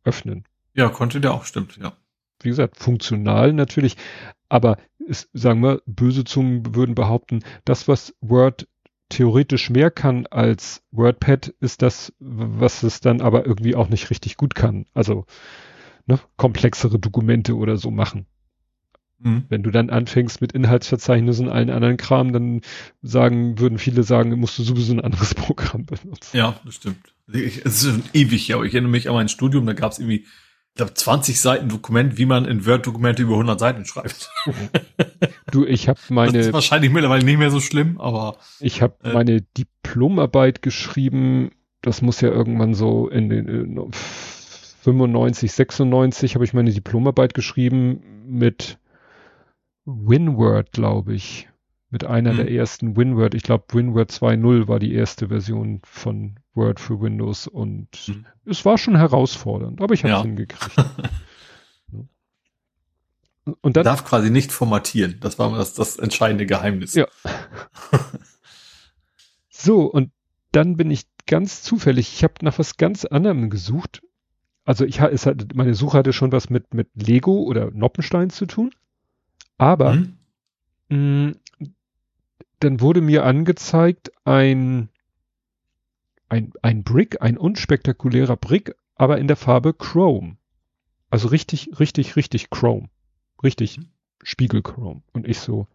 öffnen. 0.06 0.46
Ja, 0.74 0.90
konnte 0.90 1.20
der 1.20 1.34
auch, 1.34 1.46
stimmt, 1.46 1.78
ja. 1.78 1.94
Wie 2.42 2.50
gesagt, 2.50 2.78
funktional 2.78 3.54
natürlich, 3.54 3.98
aber 4.50 4.78
ist, 5.00 5.30
sagen 5.34 5.62
wir, 5.62 5.82
böse 5.86 6.24
Zungen 6.24 6.76
würden 6.76 6.96
behaupten, 6.96 7.44
das, 7.66 7.88
was 7.88 8.16
Word 8.22 8.68
theoretisch 9.10 9.70
mehr 9.70 9.92
kann 9.92 10.26
als 10.28 10.84
WordPad, 10.92 11.54
ist 11.60 11.82
das, 11.82 12.14
was 12.20 12.84
es 12.84 13.02
dann 13.02 13.22
aber 13.22 13.46
irgendwie 13.46 13.76
auch 13.76 13.90
nicht 13.90 14.10
richtig 14.10 14.38
gut 14.38 14.56
kann. 14.56 14.86
Also 14.94 15.26
ne, 16.06 16.20
komplexere 16.38 17.00
Dokumente 17.00 17.56
oder 17.56 17.78
so 17.78 17.92
machen. 17.92 18.26
Mhm. 19.24 19.46
Wenn 19.50 19.64
du 19.64 19.72
dann 19.72 19.90
anfängst 19.90 20.42
mit 20.42 20.52
Inhaltsverzeichnissen 20.52 21.48
und 21.48 21.54
allen 21.54 21.70
anderen 21.70 21.98
Kram, 21.98 22.34
dann 22.34 22.62
sagen, 23.02 23.58
würden 23.60 23.78
viele 23.78 24.04
sagen, 24.04 24.38
musst 24.38 24.60
du 24.60 24.64
sowieso 24.64 24.94
ein 24.94 25.00
anderes 25.00 25.34
Programm 25.36 25.86
benutzen. 25.86 26.36
Ja, 26.36 26.60
das 26.66 26.76
stimmt. 26.76 27.14
es 27.32 27.58
ist 27.58 27.84
schon 27.84 28.04
ewig, 28.14 28.48
ja. 28.50 28.62
Ich 28.64 28.74
erinnere 28.74 28.92
mich 28.92 29.08
an 29.08 29.16
mein 29.16 29.30
Studium, 29.30 29.66
da 29.66 29.74
gab 29.74 29.94
es 29.94 30.00
irgendwie, 30.00 30.26
ich 30.26 30.76
glaube, 30.76 30.94
20 30.94 31.40
Seiten 31.40 31.70
Dokument, 31.70 32.18
wie 32.18 32.26
man 32.26 32.46
in 32.46 32.66
Word-Dokumente 32.66 33.24
über 33.24 33.34
100 33.34 33.60
Seiten 33.60 33.86
schreibt. 33.86 34.30
du, 35.52 35.66
ich 35.66 35.88
habe 35.88 36.00
meine... 36.10 36.38
Das 36.38 36.48
ist 36.48 36.54
wahrscheinlich 36.54 36.92
mittlerweile 36.92 37.24
nicht 37.24 37.38
mehr 37.38 37.52
so 37.52 37.62
schlimm, 37.62 38.02
aber... 38.02 38.38
Ich 38.60 38.82
habe 38.82 38.96
äh, 39.04 39.14
meine 39.14 39.42
Diplomarbeit 39.42 40.62
geschrieben, 40.62 41.52
das 41.82 42.02
muss 42.02 42.20
ja 42.20 42.30
irgendwann 42.30 42.74
so 42.74 43.08
in 43.08 43.30
den... 43.30 43.48
In, 43.48 43.92
95, 44.84 45.54
96 45.54 46.36
habe 46.36 46.44
ich 46.44 46.54
meine 46.54 46.72
Diplomarbeit 46.72 47.34
geschrieben 47.34 48.04
mit 48.26 48.80
WinWord, 49.86 50.74
glaube 50.74 51.14
ich. 51.14 51.48
Mit 51.90 52.06
einer 52.06 52.32
hm. 52.32 52.38
der 52.38 52.52
ersten 52.52 52.98
WinWord. 52.98 53.36
Ich 53.36 53.44
glaube, 53.44 53.66
WinWord 53.72 54.12
2.0 54.12 54.68
war 54.68 54.80
die 54.80 54.94
erste 54.94 55.28
Version 55.28 55.82
von 55.86 56.40
Word 56.56 56.80
für 56.80 57.00
Windows 57.00 57.48
und 57.48 57.88
hm. 57.96 58.26
es 58.46 58.66
war 58.66 58.78
schon 58.78 58.98
herausfordernd, 58.98 59.80
aber 59.80 59.94
ich 59.94 60.04
habe 60.04 60.14
es 60.14 60.20
ja. 60.20 60.24
hingekriegt. 60.24 60.76
und 63.62 63.78
dann, 63.78 63.84
darf 63.84 64.04
quasi 64.04 64.32
nicht 64.32 64.52
formatieren. 64.52 65.18
Das 65.22 65.40
war 65.40 65.56
das, 65.56 65.76
das 65.76 65.98
entscheidende 65.98 66.46
Geheimnis. 66.46 66.96
Ja. 66.96 67.08
so, 69.50 69.86
und 69.86 70.12
dann 70.52 70.76
bin 70.76 70.92
ich 70.92 71.06
ganz 71.28 71.62
zufällig, 71.62 72.12
ich 72.12 72.24
habe 72.24 72.34
nach 72.42 72.60
was 72.60 72.76
ganz 72.76 73.06
anderem 73.06 73.50
gesucht 73.50 74.02
also 74.66 74.86
ich 74.86 75.00
es 75.00 75.26
hat, 75.26 75.56
meine 75.56 75.76
Suche 75.76 75.98
hatte 75.98 76.14
schon 76.14 76.32
was 76.32 76.50
mit, 76.50 76.74
mit 76.74 76.90
Lego 76.96 77.44
oder 77.44 77.72
Noppenstein 77.72 78.30
zu 78.30 78.46
tun. 78.46 78.72
Aber 79.58 79.96
mhm. 79.96 80.18
mh, 80.90 81.34
dann 82.60 82.80
wurde 82.80 83.02
mir 83.02 83.26
angezeigt 83.26 84.12
ein, 84.24 84.90
ein, 86.30 86.54
ein 86.62 86.84
Brick, 86.84 87.22
ein 87.22 87.38
unspektakulärer 87.38 88.38
Brick, 88.38 88.76
aber 88.96 89.18
in 89.18 89.28
der 89.28 89.36
Farbe 89.36 89.74
Chrome. 89.74 90.38
Also 91.10 91.28
richtig, 91.28 91.80
richtig, 91.80 92.16
richtig 92.16 92.50
Chrome. 92.50 92.90
Richtig 93.44 93.80
mhm. 93.80 93.88
Spiegelchrome. 94.24 95.02
Und 95.12 95.28
ich 95.28 95.40
so, 95.40 95.68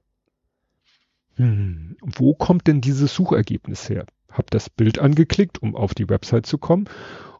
hm, 1.36 1.96
wo 2.00 2.34
kommt 2.34 2.66
denn 2.66 2.80
dieses 2.80 3.14
Suchergebnis 3.14 3.88
her? 3.90 4.06
Hab 4.30 4.50
das 4.50 4.70
Bild 4.70 4.98
angeklickt, 4.98 5.62
um 5.62 5.76
auf 5.76 5.94
die 5.94 6.08
Website 6.08 6.46
zu 6.46 6.56
kommen 6.56 6.88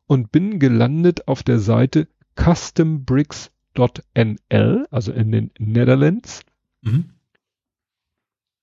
und 0.09 0.33
bin 0.33 0.59
gelandet 0.59 1.29
auf 1.29 1.45
der 1.45 1.61
Seite 1.61 2.09
custombricks.nl, 2.35 4.89
also 4.91 5.13
in 5.13 5.31
den 5.31 5.53
Netherlands. 5.59 6.41
Mhm. 6.81 7.11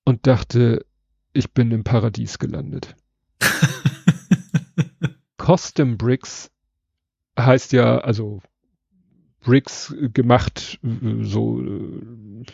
Und 0.03 0.27
dachte, 0.27 0.85
ich 1.33 1.53
bin 1.53 1.71
im 1.71 1.83
Paradies 1.83 2.39
gelandet. 2.39 2.95
Custom 5.37 5.97
Bricks 5.97 6.49
heißt 7.37 7.73
ja, 7.73 7.97
also 7.99 8.41
Bricks 9.41 9.93
gemacht, 10.13 10.79
so 11.21 11.61
äh, 11.61 12.45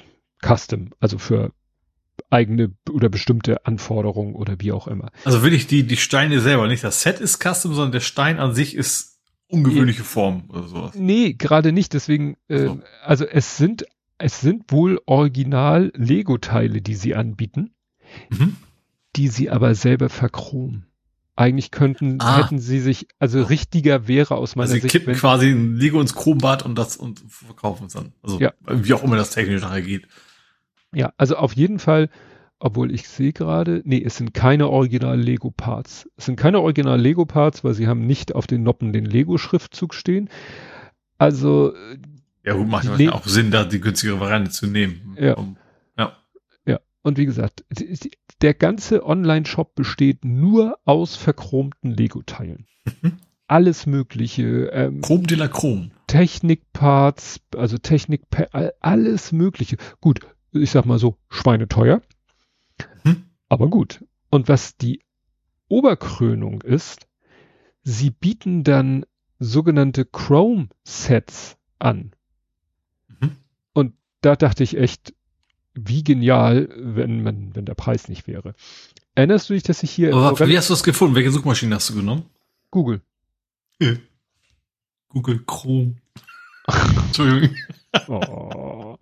Custom, 0.45 0.89
also 0.99 1.17
für 1.17 1.53
eigene 2.29 2.73
oder 2.89 3.09
bestimmte 3.09 3.65
Anforderungen 3.65 4.35
oder 4.35 4.55
wie 4.59 4.71
auch 4.71 4.87
immer. 4.87 5.11
Also 5.25 5.43
will 5.43 5.53
ich 5.53 5.67
die, 5.67 5.83
die 5.83 5.97
Steine 5.97 6.39
selber, 6.39 6.67
nicht 6.67 6.83
das 6.83 7.01
Set 7.01 7.19
ist 7.19 7.39
Custom, 7.39 7.73
sondern 7.73 7.91
der 7.91 7.99
Stein 7.99 8.39
an 8.39 8.53
sich 8.53 8.75
ist 8.75 9.19
ungewöhnliche 9.47 10.03
Form 10.03 10.45
oder 10.49 10.67
sowas. 10.67 10.95
Nee, 10.95 11.33
gerade 11.33 11.71
nicht, 11.71 11.93
deswegen, 11.93 12.37
äh, 12.47 12.65
so. 12.65 12.79
also 13.03 13.25
es 13.25 13.57
sind, 13.57 13.85
es 14.17 14.41
sind 14.41 14.71
wohl 14.71 14.99
original 15.05 15.91
Lego-Teile, 15.95 16.81
die 16.81 16.95
sie 16.95 17.15
anbieten, 17.15 17.73
mhm. 18.29 18.55
die 19.15 19.27
sie 19.27 19.49
aber 19.49 19.75
selber 19.75 20.09
verchromen. 20.09 20.85
Eigentlich 21.35 21.71
könnten, 21.71 22.19
ah. 22.19 22.37
hätten 22.37 22.59
sie 22.59 22.79
sich, 22.79 23.07
also 23.19 23.41
richtiger 23.41 24.07
wäre 24.07 24.35
aus 24.35 24.55
meiner 24.55 24.63
also 24.63 24.75
sie 24.75 24.81
Sicht. 24.81 24.91
Sie 24.91 24.99
kippen 24.99 25.15
quasi 25.15 25.49
ein 25.49 25.75
Lego 25.75 25.99
ins 25.99 26.13
Chrombad 26.13 26.63
und 26.63 26.75
das 26.75 26.97
und 26.97 27.23
verkaufen 27.27 27.87
es 27.87 27.93
dann. 27.93 28.13
Also 28.21 28.39
ja. 28.39 28.53
wie 28.67 28.93
auch 28.93 29.03
immer 29.03 29.15
das 29.15 29.31
technisch 29.31 29.61
nachher 29.61 29.81
geht. 29.81 30.07
Ja, 30.93 31.13
also 31.17 31.35
auf 31.37 31.53
jeden 31.53 31.79
Fall, 31.79 32.09
obwohl 32.59 32.91
ich 32.93 33.07
sehe 33.07 33.33
gerade, 33.33 33.81
nee, 33.85 34.03
es 34.03 34.17
sind 34.17 34.33
keine 34.33 34.69
original 34.69 35.19
Lego 35.19 35.51
Parts. 35.51 36.09
Es 36.17 36.25
sind 36.25 36.35
keine 36.35 36.59
original 36.59 36.99
Lego 36.99 37.25
Parts, 37.25 37.63
weil 37.63 37.73
sie 37.73 37.87
haben 37.87 38.05
nicht 38.05 38.35
auf 38.35 38.47
den 38.47 38.63
Noppen 38.63 38.93
den 38.93 39.05
Lego 39.05 39.37
Schriftzug 39.37 39.93
stehen. 39.93 40.29
Also 41.17 41.73
ja, 42.43 42.53
gut, 42.53 42.67
macht 42.67 42.99
ja 42.99 43.11
auch 43.13 43.25
Sinn, 43.25 43.51
da 43.51 43.63
die 43.63 43.79
günstigere 43.79 44.19
Variante 44.19 44.51
zu 44.51 44.67
nehmen. 44.67 45.15
Ja. 45.19 45.35
Um, 45.35 45.57
ja. 45.97 46.17
Ja. 46.65 46.79
Und 47.03 47.17
wie 47.17 47.25
gesagt, 47.25 47.63
der 48.41 48.53
ganze 48.53 49.05
Online-Shop 49.05 49.75
besteht 49.75 50.25
nur 50.25 50.79
aus 50.85 51.15
verchromten 51.15 51.91
Lego-Teilen. 51.91 52.65
Mhm. 53.01 53.17
Alles 53.47 53.85
Mögliche. 53.85 54.67
Ähm, 54.71 55.01
Chrom 55.01 55.27
de 55.27 55.37
la 55.37 55.47
Chrom. 55.47 55.91
Technikparts, 56.07 57.41
also 57.55 57.77
Technik, 57.77 58.23
alles 58.79 59.31
Mögliche. 59.31 59.77
Gut, 59.99 60.21
ich 60.51 60.71
sag 60.71 60.85
mal 60.85 60.99
so, 60.99 61.17
schweineteuer. 61.29 62.01
Hm. 63.03 63.25
Aber 63.49 63.67
gut. 63.67 64.03
Und 64.29 64.47
was 64.47 64.77
die 64.77 65.01
Oberkrönung 65.67 66.61
ist, 66.61 67.07
sie 67.83 68.09
bieten 68.09 68.63
dann 68.63 69.05
sogenannte 69.39 70.05
Chrome-Sets 70.05 71.57
an. 71.79 72.11
Mhm. 73.07 73.37
Und 73.73 73.93
da 74.21 74.35
dachte 74.35 74.63
ich 74.63 74.77
echt, 74.77 75.13
wie 75.73 76.03
genial, 76.03 76.69
wenn 76.75 77.23
man, 77.23 77.55
wenn 77.55 77.65
der 77.65 77.73
Preis 77.73 78.07
nicht 78.07 78.27
wäre. 78.27 78.53
Erinnerst 79.15 79.49
du 79.49 79.53
dich, 79.53 79.63
dass 79.63 79.83
ich 79.83 79.91
hier. 79.91 80.13
Aber 80.13 80.47
wie 80.47 80.57
hast 80.57 80.69
du 80.69 80.73
das 80.73 80.83
gefunden? 80.83 81.15
Welche 81.15 81.31
Suchmaschine 81.31 81.75
hast 81.75 81.89
du 81.89 81.95
genommen? 81.95 82.25
Google. 82.69 83.01
Ja. 83.79 83.93
Google 85.09 85.43
Chrome. 85.45 85.95
Entschuldigung. 87.07 87.55
Oh. 88.07 88.97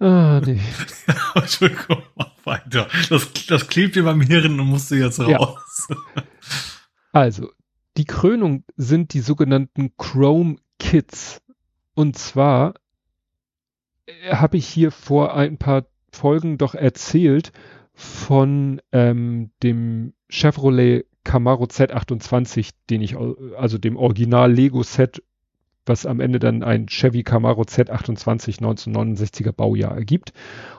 Ah, 0.00 0.40
nee. 0.44 0.60
Entschuldigung, 1.34 2.02
mach 2.14 2.30
weiter. 2.44 2.88
Das, 3.08 3.32
das 3.48 3.66
klebt 3.66 3.96
in 3.96 4.04
meinem 4.04 4.20
Hirn 4.20 4.60
und 4.60 4.66
musste 4.66 4.96
jetzt 4.96 5.20
raus. 5.20 5.88
Ja. 5.88 6.22
Also, 7.12 7.50
die 7.96 8.04
Krönung 8.04 8.64
sind 8.76 9.12
die 9.12 9.20
sogenannten 9.20 9.96
Chrome 9.96 10.56
Kits. 10.78 11.42
Und 11.94 12.16
zwar 12.16 12.74
äh, 14.06 14.34
habe 14.34 14.56
ich 14.56 14.68
hier 14.68 14.92
vor 14.92 15.34
ein 15.34 15.58
paar 15.58 15.86
Folgen 16.12 16.58
doch 16.58 16.74
erzählt 16.74 17.52
von 17.94 18.80
ähm, 18.92 19.50
dem 19.64 20.14
Chevrolet 20.28 21.06
Camaro 21.24 21.64
Z28, 21.64 22.70
den 22.88 23.02
ich, 23.02 23.16
also 23.56 23.78
dem 23.78 23.96
Original 23.96 24.52
Lego 24.52 24.82
Set 24.82 25.22
was 25.88 26.06
am 26.06 26.20
Ende 26.20 26.38
dann 26.38 26.62
ein 26.62 26.86
Chevy 26.86 27.22
Camaro 27.22 27.62
Z28 27.62 28.60
1969er 28.60 29.52
Baujahr 29.52 29.94
ergibt. 29.94 30.32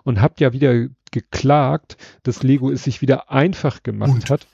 Und 0.03 0.21
habt 0.21 0.39
ja 0.39 0.53
wieder 0.53 0.87
geklagt, 1.11 1.97
dass 2.23 2.43
Lego 2.43 2.71
es 2.71 2.83
sich 2.83 3.01
wieder 3.01 3.31
einfach 3.31 3.83
gemacht 3.83 4.11
und? 4.11 4.29
hat. 4.29 4.47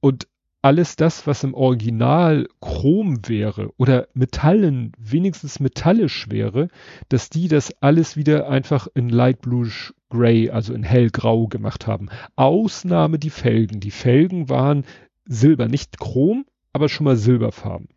Und 0.00 0.28
alles 0.64 0.96
das, 0.96 1.26
was 1.26 1.44
im 1.44 1.52
Original 1.52 2.48
Chrom 2.60 3.28
wäre 3.28 3.70
oder 3.76 4.08
Metallen, 4.14 4.92
wenigstens 4.98 5.60
metallisch 5.60 6.30
wäre, 6.30 6.68
dass 7.10 7.28
die 7.28 7.48
das 7.48 7.82
alles 7.82 8.16
wieder 8.16 8.48
einfach 8.48 8.88
in 8.94 9.10
Light 9.10 9.42
Blue 9.42 9.70
Gray, 10.08 10.48
also 10.48 10.72
in 10.72 10.82
hellgrau 10.82 11.48
gemacht 11.48 11.86
haben. 11.86 12.08
Ausnahme 12.36 13.18
die 13.18 13.30
Felgen. 13.30 13.80
Die 13.80 13.90
Felgen 13.90 14.48
waren 14.48 14.84
silber, 15.26 15.68
nicht 15.68 15.98
Chrom, 15.98 16.46
aber 16.72 16.88
schon 16.88 17.04
mal 17.04 17.16
silberfarben 17.16 17.88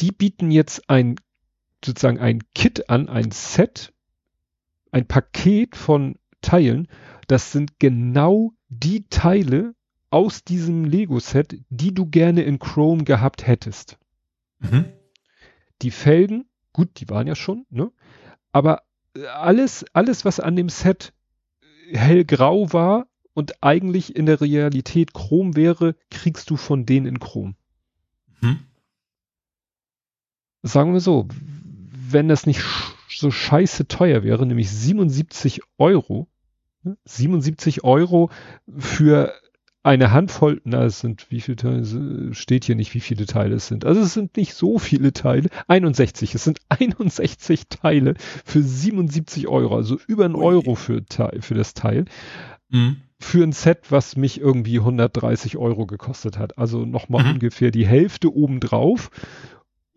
die 0.00 0.12
bieten 0.12 0.50
jetzt 0.50 0.88
ein, 0.88 1.16
sozusagen 1.84 2.18
ein 2.18 2.42
Kit 2.54 2.88
an, 2.88 3.08
ein 3.08 3.30
Set, 3.30 3.92
ein 4.90 5.06
Paket 5.06 5.76
von 5.76 6.18
Teilen. 6.40 6.88
Das 7.26 7.52
sind 7.52 7.78
genau 7.78 8.52
die 8.68 9.08
Teile 9.08 9.74
aus 10.10 10.44
diesem 10.44 10.84
Lego-Set, 10.84 11.60
die 11.68 11.92
du 11.92 12.06
gerne 12.06 12.42
in 12.42 12.58
Chrome 12.58 13.04
gehabt 13.04 13.46
hättest. 13.46 13.98
Mhm. 14.60 14.86
Die 15.82 15.90
Felgen, 15.90 16.48
gut, 16.72 17.00
die 17.00 17.08
waren 17.08 17.26
ja 17.26 17.34
schon, 17.34 17.66
ne? 17.70 17.92
Aber 18.52 18.82
alles, 19.34 19.84
alles, 19.92 20.24
was 20.24 20.40
an 20.40 20.56
dem 20.56 20.68
Set 20.68 21.12
hellgrau 21.92 22.72
war 22.72 23.08
und 23.34 23.62
eigentlich 23.62 24.16
in 24.16 24.26
der 24.26 24.40
Realität 24.40 25.12
Chrom 25.12 25.56
wäre, 25.56 25.96
kriegst 26.10 26.50
du 26.50 26.56
von 26.56 26.86
denen 26.86 27.06
in 27.06 27.18
Chrom. 27.18 27.56
Mhm 28.40 28.67
sagen 30.62 30.92
wir 30.92 31.00
so, 31.00 31.28
wenn 32.10 32.28
das 32.28 32.46
nicht 32.46 32.62
so 33.08 33.30
scheiße 33.30 33.88
teuer 33.88 34.22
wäre, 34.22 34.46
nämlich 34.46 34.70
77 34.70 35.60
Euro, 35.78 36.28
77 37.04 37.84
Euro 37.84 38.30
für 38.78 39.32
eine 39.82 40.12
Handvoll, 40.12 40.60
na, 40.64 40.84
es 40.84 41.00
sind, 41.00 41.30
wie 41.30 41.40
viele 41.40 41.56
Teile, 41.56 42.34
steht 42.34 42.64
hier 42.64 42.74
nicht, 42.74 42.94
wie 42.94 43.00
viele 43.00 43.26
Teile 43.26 43.56
es 43.56 43.68
sind. 43.68 43.84
Also 43.84 44.00
es 44.00 44.12
sind 44.12 44.36
nicht 44.36 44.54
so 44.54 44.78
viele 44.78 45.12
Teile, 45.12 45.48
61, 45.66 46.34
es 46.34 46.44
sind 46.44 46.60
61 46.68 47.68
Teile 47.68 48.14
für 48.44 48.62
77 48.62 49.48
Euro, 49.48 49.76
also 49.76 49.98
über 50.06 50.24
ein 50.24 50.34
Euro 50.34 50.74
für, 50.74 51.02
für 51.40 51.54
das 51.54 51.74
Teil. 51.74 52.04
Mhm. 52.70 52.96
Für 53.20 53.42
ein 53.42 53.52
Set, 53.52 53.90
was 53.90 54.16
mich 54.16 54.40
irgendwie 54.40 54.78
130 54.78 55.56
Euro 55.56 55.86
gekostet 55.86 56.38
hat. 56.38 56.58
Also 56.58 56.84
nochmal 56.84 57.24
mhm. 57.24 57.30
ungefähr 57.32 57.70
die 57.70 57.86
Hälfte 57.86 58.32
obendrauf 58.32 59.10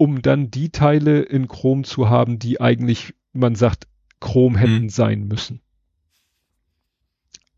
um 0.01 0.23
dann 0.23 0.49
die 0.49 0.71
Teile 0.71 1.21
in 1.21 1.47
Chrom 1.47 1.83
zu 1.83 2.09
haben, 2.09 2.39
die 2.39 2.59
eigentlich, 2.59 3.13
man 3.33 3.53
sagt, 3.53 3.87
Chrom 4.19 4.55
hätten 4.55 4.85
mhm. 4.85 4.89
sein 4.89 5.27
müssen. 5.27 5.61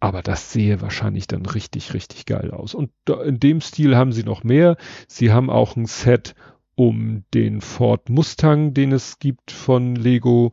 Aber 0.02 0.22
das 0.22 0.52
sehe 0.52 0.82
wahrscheinlich 0.82 1.28
dann 1.28 1.46
richtig, 1.46 1.94
richtig 1.94 2.26
geil 2.26 2.52
aus. 2.52 2.76
Und 2.76 2.92
in 3.26 3.40
dem 3.40 3.62
Stil 3.62 3.96
haben 3.96 4.12
sie 4.12 4.26
noch 4.26 4.44
mehr. 4.44 4.76
Sie 5.08 5.32
haben 5.32 5.50
auch 5.50 5.78
ein 5.78 5.86
Set 5.86 6.36
um 6.76 7.24
den 7.34 7.62
Ford 7.62 8.10
Mustang, 8.10 8.74
den 8.74 8.92
es 8.92 9.20
gibt 9.20 9.50
von 9.50 9.96
Lego, 9.96 10.52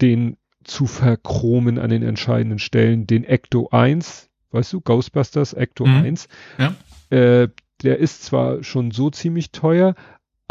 den 0.00 0.36
zu 0.62 0.86
verchromen 0.86 1.80
an 1.80 1.90
den 1.90 2.04
entscheidenden 2.04 2.60
Stellen, 2.60 3.08
den 3.08 3.24
Ecto 3.24 3.68
1, 3.70 4.30
weißt 4.52 4.74
du, 4.74 4.80
Ghostbusters 4.80 5.54
Ecto 5.54 5.86
mhm. 5.86 6.04
1. 6.04 6.28
Ja. 6.58 6.76
Äh, 7.10 7.48
der 7.82 7.98
ist 7.98 8.22
zwar 8.22 8.62
schon 8.62 8.92
so 8.92 9.10
ziemlich 9.10 9.50
teuer, 9.50 9.96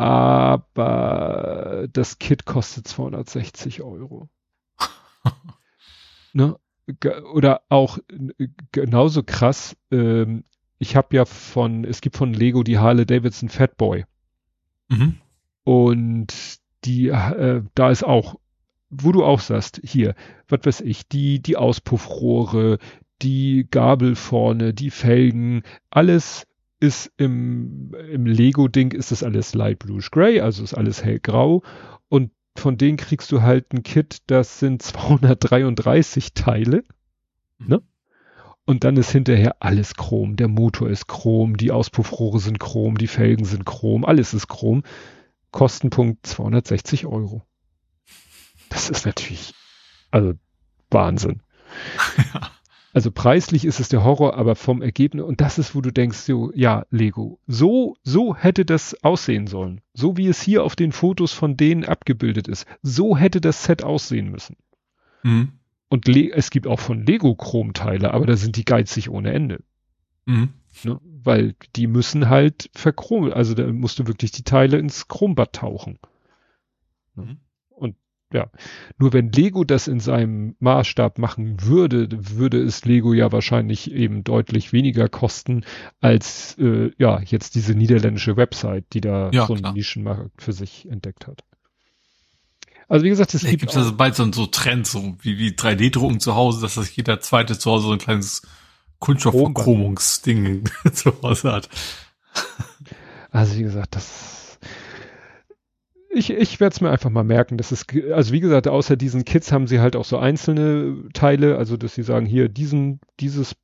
aber 0.01 1.87
das 1.93 2.17
Kit 2.17 2.45
kostet 2.45 2.87
260 2.87 3.83
Euro. 3.83 4.29
ne? 6.33 6.55
Oder 7.33 7.61
auch 7.69 7.99
genauso 8.71 9.21
krass, 9.21 9.77
ähm, 9.91 10.43
ich 10.79 10.95
habe 10.95 11.15
ja 11.15 11.25
von, 11.25 11.83
es 11.85 12.01
gibt 12.01 12.17
von 12.17 12.33
Lego 12.33 12.63
die 12.63 12.79
Harley 12.79 13.05
Davidson 13.05 13.49
Fatboy. 13.49 14.05
Mhm. 14.89 15.17
Und 15.63 16.33
die, 16.83 17.09
äh, 17.09 17.61
da 17.75 17.91
ist 17.91 18.03
auch, 18.03 18.39
wo 18.89 19.11
du 19.11 19.23
auch 19.23 19.39
sagst, 19.39 19.81
hier, 19.83 20.15
was 20.47 20.61
weiß 20.63 20.81
ich, 20.81 21.07
die, 21.07 21.43
die 21.43 21.57
Auspuffrohre, 21.57 22.79
die 23.21 23.67
Gabel 23.69 24.15
vorne, 24.15 24.73
die 24.73 24.89
Felgen, 24.89 25.61
alles 25.91 26.47
ist 26.81 27.11
im, 27.17 27.93
im 28.11 28.25
Lego-Ding 28.25 28.91
ist 28.91 29.11
das 29.11 29.23
alles 29.23 29.53
Light 29.53 29.79
Bluish 29.79 30.09
Gray, 30.11 30.41
also 30.41 30.63
ist 30.63 30.73
alles 30.73 31.03
hellgrau. 31.03 31.63
Und 32.09 32.31
von 32.57 32.77
denen 32.77 32.97
kriegst 32.97 33.31
du 33.31 33.43
halt 33.43 33.71
ein 33.71 33.83
Kit, 33.83 34.17
das 34.27 34.59
sind 34.59 34.81
233 34.81 36.33
Teile. 36.33 36.83
Ne? 37.59 37.81
Und 38.65 38.83
dann 38.83 38.97
ist 38.97 39.11
hinterher 39.11 39.57
alles 39.59 39.93
Chrom. 39.93 40.35
Der 40.35 40.47
Motor 40.47 40.89
ist 40.89 41.07
Chrom, 41.07 41.55
die 41.55 41.71
Auspuffrohre 41.71 42.39
sind 42.39 42.59
Chrom, 42.59 42.97
die 42.97 43.07
Felgen 43.07 43.45
sind 43.45 43.65
Chrom, 43.65 44.03
alles 44.03 44.33
ist 44.33 44.47
Chrom. 44.47 44.83
Kostenpunkt 45.51 46.25
260 46.25 47.05
Euro. 47.05 47.43
Das 48.69 48.89
ist 48.89 49.05
natürlich, 49.05 49.53
also 50.09 50.33
Wahnsinn. 50.89 51.43
Also 52.93 53.09
preislich 53.11 53.63
ist 53.63 53.79
es 53.79 53.89
der 53.89 54.03
Horror, 54.03 54.35
aber 54.35 54.55
vom 54.55 54.81
Ergebnis, 54.81 55.23
und 55.23 55.39
das 55.39 55.57
ist, 55.57 55.75
wo 55.75 55.81
du 55.81 55.91
denkst, 55.91 56.17
so, 56.17 56.51
ja, 56.53 56.85
Lego, 56.89 57.39
so, 57.47 57.95
so 58.03 58.35
hätte 58.35 58.65
das 58.65 59.01
aussehen 59.03 59.47
sollen. 59.47 59.81
So 59.93 60.17
wie 60.17 60.27
es 60.27 60.41
hier 60.41 60.63
auf 60.63 60.75
den 60.75 60.91
Fotos 60.91 61.31
von 61.31 61.55
denen 61.55 61.85
abgebildet 61.85 62.47
ist. 62.49 62.65
So 62.81 63.15
hätte 63.15 63.39
das 63.39 63.63
Set 63.63 63.83
aussehen 63.83 64.29
müssen. 64.29 64.57
Mhm. 65.23 65.53
Und 65.87 66.07
Le 66.07 66.31
es 66.31 66.51
gibt 66.51 66.67
auch 66.67 66.79
von 66.79 67.05
Lego 67.05 67.35
Chromteile, 67.35 68.13
aber 68.13 68.25
da 68.25 68.35
sind 68.35 68.55
die 68.57 68.65
geizig 68.65 69.09
ohne 69.09 69.31
Ende. 69.31 69.63
Mhm. 70.25 70.49
Ne? 70.83 70.99
Weil 71.23 71.55
die 71.75 71.87
müssen 71.87 72.29
halt 72.29 72.69
verchromen, 72.73 73.31
also 73.31 73.53
da 73.53 73.67
musst 73.67 73.99
du 73.99 74.07
wirklich 74.07 74.31
die 74.31 74.43
Teile 74.43 74.77
ins 74.77 75.07
Chrombad 75.07 75.53
tauchen. 75.53 75.99
Ne? 77.15 77.23
Mhm. 77.23 77.37
Ja, 78.33 78.49
nur 78.97 79.11
wenn 79.11 79.31
Lego 79.31 79.65
das 79.65 79.87
in 79.87 79.99
seinem 79.99 80.55
Maßstab 80.59 81.17
machen 81.17 81.61
würde, 81.63 82.07
würde 82.11 82.61
es 82.61 82.85
Lego 82.85 83.13
ja 83.13 83.31
wahrscheinlich 83.31 83.91
eben 83.91 84.23
deutlich 84.23 84.71
weniger 84.71 85.09
kosten 85.09 85.65
als 85.99 86.57
äh, 86.57 86.91
ja 86.97 87.19
jetzt 87.21 87.55
diese 87.55 87.75
niederländische 87.75 88.37
Website, 88.37 88.85
die 88.93 89.01
da 89.01 89.31
ja, 89.31 89.45
so 89.47 89.55
einen 89.55 89.73
Nischenmarkt 89.73 90.41
für 90.41 90.53
sich 90.53 90.87
entdeckt 90.89 91.27
hat. 91.27 91.43
Also 92.87 93.05
wie 93.05 93.09
gesagt, 93.09 93.33
es 93.33 93.43
gibt 93.45 93.75
also 93.75 93.95
bald 93.95 94.15
so, 94.15 94.29
so 94.33 94.45
Trends, 94.47 94.91
so 94.91 95.15
wie, 95.21 95.37
wie 95.37 95.51
3D-Drucken 95.51 96.19
zu 96.19 96.35
Hause, 96.35 96.61
dass 96.61 96.75
das 96.75 96.93
jeder 96.93 97.21
zweite 97.21 97.57
zu 97.57 97.71
Hause 97.71 97.87
so 97.87 97.93
ein 97.93 97.99
kleines 97.99 98.41
Kunststoffverchromungsding 98.99 100.65
zu 100.91 101.13
Hause 101.21 101.53
hat. 101.53 101.69
Also 103.31 103.57
wie 103.57 103.63
gesagt, 103.63 103.95
das 103.95 104.40
ich, 106.13 106.31
ich 106.31 106.59
werde 106.59 106.73
es 106.73 106.81
mir 106.81 106.89
einfach 106.89 107.09
mal 107.09 107.23
merken, 107.23 107.57
dass 107.57 107.71
es, 107.71 107.85
also 108.13 108.33
wie 108.33 108.39
gesagt, 108.39 108.67
außer 108.67 108.97
diesen 108.97 109.25
Kits 109.25 109.51
haben 109.51 109.67
sie 109.67 109.79
halt 109.79 109.95
auch 109.95 110.05
so 110.05 110.17
einzelne 110.17 111.09
Teile, 111.13 111.57
also 111.57 111.77
dass 111.77 111.95
sie 111.95 112.03
sagen, 112.03 112.25
hier, 112.25 112.49
diesen, 112.49 112.99
dieses 113.19 113.55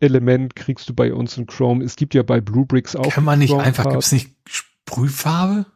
Element 0.00 0.56
kriegst 0.56 0.88
du 0.88 0.94
bei 0.94 1.14
uns 1.14 1.36
in 1.38 1.46
Chrome. 1.46 1.84
Es 1.84 1.96
gibt 1.96 2.14
ja 2.14 2.22
bei 2.22 2.40
Bluebricks 2.40 2.96
auch. 2.96 3.10
Kann 3.12 3.24
man 3.24 3.38
nicht 3.38 3.54
einfach, 3.54 3.84
gibt 3.84 4.02
es 4.02 4.12
nicht 4.12 4.30
Sprühfarbe? 4.46 5.66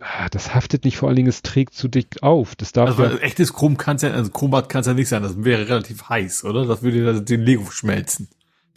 Ah, 0.00 0.28
das 0.30 0.54
haftet 0.54 0.84
nicht, 0.84 0.96
vor 0.96 1.08
allen 1.08 1.16
Dingen, 1.16 1.28
es 1.28 1.42
trägt 1.42 1.74
zu 1.74 1.88
dick 1.88 2.22
auf. 2.22 2.54
Das 2.54 2.72
darf 2.72 2.90
also 2.90 3.02
ja, 3.04 3.16
echtes 3.18 3.52
Chrom 3.52 3.76
kann 3.76 3.96
ja, 3.98 4.10
also 4.10 4.30
Chromat 4.30 4.68
kann 4.68 4.82
es 4.82 4.86
ja 4.86 4.94
nicht 4.94 5.08
sein, 5.08 5.22
das 5.22 5.42
wäre 5.42 5.68
relativ 5.68 6.08
heiß, 6.08 6.44
oder? 6.44 6.66
Das 6.66 6.82
würde 6.82 7.04
ja 7.04 7.20
den 7.20 7.42
Lego 7.42 7.68
schmelzen. 7.70 8.28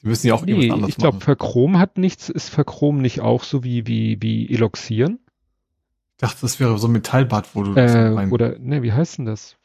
Die 0.02 0.08
müssen 0.08 0.28
ja 0.28 0.34
auch 0.34 0.44
nee, 0.44 0.54
irgendwas 0.54 0.74
anderes 0.74 0.90
ich 0.90 0.98
glaube, 0.98 1.20
Verchrom 1.20 1.78
hat 1.78 2.00
nichts, 2.00 2.30
ist 2.30 2.50
Verchrom 2.50 3.02
nicht 3.02 3.22
auch 3.22 3.44
so 3.44 3.64
wie, 3.64 3.86
wie, 3.86 4.18
wie 4.20 4.52
Eloxieren? 4.52 5.20
Dachte, 6.22 6.41
das 6.41 6.59
wäre 6.59 6.77
so 6.77 6.88
ein 6.88 6.91
Metallbad, 6.91 7.56
wo 7.56 7.64
du 7.64 7.75
äh, 7.75 8.27
Oder, 8.30 8.59
ne, 8.59 8.83
wie 8.83 8.93
heißt 8.93 9.17
denn 9.17 9.25
das? 9.25 9.58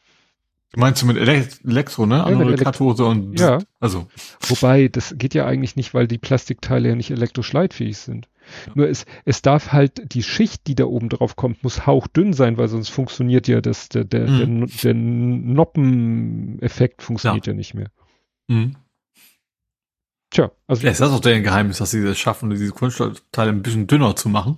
Meinst 0.75 1.02
du 1.02 1.07
mit 1.07 1.17
Elektro, 1.17 2.07
ne? 2.07 2.17
Ja, 2.17 2.25
Andere 2.25 2.57
Kathode 2.57 3.05
und, 3.05 3.39
ja. 3.39 3.59
also. 3.78 4.09
Wobei, 4.41 4.89
das 4.89 5.15
geht 5.17 5.35
ja 5.35 5.47
eigentlich 5.47 5.76
nicht, 5.76 5.94
weil 5.94 6.09
die 6.09 6.18
Plastikteile 6.18 6.89
ja 6.89 6.94
nicht 6.94 7.10
elektroschleitfähig 7.10 7.99
sind. 7.99 8.28
Ja. 8.67 8.73
Nur 8.75 8.89
es, 8.89 9.07
es 9.25 9.43
darf 9.43 9.73
halt, 9.73 10.15
die 10.15 10.23
Schicht, 10.23 10.67
die 10.67 10.75
da 10.75 10.85
oben 10.85 11.09
drauf 11.09 11.36
kommt, 11.36 11.62
muss 11.62 11.86
hauchdünn 11.86 12.33
sein, 12.33 12.59
weil 12.59 12.68
sonst 12.68 12.89
funktioniert 12.89 13.49
ja 13.49 13.60
das, 13.60 13.89
der, 13.91 14.05
der, 14.05 14.28
mhm. 14.28 14.67
der, 14.67 14.68
der 14.83 14.94
Noppeneffekt 14.94 17.02
funktioniert 17.02 17.47
ja. 17.47 17.52
ja 17.52 17.57
nicht 17.57 17.75
mehr. 17.75 17.91
Mhm. 18.49 18.76
Tja, 20.31 20.51
also. 20.67 20.85
Ja, 20.85 20.91
ist 20.91 21.01
das 21.01 21.12
auch 21.12 21.20
der 21.20 21.41
Geheimnis, 21.41 21.78
dass 21.78 21.91
sie 21.91 22.02
das 22.02 22.18
schaffen, 22.18 22.51
diese 22.51 22.73
Kunststoffteile 22.73 23.51
ein 23.51 23.62
bisschen 23.62 23.86
dünner 23.86 24.17
zu 24.17 24.28
machen? 24.28 24.57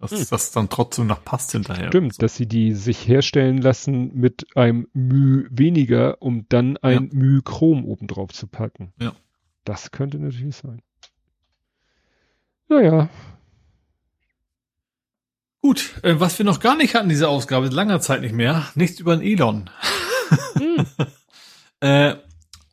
Dass 0.00 0.12
hm. 0.12 0.26
das 0.30 0.52
dann 0.52 0.68
trotzdem 0.68 1.08
noch 1.08 1.24
passt 1.24 1.52
hinterher. 1.52 1.88
Stimmt, 1.88 2.14
so. 2.14 2.20
dass 2.20 2.36
sie 2.36 2.46
die 2.46 2.72
sich 2.72 3.08
herstellen 3.08 3.58
lassen 3.58 4.14
mit 4.14 4.46
einem 4.56 4.86
Müh 4.92 5.48
weniger, 5.50 6.22
um 6.22 6.46
dann 6.48 6.76
ein 6.78 7.10
ja. 7.10 7.14
Müh 7.18 7.42
Chrom 7.42 7.84
obendrauf 7.84 8.32
zu 8.32 8.46
packen. 8.46 8.92
Ja. 9.00 9.12
Das 9.64 9.90
könnte 9.90 10.18
natürlich 10.18 10.56
sein. 10.56 10.82
Naja. 12.68 13.08
Gut, 15.60 15.94
äh, 16.02 16.20
was 16.20 16.38
wir 16.38 16.46
noch 16.46 16.60
gar 16.60 16.76
nicht 16.76 16.94
hatten, 16.94 17.08
diese 17.08 17.28
Ausgabe, 17.28 17.66
langer 17.68 18.00
Zeit 18.00 18.20
nicht 18.20 18.34
mehr, 18.34 18.68
nichts 18.76 19.00
über 19.00 19.16
den 19.16 19.26
Elon. 19.26 19.68
Hm. 20.54 20.86
äh, 21.80 22.14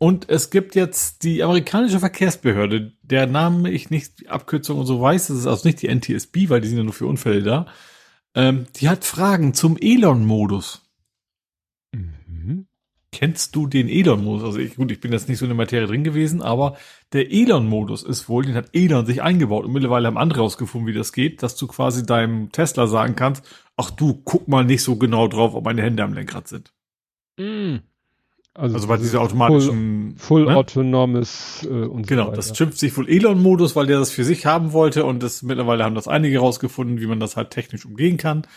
und 0.05 0.29
es 0.29 0.51
gibt 0.51 0.75
jetzt 0.75 1.23
die 1.23 1.41
amerikanische 1.41 1.99
Verkehrsbehörde, 1.99 2.93
der 3.01 3.25
Name 3.25 3.71
ich 3.71 3.89
nicht, 3.89 4.19
die 4.19 4.29
Abkürzung 4.29 4.77
und 4.77 4.85
so 4.85 5.01
weiß, 5.01 5.29
das 5.29 5.37
ist 5.37 5.47
also 5.47 5.67
nicht 5.67 5.81
die 5.81 5.87
NTSB, 5.87 6.49
weil 6.49 6.61
die 6.61 6.67
sind 6.67 6.77
ja 6.77 6.83
nur 6.83 6.93
für 6.93 7.07
Unfälle 7.07 7.41
da. 7.41 7.65
Ähm, 8.35 8.67
die 8.75 8.87
hat 8.87 9.03
Fragen 9.03 9.55
zum 9.55 9.77
Elon-Modus. 9.77 10.83
Mhm. 11.91 12.67
Kennst 13.11 13.55
du 13.55 13.65
den 13.65 13.89
Elon-Modus? 13.89 14.43
Also 14.43 14.59
ich, 14.59 14.75
gut, 14.75 14.91
ich 14.91 14.99
bin 14.99 15.11
jetzt 15.11 15.27
nicht 15.27 15.39
so 15.39 15.45
in 15.45 15.49
der 15.49 15.57
Materie 15.57 15.87
drin 15.87 16.03
gewesen, 16.03 16.43
aber 16.43 16.77
der 17.11 17.31
Elon-Modus 17.31 18.03
ist 18.03 18.29
wohl, 18.29 18.45
den 18.45 18.53
hat 18.53 18.69
Elon 18.73 19.07
sich 19.07 19.23
eingebaut 19.23 19.65
und 19.65 19.73
mittlerweile 19.73 20.05
haben 20.05 20.19
andere 20.19 20.41
rausgefunden, 20.41 20.87
wie 20.87 20.95
das 20.95 21.13
geht, 21.13 21.41
dass 21.41 21.55
du 21.55 21.65
quasi 21.65 22.05
deinem 22.05 22.51
Tesla 22.51 22.85
sagen 22.85 23.15
kannst, 23.15 23.43
ach 23.75 23.89
du, 23.89 24.21
guck 24.23 24.47
mal 24.47 24.65
nicht 24.65 24.83
so 24.83 24.97
genau 24.97 25.27
drauf, 25.27 25.55
ob 25.55 25.65
meine 25.65 25.81
Hände 25.81 26.03
am 26.03 26.13
Lenkrad 26.13 26.47
sind. 26.47 26.75
Mhm. 27.39 27.81
Also, 28.57 28.75
also 28.75 28.87
bei 28.87 28.95
dieser 28.95 29.19
automatischen 29.19 30.15
Full, 30.17 30.45
full 30.45 30.45
ne? 30.45 30.55
autonomes 30.55 31.63
äh, 31.63 31.67
und 31.67 32.07
Genau, 32.07 32.27
so 32.27 32.31
das 32.31 32.55
schimpft 32.55 32.79
sich 32.79 32.95
wohl 32.95 33.09
Elon-Modus, 33.09 33.75
weil 33.75 33.85
der 33.85 33.99
das 33.99 34.11
für 34.11 34.23
sich 34.23 34.45
haben 34.45 34.71
wollte 34.71 35.03
und 35.03 35.21
das 35.21 35.43
mittlerweile 35.43 35.83
haben 35.83 35.93
das 35.93 36.07
einige 36.07 36.39
rausgefunden, 36.39 37.01
wie 37.01 37.05
man 37.05 37.19
das 37.19 37.35
halt 37.35 37.49
technisch 37.49 37.85
umgehen 37.85 38.15
kann. 38.15 38.47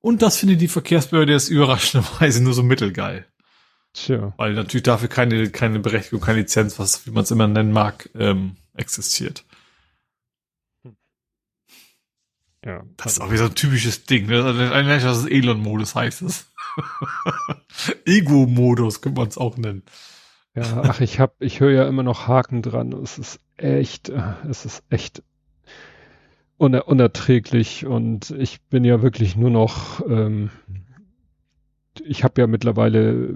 Und 0.00 0.22
das 0.22 0.38
findet 0.38 0.62
die 0.62 0.68
Verkehrsbehörde 0.68 1.32
jetzt 1.32 1.48
überraschenderweise 1.50 2.42
nur 2.42 2.54
so 2.54 2.62
mittelgeil. 2.62 3.26
Tja. 3.92 4.32
Weil 4.38 4.54
natürlich 4.54 4.84
dafür 4.84 5.08
keine, 5.08 5.50
keine 5.50 5.80
Berechtigung, 5.80 6.20
keine 6.20 6.38
Lizenz, 6.38 6.78
was, 6.78 7.06
wie 7.06 7.10
man 7.10 7.24
es 7.24 7.30
immer 7.30 7.46
nennen 7.46 7.72
mag, 7.72 8.08
ähm, 8.18 8.56
existiert. 8.72 9.44
Ja. 12.64 12.84
Das 12.96 13.12
ist 13.12 13.20
auch 13.20 13.28
wieder 13.28 13.44
so 13.44 13.50
ein 13.50 13.54
typisches 13.54 14.04
Ding. 14.06 14.26
Ne? 14.26 14.72
Eigentlich, 14.72 15.02
das 15.02 15.18
ist 15.18 15.30
Elon-Modus 15.30 15.94
heißt 15.94 16.22
es. 16.22 16.46
Ego-Modus 18.04 19.00
könnte 19.00 19.20
man 19.20 19.28
es 19.28 19.38
auch 19.38 19.56
nennen. 19.56 19.82
Ja, 20.54 20.82
ach, 20.84 21.00
ich 21.00 21.20
hab, 21.20 21.34
ich 21.40 21.60
höre 21.60 21.72
ja 21.72 21.86
immer 21.86 22.02
noch 22.02 22.28
Haken 22.28 22.62
dran. 22.62 22.92
Es 22.92 23.18
ist 23.18 23.40
echt, 23.56 24.10
es 24.48 24.64
ist 24.64 24.82
echt 24.88 25.22
uner 26.58 26.88
unerträglich 26.88 27.86
und 27.86 28.30
ich 28.30 28.62
bin 28.62 28.84
ja 28.84 29.02
wirklich 29.02 29.36
nur 29.36 29.50
noch, 29.50 30.00
ähm, 30.08 30.50
ich 32.04 32.24
habe 32.24 32.40
ja 32.40 32.46
mittlerweile 32.46 33.34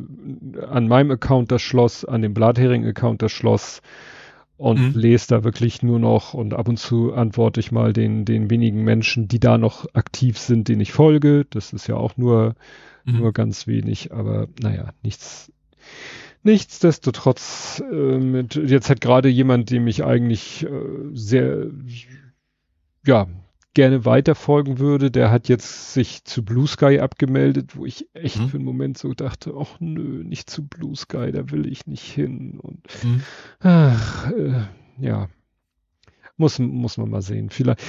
an 0.69 0.89
meinem 0.89 1.11
Account 1.11 1.53
das 1.53 1.63
Schloss, 1.63 2.05
an 2.05 2.23
dem 2.23 2.35
Blathering-Account 2.35 3.21
das 3.21 3.33
Schloss 3.33 3.83
und 4.57 4.95
mhm. 4.95 5.01
lese 5.01 5.29
da 5.29 5.45
wirklich 5.45 5.83
nur 5.83 5.99
noch 5.99 6.35
und 6.35 6.55
ab 6.55 6.69
und 6.69 6.79
zu 6.79 7.13
antworte 7.13 7.61
ich 7.61 7.73
mal 7.73 7.93
den, 7.93 8.25
den 8.25 8.51
wenigen 8.51 8.83
Menschen, 8.85 9.29
die 9.29 9.41
da 9.41 9.59
noch 9.59 9.87
aktiv 9.95 10.39
sind, 10.39 10.69
denen 10.69 10.81
ich 10.81 10.93
folge. 10.93 11.47
Das 11.51 11.73
ist 11.73 11.87
ja 11.87 11.97
auch 11.97 12.17
nur 12.17 12.55
mhm. 13.05 13.19
nur 13.19 13.33
ganz 13.33 13.67
wenig, 13.67 14.13
aber 14.13 14.49
naja, 14.61 14.93
nichts. 15.03 15.53
Nichtsdestotrotz, 16.43 17.83
äh, 17.91 18.19
mit, 18.19 18.55
jetzt 18.55 18.89
hat 18.89 19.01
gerade 19.01 19.29
jemand, 19.29 19.71
dem 19.71 19.87
ich 19.87 20.05
eigentlich 20.05 20.65
äh, 20.65 20.71
sehr, 21.13 21.67
ja, 23.05 23.27
gerne 23.75 24.05
weiterfolgen 24.05 24.79
würde, 24.79 25.11
der 25.11 25.31
hat 25.31 25.49
jetzt 25.49 25.93
sich 25.93 26.25
zu 26.25 26.45
Blue 26.45 26.67
Sky 26.67 26.99
abgemeldet, 26.99 27.77
wo 27.77 27.87
ich 27.87 28.09
echt 28.15 28.39
mhm. 28.39 28.49
für 28.49 28.57
einen 28.57 28.65
Moment 28.65 28.99
so 28.99 29.13
dachte, 29.15 29.55
ach 29.57 29.79
nö, 29.81 30.25
nicht 30.25 30.51
zu 30.51 30.67
Blue 30.67 30.97
Sky, 30.97 31.31
da 31.31 31.51
will 31.51 31.71
ich 31.71 31.87
nicht 31.87 32.03
hin. 32.03 32.59
Und 32.59 32.83
mhm. 33.05 33.23
ach, 33.61 34.31
äh, 34.33 34.63
ja, 34.99 35.29
muss, 36.37 36.59
muss 36.59 36.97
man 36.97 37.11
mal 37.11 37.23
sehen. 37.23 37.51
Vielleicht, 37.51 37.81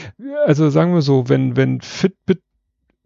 also 0.45 0.69
sagen 0.69 0.93
wir 0.93 1.01
so, 1.01 1.29
wenn, 1.29 1.55
wenn 1.55 1.81
Fitbit 1.81 2.41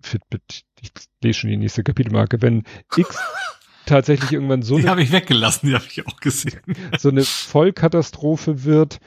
Fitbit, 0.05 0.65
ich 0.85 1.03
lese 1.21 1.39
schon 1.39 1.49
die 1.49 1.57
nächste 1.57 1.83
Kapitelmarke, 1.83 2.41
wenn 2.41 2.63
X 2.95 3.17
tatsächlich 3.85 4.31
irgendwann 4.31 4.61
so 4.61 4.75
die 4.75 4.83
eine... 4.83 4.91
Habe 4.91 5.03
ich 5.03 5.11
weggelassen, 5.11 5.69
die 5.69 5.75
habe 5.75 5.85
ich 5.87 6.05
auch 6.07 6.17
gesehen. 6.17 6.59
So 6.97 7.09
eine 7.09 7.23
Vollkatastrophe 7.23 8.63
wird, 8.63 8.99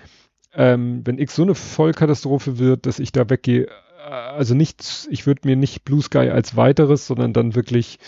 ähm, 0.53 1.03
wenn 1.05 1.19
X 1.19 1.35
so 1.35 1.43
eine 1.43 1.55
Vollkatastrophe 1.55 2.59
wird, 2.59 2.87
dass 2.87 2.99
ich 2.99 3.13
da 3.13 3.29
weggehe, 3.29 3.67
äh, 3.67 4.11
also 4.11 4.55
nicht, 4.55 5.09
ich 5.11 5.27
würde 5.27 5.47
mir 5.47 5.57
nicht 5.57 5.85
Blue 5.85 6.03
Sky 6.03 6.31
als 6.31 6.57
weiteres, 6.57 7.07
sondern 7.07 7.33
dann 7.33 7.55
wirklich, 7.55 7.99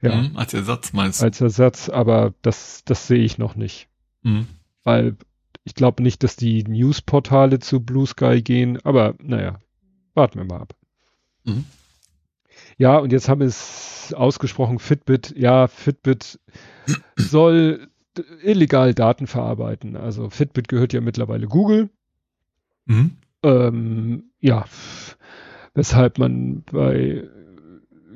ja. 0.00 0.16
Mhm, 0.16 0.36
als 0.36 0.52
Ersatz 0.54 0.92
meinst 0.92 1.20
du? 1.20 1.24
Als 1.24 1.40
Ersatz, 1.40 1.88
aber 1.88 2.34
das, 2.42 2.82
das 2.84 3.06
sehe 3.06 3.22
ich 3.22 3.38
noch 3.38 3.54
nicht. 3.54 3.88
Mhm. 4.22 4.46
Weil 4.82 5.16
ich 5.64 5.74
glaube 5.74 6.02
nicht, 6.02 6.22
dass 6.24 6.34
die 6.36 6.64
Newsportale 6.64 7.60
zu 7.60 7.80
Blue 7.80 8.06
Sky 8.06 8.42
gehen, 8.42 8.78
aber 8.84 9.14
naja, 9.22 9.60
warten 10.14 10.38
wir 10.38 10.44
mal 10.44 10.60
ab. 10.60 10.74
Mhm. 11.44 11.64
Ja, 12.82 12.98
und 12.98 13.12
jetzt 13.12 13.28
haben 13.28 13.42
es 13.42 14.12
ausgesprochen, 14.12 14.80
Fitbit, 14.80 15.34
ja, 15.36 15.68
Fitbit 15.68 16.40
soll 17.16 17.86
illegal 18.42 18.92
Daten 18.92 19.28
verarbeiten. 19.28 19.94
Also 19.94 20.30
Fitbit 20.30 20.66
gehört 20.66 20.92
ja 20.92 21.00
mittlerweile 21.00 21.46
Google. 21.46 21.90
Mhm. 22.86 23.18
Ähm, 23.44 24.24
ja, 24.40 24.64
weshalb 25.74 26.18
man 26.18 26.64
bei 26.72 27.22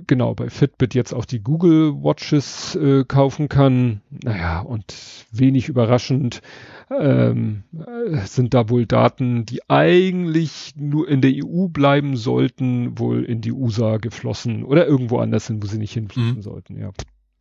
genau 0.09 0.35
bei 0.35 0.51
Fitbit 0.51 0.95
jetzt 0.97 1.13
auch 1.13 1.27
die 1.27 1.45
Google 1.45 2.03
Watches 2.03 2.75
äh, 2.75 3.05
kaufen 3.05 3.49
kann. 3.49 4.01
Naja, 4.11 4.59
und 4.59 4.97
wenig 5.31 5.69
überraschend 5.69 6.43
ähm, 6.91 7.65
äh, 7.75 8.19
sind 8.27 8.55
da 8.55 8.69
wohl 8.69 8.87
Daten, 8.87 9.45
die 9.45 9.69
eigentlich 9.69 10.75
nur 10.77 11.09
in 11.09 11.21
der 11.21 11.33
EU 11.33 11.69
bleiben 11.69 12.17
sollten, 12.17 12.99
wohl 12.99 13.25
in 13.25 13.41
die 13.41 13.53
USA 13.53 13.97
geflossen 13.97 14.65
oder 14.65 14.87
irgendwo 14.87 15.19
anders 15.19 15.47
hin, 15.49 15.63
wo 15.63 15.67
sie 15.67 15.79
nicht 15.79 15.93
hinfließen 15.93 16.37
mhm. 16.37 16.43
sollten. 16.43 16.79
Ja. 16.79 16.93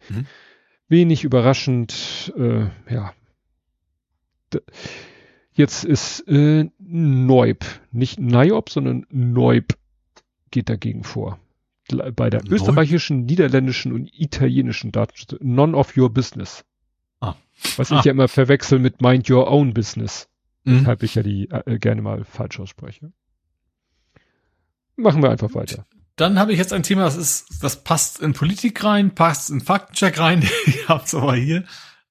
Mhm. 0.09 0.25
Wenig 0.87 1.23
überraschend, 1.23 2.33
äh, 2.37 2.67
ja. 2.91 3.13
D 4.53 4.59
Jetzt 5.57 5.85
ist 5.85 6.27
äh, 6.27 6.69
Neub, 6.79 7.63
nicht 7.93 8.19
Niob, 8.19 8.69
sondern 8.69 9.05
Neub 9.09 9.77
geht 10.51 10.67
dagegen 10.67 11.05
vor. 11.05 11.39
Bei 12.13 12.29
der 12.29 12.43
Neub? 12.43 12.51
österreichischen, 12.51 13.25
niederländischen 13.25 13.93
und 13.93 14.09
italienischen 14.13 14.91
Datenschutz. 14.91 15.37
None 15.41 15.73
of 15.73 15.95
your 15.95 16.09
business. 16.09 16.65
Ah. 17.19 17.35
Was 17.77 17.91
ah. 17.91 17.99
ich 17.99 18.05
ja 18.05 18.11
immer 18.11 18.27
verwechsel 18.27 18.79
mit 18.79 19.01
Mind 19.01 19.29
Your 19.29 19.49
Own 19.49 19.73
Business. 19.73 20.27
Mhm. 20.63 20.81
Weshalb 20.81 21.03
ich 21.03 21.15
ja 21.15 21.23
die 21.23 21.49
äh, 21.49 21.77
gerne 21.79 22.01
mal 22.01 22.23
falsch 22.23 22.59
ausspreche. 22.59 23.11
Machen 24.95 25.21
wir 25.21 25.29
einfach 25.29 25.53
weiter. 25.53 25.85
Dann 26.15 26.39
habe 26.39 26.53
ich 26.53 26.57
jetzt 26.57 26.71
ein 26.71 26.83
Thema, 26.83 27.03
das 27.03 27.17
ist, 27.17 27.61
das 27.61 27.83
passt 27.83 28.21
in 28.21 28.33
Politik 28.33 28.81
rein, 28.83 29.13
passt 29.13 29.49
in 29.49 29.59
Faktencheck 29.59 30.17
rein. 30.17 30.41
ich 30.65 30.87
hab's 30.87 31.13
aber 31.13 31.35
hier. 31.35 31.65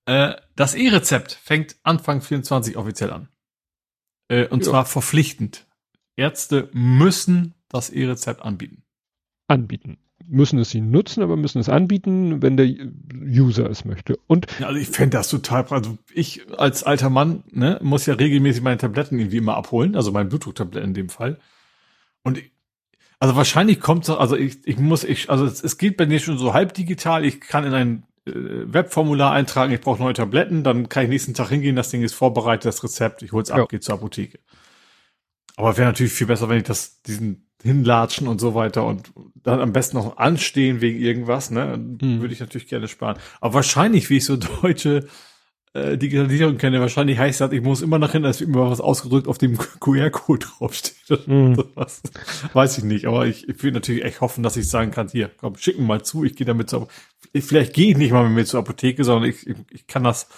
Äh, 0.06 0.34
das 0.56 0.74
E-Rezept 0.74 1.32
fängt 1.32 1.76
Anfang 1.82 2.20
24 2.20 2.76
offiziell 2.76 3.10
an. 3.10 3.28
Äh, 4.28 4.46
und 4.48 4.64
jo. 4.64 4.70
zwar 4.70 4.84
verpflichtend. 4.84 5.66
Ärzte 6.16 6.68
müssen 6.72 7.54
das 7.68 7.90
E-Rezept 7.90 8.42
anbieten. 8.42 8.84
Anbieten. 9.48 9.98
Müssen 10.34 10.58
es 10.58 10.70
sie 10.70 10.80
nutzen, 10.80 11.22
aber 11.22 11.36
müssen 11.36 11.60
es 11.60 11.68
anbieten, 11.68 12.42
wenn 12.42 12.56
der 12.56 12.68
User 13.24 13.70
es 13.70 13.84
möchte. 13.84 14.18
Und 14.26 14.46
ja, 14.58 14.66
also 14.66 14.78
ich 14.78 14.88
fände 14.88 15.16
das 15.16 15.28
total, 15.28 15.64
also 15.70 15.96
ich 16.12 16.42
als 16.58 16.82
alter 16.82 17.08
Mann, 17.08 17.44
ne, 17.50 17.78
muss 17.82 18.06
ja 18.06 18.14
regelmäßig 18.14 18.62
meine 18.62 18.78
Tabletten 18.78 19.18
irgendwie 19.18 19.38
immer 19.38 19.56
abholen, 19.56 19.94
also 19.94 20.10
mein 20.12 20.28
Blutdrucktabletten 20.28 20.90
in 20.90 20.94
dem 20.94 21.08
Fall. 21.08 21.38
Und 22.24 22.38
ich, 22.38 22.50
also 23.20 23.36
wahrscheinlich 23.36 23.80
kommt 23.80 24.04
es, 24.04 24.10
also 24.10 24.36
ich, 24.36 24.58
ich 24.66 24.76
muss, 24.78 25.04
ich, 25.04 25.30
also 25.30 25.44
es, 25.44 25.62
es 25.62 25.78
geht 25.78 25.96
bei 25.96 26.06
mir 26.06 26.18
schon 26.18 26.36
so 26.36 26.52
halb 26.52 26.74
digital, 26.74 27.24
ich 27.24 27.40
kann 27.40 27.64
in 27.64 27.74
ein 27.74 28.02
äh, 28.26 28.32
Webformular 28.34 29.32
eintragen, 29.32 29.72
ich 29.72 29.80
brauche 29.80 30.02
neue 30.02 30.14
Tabletten, 30.14 30.64
dann 30.64 30.88
kann 30.88 31.04
ich 31.04 31.10
nächsten 31.10 31.34
Tag 31.34 31.48
hingehen, 31.50 31.76
das 31.76 31.90
Ding 31.90 32.02
ist 32.02 32.14
vorbereitet, 32.14 32.66
das 32.66 32.82
Rezept, 32.82 33.22
ich 33.22 33.32
hol's 33.32 33.50
ab, 33.50 33.58
ja. 33.58 33.66
gehe 33.66 33.80
zur 33.80 33.94
Apotheke. 33.94 34.40
Aber 35.56 35.76
wäre 35.76 35.88
natürlich 35.88 36.12
viel 36.12 36.26
besser, 36.26 36.48
wenn 36.48 36.58
ich 36.58 36.64
das, 36.64 37.02
diesen 37.02 37.46
hinlatschen 37.64 38.28
und 38.28 38.40
so 38.40 38.54
weiter 38.54 38.84
und 38.84 39.10
dann 39.42 39.60
am 39.60 39.72
besten 39.72 39.96
noch 39.96 40.18
anstehen 40.18 40.82
wegen 40.82 41.00
irgendwas, 41.00 41.50
ne? 41.50 41.72
Hm. 41.72 42.20
Würde 42.20 42.34
ich 42.34 42.40
natürlich 42.40 42.68
gerne 42.68 42.88
sparen. 42.88 43.16
Aber 43.40 43.54
wahrscheinlich, 43.54 44.10
wie 44.10 44.18
ich 44.18 44.26
so 44.26 44.36
deutsche 44.62 45.06
äh, 45.72 45.96
Digitalisierung 45.96 46.58
kenne, 46.58 46.80
wahrscheinlich 46.80 47.18
heißt 47.18 47.40
das, 47.40 47.52
ich 47.52 47.62
muss 47.62 47.80
immer 47.80 47.98
nach 47.98 48.12
hinten, 48.12 48.26
als 48.26 48.42
immer 48.42 48.70
was 48.70 48.82
ausgedrückt 48.82 49.28
auf 49.28 49.38
dem 49.38 49.56
QR-Code 49.80 50.46
draufsteht. 50.46 51.26
Mhm. 51.26 51.54
Sowas. 51.54 52.02
Weiß 52.52 52.76
ich 52.76 52.84
nicht, 52.84 53.06
aber 53.06 53.26
ich, 53.26 53.48
ich 53.48 53.62
will 53.62 53.72
natürlich 53.72 54.04
echt 54.04 54.20
hoffen, 54.20 54.42
dass 54.42 54.58
ich 54.58 54.68
sagen 54.68 54.90
kann, 54.90 55.08
hier, 55.08 55.30
komm, 55.38 55.56
schicken 55.56 55.86
mal 55.86 56.02
zu, 56.02 56.22
ich 56.22 56.36
gehe 56.36 56.46
damit 56.46 56.68
zur 56.68 56.88
Vielleicht 57.34 57.72
gehe 57.72 57.90
ich 57.90 57.96
nicht 57.96 58.12
mal 58.12 58.24
mit 58.24 58.34
mir 58.34 58.44
zur 58.44 58.60
Apotheke, 58.60 59.02
sondern 59.04 59.28
ich, 59.28 59.46
ich, 59.48 59.56
ich 59.70 59.86
kann 59.86 60.04
das, 60.04 60.28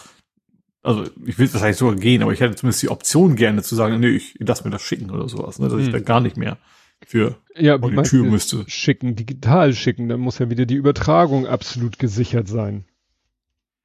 also 0.83 1.05
ich 1.27 1.39
will 1.39 1.49
das 1.49 1.63
eigentlich 1.63 1.77
sogar 1.77 1.97
gehen, 1.97 2.23
aber 2.23 2.33
ich 2.33 2.41
hätte 2.41 2.55
zumindest 2.55 2.83
die 2.83 2.89
Option 2.89 3.35
gerne 3.35 3.63
zu 3.63 3.75
sagen, 3.75 3.99
nee, 4.01 4.11
ich 4.11 4.37
lass 4.39 4.65
mir 4.65 4.71
das 4.71 4.83
schicken 4.83 5.11
oder 5.11 5.29
sowas, 5.29 5.59
ne, 5.59 5.69
dass 5.69 5.79
mhm. 5.79 5.87
ich 5.87 5.91
da 5.91 5.99
gar 5.99 6.21
nicht 6.21 6.37
mehr 6.37 6.57
für 7.05 7.37
ja, 7.55 7.79
die 7.79 8.03
Tür 8.03 8.25
müsste. 8.25 8.65
Schicken, 8.69 9.17
digital 9.17 9.73
schicken, 9.73 10.09
dann 10.09 10.21
muss 10.21 10.39
ja 10.39 10.51
wieder 10.51 10.67
die 10.67 10.75
Übertragung 10.75 11.47
absolut 11.47 11.99
gesichert 11.99 12.49
sein. 12.49 12.85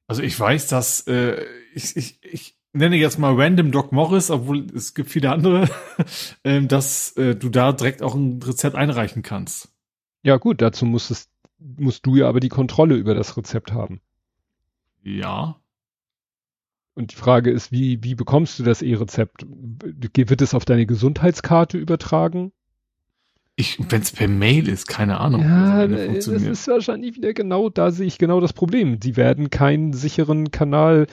Also 0.06 0.22
ich 0.22 0.38
weiß, 0.38 0.66
dass 0.68 1.06
äh, 1.06 1.44
ich, 1.74 1.96
ich, 1.96 2.18
ich 2.22 2.58
nenne 2.72 2.96
jetzt 2.96 3.18
mal 3.18 3.34
Random 3.34 3.70
Doc 3.70 3.92
Morris, 3.92 4.30
obwohl 4.30 4.66
es 4.74 4.94
gibt 4.94 5.10
viele 5.10 5.30
andere, 5.30 5.68
äh, 6.42 6.62
dass 6.62 7.16
äh, 7.16 7.34
du 7.34 7.48
da 7.48 7.72
direkt 7.72 8.02
auch 8.02 8.14
ein 8.14 8.42
Rezept 8.42 8.76
einreichen 8.76 9.22
kannst. 9.22 9.72
Ja 10.22 10.36
gut, 10.36 10.60
dazu 10.60 10.86
musst, 10.86 11.10
es, 11.10 11.30
musst 11.58 12.06
du 12.06 12.16
ja 12.16 12.28
aber 12.28 12.40
die 12.40 12.48
Kontrolle 12.48 12.96
über 12.96 13.14
das 13.14 13.36
Rezept 13.36 13.72
haben. 13.72 14.00
Ja. 15.02 15.56
Und 16.94 17.12
die 17.12 17.16
Frage 17.16 17.50
ist, 17.50 17.72
wie, 17.72 18.02
wie 18.04 18.14
bekommst 18.14 18.58
du 18.58 18.62
das 18.62 18.82
E-Rezept? 18.82 19.46
Wird 19.46 20.42
es 20.42 20.54
auf 20.54 20.64
deine 20.64 20.86
Gesundheitskarte 20.86 21.78
übertragen? 21.78 22.52
Wenn 23.56 24.00
es 24.02 24.12
per 24.12 24.28
Mail 24.28 24.68
ist, 24.68 24.88
keine 24.88 25.20
Ahnung. 25.20 25.42
Ja, 25.42 25.86
das 25.86 26.26
ist 26.26 26.68
wahrscheinlich 26.68 27.16
wieder 27.16 27.34
genau, 27.34 27.68
da 27.68 27.90
sehe 27.90 28.06
ich 28.06 28.18
genau 28.18 28.40
das 28.40 28.52
Problem. 28.52 28.98
Die 28.98 29.16
werden 29.16 29.50
keinen 29.50 29.92
sicheren 29.92 30.50
Kanal 30.50 31.06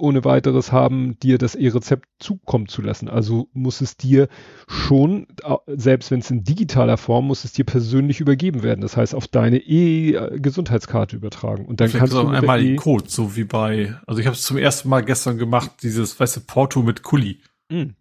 ohne 0.00 0.24
weiteres 0.24 0.72
haben, 0.72 1.18
dir 1.20 1.38
das 1.38 1.54
E-Rezept 1.54 2.08
zukommen 2.18 2.68
zu 2.68 2.82
lassen. 2.82 3.08
Also 3.08 3.48
muss 3.52 3.80
es 3.80 3.96
dir 3.96 4.28
schon, 4.66 5.26
selbst 5.66 6.10
wenn 6.10 6.20
es 6.20 6.30
in 6.30 6.42
digitaler 6.42 6.96
Form, 6.96 7.26
muss 7.26 7.44
es 7.44 7.52
dir 7.52 7.64
persönlich 7.64 8.20
übergeben 8.20 8.62
werden. 8.62 8.80
Das 8.80 8.96
heißt, 8.96 9.14
auf 9.14 9.28
deine 9.28 9.58
E-Gesundheitskarte 9.58 11.16
übertragen. 11.16 11.66
Und 11.66 11.80
dann 11.80 11.88
Vielleicht 11.88 12.12
kannst 12.12 12.14
du 12.14 12.28
einmal 12.28 12.62
den 12.62 12.76
Code, 12.76 13.04
so 13.08 13.36
wie 13.36 13.44
bei, 13.44 13.94
also 14.06 14.20
ich 14.20 14.26
habe 14.26 14.34
es 14.34 14.42
zum 14.42 14.56
ersten 14.56 14.88
Mal 14.88 15.04
gestern 15.04 15.38
gemacht, 15.38 15.70
dieses, 15.82 16.18
weißt 16.18 16.36
du, 16.36 16.40
Porto 16.40 16.82
mit 16.82 17.02
Kuli. 17.02 17.40
Mhm. 17.70 17.94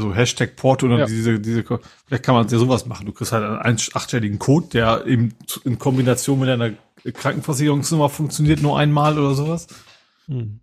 Also 0.00 0.14
Hashtag 0.14 0.56
Porto 0.56 0.86
und 0.86 0.98
ja. 0.98 1.04
diese, 1.04 1.38
diese, 1.38 1.62
vielleicht 2.06 2.24
kann 2.24 2.34
man 2.34 2.48
ja 2.48 2.58
sowas 2.58 2.86
machen. 2.86 3.04
Du 3.04 3.12
kriegst 3.12 3.32
halt 3.32 3.44
einen 3.44 3.78
achtstelligen 3.92 4.38
Code, 4.38 4.68
der 4.72 5.06
eben 5.06 5.34
in 5.64 5.78
Kombination 5.78 6.40
mit 6.40 6.48
deiner 6.48 6.72
Krankenversicherungsnummer 7.12 8.08
funktioniert 8.08 8.62
nur 8.62 8.78
einmal 8.78 9.18
oder 9.18 9.34
sowas. 9.34 9.66
Hm. 10.26 10.60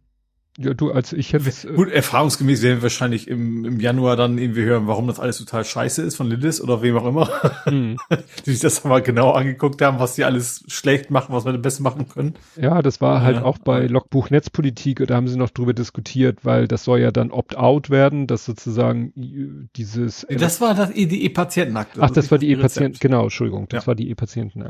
Ja, 0.60 0.74
du, 0.74 0.92
als 0.92 1.14
ich. 1.14 1.34
Äh 1.36 1.40
Gut, 1.76 1.92
erfahrungsgemäß 1.92 2.64
werden 2.64 2.77
wir 2.77 2.84
wahrscheinlich 2.84 3.27
im, 3.27 3.64
im 3.64 3.80
Januar 3.80 4.16
dann 4.16 4.40
irgendwie 4.40 4.64
hören, 4.64 4.88
warum 4.88 5.06
das 5.06 5.19
alles 5.19 5.38
total 5.38 5.64
scheiße 5.64 6.02
ist 6.02 6.16
von 6.16 6.27
Lillis 6.27 6.60
oder 6.60 6.82
wem 6.82 6.98
auch 6.98 7.06
immer. 7.06 7.30
Hm. 7.66 7.98
die 8.45 8.52
sich 8.52 8.60
das 8.60 8.84
mal 8.84 9.03
genau 9.03 9.32
angeguckt 9.32 9.82
haben, 9.84 10.00
was 10.00 10.16
die 10.16 10.24
alles 10.24 10.64
schlecht 10.68 11.11
machen, 11.11 11.34
was 11.36 11.45
wir 11.45 11.53
am 11.53 11.61
besten 11.61 11.84
machen 11.84 12.08
können. 12.10 12.34
Ja, 12.60 12.82
das 12.82 13.02
war 13.02 13.22
halt 13.22 13.38
ja. 13.38 13.44
auch 13.44 13.60
bei 13.60 13.86
Logbuch 13.86 14.32
Netzpolitik, 14.32 15.06
da 15.06 15.16
haben 15.16 15.27
sie 15.27 15.38
noch 15.38 15.52
drüber 15.52 15.74
diskutiert, 15.74 16.40
weil 16.44 16.68
das 16.68 16.84
soll 16.84 17.02
ja 17.02 17.11
dann 17.11 17.30
Opt-out 17.30 17.92
werden, 17.92 18.26
dass 18.26 18.45
sozusagen 18.45 19.69
dieses. 19.76 20.26
Das 20.30 20.60
war 20.60 20.74
das, 20.74 20.92
die 20.92 21.24
E-Patientenakte. 21.24 22.02
Ach, 22.02 22.10
das 22.10 22.32
war 22.32 22.40
die 22.40 22.50
E-Patienten, 22.50 22.98
genau, 23.00 23.24
Entschuldigung, 23.24 23.68
das 23.69 23.84
ja. 23.84 23.88
war 23.88 23.95
die 23.95 24.10
E-Patienten, 24.10 24.64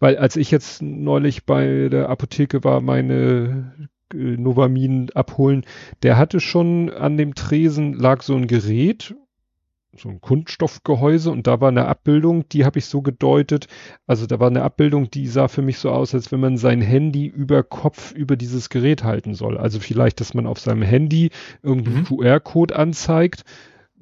Weil 0.00 0.18
als 0.18 0.34
ich 0.34 0.50
jetzt 0.50 0.82
neulich 0.82 1.44
bei 1.44 1.88
der 1.88 2.08
Apotheke 2.08 2.64
war, 2.64 2.80
meine 2.80 3.88
Novamin 4.14 5.10
abholen, 5.14 5.64
der 6.02 6.16
hatte 6.16 6.40
schon 6.40 6.90
an 6.90 7.16
dem 7.16 7.34
Tresen 7.34 7.94
lag 7.94 8.22
so 8.22 8.34
ein 8.34 8.46
Gerät, 8.46 9.14
so 9.98 10.08
ein 10.08 10.20
Kunststoffgehäuse 10.20 11.30
und 11.30 11.46
da 11.46 11.60
war 11.60 11.68
eine 11.68 11.86
Abbildung, 11.86 12.48
die 12.48 12.64
habe 12.64 12.78
ich 12.78 12.86
so 12.86 13.02
gedeutet, 13.02 13.66
also 14.06 14.26
da 14.26 14.38
war 14.38 14.48
eine 14.48 14.62
Abbildung, 14.62 15.10
die 15.10 15.26
sah 15.26 15.48
für 15.48 15.62
mich 15.62 15.78
so 15.78 15.90
aus, 15.90 16.14
als 16.14 16.30
wenn 16.32 16.40
man 16.40 16.56
sein 16.56 16.80
Handy 16.80 17.26
über 17.26 17.62
Kopf 17.62 18.12
über 18.12 18.36
dieses 18.36 18.68
Gerät 18.68 19.04
halten 19.04 19.34
soll. 19.34 19.56
Also 19.56 19.80
vielleicht, 19.80 20.20
dass 20.20 20.34
man 20.34 20.46
auf 20.46 20.60
seinem 20.60 20.82
Handy 20.82 21.30
irgendeinen 21.62 22.00
mhm. 22.00 22.04
QR-Code 22.04 22.76
anzeigt, 22.76 23.44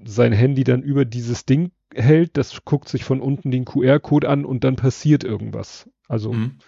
sein 0.05 0.33
Handy 0.33 0.65
dann 0.65 0.83
über 0.83 1.05
dieses 1.05 1.47
Ding 1.47 1.70
hält, 1.94 2.36
das 2.36 2.65
guckt 2.65 2.89
sich 2.89 3.05
von 3.05 3.20
unten 3.20 3.50
den 3.50 3.65
QR-Code 3.65 4.28
an 4.28 4.44
und 4.44 4.65
dann 4.65 4.76
passiert 4.76 5.24
irgendwas. 5.24 5.89
Also 6.08 6.33
mhm 6.33 6.58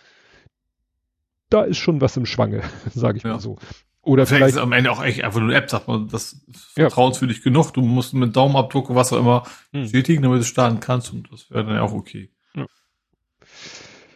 da 1.50 1.62
ist 1.62 1.78
schon 1.78 2.00
was 2.00 2.16
im 2.16 2.26
Schwange, 2.26 2.62
sage 2.94 3.18
ich 3.18 3.24
ja. 3.24 3.32
mal 3.32 3.40
so. 3.40 3.58
Oder 4.02 4.24
vielleicht, 4.24 4.38
vielleicht 4.38 4.56
ist 4.56 4.62
am 4.62 4.72
Ende 4.72 4.92
auch 4.92 5.02
echt 5.02 5.24
einfach 5.24 5.40
nur 5.40 5.48
eine 5.48 5.58
App, 5.58 5.68
sagt 5.68 5.88
man, 5.88 6.06
das 6.08 6.32
ist 6.32 6.72
vertrauenswürdig 6.74 7.38
ja. 7.38 7.44
genug. 7.44 7.72
Du 7.72 7.82
musst 7.82 8.14
mit 8.14 8.36
Daumenabdruck 8.36 8.94
was 8.94 9.12
auch 9.12 9.18
immer 9.18 9.42
hm. 9.72 9.82
bestätigen, 9.82 10.22
damit 10.22 10.40
du 10.40 10.44
starten 10.44 10.78
kannst 10.78 11.12
und 11.12 11.30
das 11.32 11.50
wäre 11.50 11.64
dann 11.64 11.74
ja 11.74 11.82
auch 11.82 11.92
okay. 11.92 12.30
Ja. 12.54 12.66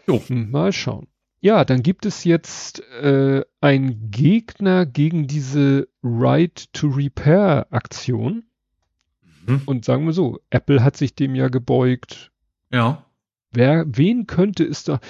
Jo. 0.06 0.22
Hm, 0.28 0.50
mal 0.50 0.72
schauen. 0.72 1.08
Ja, 1.40 1.64
dann 1.64 1.82
gibt 1.82 2.06
es 2.06 2.24
jetzt 2.24 2.80
äh, 3.00 3.42
einen 3.60 4.10
Gegner 4.10 4.84
gegen 4.86 5.26
diese 5.26 5.88
Right 6.02 6.72
to 6.72 6.88
Repair 6.88 7.66
Aktion. 7.70 8.44
Mhm. 9.46 9.62
Und 9.64 9.84
sagen 9.84 10.04
wir 10.04 10.12
so, 10.12 10.38
Apple 10.50 10.84
hat 10.84 10.96
sich 10.96 11.14
dem 11.14 11.34
ja 11.34 11.48
gebeugt. 11.48 12.30
Ja. 12.70 13.04
Wer, 13.52 13.84
wen 13.88 14.26
könnte 14.26 14.64
es 14.64 14.84
da, 14.84 15.00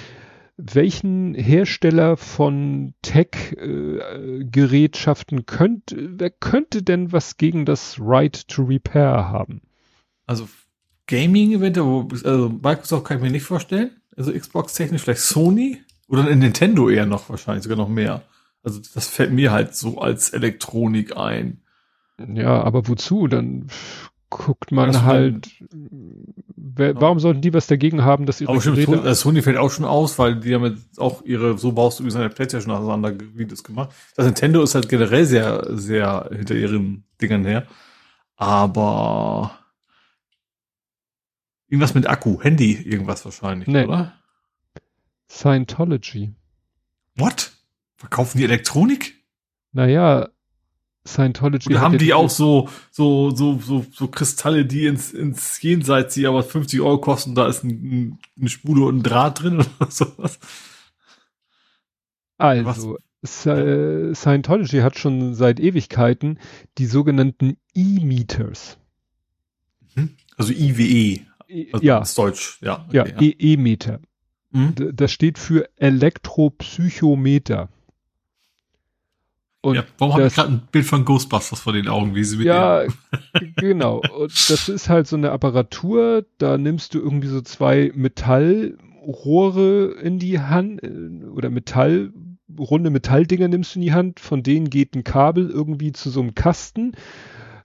welchen 0.61 1.33
Hersteller 1.33 2.17
von 2.17 2.93
Tech-Gerätschaften 3.01 5.45
könnte, 5.45 6.19
wer 6.19 6.29
könnte 6.29 6.83
denn 6.83 7.11
was 7.11 7.37
gegen 7.37 7.65
das 7.65 7.97
Right 7.99 8.47
to 8.47 8.63
Repair 8.63 9.29
haben? 9.29 9.61
Also 10.25 10.47
Gaming-Event, 11.07 11.77
also 11.77 12.49
Microsoft 12.49 13.05
kann 13.05 13.17
ich 13.17 13.23
mir 13.23 13.31
nicht 13.31 13.43
vorstellen. 13.43 13.91
Also 14.15 14.31
Xbox 14.31 14.73
technisch 14.73 15.01
vielleicht 15.01 15.21
Sony 15.21 15.81
oder 16.07 16.23
Nintendo 16.23 16.89
eher 16.89 17.05
noch 17.05 17.29
wahrscheinlich 17.29 17.63
sogar 17.63 17.77
noch 17.77 17.89
mehr. 17.89 18.21
Also 18.63 18.79
das 18.93 19.07
fällt 19.07 19.31
mir 19.31 19.51
halt 19.51 19.75
so 19.75 19.99
als 19.99 20.29
Elektronik 20.29 21.17
ein. 21.17 21.61
Ja, 22.33 22.61
aber 22.61 22.87
wozu? 22.87 23.27
Dann 23.27 23.67
guckt 24.31 24.71
man 24.71 24.93
ja, 24.93 25.03
halt, 25.03 25.51
wer, 26.55 26.93
ja. 26.93 27.01
warum 27.01 27.19
sollten 27.19 27.41
die 27.41 27.53
was 27.53 27.67
dagegen 27.67 28.03
haben, 28.03 28.25
dass 28.25 28.41
ihre 28.41 28.49
aber 28.49 28.61
stimmt, 28.61 28.77
Geräte... 28.77 28.97
Sony, 29.01 29.15
Sony 29.15 29.41
fällt 29.43 29.57
auch 29.57 29.69
schon 29.69 29.85
aus, 29.85 30.17
weil 30.17 30.39
die 30.39 30.55
haben 30.55 30.65
jetzt 30.65 30.99
auch 30.99 31.21
ihre, 31.23 31.59
so 31.59 31.73
baust 31.73 31.99
du 31.99 32.05
wie 32.05 32.09
seine 32.09 32.29
Playstation 32.29 32.73
auseinander 32.73 33.13
Videos 33.35 33.63
gemacht. 33.63 33.91
Das 34.15 34.25
Nintendo 34.25 34.63
ist 34.63 34.73
halt 34.73 34.89
generell 34.89 35.25
sehr, 35.25 35.67
sehr 35.69 36.29
hinter 36.31 36.55
ihren 36.55 37.03
Dingern 37.21 37.45
her. 37.45 37.67
Aber 38.37 39.51
irgendwas 41.67 41.93
mit 41.93 42.07
Akku, 42.07 42.41
Handy, 42.41 42.73
irgendwas 42.73 43.23
wahrscheinlich, 43.25 43.67
nee. 43.67 43.85
oder? 43.85 44.13
Scientology. 45.29 46.33
What? 47.15 47.51
Verkaufen 47.97 48.37
die 48.39 48.45
Elektronik? 48.45 49.23
Naja, 49.73 50.29
Scientology. 51.05 51.69
Oder 51.69 51.81
haben 51.81 51.97
die 51.97 52.13
auch 52.13 52.29
so, 52.29 52.69
so, 52.91 53.31
so, 53.31 53.59
so, 53.59 53.85
so 53.91 54.07
Kristalle, 54.07 54.65
die 54.65 54.85
ins, 54.85 55.11
ins 55.13 55.61
Jenseits, 55.61 56.13
die 56.13 56.27
aber 56.27 56.43
50 56.43 56.79
Euro 56.81 56.99
kosten, 56.99 57.33
da 57.33 57.47
ist 57.47 57.63
ein, 57.63 58.19
eine 58.39 58.49
Spule 58.49 58.85
und 58.85 58.97
ein 58.97 59.03
Draht 59.03 59.41
drin 59.41 59.55
oder 59.59 59.67
sowas? 59.89 60.39
Also, 62.37 62.97
Scientology 63.23 64.79
hat 64.79 64.97
schon 64.97 65.35
seit 65.35 65.59
Ewigkeiten 65.59 66.39
die 66.77 66.87
sogenannten 66.87 67.57
E-Meters. 67.75 68.77
Mhm. 69.95 70.11
Also 70.37 70.53
IWE. 70.53 71.21
Also 71.73 71.85
ja. 71.85 71.99
Ist 71.99 72.17
Deutsch, 72.17 72.59
ja. 72.61 72.85
Okay, 72.87 72.97
ja, 72.97 73.05
ja. 73.05 73.17
E-Meter. 73.19 73.99
Mhm. 74.51 74.73
Das 74.93 75.11
steht 75.11 75.37
für 75.37 75.69
Elektropsychometer. 75.77 77.69
Und 79.61 79.75
ja, 79.75 79.83
warum 79.99 80.15
habe 80.15 80.25
ich 80.25 80.33
gerade 80.33 80.53
ein 80.53 80.61
Bild 80.71 80.85
von 80.85 81.05
Ghostbusters 81.05 81.59
vor 81.59 81.73
den 81.73 81.87
Augen, 81.87 82.15
wie 82.15 82.23
sie 82.23 82.37
mit 82.37 82.47
Ja, 82.47 82.83
genau. 83.57 84.01
Und 84.17 84.49
das 84.49 84.69
ist 84.69 84.89
halt 84.89 85.07
so 85.07 85.15
eine 85.15 85.31
Apparatur, 85.31 86.25
da 86.39 86.57
nimmst 86.57 86.95
du 86.95 86.99
irgendwie 86.99 87.27
so 87.27 87.41
zwei 87.41 87.91
Metallrohre 87.93 89.95
in 90.01 90.17
die 90.17 90.39
Hand 90.39 90.83
äh, 90.83 91.25
oder 91.25 91.51
Metall, 91.51 92.11
runde 92.57 92.89
Metalldinger 92.89 93.47
nimmst 93.47 93.75
du 93.75 93.79
in 93.79 93.85
die 93.85 93.93
Hand, 93.93 94.19
von 94.19 94.41
denen 94.41 94.69
geht 94.69 94.95
ein 94.95 95.03
Kabel 95.03 95.49
irgendwie 95.49 95.91
zu 95.91 96.09
so 96.09 96.21
einem 96.21 96.33
Kasten. 96.33 96.93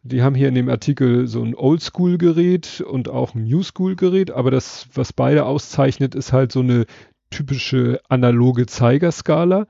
Die 0.02 0.22
haben 0.22 0.34
hier 0.34 0.48
in 0.48 0.54
dem 0.54 0.68
Artikel 0.68 1.26
so 1.26 1.42
ein 1.42 1.54
Oldschool-Gerät 1.54 2.82
und 2.82 3.08
auch 3.08 3.34
ein 3.34 3.44
New-School-Gerät, 3.44 4.30
aber 4.30 4.50
das, 4.50 4.86
was 4.94 5.12
beide 5.12 5.46
auszeichnet, 5.46 6.14
ist 6.14 6.32
halt 6.32 6.52
so 6.52 6.60
eine 6.60 6.86
typische 7.30 8.00
analoge 8.08 8.66
Zeigerskala. 8.66 9.66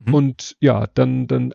Mhm. 0.00 0.14
Und 0.14 0.56
ja, 0.60 0.86
dann, 0.94 1.26
dann 1.26 1.54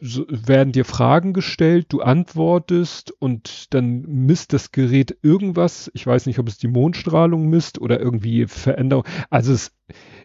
so 0.00 0.26
werden 0.28 0.72
dir 0.72 0.84
Fragen 0.84 1.32
gestellt, 1.32 1.86
du 1.90 2.00
antwortest 2.00 3.12
und 3.18 3.74
dann 3.74 4.02
misst 4.02 4.52
das 4.52 4.72
Gerät 4.72 5.16
irgendwas. 5.22 5.90
Ich 5.94 6.06
weiß 6.06 6.26
nicht, 6.26 6.38
ob 6.38 6.48
es 6.48 6.58
die 6.58 6.68
Mondstrahlung 6.68 7.48
misst 7.48 7.80
oder 7.80 8.00
irgendwie 8.00 8.46
Veränderung. 8.46 9.04
Also 9.30 9.52
es 9.52 9.72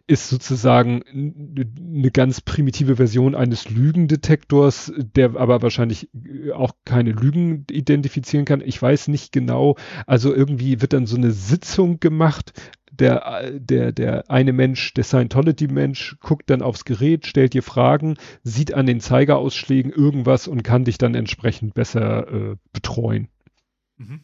ist 0.06 0.30
sozusagen 0.30 1.02
eine 1.08 2.12
ganz 2.12 2.42
primitive 2.42 2.98
Version 2.98 3.36
eines 3.36 3.70
Lügendetektors, 3.70 4.92
der 4.98 5.36
aber 5.38 5.62
wahrscheinlich 5.62 6.10
auch 6.54 6.74
keine 6.86 7.12
Lügen 7.12 7.66
identifizieren 7.72 8.46
kann. 8.46 8.62
Ich 8.62 8.82
weiß 8.82 9.08
nicht 9.08 9.32
genau. 9.32 9.76
Also 10.06 10.34
irgendwie 10.34 10.82
wird 10.82 10.94
dann 10.94 11.06
so 11.06 11.16
eine 11.16 11.32
Sitzung 11.32 12.00
gemacht, 12.00 12.54
der, 13.00 13.52
der, 13.52 13.92
der 13.92 14.30
eine 14.30 14.54
Mensch, 14.54 14.94
der 14.94 15.04
Scientology-Mensch, 15.04 16.18
guckt 16.20 16.50
dann 16.50 16.62
aufs 16.62 16.86
Gerät, 16.86 17.26
stellt 17.26 17.54
dir 17.54 17.64
Fragen, 17.64 18.18
sieht 18.44 18.74
an 18.74 18.86
den 18.86 19.00
Zeigerausschlägen 19.00 19.92
irgendwas 19.92 20.48
und 20.48 20.64
kann 20.64 20.86
dich 20.86 20.98
dann 20.98 21.16
entsprechend 21.16 21.74
besser 21.74 22.28
äh, 22.32 22.56
betreuen. 22.72 23.30
Mhm. 23.98 24.22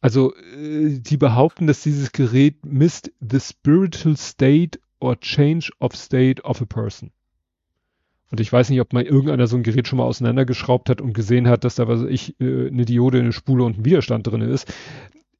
Also, 0.00 0.34
äh, 0.36 1.00
die 1.00 1.16
behaupten, 1.16 1.66
dass 1.66 1.82
dieses 1.82 2.12
Gerät 2.12 2.64
misst 2.64 3.10
the 3.20 3.40
spiritual 3.40 4.16
state 4.16 4.78
or 5.00 5.18
change 5.18 5.70
of 5.80 5.96
state 5.96 6.42
of 6.44 6.62
a 6.62 6.66
person. 6.66 7.10
Und 8.30 8.40
ich 8.40 8.52
weiß 8.52 8.70
nicht, 8.70 8.80
ob 8.80 8.92
mal 8.92 9.02
irgendeiner 9.02 9.46
so 9.46 9.56
ein 9.56 9.62
Gerät 9.62 9.88
schon 9.88 9.98
mal 9.98 10.04
auseinandergeschraubt 10.04 10.90
hat 10.90 11.00
und 11.00 11.12
gesehen 11.12 11.48
hat, 11.48 11.64
dass 11.64 11.76
da 11.76 11.88
was 11.88 12.02
ich 12.02 12.38
äh, 12.40 12.68
eine 12.68 12.84
Diode, 12.84 13.18
eine 13.18 13.32
Spule 13.32 13.64
und 13.64 13.78
ein 13.78 13.84
Widerstand 13.84 14.26
drin 14.26 14.42
ist 14.42 14.72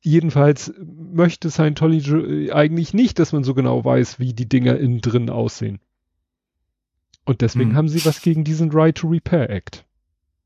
jedenfalls 0.05 0.73
möchte 0.79 1.51
Scientology 1.51 2.53
eigentlich 2.53 2.95
nicht, 2.95 3.19
dass 3.19 3.33
man 3.33 3.43
so 3.43 3.55
genau 3.55 3.85
weiß, 3.85 4.21
wie 4.21 4.35
die 4.35 4.49
Dinger 4.49 4.79
innen 4.79 5.01
drin 5.01 5.31
aussehen. 5.31 5.81
Und 7.25 7.41
deswegen 7.41 7.71
hm. 7.71 7.77
haben 7.77 7.89
sie 7.89 8.05
was 8.05 8.21
gegen 8.21 8.45
diesen 8.45 8.71
Right 8.71 8.97
to 8.97 9.09
Repair 9.09 9.49
Act. 9.49 9.85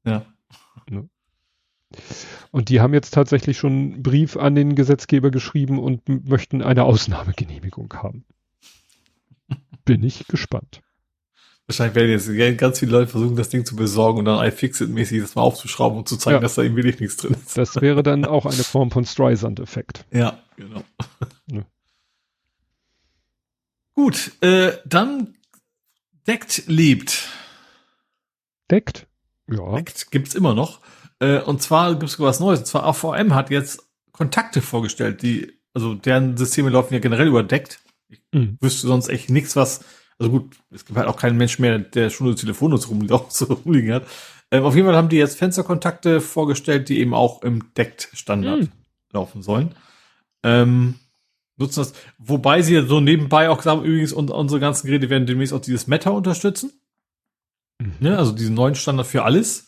Ja. 0.04 0.24
Ne? 0.88 1.08
Und 2.52 2.68
die 2.68 2.80
haben 2.80 2.94
jetzt 2.94 3.12
tatsächlich 3.12 3.58
schon 3.58 3.72
einen 3.72 4.02
Brief 4.02 4.36
an 4.36 4.54
den 4.54 4.76
Gesetzgeber 4.76 5.30
geschrieben 5.30 5.80
und 5.80 6.08
möchten 6.28 6.62
eine 6.62 6.84
Ausnahmegenehmigung 6.84 7.92
haben. 7.94 8.24
Bin 9.84 10.04
ich 10.04 10.28
gespannt. 10.28 10.82
Wahrscheinlich 11.68 11.96
werden 11.96 12.10
jetzt 12.10 12.58
ganz 12.58 12.78
viele 12.78 12.92
Leute 12.92 13.10
versuchen, 13.10 13.36
das 13.36 13.50
Ding 13.50 13.66
zu 13.66 13.76
besorgen 13.76 14.20
und 14.20 14.24
dann 14.24 14.38
iFixit-mäßig 14.38 15.20
das 15.20 15.34
mal 15.34 15.42
aufzuschrauben 15.42 15.98
und 15.98 16.08
zu 16.08 16.16
zeigen, 16.16 16.36
ja. 16.36 16.40
dass 16.40 16.54
da 16.54 16.62
eben 16.62 16.76
wirklich 16.76 16.98
nichts 16.98 17.18
drin 17.18 17.36
ist. 17.44 17.58
Das 17.58 17.76
wäre 17.82 18.02
dann 18.02 18.24
auch 18.24 18.46
eine 18.46 18.64
Form 18.64 18.90
von 18.90 19.04
Streisand-Effekt. 19.04 20.04
Ja, 20.12 20.38
genau. 20.56 20.82
Ja. 21.50 21.62
Gut, 23.94 24.32
äh, 24.42 24.72
dann 24.84 25.34
Deckt 26.28 26.64
lebt. 26.66 27.26
Deckt? 28.70 29.06
Ja. 29.50 29.76
Deckt 29.76 30.10
gibt's 30.10 30.34
immer 30.34 30.54
noch. 30.54 30.80
Äh, 31.20 31.40
und 31.40 31.62
zwar 31.62 31.94
gibt's 31.94 32.20
was 32.20 32.38
Neues. 32.38 32.60
Und 32.60 32.66
zwar 32.66 32.84
AVM 32.84 33.34
hat 33.34 33.50
jetzt 33.50 33.88
Kontakte 34.12 34.60
vorgestellt, 34.60 35.22
die, 35.22 35.58
also 35.72 35.94
deren 35.94 36.36
Systeme 36.36 36.68
laufen 36.68 36.92
ja 36.92 37.00
generell 37.00 37.28
überdeckt. 37.28 37.80
Ich 38.10 38.20
mhm. 38.32 38.58
wüsste 38.60 38.86
sonst 38.86 39.08
echt 39.08 39.30
nichts, 39.30 39.56
was 39.56 39.80
also 40.18 40.30
gut, 40.32 40.56
es 40.70 40.84
gibt 40.84 40.98
halt 40.98 41.08
auch 41.08 41.16
keinen 41.16 41.36
Mensch 41.36 41.58
mehr, 41.58 41.78
der 41.78 42.10
schon 42.10 42.26
eine 42.26 42.36
so 43.30 43.46
rumliegen 43.46 43.92
hat. 43.92 44.06
Ähm, 44.50 44.64
auf 44.64 44.74
jeden 44.74 44.86
Fall 44.86 44.96
haben 44.96 45.08
die 45.08 45.16
jetzt 45.16 45.38
Fensterkontakte 45.38 46.20
vorgestellt, 46.20 46.88
die 46.88 46.98
eben 47.00 47.14
auch 47.14 47.42
im 47.42 47.74
Deckt-Standard 47.74 48.60
hm. 48.60 48.68
laufen 49.12 49.42
sollen. 49.42 49.74
Ähm, 50.42 50.94
nutzen 51.56 51.80
das, 51.80 51.92
wobei 52.18 52.62
sie 52.62 52.80
so 52.86 53.00
nebenbei 53.00 53.50
auch 53.50 53.58
gesagt 53.58 53.78
haben, 53.78 53.84
übrigens, 53.84 54.12
und, 54.12 54.30
unsere 54.30 54.60
ganzen 54.60 54.86
Geräte 54.86 55.10
werden 55.10 55.26
demnächst 55.26 55.52
auch 55.52 55.60
dieses 55.60 55.86
Meta 55.86 56.10
unterstützen. 56.10 56.72
Mhm. 57.80 57.94
Ja, 58.00 58.16
also 58.16 58.32
diesen 58.32 58.54
neuen 58.54 58.74
Standard 58.74 59.06
für 59.06 59.24
alles. 59.24 59.67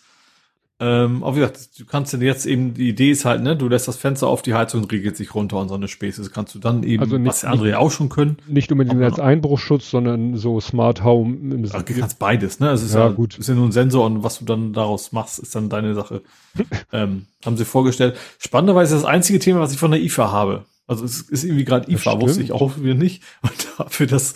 Ähm, 0.83 1.23
aber 1.23 1.36
wie 1.36 1.41
gesagt, 1.41 1.78
du 1.78 1.84
kannst 1.84 2.15
denn 2.15 2.23
jetzt 2.23 2.47
eben, 2.47 2.73
die 2.73 2.89
Idee 2.89 3.10
ist 3.10 3.26
halt, 3.26 3.42
ne, 3.42 3.55
du 3.55 3.68
lässt 3.68 3.86
das 3.86 3.99
Fenster 3.99 4.28
auf, 4.28 4.41
die 4.41 4.55
Heizung 4.55 4.84
regelt 4.86 5.15
sich 5.15 5.34
runter 5.34 5.59
und 5.59 5.68
so 5.68 5.75
eine 5.75 5.89
Späße. 5.89 6.23
Das 6.23 6.33
kannst 6.33 6.55
du 6.55 6.59
dann 6.59 6.83
eben, 6.84 7.02
also 7.02 7.18
nicht, 7.18 7.28
was 7.28 7.44
andere 7.44 7.68
ja 7.68 7.78
auch 7.78 7.91
schon 7.91 8.09
können. 8.09 8.39
Nicht 8.47 8.73
unbedingt 8.73 9.02
als 9.02 9.20
Einbruchschutz, 9.20 9.91
sondern 9.91 10.39
so 10.39 10.59
Smart 10.59 11.05
Home. 11.05 11.34
Im 11.55 11.68
Ach, 11.70 11.83
du 11.83 11.92
kannst 11.92 12.18
beides, 12.18 12.60
ne? 12.60 12.70
Also 12.70 12.84
es 12.84 12.91
ist 12.91 12.97
ja, 12.97 13.09
ja 13.09 13.12
gut. 13.12 13.36
ist 13.36 13.49
ja 13.49 13.55
nur 13.55 13.67
ein 13.67 13.73
Sensor 13.73 14.07
und 14.07 14.23
was 14.23 14.39
du 14.39 14.47
dann 14.47 14.73
daraus 14.73 15.12
machst, 15.12 15.39
ist 15.39 15.55
dann 15.55 15.68
deine 15.68 15.94
Sache. 15.94 16.23
ähm, 16.92 17.26
haben 17.44 17.59
sie 17.59 17.67
vorgestellt. 17.67 18.17
Spannenderweise 18.39 18.97
ist 18.97 19.02
das 19.02 19.10
einzige 19.10 19.39
Thema, 19.39 19.60
was 19.60 19.73
ich 19.73 19.78
von 19.78 19.91
der 19.91 20.00
IFA 20.00 20.33
habe. 20.33 20.65
Also 20.86 21.05
es 21.05 21.20
ist 21.20 21.44
irgendwie 21.44 21.65
gerade 21.65 21.92
IFA, 21.92 22.20
wusste 22.20 22.42
ich 22.42 22.52
auch 22.52 22.78
wieder 22.78 22.94
nicht. 22.94 23.23
Und 23.42 23.68
dafür 23.76 24.07
das 24.07 24.34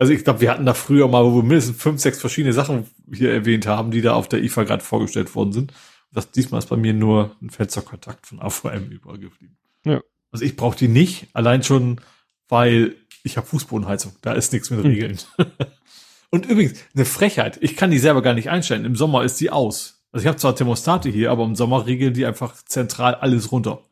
also 0.00 0.14
ich 0.14 0.24
glaube, 0.24 0.40
wir 0.40 0.50
hatten 0.50 0.64
da 0.64 0.72
früher 0.72 1.08
mal, 1.08 1.24
wo 1.24 1.36
wir 1.36 1.42
mindestens 1.42 1.76
fünf, 1.76 2.00
sechs 2.00 2.18
verschiedene 2.20 2.54
Sachen 2.54 2.86
hier 3.12 3.32
erwähnt 3.32 3.66
haben, 3.66 3.90
die 3.90 4.00
da 4.00 4.14
auf 4.14 4.28
der 4.28 4.42
IFA 4.42 4.64
gerade 4.64 4.82
vorgestellt 4.82 5.34
worden 5.34 5.52
sind. 5.52 5.74
Das 6.10 6.30
diesmal 6.30 6.58
ist 6.60 6.70
bei 6.70 6.78
mir 6.78 6.94
nur 6.94 7.36
ein 7.42 7.50
Fensterkontakt 7.50 8.26
von 8.26 8.40
AVM 8.40 8.90
übergeblieben. 8.90 9.58
Ja. 9.84 10.00
Also 10.32 10.46
ich 10.46 10.56
brauche 10.56 10.76
die 10.76 10.88
nicht, 10.88 11.28
allein 11.34 11.62
schon, 11.62 12.00
weil 12.48 12.96
ich 13.22 13.36
habe 13.36 13.46
Fußbodenheizung. 13.46 14.12
Da 14.22 14.32
ist 14.32 14.54
nichts 14.54 14.70
mit 14.70 14.82
hm. 14.82 14.90
Regeln. 14.90 15.18
Hm. 15.36 15.46
Und 16.30 16.46
übrigens, 16.46 16.80
eine 16.94 17.04
Frechheit. 17.04 17.58
Ich 17.60 17.76
kann 17.76 17.90
die 17.90 17.98
selber 17.98 18.22
gar 18.22 18.32
nicht 18.32 18.48
einstellen. 18.48 18.86
Im 18.86 18.96
Sommer 18.96 19.24
ist 19.24 19.38
die 19.38 19.50
aus. 19.50 20.02
Also 20.12 20.24
ich 20.24 20.28
habe 20.28 20.38
zwar 20.38 20.56
Thermostate 20.56 21.10
hier, 21.10 21.30
aber 21.30 21.44
im 21.44 21.56
Sommer 21.56 21.86
regeln 21.86 22.14
die 22.14 22.24
einfach 22.24 22.54
zentral 22.64 23.16
alles 23.16 23.52
runter. 23.52 23.82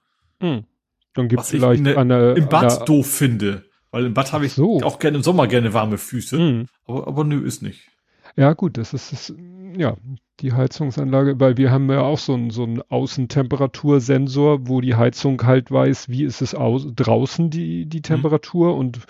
Hm. 0.41 0.65
Dann 1.13 1.29
gibt 1.29 1.43
es 1.43 1.51
vielleicht 1.51 1.81
eine, 1.81 1.99
eine, 1.99 2.33
im 2.33 2.49
Bad 2.49 2.79
eine, 2.79 2.85
doof 2.87 3.11
finde. 3.11 3.68
Weil 3.91 4.07
im 4.07 4.15
Bad 4.15 4.33
habe 4.33 4.47
ich 4.47 4.53
so. 4.53 4.81
auch 4.83 4.99
gerne 4.99 5.19
im 5.19 5.23
Sommer 5.23 5.47
gerne 5.47 5.73
warme 5.73 5.99
Füße. 5.99 6.39
Mhm. 6.39 6.67
Aber, 6.85 7.07
aber 7.07 7.25
nö, 7.25 7.45
ist 7.45 7.63
nicht. 7.63 7.89
Ja, 8.37 8.53
gut, 8.53 8.77
das 8.77 8.95
ist, 8.95 9.13
das, 9.13 9.35
ja, 9.77 9.97
die 10.41 10.53
Heizungsanlage, 10.53 11.41
weil 11.41 11.57
wir 11.57 11.71
haben 11.71 11.91
ja 11.91 12.03
auch 12.03 12.19
so 12.19 12.35
einen, 12.35 12.51
so 12.51 12.63
einen 12.63 12.83
Außentemperatursensor, 12.83 14.69
wo 14.69 14.81
die 14.81 14.95
Heizung 14.95 15.43
halt 15.43 15.71
weiß, 15.71 16.09
wie 16.09 16.23
ist 16.23 16.41
es 16.41 16.55
aus, 16.55 16.87
draußen 16.95 17.51
die, 17.51 17.87
die 17.87 17.99
mhm. 17.99 18.03
Temperatur 18.03 18.75
mhm. 18.75 18.79
und 18.79 19.01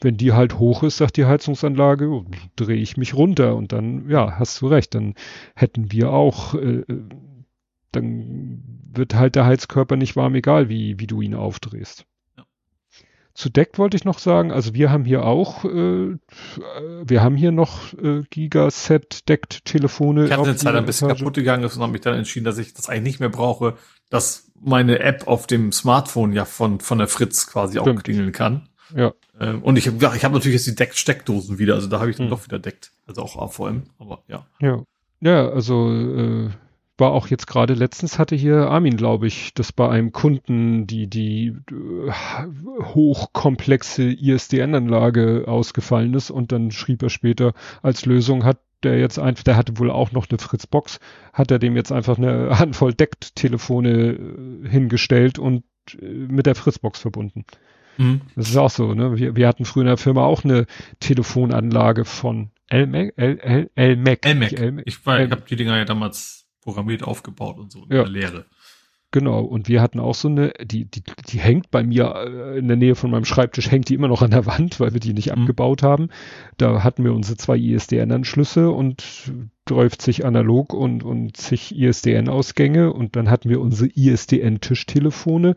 wenn 0.00 0.16
die 0.16 0.32
halt 0.32 0.58
hoch 0.58 0.82
ist, 0.82 0.96
sagt 0.96 1.16
die 1.16 1.26
Heizungsanlage, 1.26 2.08
oh, 2.08 2.24
drehe 2.56 2.80
ich 2.80 2.96
mich 2.96 3.14
runter 3.14 3.54
und 3.56 3.72
dann, 3.72 4.08
ja, 4.08 4.38
hast 4.38 4.60
du 4.62 4.68
recht, 4.68 4.94
dann 4.94 5.14
hätten 5.54 5.92
wir 5.92 6.10
auch, 6.10 6.54
äh, 6.54 6.84
dann 7.92 8.62
wird 8.92 9.14
halt 9.14 9.34
der 9.34 9.44
Heizkörper 9.44 9.96
nicht 9.96 10.16
warm, 10.16 10.34
egal 10.34 10.68
wie, 10.68 10.98
wie 10.98 11.06
du 11.06 11.20
ihn 11.20 11.34
aufdrehst. 11.34 12.06
Zu 13.40 13.48
Deck 13.48 13.78
wollte 13.78 13.96
ich 13.96 14.04
noch 14.04 14.18
sagen, 14.18 14.52
also 14.52 14.74
wir 14.74 14.90
haben 14.90 15.06
hier 15.06 15.24
auch, 15.24 15.64
äh, 15.64 16.18
wir 17.04 17.22
haben 17.22 17.36
hier 17.36 17.52
noch 17.52 17.94
äh, 17.94 18.22
Gigaset 18.28 19.26
deckt 19.30 19.64
Telefone. 19.64 20.26
Ich 20.26 20.32
hatte 20.32 20.42
eine 20.42 20.56
Zeit 20.56 20.74
ein 20.74 20.84
bisschen 20.84 21.08
kaputt 21.08 21.34
gegangen 21.34 21.64
ist 21.64 21.74
und 21.74 21.82
habe 21.82 21.92
mich 21.92 22.02
dann 22.02 22.14
entschieden, 22.14 22.44
dass 22.44 22.58
ich 22.58 22.74
das 22.74 22.90
eigentlich 22.90 23.04
nicht 23.04 23.20
mehr 23.20 23.30
brauche, 23.30 23.78
dass 24.10 24.50
meine 24.60 24.98
App 24.98 25.26
auf 25.26 25.46
dem 25.46 25.72
Smartphone 25.72 26.34
ja 26.34 26.44
von, 26.44 26.80
von 26.80 26.98
der 26.98 27.08
Fritz 27.08 27.46
quasi 27.46 27.78
Stimmt. 27.78 27.98
auch 27.98 28.02
klingeln 28.02 28.32
kann. 28.32 28.68
Ja. 28.94 29.14
Ähm, 29.40 29.62
und 29.62 29.78
ich 29.78 29.86
habe 29.86 29.96
ich 30.14 30.24
hab 30.24 30.32
natürlich 30.32 30.56
jetzt 30.56 30.66
die 30.66 30.74
Deck-Steckdosen 30.74 31.58
wieder, 31.58 31.76
also 31.76 31.88
da 31.88 31.98
habe 31.98 32.10
ich 32.10 32.16
dann 32.16 32.26
hm. 32.26 32.30
doch 32.30 32.44
wieder 32.44 32.58
deckt. 32.58 32.92
Also 33.06 33.22
auch 33.22 33.36
AVM, 33.36 33.84
aber 33.98 34.22
ja. 34.28 34.44
Ja. 34.60 34.82
Ja, 35.22 35.48
also 35.48 35.90
äh, 35.90 36.50
war 37.00 37.12
auch 37.12 37.28
jetzt 37.28 37.46
gerade 37.46 37.74
letztens 37.74 38.18
hatte 38.18 38.36
hier 38.36 38.68
Armin, 38.68 38.96
glaube 38.96 39.26
ich, 39.26 39.54
dass 39.54 39.72
bei 39.72 39.88
einem 39.88 40.12
Kunden 40.12 40.86
die 40.86 41.08
die 41.08 41.56
äh, 41.70 42.12
hochkomplexe 42.94 44.04
ISDN-Anlage 44.12 45.44
ausgefallen 45.48 46.14
ist 46.14 46.30
und 46.30 46.52
dann 46.52 46.70
schrieb 46.70 47.02
er 47.02 47.10
später 47.10 47.54
als 47.82 48.06
Lösung 48.06 48.44
hat 48.44 48.58
der 48.82 48.98
jetzt 48.98 49.18
einfach, 49.18 49.44
der 49.44 49.56
hatte 49.56 49.78
wohl 49.78 49.90
auch 49.90 50.12
noch 50.12 50.28
eine 50.30 50.38
Fritz-Box, 50.38 51.00
hat 51.32 51.50
er 51.50 51.58
dem 51.58 51.76
jetzt 51.76 51.92
einfach 51.92 52.16
eine 52.16 52.50
Handvoll 52.58 52.94
Deckt-Telefone 52.94 53.90
äh, 53.90 54.68
hingestellt 54.68 55.38
und 55.38 55.64
äh, 56.00 56.06
mit 56.06 56.46
der 56.46 56.54
Fritz-Box 56.54 57.00
verbunden. 57.00 57.44
Mhm. 57.98 58.22
Das 58.36 58.48
ist 58.48 58.56
auch 58.56 58.70
so, 58.70 58.94
ne? 58.94 59.18
Wir, 59.18 59.36
wir 59.36 59.48
hatten 59.48 59.64
früher 59.64 59.82
in 59.82 59.88
der 59.88 59.96
Firma 59.96 60.24
auch 60.24 60.44
eine 60.44 60.66
Telefonanlage 61.00 62.04
von. 62.04 62.50
LMAC. 62.72 64.24
LMAC. 64.24 64.82
Ich, 64.86 65.04
war, 65.04 65.20
ich 65.20 65.30
habe 65.30 65.42
die 65.48 65.56
Dinger 65.56 65.76
ja 65.76 65.84
damals 65.84 66.39
programmiert 66.60 67.02
aufgebaut 67.02 67.58
und 67.58 67.72
so 67.72 67.84
in 67.84 67.96
ja. 67.96 68.02
der 68.02 68.08
Lehre. 68.08 68.46
Genau, 69.12 69.40
und 69.40 69.66
wir 69.66 69.82
hatten 69.82 69.98
auch 69.98 70.14
so 70.14 70.28
eine, 70.28 70.52
die, 70.62 70.84
die, 70.84 71.02
die 71.28 71.40
hängt 71.40 71.72
bei 71.72 71.82
mir 71.82 72.14
äh, 72.14 72.58
in 72.58 72.68
der 72.68 72.76
Nähe 72.76 72.94
von 72.94 73.10
meinem 73.10 73.24
Schreibtisch, 73.24 73.68
hängt 73.68 73.88
die 73.88 73.94
immer 73.94 74.06
noch 74.06 74.22
an 74.22 74.30
der 74.30 74.46
Wand, 74.46 74.78
weil 74.78 74.92
wir 74.92 75.00
die 75.00 75.14
nicht 75.14 75.34
mhm. 75.34 75.42
abgebaut 75.42 75.82
haben. 75.82 76.10
Da 76.58 76.84
hatten 76.84 77.02
wir 77.02 77.12
unsere 77.12 77.36
zwei 77.36 77.56
ISDN-Anschlüsse 77.56 78.70
und 78.70 79.32
30 79.64 80.24
analog 80.24 80.72
und, 80.72 81.02
und 81.02 81.36
zig 81.36 81.76
ISDN-Ausgänge 81.76 82.92
und 82.92 83.16
dann 83.16 83.30
hatten 83.30 83.48
wir 83.48 83.60
unsere 83.60 83.90
ISDN-Tischtelefone 83.92 85.56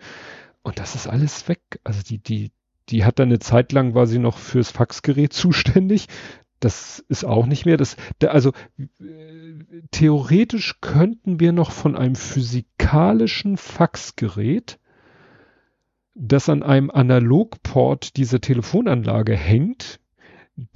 und 0.63 0.79
das 0.79 0.95
ist 0.95 1.05
alles 1.05 1.47
weg. 1.47 1.61
Also 1.83 2.01
die, 2.01 2.17
die, 2.17 2.51
die 2.89 3.05
hat 3.05 3.19
dann 3.19 3.29
eine 3.29 3.39
Zeit 3.39 3.71
lang 3.71 3.93
war 3.93 4.07
sie 4.07 4.19
noch 4.19 4.39
fürs 4.39 4.71
Faxgerät 4.71 5.31
zuständig. 5.33 6.07
Das 6.63 7.03
ist 7.09 7.25
auch 7.25 7.45
nicht 7.45 7.65
mehr. 7.65 7.75
Das, 7.75 7.97
da, 8.19 8.27
also 8.29 8.53
äh, 8.77 9.81
theoretisch 9.91 10.79
könnten 10.79 11.41
wir 11.41 11.51
noch 11.51 11.71
von 11.71 11.97
einem 11.97 12.15
physikalischen 12.15 13.57
Faxgerät, 13.57 14.79
das 16.15 16.47
an 16.47 16.63
einem 16.63 16.89
Analogport 16.89 18.15
dieser 18.15 18.39
Telefonanlage 18.39 19.35
hängt, 19.35 19.99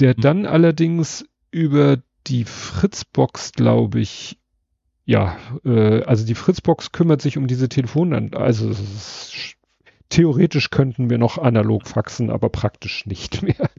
der 0.01 0.16
mhm. 0.17 0.22
dann 0.22 0.45
allerdings 0.45 1.25
über 1.51 1.99
die 2.27 2.43
Fritzbox, 2.43 3.53
glaube 3.53 4.01
ich, 4.01 4.40
ja, 5.06 5.38
äh, 5.64 6.03
also 6.03 6.25
die 6.25 6.35
Fritzbox 6.35 6.91
kümmert 6.91 7.22
sich 7.22 7.38
um 7.38 7.48
diese 7.48 7.69
Telefonanlage. 7.69 8.43
Also 8.43 8.74
theoretisch 10.09 10.69
könnten 10.69 11.09
wir 11.09 11.17
noch 11.17 11.38
analog 11.38 11.88
faxen, 11.88 12.30
aber 12.30 12.49
praktisch 12.49 13.06
nicht 13.06 13.41
mehr. 13.41 13.69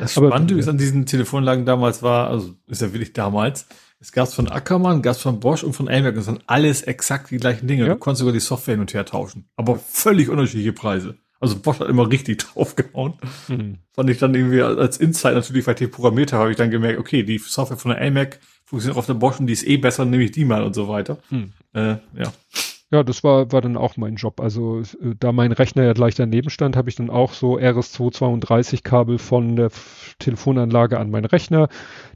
Das 0.00 0.14
Spannende 0.14 0.54
ist 0.54 0.68
an 0.68 0.78
diesen 0.78 1.06
Telefonlagen 1.06 1.64
damals 1.64 2.02
war, 2.02 2.28
also 2.28 2.54
ist 2.66 2.82
ja 2.82 2.92
wirklich 2.92 3.12
damals, 3.12 3.66
es 4.04 4.12
gab 4.12 4.30
von 4.30 4.48
Ackermann, 4.48 5.00
gab 5.00 5.16
von 5.16 5.40
Bosch 5.40 5.64
und 5.64 5.72
von 5.72 5.88
Elmerk. 5.88 6.14
Das 6.16 6.26
sind 6.26 6.42
alles 6.46 6.82
exakt 6.82 7.30
die 7.30 7.38
gleichen 7.38 7.66
Dinge. 7.66 7.86
Ja. 7.86 7.94
Du 7.94 7.98
konntest 7.98 8.18
sogar 8.18 8.34
die 8.34 8.40
Software 8.40 8.74
hin 8.74 8.82
und 8.82 8.92
her 8.92 9.06
tauschen. 9.06 9.48
Aber 9.56 9.78
völlig 9.78 10.28
unterschiedliche 10.28 10.74
Preise. 10.74 11.16
Also 11.40 11.58
Bosch 11.58 11.80
hat 11.80 11.88
immer 11.88 12.10
richtig 12.10 12.38
draufgehauen. 12.54 13.14
Mhm. 13.48 13.78
Fand 13.92 14.10
ich 14.10 14.18
dann 14.18 14.34
irgendwie 14.34 14.60
als 14.60 14.98
Insight 14.98 15.34
natürlich, 15.34 15.66
weil 15.66 15.74
ich 15.74 15.78
die 15.78 15.86
programmiert 15.86 16.34
habe, 16.34 16.42
habe 16.42 16.50
ich 16.50 16.56
dann 16.58 16.70
gemerkt, 16.70 16.98
okay, 16.98 17.22
die 17.22 17.38
Software 17.38 17.78
von 17.78 17.92
der 17.92 18.02
AMAC 18.02 18.40
funktioniert 18.66 18.98
auf 18.98 19.06
der 19.06 19.14
Bosch 19.14 19.40
und 19.40 19.46
die 19.46 19.54
ist 19.54 19.66
eh 19.66 19.78
besser, 19.78 20.04
nehme 20.04 20.24
ich 20.24 20.32
die 20.32 20.44
mal 20.44 20.62
und 20.62 20.74
so 20.74 20.88
weiter. 20.88 21.18
Mhm. 21.30 21.52
Äh, 21.72 21.96
ja. 22.14 22.32
Ja, 22.94 23.02
das 23.02 23.24
war, 23.24 23.50
war 23.50 23.60
dann 23.60 23.76
auch 23.76 23.96
mein 23.96 24.14
Job. 24.14 24.40
Also 24.40 24.78
äh, 24.78 25.16
da 25.18 25.32
mein 25.32 25.50
Rechner 25.50 25.82
ja 25.82 25.94
gleich 25.94 26.14
daneben 26.14 26.48
stand, 26.48 26.76
habe 26.76 26.88
ich 26.88 26.94
dann 26.94 27.10
auch 27.10 27.32
so 27.32 27.58
RS232 27.58 28.84
Kabel 28.84 29.18
von 29.18 29.56
der 29.56 29.66
F 29.66 30.14
Telefonanlage 30.20 31.00
an 31.00 31.10
meinen 31.10 31.24
Rechner, 31.24 31.68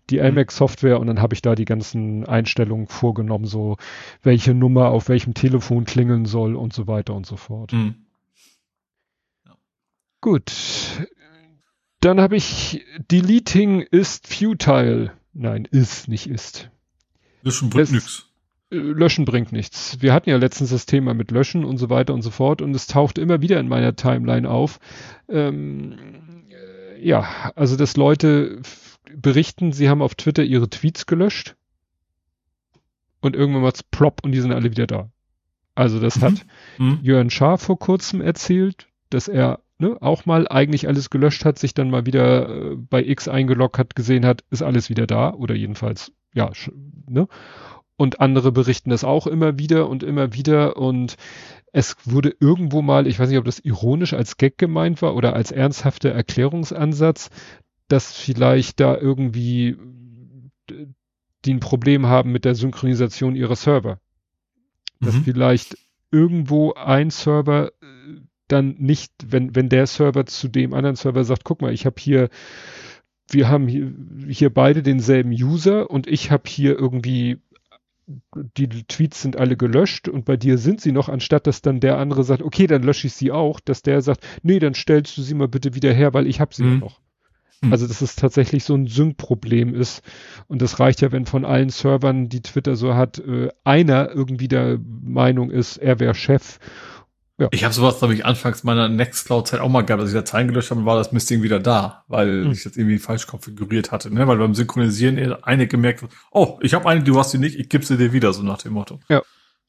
die 0.09 0.21
mhm. 0.21 0.45
Software 0.49 1.01
und 1.01 1.09
dann 1.09 1.21
habe 1.21 1.35
ich 1.35 1.43
da 1.43 1.57
die 1.57 1.65
ganzen 1.65 2.25
Einstellungen 2.27 2.87
vorgenommen, 2.87 3.45
so 3.45 3.77
welche 4.23 4.55
Nummer 4.55 4.91
auf 4.91 5.09
welchem 5.09 5.35
Telefon 5.35 5.85
klingeln 5.85 6.27
soll 6.27 6.55
und 6.55 6.73
so 6.73 6.87
weiter 6.87 7.13
und 7.15 7.27
so 7.27 7.35
fort. 7.35 7.73
Mhm. 7.73 7.97
Ja. 9.47 9.57
Gut. 10.21 10.53
Dann 11.99 12.21
habe 12.21 12.37
ich 12.37 12.85
Deleting 13.11 13.81
ist 13.81 14.33
futile. 14.33 15.11
Nein, 15.33 15.67
ist, 15.69 16.07
nicht 16.07 16.29
ist. 16.29 16.71
Das 17.43 17.55
ist 17.55 17.59
schon 17.59 17.71
bringt 17.71 17.91
nichts. 17.91 18.28
Löschen 18.71 19.25
bringt 19.25 19.53
nichts. 19.53 19.97
Wir 20.01 20.13
hatten 20.13 20.29
ja 20.29 20.37
letztens 20.37 20.71
das 20.71 20.85
Thema 20.85 21.15
mit 21.15 21.31
Löschen 21.31 21.65
und 21.65 21.79
so 21.79 21.89
weiter 21.89 22.13
und 22.13 22.23
so 22.23 22.31
fort 22.31 22.61
und 22.61 22.75
es 22.75 22.87
taucht 22.87 23.17
immer 23.17 23.41
wieder 23.41 23.59
in 23.61 23.69
meiner 23.69 23.97
Timeline 23.97 24.49
auf. 24.49 24.79
Ähm, 25.29 25.97
äh, 26.51 27.07
ja, 27.07 27.53
also 27.55 27.77
dass 27.77 27.97
Leute 27.97 28.61
berichten, 29.15 29.73
sie 29.73 29.89
haben 29.89 30.03
auf 30.03 30.15
Twitter 30.15 30.43
ihre 30.43 30.69
Tweets 30.69 31.07
gelöscht 31.07 31.57
und 33.21 33.35
irgendwann 33.35 33.63
macht's 33.63 33.83
plopp 33.83 34.21
und 34.23 34.33
die 34.33 34.41
sind 34.41 34.53
alle 34.53 34.71
wieder 34.71 34.87
da. 34.87 35.11
Also 35.75 35.99
das 35.99 36.17
mhm. 36.17 36.23
hat 36.23 36.47
mhm. 36.77 36.99
Jörn 37.03 37.31
Schaar 37.31 37.57
vor 37.57 37.79
kurzem 37.79 38.21
erzählt, 38.21 38.89
dass 39.09 39.29
er 39.29 39.61
ne, 39.79 39.97
auch 40.01 40.27
mal 40.27 40.47
eigentlich 40.47 40.89
alles 40.89 41.09
gelöscht 41.09 41.47
hat, 41.47 41.59
sich 41.59 41.73
dann 41.73 41.89
mal 41.89 42.05
wieder 42.05 42.49
äh, 42.49 42.77
bei 42.77 43.03
X 43.03 43.29
eingeloggt 43.29 43.79
hat, 43.79 43.97
gesehen 43.97 44.27
hat, 44.27 44.45
ist 44.51 44.63
alles 44.63 44.91
wieder 44.91 45.07
da 45.07 45.33
oder 45.33 45.55
jedenfalls 45.55 46.13
ja, 46.35 46.51
ne? 47.07 47.29
Und 47.99 48.21
andere 48.21 48.53
berichten 48.53 48.91
das 48.91 49.05
auch 49.05 49.27
immer 49.27 49.59
wieder 49.59 49.89
und 49.89 50.05
immer 50.05 50.33
wieder 50.33 50.77
und 50.77 51.17
es 51.73 51.97
wurde 52.05 52.33
irgendwo 52.41 52.81
mal, 52.81 53.07
ich 53.07 53.19
weiß 53.19 53.29
nicht, 53.29 53.39
ob 53.39 53.45
das 53.45 53.59
ironisch 53.59 54.15
als 54.15 54.39
Gag 54.39 54.57
gemeint 54.57 55.03
war 55.03 55.15
oder 55.15 55.35
als 55.35 55.51
ernsthafter 55.51 56.11
Erklärungsansatz, 56.11 57.29
dass 57.89 58.17
vielleicht 58.17 58.81
da 58.81 58.97
irgendwie 58.97 59.77
äh, 60.71 60.87
die 61.45 61.55
ein 61.55 61.61
Problem 61.61 62.07
haben 62.07 62.33
mit 62.33 62.45
der 62.45 62.55
Synchronisation 62.55 63.35
ihrer 63.35 63.57
Server. 63.57 64.01
Dass 65.01 65.15
mhm. 65.15 65.25
vielleicht 65.25 65.77
irgendwo 66.11 66.75
ein 66.75 67.11
Server 67.11 67.73
äh, 67.83 68.21
dann 68.47 68.77
nicht, 68.79 69.13
wenn, 69.27 69.57
wenn 69.57 69.69
der 69.69 69.87
Server 69.89 70.25
zu 70.25 70.49
dem 70.49 70.73
anderen 70.73 70.97
Server 70.97 71.25
sagt, 71.25 71.45
guck 71.45 71.63
mal, 71.63 71.73
ich 71.73 71.85
habe 71.85 71.97
hier, 71.99 72.29
wir 73.29 73.49
haben 73.49 73.67
hier, 73.67 73.93
hier 74.29 74.55
beide 74.55 74.83
denselben 74.85 75.33
User 75.33 75.91
und 75.91 76.07
ich 76.07 76.31
habe 76.31 76.45
hier 76.47 76.79
irgendwie 76.79 77.39
die 78.57 78.69
Tweets 78.69 79.23
sind 79.23 79.37
alle 79.37 79.57
gelöscht 79.57 80.09
und 80.09 80.25
bei 80.25 80.37
dir 80.37 80.59
sind 80.59 80.81
sie 80.81 80.93
noch, 80.93 81.09
anstatt 81.09 81.47
dass 81.47 81.61
dann 81.61 81.81
der 81.81 81.99
andere 81.99 82.25
sagt, 82.25 82.43
okay, 82.43 82.67
dann 82.67 82.83
lösche 82.83 83.07
ich 83.07 83.13
sie 83.13 83.33
auch, 83.33 83.61
dass 83.61 83.83
der 83.83 84.01
sagt, 84.01 84.27
nee, 84.43 84.59
dann 84.59 84.75
stellst 84.75 85.17
du 85.19 85.23
sie 85.23 85.35
mal 85.35 85.49
bitte 85.49 85.75
wieder 85.75 85.93
her, 85.93 86.15
weil 86.15 86.27
ich 86.27 86.41
habe 86.41 86.55
sie 86.55 86.65
mhm. 86.65 86.73
ja 86.73 86.79
noch. 86.79 87.01
Mhm. 87.61 87.73
Also 87.73 87.87
dass 87.87 88.01
es 88.01 88.17
tatsächlich 88.17 88.65
so 88.65 88.75
ein 88.75 88.87
Sync-Problem 88.87 89.75
ist 89.75 90.03
und 90.47 90.63
das 90.63 90.81
reicht 90.81 91.01
ja, 91.03 91.13
wenn 91.13 91.27
von 91.27 91.45
allen 91.45 91.69
Servern, 91.69 92.29
die 92.29 92.41
Twitter 92.41 92.77
so 92.77 92.95
hat, 92.95 93.19
äh, 93.19 93.49
einer 93.65 94.11
irgendwie 94.11 94.49
der 94.49 94.79
Meinung 94.79 95.51
ist, 95.51 95.77
er 95.77 96.01
wäre 96.01 96.15
Chef 96.15 96.59
ja. 97.39 97.49
Ich 97.53 97.63
habe 97.63 97.73
sowas, 97.73 97.99
glaube 97.99 98.15
ich, 98.15 98.27
anfangs 98.27 98.65
meiner 98.65 98.89
Nextcloud-Zeit 98.89 99.61
auch 99.61 99.69
mal 99.69 99.83
gehabt, 99.83 100.03
dass 100.03 100.11
ich 100.11 100.15
Dateien 100.15 100.49
gelöscht 100.49 100.71
habe 100.71 100.81
und 100.81 100.87
war 100.87 100.97
das 100.97 101.13
Mistding 101.13 101.43
wieder 101.43 101.61
da, 101.61 102.05
weil 102.09 102.45
hm. 102.45 102.53
ich 102.53 102.65
das 102.65 102.77
irgendwie 102.77 102.99
falsch 102.99 103.29
konfiguriert 103.29 103.93
hatte, 103.93 104.13
ne? 104.13 104.27
Weil 104.27 104.39
beim 104.39 104.55
Synchronisieren 104.55 105.35
eine 105.45 105.69
gemerkt 105.69 106.03
hat, 106.03 106.11
oh, 106.33 106.59
ich 106.63 106.75
habe 106.75 106.89
eine, 106.89 107.05
du 107.05 107.17
hast 107.17 107.31
sie 107.31 107.39
nicht, 107.39 107.57
ich 107.57 107.69
gebe 107.69 107.85
sie 107.85 107.97
dir 107.97 108.13
wieder, 108.13 108.33
so 108.33 108.43
nach 108.43 108.59
dem 108.59 108.73
Motto. 108.73 108.99
Ja. 109.09 109.23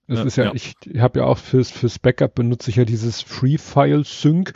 Das 0.07 0.17
ja, 0.17 0.25
ist 0.25 0.35
ja, 0.37 0.43
ja. 0.45 0.51
ich 0.55 0.75
habe 0.99 1.19
ja 1.19 1.25
auch 1.25 1.37
fürs, 1.37 1.69
fürs 1.69 1.99
Backup 1.99 2.33
benutze 2.33 2.71
ich 2.71 2.77
ja 2.77 2.85
dieses 2.85 3.21
Free 3.21 3.59
File 3.59 4.03
Sync 4.03 4.53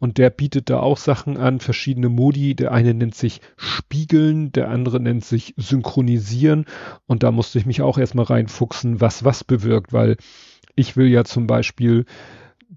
und 0.00 0.18
der 0.18 0.30
bietet 0.30 0.68
da 0.68 0.80
auch 0.80 0.98
Sachen 0.98 1.36
an, 1.36 1.60
verschiedene 1.60 2.08
Modi. 2.08 2.56
Der 2.56 2.72
eine 2.72 2.92
nennt 2.92 3.14
sich 3.14 3.40
Spiegeln, 3.56 4.50
der 4.50 4.68
andere 4.68 4.98
nennt 4.98 5.24
sich 5.24 5.54
Synchronisieren 5.56 6.64
und 7.06 7.22
da 7.22 7.30
musste 7.30 7.60
ich 7.60 7.66
mich 7.66 7.82
auch 7.82 7.98
erstmal 7.98 8.24
reinfuchsen, 8.24 9.00
was 9.00 9.24
was 9.24 9.44
bewirkt, 9.44 9.92
weil 9.92 10.16
ich 10.74 10.96
will 10.96 11.06
ja 11.06 11.24
zum 11.24 11.46
Beispiel 11.46 12.04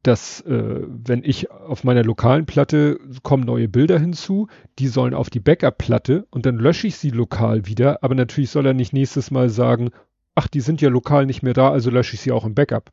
dass 0.03 0.41
äh, 0.41 0.81
wenn 0.87 1.23
ich 1.23 1.51
auf 1.51 1.83
meiner 1.83 2.03
lokalen 2.03 2.45
Platte 2.45 2.99
kommen 3.23 3.43
neue 3.43 3.67
Bilder 3.67 3.99
hinzu, 3.99 4.47
die 4.77 4.87
sollen 4.87 5.13
auf 5.13 5.29
die 5.29 5.39
Backup-Platte 5.39 6.27
und 6.29 6.45
dann 6.45 6.57
lösche 6.57 6.87
ich 6.87 6.97
sie 6.97 7.09
lokal 7.09 7.65
wieder, 7.65 8.03
aber 8.03 8.15
natürlich 8.15 8.51
soll 8.51 8.65
er 8.65 8.73
nicht 8.73 8.93
nächstes 8.93 9.31
Mal 9.31 9.49
sagen, 9.49 9.89
ach, 10.35 10.47
die 10.47 10.61
sind 10.61 10.81
ja 10.81 10.89
lokal 10.89 11.25
nicht 11.25 11.43
mehr 11.43 11.53
da, 11.53 11.71
also 11.71 11.89
lösche 11.89 12.15
ich 12.15 12.21
sie 12.21 12.31
auch 12.31 12.45
im 12.45 12.55
Backup. 12.55 12.91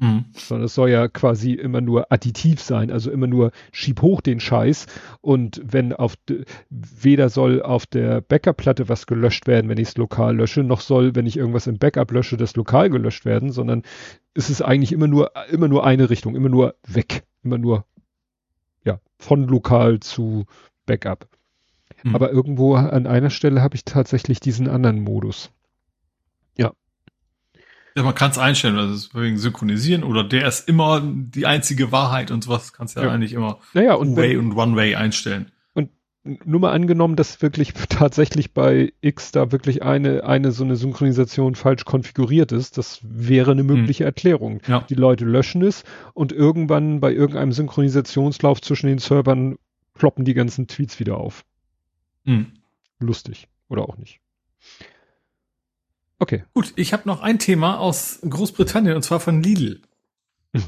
Mhm. 0.00 0.24
Sondern 0.32 0.64
es 0.64 0.74
soll 0.74 0.88
ja 0.88 1.08
quasi 1.08 1.52
immer 1.52 1.82
nur 1.82 2.10
additiv 2.10 2.62
sein, 2.62 2.90
also 2.90 3.10
immer 3.10 3.26
nur 3.26 3.52
schieb 3.70 4.00
hoch 4.00 4.22
den 4.22 4.40
Scheiß 4.40 4.86
und 5.20 5.60
wenn 5.62 5.92
auf 5.92 6.16
weder 6.70 7.28
soll 7.28 7.60
auf 7.62 7.84
der 7.84 8.22
Backup-Platte 8.22 8.88
was 8.88 9.06
gelöscht 9.06 9.46
werden, 9.46 9.68
wenn 9.68 9.76
ich 9.76 9.88
es 9.88 9.96
lokal 9.98 10.36
lösche, 10.36 10.62
noch 10.62 10.80
soll, 10.80 11.14
wenn 11.14 11.26
ich 11.26 11.36
irgendwas 11.36 11.66
im 11.66 11.78
Backup 11.78 12.10
lösche, 12.12 12.38
das 12.38 12.56
lokal 12.56 12.88
gelöscht 12.88 13.26
werden, 13.26 13.52
sondern 13.52 13.82
es 14.32 14.48
ist 14.48 14.62
eigentlich 14.62 14.92
immer 14.92 15.06
nur 15.06 15.32
immer 15.50 15.68
nur 15.68 15.84
eine 15.84 16.08
Richtung, 16.08 16.34
immer 16.34 16.48
nur 16.48 16.76
weg, 16.86 17.24
immer 17.42 17.58
nur 17.58 17.84
ja 18.86 19.00
von 19.18 19.46
lokal 19.48 20.00
zu 20.00 20.46
Backup. 20.86 21.28
Mhm. 22.04 22.14
Aber 22.14 22.32
irgendwo 22.32 22.74
an 22.74 23.06
einer 23.06 23.30
Stelle 23.30 23.60
habe 23.60 23.74
ich 23.74 23.84
tatsächlich 23.84 24.40
diesen 24.40 24.66
anderen 24.66 25.02
Modus. 25.02 25.52
Ja. 27.96 28.02
Man 28.02 28.14
kann 28.14 28.30
es 28.30 28.38
einstellen, 28.38 28.78
also 28.78 29.08
wegen 29.14 29.36
synchronisieren 29.38 30.04
oder 30.04 30.22
der 30.24 30.46
ist 30.46 30.68
immer 30.68 31.02
die 31.04 31.46
einzige 31.46 31.90
Wahrheit 31.92 32.30
und 32.30 32.44
sowas 32.44 32.72
kannst 32.72 32.96
du 32.96 33.00
ja, 33.00 33.06
ja 33.06 33.12
eigentlich 33.12 33.32
immer 33.32 33.58
naja, 33.74 33.94
und 33.94 34.14
Two-Way 34.14 34.36
und 34.36 34.52
One-Way 34.52 34.94
einstellen 34.94 35.50
nur 36.22 36.60
mal 36.60 36.72
angenommen, 36.72 37.16
dass 37.16 37.40
wirklich 37.40 37.72
tatsächlich 37.88 38.52
bei 38.52 38.92
X 39.00 39.32
da 39.32 39.52
wirklich 39.52 39.82
eine, 39.82 40.24
eine 40.24 40.52
so 40.52 40.64
eine 40.64 40.76
Synchronisation 40.76 41.54
falsch 41.54 41.84
konfiguriert 41.84 42.52
ist, 42.52 42.78
das 42.78 43.00
wäre 43.02 43.52
eine 43.52 43.62
hm. 43.62 43.66
mögliche 43.66 44.04
hm. 44.04 44.08
Erklärung. 44.08 44.60
Ja. 44.66 44.84
Die 44.88 44.94
Leute 44.94 45.24
löschen 45.24 45.62
es 45.62 45.84
und 46.14 46.32
irgendwann 46.32 47.00
bei 47.00 47.12
irgendeinem 47.12 47.52
Synchronisationslauf 47.52 48.60
zwischen 48.60 48.88
den 48.88 48.98
Servern 48.98 49.56
ploppen 49.94 50.24
die 50.24 50.34
ganzen 50.34 50.66
Tweets 50.66 51.00
wieder 51.00 51.16
auf. 51.16 51.44
Hm. 52.24 52.52
Lustig. 52.98 53.48
Oder 53.68 53.88
auch 53.88 53.96
nicht. 53.96 54.20
Okay. 56.20 56.44
Gut, 56.52 56.74
ich 56.76 56.92
habe 56.92 57.02
noch 57.06 57.22
ein 57.22 57.38
Thema 57.38 57.78
aus 57.78 58.20
Großbritannien 58.28 58.94
und 58.94 59.02
zwar 59.02 59.20
von 59.20 59.42
Lidl. 59.42 59.80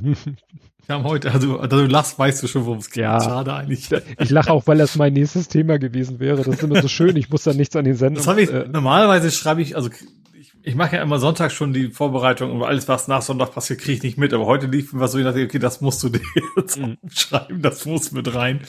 Wir 0.87 0.97
haben 0.97 1.05
heute, 1.05 1.31
also, 1.31 1.61
also 1.61 1.77
du 1.77 1.87
lachst, 1.87 2.19
weißt 2.19 2.43
du 2.43 2.49
schon, 2.49 2.65
worum 2.65 2.79
es 2.79 2.91
geht. 2.91 3.03
Ja. 3.03 3.21
Schade 3.21 3.55
eigentlich. 3.55 3.89
Ich 4.19 4.31
lache 4.31 4.51
auch, 4.51 4.67
weil 4.67 4.79
das 4.79 4.97
mein 4.97 5.13
nächstes 5.13 5.47
Thema 5.47 5.79
gewesen 5.79 6.19
wäre. 6.19 6.39
Das 6.39 6.49
ist 6.49 6.63
immer 6.63 6.83
so 6.83 6.89
schön. 6.89 7.15
Ich 7.17 7.31
muss 7.31 7.45
da 7.45 7.53
nichts 7.53 7.77
an 7.77 7.85
den 7.85 7.95
Sendungen. 7.95 8.27
Das 8.27 8.37
ich, 8.37 8.51
äh, 8.51 8.67
normalerweise 8.69 9.31
schreibe 9.31 9.63
ich, 9.63 9.77
also 9.77 9.91
ich, 10.35 10.53
ich 10.63 10.75
mache 10.75 10.97
ja 10.97 11.03
immer 11.03 11.21
Sonntag 11.21 11.53
schon 11.53 11.73
die 11.73 11.91
Vorbereitung 11.91 12.51
und 12.51 12.65
alles, 12.65 12.89
was 12.89 13.07
nach 13.07 13.23
Sonntag 13.23 13.53
passiert, 13.53 13.81
kriege 13.81 13.99
ich 13.99 14.03
nicht 14.03 14.19
mit. 14.19 14.33
Aber 14.33 14.47
heute 14.47 14.67
lief 14.67 14.93
mir 14.93 15.07
so, 15.07 15.19
ich 15.19 15.25
dachte, 15.25 15.45
okay, 15.45 15.61
das 15.61 15.81
musst 15.81 16.03
du 16.03 16.09
dir 16.09 16.21
jetzt 16.57 16.79
mhm. 16.79 16.99
schreiben, 17.13 17.63
das 17.63 17.87
muss 17.87 18.11
mit 18.11 18.35
rein. 18.35 18.63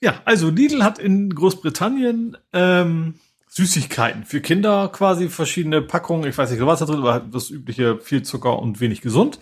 Ja, 0.00 0.20
also 0.24 0.50
Lidl 0.50 0.84
hat 0.84 0.98
in 1.00 1.30
Großbritannien 1.30 2.36
ähm, 2.52 3.14
Süßigkeiten 3.56 4.26
für 4.26 4.42
Kinder 4.42 4.88
quasi 4.88 5.30
verschiedene 5.30 5.80
Packungen. 5.80 6.28
Ich 6.28 6.36
weiß 6.36 6.50
nicht, 6.50 6.60
was 6.66 6.80
da 6.80 6.84
drin, 6.84 6.98
aber 6.98 7.20
das 7.20 7.48
übliche 7.48 7.98
viel 7.98 8.22
Zucker 8.22 8.58
und 8.58 8.80
wenig 8.80 9.00
gesund. 9.00 9.38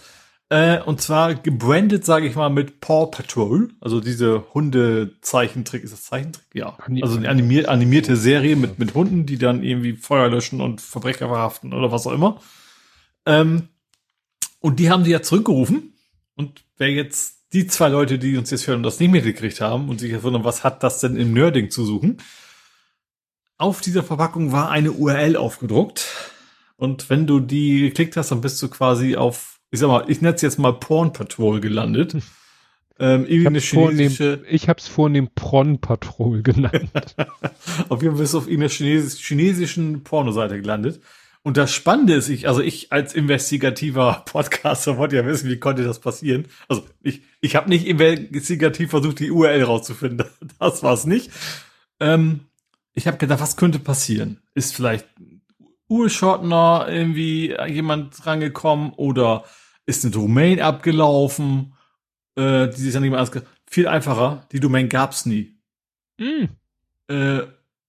Äh, 0.51 0.81
und 0.83 1.01
zwar 1.01 1.35
gebrandet, 1.35 2.05
sage 2.05 2.29
ich 2.29 2.37
mal, 2.37 2.49
mit 2.49 2.79
Paw 2.79 3.11
Patrol. 3.11 3.71
Also 3.81 3.99
diese 3.99 4.55
Hunde-Zeichentrick. 4.55 5.83
Ist 5.83 5.93
das 5.93 6.05
Zeichentrick? 6.05 6.47
Ja. 6.55 6.79
Also 7.03 7.17
eine 7.17 7.29
animier 7.29 7.69
animierte 7.69 8.15
Serie 8.15 8.55
mit, 8.55 8.79
mit 8.79 8.95
Hunden, 8.95 9.27
die 9.27 9.37
dann 9.37 9.65
irgendwie 9.65 9.95
Feuer 9.95 10.29
löschen 10.29 10.61
und 10.61 10.81
Verbrecher 10.81 11.27
verhaften 11.27 11.73
oder 11.73 11.91
was 11.91 12.07
auch 12.07 12.13
immer. 12.13 12.41
Ähm, 13.27 13.69
und 14.61 14.79
die 14.79 14.91
haben 14.91 15.03
die 15.03 15.11
ja 15.11 15.23
zurückgerufen. 15.23 15.93
Und 16.37 16.63
wer 16.77 16.93
jetzt 16.93 17.53
die 17.53 17.67
zwei 17.67 17.89
Leute, 17.89 18.21
die 18.21 18.37
uns 18.37 18.53
jetzt 18.53 18.69
hören 18.69 18.77
und 18.77 18.83
das 18.85 19.01
nicht 19.01 19.11
mitgekriegt 19.11 19.61
haben 19.61 19.89
und 19.89 19.99
sich 19.99 20.13
jetzt 20.13 20.23
wundern, 20.23 20.45
was 20.45 20.63
hat 20.63 20.85
das 20.85 21.01
denn 21.01 21.17
im 21.17 21.33
Nerding 21.33 21.71
zu 21.71 21.85
suchen? 21.85 22.19
Auf 23.59 23.81
dieser 23.81 24.03
Verpackung 24.03 24.53
war 24.53 24.71
eine 24.71 24.93
URL 24.93 25.37
aufgedruckt. 25.37 26.07
Und 26.77 27.09
wenn 27.09 27.27
du 27.27 27.41
die 27.41 27.81
geklickt 27.81 28.17
hast, 28.17 28.31
dann 28.31 28.41
bist 28.41 28.61
du 28.63 28.69
quasi 28.69 29.17
auf 29.17 29.55
ich 29.75 29.81
sag 29.81 29.89
mal, 29.89 30.05
ich 30.07 30.21
nenne 30.21 30.37
es 30.37 30.43
jetzt 30.43 30.61
mal 30.61 30.73
Porn 30.73 31.13
Patrol 31.13 31.61
gelandet. 31.61 32.17
Ähm, 33.01 33.27
ich 33.29 33.45
habe 33.45 33.59
es 33.59 33.69
vornehm, 33.69 34.13
hab's 34.13 34.87
vornehm 34.87 35.29
Pron 35.35 35.81
Patrol 35.81 36.45
genannt. 36.45 36.93
auf 37.89 38.01
jeden 38.01 38.15
Fall 38.15 38.23
bist 38.23 38.35
du 38.35 38.39
auf 38.39 38.47
irgendeiner 38.47 38.71
Chines 38.71 39.19
chinesischen 39.19 40.05
Pornoseite 40.05 40.61
gelandet. 40.61 41.01
Und 41.43 41.57
das 41.57 41.75
Spannende 41.75 42.15
ist, 42.15 42.29
ich, 42.29 42.47
also 42.47 42.61
ich 42.61 42.93
als 42.93 43.15
investigativer 43.15 44.23
Podcaster 44.27 44.97
wollte 44.97 45.17
ja 45.17 45.27
wissen, 45.27 45.51
wie 45.51 45.59
konnte 45.59 45.83
das 45.83 45.99
passieren. 45.99 46.47
Also 46.69 46.87
ich, 47.03 47.23
ich 47.41 47.57
habe 47.57 47.69
nicht 47.69 47.85
investigativ 47.85 48.91
versucht, 48.91 49.19
die 49.19 49.33
URL 49.33 49.65
rauszufinden. 49.65 50.29
Das 50.61 50.85
war's 50.85 51.05
nicht. 51.05 51.33
Ähm, 51.99 52.47
ich 52.95 53.07
habe 53.07 53.19
gedacht, 53.19 53.41
was 53.41 53.57
könnte 53.57 53.79
passieren? 53.79 54.41
Ist 54.55 54.75
vielleicht 54.75 55.07
Urshortner 55.89 56.87
irgendwie 56.89 57.55
jemand 57.69 58.25
rangekommen 58.27 58.93
oder 58.95 59.45
ist 59.87 60.05
eine 60.05 60.13
Domain 60.13 60.61
abgelaufen, 60.61 61.75
äh, 62.37 62.69
die 62.69 62.81
sich 62.81 62.93
dann 62.93 63.15
alles 63.15 63.31
viel 63.67 63.89
einfacher, 63.89 64.47
die 64.53 64.61
Domain 64.61 64.89
gab's 64.89 65.27
nie. 65.27 65.59
Mm. 66.19 66.45
Äh, 67.09 67.43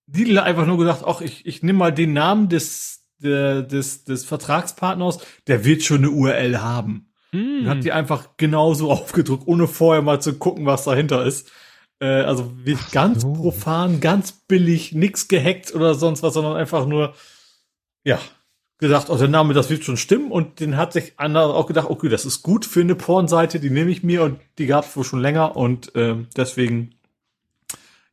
Lidl 0.08 0.38
hat 0.38 0.45
einfach 0.45 0.66
nur 0.66 0.77
gesagt, 0.77 1.03
ach, 1.06 1.22
ich, 1.22 1.45
ich 1.45 1.64
nehme 1.64 1.80
mal 1.80 1.93
den 1.93 2.14
Namen 2.14 2.50
des, 2.50 3.08
der, 3.19 3.61
des, 3.61 4.03
des 4.03 4.25
Vertragspartners, 4.25 5.19
der 5.48 5.64
wird 5.64 5.84
schon 5.84 6.00
eine 6.00 6.11
URL 6.11 6.61
haben. 6.61 7.11
Mm. 7.32 7.59
Und 7.59 7.67
hat 7.67 7.84
die 7.84 7.92
einfach 7.92 8.38
genauso 8.38 8.92
aufgedruckt, 8.92 9.48
ohne 9.48 9.67
vorher 9.67 10.01
mal 10.01 10.22
zu 10.22 10.38
gucken, 10.38 10.66
was 10.66 10.84
dahinter 10.84 11.25
ist. 11.25 11.51
Äh, 11.99 12.22
also 12.22 12.51
wie 12.64 12.77
ganz 12.91 13.22
so. 13.22 13.33
profan, 13.33 13.99
ganz 13.99 14.32
billig, 14.32 14.93
nix 14.93 15.27
gehackt 15.27 15.74
oder 15.74 15.95
sonst 15.95 16.24
was, 16.24 16.33
sondern 16.33 16.56
einfach 16.56 16.85
nur, 16.85 17.14
ja, 18.03 18.19
gesagt, 18.77 19.09
oh, 19.09 19.17
der 19.17 19.27
Name, 19.27 19.53
das 19.53 19.69
wird 19.69 19.83
schon 19.83 19.98
stimmen. 19.98 20.32
Und 20.32 20.59
den 20.59 20.77
hat 20.77 20.93
sich 20.93 21.14
einer 21.17 21.45
auch 21.45 21.67
gedacht, 21.67 21.90
okay, 21.90 22.09
das 22.09 22.25
ist 22.25 22.41
gut 22.43 22.65
für 22.65 22.82
eine 22.82 22.95
Pornseite, 22.95 23.59
die 23.59 23.69
nehme 23.69 23.91
ich 23.91 24.03
mir 24.03 24.24
und 24.24 24.40
die 24.57 24.67
gab 24.67 24.85
es 24.85 24.95
wohl 24.95 25.03
schon 25.03 25.22
länger 25.22 25.56
und 25.56 25.91
ähm, 25.95 26.27
deswegen, 26.35 26.95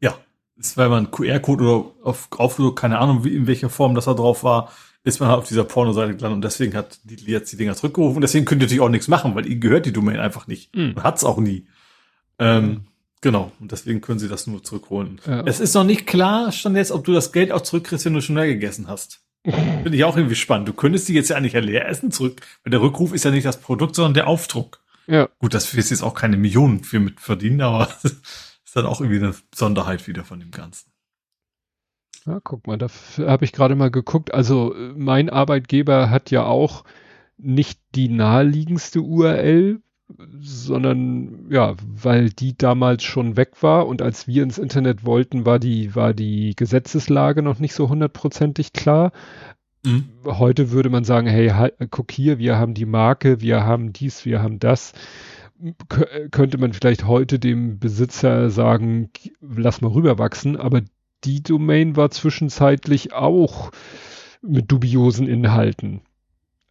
ja, 0.01 0.17
ist, 0.57 0.77
weil 0.77 0.89
man 0.89 1.11
QR-Code 1.11 1.65
oder 1.65 1.91
auf, 2.05 2.29
auf 2.31 2.75
keine 2.75 2.99
Ahnung, 2.99 3.25
wie, 3.25 3.35
in 3.35 3.47
welcher 3.47 3.71
Form 3.71 3.95
das 3.95 4.05
da 4.05 4.15
drauf 4.15 4.45
war, 4.45 4.71
ist 5.05 5.19
man 5.19 5.29
halt 5.29 5.41
auf 5.41 5.49
dieser 5.49 5.65
Pornoseite 5.65 6.15
gelandet 6.15 6.37
und 6.37 6.45
deswegen 6.45 6.75
hat 6.75 7.01
die 7.03 7.17
jetzt 7.25 7.53
die 7.53 7.57
Dinger 7.57 7.75
zurückgerufen. 7.75 8.17
Und 8.17 8.23
deswegen 8.23 8.45
könnt 8.45 8.63
ihr 8.63 8.67
natürlich 8.67 8.83
auch 8.83 8.89
nichts 8.89 9.09
machen, 9.09 9.35
weil 9.35 9.47
ihnen 9.47 9.61
gehört 9.61 9.87
die 9.87 9.93
Domain 9.93 10.21
einfach 10.21 10.47
nicht. 10.47 10.75
Mhm. 10.77 10.93
Und 10.95 11.03
hat's 11.03 11.25
auch 11.25 11.39
nie. 11.39 11.67
Ähm, 12.39 12.65
mhm. 12.65 12.81
Genau, 13.23 13.53
und 13.61 13.71
deswegen 13.71 14.01
können 14.01 14.19
sie 14.19 14.29
das 14.29 14.49
nur 14.49 14.63
zurückholen. 14.65 15.21
Ja. 15.27 15.43
Es 15.47 15.61
ist 15.61 15.75
noch 15.75 15.85
nicht 15.85 16.07
klar, 16.07 16.51
schon 16.51 16.75
jetzt, 16.75 16.91
ob 16.91 17.05
du 17.05 17.13
das 17.13 17.33
Geld 17.33 17.53
auch 17.53 17.61
zurückkriegst, 17.63 18.05
wenn 18.05 18.15
du 18.15 18.21
schon 18.21 18.35
mehr 18.35 18.49
gegessen 18.49 18.89
hast. 18.89 19.23
Finde 19.45 19.97
ich 19.97 20.05
auch 20.05 20.17
irgendwie 20.17 20.35
spannend. 20.35 20.69
Du 20.69 20.73
könntest 20.73 21.09
die 21.09 21.15
jetzt 21.15 21.31
ja 21.31 21.37
eigentlich 21.37 21.53
ja 21.53 21.61
leer 21.61 21.89
essen 21.89 22.11
zurück. 22.11 22.41
Weil 22.63 22.73
der 22.73 22.83
Rückruf 22.83 23.13
ist 23.13 23.25
ja 23.25 23.31
nicht 23.31 23.47
das 23.47 23.61
Produkt, 23.61 23.95
sondern 23.95 24.15
der 24.15 24.27
Aufdruck. 24.27 24.81
Ja. 25.07 25.29
Gut, 25.39 25.55
das 25.55 25.73
ist 25.73 25.91
jetzt 25.91 26.03
auch 26.03 26.15
keine 26.15 26.37
Millionen 26.37 26.83
für 26.85 27.01
mit 27.01 27.21
verdienen, 27.21 27.61
aber 27.61 27.89
ist 28.03 28.77
dann 28.77 28.87
auch 28.87 29.01
irgendwie 29.01 29.19
eine 29.19 29.35
Besonderheit 29.51 30.07
wieder 30.09 30.25
von 30.25 30.41
dem 30.41 30.51
Ganzen. 30.51 30.91
Ja, 32.27 32.41
guck 32.43 32.67
mal, 32.67 32.79
da 32.79 32.89
habe 33.19 33.45
ich 33.45 33.53
gerade 33.53 33.75
mal 33.75 33.91
geguckt. 33.91 34.35
Also 34.35 34.75
mein 34.97 35.31
Arbeitgeber 35.31 36.11
hat 36.11 36.31
ja 36.31 36.45
auch 36.45 36.85
nicht 37.37 37.81
die 37.95 38.09
naheliegendste 38.09 39.01
URL, 39.01 39.81
sondern 40.41 41.47
ja, 41.51 41.75
weil 41.81 42.31
die 42.31 42.57
damals 42.57 43.05
schon 43.05 43.37
weg 43.37 43.63
war 43.63 43.87
und 43.87 44.03
als 44.03 44.27
wir 44.27 44.43
ins 44.43 44.59
Internet 44.59 45.05
wollten, 45.05 45.45
war 45.47 45.59
die, 45.59 45.95
war 45.95 46.15
die 46.15 46.55
Gesetzeslage 46.57 47.43
noch 47.43 47.59
nicht 47.59 47.75
so 47.75 47.89
hundertprozentig 47.89 48.73
klar. 48.73 49.13
Mhm. 49.85 50.09
Heute 50.25 50.71
würde 50.71 50.91
man 50.91 51.05
sagen, 51.05 51.27
hey, 51.27 51.49
halt, 51.49 51.75
guck 51.91 52.11
hier, 52.13 52.39
wir 52.39 52.57
haben 52.57 52.75
die 52.75 52.87
Marke, 52.87 53.41
wir 53.41 53.65
haben 53.65 53.93
dies, 53.93 54.25
wir 54.25 54.43
haben 54.43 54.59
das. 54.59 54.93
K 55.89 56.29
könnte 56.31 56.59
man 56.59 56.73
vielleicht 56.73 57.07
heute 57.07 57.39
dem 57.39 57.79
Besitzer 57.79 58.51
sagen, 58.51 59.11
lass 59.41 59.81
mal 59.81 59.93
rüberwachsen, 59.93 60.57
aber 60.57 60.83
die 61.25 61.43
Domain 61.43 61.97
war 61.97 62.11
zwischenzeitlich 62.11 63.13
auch 63.13 63.71
mit 64.41 64.71
dubiosen 64.73 65.29
Inhalten. 65.29 66.01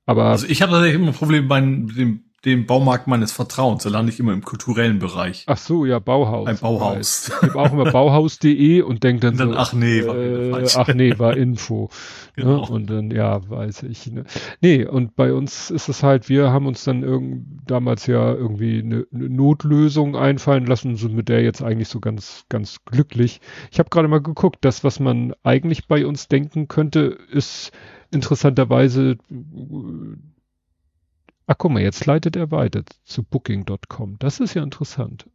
Aber 0.06 0.26
also 0.26 0.48
ich 0.48 0.62
habe 0.62 0.74
tatsächlich 0.74 1.00
immer 1.02 1.12
ein 1.12 1.14
Problem 1.14 1.48
bei 1.48 1.62
dem 1.62 2.24
dem 2.46 2.66
Baumarkt 2.66 3.08
meines 3.08 3.32
Vertrauens. 3.32 3.84
Da 3.84 3.90
lande 3.90 4.12
ich 4.12 4.20
immer 4.20 4.34
im 4.34 4.44
kulturellen 4.44 5.00
Bereich. 5.00 5.44
Ach 5.48 5.58
so, 5.58 5.86
ja, 5.86 6.00
Bauhaus. 6.00 6.48
Ein 6.48 6.58
Bauhaus. 6.58 7.32
Ich 7.42 7.50
habe 7.50 7.60
auch 7.60 7.72
immer 7.72 7.92
Bauhaus.de 7.92 8.82
und 8.82 9.04
denke 9.04 9.28
dann, 9.28 9.38
dann, 9.38 9.50
so, 9.54 9.58
ach 9.58 9.74
nee, 9.74 10.06
war 10.06 10.18
äh, 10.18 10.68
ach 10.76 10.88
nee, 10.94 11.18
war 11.18 11.38
Info. 11.38 11.90
Ne? 12.38 12.44
genau. 12.44 12.66
Ne? 12.66 12.72
Und 12.72 12.90
dann, 12.90 13.12
ja, 13.12 13.50
weiß 13.50 13.84
ich. 13.84 14.10
Ne? 14.10 14.24
Nee, 14.62 14.86
und 14.86 15.18
bei 15.18 15.34
uns 15.34 15.70
ist 15.70 15.90
es 15.90 16.02
halt, 16.02 16.30
wir 16.30 16.52
haben 16.52 16.66
uns 16.66 16.86
dann 16.86 17.04
irgend, 17.04 17.46
damals 17.66 18.08
ja 18.08 18.34
irgendwie 18.34 18.80
eine, 18.80 19.06
eine 19.14 19.30
Notlösung 19.30 20.16
einfallen 20.16 20.66
lassen, 20.66 20.96
so 20.96 21.10
mit 21.10 21.28
der 21.28 21.44
jetzt 21.44 21.62
eigentlich 21.62 21.90
so 21.90 22.00
ganz, 22.00 22.46
ganz 22.48 22.86
glücklich. 22.86 23.42
Ich 23.70 23.80
habe 23.80 23.90
gerade 23.90 24.08
mal 24.08 24.22
geguckt, 24.22 24.60
das, 24.62 24.86
was 24.86 25.02
man 25.02 25.34
eigentlich 25.44 25.88
bei 25.88 26.06
uns 26.06 26.30
denken 26.30 26.70
könnte, 26.70 27.18
ist 27.32 27.72
interessanterweise 28.12 29.18
Ach 31.52 31.58
guck 31.58 31.72
mal, 31.72 31.84
jetzt 31.84 32.06
leitet 32.06 32.38
er 32.38 32.50
weiter 32.50 32.84
zu 33.04 33.24
booking.com. 33.24 34.18
Das 34.20 34.40
ist 34.40 34.54
ja 34.54 34.64
interessant. 34.64 35.30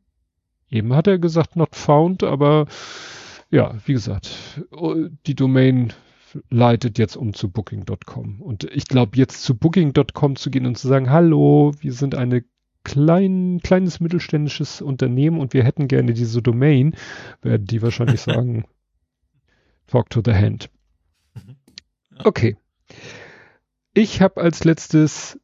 Eben 0.71 0.97
hat 0.97 1.07
er 1.07 1.19
gesagt 1.19 1.57
not 1.57 1.77
found, 1.77 2.23
aber 2.23 2.69
ja, 3.51 3.75
wie 3.85 3.93
gesagt, 3.93 4.63
die 5.27 5.35
Domain 5.35 5.93
leitet 6.49 6.97
jetzt 6.97 7.19
um 7.19 7.35
zu 7.35 7.51
booking.com. 7.51 8.41
Und 8.41 8.65
ich 8.65 8.87
glaube, 8.87 9.19
jetzt 9.19 9.43
zu 9.43 9.59
booking.com 9.59 10.37
zu 10.37 10.51
gehen 10.51 10.65
und 10.65 10.79
zu 10.79 10.89
sagen, 10.89 11.11
hallo, 11.11 11.75
wir 11.81 11.93
sind 11.93 12.15
eine 12.15 12.45
klein, 12.83 13.61
kleines 13.63 14.01
mittelständisches 14.01 14.81
Unternehmen 14.81 15.39
und 15.39 15.53
wir 15.53 15.65
hätten 15.65 15.87
gerne 15.87 16.15
diese 16.15 16.41
Domain, 16.41 16.97
werden 17.43 17.67
die 17.67 17.83
wahrscheinlich 17.83 18.21
sagen, 18.23 18.65
talk 19.87 20.09
to 20.09 20.23
the 20.25 20.33
hand. 20.33 20.71
Mhm. 21.35 21.57
Okay. 22.25 22.57
Ich 23.93 24.23
habe 24.23 24.41
als 24.41 24.65
letztes 24.65 25.39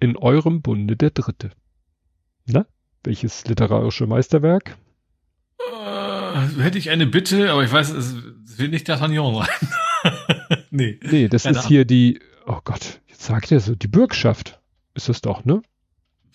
in 0.00 0.16
eurem 0.16 0.62
Bunde 0.62 0.96
der 0.96 1.10
Dritte. 1.10 1.50
Na, 2.46 2.66
welches 3.04 3.46
literarische 3.46 4.06
Meisterwerk? 4.06 4.76
Äh, 5.58 6.62
hätte 6.62 6.78
ich 6.78 6.90
eine 6.90 7.06
Bitte, 7.06 7.50
aber 7.50 7.64
ich 7.64 7.72
weiß, 7.72 7.90
es 7.90 8.14
wird 8.58 8.70
nicht 8.70 8.88
D'Artagnan 8.88 9.44
sein. 9.44 10.58
nee. 10.70 11.00
Nee, 11.02 11.28
das 11.28 11.44
ist 11.44 11.66
hier 11.66 11.84
die, 11.84 12.20
oh 12.46 12.60
Gott, 12.64 13.00
jetzt 13.06 13.22
sagt 13.22 13.52
er 13.52 13.60
so, 13.60 13.74
die 13.74 13.88
Bürgschaft 13.88 14.60
ist 14.94 15.08
das 15.08 15.20
doch, 15.20 15.44
ne? 15.44 15.62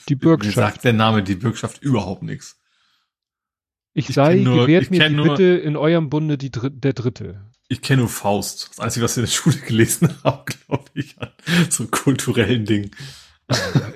Die 0.10 0.16
Bürgschaft. 0.16 0.56
Mir 0.56 0.62
sagt 0.64 0.84
der 0.84 0.94
Name 0.94 1.24
die 1.24 1.36
Bürgschaft 1.36 1.82
überhaupt 1.82 2.24
nichts. 2.24 2.60
Ich, 3.94 4.10
ich 4.10 4.16
sei, 4.16 4.36
nur, 4.38 4.66
gewährt 4.66 4.90
mir 4.92 5.08
die 5.08 5.16
nur, 5.16 5.30
Bitte 5.30 5.44
in 5.44 5.78
eurem 5.78 6.10
Bunde 6.10 6.38
die, 6.38 6.52
der 6.52 6.94
Dritte. 6.94 7.46
Ich 7.70 7.82
kenne 7.82 8.02
nur 8.02 8.10
Faust. 8.10 8.70
Das 8.72 8.80
Einzige, 8.80 9.04
was 9.04 9.14
ich 9.14 9.18
in 9.18 9.24
der 9.24 9.32
Schule 9.32 9.58
gelesen 9.58 10.10
habe, 10.24 10.46
glaube 10.46 10.90
ich, 10.94 11.20
an 11.20 11.30
so 11.70 11.88
kulturellen 11.88 12.66
Dingen. 12.66 12.92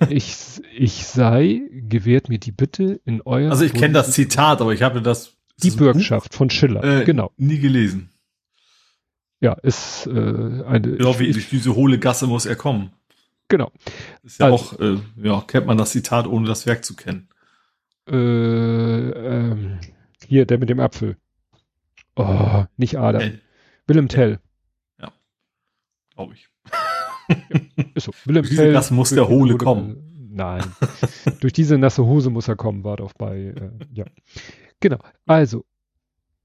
Ich, 0.09 0.35
ich 0.75 1.05
sei, 1.05 1.61
gewährt 1.71 2.29
mir 2.29 2.39
die 2.39 2.51
Bitte 2.51 2.99
in 3.05 3.21
eurem 3.21 3.51
Also 3.51 3.63
ich 3.63 3.73
kenne 3.73 3.93
das 3.93 4.11
Zitat, 4.11 4.61
aber 4.61 4.73
ich 4.73 4.83
habe 4.83 5.01
das. 5.01 5.33
Die 5.63 5.71
Bürgschaft 5.71 6.31
Buch? 6.31 6.37
von 6.37 6.49
Schiller, 6.49 6.83
äh, 6.83 7.03
genau. 7.03 7.31
Nie 7.37 7.57
gelesen. 7.57 8.09
Ja, 9.39 9.53
ist 9.53 10.07
äh, 10.07 10.11
eine. 10.11 10.97
Ja, 10.99 11.19
wie 11.19 11.31
durch 11.31 11.49
diese 11.49 11.75
hohle 11.75 11.97
Gasse 11.99 12.27
muss 12.27 12.45
er 12.45 12.55
kommen. 12.55 12.91
Genau. 13.47 13.71
Ist 14.23 14.39
ja 14.39 14.47
also, 14.47 14.55
auch, 14.55 14.79
äh, 14.79 14.97
ja, 15.15 15.41
kennt 15.41 15.67
man 15.67 15.77
das 15.77 15.91
Zitat, 15.91 16.27
ohne 16.27 16.47
das 16.47 16.65
Werk 16.65 16.83
zu 16.83 16.95
kennen. 16.95 17.29
Äh, 18.09 18.15
ähm, 18.15 19.79
hier, 20.27 20.45
der 20.45 20.57
mit 20.57 20.69
dem 20.69 20.79
Apfel. 20.79 21.17
Oh, 22.15 22.65
nicht 22.77 22.97
Adam. 22.97 23.21
Tell. 23.21 23.41
Willem 23.85 24.07
Tell. 24.09 24.39
Ja, 24.99 25.11
glaube 26.15 26.33
ich. 26.33 26.49
Ist 27.93 28.05
so. 28.05 28.11
Willem 28.25 28.45
Tell. 28.45 28.73
Das 28.73 28.91
muss 28.91 29.09
der 29.09 29.27
Hohle 29.27 29.57
kommen. 29.57 30.03
Nein. 30.31 30.63
Durch 31.39 31.53
diese 31.53 31.77
nasse 31.77 32.05
Hose 32.05 32.29
muss 32.29 32.47
er 32.47 32.55
kommen, 32.55 32.83
war 32.83 32.97
doch 32.97 33.13
bei, 33.13 33.37
äh, 33.37 33.71
ja. 33.91 34.05
Genau. 34.79 34.99
Also, 35.25 35.65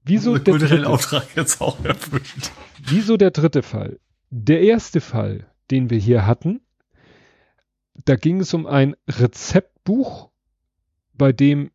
wieso 0.03 0.37
der 0.37 0.57
dritte, 0.57 0.89
Auftrag 0.89 1.27
jetzt 1.35 1.61
auch 1.61 1.83
erfüllt. 1.85 2.51
Wieso 2.83 3.17
der 3.17 3.31
dritte 3.31 3.61
Fall? 3.61 3.99
Der 4.31 4.61
erste 4.61 4.99
Fall, 4.99 5.47
den 5.69 5.91
wir 5.91 5.99
hier 5.99 6.25
hatten, 6.25 6.61
da 8.05 8.15
ging 8.15 8.39
es 8.39 8.53
um 8.55 8.65
ein 8.65 8.95
Rezeptbuch 9.07 10.31
bei 11.13 11.31
dem 11.31 11.69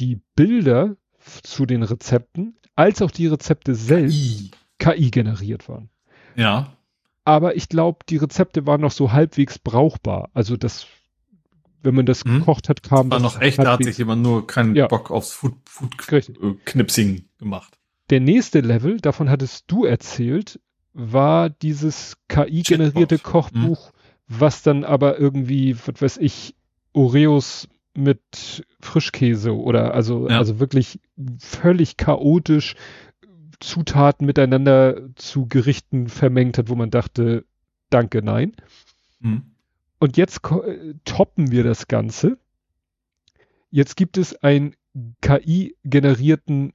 die 0.00 0.20
Bilder 0.34 0.96
zu 1.42 1.66
den 1.66 1.82
Rezepten 1.82 2.58
als 2.74 3.00
auch 3.02 3.10
die 3.10 3.28
Rezepte 3.28 3.74
selbst 3.74 4.16
KI, 4.16 4.50
KI 4.78 5.10
generiert 5.10 5.68
waren. 5.68 5.88
Ja. 6.34 6.76
Aber 7.24 7.56
ich 7.56 7.68
glaube, 7.68 8.00
die 8.08 8.18
Rezepte 8.18 8.66
waren 8.66 8.80
noch 8.80 8.90
so 8.90 9.12
halbwegs 9.12 9.58
brauchbar. 9.58 10.30
Also 10.34 10.56
das, 10.56 10.86
wenn 11.82 11.94
man 11.94 12.06
das 12.06 12.24
hm. 12.24 12.40
gekocht 12.40 12.68
hat, 12.68 12.82
kam 12.82 13.10
das. 13.10 13.22
War 13.22 13.30
noch 13.30 13.40
echt, 13.40 13.58
da 13.58 13.72
hat 13.72 13.84
sich 13.84 13.98
jemand 13.98 14.22
nur 14.22 14.46
keinen 14.46 14.76
ja. 14.76 14.86
Bock 14.86 15.10
aufs 15.10 15.32
Food, 15.32 15.54
Food 15.64 15.94
äh, 16.12 16.22
Knipsing 16.64 17.24
gemacht. 17.38 17.78
Der 18.10 18.20
nächste 18.20 18.60
Level, 18.60 18.98
davon 18.98 19.30
hattest 19.30 19.64
du 19.68 19.84
erzählt, 19.84 20.60
war 20.92 21.48
dieses 21.48 22.16
KI-generierte 22.28 23.18
Kochbuch, 23.18 23.88
hm. 23.88 23.94
was 24.28 24.62
dann 24.62 24.84
aber 24.84 25.18
irgendwie, 25.18 25.76
was 25.86 26.02
weiß 26.02 26.16
ich, 26.18 26.54
Oreos 26.92 27.68
mit 27.94 28.64
Frischkäse 28.80 29.56
oder 29.56 29.94
also, 29.94 30.28
ja. 30.28 30.38
also 30.38 30.60
wirklich 30.60 31.00
völlig 31.38 31.96
chaotisch 31.96 32.74
Zutaten 33.60 34.26
miteinander 34.26 35.14
zu 35.16 35.46
Gerichten 35.46 36.08
vermengt 36.08 36.58
hat, 36.58 36.68
wo 36.68 36.74
man 36.74 36.90
dachte, 36.90 37.44
danke, 37.90 38.22
nein. 38.22 38.52
Mhm. 39.20 39.54
Und 39.98 40.16
jetzt 40.16 40.40
toppen 41.04 41.50
wir 41.50 41.64
das 41.64 41.88
Ganze. 41.88 42.38
Jetzt 43.70 43.96
gibt 43.96 44.18
es 44.18 44.36
einen 44.42 44.76
KI-generierten 45.20 46.72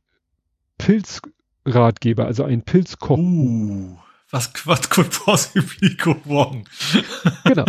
Pilzratgeber, 0.78 2.26
also 2.26 2.44
einen 2.44 2.64
Pilzkoch. 2.64 3.18
Uh, 3.18 3.98
was, 4.32 4.52
was 4.66 4.90
could 4.90 5.12
possibly 5.12 5.96
go 5.96 6.16
wrong? 6.26 6.66
genau. 7.46 7.66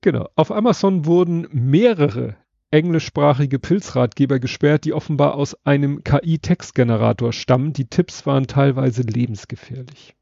Genau. 0.00 0.28
Auf 0.36 0.52
Amazon 0.52 1.06
wurden 1.06 1.48
mehrere 1.50 2.36
englischsprachige 2.70 3.58
Pilzratgeber 3.58 4.38
gesperrt, 4.38 4.84
die 4.84 4.92
offenbar 4.92 5.34
aus 5.34 5.56
einem 5.64 6.04
KI-Textgenerator 6.04 7.32
stammen. 7.32 7.72
Die 7.72 7.86
Tipps 7.86 8.26
waren 8.26 8.46
teilweise 8.46 9.02
lebensgefährlich. 9.02 10.14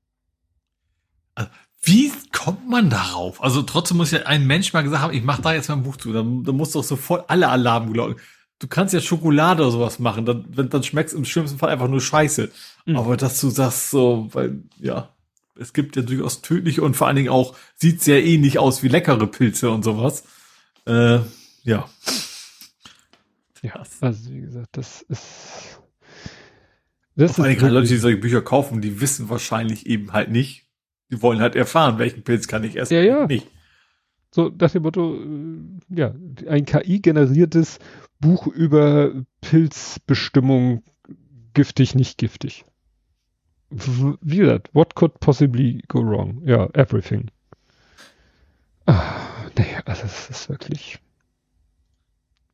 Also, 1.34 1.50
wie 1.82 2.12
kommt 2.32 2.68
man 2.68 2.90
darauf? 2.90 3.42
Also 3.42 3.62
trotzdem 3.62 3.96
muss 3.98 4.10
ja 4.10 4.20
ein 4.20 4.46
Mensch 4.46 4.72
mal 4.72 4.82
gesagt 4.82 5.02
haben, 5.02 5.14
ich 5.14 5.22
mache 5.22 5.42
da 5.42 5.54
jetzt 5.54 5.68
mal 5.68 5.76
ein 5.76 5.82
Buch 5.82 5.96
zu. 5.96 6.12
Dann, 6.12 6.44
dann 6.44 6.56
muss 6.56 6.72
doch 6.72 6.82
sofort 6.82 7.28
alle 7.30 7.48
Alarm 7.48 7.92
glauben. 7.92 8.16
Du 8.58 8.68
kannst 8.68 8.94
ja 8.94 9.00
Schokolade 9.00 9.62
oder 9.62 9.70
sowas 9.70 9.98
machen, 9.98 10.24
dann, 10.24 10.70
dann 10.70 10.82
schmeckt 10.82 11.10
es 11.10 11.14
im 11.14 11.26
schlimmsten 11.26 11.58
Fall 11.58 11.68
einfach 11.68 11.88
nur 11.88 12.00
Scheiße. 12.00 12.50
Mhm. 12.86 12.96
Aber 12.96 13.16
dass 13.16 13.40
du 13.40 13.50
sagst 13.50 13.90
so, 13.90 14.28
weil, 14.32 14.62
ja, 14.80 15.10
es 15.58 15.72
gibt 15.72 15.96
ja 15.96 16.02
durchaus 16.02 16.42
tödliche 16.42 16.82
und 16.82 16.96
vor 16.96 17.06
allen 17.06 17.16
Dingen 17.16 17.28
auch 17.28 17.54
sieht 17.76 18.02
sehr 18.02 18.24
ähnlich 18.24 18.58
aus 18.58 18.82
wie 18.82 18.88
leckere 18.88 19.26
Pilze 19.26 19.70
und 19.70 19.84
sowas. 19.84 20.24
Äh, 20.86 21.20
ja. 21.64 21.88
Ja, 23.66 23.82
also 24.00 24.32
wie 24.32 24.40
gesagt, 24.40 24.76
das 24.76 25.02
ist. 25.02 25.80
Das 27.14 27.36
vor 27.36 27.46
allem 27.46 27.58
Leute, 27.58 27.88
die 27.88 27.96
solche 27.96 28.18
Bücher 28.18 28.42
kaufen, 28.42 28.82
die 28.82 29.00
wissen 29.00 29.30
wahrscheinlich 29.30 29.86
eben 29.86 30.12
halt 30.12 30.30
nicht. 30.30 30.66
Die 31.10 31.22
wollen 31.22 31.40
halt 31.40 31.54
erfahren, 31.54 31.98
welchen 31.98 32.24
Pilz 32.24 32.46
kann 32.46 32.62
ich 32.64 32.76
essen. 32.76 32.94
Ja, 32.94 33.00
ja. 33.00 33.26
Nicht. 33.26 33.48
So, 34.32 34.52
nach 34.60 34.70
dem 34.70 34.82
Motto, 34.82 35.14
äh, 35.14 35.96
ja, 35.96 36.14
ein 36.46 36.66
KI-generiertes 36.66 37.78
Buch 38.20 38.46
über 38.48 39.12
Pilzbestimmung, 39.40 40.82
giftig, 41.54 41.94
nicht 41.94 42.18
giftig 42.18 42.66
wie 43.70 44.36
gesagt, 44.36 44.70
what 44.72 44.94
could 44.94 45.18
possibly 45.20 45.82
go 45.88 46.00
wrong? 46.00 46.40
Ja, 46.44 46.68
everything. 46.74 47.30
Ah, 48.86 49.48
nee, 49.58 49.76
also 49.84 50.04
es 50.04 50.30
ist 50.30 50.48
wirklich. 50.48 50.98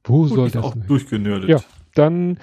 Wo 0.04 0.22
Gut, 0.22 0.30
soll 0.30 0.50
das 0.50 0.64
auch 0.64 0.74
durchgenördet. 0.74 1.48
Ja, 1.48 1.62
dann 1.94 2.38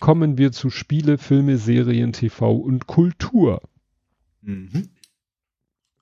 kommen 0.00 0.38
wir 0.38 0.52
zu 0.52 0.70
Spiele, 0.70 1.18
Filme, 1.18 1.58
Serien, 1.58 2.12
TV 2.12 2.52
und 2.52 2.86
Kultur. 2.86 3.62
Mhm. 4.42 4.90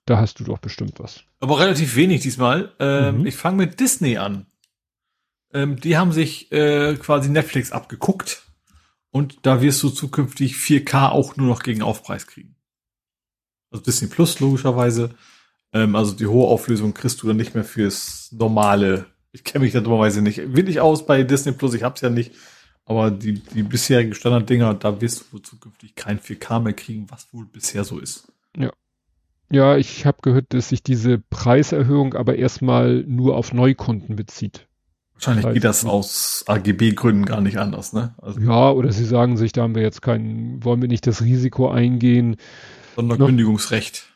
Da 0.06 0.18
hast 0.18 0.40
du 0.40 0.44
doch 0.44 0.58
bestimmt 0.58 0.98
was. 0.98 1.24
Aber 1.40 1.58
relativ 1.58 1.96
wenig 1.96 2.22
diesmal. 2.22 2.72
Ähm, 2.78 3.20
mhm. 3.20 3.26
Ich 3.26 3.36
fange 3.36 3.58
mit 3.58 3.80
Disney 3.80 4.16
an. 4.16 4.46
Ähm, 5.52 5.78
die 5.80 5.96
haben 5.96 6.12
sich 6.12 6.50
äh, 6.52 6.94
quasi 6.96 7.28
Netflix 7.28 7.72
abgeguckt 7.72 8.46
und 9.10 9.46
da 9.46 9.62
wirst 9.62 9.82
du 9.82 9.88
zukünftig 9.88 10.54
4K 10.54 11.10
auch 11.10 11.36
nur 11.36 11.48
noch 11.48 11.62
gegen 11.62 11.82
Aufpreis 11.82 12.26
kriegen. 12.26 12.56
Also 13.70 13.82
Disney 13.82 14.08
Plus 14.08 14.40
logischerweise. 14.40 15.10
Ähm, 15.72 15.96
also 15.96 16.12
die 16.12 16.26
hohe 16.26 16.48
Auflösung 16.48 16.94
kriegst 16.94 17.22
du 17.22 17.26
dann 17.26 17.36
nicht 17.36 17.54
mehr 17.54 17.64
fürs 17.64 18.30
normale. 18.32 19.06
Ich 19.36 19.44
kenne 19.44 19.64
mich 19.64 19.74
da 19.74 19.80
dummerweise 19.80 20.22
nicht 20.22 20.56
wirklich 20.56 20.80
aus 20.80 21.04
bei 21.04 21.22
Disney 21.22 21.52
Plus. 21.52 21.74
Ich 21.74 21.82
hab's 21.82 22.00
ja 22.00 22.08
nicht. 22.08 22.32
Aber 22.86 23.10
die, 23.10 23.34
die 23.34 23.62
bisherigen 23.62 24.14
Standarddinger, 24.14 24.72
da 24.72 25.00
wirst 25.00 25.26
du 25.30 25.38
zukünftig 25.38 25.94
kein 25.94 26.18
4K 26.18 26.60
mehr 26.60 26.72
kriegen, 26.72 27.10
was 27.10 27.32
wohl 27.34 27.44
bisher 27.44 27.84
so 27.84 27.98
ist. 27.98 28.32
Ja. 28.56 28.70
Ja, 29.50 29.76
ich 29.76 30.06
habe 30.06 30.18
gehört, 30.22 30.54
dass 30.54 30.70
sich 30.70 30.82
diese 30.82 31.18
Preiserhöhung 31.18 32.14
aber 32.14 32.36
erstmal 32.36 33.04
nur 33.06 33.36
auf 33.36 33.52
Neukunden 33.52 34.16
bezieht. 34.16 34.66
Wahrscheinlich 35.14 35.52
geht 35.52 35.64
das 35.64 35.84
aus 35.84 36.44
AGB-Gründen 36.46 37.26
gar 37.26 37.42
nicht 37.42 37.58
anders, 37.58 37.92
ne? 37.92 38.14
Also 38.18 38.40
ja, 38.40 38.70
oder 38.70 38.90
sie 38.90 39.04
sagen 39.04 39.36
sich, 39.36 39.52
da 39.52 39.62
haben 39.62 39.74
wir 39.74 39.82
jetzt 39.82 40.00
kein, 40.00 40.64
wollen 40.64 40.80
wir 40.80 40.88
nicht 40.88 41.06
das 41.06 41.20
Risiko 41.22 41.68
eingehen. 41.68 42.36
Sonderkündigungsrecht 42.94 44.06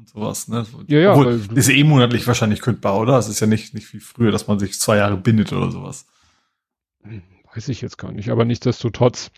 und 0.00 0.08
sowas, 0.08 0.48
ne? 0.48 0.66
Ja, 0.88 0.98
ja. 0.98 1.12
Obwohl, 1.12 1.40
ist 1.54 1.68
eh 1.68 1.84
monatlich 1.84 2.26
wahrscheinlich 2.26 2.62
kündbar, 2.62 2.98
oder? 2.98 3.18
Es 3.18 3.28
ist 3.28 3.40
ja 3.40 3.46
nicht, 3.46 3.74
nicht 3.74 3.92
wie 3.92 4.00
früher, 4.00 4.32
dass 4.32 4.46
man 4.46 4.58
sich 4.58 4.80
zwei 4.80 4.96
Jahre 4.96 5.16
bindet 5.16 5.52
oder 5.52 5.70
sowas. 5.70 6.06
Hm, 7.02 7.22
weiß 7.54 7.68
ich 7.68 7.82
jetzt 7.82 7.98
gar 7.98 8.10
nicht, 8.10 8.30
aber 8.30 8.46
nichtsdestotrotz, 8.46 9.30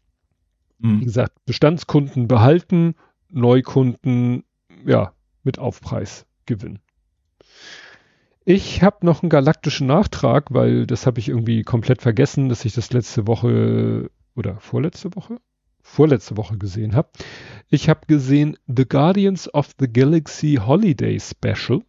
hm. 0.81 1.01
wie 1.01 1.05
gesagt, 1.05 1.45
Bestandskunden 1.47 2.29
behalten, 2.29 2.95
Neukunden, 3.29 4.45
ja, 4.87 5.13
mit 5.43 5.59
Aufpreis 5.59 6.27
gewinnen. 6.47 6.79
Ich 8.45 8.83
habe 8.83 9.05
noch 9.05 9.23
einen 9.23 9.31
galaktischen 9.31 9.89
Nachtrag, 9.89 10.53
weil 10.53 10.87
das 10.87 11.07
habe 11.07 11.19
ich 11.19 11.29
irgendwie 11.29 11.63
komplett 11.63 12.03
vergessen, 12.03 12.49
dass 12.49 12.65
ich 12.65 12.75
das 12.75 12.93
letzte 12.93 13.27
Woche 13.27 14.11
oder 14.37 14.59
vorletzte 14.61 15.15
Woche? 15.17 15.39
Vorletzte 15.93 16.39
Woche 16.39 16.57
gesehen 16.57 16.95
habe. 16.95 17.11
Ich 17.69 17.91
habe 17.91 18.07
gesehen 18.07 18.57
The 18.67 18.89
Guardians 18.89 19.53
of 19.53 19.73
the 19.79 19.87
Galaxy 19.93 20.55
Holiday 20.55 21.21
Special. 21.21 21.83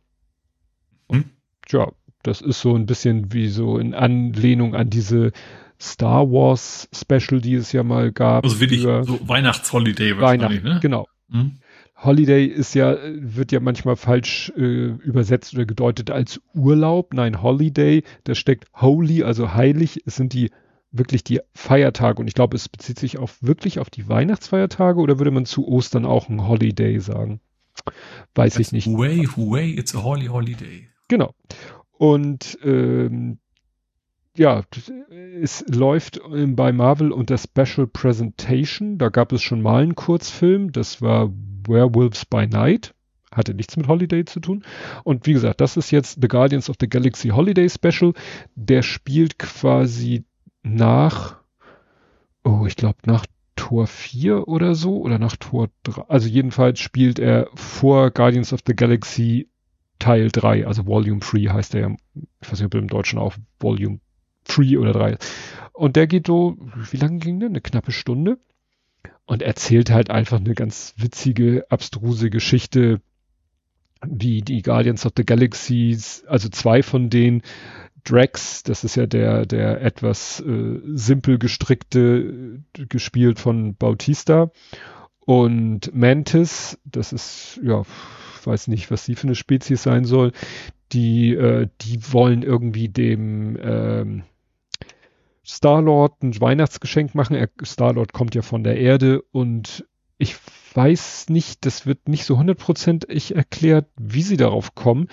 Hm? 1.09 1.23
Ja, 1.69 1.89
das 2.21 2.41
ist 2.41 2.59
so 2.59 2.75
ein 2.75 2.85
bisschen 2.85 3.31
wie 3.31 3.47
so 3.47 3.77
in 3.77 3.93
Anlehnung 3.93 4.75
an 4.75 4.89
diese 4.89 5.31
Star 5.79 6.29
Wars 6.29 6.89
Special, 6.93 7.39
die 7.39 7.53
es 7.53 7.71
ja 7.71 7.83
mal 7.83 8.11
gab. 8.11 8.43
Also 8.43 8.59
wirklich 8.59 8.81
so 8.81 9.19
Weihnachtsholiday 9.25 10.17
wahrscheinlich, 10.17 10.63
Weihnachten, 10.63 10.67
ne? 10.67 10.79
Genau. 10.81 11.07
Hm? 11.31 11.53
Holiday 11.95 12.45
ist 12.45 12.75
ja, 12.75 12.97
wird 13.05 13.53
ja 13.53 13.61
manchmal 13.61 13.95
falsch 13.95 14.51
äh, 14.57 14.59
übersetzt 14.61 15.53
oder 15.53 15.65
gedeutet 15.65 16.11
als 16.11 16.41
Urlaub. 16.53 17.13
Nein, 17.13 17.41
Holiday, 17.41 18.03
da 18.25 18.35
steckt 18.35 18.65
holy, 18.73 19.23
also 19.23 19.53
heilig, 19.53 20.01
es 20.05 20.17
sind 20.17 20.33
die 20.33 20.51
wirklich 20.93 21.23
die 21.23 21.41
Feiertage 21.53 22.21
und 22.21 22.27
ich 22.27 22.35
glaube, 22.35 22.55
es 22.55 22.69
bezieht 22.69 22.99
sich 22.99 23.17
auch 23.17 23.29
wirklich 23.41 23.79
auf 23.79 23.89
die 23.89 24.07
Weihnachtsfeiertage 24.07 24.99
oder 24.99 25.19
würde 25.19 25.31
man 25.31 25.45
zu 25.45 25.67
Ostern 25.67 26.05
auch 26.05 26.29
ein 26.29 26.47
Holiday 26.47 26.99
sagen? 26.99 27.41
Weiß 28.35 28.53
That's 28.53 28.67
ich 28.67 28.71
nicht. 28.71 28.87
Way, 28.87 29.27
way, 29.35 29.71
it's 29.71 29.95
a 29.95 30.03
holy 30.03 30.27
holiday. 30.27 30.87
Genau. 31.07 31.33
Und 31.91 32.57
ähm, 32.63 33.39
ja, 34.37 34.63
es 35.41 35.63
läuft 35.67 36.19
bei 36.29 36.71
Marvel 36.71 37.11
unter 37.11 37.37
Special 37.37 37.87
Presentation. 37.87 38.97
Da 38.97 39.09
gab 39.09 39.31
es 39.31 39.41
schon 39.41 39.61
mal 39.61 39.83
einen 39.83 39.95
Kurzfilm, 39.95 40.71
das 40.71 41.01
war 41.01 41.31
Werewolves 41.67 42.25
by 42.25 42.47
Night. 42.47 42.93
Hatte 43.31 43.53
nichts 43.53 43.77
mit 43.77 43.87
Holiday 43.87 44.25
zu 44.25 44.39
tun. 44.39 44.63
Und 45.03 45.25
wie 45.25 45.33
gesagt, 45.33 45.59
das 45.59 45.75
ist 45.75 45.91
jetzt 45.91 46.19
The 46.21 46.27
Guardians 46.27 46.69
of 46.69 46.75
the 46.79 46.87
Galaxy 46.87 47.29
Holiday 47.29 47.67
Special. 47.67 48.13
Der 48.55 48.83
spielt 48.83 49.39
quasi 49.39 50.25
nach, 50.63 51.37
oh, 52.43 52.65
ich 52.65 52.75
glaube 52.75 52.97
nach 53.05 53.25
Tor 53.55 53.87
4 53.87 54.47
oder 54.47 54.75
so 54.75 54.99
oder 54.99 55.19
nach 55.19 55.35
Tor 55.37 55.69
3. 55.83 56.03
Also 56.07 56.27
jedenfalls 56.27 56.79
spielt 56.79 57.19
er 57.19 57.49
vor 57.53 58.11
Guardians 58.11 58.53
of 58.53 58.61
the 58.65 58.75
Galaxy 58.75 59.49
Teil 59.99 60.29
3, 60.31 60.67
also 60.67 60.85
Volume 60.85 61.19
3 61.19 61.53
heißt 61.53 61.75
er 61.75 61.81
ja. 61.81 61.95
Ich 62.41 62.51
weiß 62.51 62.59
nicht, 62.59 62.65
ob 62.65 62.73
er 62.73 62.81
im 62.81 62.87
Deutschen 62.87 63.19
auch 63.19 63.35
Volume 63.59 63.99
3 64.45 64.79
oder 64.79 64.91
3. 64.91 65.17
Und 65.71 65.95
der 65.95 66.07
geht 66.07 66.27
so, 66.27 66.57
wie 66.91 66.97
lange 66.97 67.19
ging 67.19 67.39
der? 67.39 67.49
Eine 67.49 67.61
knappe 67.61 67.91
Stunde. 67.91 68.37
Und 69.25 69.41
erzählt 69.41 69.89
halt 69.91 70.09
einfach 70.09 70.39
eine 70.39 70.53
ganz 70.53 70.93
witzige, 70.97 71.65
abstruse 71.69 72.29
Geschichte, 72.29 72.99
wie 74.05 74.41
die 74.41 74.61
Guardians 74.61 75.05
of 75.05 75.13
the 75.15 75.25
Galaxies, 75.25 76.25
also 76.27 76.49
zwei 76.49 76.83
von 76.83 77.09
denen, 77.09 77.41
Drax, 78.03 78.63
das 78.63 78.83
ist 78.83 78.95
ja 78.95 79.05
der, 79.05 79.45
der 79.45 79.81
etwas 79.81 80.41
äh, 80.41 80.79
simpel 80.93 81.37
gestrickte, 81.37 82.61
äh, 82.77 82.85
gespielt 82.87 83.39
von 83.39 83.75
Bautista. 83.75 84.51
Und 85.25 85.95
Mantis, 85.95 86.77
das 86.85 87.13
ist, 87.13 87.59
ja, 87.63 87.83
weiß 88.43 88.67
nicht, 88.67 88.91
was 88.91 89.05
sie 89.05 89.15
für 89.15 89.27
eine 89.27 89.35
Spezies 89.35 89.83
sein 89.83 90.03
soll, 90.03 90.33
die, 90.91 91.33
äh, 91.33 91.67
die 91.81 92.11
wollen 92.11 92.43
irgendwie 92.43 92.89
dem 92.89 93.57
ähm, 93.61 94.23
Star-Lord 95.45 96.23
ein 96.23 96.39
Weihnachtsgeschenk 96.39 97.15
machen. 97.15 97.37
Star-Lord 97.63 98.13
kommt 98.13 98.35
ja 98.35 98.41
von 98.41 98.63
der 98.63 98.77
Erde 98.77 99.21
und 99.31 99.85
ich 100.17 100.35
weiß 100.73 101.29
nicht, 101.29 101.65
das 101.65 101.85
wird 101.85 102.07
nicht 102.07 102.25
so 102.25 102.37
hundertprozentig 102.37 103.35
erklärt, 103.35 103.89
wie 103.97 104.21
sie 104.21 104.37
darauf 104.37 104.75
kommen. 104.75 105.07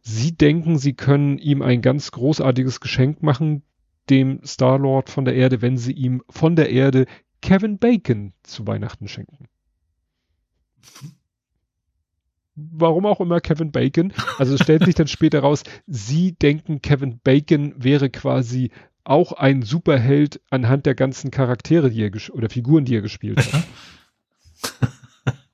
Sie 0.00 0.36
denken, 0.36 0.78
sie 0.78 0.94
können 0.94 1.38
ihm 1.38 1.62
ein 1.62 1.82
ganz 1.82 2.10
großartiges 2.10 2.80
Geschenk 2.80 3.22
machen, 3.22 3.62
dem 4.10 4.40
Star-Lord 4.44 5.10
von 5.10 5.24
der 5.24 5.34
Erde, 5.34 5.62
wenn 5.62 5.78
sie 5.78 5.92
ihm 5.92 6.22
von 6.28 6.56
der 6.56 6.70
Erde 6.70 7.06
Kevin 7.42 7.78
Bacon 7.78 8.32
zu 8.42 8.66
Weihnachten 8.66 9.08
schenken. 9.08 9.48
Warum 12.54 13.04
auch 13.04 13.20
immer 13.20 13.40
Kevin 13.40 13.70
Bacon. 13.70 14.12
Also 14.38 14.54
es 14.54 14.62
stellt 14.62 14.84
sich 14.84 14.94
dann 14.94 15.08
später 15.08 15.40
raus, 15.40 15.62
sie 15.86 16.32
denken, 16.32 16.80
Kevin 16.80 17.20
Bacon 17.22 17.74
wäre 17.76 18.08
quasi 18.08 18.70
auch 19.04 19.32
ein 19.32 19.62
Superheld 19.62 20.40
anhand 20.50 20.86
der 20.86 20.94
ganzen 20.94 21.30
Charaktere, 21.30 21.90
die 21.90 22.02
er 22.02 22.34
oder 22.34 22.48
Figuren, 22.48 22.84
die 22.84 22.96
er 22.96 23.02
gespielt 23.02 23.38
hat. 23.38 23.64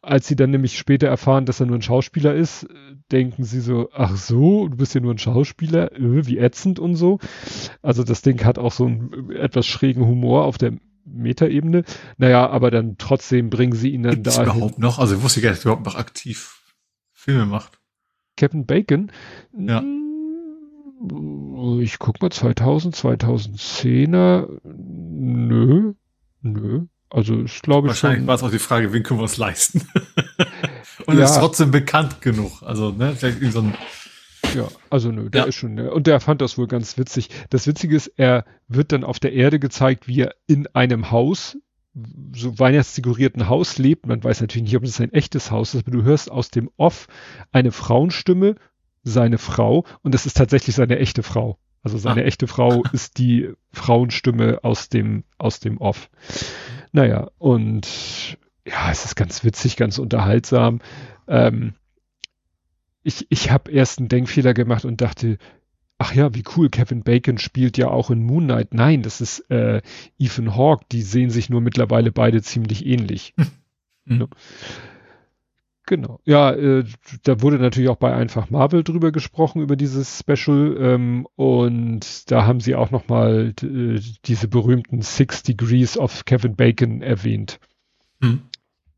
Als 0.03 0.27
sie 0.27 0.35
dann 0.35 0.51
nämlich 0.51 0.77
später 0.77 1.07
erfahren, 1.07 1.47
dass 1.47 1.61
er 1.61 1.67
nur 1.67 1.79
ein 1.79 1.83
Schauspieler 1.83 2.35
ist, 2.35 2.67
denken 3.13 3.45
sie 3.45 3.61
so, 3.61 3.89
ach 3.93 4.17
so, 4.17 4.67
du 4.69 4.77
bist 4.77 4.95
ja 4.95 5.01
nur 5.01 5.15
ein 5.15 5.19
Schauspieler, 5.19 5.93
öh, 5.93 6.27
wie 6.27 6.39
ätzend 6.39 6.81
und 6.81 6.97
so. 6.97 7.21
Also 7.83 8.03
das 8.03 8.23
Ding 8.23 8.45
hat 8.45 8.59
auch 8.59 8.73
so 8.73 8.87
einen 8.87 9.31
etwas 9.31 9.67
schrägen 9.67 10.05
Humor 10.05 10.45
auf 10.45 10.59
der 10.59 10.73
Metaebene. 11.05 11.85
Naja, 12.17 12.49
aber 12.49 12.71
dann 12.71 12.97
trotzdem 12.99 13.49
bringen 13.49 13.75
sie 13.75 13.91
ihn 13.91 14.03
dann 14.03 14.23
da. 14.23 14.43
überhaupt 14.43 14.79
noch? 14.79 14.99
Also 14.99 15.17
ich 15.17 15.23
wusste 15.23 15.41
gar 15.41 15.51
nicht, 15.51 15.61
dass 15.61 15.67
er 15.67 15.73
überhaupt 15.73 15.87
noch 15.87 15.97
aktiv 15.97 16.61
Filme 17.13 17.47
macht. 17.47 17.79
Kevin 18.37 18.67
Bacon? 18.67 19.13
Ja. 19.57 19.85
Ich 21.81 21.99
guck 21.99 22.23
mal, 22.23 22.31
2000, 22.31 22.97
2010er, 22.97 24.49
nö, 24.65 25.95
nö. 26.41 26.87
Also 27.13 27.43
ich 27.43 27.61
glaube 27.61 27.89
Wahrscheinlich 27.89 28.27
war 28.27 28.37
es 28.37 28.43
auch 28.43 28.51
die 28.51 28.59
Frage, 28.59 28.93
wen 28.93 29.03
können 29.03 29.21
wir 29.21 29.25
uns 29.25 29.37
leisten? 29.37 29.87
Und 31.07 31.19
ja. 31.19 31.25
ist 31.25 31.39
trotzdem 31.39 31.71
bekannt 31.71 32.21
genug. 32.23 32.63
Also, 32.63 32.91
ne, 32.91 33.15
vielleicht 33.17 33.53
so 33.53 33.61
ein 33.61 33.75
ja, 34.55 34.69
also 34.91 35.11
nö, 35.11 35.31
der 35.31 35.43
ja. 35.43 35.47
ist 35.47 35.55
schon, 35.55 35.75
ne, 35.75 35.91
und 35.91 36.07
der 36.07 36.21
fand 36.21 36.43
das 36.43 36.59
wohl 36.59 36.67
ganz 36.67 36.99
witzig. 36.99 37.31
Das 37.51 37.67
Witzige 37.67 37.97
ist, 37.97 38.09
er 38.17 38.45
wird 38.69 38.93
dann 38.93 39.03
auf 39.03 39.19
der 39.19 39.33
Erde 39.33 39.59
gezeigt, 39.59 40.09
wie 40.09 40.21
er 40.21 40.35
in 40.47 40.67
einem 40.75 41.11
Haus, 41.11 41.57
so 42.35 42.59
weihnachtsdekorierten 42.59 43.49
Haus 43.49 43.79
lebt. 43.79 44.07
Man 44.07 44.23
weiß 44.23 44.41
natürlich 44.41 44.65
nicht, 44.65 44.77
ob 44.77 44.85
es 44.85 45.01
ein 45.01 45.13
echtes 45.13 45.51
Haus 45.51 45.75
ist, 45.75 45.87
aber 45.87 45.97
du 45.97 46.03
hörst 46.03 46.31
aus 46.31 46.51
dem 46.51 46.71
Off 46.77 47.07
eine 47.51 47.73
Frauenstimme, 47.73 48.57
seine 49.03 49.39
Frau, 49.39 49.85
und 50.03 50.15
das 50.15 50.27
ist 50.27 50.37
tatsächlich 50.37 50.77
seine 50.77 50.99
echte 50.99 51.23
Frau. 51.23 51.59
Also 51.83 51.99
seine 51.99 52.23
ah. 52.23 52.25
echte 52.25 52.47
Frau 52.47 52.85
ist 52.93 53.19
die 53.19 53.53
Frauenstimme 53.73 54.61
aus 54.63 54.89
dem, 54.89 55.25
aus 55.39 55.61
dem 55.61 55.79
Off. 55.79 56.11
Naja, 56.93 57.31
und 57.39 58.39
ja, 58.67 58.91
es 58.91 59.05
ist 59.05 59.17
ganz 59.17 59.45
witzig, 59.45 59.77
ganz 59.77 59.99
unterhaltsam. 59.99 60.81
Ähm, 61.27 61.75
ich 63.03 63.27
ich 63.31 63.51
habe 63.51 63.71
erst 63.71 63.99
einen 63.99 64.09
Denkfehler 64.09 64.55
gemacht 64.55 64.85
und 64.85 65.01
dachte, 65.01 65.39
ach 65.99 66.15
ja, 66.15 66.35
wie 66.35 66.45
cool, 66.57 66.69
Kevin 66.69 67.03
Bacon 67.03 67.39
spielt 67.39 67.79
ja 67.79 67.89
auch 67.89 68.11
in 68.11 68.23
Moon 68.23 68.45
Knight. 68.45 68.75
Nein, 68.75 69.03
das 69.03 69.21
ist 69.21 69.51
äh, 69.51 69.81
Ethan 70.19 70.57
Hawke, 70.57 70.85
die 70.93 71.03
sehen 71.03 71.31
sich 71.31 71.49
nur 71.49 71.61
mittlerweile 71.61 72.13
beide 72.13 72.43
ziemlich 72.43 72.87
ähnlich. 72.87 73.35
Mhm. 74.05 74.29
Genau. 75.93 76.21
Ja, 76.25 76.53
äh, 76.53 76.87
da 77.25 77.43
wurde 77.43 77.59
natürlich 77.59 77.91
auch 77.91 77.97
bei 77.97 78.15
Einfach 78.15 78.49
Marvel 78.49 78.83
drüber 78.83 79.13
gesprochen, 79.13 79.61
über 79.61 79.77
dieses 79.77 80.21
Special. 80.21 80.75
Ähm, 80.81 81.29
und 81.37 82.31
da 82.31 82.47
haben 82.47 82.61
sie 82.61 82.77
auch 82.77 82.91
nochmal 82.91 83.53
äh, 83.63 84.01
diese 84.25 84.49
berühmten 84.49 85.03
Six 85.03 85.43
Degrees 85.43 85.99
of 85.99 86.25
Kevin 86.25 86.57
Bacon 86.57 87.03
erwähnt. 87.03 87.61
Hm. 88.23 88.41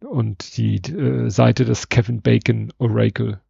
Und 0.08 0.56
die 0.56 0.76
äh, 0.76 1.30
Seite 1.30 1.64
des 1.64 1.88
Kevin 1.88 2.22
Bacon 2.22 2.72
Oracle. 2.78 3.40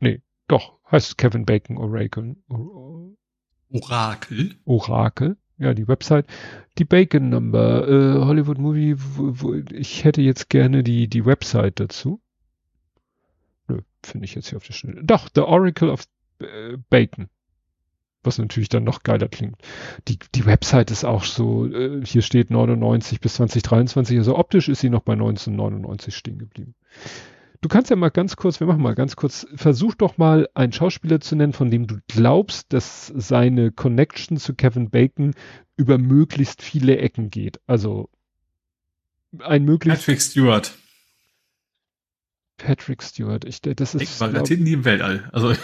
Nee, 0.00 0.20
doch, 0.48 0.72
heißt 0.90 1.18
Kevin 1.18 1.46
Bacon 1.46 1.78
Oracle. 1.78 2.34
Orakel? 3.68 4.56
Orakel. 4.64 5.36
Ja, 5.56 5.72
die 5.72 5.86
Website. 5.86 6.26
Die 6.78 6.84
Bacon 6.84 7.28
Number, 7.28 7.86
äh, 7.86 8.24
Hollywood 8.24 8.58
Movie, 8.58 8.96
wo, 8.98 9.34
wo, 9.40 9.54
ich 9.70 10.02
hätte 10.02 10.20
jetzt 10.20 10.50
gerne 10.50 10.82
die, 10.82 11.06
die 11.06 11.24
Website 11.24 11.78
dazu. 11.78 12.20
Nö, 13.70 13.82
finde 14.02 14.24
ich 14.24 14.34
jetzt 14.34 14.48
hier 14.48 14.56
auf 14.56 14.66
der 14.66 14.72
Schnelle. 14.72 15.04
Doch, 15.04 15.28
The 15.32 15.42
Oracle 15.42 15.90
of 15.90 16.04
äh, 16.40 16.76
Bacon. 16.88 17.28
Was 18.22 18.38
natürlich 18.38 18.68
dann 18.68 18.84
noch 18.84 19.02
geiler 19.02 19.28
klingt. 19.28 19.56
Die, 20.08 20.18
die 20.34 20.44
Website 20.44 20.90
ist 20.90 21.04
auch 21.04 21.24
so, 21.24 21.66
äh, 21.66 22.04
hier 22.04 22.22
steht 22.22 22.50
99 22.50 23.20
bis 23.20 23.34
2023, 23.34 24.18
also 24.18 24.36
optisch 24.36 24.68
ist 24.68 24.80
sie 24.80 24.90
noch 24.90 25.02
bei 25.02 25.14
1999 25.14 26.14
stehen 26.14 26.38
geblieben. 26.38 26.74
Du 27.62 27.68
kannst 27.68 27.90
ja 27.90 27.96
mal 27.96 28.10
ganz 28.10 28.36
kurz, 28.36 28.58
wir 28.58 28.66
machen 28.66 28.82
mal 28.82 28.94
ganz 28.94 29.16
kurz, 29.16 29.46
versuch 29.54 29.94
doch 29.94 30.18
mal 30.18 30.48
einen 30.54 30.72
Schauspieler 30.72 31.20
zu 31.20 31.36
nennen, 31.36 31.52
von 31.52 31.70
dem 31.70 31.86
du 31.86 31.98
glaubst, 32.08 32.72
dass 32.72 33.06
seine 33.06 33.70
Connection 33.70 34.36
zu 34.38 34.54
Kevin 34.54 34.90
Bacon 34.90 35.34
über 35.76 35.96
möglichst 35.96 36.62
viele 36.62 36.98
Ecken 36.98 37.30
geht. 37.30 37.60
Also 37.66 38.10
ein 39.38 39.64
möglichst. 39.64 40.00
Patrick 40.00 40.20
Stewart. 40.20 40.72
Patrick 42.60 43.02
Stewart. 43.02 43.44
Ich, 43.44 43.62
das 43.62 43.94
ist. 43.94 44.02
Ich 44.02 44.20
war 44.20 44.28
glaub, 44.28 44.48
nie 44.50 44.72
im 44.72 44.84
Weltall. 44.84 45.28
Also, 45.32 45.54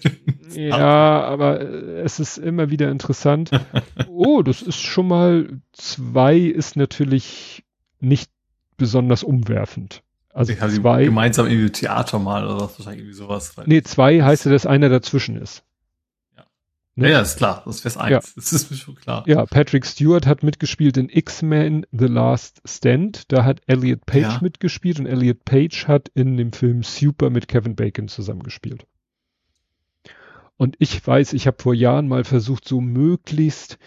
ja, 0.54 1.24
aber 1.24 1.60
es 1.60 2.18
ist 2.20 2.38
immer 2.38 2.70
wieder 2.70 2.90
interessant. 2.90 3.50
oh, 4.08 4.42
das 4.42 4.62
ist 4.62 4.80
schon 4.80 5.08
mal, 5.08 5.48
zwei 5.72 6.38
ist 6.38 6.76
natürlich 6.76 7.64
nicht 8.00 8.30
besonders 8.76 9.22
umwerfend. 9.22 10.02
Also 10.32 10.52
ich 10.52 10.58
zwei. 10.58 11.04
Gemeinsam 11.04 11.46
irgendwie 11.46 11.70
Theater 11.70 12.18
mal 12.18 12.44
oder 12.44 12.60
was, 12.60 12.78
wahrscheinlich 12.78 13.00
irgendwie 13.00 13.16
sowas. 13.16 13.54
Nee, 13.66 13.82
zwei 13.82 14.22
heißt 14.22 14.46
ja, 14.46 14.52
dass 14.52 14.66
einer 14.66 14.88
dazwischen 14.88 15.36
ist. 15.36 15.64
Ne? 16.98 17.12
Ja, 17.12 17.20
ist 17.20 17.36
klar. 17.36 17.62
Das 17.64 17.84
wäre 17.84 18.00
eins. 18.00 18.10
Ja. 18.10 18.20
Das 18.34 18.52
ist 18.52 18.72
mir 18.72 18.76
schon 18.76 18.96
klar. 18.96 19.22
Ja, 19.28 19.46
Patrick 19.46 19.86
Stewart 19.86 20.26
hat 20.26 20.42
mitgespielt 20.42 20.96
in 20.96 21.08
X-Men 21.08 21.86
The 21.92 22.06
Last 22.06 22.60
Stand. 22.64 23.30
Da 23.30 23.44
hat 23.44 23.60
Elliot 23.68 24.04
Page 24.04 24.22
ja. 24.22 24.38
mitgespielt 24.42 24.98
und 24.98 25.06
Elliot 25.06 25.44
Page 25.44 25.86
hat 25.86 26.10
in 26.14 26.36
dem 26.36 26.52
Film 26.52 26.82
Super 26.82 27.30
mit 27.30 27.46
Kevin 27.46 27.76
Bacon 27.76 28.08
zusammengespielt. 28.08 28.84
Und 30.56 30.74
ich 30.80 31.06
weiß, 31.06 31.34
ich 31.34 31.46
habe 31.46 31.62
vor 31.62 31.72
Jahren 31.72 32.08
mal 32.08 32.24
versucht, 32.24 32.66
so 32.66 32.80
möglichst, 32.80 33.78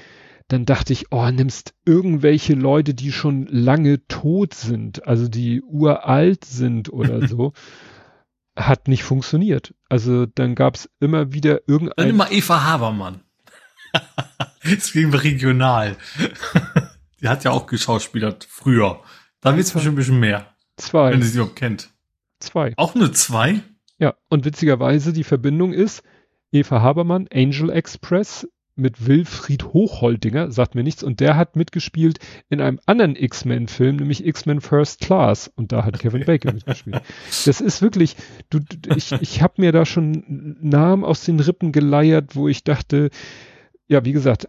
dann 0.47 0.63
dachte 0.63 0.93
ich, 0.93 1.11
oh, 1.11 1.29
nimmst 1.31 1.73
irgendwelche 1.85 2.53
Leute, 2.53 2.93
die 2.93 3.11
schon 3.11 3.45
lange 3.47 4.07
tot 4.07 4.53
sind, 4.53 5.05
also 5.05 5.27
die 5.27 5.61
uralt 5.61 6.45
sind 6.45 6.93
oder 6.93 7.27
so 7.27 7.51
hat 8.55 8.87
nicht 8.87 9.03
funktioniert. 9.03 9.73
Also 9.89 10.25
dann 10.25 10.55
gab 10.55 10.75
es 10.75 10.89
immer 10.99 11.33
wieder 11.33 11.61
irgendein. 11.67 11.95
Dann 11.97 12.09
immer 12.09 12.31
Eva 12.31 12.63
Habermann. 12.63 13.21
Es 14.63 14.93
ging 14.93 15.11
regional. 15.11 15.97
Die 17.21 17.27
hat 17.27 17.43
ja 17.43 17.49
auch 17.49 17.65
geschauspielert 17.65 18.45
früher. 18.47 19.01
Da 19.41 19.55
wird 19.55 19.65
es 19.65 19.73
bestimmt 19.73 19.93
ein 19.93 19.97
bisschen 19.97 20.19
mehr. 20.19 20.55
Zwei. 20.77 21.11
Wenn 21.11 21.23
sie 21.23 21.29
sie 21.29 21.37
überhaupt 21.39 21.55
kennt. 21.55 21.89
Zwei. 22.39 22.73
Auch 22.77 22.93
eine 22.93 23.11
zwei? 23.11 23.61
Ja, 23.97 24.15
und 24.29 24.45
witzigerweise 24.45 25.13
die 25.13 25.23
Verbindung 25.23 25.73
ist 25.73 26.03
Eva 26.51 26.81
Habermann, 26.81 27.27
Angel 27.33 27.71
Express 27.71 28.47
mit 28.75 29.05
Wilfried 29.07 29.65
Hochholdinger, 29.65 30.51
sagt 30.51 30.75
mir 30.75 30.83
nichts, 30.83 31.03
und 31.03 31.19
der 31.19 31.35
hat 31.35 31.55
mitgespielt 31.55 32.19
in 32.49 32.61
einem 32.61 32.79
anderen 32.85 33.15
X-Men-Film, 33.15 33.97
nämlich 33.97 34.25
X-Men 34.25 34.61
First 34.61 35.01
Class, 35.01 35.51
und 35.55 35.71
da 35.71 35.85
hat 35.85 35.99
Kevin 35.99 36.25
Bacon 36.25 36.55
mitgespielt. 36.55 37.01
Das 37.45 37.61
ist 37.61 37.81
wirklich, 37.81 38.15
du, 38.49 38.59
ich, 38.95 39.11
ich 39.11 39.41
habe 39.41 39.55
mir 39.57 39.71
da 39.71 39.85
schon 39.85 40.57
Namen 40.61 41.03
aus 41.03 41.23
den 41.23 41.39
Rippen 41.39 41.71
geleiert, 41.71 42.35
wo 42.35 42.47
ich 42.47 42.63
dachte, 42.63 43.09
ja, 43.87 44.05
wie 44.05 44.13
gesagt, 44.13 44.47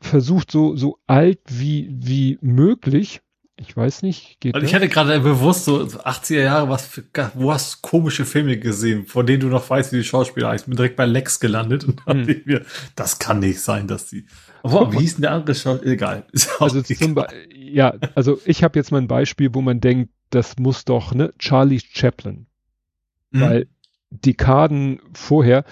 versucht 0.00 0.50
so, 0.50 0.76
so 0.76 0.98
alt 1.06 1.40
wie, 1.48 1.88
wie 1.90 2.38
möglich. 2.40 3.20
Ich 3.58 3.74
weiß 3.74 4.02
nicht, 4.02 4.38
geht 4.40 4.54
Also 4.54 4.66
ich 4.66 4.74
hatte 4.74 4.88
gerade 4.88 5.18
bewusst 5.20 5.64
so 5.64 5.80
80er 5.80 6.42
Jahre, 6.42 6.68
was 6.68 6.84
für, 6.86 7.04
wo 7.34 7.52
hast 7.52 7.76
du 7.76 7.88
komische 7.88 8.26
Filme 8.26 8.58
gesehen, 8.58 9.06
von 9.06 9.24
denen 9.24 9.40
du 9.40 9.46
noch 9.46 9.68
weißt, 9.68 9.92
wie 9.92 9.98
die 9.98 10.04
Schauspieler 10.04 10.48
heißen. 10.48 10.64
Ich 10.64 10.68
bin 10.68 10.76
direkt 10.76 10.96
bei 10.96 11.06
Lex 11.06 11.40
gelandet 11.40 11.84
und 11.84 12.00
dachte 12.00 12.26
hm. 12.26 12.42
mir, 12.44 12.66
das 12.96 13.18
kann 13.18 13.38
nicht 13.38 13.60
sein, 13.60 13.88
dass 13.88 14.08
die. 14.08 14.26
Aber 14.62 14.92
wie 14.92 14.98
hieß 14.98 15.14
denn 15.14 15.22
der 15.22 15.32
andere 15.32 15.54
Schauspieler? 15.54 15.92
Egal. 15.92 16.26
also 16.60 16.82
zum 16.82 17.24
ja, 17.50 17.94
also 18.14 18.38
ich 18.44 18.62
habe 18.62 18.78
jetzt 18.78 18.92
mal 18.92 18.98
ein 18.98 19.08
Beispiel, 19.08 19.54
wo 19.54 19.62
man 19.62 19.80
denkt, 19.80 20.12
das 20.28 20.58
muss 20.58 20.84
doch, 20.84 21.14
ne, 21.14 21.32
Charlie 21.38 21.80
Chaplin. 21.80 22.46
Hm. 23.32 23.40
Weil 23.40 23.68
Dekaden 24.10 25.00
vorher 25.14 25.64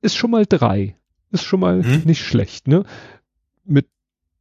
ist 0.00 0.16
schon 0.16 0.30
mal 0.30 0.46
drei. 0.46 0.96
Ist 1.30 1.44
schon 1.44 1.60
mal 1.60 1.84
hm. 1.84 2.02
nicht 2.06 2.24
schlecht, 2.24 2.66
ne? 2.66 2.84
Mit 3.64 3.88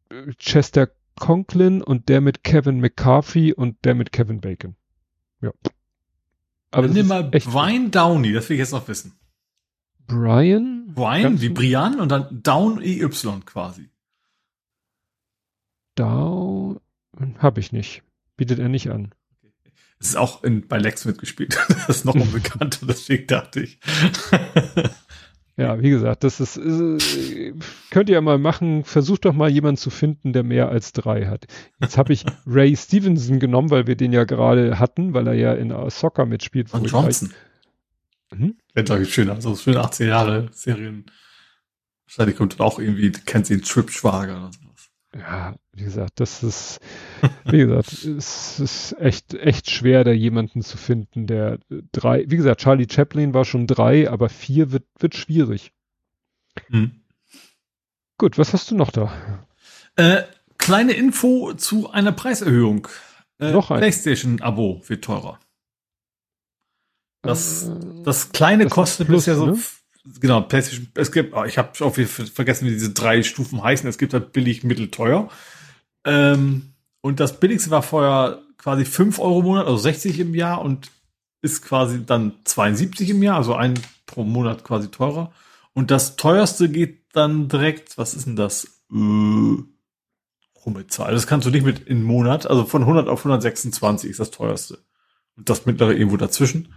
äh, 0.09 0.31
Chester 0.37 0.89
Conklin 1.19 1.81
und 1.81 2.09
der 2.09 2.21
mit 2.21 2.43
Kevin 2.43 2.79
McCarthy 2.79 3.53
und 3.53 3.83
der 3.85 3.95
mit 3.95 4.11
Kevin 4.11 4.41
Bacon. 4.41 4.75
Ja. 5.41 5.51
Aber 6.71 6.87
nimm 6.87 7.07
mal 7.07 7.23
Brian 7.23 7.91
Downey, 7.91 8.33
das 8.33 8.49
will 8.49 8.55
ich 8.55 8.59
jetzt 8.61 8.71
noch 8.71 8.87
wissen. 8.87 9.13
Brian? 10.07 10.91
Brian, 10.93 11.39
wie 11.39 11.49
Brian 11.49 11.99
und 11.99 12.09
dann 12.09 12.41
Down 12.41 12.81
EY 12.81 13.07
quasi. 13.45 13.89
Down 15.95 16.79
habe 17.37 17.59
ich 17.59 17.71
nicht. 17.71 18.03
Bietet 18.35 18.59
er 18.59 18.69
nicht 18.69 18.89
an. 18.89 19.13
Es 19.99 20.09
ist 20.09 20.15
auch 20.17 20.43
in, 20.43 20.67
bei 20.67 20.79
Lex 20.79 21.05
mitgespielt. 21.05 21.57
das 21.87 21.89
ist 21.89 22.05
noch 22.05 22.15
unbekannt 22.15 22.81
und 22.81 22.89
deswegen 22.89 23.27
dachte 23.27 23.61
ich. 23.61 23.79
Ja, 25.55 25.79
wie 25.81 25.91
gesagt, 25.91 26.23
das 26.23 26.39
ist, 26.39 26.57
äh, 26.57 27.53
könnt 27.91 28.09
ihr 28.09 28.15
ja 28.15 28.21
mal 28.21 28.39
machen, 28.39 28.83
versucht 28.83 29.25
doch 29.25 29.33
mal 29.33 29.49
jemanden 29.49 29.77
zu 29.77 29.91
finden, 29.91 30.33
der 30.33 30.41
mehr 30.41 30.69
als 30.69 30.93
drei 30.93 31.27
hat. 31.27 31.45
Jetzt 31.79 31.97
habe 31.97 32.11
ich 32.11 32.25
Ray 32.47 32.75
Stevenson 32.75 33.39
genommen, 33.39 33.69
weil 33.69 33.85
wir 33.85 33.95
den 33.95 34.13
ja 34.13 34.23
gerade 34.23 34.79
hatten, 34.79 35.13
weil 35.13 35.27
er 35.27 35.33
ja 35.33 35.53
in 35.53 35.71
Soccer 35.89 36.25
mitspielt. 36.25 36.73
Und 36.73 36.89
Johnson. 36.89 37.31
Hm? 38.31 38.55
Ja, 38.75 39.05
schön. 39.05 39.29
Also 39.29 39.55
schön 39.55 39.77
18 39.77 40.07
Jahre 40.07 40.49
Serien. 40.51 41.05
Wahrscheinlich 42.05 42.35
kommt 42.35 42.59
dann 42.59 42.65
auch 42.65 42.79
irgendwie, 42.79 43.11
kennt 43.11 43.45
sie 43.45 43.57
den 43.57 43.63
Trip 43.63 43.91
Schwager 43.91 44.37
oder 44.37 44.51
sowas. 44.51 44.72
Ja, 45.15 45.55
wie 45.73 45.83
gesagt, 45.83 46.19
das 46.19 46.41
ist, 46.41 46.79
wie 47.45 47.59
gesagt, 47.59 47.93
es 48.17 48.59
ist 48.59 48.95
echt, 48.99 49.33
echt 49.35 49.69
schwer, 49.69 50.03
da 50.03 50.11
jemanden 50.11 50.61
zu 50.61 50.77
finden, 50.77 51.27
der 51.27 51.59
drei, 51.91 52.25
wie 52.27 52.37
gesagt, 52.37 52.61
Charlie 52.61 52.87
Chaplin 52.89 53.33
war 53.33 53.45
schon 53.45 53.67
drei, 53.67 54.09
aber 54.09 54.29
vier 54.29 54.71
wird, 54.71 54.85
wird 54.99 55.15
schwierig. 55.15 55.71
Hm. 56.67 57.03
Gut, 58.17 58.37
was 58.37 58.53
hast 58.53 58.71
du 58.71 58.75
noch 58.75 58.91
da? 58.91 59.45
Äh, 59.95 60.23
kleine 60.57 60.93
Info 60.93 61.53
zu 61.53 61.91
einer 61.91 62.11
Preiserhöhung. 62.11 62.87
Äh, 63.39 63.51
noch 63.51 63.69
ein. 63.71 63.79
PlayStation-Abo 63.79 64.81
wird 64.87 65.03
teurer. 65.03 65.39
Das, 67.21 67.67
äh, 67.67 68.03
das 68.03 68.31
kleine 68.31 68.65
das 68.65 68.73
kostet 68.73 69.07
Plus, 69.07 69.23
bisher 69.23 69.35
so 69.35 69.47
ne? 69.47 69.57
Genau, 70.19 70.41
PlayStation, 70.41 70.87
es 70.95 71.11
gibt, 71.11 71.33
oh, 71.33 71.43
ich 71.43 71.57
habe 71.57 71.69
auch 71.81 71.95
vergessen, 71.95 72.67
wie 72.67 72.71
diese 72.71 72.93
drei 72.93 73.23
Stufen 73.23 73.63
heißen. 73.63 73.87
Es 73.89 73.97
gibt 73.97 74.13
halt 74.13 74.33
billig, 74.33 74.63
mittel, 74.63 74.89
teuer. 74.89 75.29
Ähm, 76.05 76.73
und 77.01 77.19
das 77.19 77.39
billigste 77.39 77.71
war 77.71 77.81
vorher 77.81 78.41
quasi 78.57 78.85
5 78.85 79.19
Euro 79.19 79.39
im 79.39 79.45
Monat, 79.45 79.65
also 79.65 79.77
60 79.77 80.19
im 80.19 80.35
Jahr 80.35 80.61
und 80.61 80.91
ist 81.41 81.63
quasi 81.63 82.05
dann 82.05 82.33
72 82.45 83.09
im 83.09 83.21
Jahr, 83.21 83.37
also 83.37 83.55
ein 83.55 83.79
pro 84.05 84.23
Monat 84.23 84.63
quasi 84.63 84.89
teurer. 84.89 85.33
Und 85.73 85.91
das 85.91 86.15
teuerste 86.15 86.69
geht 86.69 87.03
dann 87.13 87.49
direkt, 87.49 87.97
was 87.97 88.13
ist 88.13 88.27
denn 88.27 88.35
das? 88.35 88.65
Äh, 88.91 89.57
krumme 90.53 90.87
Zahl. 90.87 91.11
Das 91.11 91.27
kannst 91.27 91.45
du 91.45 91.51
nicht 91.51 91.65
mit 91.65 91.81
in 91.81 92.03
Monat, 92.03 92.47
also 92.47 92.63
von 92.65 92.83
100 92.83 93.09
auf 93.09 93.19
126 93.19 94.09
ist 94.09 94.19
das 94.19 94.31
teuerste. 94.31 94.79
Und 95.35 95.49
das 95.49 95.65
mittlere 95.65 95.93
irgendwo 95.93 96.17
dazwischen. 96.17 96.73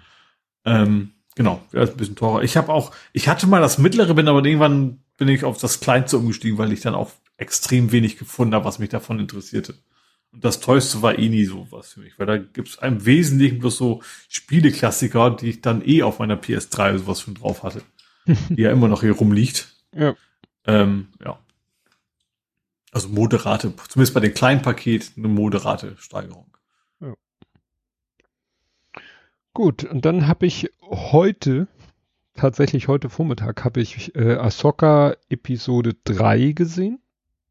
Ähm, 0.65 1.13
genau, 1.37 1.63
ja, 1.73 1.83
ist 1.83 1.93
ein 1.93 1.97
bisschen 1.97 2.17
teurer. 2.17 2.43
Ich 2.43 2.57
habe 2.57 2.73
auch, 2.73 2.91
ich 3.13 3.29
hatte 3.29 3.47
mal 3.47 3.61
das 3.61 3.79
mittlere, 3.79 4.15
bin 4.15 4.27
aber 4.27 4.45
irgendwann 4.45 4.99
bin 5.17 5.29
ich 5.29 5.45
auf 5.45 5.59
das 5.59 5.79
kleinste 5.79 6.19
umgestiegen, 6.19 6.59
weil 6.59 6.73
ich 6.73 6.81
dann 6.81 6.97
auch 6.97 7.13
extrem 7.37 7.93
wenig 7.93 8.19
gefunden 8.19 8.55
habe, 8.55 8.65
was 8.65 8.81
mich 8.81 8.89
davon 8.89 9.21
interessierte. 9.21 9.75
Und 10.33 10.45
das 10.45 10.61
teuerste 10.61 11.03
war 11.03 11.19
eh 11.19 11.29
nie 11.29 11.45
so 11.45 11.67
was 11.71 11.93
für 11.93 12.01
mich, 12.01 12.19
weil 12.19 12.27
da 12.27 12.37
gibt 12.39 12.69
es 12.69 12.75
im 12.77 13.07
Wesentlichen 13.07 13.59
bloß 13.59 13.77
so 13.77 14.03
Spieleklassiker, 14.29 15.31
die 15.31 15.51
ich 15.51 15.61
dann 15.61 15.87
eh 15.87 16.03
auf 16.03 16.19
meiner 16.19 16.37
PS3 16.37 16.91
oder 16.91 16.99
sowas 16.99 17.21
schon 17.21 17.35
drauf 17.35 17.63
hatte, 17.63 17.83
die 18.27 18.63
ja 18.63 18.71
immer 18.73 18.89
noch 18.89 19.03
hier 19.03 19.13
rumliegt. 19.13 19.75
Ja. 19.95 20.15
Ähm, 20.67 21.09
ja. 21.25 21.39
Also 22.93 23.09
moderate, 23.09 23.75
zumindest 23.89 24.15
bei 24.15 24.21
den 24.21 24.35
kleinen 24.35 24.63
Paket, 24.63 25.13
eine 25.17 25.29
moderate 25.29 25.97
Steigerung. 25.99 26.47
Ja. 27.01 27.15
Gut, 29.57 29.85
und 29.85 30.05
dann 30.05 30.27
habe 30.27 30.45
ich 30.45 30.71
heute, 30.83 31.67
tatsächlich 32.35 32.89
heute 32.89 33.09
Vormittag, 33.09 33.65
habe 33.65 33.81
ich 33.81 34.15
äh, 34.15 34.35
Ahsoka 34.35 35.17
Episode 35.31 35.95
3 36.05 36.53
gesehen. 36.53 36.99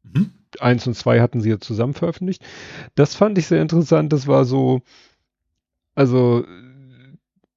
Mhm. 0.04 0.30
Eins 0.60 0.86
und 0.86 0.94
zwei 0.94 1.20
hatten 1.20 1.42
sie 1.42 1.50
ja 1.50 1.60
zusammen 1.60 1.96
veröffentlicht. 1.96 2.46
Das 2.94 3.16
fand 3.16 3.40
ich 3.40 3.48
sehr 3.48 3.60
interessant. 3.60 4.14
Das 4.14 4.28
war 4.28 4.46
so, 4.46 4.84
also, 5.96 6.46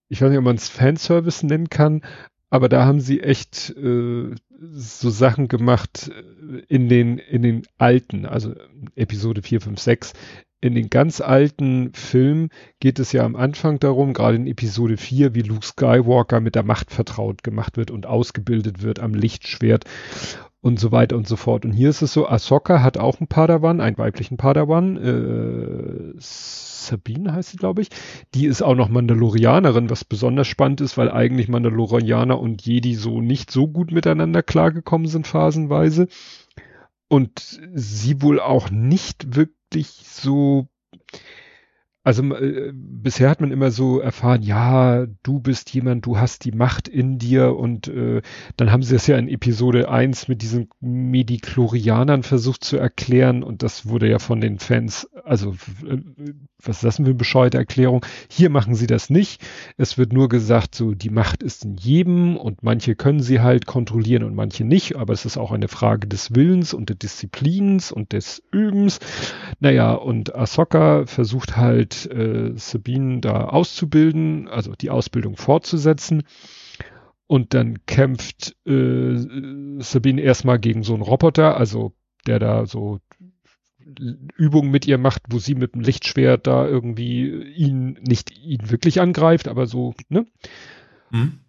ich 0.08 0.22
weiß 0.22 0.30
nicht, 0.30 0.38
ob 0.38 0.44
man 0.44 0.56
es 0.56 0.70
Fanservice 0.70 1.44
nennen 1.44 1.68
kann, 1.68 2.00
aber 2.48 2.70
da 2.70 2.86
haben 2.86 3.00
sie 3.00 3.20
echt 3.20 3.76
äh, 3.76 4.34
so 4.72 5.10
Sachen 5.10 5.48
gemacht 5.48 6.10
äh, 6.10 6.62
in 6.68 6.88
den, 6.88 7.18
in 7.18 7.42
den 7.42 7.66
alten, 7.76 8.24
also 8.24 8.54
Episode 8.96 9.42
4, 9.42 9.60
5, 9.60 9.78
6. 9.78 10.12
In 10.60 10.74
den 10.74 10.90
ganz 10.90 11.20
alten 11.20 11.92
Filmen 11.94 12.48
geht 12.80 12.98
es 12.98 13.12
ja 13.12 13.24
am 13.24 13.36
Anfang 13.36 13.78
darum, 13.78 14.12
gerade 14.12 14.36
in 14.36 14.48
Episode 14.48 14.96
4, 14.96 15.34
wie 15.34 15.42
Luke 15.42 15.64
Skywalker 15.64 16.40
mit 16.40 16.56
der 16.56 16.64
Macht 16.64 16.90
vertraut 16.90 17.44
gemacht 17.44 17.76
wird 17.76 17.92
und 17.92 18.06
ausgebildet 18.06 18.82
wird 18.82 18.98
am 18.98 19.14
Lichtschwert 19.14 19.84
und 20.60 20.80
so 20.80 20.90
weiter 20.90 21.16
und 21.16 21.28
so 21.28 21.36
fort. 21.36 21.64
Und 21.64 21.72
hier 21.72 21.90
ist 21.90 22.02
es 22.02 22.12
so, 22.12 22.28
Ahsoka 22.28 22.82
hat 22.82 22.98
auch 22.98 23.20
einen 23.20 23.28
Padawan, 23.28 23.80
einen 23.80 23.98
weiblichen 23.98 24.36
Padawan, 24.36 24.96
äh, 24.96 26.14
Sabine 26.18 27.34
heißt 27.34 27.50
sie, 27.50 27.56
glaube 27.56 27.82
ich. 27.82 27.90
Die 28.34 28.46
ist 28.46 28.62
auch 28.62 28.74
noch 28.74 28.88
Mandalorianerin, 28.88 29.90
was 29.90 30.04
besonders 30.04 30.48
spannend 30.48 30.80
ist, 30.80 30.98
weil 30.98 31.10
eigentlich 31.10 31.48
Mandalorianer 31.48 32.38
und 32.38 32.66
Jedi 32.66 32.94
so 32.94 33.20
nicht 33.20 33.52
so 33.52 33.68
gut 33.68 33.92
miteinander 33.92 34.42
klargekommen 34.42 35.06
sind 35.06 35.28
phasenweise. 35.28 36.08
Und 37.06 37.60
sie 37.74 38.22
wohl 38.22 38.40
auch 38.40 38.70
nicht 38.70 39.36
wirklich 39.36 39.57
so 39.82 40.66
also 42.08 42.22
äh, 42.22 42.72
bisher 42.72 43.28
hat 43.28 43.42
man 43.42 43.52
immer 43.52 43.70
so 43.70 44.00
erfahren, 44.00 44.42
ja, 44.42 45.04
du 45.22 45.40
bist 45.40 45.74
jemand, 45.74 46.06
du 46.06 46.16
hast 46.16 46.46
die 46.46 46.52
Macht 46.52 46.88
in 46.88 47.18
dir 47.18 47.54
und 47.54 47.86
äh, 47.88 48.22
dann 48.56 48.72
haben 48.72 48.82
sie 48.82 48.96
es 48.96 49.06
ja 49.06 49.18
in 49.18 49.28
Episode 49.28 49.90
1 49.90 50.26
mit 50.26 50.40
diesen 50.40 50.70
Mediklorianern 50.80 52.22
versucht 52.22 52.64
zu 52.64 52.78
erklären 52.78 53.42
und 53.42 53.62
das 53.62 53.90
wurde 53.90 54.08
ja 54.08 54.18
von 54.20 54.40
den 54.40 54.58
Fans, 54.58 55.06
also 55.22 55.52
äh, 55.86 55.98
was 56.62 56.76
ist 56.76 56.84
das 56.84 56.96
für 56.96 57.04
eine 57.04 57.14
bescheuerte 57.14 57.58
Erklärung? 57.58 58.04
Hier 58.30 58.48
machen 58.48 58.74
sie 58.74 58.86
das 58.86 59.10
nicht. 59.10 59.42
Es 59.76 59.98
wird 59.98 60.14
nur 60.14 60.30
gesagt, 60.30 60.74
so 60.74 60.94
die 60.94 61.10
Macht 61.10 61.42
ist 61.42 61.66
in 61.66 61.76
jedem 61.76 62.38
und 62.38 62.62
manche 62.62 62.94
können 62.94 63.20
sie 63.20 63.40
halt 63.40 63.66
kontrollieren 63.66 64.24
und 64.24 64.34
manche 64.34 64.64
nicht, 64.64 64.96
aber 64.96 65.12
es 65.12 65.26
ist 65.26 65.36
auch 65.36 65.52
eine 65.52 65.68
Frage 65.68 66.08
des 66.08 66.34
Willens 66.34 66.72
und 66.72 66.88
der 66.88 66.96
Disziplins 66.96 67.92
und 67.92 68.14
des 68.14 68.42
Übens. 68.50 68.98
Naja, 69.60 69.92
und 69.92 70.34
Ahsoka 70.34 71.04
versucht 71.04 71.58
halt 71.58 71.97
äh, 72.06 72.52
Sabine 72.56 73.20
da 73.20 73.44
auszubilden, 73.44 74.48
also 74.48 74.72
die 74.72 74.90
Ausbildung 74.90 75.36
fortzusetzen. 75.36 76.22
Und 77.26 77.54
dann 77.54 77.84
kämpft 77.86 78.56
äh, 78.66 79.16
Sabine 79.80 80.20
erstmal 80.22 80.58
gegen 80.58 80.82
so 80.82 80.94
einen 80.94 81.02
Roboter, 81.02 81.56
also 81.56 81.92
der 82.26 82.38
da 82.38 82.66
so 82.66 83.00
Übungen 84.36 84.70
mit 84.70 84.86
ihr 84.86 84.98
macht, 84.98 85.22
wo 85.30 85.38
sie 85.38 85.54
mit 85.54 85.74
dem 85.74 85.80
Lichtschwert 85.80 86.46
da 86.46 86.66
irgendwie 86.66 87.42
ihn, 87.54 87.98
nicht 88.06 88.36
ihn 88.36 88.70
wirklich 88.70 89.00
angreift, 89.00 89.48
aber 89.48 89.66
so, 89.66 89.94
ne? 90.10 90.26
Mhm. 91.10 91.40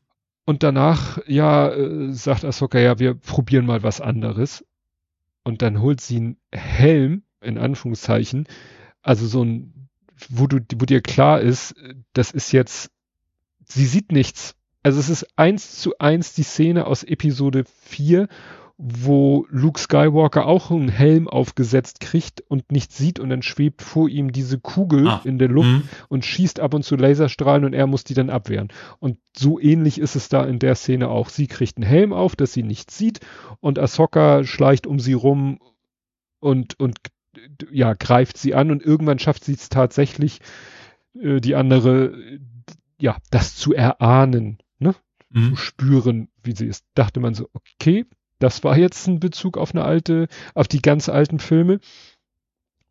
Und 0.46 0.64
danach, 0.64 1.20
ja, 1.28 1.70
äh, 1.70 2.12
sagt 2.14 2.44
Ahsoka, 2.46 2.80
ja, 2.80 2.98
wir 2.98 3.14
probieren 3.14 3.66
mal 3.66 3.84
was 3.84 4.02
anderes. 4.02 4.66
und 5.44 5.62
dann 5.62 5.82
holt 5.82 6.02
sie 6.02 6.18
einen 6.18 6.38
Helm, 6.52 7.24
in 7.42 7.58
Anführungszeichen, 7.58 8.48
also 9.02 9.26
so 9.26 9.44
ein, 9.44 9.79
wo 10.30 10.48
du, 10.48 10.60
wo 10.76 10.86
dir 10.86 11.02
klar 11.02 11.42
ist, 11.42 11.76
das 12.14 12.32
ist 12.32 12.52
jetzt, 12.52 12.92
sie 13.66 13.86
sieht 13.86 14.12
nichts. 14.12 14.56
Also 14.84 15.00
es 15.00 15.10
ist 15.10 15.28
eins 15.36 15.78
zu 15.80 15.98
eins 16.00 16.34
die 16.34 16.44
Szene 16.44 16.88
aus 16.88 17.04
Episode 17.04 17.66
4, 17.84 18.28
wo 18.82 19.46
Luke 19.50 19.78
Skywalker 19.78 20.46
auch 20.46 20.72
einen 20.72 20.88
Helm 20.88 21.28
aufgesetzt 21.28 22.00
kriegt 22.00 22.40
und 22.48 22.72
nichts 22.72 22.98
sieht 22.98 23.20
und 23.20 23.30
dann 23.30 23.42
schwebt 23.42 23.82
vor 23.82 24.08
ihm 24.08 24.32
diese 24.32 24.58
Kugel 24.58 25.06
ah, 25.06 25.22
in 25.26 25.38
der 25.38 25.50
Luft 25.50 25.68
mh. 25.68 25.82
und 26.08 26.24
schießt 26.24 26.62
ab 26.62 26.74
und 26.74 26.84
zu 26.84 26.96
Laserstrahlen 26.96 27.66
und 27.66 27.74
er 27.74 27.88
muss 27.88 28.06
die 28.06 28.14
dann 28.14 28.30
abwehren. 28.30 28.70
Und 29.00 29.18
so 29.36 29.60
ähnlich 29.60 30.00
ist 30.00 30.16
es 30.16 30.30
da 30.30 30.46
in 30.46 30.60
der 30.60 30.76
Szene 30.76 31.10
auch. 31.10 31.28
Sie 31.28 31.48
kriegt 31.48 31.76
einen 31.76 31.86
Helm 31.86 32.14
auf, 32.14 32.38
dass 32.38 32.54
sie 32.54 32.64
nichts 32.64 32.98
sieht 32.98 33.20
und 33.60 33.78
Ahsoka 33.80 34.46
schleicht 34.46 34.88
um 34.88 34.98
sie 34.98 35.14
rum 35.14 35.60
und, 36.40 36.80
und 36.80 37.00
ja, 37.72 37.94
greift 37.94 38.38
sie 38.38 38.54
an 38.54 38.72
und 38.72 38.84
irgendwann 38.84 39.20
schafft 39.20 39.44
sie 39.44 39.54
es 39.54 39.70
tatsächlich, 39.70 40.40
äh, 41.14 41.40
die 41.40 41.56
andere, 41.56 42.40
ja, 43.00 43.18
das 43.32 43.56
zu 43.56 43.74
erahnen, 43.74 44.60
ne? 44.80 44.96
Mhm. 45.30 45.50
Zu 45.50 45.56
spüren, 45.58 46.30
wie 46.44 46.56
sie 46.56 46.68
ist. 46.68 46.86
Dachte 46.96 47.20
man 47.20 47.34
so, 47.34 47.50
okay, 47.54 48.06
das 48.40 48.64
war 48.64 48.78
jetzt 48.78 49.08
ein 49.08 49.20
Bezug 49.20 49.58
auf 49.58 49.76
eine 49.76 49.84
alte, 49.84 50.28
auf 50.54 50.68
die 50.68 50.82
ganz 50.82 51.10
alten 51.10 51.40
Filme. 51.40 51.80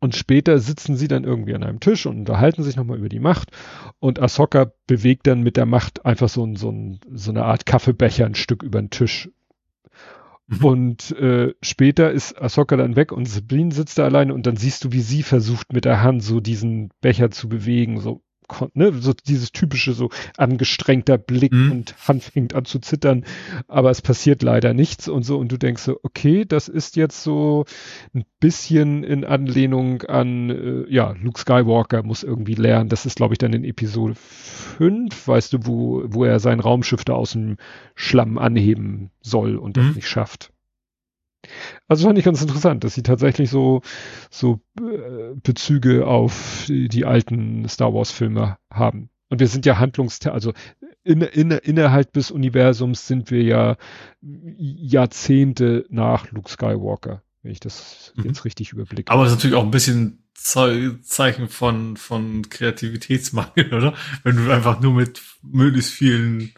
Und 0.01 0.15
später 0.15 0.59
sitzen 0.59 0.95
sie 0.95 1.09
dann 1.09 1.25
irgendwie 1.25 1.53
an 1.53 1.63
einem 1.63 1.81
Tisch 1.81 2.05
und 2.05 2.19
unterhalten 2.19 2.63
sich 2.63 2.77
nochmal 2.77 2.99
über 2.99 3.09
die 3.09 3.19
Macht. 3.19 3.51
Und 3.99 4.19
Ahsoka 4.19 4.71
bewegt 4.87 5.27
dann 5.27 5.41
mit 5.43 5.57
der 5.57 5.65
Macht 5.65 6.05
einfach 6.05 6.29
so, 6.29 6.45
ein, 6.45 6.55
so, 6.55 6.71
ein, 6.71 6.99
so 7.13 7.31
eine 7.31 7.43
Art 7.43 7.65
Kaffeebecher 7.65 8.25
ein 8.25 8.35
Stück 8.35 8.63
über 8.63 8.81
den 8.81 8.91
Tisch. 8.91 9.29
Und 10.61 11.11
äh, 11.11 11.53
später 11.61 12.11
ist 12.11 12.41
Ahsoka 12.41 12.75
dann 12.75 12.95
weg 12.95 13.11
und 13.11 13.27
Sabine 13.27 13.71
sitzt 13.71 13.99
da 13.99 14.05
alleine 14.05 14.33
und 14.33 14.47
dann 14.47 14.55
siehst 14.55 14.83
du, 14.83 14.91
wie 14.91 15.01
sie 15.01 15.21
versucht 15.21 15.73
mit 15.73 15.85
der 15.85 16.01
Hand 16.01 16.23
so 16.23 16.39
diesen 16.39 16.89
Becher 17.01 17.29
zu 17.29 17.49
bewegen, 17.49 17.99
so 17.99 18.23
ne, 18.73 18.93
so 18.93 19.13
dieses 19.13 19.51
typische 19.51 19.93
so 19.93 20.09
angestrengter 20.37 21.17
Blick 21.17 21.53
mhm. 21.53 21.71
und 21.71 22.07
Hand 22.07 22.23
fängt 22.23 22.53
an 22.53 22.65
zu 22.65 22.79
zittern, 22.79 23.25
aber 23.67 23.89
es 23.89 24.01
passiert 24.01 24.43
leider 24.43 24.73
nichts 24.73 25.07
und 25.07 25.23
so 25.23 25.37
und 25.37 25.51
du 25.51 25.57
denkst 25.57 25.83
so, 25.83 25.99
okay, 26.03 26.45
das 26.45 26.67
ist 26.67 26.95
jetzt 26.95 27.23
so 27.23 27.65
ein 28.13 28.25
bisschen 28.39 29.03
in 29.03 29.25
Anlehnung 29.25 30.03
an, 30.03 30.49
äh, 30.49 30.93
ja, 30.93 31.15
Luke 31.21 31.39
Skywalker 31.39 32.03
muss 32.03 32.23
irgendwie 32.23 32.55
lernen, 32.55 32.89
das 32.89 33.05
ist 33.05 33.17
glaube 33.17 33.33
ich 33.33 33.37
dann 33.37 33.53
in 33.53 33.63
Episode 33.63 34.15
5, 34.15 35.27
weißt 35.27 35.53
du, 35.53 35.65
wo, 35.65 36.03
wo 36.07 36.25
er 36.25 36.39
sein 36.39 36.59
Raumschiff 36.59 37.05
da 37.05 37.13
aus 37.13 37.31
dem 37.31 37.57
Schlamm 37.95 38.37
anheben 38.37 39.11
soll 39.21 39.57
und 39.57 39.77
mhm. 39.77 39.81
das 39.81 39.95
nicht 39.95 40.07
schafft. 40.07 40.51
Also 41.87 42.07
fand 42.07 42.17
ich 42.17 42.25
ganz 42.25 42.41
interessant, 42.41 42.83
dass 42.83 42.95
sie 42.95 43.03
tatsächlich 43.03 43.49
so, 43.49 43.81
so 44.29 44.59
äh, 44.79 45.35
Bezüge 45.35 46.07
auf 46.07 46.65
die, 46.67 46.87
die 46.87 47.05
alten 47.05 47.67
Star 47.67 47.93
Wars 47.93 48.11
Filme 48.11 48.57
haben. 48.69 49.09
Und 49.29 49.39
wir 49.39 49.47
sind 49.47 49.65
ja 49.65 49.77
handlungs, 49.77 50.25
also 50.25 50.53
in, 51.03 51.21
in, 51.21 51.51
innerhalb 51.51 52.13
des 52.13 52.31
Universums 52.31 53.07
sind 53.07 53.31
wir 53.31 53.43
ja 53.43 53.77
Jahrzehnte 54.21 55.85
nach 55.89 56.31
Luke 56.31 56.49
Skywalker, 56.49 57.21
wenn 57.43 57.51
ich 57.51 57.59
das 57.59 58.13
mhm. 58.15 58.25
jetzt 58.25 58.43
richtig 58.43 58.73
überblicke. 58.73 59.11
Aber 59.11 59.23
es 59.23 59.31
ist 59.31 59.37
natürlich 59.37 59.55
auch 59.55 59.63
ein 59.63 59.71
bisschen 59.71 60.23
Ze 60.33 60.99
Zeichen 61.01 61.49
von, 61.49 61.97
von 61.97 62.49
Kreativitätsmangel, 62.49 63.73
oder? 63.73 63.93
Wenn 64.23 64.37
du 64.37 64.51
einfach 64.51 64.79
nur 64.79 64.93
mit 64.93 65.21
möglichst 65.41 65.91
vielen 65.91 66.53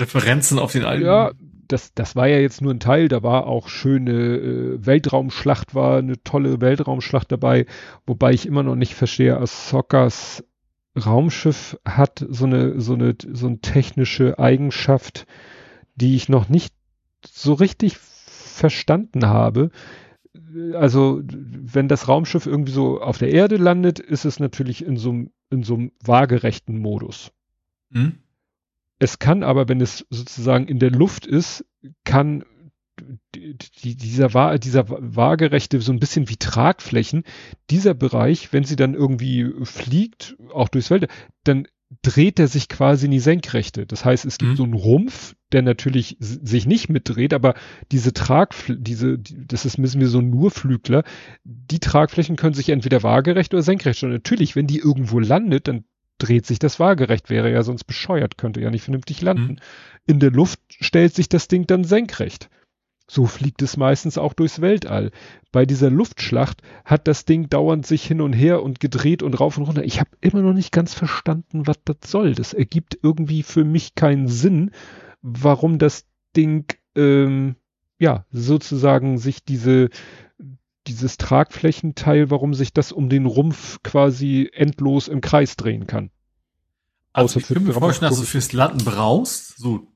Referenzen 0.00 0.58
auf 0.58 0.72
den 0.72 0.84
alten 0.84 1.04
ja, 1.04 1.32
das, 1.68 1.94
das 1.94 2.16
war 2.16 2.26
ja 2.26 2.38
jetzt 2.38 2.60
nur 2.62 2.72
ein 2.72 2.80
Teil, 2.80 3.08
da 3.08 3.22
war 3.22 3.46
auch 3.46 3.68
schöne 3.68 4.12
äh, 4.12 4.86
Weltraumschlacht, 4.86 5.74
war 5.74 5.98
eine 5.98 6.22
tolle 6.22 6.60
Weltraumschlacht 6.60 7.30
dabei, 7.30 7.66
wobei 8.06 8.32
ich 8.32 8.46
immer 8.46 8.62
noch 8.62 8.74
nicht 8.74 8.94
verstehe, 8.94 9.38
Ahsokas 9.38 10.44
Raumschiff 10.96 11.78
hat 11.84 12.24
so 12.28 12.46
eine, 12.46 12.80
so 12.80 12.94
eine, 12.94 13.14
so 13.32 13.46
eine 13.46 13.60
technische 13.60 14.38
Eigenschaft, 14.38 15.26
die 15.94 16.16
ich 16.16 16.28
noch 16.28 16.48
nicht 16.48 16.74
so 17.24 17.52
richtig 17.52 17.98
verstanden 17.98 19.26
habe. 19.26 19.70
Also, 20.74 21.22
wenn 21.24 21.88
das 21.88 22.08
Raumschiff 22.08 22.46
irgendwie 22.46 22.72
so 22.72 23.00
auf 23.00 23.18
der 23.18 23.30
Erde 23.30 23.56
landet, 23.56 23.98
ist 23.98 24.24
es 24.24 24.40
natürlich 24.40 24.84
in 24.84 24.96
so, 24.96 25.26
in 25.50 25.62
so 25.62 25.74
einem 25.74 25.92
waagerechten 26.02 26.78
Modus. 26.78 27.32
Mhm. 27.90 28.18
Es 28.98 29.18
kann 29.18 29.42
aber, 29.42 29.68
wenn 29.68 29.80
es 29.80 30.06
sozusagen 30.10 30.66
in 30.66 30.78
der 30.78 30.90
Luft 30.90 31.26
ist, 31.26 31.64
kann 32.04 32.44
die, 33.34 33.96
dieser, 33.96 34.58
dieser 34.58 34.88
waagerechte, 34.88 35.80
so 35.80 35.92
ein 35.92 36.00
bisschen 36.00 36.28
wie 36.28 36.36
Tragflächen, 36.36 37.24
dieser 37.70 37.94
Bereich, 37.94 38.52
wenn 38.52 38.64
sie 38.64 38.76
dann 38.76 38.94
irgendwie 38.94 39.52
fliegt, 39.62 40.36
auch 40.52 40.68
durchs 40.68 40.90
Welt, 40.90 41.08
dann 41.44 41.68
dreht 42.02 42.38
er 42.38 42.48
sich 42.48 42.68
quasi 42.68 43.06
in 43.06 43.12
die 43.12 43.18
Senkrechte. 43.18 43.86
Das 43.86 44.04
heißt, 44.04 44.26
es 44.26 44.36
gibt 44.38 44.52
mhm. 44.52 44.56
so 44.56 44.64
einen 44.64 44.74
Rumpf, 44.74 45.34
der 45.52 45.62
natürlich 45.62 46.16
sich 46.20 46.66
nicht 46.66 46.90
mitdreht, 46.90 47.32
aber 47.32 47.54
diese 47.90 48.12
Tragflächen, 48.12 48.84
diese, 48.84 49.18
das 49.18 49.64
ist 49.64 49.78
müssen 49.78 50.00
wir 50.00 50.08
so 50.08 50.20
nur 50.20 50.50
Flügler, 50.50 51.02
die 51.44 51.78
Tragflächen 51.78 52.36
können 52.36 52.52
sich 52.52 52.68
entweder 52.68 53.02
waagerecht 53.02 53.54
oder 53.54 53.62
senkrecht 53.62 53.98
stellen. 53.98 54.12
Natürlich, 54.12 54.54
wenn 54.54 54.66
die 54.66 54.78
irgendwo 54.78 55.18
landet, 55.18 55.68
dann 55.68 55.84
dreht 56.18 56.46
sich 56.46 56.58
das 56.58 56.78
waagerecht, 56.80 57.30
wäre 57.30 57.50
ja 57.50 57.62
sonst 57.62 57.84
bescheuert, 57.84 58.38
könnte 58.38 58.60
ja 58.60 58.70
nicht 58.70 58.82
vernünftig 58.82 59.22
landen. 59.22 59.52
Mhm. 59.52 59.58
In 60.06 60.20
der 60.20 60.30
Luft 60.30 60.60
stellt 60.68 61.14
sich 61.14 61.28
das 61.28 61.48
Ding 61.48 61.66
dann 61.66 61.84
senkrecht. 61.84 62.48
So 63.10 63.24
fliegt 63.24 63.62
es 63.62 63.78
meistens 63.78 64.18
auch 64.18 64.34
durchs 64.34 64.60
Weltall. 64.60 65.10
Bei 65.50 65.64
dieser 65.64 65.88
Luftschlacht 65.88 66.60
hat 66.84 67.08
das 67.08 67.24
Ding 67.24 67.48
dauernd 67.48 67.86
sich 67.86 68.04
hin 68.04 68.20
und 68.20 68.34
her 68.34 68.62
und 68.62 68.80
gedreht 68.80 69.22
und 69.22 69.40
rauf 69.40 69.56
und 69.56 69.64
runter. 69.64 69.82
Ich 69.82 69.98
habe 69.98 70.10
immer 70.20 70.42
noch 70.42 70.52
nicht 70.52 70.72
ganz 70.72 70.92
verstanden, 70.92 71.66
was 71.66 71.78
das 71.84 71.96
soll. 72.06 72.34
Das 72.34 72.52
ergibt 72.52 72.98
irgendwie 73.02 73.42
für 73.42 73.64
mich 73.64 73.94
keinen 73.94 74.28
Sinn, 74.28 74.72
warum 75.22 75.78
das 75.78 76.04
Ding 76.36 76.66
ähm, 76.96 77.56
ja 77.98 78.26
sozusagen 78.30 79.16
sich 79.16 79.42
diese 79.42 79.88
dieses 80.88 81.16
Tragflächenteil, 81.16 82.30
warum 82.30 82.54
sich 82.54 82.72
das 82.72 82.92
um 82.92 83.08
den 83.08 83.26
Rumpf 83.26 83.82
quasi 83.82 84.50
endlos 84.52 85.08
im 85.08 85.20
Kreis 85.20 85.56
drehen 85.56 85.86
kann. 85.86 86.10
Also 87.12 87.40
ich 87.40 87.46
kann 87.46 87.64
mir 87.64 87.72
vorstellen, 87.72 88.10
dass 88.10 88.20
du 88.20 88.26
fürs 88.26 88.52
Landen 88.52 88.84
brauchst, 88.84 89.58
so 89.58 89.86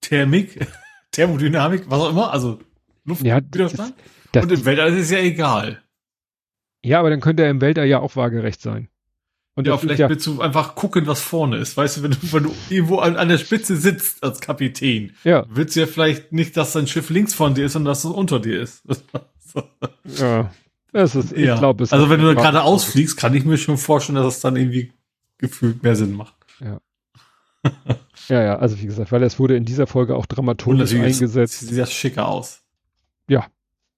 Thermik, 0.00 0.66
Thermodynamik, 1.12 1.90
was 1.90 2.00
auch 2.00 2.10
immer, 2.10 2.32
also 2.32 2.58
Luftwiderstand. 3.04 3.94
Ja, 4.34 4.42
Und 4.42 4.52
im 4.52 4.64
Weltall 4.64 4.92
ist 4.92 5.04
es 5.04 5.10
ja 5.10 5.18
egal. 5.18 5.82
Ja, 6.84 6.98
aber 6.98 7.10
dann 7.10 7.20
könnte 7.20 7.44
er 7.44 7.50
im 7.50 7.60
Weltall 7.60 7.86
ja 7.86 8.00
auch 8.00 8.16
waagerecht 8.16 8.60
sein. 8.60 8.88
Und 9.54 9.66
ja, 9.66 9.76
vielleicht 9.76 10.00
ja, 10.00 10.08
willst 10.08 10.26
du 10.26 10.40
einfach 10.40 10.74
gucken, 10.74 11.06
was 11.06 11.20
vorne 11.20 11.58
ist. 11.58 11.76
Weißt 11.76 11.98
du, 11.98 12.02
wenn 12.02 12.12
du, 12.12 12.18
wenn 12.32 12.44
du 12.44 12.54
irgendwo 12.70 12.98
an, 12.98 13.16
an 13.16 13.28
der 13.28 13.36
Spitze 13.36 13.76
sitzt 13.76 14.24
als 14.24 14.40
Kapitän, 14.40 15.14
ja. 15.24 15.44
willst 15.50 15.76
du 15.76 15.80
ja 15.80 15.86
vielleicht 15.86 16.32
nicht, 16.32 16.56
dass 16.56 16.72
dein 16.72 16.86
Schiff 16.86 17.10
links 17.10 17.34
von 17.34 17.54
dir 17.54 17.66
ist, 17.66 17.74
sondern 17.74 17.90
dass 17.90 18.04
es 18.04 18.10
unter 18.10 18.40
dir 18.40 18.62
ist. 18.62 18.82
ja. 20.04 20.50
Das 20.92 21.14
ist, 21.14 21.32
ich 21.32 21.46
ja. 21.46 21.58
glaube, 21.58 21.86
Also 21.90 22.10
wenn 22.10 22.20
du 22.20 22.34
gerade 22.34 22.62
ausfliegst, 22.62 23.16
kann 23.16 23.34
ich 23.34 23.44
mir 23.44 23.56
schon 23.56 23.78
vorstellen, 23.78 24.16
dass 24.16 24.34
es 24.34 24.40
dann 24.40 24.56
irgendwie 24.56 24.92
gefühlt 25.38 25.82
mehr 25.82 25.96
Sinn 25.96 26.12
macht. 26.12 26.34
Ja. 26.60 26.80
ja, 28.28 28.42
ja, 28.42 28.56
also 28.56 28.78
wie 28.78 28.86
gesagt, 28.86 29.10
weil 29.10 29.22
es 29.22 29.38
wurde 29.38 29.56
in 29.56 29.64
dieser 29.64 29.86
Folge 29.86 30.16
auch 30.16 30.26
dramaturgisch 30.26 30.94
eingesetzt. 30.94 31.60
Sieht 31.60 31.78
das 31.78 31.92
schicker 31.92 32.28
aus. 32.28 32.62
Ja. 33.28 33.46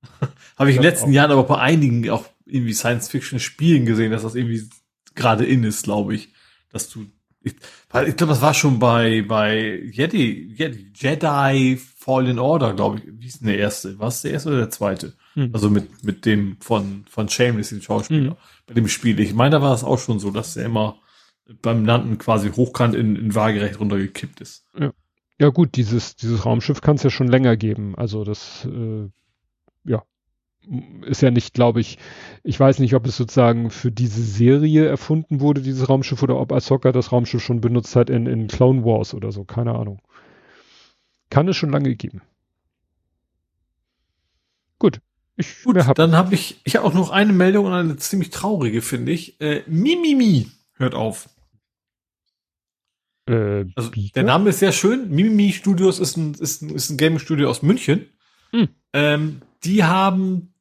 Habe 0.56 0.70
ich 0.70 0.76
in 0.76 0.82
den 0.82 0.90
letzten 0.90 1.10
auch. 1.10 1.14
Jahren 1.14 1.32
aber 1.32 1.44
bei 1.44 1.58
einigen 1.58 2.08
auch 2.10 2.26
irgendwie 2.46 2.74
Science-Fiction-Spielen 2.74 3.86
gesehen, 3.86 4.12
dass 4.12 4.22
das 4.22 4.36
irgendwie 4.36 4.68
gerade 5.14 5.44
in 5.44 5.64
ist, 5.64 5.84
glaube 5.84 6.14
ich. 6.14 6.32
Dass 6.70 6.88
du, 6.90 7.06
ich, 7.42 7.54
ich 7.54 8.16
glaube, 8.16 8.32
das 8.32 8.42
war 8.42 8.54
schon 8.54 8.78
bei, 8.78 9.22
bei 9.22 9.80
Jedi, 9.90 10.54
Jedi, 10.54 10.92
Jedi 10.94 11.76
Fallen 11.76 12.38
Order, 12.38 12.74
glaube 12.74 12.98
ich. 12.98 13.04
Wie 13.08 13.26
ist 13.26 13.40
denn 13.40 13.48
der 13.48 13.58
erste? 13.58 13.98
Was 13.98 14.22
der 14.22 14.32
erste 14.32 14.50
oder 14.50 14.58
der 14.58 14.70
zweite? 14.70 15.14
Hm. 15.34 15.50
Also 15.52 15.70
mit, 15.70 16.04
mit 16.04 16.26
dem 16.26 16.56
von, 16.60 17.04
von 17.08 17.28
Shameless, 17.28 17.70
den 17.70 17.82
Schauspieler, 17.82 18.30
hm. 18.30 18.36
bei 18.66 18.74
dem 18.74 18.88
Spiel. 18.88 19.18
Ich 19.20 19.34
meine, 19.34 19.50
da 19.50 19.62
war 19.62 19.74
es 19.74 19.84
auch 19.84 19.98
schon 19.98 20.18
so, 20.18 20.30
dass 20.30 20.56
er 20.56 20.64
immer 20.64 20.96
beim 21.60 21.84
Landen 21.84 22.18
quasi 22.18 22.50
hochkant 22.50 22.94
in, 22.94 23.16
in 23.16 23.34
waagerecht 23.34 23.78
runtergekippt 23.78 24.40
ist. 24.40 24.64
Ja. 24.78 24.92
ja 25.38 25.48
gut, 25.50 25.76
dieses, 25.76 26.16
dieses 26.16 26.46
Raumschiff 26.46 26.80
kann 26.80 26.96
es 26.96 27.02
ja 27.02 27.10
schon 27.10 27.28
länger 27.28 27.56
geben. 27.56 27.94
Also 27.96 28.24
das, 28.24 28.66
äh, 28.66 29.10
ja, 29.84 30.02
ist 31.02 31.20
ja 31.20 31.30
nicht, 31.30 31.54
glaube 31.54 31.80
ich, 31.80 31.98
ich 32.42 32.58
weiß 32.58 32.78
nicht, 32.78 32.94
ob 32.94 33.06
es 33.06 33.16
sozusagen 33.16 33.70
für 33.70 33.90
diese 33.90 34.22
Serie 34.22 34.86
erfunden 34.86 35.40
wurde, 35.40 35.60
dieses 35.60 35.88
Raumschiff, 35.88 36.22
oder 36.22 36.38
ob 36.38 36.52
Ahsoka 36.52 36.92
das 36.92 37.12
Raumschiff 37.12 37.42
schon 37.42 37.60
benutzt 37.60 37.96
hat 37.96 38.08
in, 38.10 38.26
in 38.26 38.48
Clone 38.48 38.84
Wars 38.84 39.14
oder 39.14 39.32
so, 39.32 39.44
keine 39.44 39.74
Ahnung. 39.74 40.00
Kann 41.30 41.48
es 41.48 41.56
schon 41.56 41.70
lange 41.70 41.94
geben. 41.96 42.22
Gut. 44.78 45.00
Ich 45.36 45.62
Gut, 45.64 45.76
hab 45.76 45.96
dann 45.96 46.14
habe 46.14 46.34
ich, 46.34 46.60
ich 46.64 46.76
habe 46.76 46.86
auch 46.86 46.94
noch 46.94 47.10
eine 47.10 47.32
Meldung 47.32 47.66
und 47.66 47.72
eine 47.72 47.96
ziemlich 47.96 48.30
traurige, 48.30 48.82
finde 48.82 49.12
ich. 49.12 49.40
Äh, 49.40 49.62
Mimimi 49.66 50.48
hört 50.74 50.94
auf. 50.94 51.28
Äh, 53.28 53.64
also, 53.74 53.90
der 54.14 54.22
Name 54.22 54.50
ist 54.50 54.60
sehr 54.60 54.72
schön. 54.72 55.10
Mimimi 55.10 55.52
Studios 55.52 55.98
ist 55.98 56.16
ein, 56.16 56.34
ist 56.34 56.62
ein, 56.62 56.70
ist 56.70 56.90
ein 56.90 56.96
Gaming-Studio 56.96 57.50
aus 57.50 57.62
München. 57.62 58.08
Hm. 58.52 58.68
Ähm, 58.92 59.42
die 59.64 59.82
haben 59.82 60.54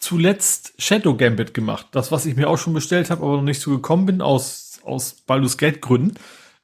zuletzt 0.00 0.74
Shadow 0.78 1.16
Gambit 1.16 1.54
gemacht. 1.54 1.86
Das, 1.92 2.10
was 2.10 2.26
ich 2.26 2.36
mir 2.36 2.48
auch 2.48 2.58
schon 2.58 2.74
bestellt 2.74 3.10
habe, 3.10 3.22
aber 3.22 3.36
noch 3.36 3.42
nicht 3.42 3.60
so 3.60 3.70
gekommen 3.70 4.06
bin, 4.06 4.20
aus, 4.20 4.80
aus 4.82 5.12
Baldur's 5.12 5.56
Gate 5.56 5.80
Gründen. 5.80 6.14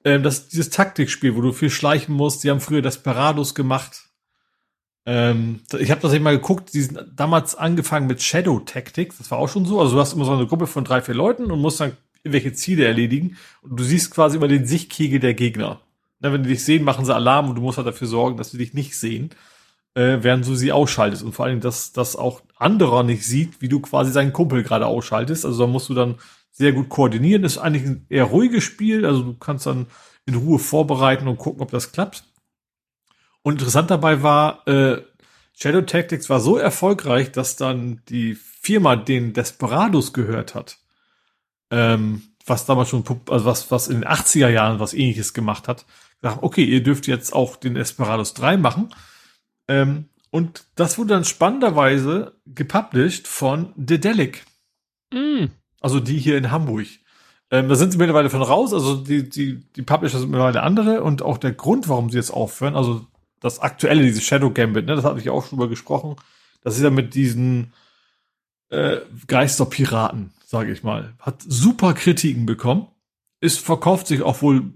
Ähm, 0.05 0.23
das 0.23 0.49
dieses 0.49 0.71
Taktikspiel, 0.71 1.37
wo 1.37 1.41
du 1.41 1.53
viel 1.53 1.71
schleichen 1.71 2.15
musst. 2.15 2.43
Die 2.43 2.51
haben 2.51 2.61
früher 2.61 2.83
Desperados 2.83 3.55
gemacht. 3.55 4.09
Ähm, 5.05 5.61
ich 5.79 5.91
habe 5.91 6.01
das 6.01 6.13
eben 6.13 6.25
mal 6.25 6.37
geguckt, 6.37 6.73
die 6.75 6.83
sind 6.83 7.05
damals 7.15 7.55
angefangen 7.55 8.07
mit 8.07 8.23
Shadow 8.23 8.61
Tactics. 8.61 9.19
Das 9.19 9.31
war 9.31 9.39
auch 9.39 9.49
schon 9.49 9.65
so. 9.65 9.81
Also 9.81 9.95
du 9.95 10.01
hast 10.01 10.13
immer 10.13 10.25
so 10.25 10.33
eine 10.33 10.47
Gruppe 10.47 10.67
von 10.67 10.85
drei, 10.85 11.01
vier 11.01 11.15
Leuten 11.15 11.51
und 11.51 11.61
musst 11.61 11.81
dann 11.81 11.97
irgendwelche 12.23 12.53
Ziele 12.53 12.85
erledigen. 12.85 13.37
Und 13.63 13.79
du 13.79 13.85
siehst 13.85 14.11
quasi 14.13 14.37
immer 14.37 14.49
den 14.49 14.67
Sichtkegel 14.67 15.19
der 15.19 15.35
Gegner. 15.35 15.81
Na, 16.21 16.33
wenn 16.33 16.45
die 16.45 16.51
dich 16.51 16.65
sehen, 16.65 16.85
machen 16.85 17.05
sie 17.05 17.15
Alarm 17.15 17.49
und 17.49 17.57
du 17.57 17.63
musst 17.63 17.79
halt 17.79 17.87
dafür 17.87 18.07
sorgen, 18.07 18.37
dass 18.37 18.53
sie 18.53 18.59
dich 18.59 18.75
nicht 18.75 18.97
sehen, 18.97 19.31
äh, 19.95 20.19
während 20.21 20.47
du 20.47 20.55
sie 20.55 20.71
ausschaltest. 20.71 21.25
Und 21.25 21.33
vor 21.33 21.47
allem, 21.47 21.61
dass 21.61 21.93
das 21.93 22.15
auch 22.15 22.43
anderer 22.57 23.03
nicht 23.03 23.27
sieht, 23.27 23.61
wie 23.61 23.69
du 23.69 23.81
quasi 23.81 24.13
seinen 24.13 24.33
Kumpel 24.33 24.63
gerade 24.63 24.87
ausschaltest. 24.87 25.45
Also 25.45 25.65
da 25.65 25.67
musst 25.67 25.89
du 25.89 25.95
dann 25.95 26.17
sehr 26.53 26.73
gut 26.73 26.89
koordinieren. 26.91 27.43
Das 27.43 27.53
ist 27.53 27.59
eigentlich 27.59 27.85
ein 27.85 28.07
eher 28.09 28.25
ruhiges 28.25 28.63
Spiel. 28.63 29.05
Also 29.05 29.23
du 29.23 29.35
kannst 29.35 29.67
dann 29.67 29.87
in 30.27 30.37
Ruhe 30.37 30.61
vorbereiten 30.61 31.27
und 31.27 31.39
gucken, 31.39 31.61
ob 31.61 31.73
das 31.73 31.91
klappt. 31.91 32.25
Und 33.43 33.55
interessant 33.55 33.91
dabei 33.91 34.23
war, 34.23 34.67
äh, 34.67 35.03
Shadow 35.55 35.83
Tactics 35.83 36.31
war 36.31 36.41
so 36.41 36.57
erfolgreich, 36.57 37.33
dass 37.33 37.57
dann 37.57 38.01
die 38.09 38.35
Firma 38.35 38.97
den 38.97 39.33
Desperados 39.33 40.13
gehört 40.13 40.55
hat. 40.55 40.79
Ähm, 41.71 42.23
was 42.47 42.67
damals 42.67 42.89
schon, 42.89 43.05
also 43.29 43.45
was, 43.45 43.71
was 43.71 43.89
in 43.89 44.01
den 44.01 44.09
80er 44.09 44.49
Jahren 44.49 44.81
was 44.81 44.95
ähnliches 44.95 45.33
gemacht 45.33 45.69
hat. 45.69 45.87
Gesagt, 46.21 46.43
okay, 46.43 46.65
ihr 46.65 46.83
dürft 46.83 47.07
jetzt 47.07 47.33
auch 47.33 47.57
den 47.57 47.75
Desperados 47.75 48.35
3 48.35 48.57
machen. 48.57 48.89
Ähm, 49.69 50.09
und 50.31 50.65
das 50.75 50.99
wurde 50.99 51.11
dann 51.11 51.25
spannenderweise 51.25 52.41
gepublished 52.47 53.29
von 53.29 53.73
Dedelic. 53.77 54.45
Mm. 55.13 55.47
Also 55.81 56.01
die 56.01 56.19
hier 56.19 56.39
in 56.39 56.51
Hamburg. 56.51 56.87
Ähm, 57.51 57.69
da 57.69 57.75
sind 57.75 57.93
sie 57.93 57.99
mittlerweile 57.99 58.31
von 58.31 58.41
raus, 58.41 58.73
also 58.73 58.97
die, 58.97 59.29
die, 59.29 59.63
die 59.77 59.83
Publisher 59.83 60.19
sind 60.19 60.31
mittlerweile 60.31 60.63
andere 60.63 61.03
und 61.03 61.21
auch 61.21 61.37
der 61.37 61.53
Grund, 61.53 61.87
warum 61.89 62.09
sie 62.09 62.17
jetzt 62.17 62.31
aufhören, 62.31 62.75
also 62.77 63.07
das 63.43 63.59
aktuelle, 63.61 64.03
dieses 64.03 64.25
Shadow 64.25 64.51
Gambit, 64.51 64.87
ne, 64.87 64.95
das 64.95 65.05
hatte 65.05 65.21
ich 65.21 65.29
auch 65.29 65.47
schon 65.47 65.59
mal 65.59 65.69
gesprochen, 65.69 66.17
das 66.63 66.77
ist 66.77 66.83
ja 66.83 66.91
mit 66.91 67.15
diesen 67.15 67.73
äh, 68.71 68.99
Geisterpiraten, 69.27 70.33
sage 70.47 70.73
ich 70.73 70.83
mal. 70.83 71.13
Hat 71.19 71.43
super 71.47 71.93
Kritiken 71.93 72.47
bekommen. 72.47 72.87
Ist, 73.41 73.59
verkauft 73.59 74.07
sich 74.07 74.23
auch 74.23 74.41
wohl 74.41 74.73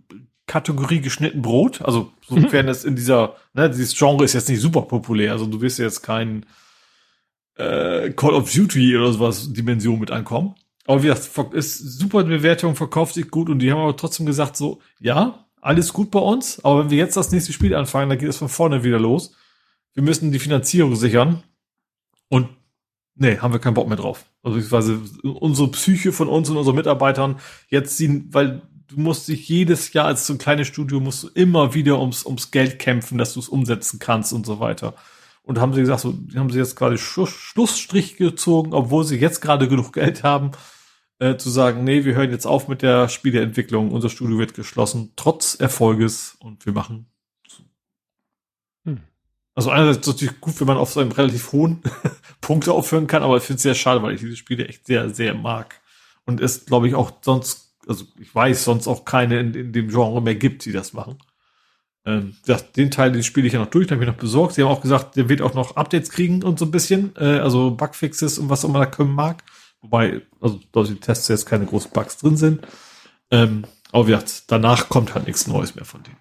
Kategorie 0.47 1.01
geschnitten 1.01 1.43
Brot. 1.43 1.83
Also, 1.83 2.13
sofern 2.29 2.69
es 2.69 2.85
in 2.85 2.97
dieser, 2.97 3.37
ne, 3.55 3.71
dieses 3.71 3.97
Genre 3.97 4.25
ist 4.25 4.33
jetzt 4.33 4.49
nicht 4.49 4.61
super 4.61 4.83
populär. 4.83 5.33
Also, 5.33 5.47
du 5.47 5.61
wirst 5.61 5.79
jetzt 5.79 6.03
kein 6.03 6.45
äh, 7.55 8.11
Call 8.11 8.35
of 8.35 8.53
Duty 8.53 8.97
oder 8.97 9.13
sowas 9.13 9.53
Dimension 9.53 10.01
mit 10.01 10.11
ankommen. 10.11 10.57
Aber 10.87 11.03
wie 11.03 11.09
gesagt, 11.09 11.55
ist 11.55 11.79
super 11.79 12.23
Bewertung, 12.25 12.77
verkauft 12.77 13.15
sich 13.15 13.31
gut 13.31 13.49
und 13.49 13.59
die 13.59 13.73
haben 13.73 13.81
aber 13.81 13.97
trotzdem 13.97 14.27
gesagt 14.27 14.57
so, 14.57 14.81
ja, 15.01 15.46
alles 15.61 15.93
gut 15.93 16.11
bei 16.11 16.21
uns, 16.21 16.65
aber 16.65 16.81
wenn 16.81 16.91
wir 16.91 16.99
jetzt 16.99 17.17
das 17.17 17.33
nächste 17.33 17.53
Spiel 17.53 17.75
anfangen, 17.75 18.09
dann 18.09 18.19
geht 18.19 18.29
es 18.29 18.37
von 18.37 18.49
vorne 18.49 18.85
wieder 18.85 19.01
los. 19.01 19.33
Wir 19.95 20.03
müssen 20.03 20.33
die 20.33 20.39
Finanzierung 20.39 20.95
sichern 20.97 21.43
und 22.29 22.49
nee, 23.15 23.39
haben 23.39 23.53
wir 23.53 23.61
keinen 23.61 23.75
Bock 23.75 23.89
mehr 23.89 23.97
drauf. 23.97 24.27
Also 24.43 24.57
beziehungsweise 24.57 25.01
unsere 25.23 25.71
Psyche 25.71 26.13
von 26.13 26.29
uns 26.29 26.49
und 26.51 26.57
unseren 26.57 26.77
Mitarbeitern 26.77 27.41
jetzt 27.69 27.97
ziehen, 27.97 28.29
weil 28.31 28.63
du 28.89 29.01
musst 29.01 29.29
dich 29.29 29.49
jedes 29.49 29.93
Jahr 29.93 30.07
als 30.07 30.27
so 30.27 30.35
ein 30.35 30.39
kleines 30.39 30.69
Studio 30.69 31.01
musst 31.01 31.25
du 31.25 31.29
immer 31.29 31.75
wieder 31.75 31.99
ums, 31.99 32.25
ums 32.25 32.51
Geld 32.51 32.79
kämpfen, 32.79 33.19
dass 33.19 33.35
du 33.35 33.41
es 33.41 33.49
umsetzen 33.49 33.99
kannst 33.99 34.33
und 34.33 34.47
so 34.47 34.61
weiter. 34.61 34.95
Und 35.43 35.61
haben 35.61 35.73
sie 35.75 35.81
gesagt, 35.81 36.01
so, 36.01 36.15
haben 36.35 36.51
sie 36.51 36.59
jetzt 36.59 36.77
quasi 36.77 36.99
Schlussstrich 36.99 38.17
gezogen, 38.17 38.73
obwohl 38.73 39.05
sie 39.05 39.17
jetzt 39.17 39.41
gerade 39.41 39.69
genug 39.69 39.93
Geld 39.93 40.23
haben, 40.23 40.51
äh, 41.19 41.37
zu 41.37 41.51
sagen, 41.51 41.85
nee, 41.85 42.05
wir 42.05 42.15
hören 42.15 42.31
jetzt 42.31 42.47
auf 42.47 42.69
mit 42.69 42.83
der 42.83 43.09
Spieleentwicklung, 43.09 43.91
unser 43.91 44.11
Studio 44.11 44.39
wird 44.39 44.55
geschlossen, 44.55 45.13
trotz 45.17 45.55
Erfolges 45.55 46.37
und 46.41 46.67
wir 46.67 46.73
machen 46.73 47.07
zu. 47.49 47.63
Hm. 48.85 49.01
Also 49.55 49.71
einerseits 49.71 49.99
ist 49.99 50.07
es 50.07 50.15
natürlich 50.15 50.41
gut, 50.41 50.61
wenn 50.61 50.67
man 50.67 50.77
auf 50.77 50.93
so 50.93 51.01
einem 51.01 51.13
relativ 51.13 51.53
hohen 51.53 51.83
Punkte 52.41 52.73
aufhören 52.73 53.07
kann, 53.07 53.23
aber 53.23 53.39
ich 53.39 53.43
finde 53.43 53.57
es 53.57 53.63
sehr 53.63 53.75
schade, 53.75 54.03
weil 54.03 54.15
ich 54.15 54.21
diese 54.21 54.37
Spiele 54.37 54.69
echt 54.69 54.87
sehr, 54.87 55.09
sehr 55.11 55.35
mag. 55.35 55.81
Und 56.27 56.41
es, 56.41 56.67
glaube 56.67 56.89
ich, 56.89 56.95
auch 56.95 57.13
sonst, 57.23 57.77
also 57.87 58.05
ich 58.21 58.35
weiß, 58.35 58.65
sonst 58.65 58.87
auch 58.87 59.05
keine 59.05 59.41
in, 59.41 59.55
in 59.55 59.73
dem 59.73 59.89
Genre 59.89 60.21
mehr 60.21 60.35
gibt, 60.35 60.65
die 60.65 60.73
das 60.73 60.93
machen. 60.93 61.19
Ähm, 62.05 62.37
das, 62.45 62.73
den 62.73 62.91
Teil, 62.91 63.13
den 63.13 63.23
spiele 63.23 63.47
ich 63.47 63.55
ja 63.55 63.61
noch 63.61 63.71
durch, 63.71 63.87
den 63.87 63.97
habe 63.97 64.05
ich 64.05 64.11
noch 64.11 64.19
besorgt. 64.19 64.55
Sie 64.55 64.63
haben 64.63 64.71
auch 64.71 64.83
gesagt, 64.83 65.17
der 65.17 65.29
wird 65.29 65.41
auch 65.41 65.55
noch 65.55 65.77
Updates 65.77 66.11
kriegen 66.11 66.43
und 66.43 66.59
so 66.59 66.67
ein 66.67 66.71
bisschen, 66.71 67.15
äh, 67.17 67.39
also 67.39 67.71
Bugfixes 67.71 68.39
und 68.39 68.51
was 68.51 68.65
auch 68.65 68.69
immer 68.69 68.81
da 68.81 68.87
kommen 68.87 69.15
mag. 69.15 69.43
Wobei, 69.87 70.23
also 70.41 70.61
durch 70.73 70.89
die 70.89 70.97
Tests 70.97 71.29
jetzt 71.29 71.47
keine 71.47 71.65
großen 71.65 71.93
Bugs 71.93 72.19
drin 72.19 72.37
sind. 72.37 72.67
Ähm, 73.31 73.65
aber 73.93 74.09
wie 74.09 74.11
gesagt, 74.11 74.45
danach 74.49 74.89
kommt 74.89 75.15
halt 75.15 75.29
nichts 75.29 75.47
Neues 75.47 75.77
mehr 75.77 75.85
von 75.85 76.03
denen. 76.03 76.17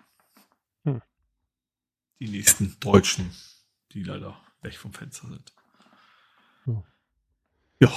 Hm. 0.84 1.02
Die 2.20 2.28
nächsten 2.28 2.78
Deutschen, 2.80 3.32
die 3.92 4.04
leider 4.04 4.38
weg 4.62 4.76
vom 4.76 4.94
Fenster 4.94 5.28
sind. 5.28 5.52
Hm. 6.66 6.84
Ja. 7.80 7.92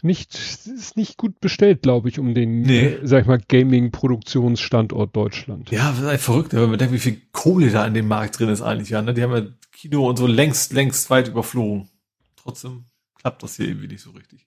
Nicht, 0.00 0.34
ist 0.34 0.96
nicht 0.96 1.18
gut 1.18 1.38
bestellt, 1.40 1.82
glaube 1.82 2.08
ich, 2.08 2.18
um 2.18 2.32
den, 2.32 2.62
nee. 2.62 2.86
äh, 2.86 3.06
sag 3.06 3.20
ich 3.20 3.26
mal, 3.26 3.40
Gaming-Produktionsstandort 3.46 5.14
Deutschland. 5.14 5.70
Ja, 5.70 5.92
das 5.92 6.14
ist 6.14 6.24
verrückt, 6.24 6.54
wenn 6.54 6.70
man 6.70 6.78
denkt, 6.78 6.94
wie 6.94 6.98
viel 6.98 7.20
Kohle 7.32 7.70
da 7.70 7.86
in 7.86 7.92
dem 7.92 8.08
Markt 8.08 8.38
drin 8.38 8.48
ist 8.48 8.62
eigentlich, 8.62 8.88
ja, 8.88 9.02
ne? 9.02 9.12
Die 9.12 9.22
haben 9.22 9.36
ja 9.36 9.46
Kino 9.70 10.08
und 10.08 10.16
so 10.16 10.26
längst, 10.26 10.72
längst 10.72 11.10
weit 11.10 11.28
überflogen. 11.28 11.90
Trotzdem 12.36 12.86
klappt 13.16 13.42
das 13.42 13.56
hier 13.56 13.68
irgendwie 13.68 13.88
nicht 13.88 14.02
so 14.02 14.10
richtig. 14.12 14.46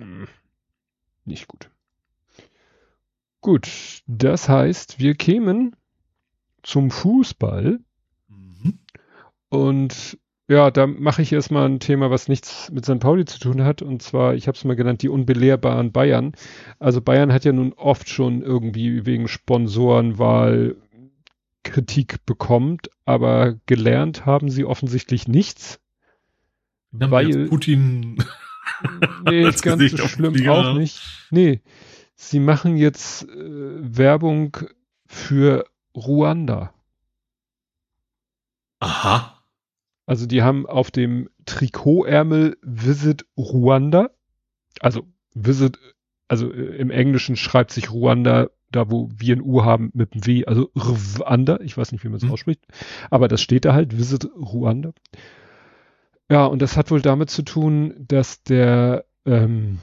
Hm. 0.00 0.28
Nicht 1.24 1.48
gut. 1.48 1.70
Gut, 3.40 4.02
das 4.06 4.48
heißt, 4.48 4.98
wir 4.98 5.14
kämen 5.14 5.76
zum 6.62 6.90
Fußball. 6.90 7.80
Mhm. 8.28 8.78
Und 9.48 10.18
ja, 10.48 10.70
da 10.70 10.86
mache 10.86 11.22
ich 11.22 11.32
erstmal 11.32 11.68
ein 11.68 11.78
Thema, 11.78 12.10
was 12.10 12.28
nichts 12.28 12.70
mit 12.72 12.84
St. 12.84 12.98
Pauli 12.98 13.24
zu 13.24 13.38
tun 13.38 13.62
hat. 13.62 13.82
Und 13.82 14.02
zwar, 14.02 14.34
ich 14.34 14.48
habe 14.48 14.56
es 14.56 14.64
mal 14.64 14.76
genannt, 14.76 15.02
die 15.02 15.08
unbelehrbaren 15.08 15.92
Bayern. 15.92 16.32
Also 16.78 17.00
Bayern 17.00 17.32
hat 17.32 17.44
ja 17.44 17.52
nun 17.52 17.72
oft 17.74 18.08
schon 18.08 18.42
irgendwie 18.42 19.06
wegen 19.06 19.28
Sponsorenwahl 19.28 20.76
Kritik 21.62 22.26
bekommt, 22.26 22.90
aber 23.04 23.60
gelernt 23.66 24.26
haben 24.26 24.50
sie 24.50 24.64
offensichtlich 24.64 25.28
nichts. 25.28 25.78
Weil 26.90 27.46
Putin 27.46 28.16
nee, 29.24 29.42
ist 29.48 29.62
ganz 29.62 29.90
so 29.90 30.08
schlimm 30.08 30.48
auch 30.48 30.74
nicht. 30.74 31.00
Nee, 31.30 31.60
sie 32.14 32.40
machen 32.40 32.76
jetzt 32.76 33.24
äh, 33.24 33.28
Werbung 33.28 34.56
für 35.06 35.64
Ruanda. 35.94 36.72
Aha. 38.80 39.42
Also 40.06 40.26
die 40.26 40.42
haben 40.42 40.66
auf 40.66 40.90
dem 40.90 41.28
Trikotärmel 41.44 42.56
Visit 42.62 43.26
Ruanda. 43.36 44.10
Also 44.80 45.06
Visit, 45.34 45.78
also 46.28 46.52
äh, 46.52 46.76
im 46.76 46.90
Englischen 46.90 47.36
schreibt 47.36 47.72
sich 47.72 47.90
Ruanda 47.90 48.48
da 48.70 48.90
wo 48.90 49.08
wir 49.16 49.36
ein 49.36 49.42
U 49.42 49.64
haben 49.64 49.90
mit 49.94 50.14
dem 50.14 50.26
W, 50.26 50.44
also 50.46 50.70
Rwanda, 50.76 51.58
ich 51.62 51.76
weiß 51.76 51.92
nicht, 51.92 52.04
wie 52.04 52.08
man 52.08 52.16
es 52.16 52.22
hm. 52.22 52.30
ausspricht, 52.30 52.66
aber 53.10 53.28
das 53.28 53.42
steht 53.42 53.64
da 53.64 53.74
halt, 53.74 53.96
Visit 53.96 54.28
Ruanda. 54.36 54.92
Ja, 56.30 56.46
und 56.46 56.62
das 56.62 56.76
hat 56.76 56.92
wohl 56.92 57.02
damit 57.02 57.28
zu 57.28 57.42
tun, 57.42 57.92
dass 57.98 58.44
der, 58.44 59.04
ähm, 59.26 59.78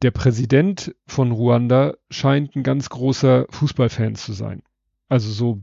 der 0.00 0.10
Präsident 0.10 0.94
von 1.06 1.32
Ruanda 1.32 1.94
scheint 2.10 2.56
ein 2.56 2.62
ganz 2.62 2.88
großer 2.88 3.46
Fußballfan 3.50 4.14
zu 4.14 4.32
sein. 4.32 4.62
Also 5.10 5.30
so, 5.30 5.60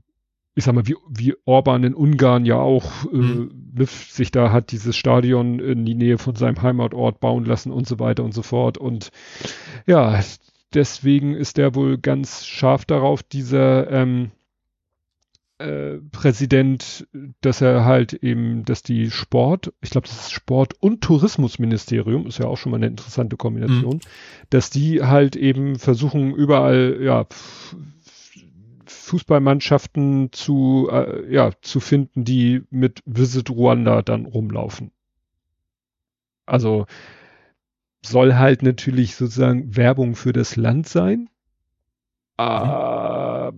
ich 0.53 0.65
sag 0.65 0.75
mal, 0.75 0.85
wie, 0.85 0.95
wie 1.09 1.35
Orban 1.45 1.83
in 1.83 1.95
Ungarn 1.95 2.45
ja 2.45 2.57
auch 2.57 3.05
äh, 3.11 3.17
mhm. 3.17 3.85
sich 3.87 4.29
da 4.29 4.51
hat 4.51 4.71
dieses 4.71 4.95
Stadion 4.95 5.59
in 5.59 5.83
die 5.83 5.95
Nähe 5.95 6.19
von 6.19 6.35
seinem 6.35 6.61
Heimatort 6.61 7.19
bauen 7.19 7.43
lassen 7.43 7.71
und 7.71 7.87
so 7.87 7.97
weiter 7.97 8.23
und 8.23 8.35
so 8.35 8.43
fort. 8.43 8.77
Und 8.77 9.09
ja, 9.87 10.21
deswegen 10.75 11.33
ist 11.33 11.57
der 11.57 11.73
wohl 11.73 11.97
ganz 11.97 12.45
scharf 12.45 12.85
darauf, 12.85 13.23
dieser 13.23 13.89
ähm, 13.89 14.29
äh, 15.59 15.97
Präsident, 16.11 17.07
dass 17.41 17.61
er 17.61 17.85
halt 17.85 18.13
eben, 18.13 18.65
dass 18.65 18.81
die 18.81 19.11
Sport, 19.11 19.73
ich 19.81 19.89
glaube, 19.89 20.07
das 20.07 20.21
ist 20.21 20.31
Sport- 20.31 20.75
und 20.79 21.01
Tourismusministerium, 21.01 22.27
ist 22.27 22.39
ja 22.39 22.45
auch 22.45 22.57
schon 22.57 22.71
mal 22.71 22.77
eine 22.77 22.88
interessante 22.88 23.38
Kombination, 23.38 23.95
mhm. 23.95 24.09
dass 24.49 24.69
die 24.69 25.03
halt 25.03 25.35
eben 25.35 25.77
versuchen, 25.77 26.33
überall, 26.33 26.99
ja, 27.01 27.25
Fußballmannschaften 28.85 30.31
zu, 30.31 30.89
äh, 30.91 31.31
ja, 31.31 31.51
zu 31.61 31.79
finden, 31.79 32.23
die 32.25 32.63
mit 32.69 33.01
Visit 33.05 33.49
Ruanda 33.49 34.01
dann 34.01 34.25
rumlaufen. 34.25 34.91
Also 36.45 36.88
soll 38.01 38.35
halt 38.35 38.63
natürlich 38.63 39.15
sozusagen 39.15 39.75
Werbung 39.75 40.15
für 40.15 40.33
das 40.33 40.55
Land 40.55 40.88
sein, 40.88 41.29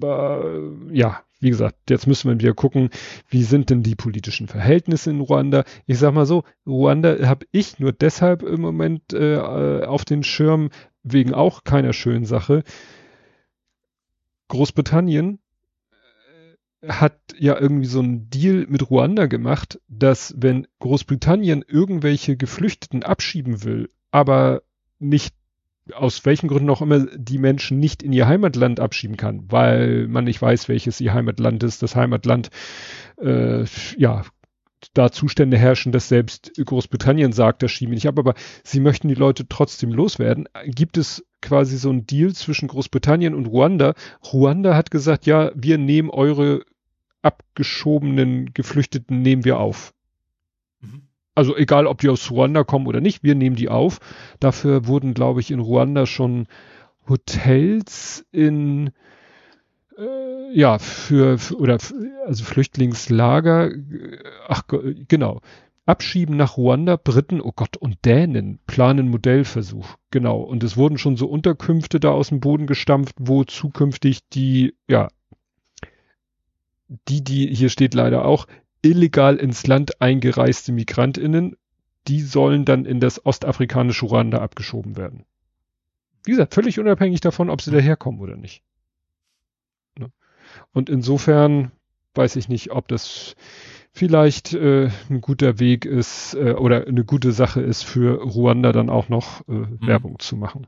Aber 0.01 0.71
ja, 0.91 1.21
wie 1.41 1.49
gesagt, 1.49 1.89
jetzt 1.89 2.07
müssen 2.07 2.29
wir 2.29 2.39
wieder 2.39 2.53
gucken, 2.53 2.89
wie 3.27 3.43
sind 3.43 3.69
denn 3.69 3.83
die 3.83 3.95
politischen 3.95 4.47
Verhältnisse 4.47 5.09
in 5.09 5.19
Ruanda. 5.19 5.63
Ich 5.87 5.97
sag 5.97 6.13
mal 6.13 6.25
so, 6.25 6.43
Ruanda 6.65 7.27
habe 7.27 7.45
ich 7.51 7.79
nur 7.79 7.91
deshalb 7.91 8.43
im 8.43 8.61
Moment 8.61 9.13
äh, 9.13 9.37
auf 9.37 10.05
den 10.05 10.23
Schirm, 10.23 10.69
wegen 11.03 11.33
auch 11.33 11.63
keiner 11.63 11.93
schönen 11.93 12.25
Sache. 12.25 12.63
Großbritannien 14.49 15.39
äh, 16.81 16.87
hat 16.89 17.17
ja 17.37 17.59
irgendwie 17.59 17.87
so 17.87 17.99
einen 17.99 18.29
Deal 18.29 18.67
mit 18.69 18.89
Ruanda 18.89 19.25
gemacht, 19.25 19.81
dass 19.87 20.35
wenn 20.37 20.67
Großbritannien 20.79 21.65
irgendwelche 21.67 22.37
Geflüchteten 22.37 23.01
abschieben 23.01 23.63
will, 23.63 23.89
aber 24.11 24.61
nicht 24.99 25.33
aus 25.93 26.25
welchen 26.25 26.47
Gründen 26.47 26.69
auch 26.69 26.81
immer 26.81 27.05
die 27.15 27.37
Menschen 27.37 27.79
nicht 27.79 28.03
in 28.03 28.13
ihr 28.13 28.27
Heimatland 28.27 28.79
abschieben 28.79 29.17
kann, 29.17 29.45
weil 29.49 30.07
man 30.07 30.25
nicht 30.25 30.41
weiß, 30.41 30.69
welches 30.69 31.01
ihr 31.01 31.13
Heimatland 31.13 31.63
ist. 31.63 31.81
Das 31.81 31.95
Heimatland, 31.95 32.49
äh, 33.21 33.65
ja, 33.97 34.23
da 34.93 35.11
Zustände 35.11 35.57
herrschen, 35.57 35.91
dass 35.91 36.07
selbst 36.07 36.51
Großbritannien 36.63 37.33
sagt, 37.33 37.61
das 37.61 37.71
schieben 37.71 37.91
wir 37.91 37.95
nicht 37.95 38.07
ab, 38.07 38.17
aber 38.17 38.33
sie 38.63 38.79
möchten 38.79 39.07
die 39.07 39.15
Leute 39.15 39.47
trotzdem 39.47 39.91
loswerden. 39.91 40.47
Gibt 40.65 40.97
es 40.97 41.23
quasi 41.41 41.77
so 41.77 41.91
ein 41.91 42.05
Deal 42.07 42.33
zwischen 42.33 42.67
Großbritannien 42.67 43.35
und 43.35 43.45
Ruanda? 43.45 43.93
Ruanda 44.31 44.75
hat 44.75 44.91
gesagt, 44.91 45.25
ja, 45.25 45.51
wir 45.55 45.77
nehmen 45.77 46.09
eure 46.09 46.63
abgeschobenen 47.21 48.53
Geflüchteten 48.53 49.21
nehmen 49.21 49.45
wir 49.45 49.59
auf. 49.59 49.93
Also 51.33 51.55
egal, 51.55 51.87
ob 51.87 51.99
die 51.99 52.09
aus 52.09 52.29
Ruanda 52.29 52.63
kommen 52.63 52.87
oder 52.87 53.01
nicht, 53.01 53.23
wir 53.23 53.35
nehmen 53.35 53.55
die 53.55 53.69
auf. 53.69 53.99
Dafür 54.39 54.87
wurden, 54.87 55.13
glaube 55.13 55.39
ich, 55.39 55.51
in 55.51 55.59
Ruanda 55.59 56.05
schon 56.05 56.47
Hotels 57.07 58.25
in 58.31 58.91
äh, 59.97 60.53
ja 60.53 60.77
für, 60.79 61.37
für 61.37 61.55
oder 61.57 61.77
also 62.25 62.43
Flüchtlingslager. 62.43 63.71
Ach 64.47 64.63
genau. 65.07 65.41
Abschieben 65.85 66.37
nach 66.37 66.57
Ruanda, 66.57 66.95
Briten, 66.95 67.41
oh 67.41 67.53
Gott, 67.55 67.75
und 67.75 68.05
Dänen 68.05 68.59
planen 68.67 69.09
Modellversuch. 69.09 69.97
Genau. 70.11 70.39
Und 70.41 70.63
es 70.63 70.77
wurden 70.77 70.97
schon 70.97 71.17
so 71.17 71.27
Unterkünfte 71.27 71.99
da 71.99 72.11
aus 72.11 72.29
dem 72.29 72.39
Boden 72.39 72.67
gestampft, 72.67 73.15
wo 73.19 73.43
zukünftig 73.43 74.29
die, 74.29 74.75
ja, 74.87 75.07
die, 77.07 77.23
die, 77.23 77.53
hier 77.53 77.69
steht 77.69 77.93
leider 77.93 78.25
auch, 78.25 78.47
illegal 78.81 79.37
ins 79.37 79.67
Land 79.67 80.01
eingereiste 80.01 80.71
MigrantInnen, 80.71 81.55
die 82.07 82.21
sollen 82.21 82.65
dann 82.65 82.85
in 82.85 82.99
das 82.99 83.25
ostafrikanische 83.25 84.05
Ruanda 84.05 84.39
abgeschoben 84.39 84.97
werden. 84.97 85.25
Wie 86.23 86.31
gesagt, 86.31 86.53
völlig 86.53 86.79
unabhängig 86.79 87.21
davon, 87.21 87.49
ob 87.49 87.61
sie 87.61 87.71
daherkommen 87.71 88.19
oder 88.21 88.35
nicht. 88.35 88.63
Ne? 89.97 90.11
Und 90.71 90.89
insofern 90.89 91.71
weiß 92.13 92.35
ich 92.35 92.49
nicht, 92.49 92.71
ob 92.71 92.87
das 92.87 93.35
vielleicht 93.91 94.53
äh, 94.53 94.89
ein 95.09 95.21
guter 95.21 95.59
Weg 95.59 95.85
ist 95.85 96.33
äh, 96.35 96.53
oder 96.53 96.87
eine 96.87 97.03
gute 97.03 97.31
Sache 97.31 97.61
ist 97.61 97.83
für 97.83 98.21
Ruanda 98.21 98.71
dann 98.71 98.89
auch 98.89 99.09
noch 99.09 99.47
äh, 99.47 99.53
mhm. 99.53 99.79
Werbung 99.81 100.19
zu 100.19 100.37
machen. 100.37 100.67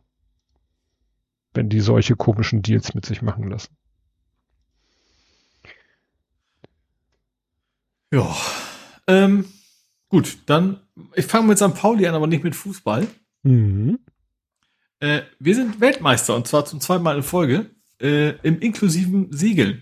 Wenn 1.54 1.70
die 1.70 1.82
solche 1.82 2.16
komischen 2.16 2.62
Deals 2.62 2.96
mit 2.96 3.06
sich 3.06 3.22
machen 3.22 3.50
lassen. 3.50 3.76
Ja. 8.14 8.38
Ähm, 9.08 9.46
gut, 10.08 10.38
dann, 10.46 10.80
ich 11.16 11.26
fange 11.26 11.48
mit 11.48 11.58
St. 11.58 11.74
Pauli 11.74 12.06
an, 12.06 12.14
aber 12.14 12.28
nicht 12.28 12.44
mit 12.44 12.56
Fußball. 12.56 13.08
Mhm. 13.42 13.98
Äh, 15.00 15.24
wir 15.40 15.56
sind 15.56 15.82
Weltmeister 15.82 16.36
und 16.36 16.48
zwar 16.48 16.64
zum 16.66 16.80
zweiten 16.80 17.02
Mal 17.02 17.18
in 17.18 17.24
Folge 17.24 17.72
äh, 18.00 18.38
im 18.44 18.60
inklusiven 18.60 19.34
Segeln. 19.34 19.82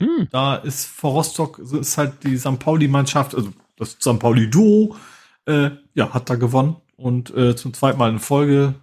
Mhm. 0.00 0.28
Da 0.30 0.56
ist 0.56 0.86
vor 0.86 1.12
Rostock 1.12 1.58
ist 1.58 1.98
halt 1.98 2.24
die 2.24 2.38
St. 2.38 2.58
Pauli-Mannschaft, 2.58 3.34
also 3.34 3.52
das 3.76 3.98
St. 4.00 4.18
Pauli-Duo, 4.18 4.96
äh, 5.44 5.72
ja, 5.92 6.14
hat 6.14 6.30
da 6.30 6.36
gewonnen 6.36 6.76
und 6.96 7.28
äh, 7.36 7.54
zum 7.54 7.74
zweiten 7.74 7.98
Mal 7.98 8.10
in 8.10 8.20
Folge. 8.20 8.74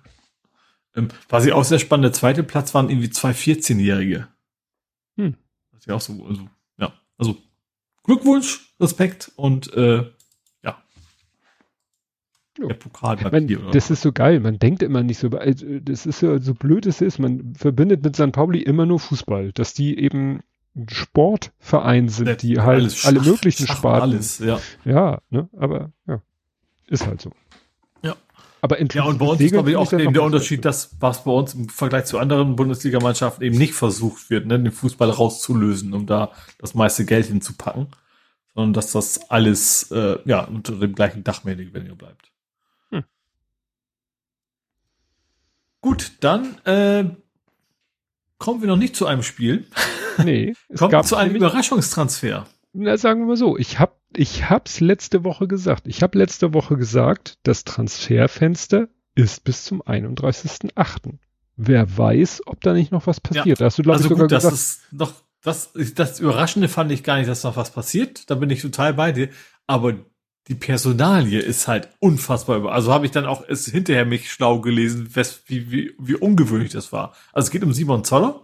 Ähm, 0.96 1.08
was 1.30 1.48
ich 1.48 1.54
auch 1.54 1.64
sehr 1.64 1.80
spannend, 1.80 2.06
der 2.06 2.14
zweite 2.14 2.44
Platz 2.44 2.76
waren 2.76 2.92
irgendwie 2.92 3.10
zwei 3.10 3.32
14-Jährige. 3.32 4.28
Hm. 5.18 5.36
Das 5.72 5.80
ist 5.80 5.88
ja 5.88 5.96
auch 5.96 6.02
so, 6.02 6.24
also, 6.26 6.48
ja, 6.78 6.94
also 7.18 7.38
Glückwunsch, 8.06 8.74
Respekt 8.80 9.32
und 9.36 9.74
äh, 9.74 10.06
ja. 10.64 10.78
Der 12.58 12.74
Pokal 12.76 13.18
man, 13.32 13.48
hier, 13.48 13.60
Das 13.72 13.90
ist 13.90 14.02
so 14.02 14.12
geil. 14.12 14.40
Man 14.40 14.60
denkt 14.60 14.84
immer 14.84 15.04
nicht 15.04 15.18
so, 15.18 15.30
also, 15.30 15.80
das 15.80 16.06
ist 16.06 16.20
so, 16.20 16.38
so 16.40 16.54
blöd 16.54 16.86
es 16.86 17.02
ist, 17.02 17.20
man 17.20 17.54
verbindet 17.56 18.04
mit 18.04 18.16
St. 18.16 18.32
Pauli 18.32 18.62
immer 18.62 18.86
nur 18.86 19.00
Fußball, 19.00 19.52
dass 19.52 19.74
die 19.74 20.00
eben 20.00 20.42
Sportverein 20.88 22.10
sind, 22.10 22.42
die 22.42 22.60
halt 22.60 22.82
alles, 22.82 23.06
alle 23.06 23.22
möglichen 23.22 23.66
Schach, 23.66 23.78
Sparten. 23.78 24.12
Alles, 24.12 24.40
ja. 24.40 24.60
Ja, 24.84 25.22
ne, 25.30 25.50
aber 25.58 25.92
ja, 26.08 26.22
ist 26.88 27.08
halt 27.08 27.22
so. 27.22 27.32
Aber 28.66 28.80
in 28.80 28.88
ja, 28.92 29.04
und 29.04 29.20
bei 29.20 29.28
uns 29.28 29.40
ist, 29.40 29.52
glaube 29.52 29.70
ich, 29.70 29.76
auch 29.76 29.94
eben 29.94 30.12
der 30.12 30.24
Unterschied, 30.24 30.66
dass 30.66 31.00
was 31.00 31.24
bei 31.24 31.30
uns 31.30 31.54
im 31.54 31.70
Vergleich 31.70 32.06
zu 32.06 32.18
anderen 32.18 32.56
Bundesligamannschaften 32.56 33.46
eben 33.46 33.60
nicht 33.60 33.76
versucht 33.76 34.32
wird, 34.32 34.48
ne, 34.48 34.60
den 34.60 34.72
Fußball 34.72 35.12
rauszulösen, 35.12 35.94
um 35.94 36.08
da 36.08 36.32
das 36.58 36.74
meiste 36.74 37.06
Geld 37.06 37.28
hinzupacken, 37.28 37.90
sondern 38.56 38.74
dass 38.74 38.92
das 38.92 39.30
alles 39.30 39.92
äh, 39.92 40.18
ja 40.26 40.46
unter 40.46 40.74
dem 40.78 40.96
gleichen 40.96 41.24
Dach 41.24 41.44
mehr 41.44 41.54
oder 41.54 41.76
weniger 41.76 41.94
bleibt. 41.94 42.32
Hm. 42.90 43.04
Gut, 45.82 46.14
dann 46.22 46.58
äh, 46.66 47.06
kommen 48.40 48.62
wir 48.62 48.68
noch 48.68 48.78
nicht 48.78 48.96
zu 48.96 49.06
einem 49.06 49.22
Spiel. 49.22 49.68
Nee. 50.24 50.56
kommen 50.76 50.92
wir 50.92 51.04
zu 51.04 51.18
einem 51.18 51.36
Überraschungstransfer. 51.36 52.48
Na, 52.74 52.98
sagen 52.98 53.20
wir 53.20 53.28
mal 53.28 53.38
so, 53.38 53.60
ich 53.60 53.78
habe 53.78 53.94
ich 54.18 54.50
hab's 54.50 54.80
letzte 54.80 55.24
Woche 55.24 55.48
gesagt. 55.48 55.88
Ich 55.88 56.04
habe 56.04 56.18
letzte 56.18 56.54
Woche 56.54 56.78
gesagt, 56.78 57.38
das 57.44 57.64
Transferfenster 57.64 58.88
ist 59.16 59.44
bis 59.44 59.64
zum 59.64 59.82
31.8. 59.82 61.14
Wer 61.58 61.98
weiß, 61.98 62.44
ob 62.48 62.62
da 62.62 62.74
nicht 62.74 62.92
noch 62.92 63.08
was 63.08 63.22
passiert. 63.22 63.60
Ja. 63.60 63.66
Hast 63.66 63.78
du, 63.78 63.84
glaube 63.84 63.98
also 63.98 64.06
ich, 64.06 64.10
sogar 64.10 64.28
gut, 64.28 64.36
gesagt. 64.36 64.54
Das 64.54 64.62
ist 64.62 64.94
noch, 64.94 65.14
das, 65.42 65.72
das 65.96 66.20
Überraschende 66.20 66.68
fand 66.68 66.92
ich 66.92 67.04
gar 67.04 67.18
nicht, 67.18 67.30
dass 67.30 67.44
noch 67.44 67.56
was 67.56 67.72
passiert. 67.72 68.30
Da 68.30 68.36
bin 68.36 68.50
ich 68.50 68.62
total 68.62 68.94
bei 68.94 69.12
dir. 69.12 69.30
Aber 69.68 69.94
die 70.48 70.56
Personalie 70.56 71.40
ist 71.40 71.68
halt 71.68 71.90
unfassbar 72.00 72.58
über. 72.58 72.74
Also 72.74 72.94
habe 72.94 73.06
ich 73.06 73.12
dann 73.12 73.26
auch 73.26 73.44
es 73.48 73.66
hinterher 73.66 74.06
mich 74.06 74.32
schlau 74.32 74.60
gelesen, 74.60 75.10
wie, 75.48 75.72
wie, 75.72 75.96
wie 75.98 76.16
ungewöhnlich 76.16 76.72
das 76.72 76.92
war. 76.92 77.14
Also 77.34 77.48
es 77.48 77.52
geht 77.52 77.64
um 77.64 77.74
Simon 77.74 78.04
Zoller. 78.04 78.42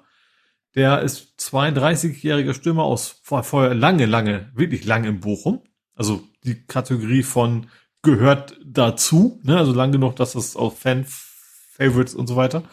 Der 0.75 1.01
ist 1.01 1.33
32-jähriger 1.39 2.53
Stürmer 2.53 2.83
aus 2.83 3.21
vorher 3.23 3.73
lange, 3.73 4.05
lange, 4.05 4.51
wirklich 4.53 4.85
lange 4.85 5.09
in 5.09 5.19
Bochum. 5.19 5.61
Also 5.95 6.23
die 6.43 6.65
Kategorie 6.65 7.23
von 7.23 7.67
gehört 8.01 8.57
dazu, 8.65 9.39
ne? 9.43 9.57
also 9.57 9.73
lang 9.73 9.91
genug, 9.91 10.15
dass 10.15 10.33
das 10.33 10.55
auch 10.55 10.75
Fan-Favorites 10.75 12.15
und 12.15 12.27
so 12.27 12.35
weiter. 12.35 12.63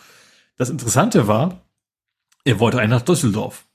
Das 0.57 0.71
Interessante 0.71 1.27
war, 1.27 1.67
er 2.45 2.61
wollte 2.61 2.79
einen 2.79 2.91
nach 2.91 3.03
Düsseldorf. 3.03 3.67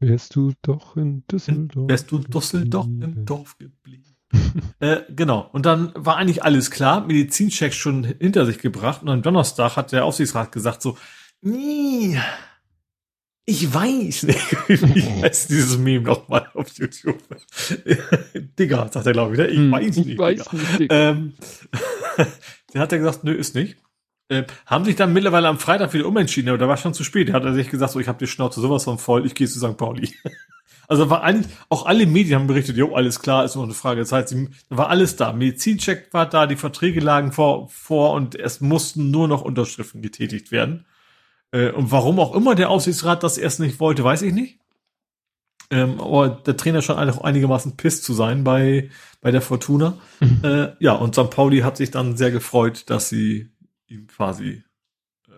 Wärst 0.00 0.34
du 0.34 0.52
doch 0.62 0.96
in 0.96 1.24
Düsseldorf? 1.28 1.88
Wärst 1.88 2.10
du 2.10 2.18
Düsseldorf 2.18 2.86
im 2.86 3.24
Dorf 3.24 3.56
geblieben? 3.56 4.16
äh, 4.80 5.02
genau. 5.10 5.48
Und 5.52 5.64
dann 5.64 5.92
war 5.94 6.16
eigentlich 6.16 6.42
alles 6.42 6.70
klar, 6.70 7.06
Medizincheck 7.06 7.72
schon 7.72 8.04
hinter 8.04 8.46
sich 8.46 8.58
gebracht 8.58 9.02
und 9.02 9.08
am 9.08 9.22
Donnerstag 9.22 9.76
hat 9.76 9.92
der 9.92 10.04
Aufsichtsrat 10.04 10.52
gesagt 10.52 10.82
so, 10.82 10.98
nee, 11.40 12.18
ich 13.44 13.72
weiß 13.72 14.24
nicht. 14.24 14.68
Wie 14.68 15.22
heißt 15.22 15.50
dieses 15.50 15.76
Meme 15.76 16.04
nochmal 16.04 16.48
auf 16.54 16.68
YouTube? 16.76 17.18
Digga, 18.58 18.88
sagt 18.90 19.06
er, 19.06 19.12
glaube 19.12 19.32
ich. 19.32 19.38
Ne? 19.38 19.46
Ich 19.48 19.56
hm, 19.56 19.72
weiß 19.72 19.96
nicht. 19.96 20.08
Ich 20.10 20.18
weiß 20.18 20.52
nicht 20.52 20.78
Digga. 20.78 21.10
Ähm, 21.10 21.32
der 22.74 22.80
hat 22.80 22.92
er 22.92 22.98
gesagt, 22.98 23.24
nö, 23.24 23.32
ist 23.32 23.54
nicht. 23.56 23.76
Äh, 24.28 24.44
haben 24.66 24.84
sich 24.84 24.94
dann 24.94 25.12
mittlerweile 25.12 25.48
am 25.48 25.58
Freitag 25.58 25.92
wieder 25.92 26.06
umentschieden, 26.06 26.50
aber 26.50 26.58
da 26.58 26.68
war 26.68 26.76
schon 26.76 26.94
zu 26.94 27.02
spät. 27.02 27.30
Da 27.30 27.32
hat 27.32 27.44
er 27.44 27.54
sich 27.54 27.68
gesagt, 27.68 27.92
so, 27.92 28.00
ich 28.00 28.06
habe 28.06 28.18
die 28.18 28.28
Schnauze 28.28 28.60
sowas 28.60 28.84
von 28.84 28.98
voll, 28.98 29.26
ich 29.26 29.34
gehe 29.34 29.48
zu 29.48 29.58
St. 29.58 29.76
Pauli. 29.76 30.14
also 30.86 31.10
war 31.10 31.24
eigentlich, 31.24 31.52
auch 31.68 31.84
alle 31.86 32.06
Medien 32.06 32.38
haben 32.38 32.46
berichtet, 32.46 32.76
jo, 32.76 32.94
alles 32.94 33.18
klar, 33.18 33.44
ist 33.44 33.56
nur 33.56 33.64
eine 33.64 33.74
Frage. 33.74 34.00
Das 34.00 34.12
heißt, 34.12 34.28
sie, 34.28 34.50
war 34.68 34.88
alles 34.88 35.16
da. 35.16 35.32
Medizincheck 35.32 36.12
war 36.12 36.28
da, 36.28 36.46
die 36.46 36.54
Verträge 36.54 37.00
lagen 37.00 37.32
vor, 37.32 37.68
vor 37.70 38.12
und 38.12 38.36
es 38.36 38.60
mussten 38.60 39.10
nur 39.10 39.26
noch 39.26 39.42
Unterschriften 39.42 40.00
getätigt 40.00 40.52
werden. 40.52 40.86
Äh, 41.52 41.70
und 41.70 41.92
warum 41.92 42.18
auch 42.18 42.34
immer 42.34 42.54
der 42.54 42.70
Aufsichtsrat 42.70 43.22
das 43.22 43.38
erst 43.38 43.60
nicht 43.60 43.78
wollte, 43.78 44.02
weiß 44.02 44.22
ich 44.22 44.32
nicht. 44.32 44.58
Ähm, 45.70 46.00
aber 46.00 46.28
der 46.28 46.56
Trainer 46.56 46.82
scheint 46.82 47.10
auch 47.10 47.24
einigermaßen 47.24 47.76
piss 47.76 48.02
zu 48.02 48.12
sein 48.12 48.44
bei, 48.44 48.90
bei 49.20 49.30
der 49.30 49.40
Fortuna. 49.40 49.98
Mhm. 50.20 50.40
Äh, 50.42 50.72
ja, 50.80 50.92
und 50.94 51.14
St. 51.14 51.30
Pauli 51.30 51.60
hat 51.60 51.76
sich 51.76 51.90
dann 51.90 52.16
sehr 52.16 52.30
gefreut, 52.30 52.90
dass 52.90 53.08
sie 53.08 53.50
ihn 53.86 54.06
quasi 54.06 54.64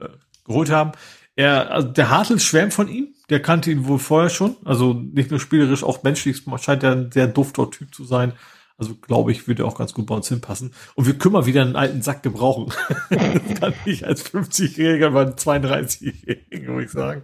äh, 0.00 0.08
geholt 0.44 0.70
haben. 0.70 0.92
Er, 1.36 1.70
also 1.70 1.88
der 1.88 2.10
Hartl 2.10 2.38
schwärmt 2.40 2.74
von 2.74 2.88
ihm, 2.88 3.14
der 3.28 3.42
kannte 3.42 3.70
ihn 3.70 3.86
wohl 3.86 3.98
vorher 3.98 4.30
schon. 4.30 4.56
Also 4.64 4.92
nicht 4.92 5.30
nur 5.30 5.40
spielerisch, 5.40 5.82
auch 5.84 6.02
menschlich 6.02 6.42
scheint 6.58 6.82
er 6.82 6.92
ein 6.92 7.12
sehr 7.12 7.26
dufter 7.28 7.70
Typ 7.70 7.94
zu 7.94 8.04
sein. 8.04 8.32
Also 8.76 8.96
glaube 8.96 9.30
ich, 9.30 9.46
würde 9.46 9.64
auch 9.64 9.76
ganz 9.76 9.94
gut 9.94 10.06
bei 10.06 10.16
uns 10.16 10.28
hinpassen. 10.28 10.74
Und 10.96 11.06
wir 11.06 11.16
können 11.16 11.34
mal 11.34 11.46
wieder 11.46 11.62
einen 11.62 11.76
alten 11.76 12.02
Sack 12.02 12.24
gebrauchen. 12.24 12.72
das 13.10 13.60
kann 13.60 13.74
ich 13.84 14.04
als 14.04 14.24
50-Jähriger, 14.26 15.06
aber 15.06 15.22
32-Jähriger, 15.26 16.66
würde 16.66 16.84
ich 16.84 16.90
sagen. 16.90 17.22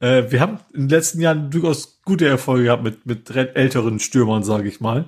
Äh, 0.00 0.30
wir 0.30 0.40
haben 0.40 0.58
in 0.72 0.82
den 0.82 0.88
letzten 0.88 1.20
Jahren 1.20 1.50
durchaus 1.50 2.02
gute 2.02 2.26
Erfolge 2.26 2.64
gehabt 2.64 2.82
mit, 2.82 3.06
mit 3.06 3.30
älteren 3.30 4.00
Stürmern, 4.00 4.42
sage 4.42 4.68
ich 4.68 4.80
mal. 4.80 5.04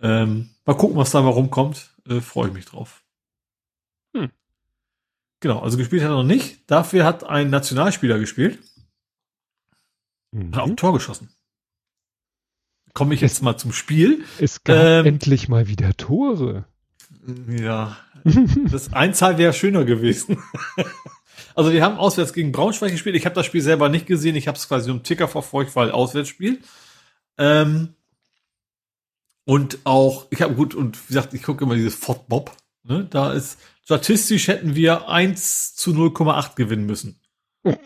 Ähm, 0.00 0.50
mal 0.64 0.76
gucken, 0.76 0.96
was 0.96 1.10
da 1.10 1.20
mal 1.20 1.30
rumkommt. 1.30 1.90
Äh, 2.08 2.20
Freue 2.20 2.48
ich 2.48 2.54
mich 2.54 2.66
drauf. 2.66 3.02
Hm. 4.14 4.30
Genau, 5.40 5.58
also 5.58 5.78
gespielt 5.78 6.02
hat 6.02 6.10
er 6.10 6.16
noch 6.16 6.22
nicht. 6.22 6.70
Dafür 6.70 7.04
hat 7.04 7.24
ein 7.24 7.50
Nationalspieler 7.50 8.20
gespielt. 8.20 8.60
Mhm. 10.30 10.54
Hat 10.54 10.62
auch 10.62 10.68
ein 10.68 10.76
Tor 10.76 10.92
geschossen 10.92 11.28
komme 12.98 13.14
ich 13.14 13.20
jetzt 13.20 13.44
mal 13.44 13.56
zum 13.56 13.72
Spiel. 13.72 14.24
Es 14.40 14.64
gab 14.64 14.76
ähm, 14.76 15.06
endlich 15.06 15.48
mal 15.48 15.68
wieder 15.68 15.96
Tore. 15.96 16.64
Ja, 17.48 17.96
das 18.24 18.92
Einzahl 18.92 19.38
wäre 19.38 19.52
schöner 19.52 19.84
gewesen. 19.84 20.42
also 21.54 21.72
wir 21.72 21.80
haben 21.84 21.96
auswärts 21.96 22.32
gegen 22.32 22.50
Braunschweig 22.50 22.90
gespielt. 22.90 23.14
Ich 23.14 23.24
habe 23.24 23.36
das 23.36 23.46
Spiel 23.46 23.60
selber 23.60 23.88
nicht 23.88 24.06
gesehen. 24.06 24.34
Ich 24.34 24.48
habe 24.48 24.58
es 24.58 24.66
quasi 24.66 24.90
im 24.90 25.04
Ticker 25.04 25.28
verfolgt, 25.28 25.76
weil 25.76 25.92
Auswärtsspiel. 25.92 26.58
Ähm, 27.38 27.94
und 29.44 29.78
auch, 29.84 30.26
ich 30.30 30.42
habe 30.42 30.54
gut, 30.54 30.74
und 30.74 31.00
wie 31.04 31.14
gesagt, 31.14 31.34
ich 31.34 31.44
gucke 31.44 31.62
immer 31.62 31.76
dieses 31.76 31.94
Fotmob. 31.94 32.50
Ne? 32.82 33.06
Da 33.08 33.32
ist, 33.32 33.60
statistisch 33.84 34.48
hätten 34.48 34.74
wir 34.74 35.08
1 35.08 35.76
zu 35.76 35.92
0,8 35.92 36.56
gewinnen 36.56 36.86
müssen. 36.86 37.20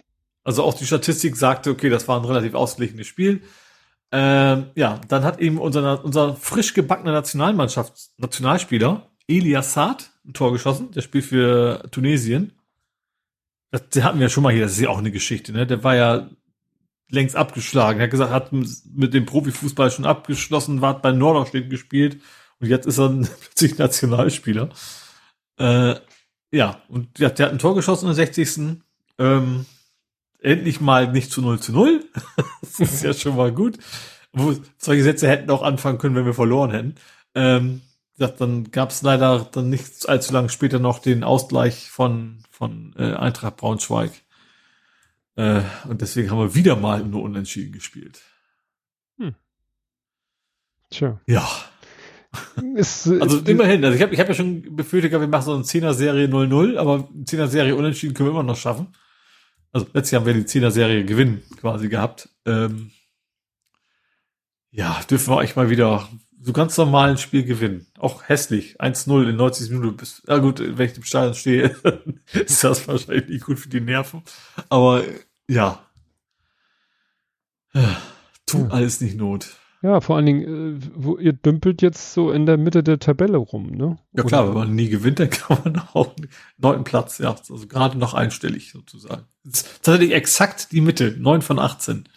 Also 0.44 0.64
auch 0.64 0.74
die 0.74 0.86
Statistik 0.86 1.36
sagte, 1.36 1.70
okay, 1.70 1.88
das 1.88 2.08
war 2.08 2.18
ein 2.18 2.24
relativ 2.24 2.54
ausgeglichenes 2.54 3.06
Spiel. 3.06 3.42
Ähm, 4.12 4.66
ja, 4.74 5.00
dann 5.08 5.24
hat 5.24 5.40
eben 5.40 5.58
unser, 5.58 6.04
unser 6.04 6.36
frisch 6.36 6.74
gebackener 6.74 7.12
Nationalmannschaft, 7.12 7.94
Nationalspieler, 8.18 9.10
Elias 9.26 9.72
Saad, 9.72 10.10
ein 10.26 10.34
Tor 10.34 10.52
geschossen. 10.52 10.90
Der 10.92 11.00
spielt 11.00 11.24
für 11.24 11.82
Tunesien. 11.90 12.52
Das, 13.70 13.88
den 13.88 14.04
hatten 14.04 14.18
wir 14.18 14.26
ja 14.26 14.30
schon 14.30 14.42
mal 14.42 14.52
hier, 14.52 14.64
das 14.64 14.72
ist 14.72 14.80
ja 14.80 14.90
auch 14.90 14.98
eine 14.98 15.10
Geschichte, 15.10 15.52
ne? 15.52 15.66
Der 15.66 15.82
war 15.82 15.96
ja 15.96 16.28
längst 17.08 17.36
abgeschlagen. 17.36 18.00
Er 18.00 18.04
hat 18.04 18.10
gesagt, 18.10 18.32
hat 18.32 18.52
mit 18.52 19.14
dem 19.14 19.24
Profifußball 19.24 19.90
schon 19.90 20.04
abgeschlossen, 20.04 20.82
war 20.82 21.00
bei 21.00 21.12
Norderstedt 21.12 21.70
gespielt 21.70 22.20
und 22.60 22.68
jetzt 22.68 22.86
ist 22.86 22.98
er 22.98 23.08
plötzlich 23.40 23.78
Nationalspieler. 23.78 24.68
Äh, 25.58 25.94
ja, 26.50 26.82
und 26.88 27.18
der, 27.18 27.30
der 27.30 27.46
hat 27.46 27.52
ein 27.52 27.58
Tor 27.58 27.74
geschossen 27.74 28.10
in 28.10 28.16
der 28.16 28.26
60. 28.26 28.82
Ähm, 29.18 29.64
endlich 30.42 30.80
mal 30.80 31.10
nicht 31.10 31.30
zu 31.30 31.40
0 31.40 31.60
zu 31.60 31.72
0. 31.72 32.04
das 32.60 32.80
ist 32.80 33.02
ja 33.02 33.14
schon 33.14 33.36
mal 33.36 33.52
gut. 33.52 33.78
Wo, 34.32 34.54
solche 34.78 35.02
Sätze 35.02 35.28
hätten 35.28 35.50
auch 35.50 35.62
anfangen 35.62 35.98
können, 35.98 36.14
wenn 36.14 36.26
wir 36.26 36.34
verloren 36.34 36.70
hätten. 36.70 36.94
Ähm, 37.34 37.82
dann 38.18 38.70
gab 38.70 38.90
es 38.90 39.02
leider 39.02 39.48
dann 39.50 39.68
nicht 39.68 40.08
allzu 40.08 40.32
lange 40.32 40.48
später 40.48 40.78
noch 40.78 41.00
den 41.00 41.24
Ausgleich 41.24 41.90
von, 41.90 42.44
von 42.50 42.94
äh, 42.96 43.14
Eintracht 43.14 43.56
Braunschweig. 43.56 44.12
Äh, 45.36 45.62
und 45.88 46.00
deswegen 46.02 46.30
haben 46.30 46.38
wir 46.38 46.54
wieder 46.54 46.76
mal 46.76 47.04
nur 47.04 47.22
unentschieden 47.22 47.72
gespielt. 47.72 48.20
Hm. 49.18 49.34
Tja. 50.90 51.20
Ja. 51.26 51.48
Ist, 52.76 53.08
also 53.20 53.38
ist, 53.38 53.48
immerhin, 53.48 53.84
also 53.84 53.96
ich 53.96 54.02
habe 54.02 54.14
ich 54.14 54.20
hab 54.20 54.28
ja 54.28 54.34
schon 54.34 54.76
befürchtet, 54.76 55.12
wir 55.12 55.26
machen 55.26 55.44
so 55.44 55.54
eine 55.54 55.64
10er-Serie 55.64 56.26
0-0, 56.26 56.76
aber 56.76 57.08
10er-Serie 57.24 57.74
unentschieden 57.74 58.14
können 58.14 58.28
wir 58.28 58.32
immer 58.32 58.42
noch 58.42 58.56
schaffen. 58.56 58.88
Also 59.72 59.86
letztes 59.92 60.10
Jahr 60.10 60.20
haben 60.20 60.26
wir 60.26 60.34
die 60.34 60.44
10er 60.44 60.70
Serie 60.70 61.04
Gewinn 61.04 61.42
quasi 61.56 61.88
gehabt. 61.88 62.28
Ähm, 62.46 62.90
ja, 64.70 65.00
dürfen 65.08 65.32
wir 65.32 65.36
euch 65.36 65.56
mal 65.56 65.70
wieder 65.70 66.08
so 66.40 66.52
ganz 66.52 66.76
normal 66.76 67.10
ein 67.10 67.18
Spiel 67.18 67.44
gewinnen. 67.44 67.86
Auch 67.98 68.28
hässlich. 68.28 68.80
1-0 68.80 69.28
in 69.28 69.36
90 69.36 69.70
Minuten. 69.70 69.96
Bis, 69.96 70.22
ja 70.26 70.38
gut, 70.38 70.60
wenn 70.60 70.90
ich 70.90 70.96
im 70.96 71.04
Stadion 71.04 71.34
stehe, 71.34 71.76
ist 72.32 72.64
das 72.64 72.86
wahrscheinlich 72.88 73.28
nicht 73.28 73.44
gut 73.44 73.60
für 73.60 73.68
die 73.68 73.80
Nerven. 73.80 74.22
Aber 74.68 75.04
ja. 75.48 75.86
Tut 78.46 78.70
alles 78.70 79.00
nicht 79.00 79.16
Not. 79.16 79.56
Ja, 79.82 80.00
vor 80.00 80.14
allen 80.14 80.26
Dingen, 80.26 80.76
äh, 80.76 80.90
wo 80.94 81.18
ihr 81.18 81.32
dümpelt 81.32 81.82
jetzt 81.82 82.14
so 82.14 82.30
in 82.30 82.46
der 82.46 82.56
Mitte 82.56 82.84
der 82.84 83.00
Tabelle 83.00 83.36
rum, 83.36 83.72
ne? 83.72 83.98
Ja 84.12 84.22
klar, 84.22 84.46
wenn 84.46 84.54
man 84.54 84.74
nie 84.74 84.88
gewinnt, 84.88 85.18
dann 85.18 85.30
kann 85.30 85.58
man 85.64 85.78
auch 85.92 86.14
neunten 86.56 86.84
Platz, 86.84 87.18
ja, 87.18 87.30
also 87.30 87.66
gerade 87.66 87.98
noch 87.98 88.14
einstellig 88.14 88.70
sozusagen. 88.70 89.24
Das 89.42 89.62
ist 89.62 89.82
tatsächlich 89.82 90.12
exakt 90.12 90.70
die 90.70 90.80
Mitte, 90.80 91.16
neun 91.18 91.42
von 91.42 91.58
18. 91.58 92.08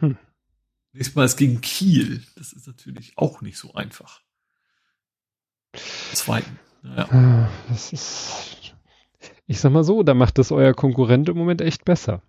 Hm. 0.00 0.16
Nächstes 0.94 1.14
Mal 1.14 1.24
ist 1.26 1.36
gegen 1.36 1.60
Kiel. 1.60 2.22
Das 2.36 2.54
ist 2.54 2.66
natürlich 2.66 3.12
auch 3.16 3.42
nicht 3.42 3.58
so 3.58 3.74
einfach. 3.74 4.22
Zweiten. 6.14 6.58
Naja. 6.82 7.08
Ah, 7.10 7.48
das 7.68 7.92
ist, 7.92 8.74
ich 9.46 9.60
sag 9.60 9.72
mal 9.72 9.84
so, 9.84 10.02
da 10.02 10.14
macht 10.14 10.38
das 10.38 10.52
euer 10.52 10.72
Konkurrent 10.72 11.28
im 11.28 11.36
Moment 11.36 11.60
echt 11.60 11.84
besser. 11.84 12.22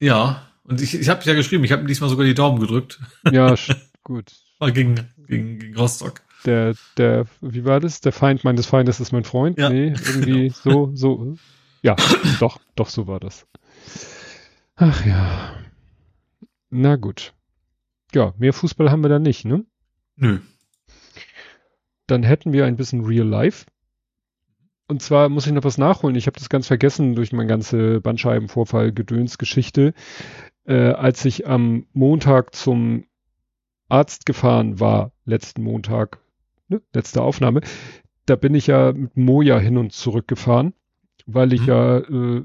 Ja, 0.00 0.46
und 0.68 0.80
ich, 0.80 0.98
ich 0.98 1.08
habe 1.08 1.22
ja 1.24 1.34
geschrieben, 1.34 1.64
ich 1.64 1.72
habe 1.72 1.84
diesmal 1.86 2.10
sogar 2.10 2.26
die 2.26 2.34
Daumen 2.34 2.60
gedrückt. 2.60 3.00
Ja, 3.30 3.54
gut. 4.02 4.32
War 4.58 4.72
gegen, 4.72 5.08
gegen, 5.26 5.58
gegen 5.58 5.76
Rostock. 5.76 6.22
Der, 6.44 6.74
der, 6.96 7.26
wie 7.40 7.64
war 7.64 7.80
das? 7.80 8.00
Der 8.00 8.12
Feind 8.12 8.44
meines 8.44 8.66
Feindes 8.66 9.00
ist 9.00 9.12
mein 9.12 9.24
Freund? 9.24 9.58
Ja. 9.58 9.68
Nee, 9.68 9.94
irgendwie 10.06 10.52
genau. 10.62 10.86
so, 10.94 10.94
so. 10.94 11.36
Ja, 11.82 11.96
doch, 12.40 12.60
doch, 12.74 12.88
so 12.88 13.06
war 13.06 13.20
das. 13.20 13.46
Ach 14.76 15.04
ja. 15.04 15.54
Na 16.70 16.96
gut. 16.96 17.32
Ja, 18.14 18.34
mehr 18.38 18.52
Fußball 18.52 18.90
haben 18.90 19.02
wir 19.02 19.08
da 19.08 19.18
nicht, 19.18 19.44
ne? 19.44 19.64
Nö. 20.16 20.40
Dann 22.06 22.22
hätten 22.22 22.52
wir 22.52 22.64
ein 22.64 22.76
bisschen 22.76 23.04
Real 23.04 23.26
Life. 23.26 23.66
Und 24.88 25.02
zwar 25.02 25.28
muss 25.28 25.46
ich 25.46 25.52
noch 25.52 25.64
was 25.64 25.78
nachholen. 25.78 26.16
Ich 26.16 26.26
habe 26.26 26.38
das 26.38 26.48
ganz 26.48 26.68
vergessen 26.68 27.14
durch 27.14 27.32
meine 27.32 27.48
ganze 27.48 28.00
Bandscheibenvorfall, 28.00 28.92
Gedönsgeschichte 28.92 29.94
äh, 30.66 30.90
als 30.90 31.24
ich 31.24 31.46
am 31.46 31.86
Montag 31.92 32.54
zum 32.54 33.04
Arzt 33.88 34.26
gefahren 34.26 34.80
war, 34.80 35.12
letzten 35.24 35.62
Montag, 35.62 36.18
ne, 36.68 36.82
letzte 36.92 37.22
Aufnahme, 37.22 37.60
da 38.26 38.36
bin 38.36 38.54
ich 38.54 38.66
ja 38.66 38.92
mit 38.92 39.16
Moja 39.16 39.58
hin 39.58 39.78
und 39.78 39.92
zurück 39.92 40.26
gefahren, 40.26 40.74
weil 41.26 41.52
ich 41.52 41.62
mhm. 41.62 41.68
ja 41.68 41.98
äh, 41.98 42.44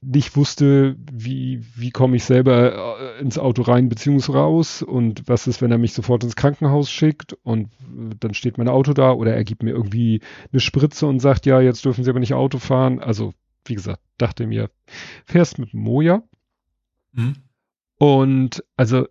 nicht 0.00 0.36
wusste, 0.36 0.96
wie, 1.10 1.64
wie 1.76 1.90
komme 1.90 2.16
ich 2.16 2.24
selber 2.24 2.98
äh, 2.98 3.20
ins 3.20 3.38
Auto 3.38 3.62
rein 3.62 3.88
beziehungsweise 3.88 4.38
raus 4.38 4.82
und 4.82 5.28
was 5.28 5.46
ist, 5.46 5.62
wenn 5.62 5.70
er 5.70 5.78
mich 5.78 5.92
sofort 5.92 6.24
ins 6.24 6.36
Krankenhaus 6.36 6.90
schickt 6.90 7.34
und 7.42 7.70
dann 8.20 8.34
steht 8.34 8.58
mein 8.58 8.68
Auto 8.68 8.92
da 8.92 9.12
oder 9.12 9.34
er 9.34 9.44
gibt 9.44 9.62
mir 9.62 9.70
irgendwie 9.70 10.20
eine 10.52 10.60
Spritze 10.60 11.06
und 11.06 11.20
sagt, 11.20 11.46
ja, 11.46 11.60
jetzt 11.60 11.84
dürfen 11.84 12.04
Sie 12.04 12.10
aber 12.10 12.20
nicht 12.20 12.34
Auto 12.34 12.58
fahren. 12.58 12.98
Also, 12.98 13.34
wie 13.64 13.74
gesagt, 13.74 14.02
dachte 14.18 14.46
mir, 14.46 14.70
fährst 15.24 15.58
mit 15.58 15.72
Moja. 15.74 16.22
Mhm. 17.12 17.36
Und 17.98 18.64
also 18.76 19.06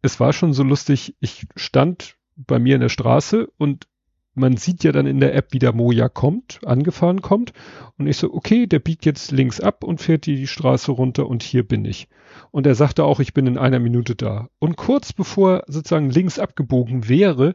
es 0.00 0.18
war 0.20 0.32
schon 0.32 0.54
so 0.54 0.62
lustig, 0.62 1.14
ich 1.20 1.46
stand 1.56 2.16
bei 2.36 2.58
mir 2.58 2.74
in 2.74 2.80
der 2.80 2.88
Straße 2.88 3.48
und 3.58 3.86
man 4.34 4.56
sieht 4.56 4.84
ja 4.84 4.92
dann 4.92 5.06
in 5.06 5.20
der 5.20 5.34
App, 5.34 5.52
wie 5.52 5.58
der 5.58 5.72
Moja 5.72 6.08
kommt, 6.08 6.60
angefahren 6.64 7.22
kommt. 7.22 7.52
Und 7.98 8.06
ich 8.06 8.16
so, 8.16 8.32
okay, 8.32 8.66
der 8.66 8.80
biegt 8.80 9.04
jetzt 9.04 9.30
links 9.30 9.60
ab 9.60 9.84
und 9.84 10.00
fährt 10.00 10.26
die, 10.26 10.36
die 10.36 10.46
Straße 10.46 10.90
runter 10.90 11.28
und 11.28 11.42
hier 11.42 11.66
bin 11.66 11.84
ich. 11.84 12.08
Und 12.50 12.66
er 12.66 12.74
sagte 12.74 13.04
auch, 13.04 13.20
ich 13.20 13.32
bin 13.32 13.46
in 13.46 13.58
einer 13.58 13.78
Minute 13.78 14.16
da. 14.16 14.48
Und 14.58 14.76
kurz 14.76 15.12
bevor 15.12 15.62
sozusagen 15.66 16.10
links 16.10 16.38
abgebogen 16.38 17.08
wäre, 17.08 17.54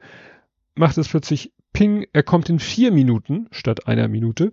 macht 0.75 0.97
es 0.97 1.09
plötzlich 1.09 1.51
Ping, 1.73 2.05
er 2.13 2.23
kommt 2.23 2.49
in 2.49 2.59
vier 2.59 2.91
Minuten 2.91 3.47
statt 3.51 3.87
einer 3.87 4.07
Minute. 4.07 4.51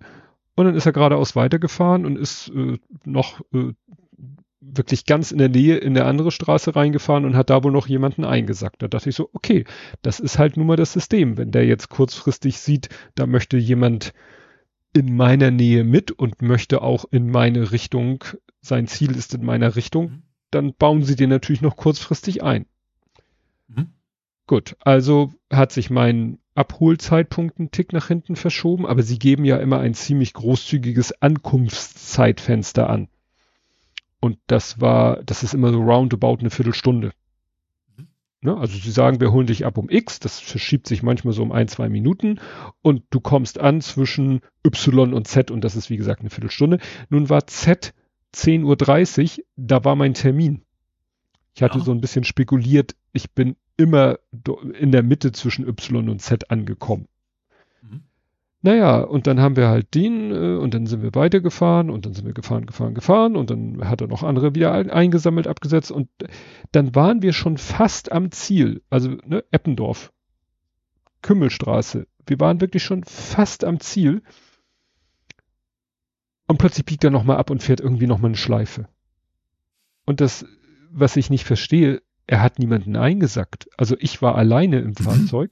Und 0.55 0.65
dann 0.65 0.75
ist 0.75 0.85
er 0.85 0.91
geradeaus 0.91 1.35
weitergefahren 1.35 2.05
und 2.05 2.17
ist 2.17 2.49
äh, 2.49 2.77
noch 3.05 3.41
äh, 3.53 3.73
wirklich 4.59 5.05
ganz 5.05 5.31
in 5.31 5.37
der 5.37 5.49
Nähe 5.49 5.77
in 5.77 5.93
der 5.93 6.07
andere 6.07 6.31
Straße 6.31 6.75
reingefahren 6.75 7.25
und 7.25 7.35
hat 7.35 7.49
da 7.49 7.63
wohl 7.63 7.71
noch 7.71 7.87
jemanden 7.87 8.25
eingesackt. 8.25 8.81
Da 8.81 8.87
dachte 8.87 9.09
ich 9.09 9.15
so, 9.15 9.29
okay, 9.33 9.65
das 10.01 10.19
ist 10.19 10.39
halt 10.39 10.57
nun 10.57 10.67
mal 10.67 10.75
das 10.75 10.93
System. 10.93 11.37
Wenn 11.37 11.51
der 11.51 11.65
jetzt 11.65 11.89
kurzfristig 11.89 12.59
sieht, 12.59 12.89
da 13.15 13.27
möchte 13.27 13.57
jemand 13.57 14.13
in 14.93 15.15
meiner 15.15 15.51
Nähe 15.51 15.83
mit 15.83 16.11
und 16.11 16.41
möchte 16.41 16.81
auch 16.81 17.05
in 17.11 17.29
meine 17.29 17.71
Richtung, 17.71 18.23
sein 18.61 18.87
Ziel 18.87 19.15
ist 19.15 19.33
in 19.35 19.45
meiner 19.45 19.75
Richtung, 19.75 20.05
mhm. 20.05 20.21
dann 20.49 20.73
bauen 20.73 21.03
sie 21.03 21.15
den 21.15 21.29
natürlich 21.29 21.61
noch 21.61 21.75
kurzfristig 21.75 22.43
ein. 22.43 22.65
Mhm. 23.67 23.91
Gut, 24.47 24.75
also 24.79 25.33
hat 25.51 25.71
sich 25.71 25.89
mein 25.89 26.39
Abholzeitpunkt 26.55 27.59
einen 27.59 27.69
Tick 27.69 27.93
nach 27.93 28.07
hinten 28.07 28.35
verschoben, 28.35 28.87
aber 28.87 29.03
sie 29.03 29.19
geben 29.19 29.45
ja 29.45 29.57
immer 29.57 29.79
ein 29.79 29.93
ziemlich 29.93 30.33
großzügiges 30.33 31.21
Ankunftszeitfenster 31.21 32.89
an. 32.89 33.09
Und 34.19 34.37
das 34.47 34.81
war, 34.81 35.23
das 35.23 35.43
ist 35.43 35.53
immer 35.53 35.71
so 35.71 35.81
roundabout 35.81 36.37
eine 36.39 36.49
Viertelstunde. 36.49 37.11
Mhm. 37.95 38.07
Ne? 38.41 38.57
Also 38.57 38.77
sie 38.77 38.91
sagen, 38.91 39.19
wir 39.19 39.31
holen 39.31 39.47
dich 39.47 39.65
ab 39.65 39.77
um 39.77 39.89
X, 39.89 40.19
das 40.19 40.39
verschiebt 40.39 40.87
sich 40.87 41.03
manchmal 41.03 41.33
so 41.33 41.43
um 41.43 41.51
ein, 41.51 41.67
zwei 41.67 41.89
Minuten 41.89 42.39
und 42.81 43.03
du 43.09 43.19
kommst 43.19 43.59
an 43.59 43.81
zwischen 43.81 44.41
Y 44.65 45.13
und 45.13 45.27
Z 45.27 45.51
und 45.51 45.61
das 45.61 45.75
ist 45.75 45.89
wie 45.89 45.97
gesagt 45.97 46.21
eine 46.21 46.29
Viertelstunde. 46.29 46.79
Nun 47.09 47.29
war 47.29 47.47
Z 47.47 47.93
10.30 48.33 49.39
Uhr, 49.39 49.45
da 49.55 49.83
war 49.83 49.95
mein 49.95 50.13
Termin. 50.13 50.63
Ich 51.55 51.63
hatte 51.63 51.79
ja. 51.79 51.83
so 51.83 51.91
ein 51.91 52.01
bisschen 52.01 52.23
spekuliert, 52.23 52.95
ich 53.13 53.31
bin 53.31 53.55
immer 53.77 54.19
in 54.79 54.91
der 54.91 55.03
Mitte 55.03 55.31
zwischen 55.31 55.67
Y 55.67 56.09
und 56.09 56.21
Z 56.21 56.51
angekommen. 56.51 57.07
Naja, 58.67 58.99
und 58.99 59.27
dann 59.27 59.39
haben 59.39 59.55
wir 59.55 59.69
halt 59.69 59.95
den 59.95 60.29
äh, 60.29 60.57
und 60.57 60.73
dann 60.73 60.87
sind 60.87 61.01
wir 61.01 61.15
weitergefahren 61.15 61.89
und 61.89 62.05
dann 62.05 62.13
sind 62.13 62.25
wir 62.25 62.33
gefahren, 62.33 62.65
gefahren, 62.65 62.95
gefahren 62.95 63.37
und 63.37 63.49
dann 63.49 63.87
hat 63.87 64.01
er 64.01 64.07
noch 64.07 64.23
andere 64.23 64.55
wieder 64.55 64.73
ein, 64.73 64.89
eingesammelt, 64.89 65.47
abgesetzt 65.47 65.89
und 65.89 66.09
dann 66.73 66.93
waren 66.93 67.21
wir 67.21 67.31
schon 67.31 67.57
fast 67.57 68.11
am 68.11 68.29
Ziel, 68.29 68.81
also 68.89 69.11
ne, 69.25 69.45
Eppendorf, 69.51 70.11
Kümmelstraße. 71.21 72.07
Wir 72.25 72.39
waren 72.41 72.59
wirklich 72.59 72.83
schon 72.83 73.05
fast 73.05 73.63
am 73.63 73.79
Ziel 73.79 74.21
und 76.47 76.57
plötzlich 76.57 76.83
biegt 76.83 77.05
er 77.05 77.11
nochmal 77.11 77.37
ab 77.37 77.49
und 77.51 77.63
fährt 77.63 77.79
irgendwie 77.79 78.07
nochmal 78.07 78.31
eine 78.31 78.37
Schleife. 78.37 78.89
Und 80.05 80.19
das, 80.19 80.45
was 80.91 81.15
ich 81.15 81.29
nicht 81.29 81.45
verstehe, 81.45 82.01
er 82.25 82.41
hat 82.41 82.59
niemanden 82.59 82.97
eingesackt. 82.97 83.69
Also 83.77 83.95
ich 83.97 84.21
war 84.21 84.35
alleine 84.35 84.79
im 84.79 84.87
mhm. 84.87 84.95
Fahrzeug. 84.95 85.51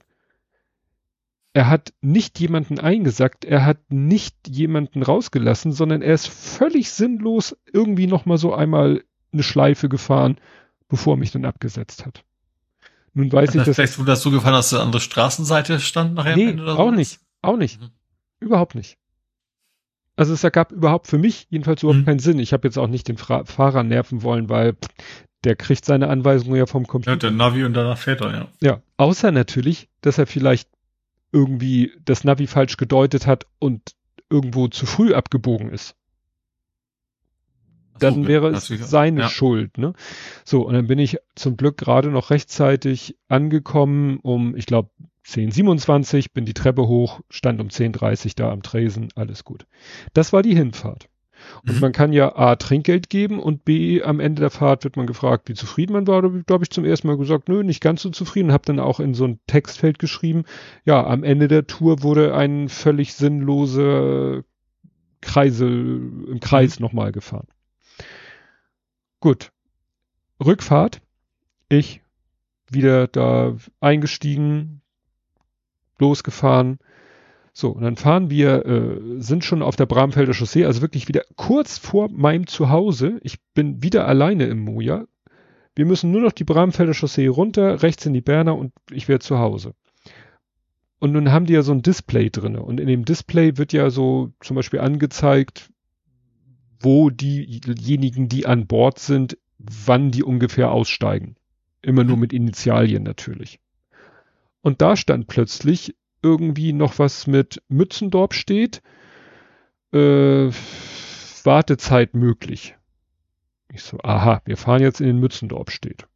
Er 1.56 1.70
hat 1.70 1.94
nicht 2.02 2.38
jemanden 2.38 2.78
eingesackt, 2.78 3.46
er 3.46 3.64
hat 3.64 3.78
nicht 3.88 4.36
jemanden 4.46 5.02
rausgelassen, 5.02 5.72
sondern 5.72 6.02
er 6.02 6.12
ist 6.12 6.28
völlig 6.28 6.90
sinnlos 6.90 7.56
irgendwie 7.72 8.06
nochmal 8.06 8.36
so 8.36 8.52
einmal 8.52 9.02
eine 9.32 9.42
Schleife 9.42 9.88
gefahren, 9.88 10.36
bevor 10.86 11.14
er 11.14 11.16
mich 11.16 11.30
dann 11.30 11.46
abgesetzt 11.46 12.04
hat. 12.04 12.24
Nun 13.14 13.32
weiß 13.32 13.48
hat 13.48 13.54
ich, 13.54 13.62
dass 13.62 13.74
vielleicht 13.74 13.98
wurde 13.98 14.10
das 14.10 14.20
so 14.20 14.30
gefahren, 14.30 14.52
dass 14.52 14.68
der 14.68 14.80
andere 14.80 15.00
Straßenseite 15.00 15.80
stand 15.80 16.12
nachher 16.12 16.36
nee, 16.36 16.52
oder 16.52 16.78
auch 16.78 16.90
nicht, 16.90 17.20
auch 17.40 17.56
nicht, 17.56 17.80
mhm. 17.80 17.88
überhaupt 18.38 18.74
nicht. 18.74 18.98
Also 20.14 20.34
es 20.34 20.44
ergab 20.44 20.72
überhaupt 20.72 21.06
für 21.06 21.16
mich 21.16 21.46
jedenfalls 21.48 21.82
überhaupt 21.82 22.00
mhm. 22.00 22.04
keinen 22.04 22.18
Sinn. 22.18 22.38
Ich 22.38 22.52
habe 22.52 22.68
jetzt 22.68 22.76
auch 22.76 22.88
nicht 22.88 23.08
den 23.08 23.16
Fra 23.16 23.46
Fahrer 23.46 23.82
nerven 23.82 24.22
wollen, 24.22 24.50
weil 24.50 24.74
pff, 24.74 24.88
der 25.44 25.56
kriegt 25.56 25.86
seine 25.86 26.08
Anweisungen 26.08 26.56
ja 26.56 26.66
vom 26.66 26.86
Computer. 26.86 27.12
Ja, 27.12 27.16
der 27.16 27.30
Navi 27.30 27.64
und 27.64 27.72
danach 27.72 27.96
fährt 27.96 28.20
er, 28.20 28.32
ja. 28.34 28.48
Ja, 28.60 28.82
außer 28.98 29.32
natürlich, 29.32 29.88
dass 30.02 30.18
er 30.18 30.26
vielleicht 30.26 30.68
irgendwie 31.36 31.92
das 32.02 32.24
Navi 32.24 32.46
falsch 32.46 32.78
gedeutet 32.78 33.26
hat 33.26 33.46
und 33.58 33.94
irgendwo 34.30 34.68
zu 34.68 34.86
früh 34.86 35.12
abgebogen 35.12 35.70
ist. 35.70 35.94
Dann 37.98 38.14
so, 38.14 38.26
wäre 38.26 38.48
es 38.48 38.66
seine 38.66 39.20
ja. 39.20 39.28
Schuld, 39.28 39.76
ne? 39.76 39.92
So, 40.44 40.66
und 40.66 40.72
dann 40.72 40.86
bin 40.86 40.98
ich 40.98 41.18
zum 41.34 41.58
Glück 41.58 41.76
gerade 41.76 42.10
noch 42.10 42.30
rechtzeitig 42.30 43.16
angekommen, 43.28 44.18
um, 44.22 44.56
ich 44.56 44.64
glaube, 44.66 44.90
10.27, 45.26 46.32
bin 46.32 46.46
die 46.46 46.54
Treppe 46.54 46.88
hoch, 46.88 47.20
stand 47.28 47.60
um 47.60 47.68
10.30 47.68 48.34
da 48.34 48.50
am 48.50 48.62
Tresen, 48.62 49.08
alles 49.14 49.44
gut. 49.44 49.66
Das 50.14 50.32
war 50.32 50.42
die 50.42 50.54
Hinfahrt. 50.54 51.08
Und 51.66 51.74
mhm. 51.74 51.80
man 51.80 51.92
kann 51.92 52.12
ja 52.12 52.36
A, 52.36 52.56
Trinkgeld 52.56 53.10
geben 53.10 53.38
und 53.38 53.64
B, 53.64 54.02
am 54.02 54.20
Ende 54.20 54.40
der 54.40 54.50
Fahrt 54.50 54.84
wird 54.84 54.96
man 54.96 55.06
gefragt, 55.06 55.48
wie 55.48 55.54
zufrieden 55.54 55.92
man 55.92 56.06
war. 56.06 56.22
Da 56.22 56.54
habe 56.54 56.64
ich 56.64 56.70
zum 56.70 56.84
ersten 56.84 57.06
Mal 57.06 57.16
gesagt, 57.16 57.48
nö, 57.48 57.62
nicht 57.62 57.80
ganz 57.80 58.02
so 58.02 58.10
zufrieden. 58.10 58.52
Habe 58.52 58.64
dann 58.66 58.80
auch 58.80 59.00
in 59.00 59.14
so 59.14 59.24
ein 59.24 59.40
Textfeld 59.46 59.98
geschrieben, 59.98 60.44
ja, 60.84 61.04
am 61.06 61.24
Ende 61.24 61.48
der 61.48 61.66
Tour 61.66 62.02
wurde 62.02 62.34
ein 62.34 62.68
völlig 62.68 63.14
sinnloser 63.14 64.42
Kreisel 65.20 66.26
im 66.28 66.40
Kreis 66.40 66.78
mhm. 66.78 66.84
nochmal 66.84 67.12
gefahren. 67.12 67.48
Gut. 69.20 69.50
Rückfahrt. 70.44 71.00
Ich 71.68 72.02
wieder 72.70 73.06
da 73.06 73.56
eingestiegen, 73.80 74.82
losgefahren, 75.98 76.78
so, 77.58 77.70
und 77.70 77.84
dann 77.84 77.96
fahren 77.96 78.28
wir, 78.28 78.66
äh, 78.66 79.00
sind 79.22 79.42
schon 79.42 79.62
auf 79.62 79.76
der 79.76 79.86
Bramfelder 79.86 80.34
Chaussee, 80.34 80.66
also 80.66 80.82
wirklich 80.82 81.08
wieder 81.08 81.22
kurz 81.36 81.78
vor 81.78 82.10
meinem 82.10 82.46
Zuhause. 82.46 83.18
Ich 83.22 83.38
bin 83.54 83.82
wieder 83.82 84.06
alleine 84.06 84.44
im 84.44 84.58
Moja. 84.58 85.06
Wir 85.74 85.86
müssen 85.86 86.10
nur 86.10 86.20
noch 86.20 86.32
die 86.32 86.44
Bramfelder 86.44 86.92
Chaussee 86.92 87.28
runter, 87.28 87.82
rechts 87.82 88.04
in 88.04 88.12
die 88.12 88.20
Berner 88.20 88.58
und 88.58 88.74
ich 88.90 89.08
werde 89.08 89.24
zu 89.24 89.38
Hause. 89.38 89.72
Und 90.98 91.12
nun 91.12 91.32
haben 91.32 91.46
die 91.46 91.54
ja 91.54 91.62
so 91.62 91.72
ein 91.72 91.80
Display 91.80 92.28
drinne 92.28 92.62
und 92.62 92.78
in 92.78 92.88
dem 92.88 93.06
Display 93.06 93.56
wird 93.56 93.72
ja 93.72 93.88
so 93.88 94.34
zum 94.40 94.54
Beispiel 94.54 94.80
angezeigt, 94.80 95.70
wo 96.78 97.08
diejenigen, 97.08 98.28
die 98.28 98.44
an 98.44 98.66
Bord 98.66 98.98
sind, 98.98 99.38
wann 99.56 100.10
die 100.10 100.24
ungefähr 100.24 100.72
aussteigen. 100.72 101.36
Immer 101.80 102.04
nur 102.04 102.18
mit 102.18 102.34
Initialien 102.34 103.02
natürlich. 103.02 103.60
Und 104.60 104.82
da 104.82 104.94
stand 104.94 105.26
plötzlich 105.26 105.94
irgendwie 106.26 106.72
noch 106.72 106.98
was 106.98 107.28
mit 107.28 107.62
Mützendorf 107.68 108.34
steht. 108.34 108.82
Äh, 109.92 110.50
Wartezeit 111.44 112.14
möglich. 112.14 112.74
Ich 113.72 113.82
so, 113.82 113.98
aha, 114.02 114.42
wir 114.44 114.56
fahren 114.56 114.82
jetzt 114.82 115.00
in 115.00 115.06
den 115.06 115.20
Mützendorf 115.20 115.70
steht. 115.70 116.06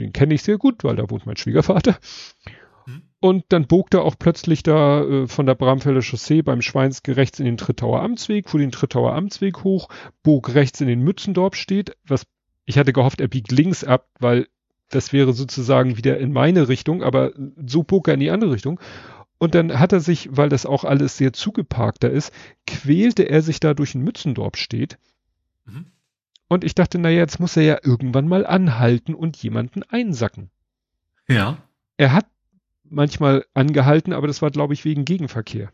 Den 0.00 0.12
kenne 0.12 0.34
ich 0.34 0.42
sehr 0.42 0.58
gut, 0.58 0.82
weil 0.82 0.96
da 0.96 1.08
wohnt 1.08 1.26
mein 1.26 1.36
Schwiegervater. 1.36 1.96
Hm. 2.86 3.02
Und 3.20 3.44
dann 3.50 3.68
bog 3.68 3.94
er 3.94 4.02
auch 4.02 4.16
plötzlich 4.18 4.64
da 4.64 5.02
äh, 5.04 5.26
von 5.28 5.46
der 5.46 5.54
Bramfelder 5.54 6.02
Chaussee 6.02 6.42
beim 6.42 6.62
Schweinske 6.62 7.16
rechts 7.16 7.38
in 7.38 7.46
den 7.46 7.56
Trittauer 7.56 8.02
Amtsweg, 8.02 8.50
fuhr 8.50 8.58
den 8.58 8.72
Trittauer 8.72 9.14
Amtsweg 9.14 9.62
hoch, 9.62 9.88
bog 10.24 10.52
rechts 10.54 10.80
in 10.80 10.88
den 10.88 11.00
Mützendorf 11.00 11.54
steht, 11.54 11.96
was 12.04 12.26
ich 12.66 12.78
hatte 12.78 12.92
gehofft, 12.92 13.20
er 13.20 13.28
biegt 13.28 13.52
links 13.52 13.84
ab, 13.84 14.08
weil 14.18 14.48
das 14.94 15.12
wäre 15.12 15.32
sozusagen 15.32 15.96
wieder 15.96 16.18
in 16.18 16.32
meine 16.32 16.68
Richtung, 16.68 17.02
aber 17.02 17.32
so 17.66 17.82
bog 17.82 18.08
er 18.08 18.14
in 18.14 18.20
die 18.20 18.30
andere 18.30 18.52
Richtung. 18.52 18.80
Und 19.38 19.54
dann 19.54 19.78
hat 19.78 19.92
er 19.92 20.00
sich, 20.00 20.28
weil 20.30 20.48
das 20.48 20.64
auch 20.64 20.84
alles 20.84 21.16
sehr 21.16 21.32
zugeparkter 21.32 22.10
ist, 22.10 22.32
quälte 22.66 23.24
er 23.24 23.42
sich 23.42 23.60
da 23.60 23.74
durch 23.74 23.94
ein 23.94 24.02
Mützendorf 24.02 24.56
steht. 24.56 24.98
Mhm. 25.64 25.86
Und 26.48 26.64
ich 26.64 26.74
dachte, 26.74 26.98
naja, 26.98 27.18
jetzt 27.18 27.40
muss 27.40 27.56
er 27.56 27.64
ja 27.64 27.78
irgendwann 27.82 28.28
mal 28.28 28.46
anhalten 28.46 29.14
und 29.14 29.36
jemanden 29.36 29.82
einsacken. 29.82 30.50
Ja. 31.26 31.58
Er 31.96 32.12
hat 32.12 32.26
manchmal 32.84 33.44
angehalten, 33.54 34.12
aber 34.12 34.26
das 34.26 34.42
war, 34.42 34.50
glaube 34.50 34.74
ich, 34.74 34.84
wegen 34.84 35.04
Gegenverkehr. 35.04 35.72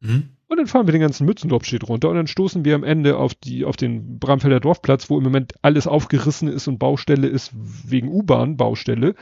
Mhm. 0.00 0.35
Und 0.48 0.58
dann 0.58 0.66
fahren 0.68 0.86
wir 0.86 0.92
den 0.92 1.00
ganzen 1.00 1.26
Mützendorf-Steht 1.26 1.88
runter 1.88 2.08
und 2.08 2.16
dann 2.16 2.28
stoßen 2.28 2.64
wir 2.64 2.76
am 2.76 2.84
Ende 2.84 3.16
auf 3.16 3.34
die, 3.34 3.64
auf 3.64 3.76
den 3.76 4.18
Bramfelder 4.20 4.60
Dorfplatz, 4.60 5.10
wo 5.10 5.18
im 5.18 5.24
Moment 5.24 5.54
alles 5.62 5.88
aufgerissen 5.88 6.48
ist 6.48 6.68
und 6.68 6.78
Baustelle 6.78 7.26
ist 7.26 7.50
wegen 7.54 8.08
U-Bahn-Baustelle. 8.08 9.16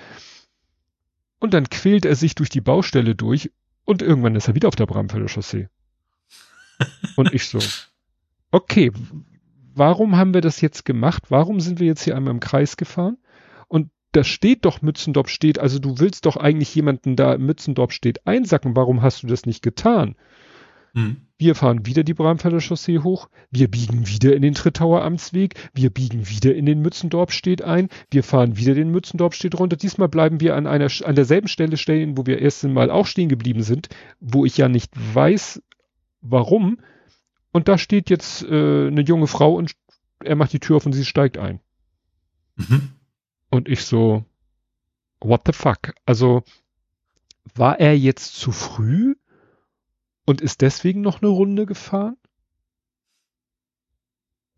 Und 1.38 1.54
dann 1.54 1.70
quält 1.70 2.04
er 2.04 2.14
sich 2.14 2.34
durch 2.34 2.50
die 2.50 2.60
Baustelle 2.60 3.14
durch 3.14 3.50
und 3.84 4.02
irgendwann 4.02 4.36
ist 4.36 4.48
er 4.48 4.54
wieder 4.54 4.68
auf 4.68 4.76
der 4.76 4.86
Bramfelder 4.86 5.28
Chaussee. 5.28 5.68
und 7.16 7.32
ich 7.32 7.48
so, 7.48 7.58
okay, 8.50 8.92
warum 9.74 10.16
haben 10.16 10.34
wir 10.34 10.42
das 10.42 10.60
jetzt 10.60 10.84
gemacht? 10.84 11.24
Warum 11.30 11.60
sind 11.60 11.80
wir 11.80 11.86
jetzt 11.86 12.02
hier 12.04 12.16
einmal 12.16 12.34
im 12.34 12.40
Kreis 12.40 12.76
gefahren? 12.76 13.16
Und 13.66 13.90
da 14.12 14.24
steht 14.24 14.64
doch 14.64 14.82
Mützendorf 14.82 15.28
steht, 15.28 15.58
also 15.58 15.78
du 15.78 15.98
willst 15.98 16.26
doch 16.26 16.36
eigentlich 16.36 16.74
jemanden 16.74 17.16
da 17.16 17.36
Mützendorf 17.38 17.92
steht 17.92 18.26
einsacken. 18.26 18.76
Warum 18.76 19.02
hast 19.02 19.22
du 19.22 19.26
das 19.26 19.46
nicht 19.46 19.62
getan? 19.62 20.16
Hm. 20.94 21.16
Wir 21.36 21.56
fahren 21.56 21.84
wieder 21.84 22.04
die 22.04 22.14
Bramfelder 22.14 22.60
Chaussee 22.60 23.00
hoch. 23.00 23.28
Wir 23.50 23.68
biegen 23.68 24.06
wieder 24.06 24.34
in 24.34 24.42
den 24.42 24.54
Trittauer 24.54 25.02
Amtsweg. 25.02 25.54
Wir 25.74 25.90
biegen 25.90 26.28
wieder 26.28 26.54
in 26.54 26.66
den 26.66 26.80
Mützendorf-Stedt 26.80 27.62
ein. 27.62 27.88
Wir 28.10 28.22
fahren 28.22 28.56
wieder 28.56 28.74
den 28.74 28.90
Mützendorf-Stedt 28.90 29.58
runter. 29.58 29.76
Diesmal 29.76 30.08
bleiben 30.08 30.40
wir 30.40 30.54
an 30.54 30.68
einer, 30.68 30.88
an 31.04 31.14
derselben 31.16 31.48
Stelle 31.48 31.76
stehen, 31.76 32.16
wo 32.16 32.26
wir 32.26 32.38
erst 32.38 32.64
einmal 32.64 32.90
auch 32.90 33.06
stehen 33.06 33.28
geblieben 33.28 33.62
sind, 33.62 33.88
wo 34.20 34.44
ich 34.44 34.56
ja 34.56 34.68
nicht 34.68 34.92
weiß, 35.14 35.60
warum. 36.20 36.78
Und 37.50 37.68
da 37.68 37.78
steht 37.78 38.10
jetzt 38.10 38.44
äh, 38.44 38.86
eine 38.86 39.02
junge 39.02 39.26
Frau 39.26 39.54
und 39.54 39.72
er 40.22 40.36
macht 40.36 40.52
die 40.52 40.60
Tür 40.60 40.76
auf 40.76 40.86
und 40.86 40.92
sie 40.92 41.04
steigt 41.04 41.36
ein. 41.36 41.60
Mhm. 42.56 42.92
Und 43.50 43.68
ich 43.68 43.84
so, 43.84 44.24
what 45.20 45.42
the 45.46 45.52
fuck? 45.52 45.94
Also, 46.06 46.44
war 47.54 47.78
er 47.80 47.98
jetzt 47.98 48.36
zu 48.36 48.52
früh? 48.52 49.16
Und 50.26 50.40
ist 50.40 50.60
deswegen 50.60 51.00
noch 51.00 51.22
eine 51.22 51.30
Runde 51.30 51.66
gefahren? 51.66 52.16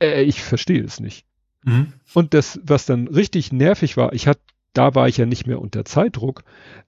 Äh, 0.00 0.22
ich 0.22 0.42
verstehe 0.42 0.82
es 0.82 1.00
nicht. 1.00 1.26
Mhm. 1.62 1.92
Und 2.14 2.34
das, 2.34 2.60
was 2.62 2.86
dann 2.86 3.08
richtig 3.08 3.52
nervig 3.52 3.96
war, 3.96 4.12
ich 4.12 4.26
hatte, 4.26 4.42
da 4.72 4.94
war 4.94 5.08
ich 5.08 5.16
ja 5.16 5.26
nicht 5.26 5.46
mehr 5.46 5.60
unter 5.60 5.84
Zeitdruck, 5.84 6.44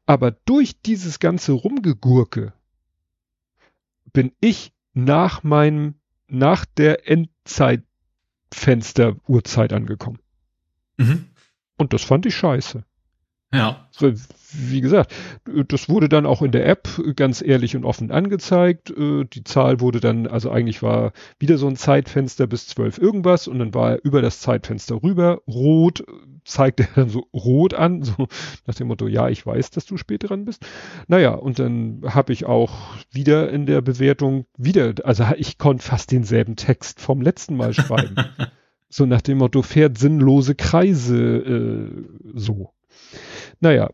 aber 0.06 0.30
durch 0.30 0.80
dieses 0.80 1.18
ganze 1.18 1.52
Rumgegurke 1.52 2.52
bin 4.12 4.32
ich 4.40 4.72
nach 4.94 5.42
meinem, 5.42 5.94
nach 6.28 6.64
der 6.64 7.08
Endzeitfenster 7.08 9.16
Uhrzeit 9.26 9.72
angekommen. 9.72 10.20
Mhm. 10.96 11.26
Und 11.76 11.92
das 11.92 12.04
fand 12.04 12.26
ich 12.26 12.36
scheiße. 12.36 12.84
Ja. 13.52 13.88
Wie 14.50 14.80
gesagt, 14.80 15.14
das 15.44 15.90
wurde 15.90 16.08
dann 16.08 16.24
auch 16.24 16.40
in 16.40 16.52
der 16.52 16.66
App 16.66 16.88
ganz 17.16 17.42
ehrlich 17.42 17.76
und 17.76 17.84
offen 17.84 18.10
angezeigt. 18.10 18.90
Äh, 18.90 19.24
die 19.24 19.44
Zahl 19.44 19.80
wurde 19.80 20.00
dann, 20.00 20.26
also 20.26 20.50
eigentlich 20.50 20.82
war 20.82 21.12
wieder 21.38 21.58
so 21.58 21.68
ein 21.68 21.76
Zeitfenster 21.76 22.46
bis 22.46 22.66
zwölf 22.66 22.98
irgendwas 22.98 23.46
und 23.46 23.58
dann 23.58 23.74
war 23.74 23.92
er 23.92 24.04
über 24.04 24.22
das 24.22 24.40
Zeitfenster 24.40 25.02
rüber, 25.02 25.42
rot, 25.46 26.02
zeigte 26.44 26.84
er 26.84 26.88
dann 26.94 27.08
so 27.10 27.26
rot 27.34 27.74
an, 27.74 28.02
so 28.02 28.26
nach 28.66 28.74
dem 28.74 28.88
Motto, 28.88 29.06
ja, 29.06 29.28
ich 29.28 29.44
weiß, 29.44 29.70
dass 29.70 29.84
du 29.84 29.96
spät 29.98 30.28
dran 30.28 30.46
bist. 30.46 30.64
Naja, 31.06 31.34
und 31.34 31.58
dann 31.58 32.02
habe 32.06 32.32
ich 32.32 32.46
auch 32.46 32.72
wieder 33.10 33.50
in 33.50 33.66
der 33.66 33.82
Bewertung 33.82 34.46
wieder, 34.56 34.94
also 35.04 35.26
ich 35.36 35.58
konnte 35.58 35.84
fast 35.84 36.10
denselben 36.10 36.56
Text 36.56 37.00
vom 37.00 37.20
letzten 37.20 37.56
Mal 37.56 37.74
schreiben. 37.74 38.16
so 38.88 39.04
nach 39.04 39.20
dem 39.20 39.38
Motto, 39.38 39.62
fährt 39.62 39.98
sinnlose 39.98 40.54
Kreise, 40.54 41.18
äh, 41.18 41.90
so. 42.34 42.72
Naja, 43.60 43.90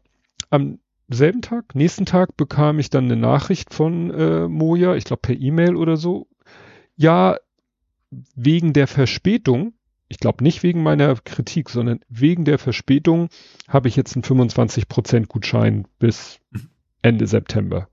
am 0.54 0.78
selben 1.08 1.42
Tag, 1.42 1.74
nächsten 1.74 2.06
Tag 2.06 2.36
bekam 2.36 2.78
ich 2.78 2.88
dann 2.88 3.04
eine 3.04 3.16
Nachricht 3.16 3.74
von 3.74 4.10
äh, 4.10 4.48
Moja, 4.48 4.94
ich 4.94 5.04
glaube 5.04 5.20
per 5.20 5.38
E-Mail 5.38 5.76
oder 5.76 5.96
so. 5.96 6.28
Ja, 6.96 7.36
wegen 8.36 8.72
der 8.72 8.86
Verspätung, 8.86 9.74
ich 10.08 10.18
glaube 10.18 10.44
nicht 10.44 10.62
wegen 10.62 10.82
meiner 10.82 11.14
Kritik, 11.16 11.68
sondern 11.68 12.00
wegen 12.08 12.44
der 12.44 12.58
Verspätung 12.58 13.28
habe 13.68 13.88
ich 13.88 13.96
jetzt 13.96 14.14
einen 14.14 14.22
25% 14.22 15.26
Gutschein 15.26 15.86
bis 15.98 16.38
Ende 17.02 17.26
September. 17.26 17.88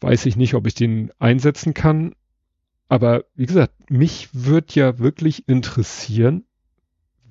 Weiß 0.00 0.26
ich 0.26 0.36
nicht, 0.36 0.54
ob 0.54 0.66
ich 0.66 0.74
den 0.74 1.12
einsetzen 1.18 1.74
kann. 1.74 2.14
Aber 2.88 3.24
wie 3.34 3.46
gesagt, 3.46 3.90
mich 3.90 4.30
wird 4.32 4.74
ja 4.74 4.98
wirklich 4.98 5.48
interessieren, 5.48 6.44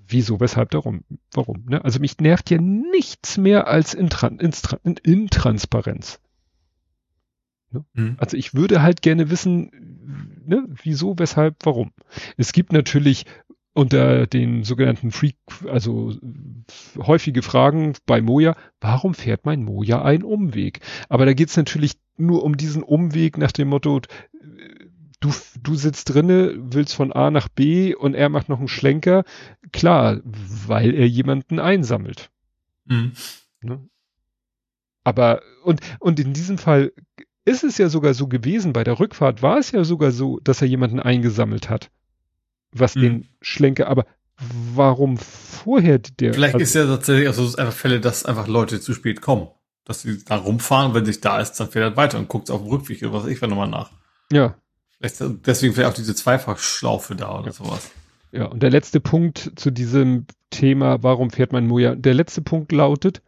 wieso, 0.07 0.39
weshalb, 0.39 0.71
darum, 0.71 1.03
warum. 1.33 1.65
Ne? 1.67 1.83
Also 1.83 1.99
mich 1.99 2.19
nervt 2.19 2.49
ja 2.49 2.59
nichts 2.59 3.37
mehr 3.37 3.67
als 3.67 3.93
Intran 3.93 4.39
Intra 4.39 4.79
Intransparenz. 4.83 6.19
Ne? 7.71 7.85
Mhm. 7.93 8.15
Also 8.17 8.37
ich 8.37 8.53
würde 8.53 8.81
halt 8.81 9.01
gerne 9.01 9.29
wissen, 9.29 9.71
ne, 10.45 10.67
wieso, 10.83 11.17
weshalb, 11.19 11.57
warum. 11.63 11.91
Es 12.37 12.53
gibt 12.53 12.71
natürlich 12.71 13.25
unter 13.73 14.25
den 14.25 14.63
sogenannten 14.63 15.11
Freak, 15.11 15.35
also 15.67 16.13
häufige 16.97 17.41
Fragen 17.41 17.93
bei 18.05 18.21
Moja, 18.21 18.55
warum 18.79 19.13
fährt 19.13 19.45
mein 19.45 19.63
Moja 19.63 20.01
einen 20.01 20.23
Umweg? 20.23 20.79
Aber 21.09 21.25
da 21.25 21.33
geht's 21.33 21.57
natürlich 21.57 21.97
nur 22.17 22.43
um 22.43 22.55
diesen 22.55 22.83
Umweg 22.83 23.37
nach 23.37 23.51
dem 23.51 23.67
Motto, 23.67 23.99
du, 25.25 25.33
du 25.61 25.75
sitzt 25.75 26.13
drinne, 26.13 26.55
willst 26.57 26.93
von 26.93 27.11
A 27.11 27.31
nach 27.31 27.47
B 27.47 27.95
und 27.95 28.13
er 28.13 28.29
macht 28.29 28.49
noch 28.49 28.59
einen 28.59 28.67
Schlenker. 28.67 29.23
Klar, 29.71 30.19
weil 30.23 30.93
er 30.93 31.07
jemanden 31.07 31.59
einsammelt. 31.59 32.29
Mhm. 32.85 33.13
Ne? 33.61 33.89
Aber, 35.03 35.41
und, 35.63 35.81
und 35.99 36.19
in 36.19 36.33
diesem 36.33 36.57
Fall 36.57 36.91
ist 37.43 37.63
es 37.63 37.77
ja 37.77 37.89
sogar 37.89 38.13
so 38.13 38.27
gewesen, 38.27 38.73
bei 38.73 38.83
der 38.83 38.99
Rückfahrt 38.99 39.41
war 39.41 39.57
es 39.57 39.71
ja 39.71 39.83
sogar 39.83 40.11
so, 40.11 40.39
dass 40.39 40.61
er 40.61 40.67
jemanden 40.67 40.99
eingesammelt 40.99 41.69
hat, 41.69 41.91
was 42.71 42.95
mhm. 42.95 43.01
den 43.01 43.29
Schlenker, 43.41 43.87
aber 43.87 44.05
warum 44.73 45.17
vorher 45.17 45.99
der. 45.99 46.33
Vielleicht 46.33 46.55
also, 46.55 46.63
ist 46.63 46.75
ja 46.75 46.85
tatsächlich 46.85 47.27
also 47.27 47.43
einfach 47.57 47.73
Fälle, 47.73 47.99
dass 47.99 48.25
einfach 48.25 48.47
Leute 48.47 48.79
zu 48.79 48.93
spät 48.93 49.21
kommen. 49.21 49.47
Dass 49.85 50.01
sie 50.01 50.23
da 50.25 50.37
rumfahren, 50.37 50.95
wenn 50.95 51.05
sich 51.05 51.21
da 51.21 51.39
ist, 51.39 51.53
dann 51.53 51.69
fährt 51.69 51.93
er 51.93 51.97
weiter 51.97 52.17
und 52.17 52.27
guckt 52.27 52.49
auf 52.49 52.61
dem 52.61 52.69
Rückweg 52.69 53.03
oder 53.03 53.13
was 53.13 53.27
ich 53.27 53.39
wenn 53.41 53.51
nochmal 53.51 53.69
nach. 53.69 53.91
Ja. 54.31 54.55
Vielleicht, 54.99 55.23
deswegen 55.45 55.73
vielleicht 55.73 55.89
auch 55.91 55.95
diese 55.95 56.15
Zweifachschlaufe 56.15 57.15
da 57.15 57.39
oder 57.39 57.47
ja. 57.47 57.51
sowas. 57.51 57.91
Ja, 58.31 58.45
und 58.45 58.61
der 58.63 58.69
letzte 58.69 58.99
Punkt 58.99 59.51
zu 59.55 59.71
diesem 59.71 60.25
Thema, 60.49 61.03
warum 61.03 61.29
fährt 61.29 61.53
man 61.53 61.67
Moja? 61.67 61.95
Der 61.95 62.13
letzte 62.13 62.41
Punkt 62.41 62.71
lautet, 62.71 63.21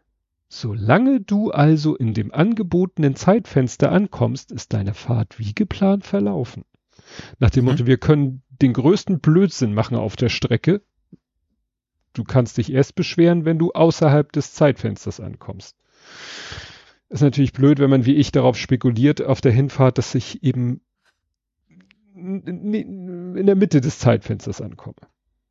Solange 0.49 1.19
du 1.19 1.51
also 1.51 1.95
in 1.95 2.13
dem 2.13 2.33
angebotenen 2.33 3.15
Zeitfenster 3.15 3.91
ankommst, 3.91 4.51
ist 4.51 4.71
deine 4.71 4.93
Fahrt 4.93 5.39
wie 5.39 5.53
geplant 5.53 6.05
verlaufen. 6.05 6.63
Nach 7.39 7.49
dem 7.49 7.65
mhm. 7.65 7.71
Motto, 7.71 7.85
wir 7.85 7.97
können 7.97 8.43
den 8.61 8.73
größten 8.73 9.19
Blödsinn 9.19 9.73
machen 9.73 9.97
auf 9.97 10.15
der 10.15 10.29
Strecke. 10.29 10.81
Du 12.13 12.23
kannst 12.23 12.57
dich 12.57 12.71
erst 12.71 12.95
beschweren, 12.95 13.45
wenn 13.45 13.59
du 13.59 13.71
außerhalb 13.73 14.31
des 14.31 14.53
Zeitfensters 14.53 15.19
ankommst. 15.19 15.75
Ist 17.09 17.21
natürlich 17.21 17.53
blöd, 17.53 17.79
wenn 17.79 17.89
man 17.89 18.05
wie 18.05 18.15
ich 18.15 18.31
darauf 18.31 18.57
spekuliert 18.57 19.21
auf 19.21 19.41
der 19.41 19.51
Hinfahrt, 19.51 19.97
dass 19.97 20.15
ich 20.15 20.43
eben 20.43 20.81
in 22.17 23.45
der 23.45 23.55
Mitte 23.55 23.81
des 23.81 23.99
Zeitfensters 23.99 24.61
ankomme. 24.61 24.95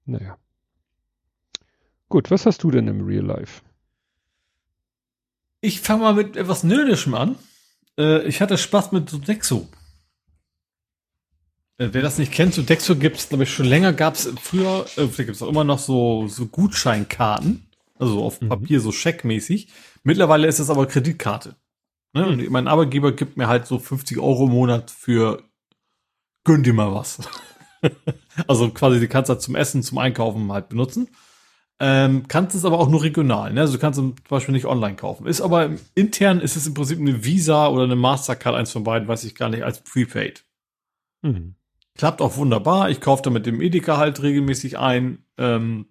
Naja. 0.05 0.39
Gut, 2.09 2.31
was 2.31 2.47
hast 2.47 2.63
du 2.63 2.71
denn 2.71 2.89
im 2.89 3.05
Real 3.05 3.25
Life? 3.25 3.63
Ich 5.61 5.81
fange 5.81 6.03
mal 6.03 6.15
mit 6.15 6.37
etwas 6.37 6.63
Nerdischem 6.63 7.15
an. 7.15 7.37
Äh, 7.99 8.23
ich 8.27 8.41
hatte 8.41 8.59
Spaß 8.59 8.93
mit 8.93 9.11
Sodexo. 9.11 9.69
Äh, 11.79 11.89
wer 11.93 12.03
das 12.03 12.19
nicht 12.19 12.33
kennt, 12.33 12.55
Sodexo 12.55 12.97
gibt 12.97 13.17
es, 13.17 13.29
glaube 13.29 13.45
ich, 13.45 13.53
schon 13.53 13.67
länger. 13.67 13.93
Gab 13.93 14.15
es 14.15 14.33
früher, 14.41 14.87
äh, 14.97 15.07
gibt 15.07 15.31
es 15.31 15.43
auch 15.43 15.49
immer 15.49 15.65
noch 15.65 15.79
so, 15.79 16.29
so 16.29 16.47
Gutscheinkarten. 16.47 17.67
Also 17.99 18.23
auf 18.23 18.41
mhm. 18.41 18.51
Papier 18.51 18.81
so 18.81 18.93
scheckmäßig. 18.93 19.69
Mittlerweile 20.05 20.47
ist 20.47 20.59
es 20.59 20.71
aber 20.71 20.87
Kreditkarte. 20.87 21.57
Ne? 22.13 22.27
Mhm. 22.27 22.53
Mein 22.53 22.69
Arbeitgeber 22.69 23.13
gibt 23.13 23.37
mir 23.37 23.49
halt 23.49 23.67
so 23.67 23.79
50 23.79 24.19
Euro 24.19 24.45
im 24.45 24.53
Monat 24.53 24.91
für 24.91 25.43
gönn 26.47 26.63
dir 26.63 26.73
mal 26.73 26.95
was. 26.95 27.19
also 28.47 28.71
quasi, 28.71 29.01
die 29.01 29.09
kannst 29.09 29.29
du 29.29 29.35
halt 29.35 29.43
zum 29.43 29.55
Essen, 29.55 29.83
zum 29.83 29.99
Einkaufen 29.99 30.51
halt 30.51 30.71
benutzen. 30.71 31.09
Ähm, 31.79 32.27
kannst 32.27 32.57
es 32.57 32.65
aber 32.65 32.79
auch 32.79 32.89
nur 32.89 33.03
regional. 33.03 33.53
Ne? 33.53 33.61
Also 33.61 33.75
du 33.75 33.79
kannst 33.79 33.99
zum 33.99 34.15
Beispiel 34.31 34.55
nicht 34.55 34.65
online 34.65 34.97
kaufen. 34.97 35.27
Ist 35.27 35.43
aber 35.43 35.71
intern 35.95 36.41
ist 36.41 36.57
es 36.57 36.67
im 36.67 36.73
Prinzip 36.73 36.99
eine 36.99 37.23
Visa 37.23 37.69
oder 37.69 37.85
eine 37.85 37.97
Mastercard, 37.97 38.55
eins 38.55 38.73
von 38.73 38.85
beiden, 38.85 39.09
weiß 39.09 39.25
ich 39.25 39.35
gar 39.35 39.51
nicht, 39.51 39.63
als 39.63 39.83
Prepaid. 39.83 40.45
Mhm. 41.21 41.57
Klappt 41.97 42.23
auch 42.23 42.37
wunderbar. 42.37 42.89
Ich 42.89 43.01
kaufe 43.01 43.23
da 43.23 43.31
mit 43.31 43.45
dem 43.45 43.61
Edeka 43.61 43.99
halt 43.99 44.23
regelmäßig 44.23 44.79
ein. 44.79 45.25
Ähm, 45.37 45.87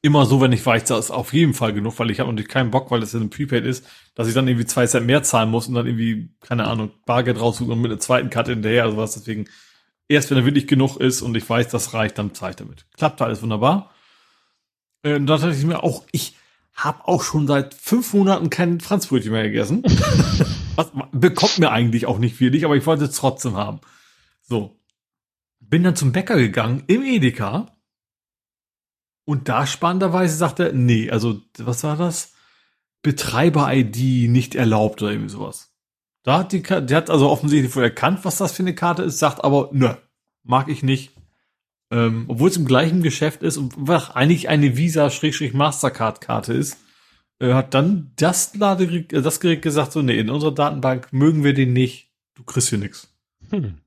immer 0.00 0.26
so, 0.26 0.40
wenn 0.40 0.52
ich 0.52 0.64
weiß, 0.64 0.84
da 0.84 0.98
ist 0.98 1.10
auf 1.10 1.32
jeden 1.32 1.54
Fall 1.54 1.72
genug, 1.72 1.98
weil 1.98 2.10
ich 2.10 2.20
habe 2.20 2.30
natürlich 2.30 2.50
keinen 2.50 2.70
Bock, 2.70 2.90
weil 2.90 3.00
das 3.00 3.12
ja 3.12 3.20
ein 3.20 3.30
Prepaid 3.30 3.64
ist, 3.64 3.86
dass 4.14 4.28
ich 4.28 4.34
dann 4.34 4.46
irgendwie 4.46 4.66
zwei 4.66 4.86
Cent 4.86 5.06
mehr 5.06 5.22
zahlen 5.22 5.50
muss 5.50 5.66
und 5.68 5.74
dann 5.74 5.86
irgendwie, 5.86 6.30
keine 6.40 6.66
Ahnung, 6.66 6.90
Bargeld 7.04 7.40
raussuchen 7.40 7.72
und 7.72 7.80
mit 7.80 7.90
einer 7.90 8.00
zweiten 8.00 8.30
Karte 8.30 8.52
hinterher 8.52 8.86
oder 8.88 8.96
was. 8.96 9.14
Deswegen, 9.14 9.46
erst 10.08 10.30
wenn 10.30 10.38
er 10.38 10.44
wirklich 10.44 10.66
genug 10.66 10.96
ist 10.96 11.22
und 11.22 11.36
ich 11.36 11.48
weiß, 11.48 11.68
das 11.68 11.94
reicht, 11.94 12.18
dann 12.18 12.34
zahle 12.34 12.50
ich 12.50 12.56
damit. 12.56 12.86
Klappt 12.96 13.22
alles 13.22 13.42
wunderbar. 13.42 13.90
Äh, 15.02 15.20
da 15.20 15.36
dachte 15.36 15.50
ich 15.50 15.64
mir 15.64 15.82
auch, 15.82 16.04
ich 16.12 16.36
habe 16.74 17.06
auch 17.06 17.22
schon 17.22 17.46
seit 17.46 17.74
fünf 17.74 18.14
Monaten 18.14 18.50
kein 18.50 18.80
Franzbrötchen 18.80 19.32
mehr 19.32 19.44
gegessen. 19.44 19.82
Was 20.76 20.92
bekommt 21.12 21.58
mir 21.58 21.70
eigentlich 21.70 22.06
auch 22.06 22.18
nicht 22.18 22.36
viel, 22.36 22.64
aber 22.64 22.76
ich 22.76 22.86
wollte 22.86 23.04
es 23.04 23.16
trotzdem 23.16 23.56
haben. 23.56 23.80
So. 24.42 24.80
Bin 25.60 25.82
dann 25.82 25.96
zum 25.96 26.12
Bäcker 26.12 26.36
gegangen 26.36 26.84
im 26.86 27.02
Edeka. 27.02 27.76
Und 29.24 29.48
da 29.48 29.66
spannenderweise 29.66 30.36
sagte 30.36 30.68
er, 30.68 30.72
nee, 30.72 31.10
also, 31.10 31.42
was 31.58 31.84
war 31.84 31.96
das? 31.96 32.32
Betreiber-ID 33.02 34.30
nicht 34.30 34.54
erlaubt 34.54 35.02
oder 35.02 35.10
irgendwie 35.10 35.30
sowas. 35.30 35.74
Da 36.28 36.40
hat 36.40 36.52
die, 36.52 36.60
der 36.60 36.94
hat 36.94 37.08
also 37.08 37.30
offensichtlich 37.30 37.74
wohl 37.74 37.84
erkannt, 37.84 38.18
was 38.22 38.36
das 38.36 38.52
für 38.52 38.62
eine 38.62 38.74
Karte 38.74 39.02
ist, 39.02 39.18
sagt 39.18 39.42
aber, 39.42 39.70
nö, 39.72 39.94
mag 40.44 40.68
ich 40.68 40.82
nicht, 40.82 41.14
ähm, 41.90 42.26
obwohl 42.28 42.50
es 42.50 42.58
im 42.58 42.66
gleichen 42.66 43.02
Geschäft 43.02 43.42
ist 43.42 43.56
und 43.56 43.72
was 43.78 44.10
eigentlich 44.10 44.50
eine 44.50 44.76
Visa-Mastercard-Karte 44.76 46.52
ist, 46.52 46.76
äh, 47.38 47.54
hat 47.54 47.72
dann 47.72 48.12
das, 48.16 48.54
Ladegerät, 48.54 49.10
äh, 49.14 49.22
das 49.22 49.40
Gerät 49.40 49.62
gesagt, 49.62 49.92
so, 49.92 50.02
nee, 50.02 50.18
in 50.18 50.28
unserer 50.28 50.52
Datenbank 50.52 51.14
mögen 51.14 51.44
wir 51.44 51.54
den 51.54 51.72
nicht, 51.72 52.10
du 52.34 52.42
kriegst 52.42 52.68
hier 52.68 52.76
nichts. 52.76 53.10
Hm. 53.48 53.78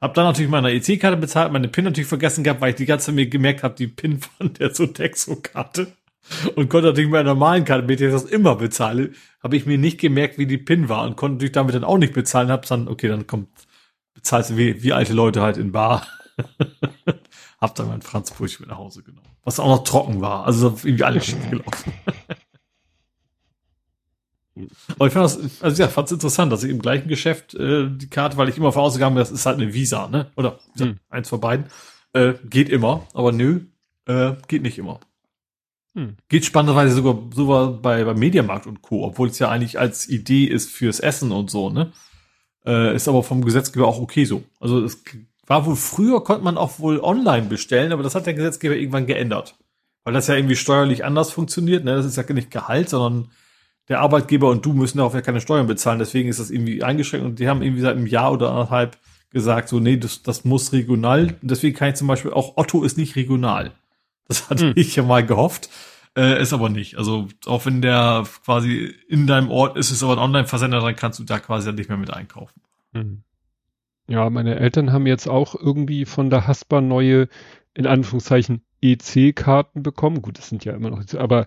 Hab 0.00 0.14
dann 0.14 0.26
natürlich 0.26 0.52
meine 0.52 0.70
EC-Karte 0.70 1.16
bezahlt, 1.16 1.50
meine 1.50 1.66
PIN 1.66 1.86
natürlich 1.86 2.06
vergessen 2.06 2.44
gehabt, 2.44 2.60
weil 2.60 2.70
ich 2.70 2.76
die 2.76 2.86
ganze 2.86 3.06
Zeit 3.06 3.16
mir 3.16 3.26
gemerkt 3.26 3.64
habe, 3.64 3.74
die 3.74 3.88
PIN 3.88 4.20
von 4.20 4.54
der 4.54 4.72
Sodexo-Karte 4.72 5.95
und 6.54 6.68
konnte 6.68 6.88
natürlich 6.88 7.10
meine 7.10 7.28
normalen 7.28 7.64
Karte, 7.64 7.86
mit 7.86 8.00
der 8.00 8.08
ich 8.08 8.14
das 8.14 8.24
immer 8.24 8.56
bezahle, 8.56 9.12
habe 9.42 9.56
ich 9.56 9.66
mir 9.66 9.78
nicht 9.78 9.98
gemerkt, 9.98 10.38
wie 10.38 10.46
die 10.46 10.58
PIN 10.58 10.88
war 10.88 11.04
und 11.04 11.16
konnte 11.16 11.34
natürlich 11.34 11.52
damit 11.52 11.74
dann 11.74 11.84
auch 11.84 11.98
nicht 11.98 12.12
bezahlen, 12.12 12.50
hab 12.50 12.66
dann, 12.66 12.88
okay, 12.88 13.08
dann 13.08 13.26
kommt, 13.26 13.48
bezahlst 14.14 14.50
du 14.50 14.56
wie, 14.56 14.82
wie 14.82 14.92
alte 14.92 15.12
Leute 15.12 15.42
halt 15.42 15.56
in 15.56 15.72
Bar. 15.72 16.06
hab 17.60 17.74
dann 17.74 17.88
mein 17.88 18.02
Franzbrötchen 18.02 18.62
mit 18.62 18.70
nach 18.70 18.78
Hause 18.78 19.02
genommen. 19.02 19.26
Was 19.44 19.60
auch 19.60 19.68
noch 19.68 19.84
trocken 19.84 20.20
war. 20.20 20.44
Also 20.44 20.76
irgendwie 20.82 21.04
alles 21.04 21.26
schief 21.26 21.50
gelaufen. 21.50 21.92
Aber 24.94 25.06
ich 25.06 25.12
fand 25.12 25.24
das, 25.26 25.62
also 25.62 25.82
ja, 25.82 25.88
fand's 25.88 26.12
interessant, 26.12 26.50
dass 26.50 26.64
ich 26.64 26.70
im 26.70 26.80
gleichen 26.80 27.08
Geschäft 27.08 27.54
äh, 27.54 27.88
die 27.90 28.08
Karte, 28.08 28.36
weil 28.36 28.48
ich 28.48 28.56
immer 28.56 28.72
vorausgegangen 28.72 29.14
bin, 29.14 29.20
das 29.20 29.30
ist 29.30 29.44
halt 29.44 29.60
eine 29.60 29.74
Visa, 29.74 30.08
ne? 30.08 30.30
Oder 30.36 30.58
hm. 30.78 30.98
eins 31.10 31.28
von 31.28 31.40
beiden. 31.40 31.66
Äh, 32.14 32.34
geht 32.48 32.70
immer, 32.70 33.06
aber 33.12 33.32
nö, 33.32 33.66
äh, 34.06 34.32
geht 34.48 34.62
nicht 34.62 34.78
immer. 34.78 35.00
Hm. 35.96 36.16
Geht 36.28 36.44
spannenderweise 36.44 36.94
sogar, 36.94 37.18
sogar 37.34 37.72
bei, 37.72 38.04
bei 38.04 38.12
Mediamarkt 38.12 38.66
und 38.66 38.82
Co., 38.82 39.02
obwohl 39.04 39.28
es 39.28 39.38
ja 39.38 39.48
eigentlich 39.48 39.78
als 39.78 40.06
Idee 40.06 40.44
ist 40.44 40.70
fürs 40.70 41.00
Essen 41.00 41.32
und 41.32 41.50
so, 41.50 41.70
ne? 41.70 41.90
Äh, 42.66 42.94
ist 42.94 43.08
aber 43.08 43.22
vom 43.22 43.42
Gesetzgeber 43.42 43.86
auch 43.86 43.98
okay 43.98 44.26
so. 44.26 44.42
Also 44.60 44.84
es 44.84 45.02
war 45.46 45.64
wohl 45.64 45.76
früher, 45.76 46.22
konnte 46.22 46.44
man 46.44 46.58
auch 46.58 46.78
wohl 46.80 47.00
online 47.00 47.46
bestellen, 47.46 47.92
aber 47.92 48.02
das 48.02 48.14
hat 48.14 48.26
der 48.26 48.34
Gesetzgeber 48.34 48.76
irgendwann 48.76 49.06
geändert. 49.06 49.56
Weil 50.04 50.12
das 50.12 50.26
ja 50.26 50.34
irgendwie 50.34 50.56
steuerlich 50.56 51.02
anders 51.04 51.30
funktioniert. 51.30 51.84
Ne? 51.84 51.94
Das 51.94 52.04
ist 52.04 52.16
ja 52.16 52.24
nicht 52.32 52.50
Gehalt, 52.50 52.90
sondern 52.90 53.30
der 53.88 54.00
Arbeitgeber 54.00 54.50
und 54.50 54.66
du 54.66 54.72
müssen 54.72 54.98
darauf 54.98 55.14
ja 55.14 55.22
keine 55.22 55.40
Steuern 55.40 55.66
bezahlen. 55.66 55.98
Deswegen 55.98 56.28
ist 56.28 56.40
das 56.40 56.50
irgendwie 56.50 56.82
eingeschränkt. 56.82 57.26
Und 57.26 57.38
die 57.38 57.48
haben 57.48 57.62
irgendwie 57.62 57.82
seit 57.82 57.96
einem 57.96 58.06
Jahr 58.06 58.32
oder 58.32 58.50
anderthalb 58.50 58.98
gesagt, 59.30 59.68
so, 59.68 59.80
nee, 59.80 59.96
das, 59.96 60.22
das 60.22 60.44
muss 60.44 60.72
regional. 60.72 61.36
Deswegen 61.40 61.76
kann 61.76 61.88
ich 61.88 61.94
zum 61.94 62.08
Beispiel 62.08 62.32
auch, 62.32 62.56
Otto 62.56 62.82
ist 62.82 62.98
nicht 62.98 63.16
regional. 63.16 63.72
Das 64.28 64.50
hatte 64.50 64.68
hm. 64.68 64.72
ich 64.76 64.96
ja 64.96 65.02
mal 65.02 65.24
gehofft. 65.24 65.68
Äh, 66.16 66.40
ist 66.40 66.52
aber 66.52 66.70
nicht. 66.70 66.96
Also 66.96 67.28
auch 67.44 67.66
wenn 67.66 67.82
der 67.82 68.24
quasi 68.44 68.94
in 69.08 69.26
deinem 69.26 69.50
Ort 69.50 69.76
ist, 69.76 69.90
ist 69.90 70.02
aber 70.02 70.14
ein 70.14 70.18
Online-Versender, 70.18 70.80
dann 70.80 70.96
kannst 70.96 71.18
du 71.18 71.24
da 71.24 71.38
quasi 71.38 71.72
nicht 71.72 71.88
mehr 71.88 71.98
mit 71.98 72.12
einkaufen. 72.12 72.60
Hm. 72.94 73.22
Ja, 74.08 74.30
meine 74.30 74.56
Eltern 74.56 74.92
haben 74.92 75.06
jetzt 75.06 75.28
auch 75.28 75.54
irgendwie 75.54 76.04
von 76.04 76.30
der 76.30 76.46
Haspa 76.46 76.80
neue, 76.80 77.28
in 77.74 77.86
Anführungszeichen, 77.86 78.62
EC-Karten 78.80 79.82
bekommen. 79.82 80.22
Gut, 80.22 80.38
das 80.38 80.48
sind 80.48 80.64
ja 80.64 80.74
immer 80.74 80.90
noch, 80.90 81.02
aber 81.14 81.46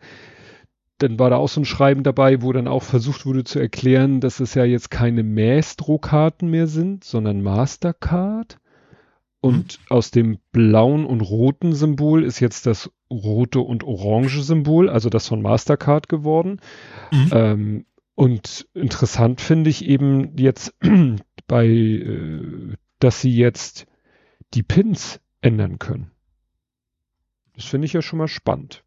dann 0.99 1.17
war 1.17 1.29
da 1.29 1.37
auch 1.37 1.47
so 1.47 1.61
ein 1.61 1.65
Schreiben 1.65 2.03
dabei, 2.03 2.41
wo 2.41 2.51
dann 2.51 2.67
auch 2.67 2.83
versucht 2.83 3.25
wurde 3.25 3.45
zu 3.45 3.59
erklären, 3.59 4.19
dass 4.19 4.39
es 4.39 4.53
ja 4.53 4.65
jetzt 4.65 4.91
keine 4.91 5.23
Maestro-Karten 5.23 6.49
mehr 6.49 6.67
sind, 6.67 7.03
sondern 7.05 7.41
Mastercard. 7.41 8.59
Und 9.41 9.79
mhm. 9.79 9.85
aus 9.89 10.11
dem 10.11 10.39
blauen 10.51 11.05
und 11.05 11.21
roten 11.21 11.73
Symbol 11.73 12.23
ist 12.23 12.39
jetzt 12.39 12.65
das 12.65 12.91
rote 13.09 13.61
und 13.61 13.83
orange 13.83 14.43
Symbol, 14.43 14.89
also 14.89 15.09
das 15.09 15.27
von 15.27 15.41
Mastercard 15.41 16.09
geworden. 16.09 16.59
Mhm. 17.11 17.29
Ähm, 17.31 17.85
und 18.15 18.67
interessant 18.73 19.39
finde 19.39 19.69
ich 19.69 19.85
eben 19.85 20.35
jetzt 20.37 20.75
bei, 21.47 21.67
äh, 21.67 22.73
dass 22.99 23.21
sie 23.21 23.33
jetzt 23.33 23.87
die 24.53 24.63
Pins 24.63 25.21
ändern 25.41 25.79
können. 25.79 26.11
Das 27.55 27.65
finde 27.65 27.85
ich 27.85 27.93
ja 27.93 28.01
schon 28.01 28.19
mal 28.19 28.27
spannend. 28.27 28.83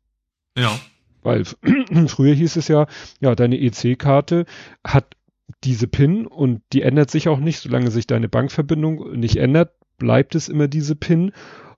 Ja. 0.56 0.78
Weil 1.22 1.44
früher 2.08 2.34
hieß 2.34 2.56
es 2.56 2.68
ja, 2.68 2.86
ja, 3.20 3.34
deine 3.34 3.58
EC-Karte 3.58 4.44
hat 4.84 5.16
diese 5.64 5.86
PIN 5.86 6.26
und 6.26 6.62
die 6.72 6.82
ändert 6.82 7.10
sich 7.10 7.28
auch 7.28 7.38
nicht, 7.38 7.60
solange 7.60 7.90
sich 7.90 8.06
deine 8.06 8.28
Bankverbindung 8.28 9.18
nicht 9.18 9.36
ändert, 9.36 9.74
bleibt 10.02 10.34
es 10.34 10.48
immer 10.48 10.66
diese 10.66 10.96
PIN 10.96 11.30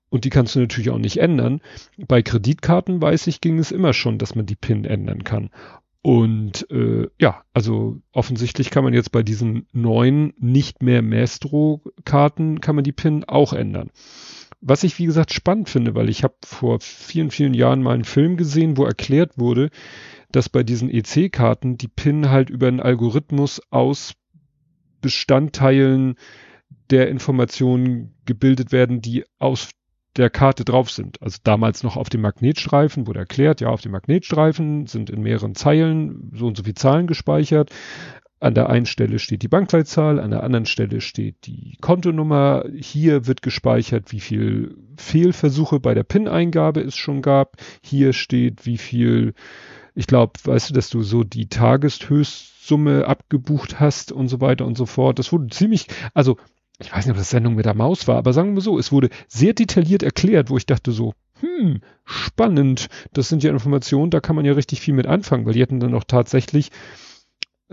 und 0.08 0.24
die 0.24 0.30
kannst 0.30 0.54
du 0.54 0.60
natürlich 0.60 0.88
auch 0.88 0.98
nicht 0.98 1.18
ändern. 1.18 1.60
Bei 2.08 2.22
Kreditkarten 2.22 3.02
weiß 3.02 3.26
ich, 3.26 3.42
ging 3.42 3.58
es 3.58 3.70
immer 3.70 3.92
schon, 3.92 4.16
dass 4.16 4.34
man 4.34 4.46
die 4.46 4.56
PIN 4.56 4.86
ändern 4.86 5.24
kann. 5.24 5.50
Und 6.00 6.70
äh, 6.70 7.08
ja, 7.20 7.44
also 7.52 8.00
offensichtlich 8.12 8.70
kann 8.70 8.82
man 8.82 8.94
jetzt 8.94 9.12
bei 9.12 9.22
diesen 9.22 9.66
neuen 9.72 10.32
nicht 10.38 10.82
mehr 10.82 11.02
Maestro-Karten 11.02 12.62
kann 12.62 12.76
man 12.76 12.84
die 12.84 12.92
PIN 12.92 13.24
auch 13.24 13.52
ändern. 13.52 13.90
Was 14.62 14.84
ich 14.84 14.98
wie 14.98 15.04
gesagt 15.04 15.34
spannend 15.34 15.68
finde, 15.68 15.94
weil 15.94 16.08
ich 16.08 16.24
habe 16.24 16.36
vor 16.42 16.80
vielen, 16.80 17.30
vielen 17.30 17.52
Jahren 17.52 17.82
mal 17.82 17.92
einen 17.92 18.04
Film 18.04 18.38
gesehen, 18.38 18.78
wo 18.78 18.86
erklärt 18.86 19.36
wurde, 19.36 19.68
dass 20.32 20.48
bei 20.48 20.62
diesen 20.62 20.88
EC-Karten 20.88 21.76
die 21.76 21.88
PIN 21.88 22.30
halt 22.30 22.48
über 22.48 22.68
einen 22.68 22.80
Algorithmus 22.80 23.60
aus 23.70 24.14
Bestandteilen 25.02 26.14
der 26.90 27.08
Informationen 27.08 28.14
gebildet 28.24 28.72
werden, 28.72 29.00
die 29.00 29.24
aus 29.38 29.70
der 30.16 30.30
Karte 30.30 30.64
drauf 30.64 30.90
sind. 30.90 31.20
Also 31.22 31.38
damals 31.42 31.82
noch 31.82 31.96
auf 31.96 32.08
dem 32.08 32.20
Magnetstreifen 32.20 33.06
wurde 33.06 33.20
erklärt, 33.20 33.60
ja, 33.60 33.68
auf 33.68 33.80
dem 33.80 33.92
Magnetstreifen 33.92 34.86
sind 34.86 35.10
in 35.10 35.22
mehreren 35.22 35.54
Zeilen 35.54 36.30
so 36.34 36.46
und 36.46 36.56
so 36.56 36.62
viele 36.62 36.74
Zahlen 36.74 37.06
gespeichert. 37.06 37.70
An 38.40 38.54
der 38.54 38.68
einen 38.68 38.86
Stelle 38.86 39.18
steht 39.18 39.42
die 39.42 39.48
Bankleitzahl, 39.48 40.20
an 40.20 40.30
der 40.30 40.42
anderen 40.42 40.66
Stelle 40.66 41.00
steht 41.00 41.46
die 41.46 41.78
Kontonummer. 41.80 42.64
Hier 42.76 43.26
wird 43.26 43.42
gespeichert, 43.42 44.12
wie 44.12 44.20
viel 44.20 44.76
Fehlversuche 44.98 45.80
bei 45.80 45.94
der 45.94 46.02
PIN-Eingabe 46.02 46.80
es 46.80 46.94
schon 46.94 47.22
gab. 47.22 47.56
Hier 47.82 48.12
steht, 48.12 48.66
wie 48.66 48.76
viel, 48.76 49.34
ich 49.94 50.06
glaube, 50.06 50.32
weißt 50.44 50.70
du, 50.70 50.74
dass 50.74 50.90
du 50.90 51.02
so 51.02 51.24
die 51.24 51.48
Tageshöchstsumme 51.48 53.06
abgebucht 53.06 53.80
hast 53.80 54.12
und 54.12 54.28
so 54.28 54.40
weiter 54.42 54.66
und 54.66 54.76
so 54.76 54.84
fort. 54.84 55.18
Das 55.18 55.32
wurde 55.32 55.48
ziemlich, 55.48 55.86
also 56.12 56.36
ich 56.78 56.92
weiß 56.92 57.06
nicht, 57.06 57.12
ob 57.12 57.18
das 57.18 57.30
Sendung 57.30 57.54
mit 57.54 57.66
der 57.66 57.74
Maus 57.74 58.08
war, 58.08 58.16
aber 58.16 58.32
sagen 58.32 58.54
wir 58.54 58.62
so, 58.62 58.78
es 58.78 58.90
wurde 58.90 59.10
sehr 59.28 59.54
detailliert 59.54 60.02
erklärt, 60.02 60.50
wo 60.50 60.56
ich 60.56 60.66
dachte 60.66 60.92
so, 60.92 61.14
hm, 61.40 61.80
spannend, 62.04 62.88
das 63.12 63.28
sind 63.28 63.42
ja 63.42 63.50
Informationen, 63.50 64.10
da 64.10 64.20
kann 64.20 64.36
man 64.36 64.44
ja 64.44 64.52
richtig 64.52 64.80
viel 64.80 64.94
mit 64.94 65.06
anfangen, 65.06 65.46
weil 65.46 65.54
die 65.54 65.60
hätten 65.60 65.80
dann 65.80 65.94
auch 65.94 66.04
tatsächlich 66.04 66.70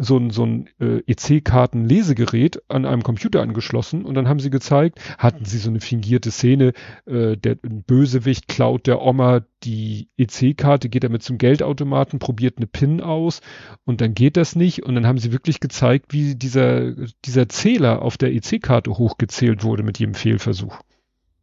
so 0.02 0.18
ein, 0.18 0.32
so 0.32 0.46
ein 0.46 0.70
äh, 0.80 1.02
EC-Karten-Lesegerät 1.06 2.64
an 2.70 2.86
einem 2.86 3.04
Computer 3.04 3.42
angeschlossen 3.42 4.04
und 4.04 4.16
dann 4.16 4.28
haben 4.28 4.40
sie 4.40 4.50
gezeigt, 4.50 5.00
hatten 5.18 5.46
sie 5.46 5.60
so 5.60 5.70
eine 5.70 5.80
fingierte 5.80 6.32
Szene, 6.32 6.74
äh, 7.06 7.38
der 7.38 7.56
Bösewicht 7.62 8.48
klaut 8.48 8.88
der 8.88 9.02
Oma 9.02 9.42
die 9.64 10.10
EC-Karte, 10.18 10.90
geht 10.90 11.04
damit 11.04 11.24
zum 11.24 11.38
Geldautomaten, 11.38 12.20
probiert 12.20 12.58
eine 12.58 12.68
PIN 12.68 13.02
aus 13.02 13.42
und 13.86 14.02
dann 14.02 14.14
geht 14.14 14.38
das 14.38 14.56
nicht 14.56 14.84
und 14.84 14.96
dann 14.96 15.06
haben 15.06 15.20
sie 15.20 15.32
wirklich 15.32 15.60
gezeigt, 15.60 16.14
wie 16.14 16.36
dieser, 16.36 16.94
dieser 17.26 17.48
Zähler 17.48 18.02
auf 18.02 18.18
der 18.18 18.34
EC-Karte 18.34 18.92
hochgezählt 18.92 19.64
wurde 19.64 19.84
mit 19.84 20.00
jedem 20.00 20.16
Fehlversuch. 20.16 20.82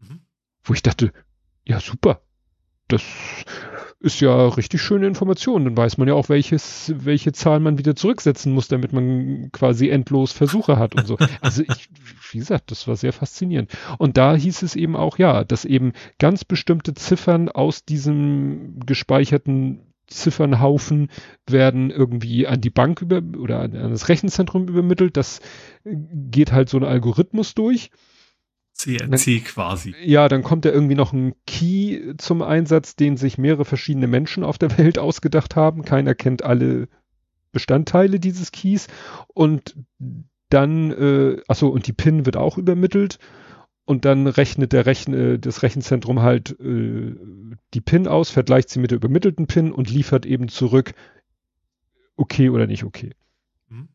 Mhm. 0.01 0.21
Wo 0.65 0.75
ich 0.75 0.83
dachte, 0.83 1.13
ja 1.65 1.79
super, 1.81 2.23
das 2.89 3.03
ist 4.01 4.21
ja 4.21 4.49
richtig 4.49 4.81
schöne 4.81 5.07
Information. 5.07 5.65
Dann 5.65 5.77
weiß 5.77 5.99
man 5.99 6.07
ja 6.07 6.15
auch, 6.15 6.29
welches, 6.29 6.93
welche 6.97 7.33
Zahl 7.33 7.59
man 7.59 7.79
wieder 7.79 7.97
zurücksetzen 7.97 8.53
muss, 8.53 8.69
damit 8.69 8.93
man 8.93 9.51
quasi 9.53 9.89
endlos 9.89 10.33
Versuche 10.33 10.79
hat 10.79 10.95
und 10.95 11.07
so. 11.07 11.17
Also 11.41 11.63
ich, 11.63 11.89
wie 12.33 12.39
gesagt, 12.39 12.71
das 12.71 12.87
war 12.89 12.97
sehr 12.97 13.13
faszinierend. 13.13 13.71
Und 13.99 14.17
da 14.17 14.35
hieß 14.35 14.63
es 14.63 14.77
eben 14.77 14.97
auch, 14.97 15.19
ja, 15.19 15.45
dass 15.45 15.65
eben 15.65 15.93
ganz 16.19 16.45
bestimmte 16.45 16.95
Ziffern 16.95 17.49
aus 17.49 17.85
diesem 17.85 18.81
gespeicherten 18.85 19.81
Ziffernhaufen 20.07 21.11
werden 21.49 21.91
irgendwie 21.91 22.47
an 22.47 22.61
die 22.61 22.71
Bank 22.71 23.03
über 23.03 23.23
oder 23.39 23.61
an, 23.61 23.77
an 23.77 23.91
das 23.91 24.09
Rechenzentrum 24.09 24.69
übermittelt. 24.69 25.17
Das 25.17 25.41
geht 25.85 26.53
halt 26.53 26.69
so 26.69 26.79
ein 26.79 26.85
Algorithmus 26.85 27.55
durch. 27.55 27.91
CNC 28.79 29.45
quasi. 29.45 29.95
Ja, 30.05 30.29
dann 30.29 30.43
kommt 30.43 30.65
da 30.65 30.71
irgendwie 30.71 30.95
noch 30.95 31.13
ein 31.13 31.35
Key 31.47 32.15
zum 32.17 32.43
Einsatz, 32.43 32.95
den 32.95 33.17
sich 33.17 33.37
mehrere 33.37 33.65
verschiedene 33.65 34.07
Menschen 34.07 34.45
auf 34.45 34.57
der 34.57 34.79
Welt 34.79 34.99
ausgedacht 34.99 35.57
haben. 35.57 35.85
Keiner 35.85 36.15
kennt 36.15 36.43
alle 36.45 36.89
Bestandteile 37.53 38.21
dieses 38.21 38.53
Keys. 38.53 38.87
Und 39.35 39.77
dann, 40.49 40.93
äh, 40.93 41.43
achso, 41.49 41.69
und 41.69 41.87
die 41.87 41.93
PIN 41.93 42.25
wird 42.25 42.37
auch 42.37 42.57
übermittelt. 42.57 43.19
Und 43.85 44.05
dann 44.05 44.27
rechnet 44.27 44.73
der 44.73 44.87
Rechn 44.87 45.13
äh, 45.15 45.39
das 45.39 45.63
Rechenzentrum 45.63 46.21
halt 46.21 46.59
äh, 46.61 47.17
die 47.75 47.81
PIN 47.81 48.07
aus, 48.07 48.31
vergleicht 48.31 48.69
sie 48.69 48.81
mit 48.81 48.91
der 48.91 48.97
übermittelten 48.97 49.47
PIN 49.47 49.73
und 49.73 49.91
liefert 49.91 50.27
eben 50.27 50.49
zurück, 50.49 50.93
okay 52.15 52.51
oder 52.51 52.67
nicht 52.67 52.85
okay. 52.85 53.13
Mhm. 53.71 53.89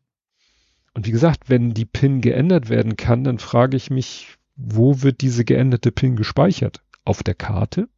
Und 0.94 1.06
wie 1.06 1.12
gesagt, 1.12 1.48
wenn 1.48 1.74
die 1.74 1.84
PIN 1.84 2.20
geändert 2.20 2.68
werden 2.68 2.96
kann, 2.96 3.22
dann 3.22 3.38
frage 3.38 3.76
ich 3.76 3.88
mich, 3.88 4.36
wo 4.56 5.02
wird 5.02 5.20
diese 5.20 5.44
geänderte 5.44 5.92
PIN 5.92 6.16
gespeichert? 6.16 6.82
Auf 7.04 7.22
der 7.22 7.34
Karte? 7.34 7.88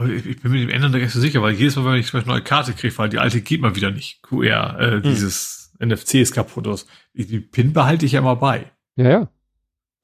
Ich, 0.00 0.26
ich 0.26 0.40
bin 0.40 0.52
mit 0.52 0.62
dem 0.62 0.70
Ändern 0.70 0.92
nicht 0.92 1.12
so 1.12 1.20
sicher, 1.20 1.42
weil 1.42 1.54
jedes 1.54 1.76
Mal, 1.76 1.84
wenn 1.84 2.00
ich 2.00 2.06
zum 2.06 2.18
Beispiel 2.18 2.32
eine 2.32 2.40
neue 2.40 2.48
Karte 2.48 2.72
kriege, 2.72 2.96
weil 2.98 3.10
die 3.10 3.18
alte 3.18 3.42
geht 3.42 3.60
mal 3.60 3.76
wieder 3.76 3.90
nicht. 3.90 4.22
QR, 4.22 4.78
äh, 4.80 4.92
hm. 4.92 5.02
dieses 5.02 5.74
NFC 5.78 6.14
ist 6.14 6.34
kaputt 6.34 6.66
aus. 6.66 6.86
Die, 7.14 7.26
die 7.26 7.40
PIN 7.40 7.72
behalte 7.72 8.06
ich 8.06 8.12
ja 8.12 8.20
immer 8.20 8.36
bei. 8.36 8.70
Ja, 8.96 9.08
ja. 9.10 9.28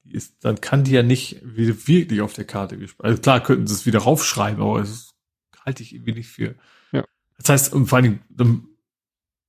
Ist, 0.09 0.45
dann 0.45 0.61
kann 0.61 0.83
die 0.83 0.91
ja 0.91 1.03
nicht 1.03 1.41
wirklich 1.43 2.21
auf 2.21 2.33
der 2.33 2.45
Karte 2.45 2.77
gespeichert. 2.77 3.05
Also 3.05 3.21
klar 3.21 3.41
könnten 3.41 3.67
sie 3.67 3.73
es 3.73 3.85
wieder 3.85 3.99
raufschreiben, 3.99 4.61
aber 4.61 4.79
das 4.79 5.15
halte 5.65 5.83
ich 5.83 5.93
irgendwie 5.93 6.13
nicht 6.13 6.29
für. 6.29 6.55
Ja. 6.91 7.03
Das 7.37 7.49
heißt, 7.49 7.73
und 7.73 7.87
vor 7.87 7.97
allen 7.97 8.21
Dingen, 8.37 8.67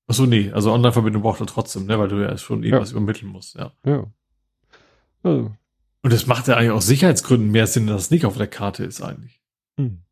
ach 0.08 0.14
so, 0.14 0.26
nee, 0.26 0.50
also 0.50 0.72
Online-Verbindung 0.72 1.22
braucht 1.22 1.40
er 1.40 1.46
trotzdem, 1.46 1.86
ne, 1.86 1.98
weil 1.98 2.08
du 2.08 2.16
ja 2.16 2.36
schon 2.38 2.64
irgendwas 2.64 2.90
ja. 2.90 2.96
übermitteln 2.96 3.30
musst, 3.30 3.54
ja. 3.54 3.72
Ja. 3.84 4.10
Also, 5.22 5.54
und 6.02 6.12
das 6.12 6.26
macht 6.26 6.48
ja 6.48 6.56
eigentlich 6.56 6.70
aus 6.70 6.86
Sicherheitsgründen 6.86 7.50
mehr 7.50 7.66
Sinn, 7.66 7.86
dass 7.86 8.02
es 8.02 8.10
nicht 8.10 8.24
auf 8.24 8.36
der 8.36 8.46
Karte 8.46 8.84
ist 8.84 9.02
eigentlich. 9.02 9.42
Hm. 9.76 10.02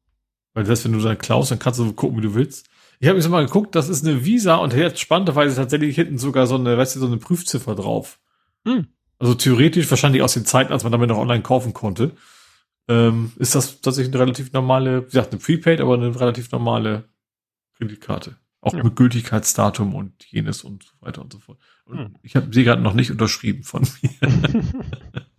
Weil 0.55 0.65
das, 0.65 0.85
wenn 0.85 0.93
du 0.93 1.01
dann 1.01 1.19
klaust, 1.19 1.51
dann 1.51 1.59
kannst 1.59 1.79
du 1.79 1.93
gucken, 1.93 2.17
wie 2.19 2.23
du 2.23 2.35
willst. 2.35 2.69
Ich 2.99 3.09
habe 3.09 3.19
jetzt 3.19 3.29
mal 3.29 3.45
geguckt, 3.45 3.75
das 3.75 3.89
ist 3.89 4.07
eine 4.07 4.25
Visa 4.25 4.57
und 4.57 4.73
jetzt 4.73 5.01
spannenderweise 5.01 5.55
tatsächlich 5.55 5.95
hinten 5.95 6.19
sogar 6.19 6.47
so 6.47 6.57
eine, 6.57 6.79
weißt 6.79 6.97
du, 6.97 7.01
so 7.01 7.07
eine 7.07 7.19
Prüfziffer 7.19 7.75
drauf. 7.75 8.19
Hm. 8.67 8.87
Also 9.19 9.35
theoretisch, 9.35 9.91
wahrscheinlich 9.91 10.23
aus 10.23 10.35
den 10.35 10.45
Zeiten, 10.45 10.73
als 10.73 10.83
man 10.83 10.93
damit 10.93 11.09
noch 11.09 11.19
online 11.19 11.43
kaufen 11.43 11.73
konnte, 11.73 12.13
ähm, 12.89 13.33
ist 13.37 13.55
das 13.55 13.81
tatsächlich 13.81 14.13
eine 14.15 14.23
relativ 14.23 14.53
normale, 14.53 15.03
wie 15.03 15.11
gesagt, 15.11 15.33
eine 15.33 15.41
Prepaid, 15.41 15.81
aber 15.81 15.95
eine 15.95 16.19
relativ 16.19 16.51
normale 16.51 17.05
Kreditkarte. 17.77 18.37
Auch 18.61 18.75
ja. 18.75 18.83
mit 18.83 18.97
Gültigkeitsdatum 18.97 19.95
und 19.95 20.25
jenes 20.25 20.65
und 20.65 20.83
so 20.83 20.93
weiter 21.01 21.23
und 21.23 21.33
so 21.33 21.39
fort. 21.39 21.59
Und 21.85 21.99
hm. 21.99 22.15
ich 22.23 22.35
habe 22.35 22.49
sie 22.53 22.65
gerade 22.65 22.83
noch 22.83 22.95
nicht 22.95 23.11
unterschrieben 23.11 23.63
von 23.63 23.87
mir. 24.03 24.11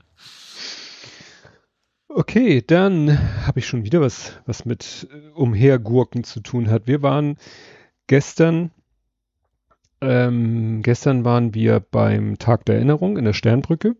Okay, 2.09 2.63
dann 2.65 3.45
habe 3.45 3.59
ich 3.59 3.67
schon 3.67 3.83
wieder 3.83 3.99
was, 4.01 4.39
was 4.45 4.65
mit 4.65 5.07
äh, 5.11 5.29
Umhergurken 5.31 6.23
zu 6.23 6.39
tun 6.39 6.69
hat. 6.69 6.87
Wir 6.87 7.01
waren 7.01 7.37
gestern, 8.07 8.71
ähm, 9.99 10.81
gestern 10.83 11.25
waren 11.25 11.53
wir 11.53 11.79
beim 11.79 12.37
Tag 12.37 12.65
der 12.65 12.75
Erinnerung 12.75 13.17
in 13.17 13.25
der 13.25 13.33
Sternbrücke. 13.33 13.89
Mhm. 13.89 13.95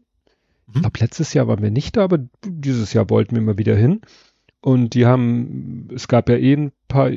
Ich 0.74 0.82
glaube, 0.82 1.00
letztes 1.00 1.34
Jahr 1.34 1.48
waren 1.48 1.62
wir 1.62 1.72
nicht 1.72 1.98
da, 1.98 2.06
aber 2.06 2.20
dieses 2.46 2.94
Jahr 2.94 3.10
wollten 3.10 3.36
wir 3.36 3.42
mal 3.42 3.58
wieder 3.58 3.76
hin. 3.76 4.02
Und 4.68 4.96
die 4.96 5.06
haben, 5.06 5.88
es 5.96 6.10
gab 6.10 6.28
ja 6.28 6.36
eh 6.36 6.54
ein 6.54 6.74
paar, 6.90 7.10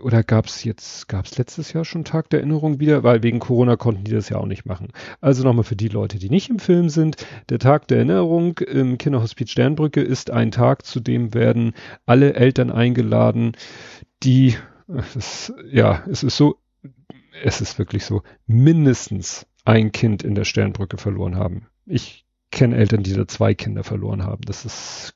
oder 0.00 0.22
gab 0.22 0.46
es 0.46 0.64
jetzt, 0.64 1.08
gab 1.08 1.26
es 1.26 1.36
letztes 1.36 1.74
Jahr 1.74 1.84
schon 1.84 2.06
Tag 2.06 2.30
der 2.30 2.40
Erinnerung 2.40 2.80
wieder, 2.80 3.02
weil 3.02 3.22
wegen 3.22 3.38
Corona 3.38 3.76
konnten 3.76 4.04
die 4.04 4.12
das 4.12 4.30
ja 4.30 4.38
auch 4.38 4.46
nicht 4.46 4.64
machen. 4.64 4.88
Also 5.20 5.44
nochmal 5.44 5.64
für 5.64 5.76
die 5.76 5.88
Leute, 5.88 6.18
die 6.18 6.30
nicht 6.30 6.48
im 6.48 6.58
Film 6.58 6.88
sind, 6.88 7.16
der 7.50 7.58
Tag 7.58 7.86
der 7.88 7.98
Erinnerung 7.98 8.56
im 8.60 8.96
Kinderhospiz 8.96 9.50
Sternbrücke 9.50 10.00
ist 10.00 10.30
ein 10.30 10.50
Tag, 10.50 10.86
zu 10.86 11.00
dem 11.00 11.34
werden 11.34 11.74
alle 12.06 12.32
Eltern 12.32 12.70
eingeladen, 12.70 13.52
die, 14.22 14.54
das, 14.86 15.52
ja, 15.70 16.02
es 16.10 16.22
ist 16.22 16.38
so, 16.38 16.56
es 17.44 17.60
ist 17.60 17.78
wirklich 17.78 18.06
so, 18.06 18.22
mindestens 18.46 19.46
ein 19.66 19.92
Kind 19.92 20.22
in 20.22 20.34
der 20.34 20.44
Sternbrücke 20.44 20.96
verloren 20.96 21.36
haben. 21.36 21.66
Ich 21.84 22.25
kenne 22.56 22.76
Eltern, 22.76 23.02
die 23.02 23.12
da 23.12 23.28
zwei 23.28 23.54
Kinder 23.54 23.84
verloren 23.84 24.24
haben. 24.24 24.40
Das 24.46 24.64
ist, 24.64 25.14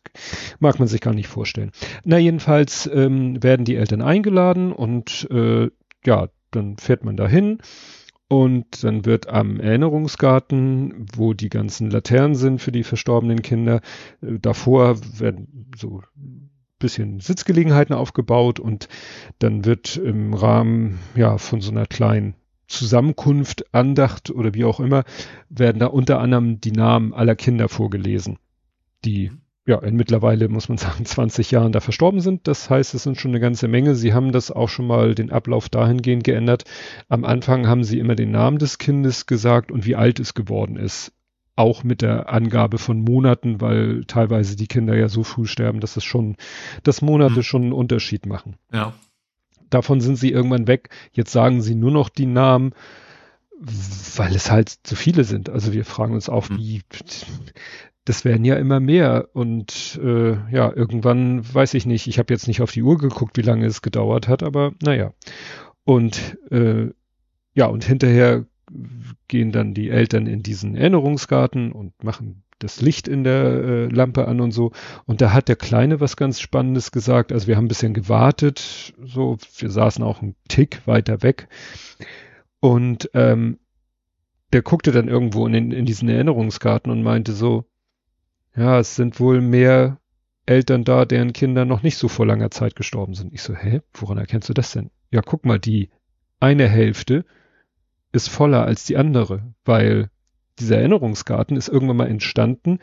mag 0.60 0.78
man 0.78 0.88
sich 0.88 1.00
gar 1.00 1.14
nicht 1.14 1.26
vorstellen. 1.26 1.72
Na, 2.04 2.18
jedenfalls 2.18 2.88
ähm, 2.92 3.42
werden 3.42 3.64
die 3.64 3.76
Eltern 3.76 4.02
eingeladen 4.02 4.72
und 4.72 5.26
äh, 5.30 5.70
ja, 6.04 6.28
dann 6.50 6.76
fährt 6.76 7.02
man 7.02 7.16
dahin 7.16 7.58
und 8.28 8.84
dann 8.84 9.06
wird 9.06 9.28
am 9.28 9.58
Erinnerungsgarten, 9.58 11.06
wo 11.16 11.32
die 11.32 11.48
ganzen 11.48 11.90
Laternen 11.90 12.34
sind 12.34 12.60
für 12.60 12.72
die 12.72 12.84
verstorbenen 12.84 13.40
Kinder, 13.40 13.80
äh, 14.20 14.38
davor 14.38 14.98
werden 15.18 15.70
so 15.76 16.02
bisschen 16.78 17.20
Sitzgelegenheiten 17.20 17.94
aufgebaut 17.94 18.60
und 18.60 18.88
dann 19.38 19.64
wird 19.64 19.96
im 19.96 20.34
Rahmen 20.34 20.98
ja 21.14 21.38
von 21.38 21.60
so 21.60 21.70
einer 21.70 21.86
kleinen 21.86 22.34
Zusammenkunft, 22.70 23.74
Andacht 23.74 24.30
oder 24.30 24.54
wie 24.54 24.64
auch 24.64 24.80
immer, 24.80 25.04
werden 25.48 25.78
da 25.78 25.86
unter 25.86 26.20
anderem 26.20 26.60
die 26.60 26.72
Namen 26.72 27.12
aller 27.12 27.36
Kinder 27.36 27.68
vorgelesen, 27.68 28.38
die 29.04 29.30
ja, 29.66 29.78
in 29.78 29.94
mittlerweile 29.94 30.48
muss 30.48 30.68
man 30.68 30.78
sagen 30.78 31.04
20 31.04 31.50
Jahren 31.50 31.72
da 31.72 31.80
verstorben 31.80 32.20
sind. 32.20 32.48
Das 32.48 32.70
heißt, 32.70 32.94
es 32.94 33.02
sind 33.02 33.20
schon 33.20 33.30
eine 33.30 33.40
ganze 33.40 33.68
Menge. 33.68 33.94
Sie 33.94 34.12
haben 34.12 34.32
das 34.32 34.50
auch 34.50 34.68
schon 34.68 34.86
mal 34.86 35.14
den 35.14 35.30
Ablauf 35.30 35.68
dahingehend 35.68 36.24
geändert. 36.24 36.64
Am 37.08 37.24
Anfang 37.24 37.66
haben 37.66 37.84
sie 37.84 37.98
immer 37.98 38.14
den 38.14 38.30
Namen 38.30 38.58
des 38.58 38.78
Kindes 38.78 39.26
gesagt 39.26 39.70
und 39.70 39.86
wie 39.86 39.96
alt 39.96 40.18
es 40.18 40.34
geworden 40.34 40.76
ist. 40.76 41.12
Auch 41.56 41.84
mit 41.84 42.00
der 42.00 42.32
Angabe 42.32 42.78
von 42.78 43.00
Monaten, 43.02 43.60
weil 43.60 44.04
teilweise 44.06 44.56
die 44.56 44.66
Kinder 44.66 44.96
ja 44.96 45.08
so 45.08 45.24
früh 45.24 45.44
sterben, 45.44 45.80
dass 45.80 45.96
es 45.96 46.04
schon, 46.04 46.36
dass 46.84 47.02
Monate 47.02 47.36
hm. 47.36 47.42
schon 47.42 47.62
einen 47.62 47.72
Unterschied 47.72 48.24
machen. 48.24 48.56
Ja. 48.72 48.94
Davon 49.70 50.00
sind 50.00 50.16
sie 50.16 50.30
irgendwann 50.30 50.66
weg. 50.66 50.90
Jetzt 51.12 51.32
sagen 51.32 51.62
sie 51.62 51.74
nur 51.74 51.90
noch 51.90 52.08
die 52.08 52.26
Namen 52.26 52.72
weil 54.16 54.34
es 54.34 54.50
halt 54.50 54.70
zu 54.84 54.96
viele 54.96 55.24
sind. 55.24 55.50
Also 55.50 55.72
wir 55.72 55.84
fragen 55.84 56.14
uns 56.14 56.28
auch, 56.28 56.48
hm. 56.48 56.56
wie 56.56 56.82
das 58.06 58.24
werden 58.24 58.44
ja 58.44 58.56
immer 58.56 58.80
mehr 58.80 59.28
und 59.34 60.00
äh, 60.02 60.32
ja, 60.50 60.72
irgendwann 60.74 61.42
weiß 61.54 61.74
ich 61.74 61.84
nicht, 61.84 62.06
ich 62.06 62.18
habe 62.18 62.32
jetzt 62.32 62.48
nicht 62.48 62.62
auf 62.62 62.72
die 62.72 62.82
Uhr 62.82 62.96
geguckt, 62.96 63.36
wie 63.36 63.42
lange 63.42 63.66
es 63.66 63.82
gedauert 63.82 64.26
hat, 64.26 64.42
aber 64.42 64.72
naja. 64.82 65.12
Und 65.84 66.38
äh, 66.50 66.90
ja, 67.54 67.66
und 67.66 67.84
hinterher 67.84 68.46
gehen 69.28 69.52
dann 69.52 69.74
die 69.74 69.90
Eltern 69.90 70.26
in 70.26 70.42
diesen 70.42 70.76
Erinnerungsgarten 70.76 71.72
und 71.72 72.02
machen 72.02 72.42
das 72.60 72.80
Licht 72.80 73.08
in 73.08 73.24
der 73.24 73.44
äh, 73.44 73.86
Lampe 73.86 74.28
an 74.28 74.40
und 74.40 74.52
so. 74.52 74.72
Und 75.06 75.20
da 75.20 75.32
hat 75.32 75.48
der 75.48 75.56
Kleine 75.56 76.00
was 76.00 76.16
ganz 76.16 76.40
Spannendes 76.40 76.92
gesagt. 76.92 77.32
Also 77.32 77.48
wir 77.48 77.56
haben 77.56 77.64
ein 77.64 77.68
bisschen 77.68 77.94
gewartet, 77.94 78.94
so, 79.02 79.38
wir 79.58 79.70
saßen 79.70 80.04
auch 80.04 80.22
einen 80.22 80.36
Tick 80.48 80.86
weiter 80.86 81.22
weg. 81.22 81.48
Und 82.60 83.10
ähm, 83.14 83.58
der 84.52 84.62
guckte 84.62 84.92
dann 84.92 85.08
irgendwo 85.08 85.46
in, 85.46 85.52
den, 85.52 85.72
in 85.72 85.86
diesen 85.86 86.08
Erinnerungsgarten 86.08 86.92
und 86.92 87.02
meinte 87.02 87.32
so, 87.32 87.64
ja, 88.56 88.78
es 88.78 88.96
sind 88.96 89.20
wohl 89.20 89.40
mehr 89.40 89.98
Eltern 90.46 90.84
da, 90.84 91.04
deren 91.04 91.32
Kinder 91.32 91.64
noch 91.64 91.82
nicht 91.82 91.96
so 91.96 92.08
vor 92.08 92.26
langer 92.26 92.50
Zeit 92.50 92.74
gestorben 92.74 93.14
sind. 93.14 93.32
Ich 93.32 93.42
so, 93.42 93.54
hä, 93.54 93.80
woran 93.94 94.18
erkennst 94.18 94.48
du 94.48 94.54
das 94.54 94.72
denn? 94.72 94.90
Ja, 95.10 95.22
guck 95.22 95.44
mal, 95.44 95.58
die 95.58 95.90
eine 96.40 96.68
Hälfte 96.68 97.24
ist 98.12 98.28
voller 98.28 98.64
als 98.64 98.84
die 98.84 98.96
andere, 98.96 99.54
weil 99.64 100.10
dieser 100.60 100.78
Erinnerungsgarten 100.78 101.56
ist 101.56 101.68
irgendwann 101.68 101.96
mal 101.96 102.08
entstanden. 102.08 102.78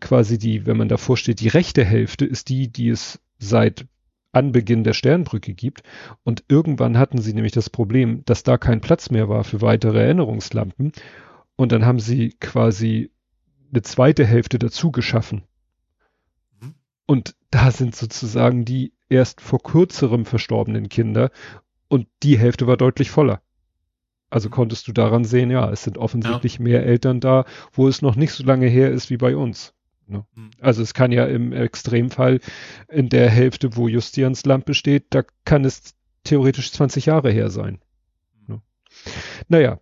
Quasi 0.00 0.38
die, 0.38 0.66
wenn 0.66 0.76
man 0.76 0.88
davor 0.88 1.16
steht, 1.16 1.40
die 1.40 1.48
rechte 1.48 1.84
Hälfte 1.84 2.24
ist 2.24 2.48
die, 2.48 2.70
die 2.70 2.88
es 2.88 3.20
seit 3.38 3.86
Anbeginn 4.32 4.84
der 4.84 4.92
Sternbrücke 4.92 5.54
gibt. 5.54 5.82
Und 6.22 6.44
irgendwann 6.48 6.98
hatten 6.98 7.18
sie 7.18 7.34
nämlich 7.34 7.52
das 7.52 7.70
Problem, 7.70 8.24
dass 8.24 8.42
da 8.42 8.58
kein 8.58 8.80
Platz 8.80 9.10
mehr 9.10 9.28
war 9.28 9.44
für 9.44 9.60
weitere 9.60 10.00
Erinnerungslampen. 10.00 10.92
Und 11.56 11.72
dann 11.72 11.84
haben 11.84 11.98
sie 11.98 12.30
quasi 12.40 13.10
eine 13.72 13.82
zweite 13.82 14.24
Hälfte 14.24 14.58
dazu 14.58 14.92
geschaffen. 14.92 15.42
Mhm. 16.60 16.74
Und 17.06 17.34
da 17.50 17.70
sind 17.70 17.96
sozusagen 17.96 18.64
die 18.64 18.92
erst 19.08 19.40
vor 19.40 19.62
kürzerem 19.62 20.24
verstorbenen 20.24 20.88
Kinder 20.88 21.30
und 21.88 22.06
die 22.22 22.38
Hälfte 22.38 22.66
war 22.66 22.76
deutlich 22.76 23.10
voller. 23.10 23.40
Also 24.30 24.48
mhm. 24.48 24.52
konntest 24.52 24.88
du 24.88 24.92
daran 24.92 25.24
sehen, 25.24 25.50
ja, 25.50 25.70
es 25.70 25.82
sind 25.82 25.98
offensichtlich 25.98 26.58
ja. 26.58 26.62
mehr 26.62 26.86
Eltern 26.86 27.20
da, 27.20 27.44
wo 27.72 27.88
es 27.88 28.02
noch 28.02 28.16
nicht 28.16 28.32
so 28.32 28.44
lange 28.44 28.66
her 28.66 28.90
ist 28.90 29.10
wie 29.10 29.16
bei 29.16 29.36
uns. 29.36 29.74
Ne? 30.06 30.24
Mhm. 30.34 30.50
Also 30.60 30.82
es 30.82 30.94
kann 30.94 31.12
ja 31.12 31.26
im 31.26 31.52
Extremfall 31.52 32.40
in 32.88 33.08
der 33.08 33.30
Hälfte, 33.30 33.76
wo 33.76 33.88
Justians 33.88 34.44
Lampe 34.44 34.74
steht, 34.74 35.06
da 35.10 35.22
kann 35.44 35.64
es 35.64 35.94
theoretisch 36.24 36.72
20 36.72 37.06
Jahre 37.06 37.30
her 37.30 37.50
sein. 37.50 37.80
Ne? 38.46 38.60
Naja, 39.48 39.80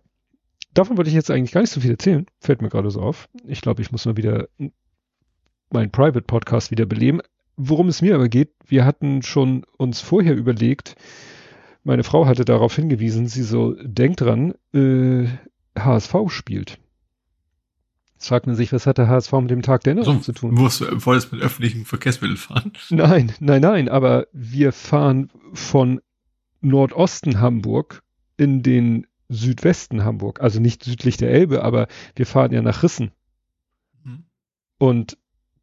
davon 0.73 0.97
wollte 0.97 1.09
ich 1.09 1.15
jetzt 1.15 1.31
eigentlich 1.31 1.51
gar 1.51 1.61
nicht 1.61 1.71
so 1.71 1.81
viel 1.81 1.91
erzählen. 1.91 2.25
Fällt 2.39 2.61
mir 2.61 2.69
gerade 2.69 2.91
so 2.91 3.01
auf. 3.01 3.29
Ich 3.45 3.61
glaube, 3.61 3.81
ich 3.81 3.91
muss 3.91 4.05
mal 4.05 4.17
wieder 4.17 4.47
meinen 5.69 5.91
Private 5.91 6.21
Podcast 6.21 6.71
wieder 6.71 6.85
beleben. 6.85 7.21
Worum 7.57 7.87
es 7.87 8.01
mir 8.01 8.15
aber 8.15 8.29
geht, 8.29 8.53
wir 8.65 8.85
hatten 8.85 9.23
schon 9.23 9.65
uns 9.77 9.99
vorher 9.99 10.35
überlegt, 10.35 10.95
meine 11.87 12.03
Frau 12.03 12.25
hatte 12.25 12.43
darauf 12.43 12.75
hingewiesen, 12.75 13.27
sie 13.27 13.43
so, 13.43 13.73
denkt 13.81 14.19
dran, 14.19 14.53
äh, 14.73 15.27
HSV 15.79 16.15
spielt. 16.27 16.79
Jetzt 18.15 18.27
fragt 18.27 18.45
man 18.45 18.57
sich, 18.57 18.73
was 18.73 18.85
hat 18.85 18.97
der 18.97 19.07
HSV 19.07 19.31
mit 19.33 19.51
dem 19.51 19.61
Tag 19.61 19.83
der 19.85 19.93
Erinnerung 19.93 20.17
so, 20.17 20.33
zu 20.33 20.33
tun? 20.33 20.53
Musst 20.53 20.81
du 20.81 21.05
wolltest 21.05 21.31
mit 21.31 21.41
öffentlichen 21.41 21.85
Verkehrsmitteln 21.85 22.35
fahren? 22.35 22.73
Nein, 22.89 23.31
nein, 23.39 23.61
nein, 23.61 23.87
aber 23.89 24.27
wir 24.33 24.73
fahren 24.73 25.31
von 25.53 26.01
Nordosten 26.59 27.39
Hamburg 27.39 28.03
in 28.35 28.63
den 28.63 29.07
Südwesten 29.29 30.03
Hamburg, 30.03 30.41
also 30.41 30.59
nicht 30.59 30.83
südlich 30.83 31.15
der 31.15 31.31
Elbe, 31.31 31.63
aber 31.63 31.87
wir 32.15 32.25
fahren 32.25 32.51
ja 32.51 32.61
nach 32.61 32.83
Rissen. 32.83 33.11
Mhm. 34.03 34.25
Und 34.77 35.17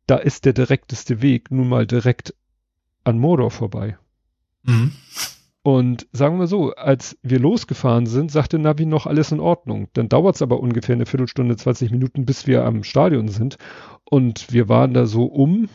da 0.06 0.16
ist 0.16 0.46
der 0.46 0.54
direkteste 0.54 1.20
Weg 1.20 1.50
nun 1.50 1.68
mal 1.68 1.86
direkt 1.86 2.34
an 3.04 3.18
Mordor 3.18 3.50
vorbei. 3.50 3.98
Mhm. 4.62 4.92
Und 5.64 6.06
sagen 6.12 6.38
wir 6.38 6.46
so, 6.46 6.74
als 6.74 7.16
wir 7.22 7.38
losgefahren 7.38 8.04
sind, 8.04 8.30
sagte 8.30 8.58
Navi 8.58 8.84
noch 8.84 9.06
alles 9.06 9.32
in 9.32 9.40
Ordnung. 9.40 9.88
Dann 9.94 10.10
dauert 10.10 10.34
es 10.34 10.42
aber 10.42 10.60
ungefähr 10.60 10.94
eine 10.94 11.06
Viertelstunde, 11.06 11.56
20 11.56 11.90
Minuten, 11.90 12.26
bis 12.26 12.46
wir 12.46 12.66
am 12.66 12.84
Stadion 12.84 13.28
sind. 13.28 13.56
Und 14.04 14.52
wir 14.52 14.68
waren 14.68 14.92
da 14.92 15.06
so 15.06 15.24
um 15.24 15.70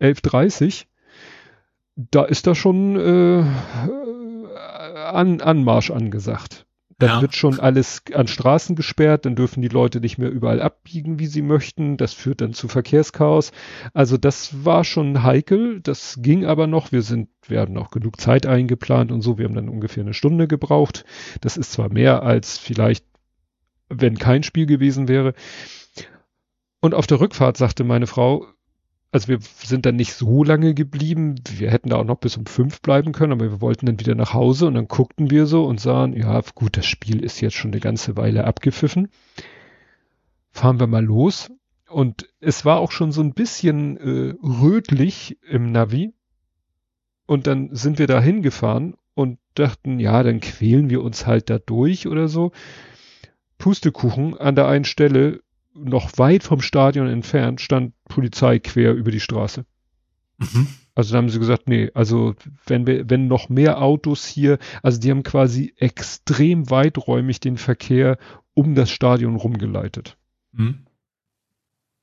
11.30 0.00 0.86
Da 1.94 2.24
ist 2.24 2.46
da 2.46 2.54
schon 2.54 2.96
äh, 2.96 3.44
an, 4.96 5.42
Anmarsch 5.42 5.90
angesagt. 5.90 6.64
Dann 6.98 7.10
ja. 7.10 7.20
wird 7.22 7.36
schon 7.36 7.60
alles 7.60 8.02
an 8.12 8.26
Straßen 8.26 8.74
gesperrt, 8.74 9.24
dann 9.24 9.36
dürfen 9.36 9.62
die 9.62 9.68
Leute 9.68 10.00
nicht 10.00 10.18
mehr 10.18 10.30
überall 10.30 10.60
abbiegen, 10.60 11.20
wie 11.20 11.28
sie 11.28 11.42
möchten. 11.42 11.96
Das 11.96 12.12
führt 12.12 12.40
dann 12.40 12.54
zu 12.54 12.66
Verkehrschaos. 12.66 13.52
Also 13.94 14.16
das 14.16 14.64
war 14.64 14.82
schon 14.82 15.22
heikel. 15.22 15.80
Das 15.80 16.18
ging 16.20 16.44
aber 16.44 16.66
noch. 16.66 16.90
Wir 16.90 17.02
sind, 17.02 17.28
wir 17.46 17.60
hatten 17.60 17.78
auch 17.78 17.90
genug 17.90 18.20
Zeit 18.20 18.46
eingeplant 18.46 19.12
und 19.12 19.22
so. 19.22 19.38
Wir 19.38 19.44
haben 19.44 19.54
dann 19.54 19.68
ungefähr 19.68 20.02
eine 20.02 20.14
Stunde 20.14 20.48
gebraucht. 20.48 21.04
Das 21.40 21.56
ist 21.56 21.70
zwar 21.70 21.88
mehr 21.88 22.24
als 22.24 22.58
vielleicht, 22.58 23.04
wenn 23.88 24.18
kein 24.18 24.42
Spiel 24.42 24.66
gewesen 24.66 25.06
wäre. 25.06 25.34
Und 26.80 26.94
auf 26.94 27.06
der 27.06 27.20
Rückfahrt 27.20 27.56
sagte 27.56 27.84
meine 27.84 28.08
Frau, 28.08 28.46
also 29.10 29.28
wir 29.28 29.38
sind 29.40 29.86
dann 29.86 29.96
nicht 29.96 30.12
so 30.12 30.44
lange 30.44 30.74
geblieben. 30.74 31.36
Wir 31.48 31.70
hätten 31.70 31.90
da 31.90 31.96
auch 31.96 32.04
noch 32.04 32.18
bis 32.18 32.36
um 32.36 32.46
fünf 32.46 32.82
bleiben 32.82 33.12
können, 33.12 33.32
aber 33.32 33.50
wir 33.50 33.60
wollten 33.60 33.86
dann 33.86 34.00
wieder 34.00 34.14
nach 34.14 34.34
Hause 34.34 34.66
und 34.66 34.74
dann 34.74 34.88
guckten 34.88 35.30
wir 35.30 35.46
so 35.46 35.64
und 35.64 35.80
sahen, 35.80 36.14
ja 36.14 36.40
gut, 36.54 36.76
das 36.76 36.86
Spiel 36.86 37.24
ist 37.24 37.40
jetzt 37.40 37.56
schon 37.56 37.72
eine 37.72 37.80
ganze 37.80 38.16
Weile 38.16 38.44
abgepfiffen. 38.44 39.08
Fahren 40.50 40.80
wir 40.80 40.86
mal 40.86 41.04
los. 41.04 41.50
Und 41.88 42.28
es 42.40 42.66
war 42.66 42.80
auch 42.80 42.92
schon 42.92 43.12
so 43.12 43.22
ein 43.22 43.32
bisschen 43.32 43.96
äh, 43.96 44.34
rötlich 44.42 45.38
im 45.48 45.72
Navi. 45.72 46.12
Und 47.26 47.46
dann 47.46 47.74
sind 47.74 47.98
wir 47.98 48.06
da 48.06 48.20
hingefahren 48.20 48.94
und 49.14 49.38
dachten, 49.54 49.98
ja, 49.98 50.22
dann 50.22 50.40
quälen 50.40 50.90
wir 50.90 51.02
uns 51.02 51.26
halt 51.26 51.48
da 51.48 51.58
durch 51.58 52.06
oder 52.06 52.28
so. 52.28 52.52
Pustekuchen 53.56 54.36
an 54.36 54.54
der 54.54 54.68
einen 54.68 54.84
Stelle 54.84 55.40
noch 55.82 56.16
weit 56.16 56.42
vom 56.42 56.60
Stadion 56.60 57.08
entfernt 57.08 57.60
stand 57.60 57.92
Polizei 58.04 58.58
quer 58.58 58.94
über 58.94 59.10
die 59.10 59.20
Straße. 59.20 59.64
Mhm. 60.38 60.68
Also 60.94 61.12
da 61.12 61.18
haben 61.18 61.28
sie 61.28 61.38
gesagt, 61.38 61.68
nee, 61.68 61.90
also 61.94 62.34
wenn 62.66 62.86
wir, 62.86 63.08
wenn 63.08 63.28
noch 63.28 63.48
mehr 63.48 63.80
Autos 63.80 64.26
hier, 64.26 64.58
also 64.82 65.00
die 65.00 65.10
haben 65.10 65.22
quasi 65.22 65.74
extrem 65.76 66.70
weiträumig 66.70 67.40
den 67.40 67.56
Verkehr 67.56 68.18
um 68.54 68.74
das 68.74 68.90
Stadion 68.90 69.36
rumgeleitet. 69.36 70.16
Mhm. 70.52 70.87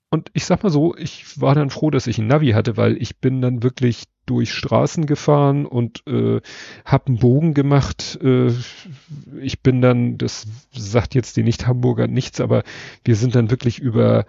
Und 0.09 0.29
ich 0.33 0.45
sag 0.45 0.63
mal 0.63 0.69
so, 0.69 0.95
ich 0.95 1.41
war 1.41 1.55
dann 1.55 1.69
froh, 1.69 1.89
dass 1.89 2.07
ich 2.07 2.19
ein 2.19 2.27
Navi 2.27 2.51
hatte, 2.51 2.77
weil 2.77 3.01
ich 3.01 3.17
bin 3.17 3.41
dann 3.41 3.63
wirklich 3.63 4.05
durch 4.25 4.53
Straßen 4.53 5.05
gefahren 5.05 5.65
und 5.65 6.03
äh, 6.07 6.41
habe 6.85 7.07
einen 7.07 7.19
Bogen 7.19 7.53
gemacht. 7.53 8.17
Äh, 8.23 8.51
ich 9.39 9.61
bin 9.61 9.81
dann, 9.81 10.17
das 10.17 10.47
sagt 10.71 11.15
jetzt 11.15 11.37
die 11.37 11.43
Nicht-Hamburger 11.43 12.07
nichts, 12.07 12.39
aber 12.39 12.63
wir 13.03 13.15
sind 13.15 13.35
dann 13.35 13.49
wirklich 13.49 13.79
über 13.79 14.25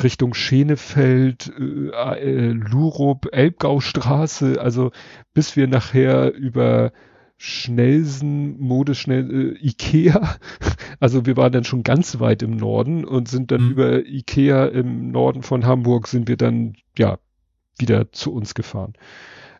Richtung 0.00 0.34
Schenefeld, 0.34 1.52
äh, 1.58 1.90
äh, 1.90 2.52
Lurup, 2.52 3.28
Elbgaustraße, 3.32 4.60
also 4.60 4.92
bis 5.34 5.56
wir 5.56 5.66
nachher 5.66 6.32
über 6.34 6.92
Schnellsen, 7.42 8.60
Modeschnell, 8.60 9.54
äh, 9.56 9.66
Ikea. 9.66 10.36
Also 11.02 11.24
wir 11.24 11.38
waren 11.38 11.52
dann 11.52 11.64
schon 11.64 11.82
ganz 11.82 12.20
weit 12.20 12.42
im 12.42 12.58
Norden 12.58 13.06
und 13.06 13.26
sind 13.26 13.50
dann 13.50 13.64
mhm. 13.64 13.70
über 13.70 14.04
Ikea 14.04 14.66
im 14.66 15.10
Norden 15.10 15.42
von 15.42 15.64
Hamburg 15.64 16.06
sind 16.06 16.28
wir 16.28 16.36
dann, 16.36 16.74
ja, 16.98 17.18
wieder 17.78 18.12
zu 18.12 18.34
uns 18.34 18.52
gefahren. 18.54 18.92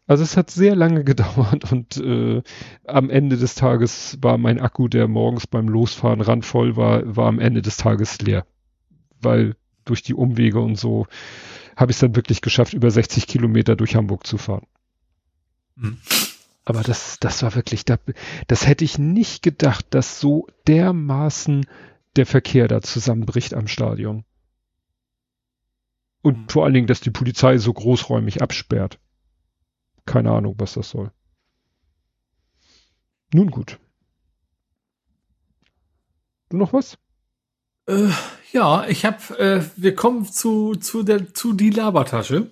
Also 0.06 0.22
es 0.22 0.36
hat 0.36 0.50
sehr 0.50 0.76
lange 0.76 1.04
gedauert 1.04 1.72
und 1.72 1.96
äh, 1.96 2.42
am 2.84 3.08
Ende 3.08 3.38
des 3.38 3.54
Tages 3.54 4.18
war 4.20 4.36
mein 4.36 4.60
Akku, 4.60 4.88
der 4.88 5.08
morgens 5.08 5.46
beim 5.46 5.66
Losfahren 5.66 6.20
randvoll 6.20 6.76
war, 6.76 7.16
war 7.16 7.28
am 7.28 7.38
Ende 7.38 7.62
des 7.62 7.78
Tages 7.78 8.20
leer. 8.20 8.44
Weil 9.22 9.56
durch 9.86 10.02
die 10.02 10.14
Umwege 10.14 10.60
und 10.60 10.76
so 10.76 11.06
habe 11.76 11.92
ich 11.92 11.96
es 11.96 12.00
dann 12.00 12.14
wirklich 12.14 12.42
geschafft, 12.42 12.74
über 12.74 12.90
60 12.90 13.26
Kilometer 13.26 13.74
durch 13.74 13.96
Hamburg 13.96 14.26
zu 14.26 14.36
fahren. 14.36 14.66
Hm. 15.78 15.96
Aber 16.70 16.82
das, 16.82 17.18
das 17.18 17.42
war 17.42 17.56
wirklich, 17.56 17.84
das, 17.84 17.98
das 18.46 18.66
hätte 18.66 18.84
ich 18.84 18.96
nicht 18.96 19.42
gedacht, 19.42 19.86
dass 19.90 20.20
so 20.20 20.46
dermaßen 20.68 21.66
der 22.14 22.26
Verkehr 22.26 22.68
da 22.68 22.80
zusammenbricht 22.80 23.54
am 23.54 23.66
Stadion. 23.66 24.24
Und 26.22 26.36
hm. 26.36 26.48
vor 26.48 26.64
allen 26.64 26.74
Dingen, 26.74 26.86
dass 26.86 27.00
die 27.00 27.10
Polizei 27.10 27.58
so 27.58 27.72
großräumig 27.72 28.40
absperrt. 28.40 29.00
Keine 30.06 30.30
Ahnung, 30.30 30.54
was 30.58 30.74
das 30.74 30.90
soll. 30.90 31.10
Nun 33.34 33.50
gut. 33.50 33.80
Du 36.50 36.56
noch 36.56 36.72
was? 36.72 36.98
Äh, 37.86 38.10
ja, 38.52 38.86
ich 38.86 39.04
habe, 39.04 39.38
äh, 39.38 39.64
wir 39.74 39.96
kommen 39.96 40.24
zu 40.24 40.76
zu 40.76 41.02
der 41.02 41.34
zu 41.34 41.52
die 41.52 41.70
Labertasche. 41.70 42.50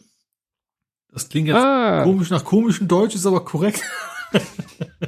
Das 1.13 1.29
klingt 1.29 1.49
jetzt 1.49 1.57
ah. 1.57 2.03
komisch 2.05 2.31
nach 2.31 2.45
komischem 2.45 2.89
Deutsch, 2.89 3.15
ist 3.15 3.27
aber 3.27 3.45
korrekt. 3.45 3.83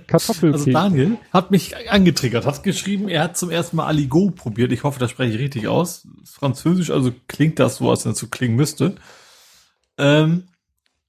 Kartoffelkäse. 0.06 0.52
Also 0.52 0.70
Daniel 0.72 1.18
hat 1.32 1.50
mich 1.50 1.90
angetriggert, 1.90 2.46
hat 2.46 2.62
geschrieben, 2.62 3.08
er 3.08 3.24
hat 3.24 3.36
zum 3.36 3.50
ersten 3.50 3.76
Mal 3.76 3.86
Aligo 3.86 4.30
probiert. 4.30 4.72
Ich 4.72 4.82
hoffe, 4.82 4.98
das 4.98 5.10
spreche 5.10 5.34
ich 5.34 5.40
richtig 5.40 5.68
aus. 5.68 6.08
Französisch, 6.24 6.90
also 6.90 7.12
klingt 7.28 7.58
das 7.58 7.76
so, 7.76 7.90
als 7.90 8.04
wenn 8.04 8.12
es 8.12 8.18
so 8.18 8.28
klingen 8.28 8.56
müsste. 8.56 8.96
Ähm, 9.98 10.44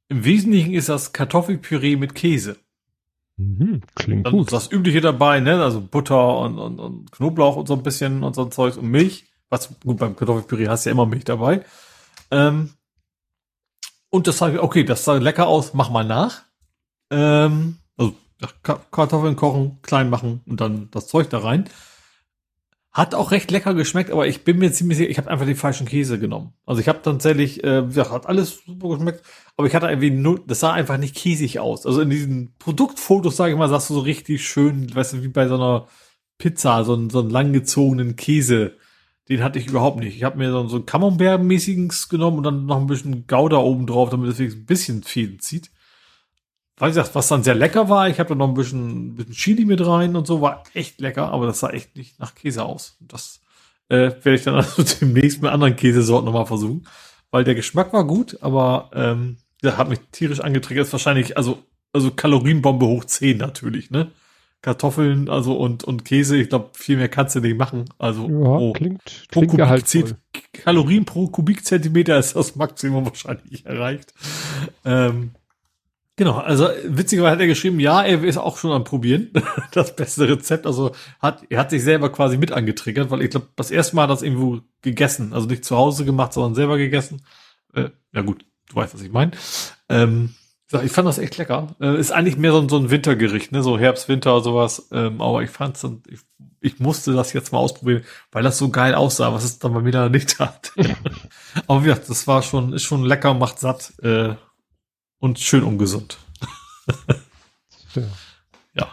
Im 0.10 0.26
Wesentlichen 0.26 0.74
ist 0.74 0.90
das 0.90 1.14
Kartoffelpüree 1.14 1.96
mit 1.96 2.16
Käse. 2.16 2.58
Mhm, 3.38 3.82
klingt 3.96 4.26
Dann 4.26 4.34
gut. 4.34 4.52
Das 4.52 4.72
Übliche 4.72 5.02
dabei, 5.02 5.40
ne? 5.40 5.64
Also 5.64 5.82
Butter 5.82 6.38
und, 6.40 6.60
und, 6.60 6.80
und 6.80 7.12
Knoblauch 7.12 7.56
und 7.56 7.68
so 7.68 7.74
ein 7.74 7.84
bisschen 7.84 8.24
und 8.24 8.36
so 8.36 8.44
ein 8.44 8.52
Zeug 8.52 8.78
und 8.78 8.90
Milch. 8.90 9.26
Was 9.50 9.70
gut 9.84 9.98
beim 9.98 10.16
Kartoffelpüree 10.16 10.68
hast 10.68 10.86
du 10.86 10.90
ja 10.90 10.92
immer 10.92 11.06
Milch 11.06 11.24
dabei. 11.24 11.64
Ähm, 12.30 12.72
und 14.12 14.28
das 14.28 14.38
sage 14.38 14.58
ich, 14.58 14.62
okay, 14.62 14.84
das 14.84 15.06
sah 15.06 15.16
lecker 15.16 15.48
aus, 15.48 15.74
mach 15.74 15.90
mal 15.90 16.04
nach. 16.04 16.44
Ähm, 17.10 17.78
also 17.98 18.14
Kartoffeln 18.92 19.36
kochen, 19.36 19.80
klein 19.82 20.10
machen 20.10 20.42
und 20.46 20.62
dann 20.62 20.90
das 20.92 21.08
Zeug 21.08 21.30
da 21.30 21.40
rein. 21.40 21.70
Hat 22.92 23.16
auch 23.16 23.32
recht 23.32 23.50
lecker 23.52 23.74
geschmeckt, 23.74 24.12
aber 24.12 24.28
ich 24.28 24.44
bin 24.44 24.60
mir 24.60 24.74
ziemlich 24.74 24.98
sicher, 24.98 25.10
ich 25.10 25.18
habe 25.18 25.30
einfach 25.32 25.46
den 25.46 25.56
falschen 25.56 25.88
Käse 25.88 26.20
genommen. 26.20 26.54
Also 26.66 26.82
ich 26.82 26.90
habe 26.90 27.02
tatsächlich, 27.02 27.64
äh, 27.64 27.86
ja, 27.90 28.12
hat 28.12 28.28
alles 28.28 28.64
super 28.66 28.90
geschmeckt, 28.90 29.24
aber 29.56 29.66
ich 29.66 29.74
hatte 29.74 29.88
irgendwie 29.88 30.12
nur, 30.12 30.44
das 30.46 30.60
sah 30.60 30.74
einfach 30.74 30.98
nicht 30.98 31.16
käsig 31.16 31.60
aus. 31.60 31.86
Also 31.86 32.02
in 32.02 32.10
diesen 32.10 32.54
Produktfotos, 32.60 33.38
sage 33.38 33.54
ich 33.54 33.58
mal, 33.58 33.70
sagst 33.70 33.90
du 33.90 33.94
so 33.94 34.02
richtig 34.02 34.46
schön, 34.46 34.94
weißt 34.94 35.14
du, 35.14 35.24
wie 35.24 35.30
bei 35.30 35.48
so 35.48 35.56
einer 35.56 35.88
Pizza, 36.38 36.84
so 36.84 37.10
so 37.10 37.20
einen 37.22 37.30
langgezogenen 37.30 38.18
Käse. 38.18 38.76
Den 39.32 39.44
hatte 39.44 39.58
ich 39.58 39.68
überhaupt 39.68 40.00
nicht. 40.00 40.16
Ich 40.16 40.24
habe 40.24 40.38
mir 40.38 40.52
so, 40.52 40.68
so 40.68 40.78
ein 40.78 40.86
Camembert-mäßiges 40.86 42.10
genommen 42.10 42.38
und 42.38 42.44
dann 42.44 42.66
noch 42.68 42.78
ein 42.78 42.88
bisschen 42.88 43.26
Gouda 43.26 43.58
oben 43.58 43.88
drauf, 43.88 44.10
damit 44.10 44.30
es 44.30 44.40
ein 44.40 44.66
bisschen 44.66 45.02
Fäden 45.02 45.40
zieht 45.40 45.72
weiß 46.82 46.98
ich, 46.98 47.16
was 47.16 47.28
dann 47.28 47.44
sehr 47.44 47.54
lecker 47.54 47.90
war. 47.90 48.10
Ich 48.10 48.20
habe 48.20 48.30
da 48.30 48.36
noch 48.36 48.48
ein 48.48 48.56
bisschen, 48.56 49.10
ein 49.10 49.16
bisschen 49.16 49.34
Chili 49.34 49.66
mit 49.66 49.86
rein 49.86 50.16
und 50.16 50.26
so, 50.26 50.42
war 50.42 50.64
echt 50.74 51.00
lecker, 51.00 51.32
aber 51.32 51.46
das 51.46 51.60
sah 51.60 51.70
echt 51.70 51.96
nicht 51.96 52.20
nach 52.20 52.34
Käse 52.34 52.66
aus. 52.66 52.98
Das 53.00 53.40
äh, 53.90 54.10
werde 54.10 54.34
ich 54.34 54.44
dann 54.44 54.56
also 54.56 54.84
demnächst 55.00 55.44
mit 55.44 55.52
anderen 55.52 55.76
Käsesorten 55.76 56.26
nochmal 56.26 56.48
versuchen, 56.48 56.88
weil 57.30 57.44
der 57.44 57.54
Geschmack 57.54 57.94
war 57.94 58.04
gut, 58.04 58.40
aber 58.42 58.90
ähm, 58.96 59.38
der 59.62 59.78
hat 59.78 59.90
mich 59.90 60.00
tierisch 60.12 60.40
angetriggert. 60.40 60.88
Ist 60.88 60.92
wahrscheinlich, 60.92 61.38
also, 61.38 61.60
also 61.94 62.10
Kalorienbombe 62.10 62.88
hoch 62.88 63.06
10 63.06 63.38
natürlich, 63.38 63.92
ne? 63.92 64.10
Kartoffeln, 64.62 65.28
also 65.28 65.58
und, 65.58 65.84
und 65.84 66.06
Käse, 66.06 66.38
ich 66.38 66.50
glaube, 66.50 66.70
viel 66.74 66.98
mehr 66.98 67.10
kannst 67.10 67.36
du 67.36 67.40
nicht 67.40 67.58
machen. 67.58 67.86
Also 67.98 68.28
ja, 68.28 68.36
oh, 68.36 68.74
klingt, 68.74 69.02
pro 69.32 69.42
klingt 69.42 69.58
Kubik 69.58 70.54
Kalorien 70.54 71.06
pro 71.06 71.28
Kubikzentimeter 71.28 72.18
ist 72.20 72.36
das 72.36 72.56
Maximum 72.56 73.06
wahrscheinlich 73.06 73.66
erreicht. 73.66 74.14
Ähm, 74.86 75.32
Genau, 76.18 76.38
also 76.38 76.68
witzigerweise 76.86 77.32
hat 77.32 77.40
er 77.40 77.48
geschrieben, 77.48 77.80
ja, 77.80 78.04
er 78.04 78.24
ist 78.24 78.38
auch 78.38 78.58
schon 78.58 78.72
am 78.72 78.84
Probieren. 78.84 79.32
Das 79.72 79.96
beste 79.96 80.30
Rezept. 80.30 80.68
Also 80.68 80.92
hat, 81.20 81.42
er 81.50 81.58
hat 81.60 81.72
sich 81.72 81.82
selber 81.82 82.12
quasi 82.12 82.38
mit 82.38 82.52
angetriggert, 82.52 83.10
weil 83.10 83.24
ich 83.24 83.32
glaube, 83.32 83.48
das 83.56 83.72
erste 83.72 83.96
Mal 83.96 84.04
hat 84.04 84.12
er 84.12 84.14
das 84.16 84.22
irgendwo 84.22 84.60
gegessen. 84.84 85.34
Also 85.34 85.48
nicht 85.48 85.66
zu 85.66 85.78
Hause 85.78 86.06
gemacht, 86.06 86.34
sondern 86.34 86.54
selber 86.54 86.78
gegessen. 86.78 87.24
Äh, 87.74 87.90
ja 88.14 88.22
gut, 88.22 88.46
du 88.70 88.76
weißt, 88.76 88.94
was 88.94 89.02
ich 89.02 89.12
meine. 89.12 89.32
Ähm, 89.90 90.36
ich 90.74 90.92
fand 90.92 91.08
das 91.08 91.18
echt 91.18 91.38
lecker. 91.38 91.76
Äh, 91.80 92.00
ist 92.00 92.12
eigentlich 92.12 92.38
mehr 92.38 92.52
so 92.52 92.60
ein, 92.60 92.70
so 92.70 92.78
ein 92.78 92.90
Wintergericht, 92.90 93.52
ne? 93.52 93.62
So 93.62 93.78
Herbst, 93.78 94.08
Winter, 94.08 94.40
sowas. 94.42 94.88
Ähm, 94.92 95.22
aber 95.22 95.44
ich 95.44 95.50
fand's 95.50 95.86
ich, 96.08 96.22
ich 96.62 96.80
musste 96.80 97.14
das 97.14 97.34
jetzt 97.34 97.52
mal 97.52 97.60
ausprobieren, 97.60 98.04
weil 98.32 98.44
das 98.44 98.58
so 98.58 98.70
geil 98.70 98.96
aussah, 98.96 99.34
was 99.34 99.44
es 99.44 99.60
dann 99.60 99.74
bei 99.74 99.82
mir 99.82 99.92
da 99.92 100.10
nicht 100.10 100.40
hat. 100.40 100.72
aber 101.68 101.86
ja, 101.86 101.96
das 101.96 102.28
war 102.28 102.42
schon, 102.42 102.74
ist 102.74 102.84
schon 102.84 103.04
lecker, 103.04 103.34
macht 103.34 103.60
satt. 103.60 103.94
Äh, 104.02 104.36
und 105.20 105.40
schön 105.40 105.64
ungesund. 105.64 106.18
ja. 107.96 108.04
ja. 108.74 108.88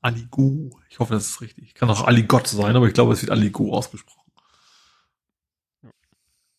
Aligu. 0.00 0.70
Ich 0.90 0.98
hoffe, 0.98 1.14
das 1.14 1.26
ist 1.26 1.40
richtig. 1.40 1.74
Kann 1.74 1.90
auch 1.90 2.04
Aligott 2.04 2.46
sein, 2.48 2.74
aber 2.74 2.86
ich 2.86 2.94
glaube, 2.94 3.12
es 3.12 3.22
wird 3.22 3.30
Aligu 3.30 3.72
ausgesprochen. 3.72 4.32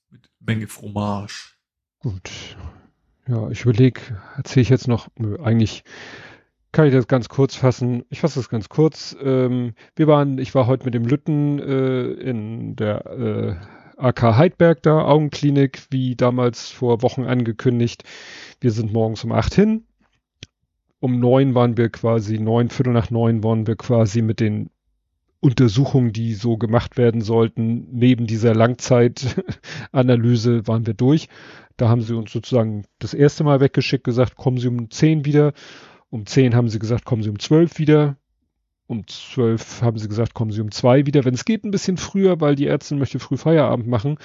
Mit 0.10 0.30
Menge 0.40 0.68
Fromage. 0.68 1.56
Gut. 2.00 2.30
Ja, 3.28 3.50
ich 3.50 3.64
überlege, 3.64 4.00
erzähle 4.38 4.62
ich 4.62 4.70
jetzt 4.70 4.88
noch, 4.88 5.10
eigentlich 5.44 5.84
kann 6.72 6.88
ich 6.88 6.94
das 6.94 7.08
ganz 7.08 7.28
kurz 7.28 7.56
fassen. 7.56 8.06
Ich 8.10 8.22
fasse 8.22 8.40
das 8.40 8.50
ganz 8.50 8.70
kurz. 8.70 9.18
Ähm, 9.22 9.74
wir 9.96 10.08
waren, 10.08 10.38
ich 10.38 10.56
war 10.56 10.68
heute 10.68 10.86
mit 10.86 10.94
dem 10.94 11.06
Lütten 11.06 11.60
äh, 11.60 12.12
in 12.12 12.76
der 12.76 13.06
äh, 13.06 13.56
AK 13.98 14.22
Heidberg 14.38 14.84
da, 14.84 15.02
Augenklinik, 15.02 15.88
wie 15.90 16.16
damals 16.16 16.70
vor 16.70 17.02
Wochen 17.02 17.24
angekündigt. 17.26 18.04
Wir 18.62 18.72
sind 18.72 18.94
morgens 18.94 19.24
um 19.24 19.32
acht 19.32 19.56
hin. 19.56 19.86
Um 21.00 21.20
neun 21.20 21.54
waren 21.54 21.78
wir 21.78 21.90
quasi, 21.90 22.40
neun, 22.40 22.70
Viertel 22.70 22.94
nach 22.94 23.10
neun 23.10 23.44
waren 23.44 23.68
wir 23.68 23.76
quasi 23.76 24.22
mit 24.22 24.40
den 24.40 24.70
Untersuchungen, 25.40 26.14
die 26.14 26.34
so 26.34 26.58
gemacht 26.58 26.98
werden 26.98 27.22
sollten, 27.22 27.88
neben 27.92 28.28
dieser 28.28 28.56
Langzeitanalyse 28.56 30.68
waren 30.68 30.86
wir 30.86 30.94
durch. 30.94 31.30
Da 31.78 31.90
haben 31.90 32.02
sie 32.02 32.16
uns 32.16 32.32
sozusagen 32.32 32.86
das 33.00 33.14
erste 33.14 33.44
Mal 33.44 33.60
weggeschickt, 33.60 34.04
gesagt, 34.04 34.36
kommen 34.36 34.58
Sie 34.58 34.68
um 34.68 34.90
zehn 34.90 35.26
wieder. 35.26 35.54
Um 36.10 36.26
zehn 36.26 36.56
haben 36.56 36.70
sie 36.70 36.80
gesagt, 36.80 37.06
kommen 37.06 37.22
Sie 37.22 37.30
um 37.30 37.40
zwölf 37.40 37.78
wieder. 37.78 38.18
Um 38.88 39.06
zwölf 39.08 39.82
haben 39.82 39.98
sie 39.98 40.08
gesagt, 40.08 40.34
kommen 40.34 40.52
Sie 40.52 40.62
um 40.62 40.72
zwei 40.72 41.06
wieder. 41.06 41.26
Wenn 41.26 41.34
es 41.34 41.46
geht, 41.46 41.66
ein 41.66 41.72
bisschen 41.72 41.98
früher, 41.98 42.42
weil 42.42 42.56
die 42.56 42.68
Ärztin 42.68 42.98
möchte 42.98 43.20
früh 43.20 43.38
Feierabend 43.38 43.88
machen 43.88 44.18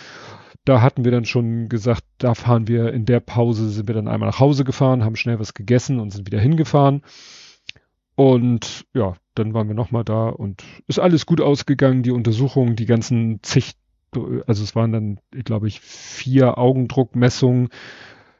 da 0.64 0.80
hatten 0.80 1.04
wir 1.04 1.10
dann 1.10 1.24
schon 1.24 1.68
gesagt, 1.68 2.04
da 2.18 2.34
fahren 2.34 2.68
wir 2.68 2.92
in 2.92 3.04
der 3.04 3.20
Pause, 3.20 3.68
sind 3.68 3.88
wir 3.88 3.94
dann 3.94 4.08
einmal 4.08 4.28
nach 4.28 4.40
Hause 4.40 4.64
gefahren, 4.64 5.04
haben 5.04 5.16
schnell 5.16 5.40
was 5.40 5.54
gegessen 5.54 5.98
und 5.98 6.10
sind 6.10 6.26
wieder 6.26 6.40
hingefahren. 6.40 7.02
Und 8.14 8.86
ja, 8.94 9.14
dann 9.34 9.54
waren 9.54 9.68
wir 9.68 9.74
nochmal 9.74 10.04
da 10.04 10.28
und 10.28 10.62
ist 10.86 10.98
alles 10.98 11.26
gut 11.26 11.40
ausgegangen, 11.40 12.02
die 12.02 12.10
Untersuchungen, 12.10 12.76
die 12.76 12.86
ganzen 12.86 13.42
zig, 13.42 13.74
also 14.46 14.62
es 14.62 14.74
waren 14.76 14.92
dann, 14.92 15.20
glaube 15.30 15.68
ich, 15.68 15.80
vier 15.80 16.58
Augendruckmessungen 16.58 17.68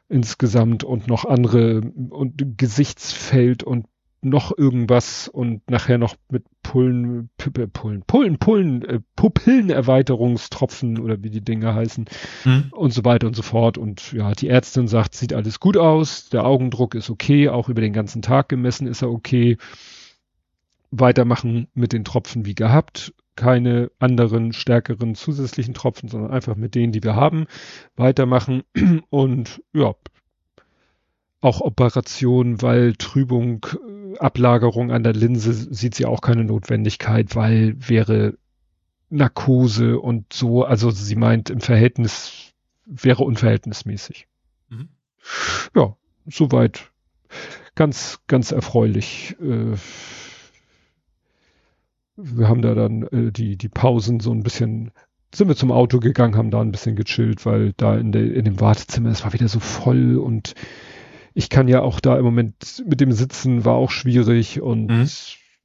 insgesamt 0.09 0.83
und 0.83 1.07
noch 1.07 1.25
andere 1.25 1.81
und 2.09 2.57
Gesichtsfeld 2.57 3.63
und 3.63 3.87
noch 4.23 4.57
irgendwas 4.57 5.27
und 5.27 5.69
nachher 5.69 5.97
noch 5.97 6.15
mit 6.29 6.45
Pullen, 6.61 7.29
Pullen, 7.37 8.03
Pullen, 8.07 8.37
Pullen, 8.37 8.85
äh, 8.85 8.99
Pupillenerweiterungstropfen 9.15 10.99
oder 10.99 11.21
wie 11.23 11.29
die 11.29 11.43
Dinge 11.43 11.73
heißen 11.75 12.05
hm. 12.43 12.65
und 12.71 12.93
so 12.93 13.03
weiter 13.03 13.27
und 13.27 13.35
so 13.35 13.41
fort. 13.41 13.77
Und 13.77 14.13
ja, 14.13 14.31
die 14.31 14.47
Ärztin 14.47 14.87
sagt, 14.87 15.13
sieht 15.13 15.33
alles 15.33 15.59
gut 15.59 15.77
aus, 15.77 16.29
der 16.29 16.45
Augendruck 16.45 16.95
ist 16.95 17.09
okay, 17.09 17.49
auch 17.49 17.69
über 17.69 17.81
den 17.81 17.93
ganzen 17.93 18.21
Tag 18.21 18.49
gemessen 18.49 18.87
ist 18.87 19.01
er 19.01 19.11
okay. 19.11 19.57
Weitermachen 20.99 21.67
mit 21.73 21.91
den 21.91 22.05
Tropfen 22.05 22.45
wie 22.45 22.53
gehabt, 22.53 23.13
keine 23.35 23.89
anderen 23.97 24.53
stärkeren 24.53 25.15
zusätzlichen 25.15 25.73
Tropfen, 25.73 26.07
sondern 26.07 26.31
einfach 26.31 26.55
mit 26.55 26.75
denen, 26.75 26.91
die 26.91 27.03
wir 27.03 27.15
haben, 27.15 27.47
weitermachen 27.95 28.63
und 29.09 29.63
ja, 29.73 29.95
auch 31.41 31.61
Operation, 31.61 32.61
weil 32.61 32.93
Trübung, 32.93 33.65
äh, 33.73 34.17
Ablagerung 34.19 34.91
an 34.91 35.03
der 35.03 35.13
Linse 35.13 35.53
sieht 35.53 35.95
sie 35.95 36.05
auch 36.05 36.21
keine 36.21 36.43
Notwendigkeit, 36.43 37.35
weil 37.35 37.75
wäre 37.79 38.37
Narkose 39.09 39.99
und 39.99 40.31
so, 40.31 40.63
also 40.63 40.91
sie 40.91 41.15
meint 41.15 41.49
im 41.49 41.59
Verhältnis, 41.59 42.53
wäre 42.85 43.23
unverhältnismäßig. 43.23 44.27
Mhm. 44.69 44.89
Ja, 45.75 45.97
soweit 46.27 46.91
ganz, 47.75 48.19
ganz 48.27 48.51
erfreulich. 48.51 49.35
Äh, 49.41 49.75
wir 52.15 52.47
haben 52.47 52.61
da 52.61 52.75
dann 52.75 53.03
äh, 53.07 53.31
die, 53.31 53.57
die 53.57 53.69
Pausen 53.69 54.19
so 54.19 54.31
ein 54.31 54.43
bisschen, 54.43 54.91
sind 55.33 55.47
wir 55.47 55.55
zum 55.55 55.71
Auto 55.71 55.99
gegangen, 55.99 56.35
haben 56.35 56.51
da 56.51 56.61
ein 56.61 56.71
bisschen 56.71 56.95
gechillt, 56.95 57.45
weil 57.45 57.73
da 57.73 57.95
in, 57.97 58.11
der, 58.11 58.33
in 58.33 58.45
dem 58.45 58.59
Wartezimmer, 58.59 59.09
es 59.09 59.23
war 59.23 59.33
wieder 59.33 59.47
so 59.47 59.59
voll 59.59 60.17
und 60.17 60.53
ich 61.33 61.49
kann 61.49 61.67
ja 61.67 61.81
auch 61.81 61.99
da 61.99 62.17
im 62.17 62.23
Moment 62.25 62.83
mit 62.87 63.01
dem 63.01 63.11
Sitzen 63.11 63.65
war 63.65 63.73
auch 63.75 63.89
schwierig 63.91 64.61
und 64.61 64.87
Mhm. 64.91 65.09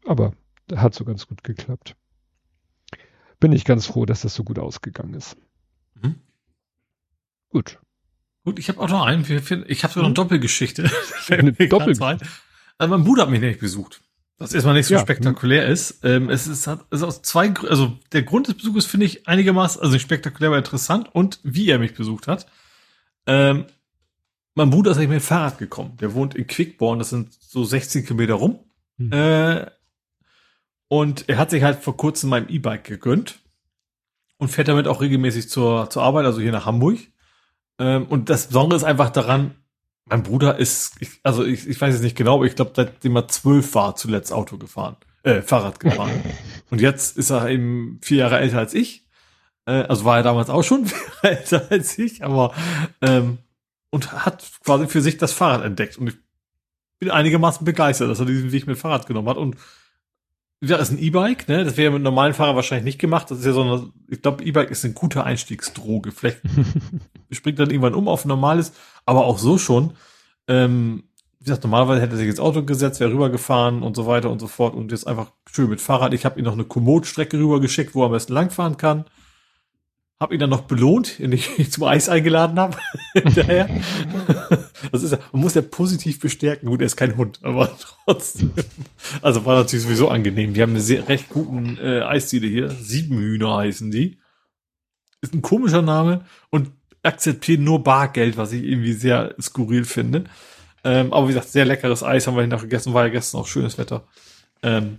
aber 0.06 0.32
hat 0.74 0.94
so 0.94 1.04
ganz 1.04 1.26
gut 1.26 1.44
geklappt. 1.44 1.94
Bin 3.40 3.52
ich 3.52 3.64
ganz 3.64 3.86
froh, 3.86 4.04
dass 4.06 4.22
das 4.22 4.34
so 4.34 4.42
gut 4.44 4.58
ausgegangen 4.58 5.14
ist. 5.14 5.36
Mhm. 6.02 6.16
Gut. 7.50 7.78
Gut, 8.44 8.58
ich 8.58 8.68
habe 8.68 8.80
auch 8.80 8.88
noch 8.88 9.04
einen. 9.04 9.22
Ich 9.22 9.30
habe 9.84 9.92
sogar 9.92 9.94
noch 9.94 9.96
eine 9.96 10.08
Mhm. 10.08 10.14
Doppelgeschichte. 10.14 10.90
Eine 11.28 11.52
mir 11.52 11.68
grad 11.68 11.72
Doppel- 11.72 11.94
so 11.94 12.04
ein. 12.04 12.18
Also 12.78 12.96
mein 12.96 13.04
Bruder 13.04 13.22
hat 13.24 13.30
mich 13.30 13.40
nämlich 13.40 13.58
besucht. 13.60 14.00
Was 14.38 14.54
erstmal 14.54 14.74
nicht 14.74 14.86
so 14.86 14.94
Ja. 14.94 15.00
spektakulär 15.00 15.66
ist. 15.66 16.04
Ähm, 16.04 16.30
es 16.30 16.46
ist, 16.46 16.66
hat, 16.68 16.86
ist 16.90 17.02
aus 17.02 17.22
zwei, 17.22 17.52
also 17.68 17.98
der 18.12 18.22
Grund 18.22 18.46
des 18.46 18.56
Besuches 18.56 18.86
finde 18.86 19.06
ich 19.06 19.26
einigermaßen, 19.26 19.80
also 19.80 19.92
nicht 19.92 20.02
spektakulär, 20.02 20.48
aber 20.50 20.58
interessant 20.58 21.08
und 21.12 21.40
wie 21.42 21.68
er 21.68 21.78
mich 21.80 21.94
besucht 21.94 22.28
hat. 22.28 22.46
Ähm, 23.26 23.66
mein 24.54 24.70
Bruder 24.70 24.92
ist 24.92 24.96
eigentlich 24.98 25.08
mit 25.10 25.20
dem 25.20 25.24
Fahrrad 25.24 25.58
gekommen. 25.58 25.96
Der 26.00 26.14
wohnt 26.14 26.34
in 26.34 26.46
Quickborn, 26.46 26.98
das 27.00 27.10
sind 27.10 27.32
so 27.34 27.64
16 27.64 28.04
Kilometer 28.04 28.34
rum. 28.34 28.60
Mhm. 28.96 29.12
Äh, 29.12 29.66
und 30.88 31.28
er 31.28 31.38
hat 31.38 31.50
sich 31.50 31.62
halt 31.62 31.80
vor 31.82 31.96
kurzem 31.96 32.30
mein 32.30 32.48
E-Bike 32.48 32.84
gegönnt 32.84 33.40
und 34.38 34.48
fährt 34.48 34.68
damit 34.68 34.86
auch 34.86 35.00
regelmäßig 35.00 35.48
zur, 35.50 35.90
zur 35.90 36.02
Arbeit, 36.02 36.24
also 36.26 36.40
hier 36.40 36.52
nach 36.52 36.64
Hamburg. 36.66 36.98
Ähm, 37.78 38.06
und 38.06 38.30
das 38.30 38.46
Besondere 38.48 38.76
ist 38.78 38.84
einfach 38.84 39.10
daran, 39.10 39.56
mein 40.08 40.22
Bruder 40.22 40.58
ist, 40.58 40.94
ich, 41.00 41.20
also 41.22 41.44
ich, 41.44 41.66
ich 41.66 41.80
weiß 41.80 41.94
jetzt 41.94 42.02
nicht 42.02 42.16
genau, 42.16 42.36
aber 42.36 42.46
ich 42.46 42.56
glaube, 42.56 42.72
seitdem 42.74 43.16
er 43.16 43.28
zwölf 43.28 43.74
war, 43.74 43.96
zuletzt 43.96 44.32
Auto 44.32 44.58
gefahren, 44.58 44.96
äh, 45.22 45.42
Fahrrad 45.42 45.80
gefahren. 45.80 46.22
und 46.70 46.80
jetzt 46.80 47.16
ist 47.16 47.30
er 47.30 47.48
eben 47.48 47.98
vier 48.02 48.18
Jahre 48.18 48.38
älter 48.38 48.58
als 48.58 48.74
ich. 48.74 49.06
Äh, 49.66 49.82
also 49.82 50.04
war 50.04 50.18
er 50.18 50.22
damals 50.22 50.50
auch 50.50 50.62
schon 50.62 50.86
vier 50.86 50.98
Jahre 51.22 51.38
älter 51.38 51.66
als 51.70 51.98
ich, 51.98 52.24
aber 52.24 52.54
ähm, 53.02 53.38
und 53.90 54.12
hat 54.12 54.44
quasi 54.64 54.86
für 54.86 55.00
sich 55.00 55.16
das 55.16 55.32
Fahrrad 55.32 55.64
entdeckt. 55.64 55.98
Und 55.98 56.08
ich 56.08 56.16
bin 56.98 57.10
einigermaßen 57.10 57.64
begeistert, 57.64 58.10
dass 58.10 58.20
er 58.20 58.26
diesen 58.26 58.52
Weg 58.52 58.66
mit 58.66 58.78
Fahrrad 58.78 59.06
genommen 59.06 59.28
hat. 59.28 59.36
Und 59.36 59.56
ja, 60.60 60.76
ist 60.76 60.90
ein 60.90 60.98
E-Bike, 60.98 61.48
ne? 61.48 61.64
Das 61.64 61.76
wäre 61.76 61.90
mit 61.90 61.96
einem 61.96 62.04
normalen 62.04 62.34
Fahrer 62.34 62.56
wahrscheinlich 62.56 62.84
nicht 62.84 62.98
gemacht. 62.98 63.30
Das 63.30 63.38
ist 63.38 63.46
ja 63.46 63.52
so 63.52 63.62
eine, 63.62 63.92
ich 64.08 64.20
glaube, 64.22 64.42
E-Bike 64.42 64.70
ist 64.70 64.84
eine 64.84 64.94
gute 64.94 65.22
Einstiegsdroge. 65.22 66.10
Vielleicht 66.10 66.40
springt 67.30 67.60
dann 67.60 67.70
irgendwann 67.70 67.94
um 67.94 68.08
auf 68.08 68.24
ein 68.24 68.28
normales, 68.28 68.72
aber 69.08 69.24
auch 69.24 69.38
so 69.38 69.56
schon. 69.56 69.92
Ähm, 70.46 71.04
wie 71.40 71.44
gesagt, 71.44 71.64
normalerweise 71.64 72.02
hätte 72.02 72.14
er 72.14 72.18
sich 72.18 72.28
ins 72.28 72.40
Auto 72.40 72.62
gesetzt, 72.62 73.00
wäre 73.00 73.10
rübergefahren 73.10 73.82
und 73.82 73.96
so 73.96 74.06
weiter 74.06 74.30
und 74.30 74.38
so 74.38 74.48
fort 74.48 74.74
und 74.74 74.92
jetzt 74.92 75.06
einfach 75.06 75.32
schön 75.50 75.70
mit 75.70 75.80
Fahrrad. 75.80 76.12
Ich 76.12 76.26
habe 76.26 76.38
ihm 76.38 76.44
noch 76.44 76.52
eine 76.52 76.64
Komoot-Strecke 76.64 77.38
rübergeschickt, 77.38 77.94
wo 77.94 78.02
er 78.02 78.06
am 78.06 78.12
besten 78.12 78.34
langfahren 78.34 78.76
kann. 78.76 79.06
Hab 80.20 80.32
ihn 80.32 80.40
dann 80.40 80.50
noch 80.50 80.62
belohnt, 80.62 81.20
indem 81.20 81.38
ich 81.38 81.58
ihn 81.58 81.70
zum 81.70 81.84
Eis 81.84 82.10
eingeladen 82.10 82.58
habe. 82.58 82.76
Hinterher. 83.14 83.68
Das 84.92 85.02
ist 85.02 85.18
man 85.32 85.42
muss 85.42 85.54
ja 85.54 85.60
positiv 85.60 86.20
bestärken. 86.20 86.68
Gut, 86.68 86.80
er 86.80 86.86
ist 86.86 86.96
kein 86.96 87.16
Hund, 87.16 87.40
aber 87.42 87.76
trotzdem. 88.04 88.52
Also 89.22 89.44
war 89.44 89.56
natürlich 89.56 89.84
sowieso 89.84 90.08
angenehm. 90.08 90.54
Die 90.54 90.62
haben 90.62 90.70
eine 90.70 90.80
sehr 90.80 91.08
recht 91.08 91.28
guten 91.28 91.76
äh, 91.78 92.00
Eisdiele 92.02 92.46
hier. 92.46 92.70
Siebenhühner 92.70 93.56
heißen 93.56 93.90
die. 93.90 94.18
Ist 95.20 95.34
ein 95.34 95.42
komischer 95.42 95.82
Name 95.82 96.24
und 96.50 96.70
akzeptieren 97.02 97.64
nur 97.64 97.82
Bargeld, 97.82 98.36
was 98.36 98.52
ich 98.52 98.64
irgendwie 98.64 98.92
sehr 98.92 99.34
skurril 99.40 99.84
finde. 99.84 100.24
Ähm, 100.84 101.12
aber 101.12 101.28
wie 101.28 101.32
gesagt, 101.32 101.48
sehr 101.48 101.64
leckeres 101.64 102.02
Eis 102.02 102.26
haben 102.26 102.36
wir 102.36 102.46
nachher 102.46 102.62
gegessen, 102.62 102.94
war 102.94 103.06
ja 103.06 103.12
gestern 103.12 103.40
auch 103.40 103.46
schönes 103.46 103.78
Wetter. 103.78 104.06
Ähm, 104.62 104.98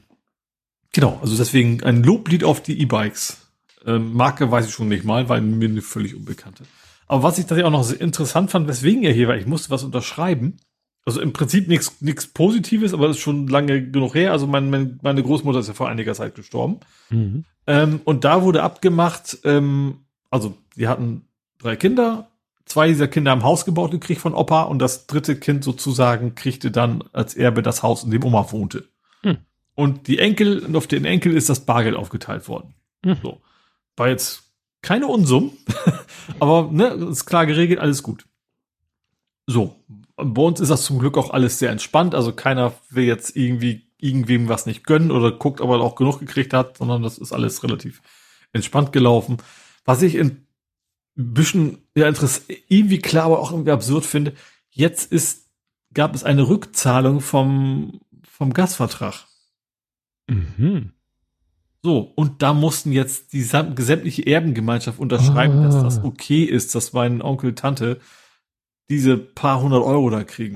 genau, 0.91 1.19
also 1.21 1.35
deswegen 1.35 1.83
ein 1.83 2.03
Loblied 2.03 2.43
auf 2.43 2.61
die 2.61 2.79
E-Bikes. 2.81 3.37
Ähm, 3.85 4.13
Marke 4.13 4.51
weiß 4.51 4.67
ich 4.67 4.73
schon 4.73 4.89
nicht 4.89 5.05
mal, 5.05 5.29
weil 5.29 5.41
mir 5.41 5.69
eine 5.69 5.81
völlig 5.81 6.15
unbekannte. 6.15 6.63
Aber 7.07 7.23
was 7.23 7.37
ich 7.37 7.45
tatsächlich 7.45 7.65
auch 7.65 7.71
noch 7.71 7.91
interessant 7.91 8.51
fand, 8.51 8.67
weswegen 8.67 9.03
er 9.03 9.13
hier 9.13 9.27
war, 9.27 9.37
ich 9.37 9.47
musste 9.47 9.71
was 9.71 9.83
unterschreiben. 9.83 10.57
Also 11.05 11.21
im 11.21 11.33
Prinzip 11.33 11.67
nichts 11.67 12.01
nichts 12.01 12.27
Positives, 12.27 12.93
aber 12.93 13.07
das 13.07 13.17
ist 13.17 13.23
schon 13.23 13.47
lange 13.47 13.89
genug 13.89 14.13
her. 14.13 14.31
Also 14.31 14.45
mein, 14.45 14.69
mein, 14.69 14.99
meine 15.01 15.23
Großmutter 15.23 15.59
ist 15.59 15.67
ja 15.67 15.73
vor 15.73 15.89
einiger 15.89 16.13
Zeit 16.13 16.35
gestorben. 16.35 16.81
Mhm. 17.09 17.45
Ähm, 17.65 18.01
und 18.03 18.25
da 18.25 18.43
wurde 18.43 18.61
abgemacht, 18.61 19.39
ähm, 19.43 20.01
also 20.29 20.55
die 20.75 20.87
hatten 20.87 21.28
drei 21.59 21.75
Kinder, 21.75 22.29
zwei 22.65 22.87
dieser 22.87 23.07
Kinder 23.07 23.31
haben 23.31 23.43
Haus 23.43 23.65
gebaut 23.65 23.91
gekriegt 23.91 24.21
von 24.21 24.33
Opa 24.33 24.63
und 24.63 24.79
das 24.79 25.07
dritte 25.07 25.37
Kind 25.37 25.63
sozusagen 25.63 26.35
kriegte 26.35 26.71
dann 26.71 27.03
als 27.13 27.35
Erbe 27.35 27.61
das 27.61 27.83
Haus, 27.83 28.03
in 28.03 28.11
dem 28.11 28.23
Oma 28.23 28.51
wohnte. 28.51 28.85
Hm. 29.21 29.37
Und 29.75 30.07
die 30.07 30.19
Enkel, 30.19 30.59
und 30.65 30.75
auf 30.75 30.87
den 30.87 31.05
Enkel 31.05 31.35
ist 31.35 31.49
das 31.49 31.65
Bargeld 31.65 31.95
aufgeteilt 31.95 32.47
worden. 32.47 32.73
Hm. 33.05 33.17
So. 33.21 33.41
War 33.95 34.07
jetzt 34.07 34.43
keine 34.81 35.07
Unsummen, 35.07 35.51
aber 36.39 36.69
ne, 36.71 36.87
ist 36.87 37.25
klar 37.25 37.45
geregelt, 37.45 37.79
alles 37.79 38.01
gut. 38.01 38.25
So. 39.45 39.75
Bei 40.15 40.41
uns 40.41 40.59
ist 40.59 40.69
das 40.69 40.83
zum 40.83 40.99
Glück 40.99 41.17
auch 41.17 41.29
alles 41.31 41.59
sehr 41.59 41.71
entspannt, 41.71 42.13
also 42.13 42.33
keiner 42.33 42.73
will 42.89 43.05
jetzt 43.05 43.37
irgendwie 43.37 43.89
irgendwem 43.97 44.49
was 44.49 44.65
nicht 44.65 44.85
gönnen 44.85 45.11
oder 45.11 45.31
guckt, 45.31 45.61
ob 45.61 45.69
er 45.69 45.79
auch 45.79 45.95
genug 45.95 46.19
gekriegt 46.19 46.53
hat, 46.53 46.77
sondern 46.77 47.03
das 47.03 47.17
ist 47.17 47.33
alles 47.33 47.63
relativ 47.63 48.01
entspannt 48.53 48.91
gelaufen. 48.91 49.37
Was 49.85 50.01
ich 50.01 50.15
in 50.15 50.45
ein 51.19 51.33
bisschen 51.33 51.77
ja, 51.95 52.07
interessant, 52.07 52.45
irgendwie 52.69 52.99
klar, 52.99 53.25
aber 53.25 53.39
auch 53.39 53.51
irgendwie 53.51 53.71
absurd 53.71 54.05
finde, 54.05 54.33
jetzt 54.71 55.11
ist, 55.11 55.49
gab 55.93 56.15
es 56.15 56.23
eine 56.23 56.47
Rückzahlung 56.47 57.19
vom, 57.19 57.99
vom 58.23 58.53
Gasvertrag. 58.53 59.25
Mhm. 60.27 60.93
So, 61.81 61.99
und 61.99 62.41
da 62.41 62.53
mussten 62.53 62.91
jetzt 62.91 63.33
die 63.33 63.41
sam- 63.41 63.75
gesamtliche 63.75 64.25
Erbengemeinschaft 64.25 64.99
unterschreiben, 64.99 65.59
Ah. 65.59 65.63
dass 65.63 65.81
das 65.81 66.03
okay 66.03 66.43
ist, 66.43 66.73
dass 66.75 66.93
mein 66.93 67.21
Onkel, 67.21 67.53
Tante 67.55 67.99
diese 68.89 69.17
paar 69.17 69.61
hundert 69.61 69.83
Euro 69.83 70.09
da 70.09 70.23
kriegen. 70.23 70.55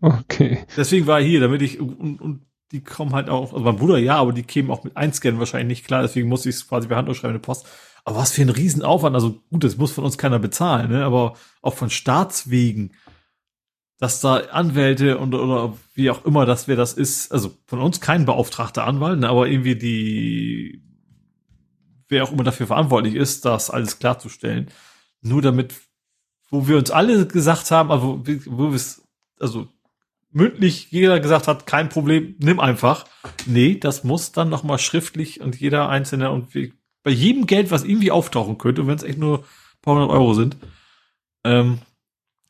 Okay. 0.00 0.64
Deswegen 0.76 1.06
war 1.06 1.20
er 1.20 1.26
hier, 1.26 1.40
damit 1.40 1.62
ich, 1.62 1.78
und, 1.80 2.20
und 2.20 2.46
die 2.72 2.82
kommen 2.82 3.12
halt 3.12 3.28
auch, 3.28 3.52
also 3.52 3.64
mein 3.64 3.76
Bruder 3.76 3.98
ja, 3.98 4.16
aber 4.16 4.32
die 4.32 4.44
kämen 4.44 4.70
auch 4.70 4.84
mit 4.84 4.96
Einscannen 4.96 5.38
wahrscheinlich 5.40 5.78
nicht 5.78 5.86
klar, 5.86 6.02
deswegen 6.02 6.28
musste 6.28 6.48
ich 6.48 6.54
es 6.56 6.68
quasi 6.68 6.88
per 6.88 6.96
Hand 6.96 7.08
unterschreiben 7.08 7.34
in 7.34 7.40
der 7.40 7.46
Post. 7.46 7.66
Aber 8.04 8.16
was 8.16 8.32
für 8.32 8.42
ein 8.42 8.48
Riesenaufwand, 8.48 9.14
also 9.14 9.40
gut, 9.50 9.64
das 9.64 9.76
muss 9.76 9.92
von 9.92 10.04
uns 10.04 10.18
keiner 10.18 10.38
bezahlen, 10.38 10.90
ne? 10.90 11.04
aber 11.04 11.34
auch 11.62 11.74
von 11.74 11.90
Staatswegen, 11.90 12.94
dass 13.98 14.20
da 14.20 14.36
Anwälte 14.36 15.18
und 15.18 15.34
oder 15.34 15.76
wie 15.94 16.10
auch 16.10 16.24
immer 16.24 16.46
das 16.46 16.68
wer 16.68 16.76
das 16.76 16.94
ist, 16.94 17.30
also 17.32 17.54
von 17.66 17.80
uns 17.80 18.00
kein 18.00 18.24
beauftragter 18.24 18.86
Anwalt, 18.86 19.20
ne? 19.20 19.28
aber 19.28 19.46
irgendwie 19.46 19.76
die, 19.76 20.82
wer 22.08 22.24
auch 22.24 22.32
immer 22.32 22.44
dafür 22.44 22.66
verantwortlich 22.66 23.14
ist, 23.14 23.44
das 23.44 23.70
alles 23.70 23.98
klarzustellen, 23.98 24.70
nur 25.20 25.42
damit, 25.42 25.74
wo 26.50 26.66
wir 26.66 26.78
uns 26.78 26.90
alle 26.90 27.26
gesagt 27.26 27.70
haben, 27.70 27.90
also 27.90 28.22
wo 28.46 28.70
wir 28.70 28.76
es, 28.76 29.02
also 29.38 29.68
mündlich 30.32 30.90
jeder 30.90 31.20
gesagt 31.20 31.48
hat, 31.48 31.66
kein 31.66 31.88
Problem, 31.88 32.36
nimm 32.38 32.60
einfach. 32.60 33.04
Nee, 33.46 33.76
das 33.76 34.04
muss 34.04 34.32
dann 34.32 34.48
nochmal 34.48 34.78
schriftlich 34.78 35.40
und 35.40 35.60
jeder 35.60 35.88
Einzelne 35.88 36.30
und 36.30 36.54
wie, 36.54 36.72
bei 37.02 37.10
jedem 37.10 37.46
Geld, 37.46 37.70
was 37.70 37.84
irgendwie 37.84 38.10
auftauchen 38.10 38.58
könnte, 38.58 38.82
und 38.82 38.88
wenn 38.88 38.96
es 38.96 39.02
echt 39.02 39.18
nur 39.18 39.38
ein 39.40 39.44
paar 39.82 39.94
hundert 39.94 40.10
Euro 40.10 40.34
sind, 40.34 40.56
ähm, 41.44 41.78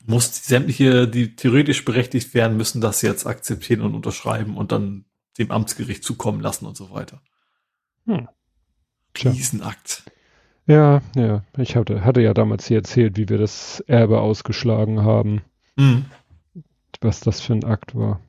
muss 0.05 0.33
die 0.33 0.47
sämtliche, 0.47 1.07
die 1.07 1.37
theoretisch 1.37 1.85
berechtigt 1.85 2.35
werden, 2.35 2.57
müssen 2.57 2.81
das 2.81 3.03
jetzt 3.03 3.27
akzeptieren 3.27 3.83
und 3.83 3.95
unterschreiben 3.95 4.57
und 4.57 4.73
dann 4.73 5.05
dem 5.39 5.51
Amtsgericht 5.51 6.03
zukommen 6.03 6.41
lassen 6.41 6.67
und 6.67 6.77
so 6.77 6.91
weiter. 6.91 7.21
Hm. 8.07 8.29
Riesenakt. 9.23 10.05
Ja, 10.67 11.03
ja. 11.15 11.45
Ich 11.59 11.77
hatte, 11.77 12.05
hatte 12.05 12.21
ja 12.21 12.35
damals 12.35 12.67
hier 12.67 12.79
erzählt, 12.79 13.17
wie 13.17 13.29
wir 13.29 13.39
das 13.39 13.81
Erbe 13.87 14.21
ausgeschlagen 14.21 15.03
haben, 15.03 15.43
Mhm. 15.77 16.07
was 17.01 17.21
das 17.21 17.41
für 17.41 17.53
ein 17.55 17.65
Akt 17.65 17.95
war. 17.95 18.21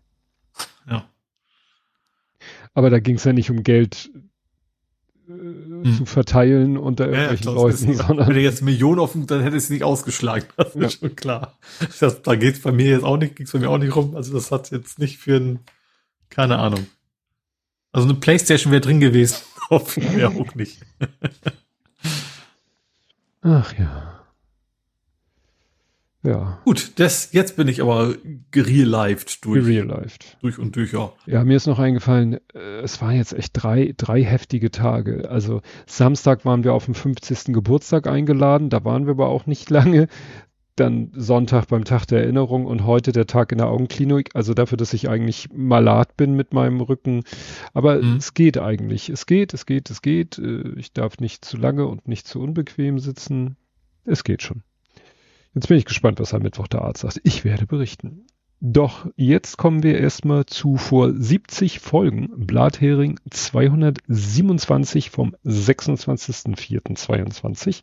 Ja. 0.88 1.06
Aber 2.74 2.90
da 2.90 3.00
ging 3.00 3.16
es 3.16 3.24
ja 3.24 3.34
nicht 3.34 3.50
um 3.50 3.64
Geld 3.64 4.12
äh, 5.30 5.98
zu 5.98 6.06
verteilen 6.06 6.78
unter 6.78 7.06
irgendwelchen 7.08 7.44
klar, 7.44 7.56
das 7.70 7.82
Leuten, 7.82 7.92
ist- 7.94 8.08
sondern 8.08 8.28
wenn 8.28 8.36
er 8.36 8.42
jetzt 8.42 8.62
Millionen 8.62 9.00
offen, 9.00 9.28
dann 9.28 9.42
hätte 9.42 9.56
es 9.58 9.70
nicht 9.70 9.84
ausgeschlagen. 9.84 10.46
Das 10.58 10.76
ist 10.76 10.82
Ja. 10.82 10.90
schon 10.90 11.16
klar. 11.16 11.58
Das, 12.00 12.22
da 12.22 12.36
geht's 12.36 12.62
bei 12.62 12.72
mir 12.72 12.88
jetzt 12.90 13.04
auch 13.04 13.18
nicht, 13.18 13.36
ging's 13.36 13.52
bei 13.52 13.60
mir 13.60 13.70
auch 13.70 13.78
nicht 13.78 13.96
rum. 13.96 14.16
Also 14.16 14.34
das 14.34 14.52
hat 14.52 14.72
jetzt 14.72 15.00
nicht 15.00 15.18
für 15.18 15.38
ein, 15.38 15.60
keine 16.30 16.58
Ahnung. 16.60 16.86
Also 17.94 18.08
eine 18.10 18.18
Playstation 18.18 18.72
wäre 18.72 18.82
drin 18.82 19.00
gewesen. 19.00 19.38
Auf 19.70 19.98
ja 19.98 20.30
auch 20.30 20.56
nicht. 20.56 20.80
ach 23.42 23.74
ja. 23.78 24.21
Ja, 26.24 26.60
Gut, 26.66 27.00
das, 27.00 27.34
jetzt 27.34 27.56
bin 27.56 27.68
ich 27.68 27.82
aber 27.82 28.14
gerealived 28.52 29.44
durch, 29.44 29.66
gerealized. 29.66 30.38
durch 30.42 30.60
und 30.60 30.76
durch, 30.76 30.94
ja. 30.94 31.12
Ja, 31.26 31.44
mir 31.44 31.58
ist 31.58 31.66
noch 31.66 31.80
eingefallen, 31.80 32.40
äh, 32.54 32.60
es 32.84 33.02
waren 33.02 33.16
jetzt 33.16 33.34
echt 33.34 33.52
drei, 33.56 33.94
drei 33.98 34.24
heftige 34.24 34.70
Tage. 34.70 35.30
Also 35.32 35.62
Samstag 35.88 36.46
waren 36.46 36.64
wir 36.64 36.74
auf 36.74 36.86
dem 36.86 36.94
50. 36.94 37.54
Geburtstag 37.54 38.06
eingeladen, 38.08 38.70
da 38.70 38.84
waren 38.86 39.06
wir 39.08 39.12
aber 39.12 39.30
auch 39.30 39.48
nicht 39.48 39.70
lange. 39.72 40.08
Dann 40.78 41.12
Sonntag 41.16 41.68
beim 41.68 41.84
Tag 41.84 42.06
der 42.06 42.22
Erinnerung 42.22 42.66
und 42.66 42.86
heute 42.86 43.12
der 43.12 43.28
Tag 43.28 43.52
in 43.52 43.58
der 43.58 43.68
Augenklinik. 43.68 44.30
Also 44.36 44.54
dafür, 44.54 44.78
dass 44.78 44.94
ich 44.94 45.10
eigentlich 45.10 45.50
malat 45.54 46.16
bin 46.16 46.36
mit 46.36 46.54
meinem 46.54 46.80
Rücken. 46.80 47.24
Aber 47.74 48.02
Mhm. 48.02 48.16
es 48.18 48.34
geht 48.34 48.58
eigentlich. 48.58 49.10
Es 49.10 49.26
geht, 49.26 49.54
es 49.54 49.66
geht, 49.66 49.90
es 49.90 50.02
geht. 50.02 50.38
Äh, 50.40 50.70
Ich 50.78 50.94
darf 50.94 51.18
nicht 51.20 51.44
zu 51.44 51.58
lange 51.58 51.88
und 51.88 52.08
nicht 52.08 52.26
zu 52.26 52.40
unbequem 52.40 53.00
sitzen. 53.00 53.58
Es 54.06 54.24
geht 54.24 54.44
schon. 54.44 54.64
Jetzt 55.54 55.68
bin 55.68 55.78
ich 55.78 55.86
gespannt, 55.86 56.20
was 56.20 56.34
am 56.34 56.44
Mittwoch 56.44 56.68
der 56.68 56.84
Arzt 56.84 57.02
sagt. 57.02 57.20
Ich 57.24 57.44
werde 57.44 57.66
berichten. 57.66 58.26
Doch 58.64 59.08
jetzt 59.16 59.58
kommen 59.58 59.82
wir 59.82 59.98
erstmal 59.98 60.46
zu 60.46 60.78
vor 60.78 61.12
70 61.12 61.80
Folgen 61.80 62.30
Blathering 62.46 63.20
227 63.28 65.10
vom 65.10 65.36
26.04.22 65.44 67.82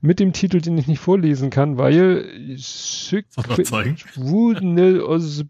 mit 0.00 0.18
dem 0.18 0.32
Titel, 0.32 0.60
den 0.60 0.76
ich 0.76 0.88
nicht 0.88 0.98
vorlesen 0.98 1.50
kann, 1.50 1.78
weil 1.78 2.24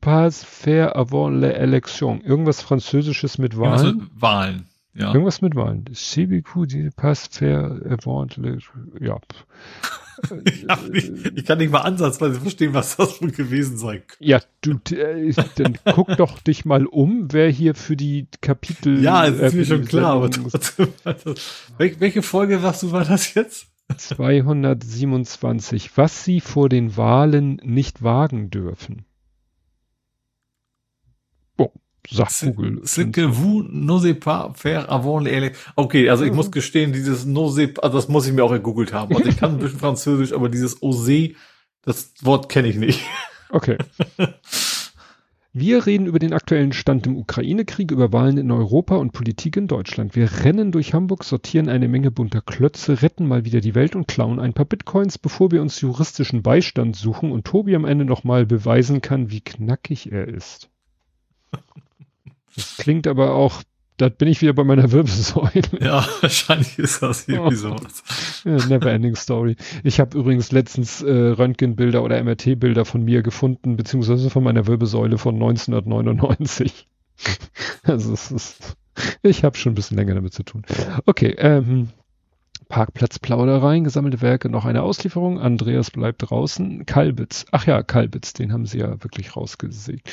pas 0.00 0.44
faire 0.44 0.96
avant 0.96 1.42
l'élection. 1.42 2.22
Irgendwas 2.22 2.60
Französisches 2.60 3.38
mit 3.38 3.56
Wahlen. 3.56 3.86
Irgendwas 3.86 4.10
mit 4.10 4.20
Wahlen. 4.20 4.66
Ja. 4.92 5.14
Irgendwas 5.14 5.40
mit 5.40 5.54
Wahlen. 5.54 5.86
CBQ, 5.90 6.94
pas 6.94 7.26
faire 7.28 7.80
avant 7.88 8.38
ja. 9.00 9.18
Ja, 10.68 10.78
ich, 10.92 11.10
ich, 11.36 11.44
kann 11.44 11.58
nicht 11.58 11.70
mal 11.70 11.80
ansatzweise 11.80 12.40
verstehen, 12.40 12.74
was 12.74 12.96
das 12.96 13.20
wohl 13.20 13.30
gewesen 13.30 13.78
sein 13.78 14.02
könnte. 14.06 14.24
Ja, 14.24 14.40
du, 14.60 14.78
äh, 14.94 15.32
dann 15.56 15.78
guck 15.94 16.16
doch 16.16 16.38
dich 16.40 16.64
mal 16.64 16.86
um, 16.86 17.32
wer 17.32 17.50
hier 17.50 17.74
für 17.74 17.96
die 17.96 18.26
Kapitel. 18.40 19.02
Ja, 19.02 19.24
ist 19.24 19.54
äh, 19.54 19.56
mir 19.56 19.64
schon 19.64 19.84
klar, 19.84 20.14
aber 20.14 20.30
trotzdem. 20.30 20.88
Welche, 21.78 22.00
welche 22.00 22.22
Folge 22.22 22.58
sagst 22.60 22.82
du, 22.82 22.92
war 22.92 23.04
das 23.04 23.34
jetzt? 23.34 23.66
227. 23.96 25.96
Was 25.96 26.24
sie 26.24 26.40
vor 26.40 26.68
den 26.68 26.96
Wahlen 26.96 27.60
nicht 27.64 28.02
wagen 28.02 28.50
dürfen. 28.50 29.04
Sagt 32.10 32.44
Google. 32.44 32.80
C'est 32.84 33.10
que 33.10 33.20
vous 33.20 33.62
n'osez 33.62 34.14
pas 34.14 34.52
faire 34.54 34.90
avant 34.92 35.18
les 35.18 35.52
Okay, 35.76 36.08
also 36.08 36.24
ich 36.24 36.32
muss 36.32 36.50
gestehen, 36.50 36.92
dieses 36.92 37.26
n'osez, 37.26 37.78
also 37.80 37.96
das 37.96 38.08
muss 38.08 38.26
ich 38.26 38.32
mir 38.32 38.44
auch 38.44 38.52
gegoogelt 38.52 38.92
haben. 38.92 39.14
Also 39.14 39.28
ich 39.28 39.36
kann 39.36 39.52
ein 39.52 39.58
bisschen 39.58 39.78
Französisch, 39.78 40.32
aber 40.32 40.48
dieses 40.48 40.80
osé, 40.82 41.34
das 41.82 42.12
Wort 42.22 42.48
kenne 42.48 42.68
ich 42.68 42.76
nicht. 42.76 43.02
Okay. 43.50 43.78
Wir 45.54 45.86
reden 45.86 46.06
über 46.06 46.18
den 46.18 46.34
aktuellen 46.34 46.72
Stand 46.72 47.06
im 47.06 47.16
Ukraine-Krieg, 47.16 47.90
über 47.90 48.12
Wahlen 48.12 48.36
in 48.36 48.52
Europa 48.52 48.96
und 48.96 49.12
Politik 49.12 49.56
in 49.56 49.66
Deutschland. 49.66 50.14
Wir 50.14 50.44
rennen 50.44 50.70
durch 50.70 50.92
Hamburg, 50.92 51.24
sortieren 51.24 51.68
eine 51.68 51.88
Menge 51.88 52.10
bunter 52.10 52.42
Klötze, 52.42 53.02
retten 53.02 53.26
mal 53.26 53.44
wieder 53.44 53.60
die 53.60 53.74
Welt 53.74 53.96
und 53.96 54.06
klauen 54.06 54.38
ein 54.38 54.52
paar 54.52 54.66
Bitcoins, 54.66 55.18
bevor 55.18 55.50
wir 55.50 55.62
uns 55.62 55.80
juristischen 55.80 56.42
Beistand 56.42 56.94
suchen 56.94 57.32
und 57.32 57.44
Tobi 57.44 57.74
am 57.74 57.86
Ende 57.86 58.04
nochmal 58.04 58.46
beweisen 58.46 59.00
kann, 59.00 59.30
wie 59.30 59.40
knackig 59.40 60.12
er 60.12 60.28
ist. 60.28 60.70
Das 62.54 62.76
klingt 62.76 63.06
aber 63.06 63.34
auch, 63.34 63.62
da 63.96 64.08
bin 64.08 64.28
ich 64.28 64.40
wieder 64.40 64.52
bei 64.52 64.64
meiner 64.64 64.90
Wirbelsäule. 64.92 65.62
Ja, 65.80 66.06
wahrscheinlich 66.20 66.78
ist 66.78 67.02
das 67.02 67.28
irgendwie 67.28 67.56
sowas. 67.56 68.02
Ja, 68.44 68.54
never 68.66 68.92
ending 68.92 69.16
story. 69.16 69.56
Ich 69.82 69.98
habe 69.98 70.16
übrigens 70.16 70.52
letztens 70.52 71.02
äh, 71.02 71.10
Röntgenbilder 71.10 72.04
oder 72.04 72.22
MRT-Bilder 72.22 72.84
von 72.84 73.04
mir 73.04 73.22
gefunden, 73.22 73.76
beziehungsweise 73.76 74.30
von 74.30 74.44
meiner 74.44 74.68
Wirbelsäule 74.68 75.18
von 75.18 75.34
1999. 75.34 76.86
also 77.82 78.12
es 78.12 78.30
ist, 78.30 78.76
ich 79.22 79.42
habe 79.42 79.56
schon 79.56 79.72
ein 79.72 79.74
bisschen 79.74 79.96
länger 79.96 80.14
damit 80.14 80.34
zu 80.34 80.44
tun. 80.44 80.62
Okay, 81.04 81.34
ähm, 81.38 81.88
Parkplatzplaudereien, 82.68 83.84
gesammelte 83.84 84.20
Werke, 84.20 84.48
noch 84.50 84.66
eine 84.66 84.82
Auslieferung. 84.82 85.40
Andreas 85.40 85.90
bleibt 85.90 86.30
draußen. 86.30 86.84
Kalbitz. 86.86 87.46
Ach 87.50 87.66
ja, 87.66 87.82
Kalbitz, 87.82 88.34
den 88.34 88.52
haben 88.52 88.66
sie 88.66 88.78
ja 88.78 89.02
wirklich 89.02 89.36
rausgesägt. 89.36 90.12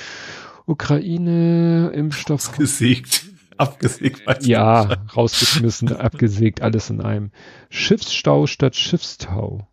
Ukraine, 0.66 1.92
Impfstoff. 1.94 2.58
Gesägt. 2.58 3.26
Abgesägt. 3.58 4.22
Ja, 4.42 4.98
rausgeschmissen, 5.16 5.96
abgesägt, 5.96 6.62
alles 6.62 6.90
in 6.90 7.00
einem. 7.00 7.32
Schiffsstau 7.70 8.48
statt 8.48 8.76
Schiffstau. 8.76 9.66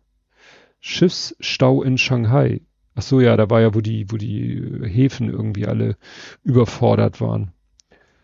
Schiffsstau 0.79 1.83
in 1.83 1.97
Shanghai. 1.97 2.61
Ach 2.95 3.01
so, 3.01 3.19
ja, 3.19 3.35
da 3.35 3.49
war 3.49 3.59
ja, 3.59 3.75
wo 3.75 3.81
die, 3.81 4.09
wo 4.09 4.15
die 4.15 4.79
Häfen 4.83 5.29
irgendwie 5.29 5.67
alle 5.67 5.97
überfordert 6.43 7.19
waren. 7.19 7.51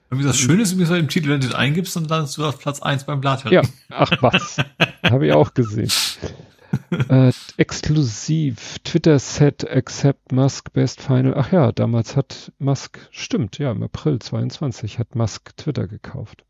Irgendwie 0.10 0.28
das 0.28 0.38
Schöne 0.38 0.62
ist, 0.62 0.78
wenn 0.80 0.88
du 0.88 0.98
im 0.98 1.10
Titel, 1.10 1.30
wenn 1.30 1.42
du 1.42 1.48
das 1.48 1.56
eingibst, 1.56 1.96
dann 1.98 2.06
landest 2.06 2.38
du 2.38 2.46
auf 2.46 2.58
Platz 2.58 2.82
eins 2.82 3.04
beim 3.04 3.20
Blatt. 3.20 3.44
Ja, 3.52 3.62
ach 3.90 4.12
was. 4.22 4.58
Habe 5.04 5.28
ich 5.28 5.34
auch 5.34 5.54
gesehen 5.54 5.92
äh, 7.10 7.32
exklusiv, 7.58 8.80
Twitter 8.84 9.20
Set 9.20 9.70
Accept 9.70 10.32
Musk 10.32 10.74
Best 10.74 11.02
Final. 11.02 11.34
Ach 11.36 11.52
ja, 11.52 11.72
damals 11.72 12.16
hat 12.16 12.52
Musk, 12.60 13.00
stimmt, 13.12 13.58
ja, 13.58 13.72
im 13.72 13.84
April 13.84 14.20
22 14.20 15.00
hat 15.00 15.16
Musk 15.16 15.56
Twitter 15.58 15.88
gekauft. 15.88 16.44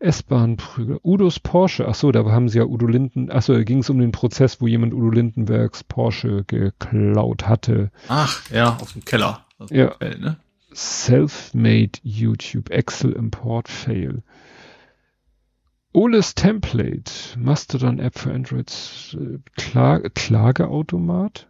S-Bahn-Prügel. 0.00 0.98
Udos 1.02 1.40
Porsche. 1.40 1.86
Ach 1.86 1.94
so, 1.94 2.10
da 2.10 2.24
haben 2.24 2.48
sie 2.48 2.58
ja 2.58 2.64
Udo 2.64 2.86
Linden. 2.86 3.28
Ach 3.30 3.42
so, 3.42 3.52
da 3.52 3.62
ging 3.62 3.80
es 3.80 3.90
um 3.90 3.98
den 3.98 4.12
Prozess, 4.12 4.60
wo 4.60 4.66
jemand 4.66 4.94
Udo 4.94 5.10
Lindenbergs 5.10 5.84
Porsche 5.84 6.44
geklaut 6.46 7.46
hatte. 7.46 7.90
Ach, 8.08 8.50
ja, 8.50 8.78
aus 8.80 8.94
dem 8.94 9.04
Keller. 9.04 9.44
ja. 9.70 9.94
ne? 10.00 10.38
Self-made 10.72 11.98
YouTube 12.02 12.70
Excel 12.70 13.12
Import 13.12 13.68
Fail. 13.68 14.22
Oles 15.92 16.34
Template, 16.36 17.36
Mastodon-App 17.36 18.16
für 18.16 18.32
Androids, 18.32 19.16
äh, 19.18 19.38
Kla 19.56 19.98
Klageautomat 19.98 21.48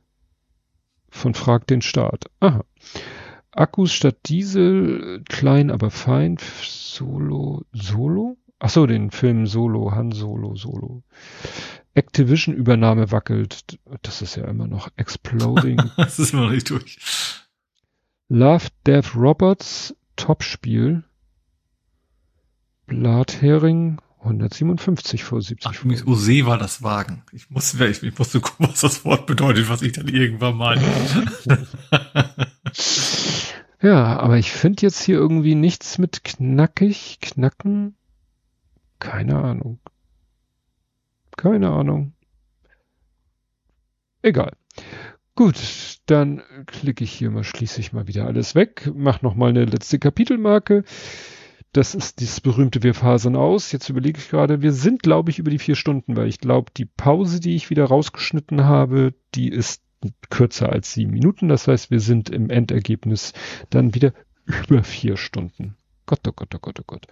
von 1.11 1.35
Frag 1.35 1.67
den 1.67 1.83
Staat. 1.83 2.31
Aha. 2.41 2.65
Akkus 3.53 3.93
statt 3.93 4.17
Diesel, 4.29 5.23
klein 5.29 5.71
aber 5.71 5.91
fein, 5.91 6.39
Solo, 6.63 7.65
Solo? 7.73 8.39
Ach 8.61 8.71
so, 8.71 8.87
den 8.87 9.11
Film 9.11 9.47
Solo, 9.47 9.93
Han 9.93 10.13
Solo, 10.13 10.55
Solo. 10.55 11.03
Activision 11.95 12.55
Übernahme 12.55 13.11
wackelt. 13.11 13.79
Das 14.03 14.23
ist 14.23 14.37
ja 14.37 14.45
immer 14.45 14.67
noch 14.67 14.89
Exploding. 14.97 15.83
das 15.97 16.19
ist 16.19 16.33
immer 16.33 16.45
noch 16.45 16.53
nicht 16.53 16.71
durch. 16.71 16.99
Love 18.29 18.69
Death 18.87 19.17
Robots, 19.17 19.95
Top-Spiel. 20.17 21.05
Blathering, 22.87 24.01
157 24.21 25.25
vor 25.25 25.41
70. 25.41 25.67
Ach, 25.67 25.85
übrigens, 25.85 26.07
Ose 26.07 26.47
war 26.47 26.59
das 26.59 26.83
Wagen. 26.83 27.23
Ich 27.33 27.49
musste, 27.51 27.87
ich, 27.87 28.03
ich 28.03 28.19
musste 28.19 28.41
gucken, 28.41 28.69
was 28.69 28.81
das 28.81 29.05
Wort 29.05 29.27
bedeutet, 29.27 29.69
was 29.69 29.83
ich 29.83 29.93
dann 29.93 30.09
irgendwann 30.09 30.57
mal. 30.57 30.79
ja, 33.83 34.19
aber 34.19 34.37
ich 34.37 34.53
finde 34.53 34.83
jetzt 34.83 35.03
hier 35.03 35.17
irgendwie 35.17 35.55
nichts 35.55 35.99
mit 35.99 36.23
knackig, 36.25 37.19
knacken. 37.21 37.97
Keine 38.99 39.37
Ahnung. 39.37 39.81
Keine 41.37 41.71
Ahnung. 41.71 42.13
Egal. 44.23 44.53
Gut, 45.35 45.57
dann 46.05 46.43
klicke 46.67 47.05
ich 47.05 47.13
hier 47.13 47.31
mal, 47.31 47.45
schließe 47.45 47.81
ich 47.81 47.95
mal 47.95 48.07
wieder 48.07 48.27
alles 48.27 48.55
weg, 48.55 48.91
mach 48.95 49.23
noch 49.23 49.35
mal 49.35 49.49
eine 49.49 49.65
letzte 49.65 49.99
Kapitelmarke. 49.99 50.85
Das 51.73 51.95
ist 51.95 52.21
dieses 52.21 52.41
berühmte 52.41 52.83
Wir 52.83 52.95
fasern 52.95 53.37
aus. 53.37 53.71
Jetzt 53.71 53.89
überlege 53.89 54.19
ich 54.19 54.29
gerade, 54.29 54.61
wir 54.61 54.73
sind, 54.73 55.03
glaube 55.03 55.31
ich, 55.31 55.39
über 55.39 55.51
die 55.51 55.59
vier 55.59 55.77
Stunden, 55.77 56.17
weil 56.17 56.27
ich 56.27 56.41
glaube, 56.41 56.73
die 56.77 56.85
Pause, 56.85 57.39
die 57.39 57.55
ich 57.55 57.71
wieder 57.71 57.85
rausgeschnitten 57.85 58.65
habe, 58.65 59.15
die 59.35 59.49
ist 59.49 59.83
kürzer 60.31 60.71
als 60.71 60.93
sieben 60.93 61.13
Minuten. 61.13 61.49
Das 61.49 61.69
heißt, 61.69 61.91
wir 61.91 62.01
sind 62.01 62.31
im 62.31 62.51
Endergebnis 62.51 63.33
dann 63.71 63.95
wieder 63.95 64.13
über 64.69 64.83
vier 64.83 65.17
Stunden. 65.17 65.77
Gott, 66.07 66.21
oh 66.27 66.33
Gott, 66.35 66.53
oh 66.55 66.59
Gott, 66.61 66.81
oh 66.81 66.85
Gott. 66.87 67.07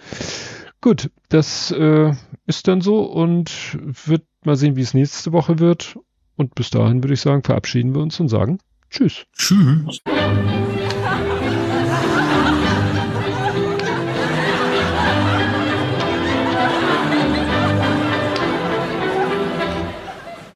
Gut, 0.80 1.10
das 1.28 1.70
äh, 1.70 2.12
ist 2.46 2.66
dann 2.66 2.80
so 2.80 3.02
und 3.04 3.78
wird 3.80 4.26
mal 4.44 4.56
sehen, 4.56 4.76
wie 4.76 4.82
es 4.82 4.94
nächste 4.94 5.32
Woche 5.32 5.60
wird. 5.60 5.98
Und 6.36 6.54
bis 6.54 6.70
dahin 6.70 7.02
würde 7.02 7.14
ich 7.14 7.20
sagen, 7.20 7.42
verabschieden 7.42 7.94
wir 7.94 8.02
uns 8.02 8.18
und 8.18 8.28
sagen 8.28 8.58
Tschüss. 8.90 9.26
Tschüss. 9.34 10.00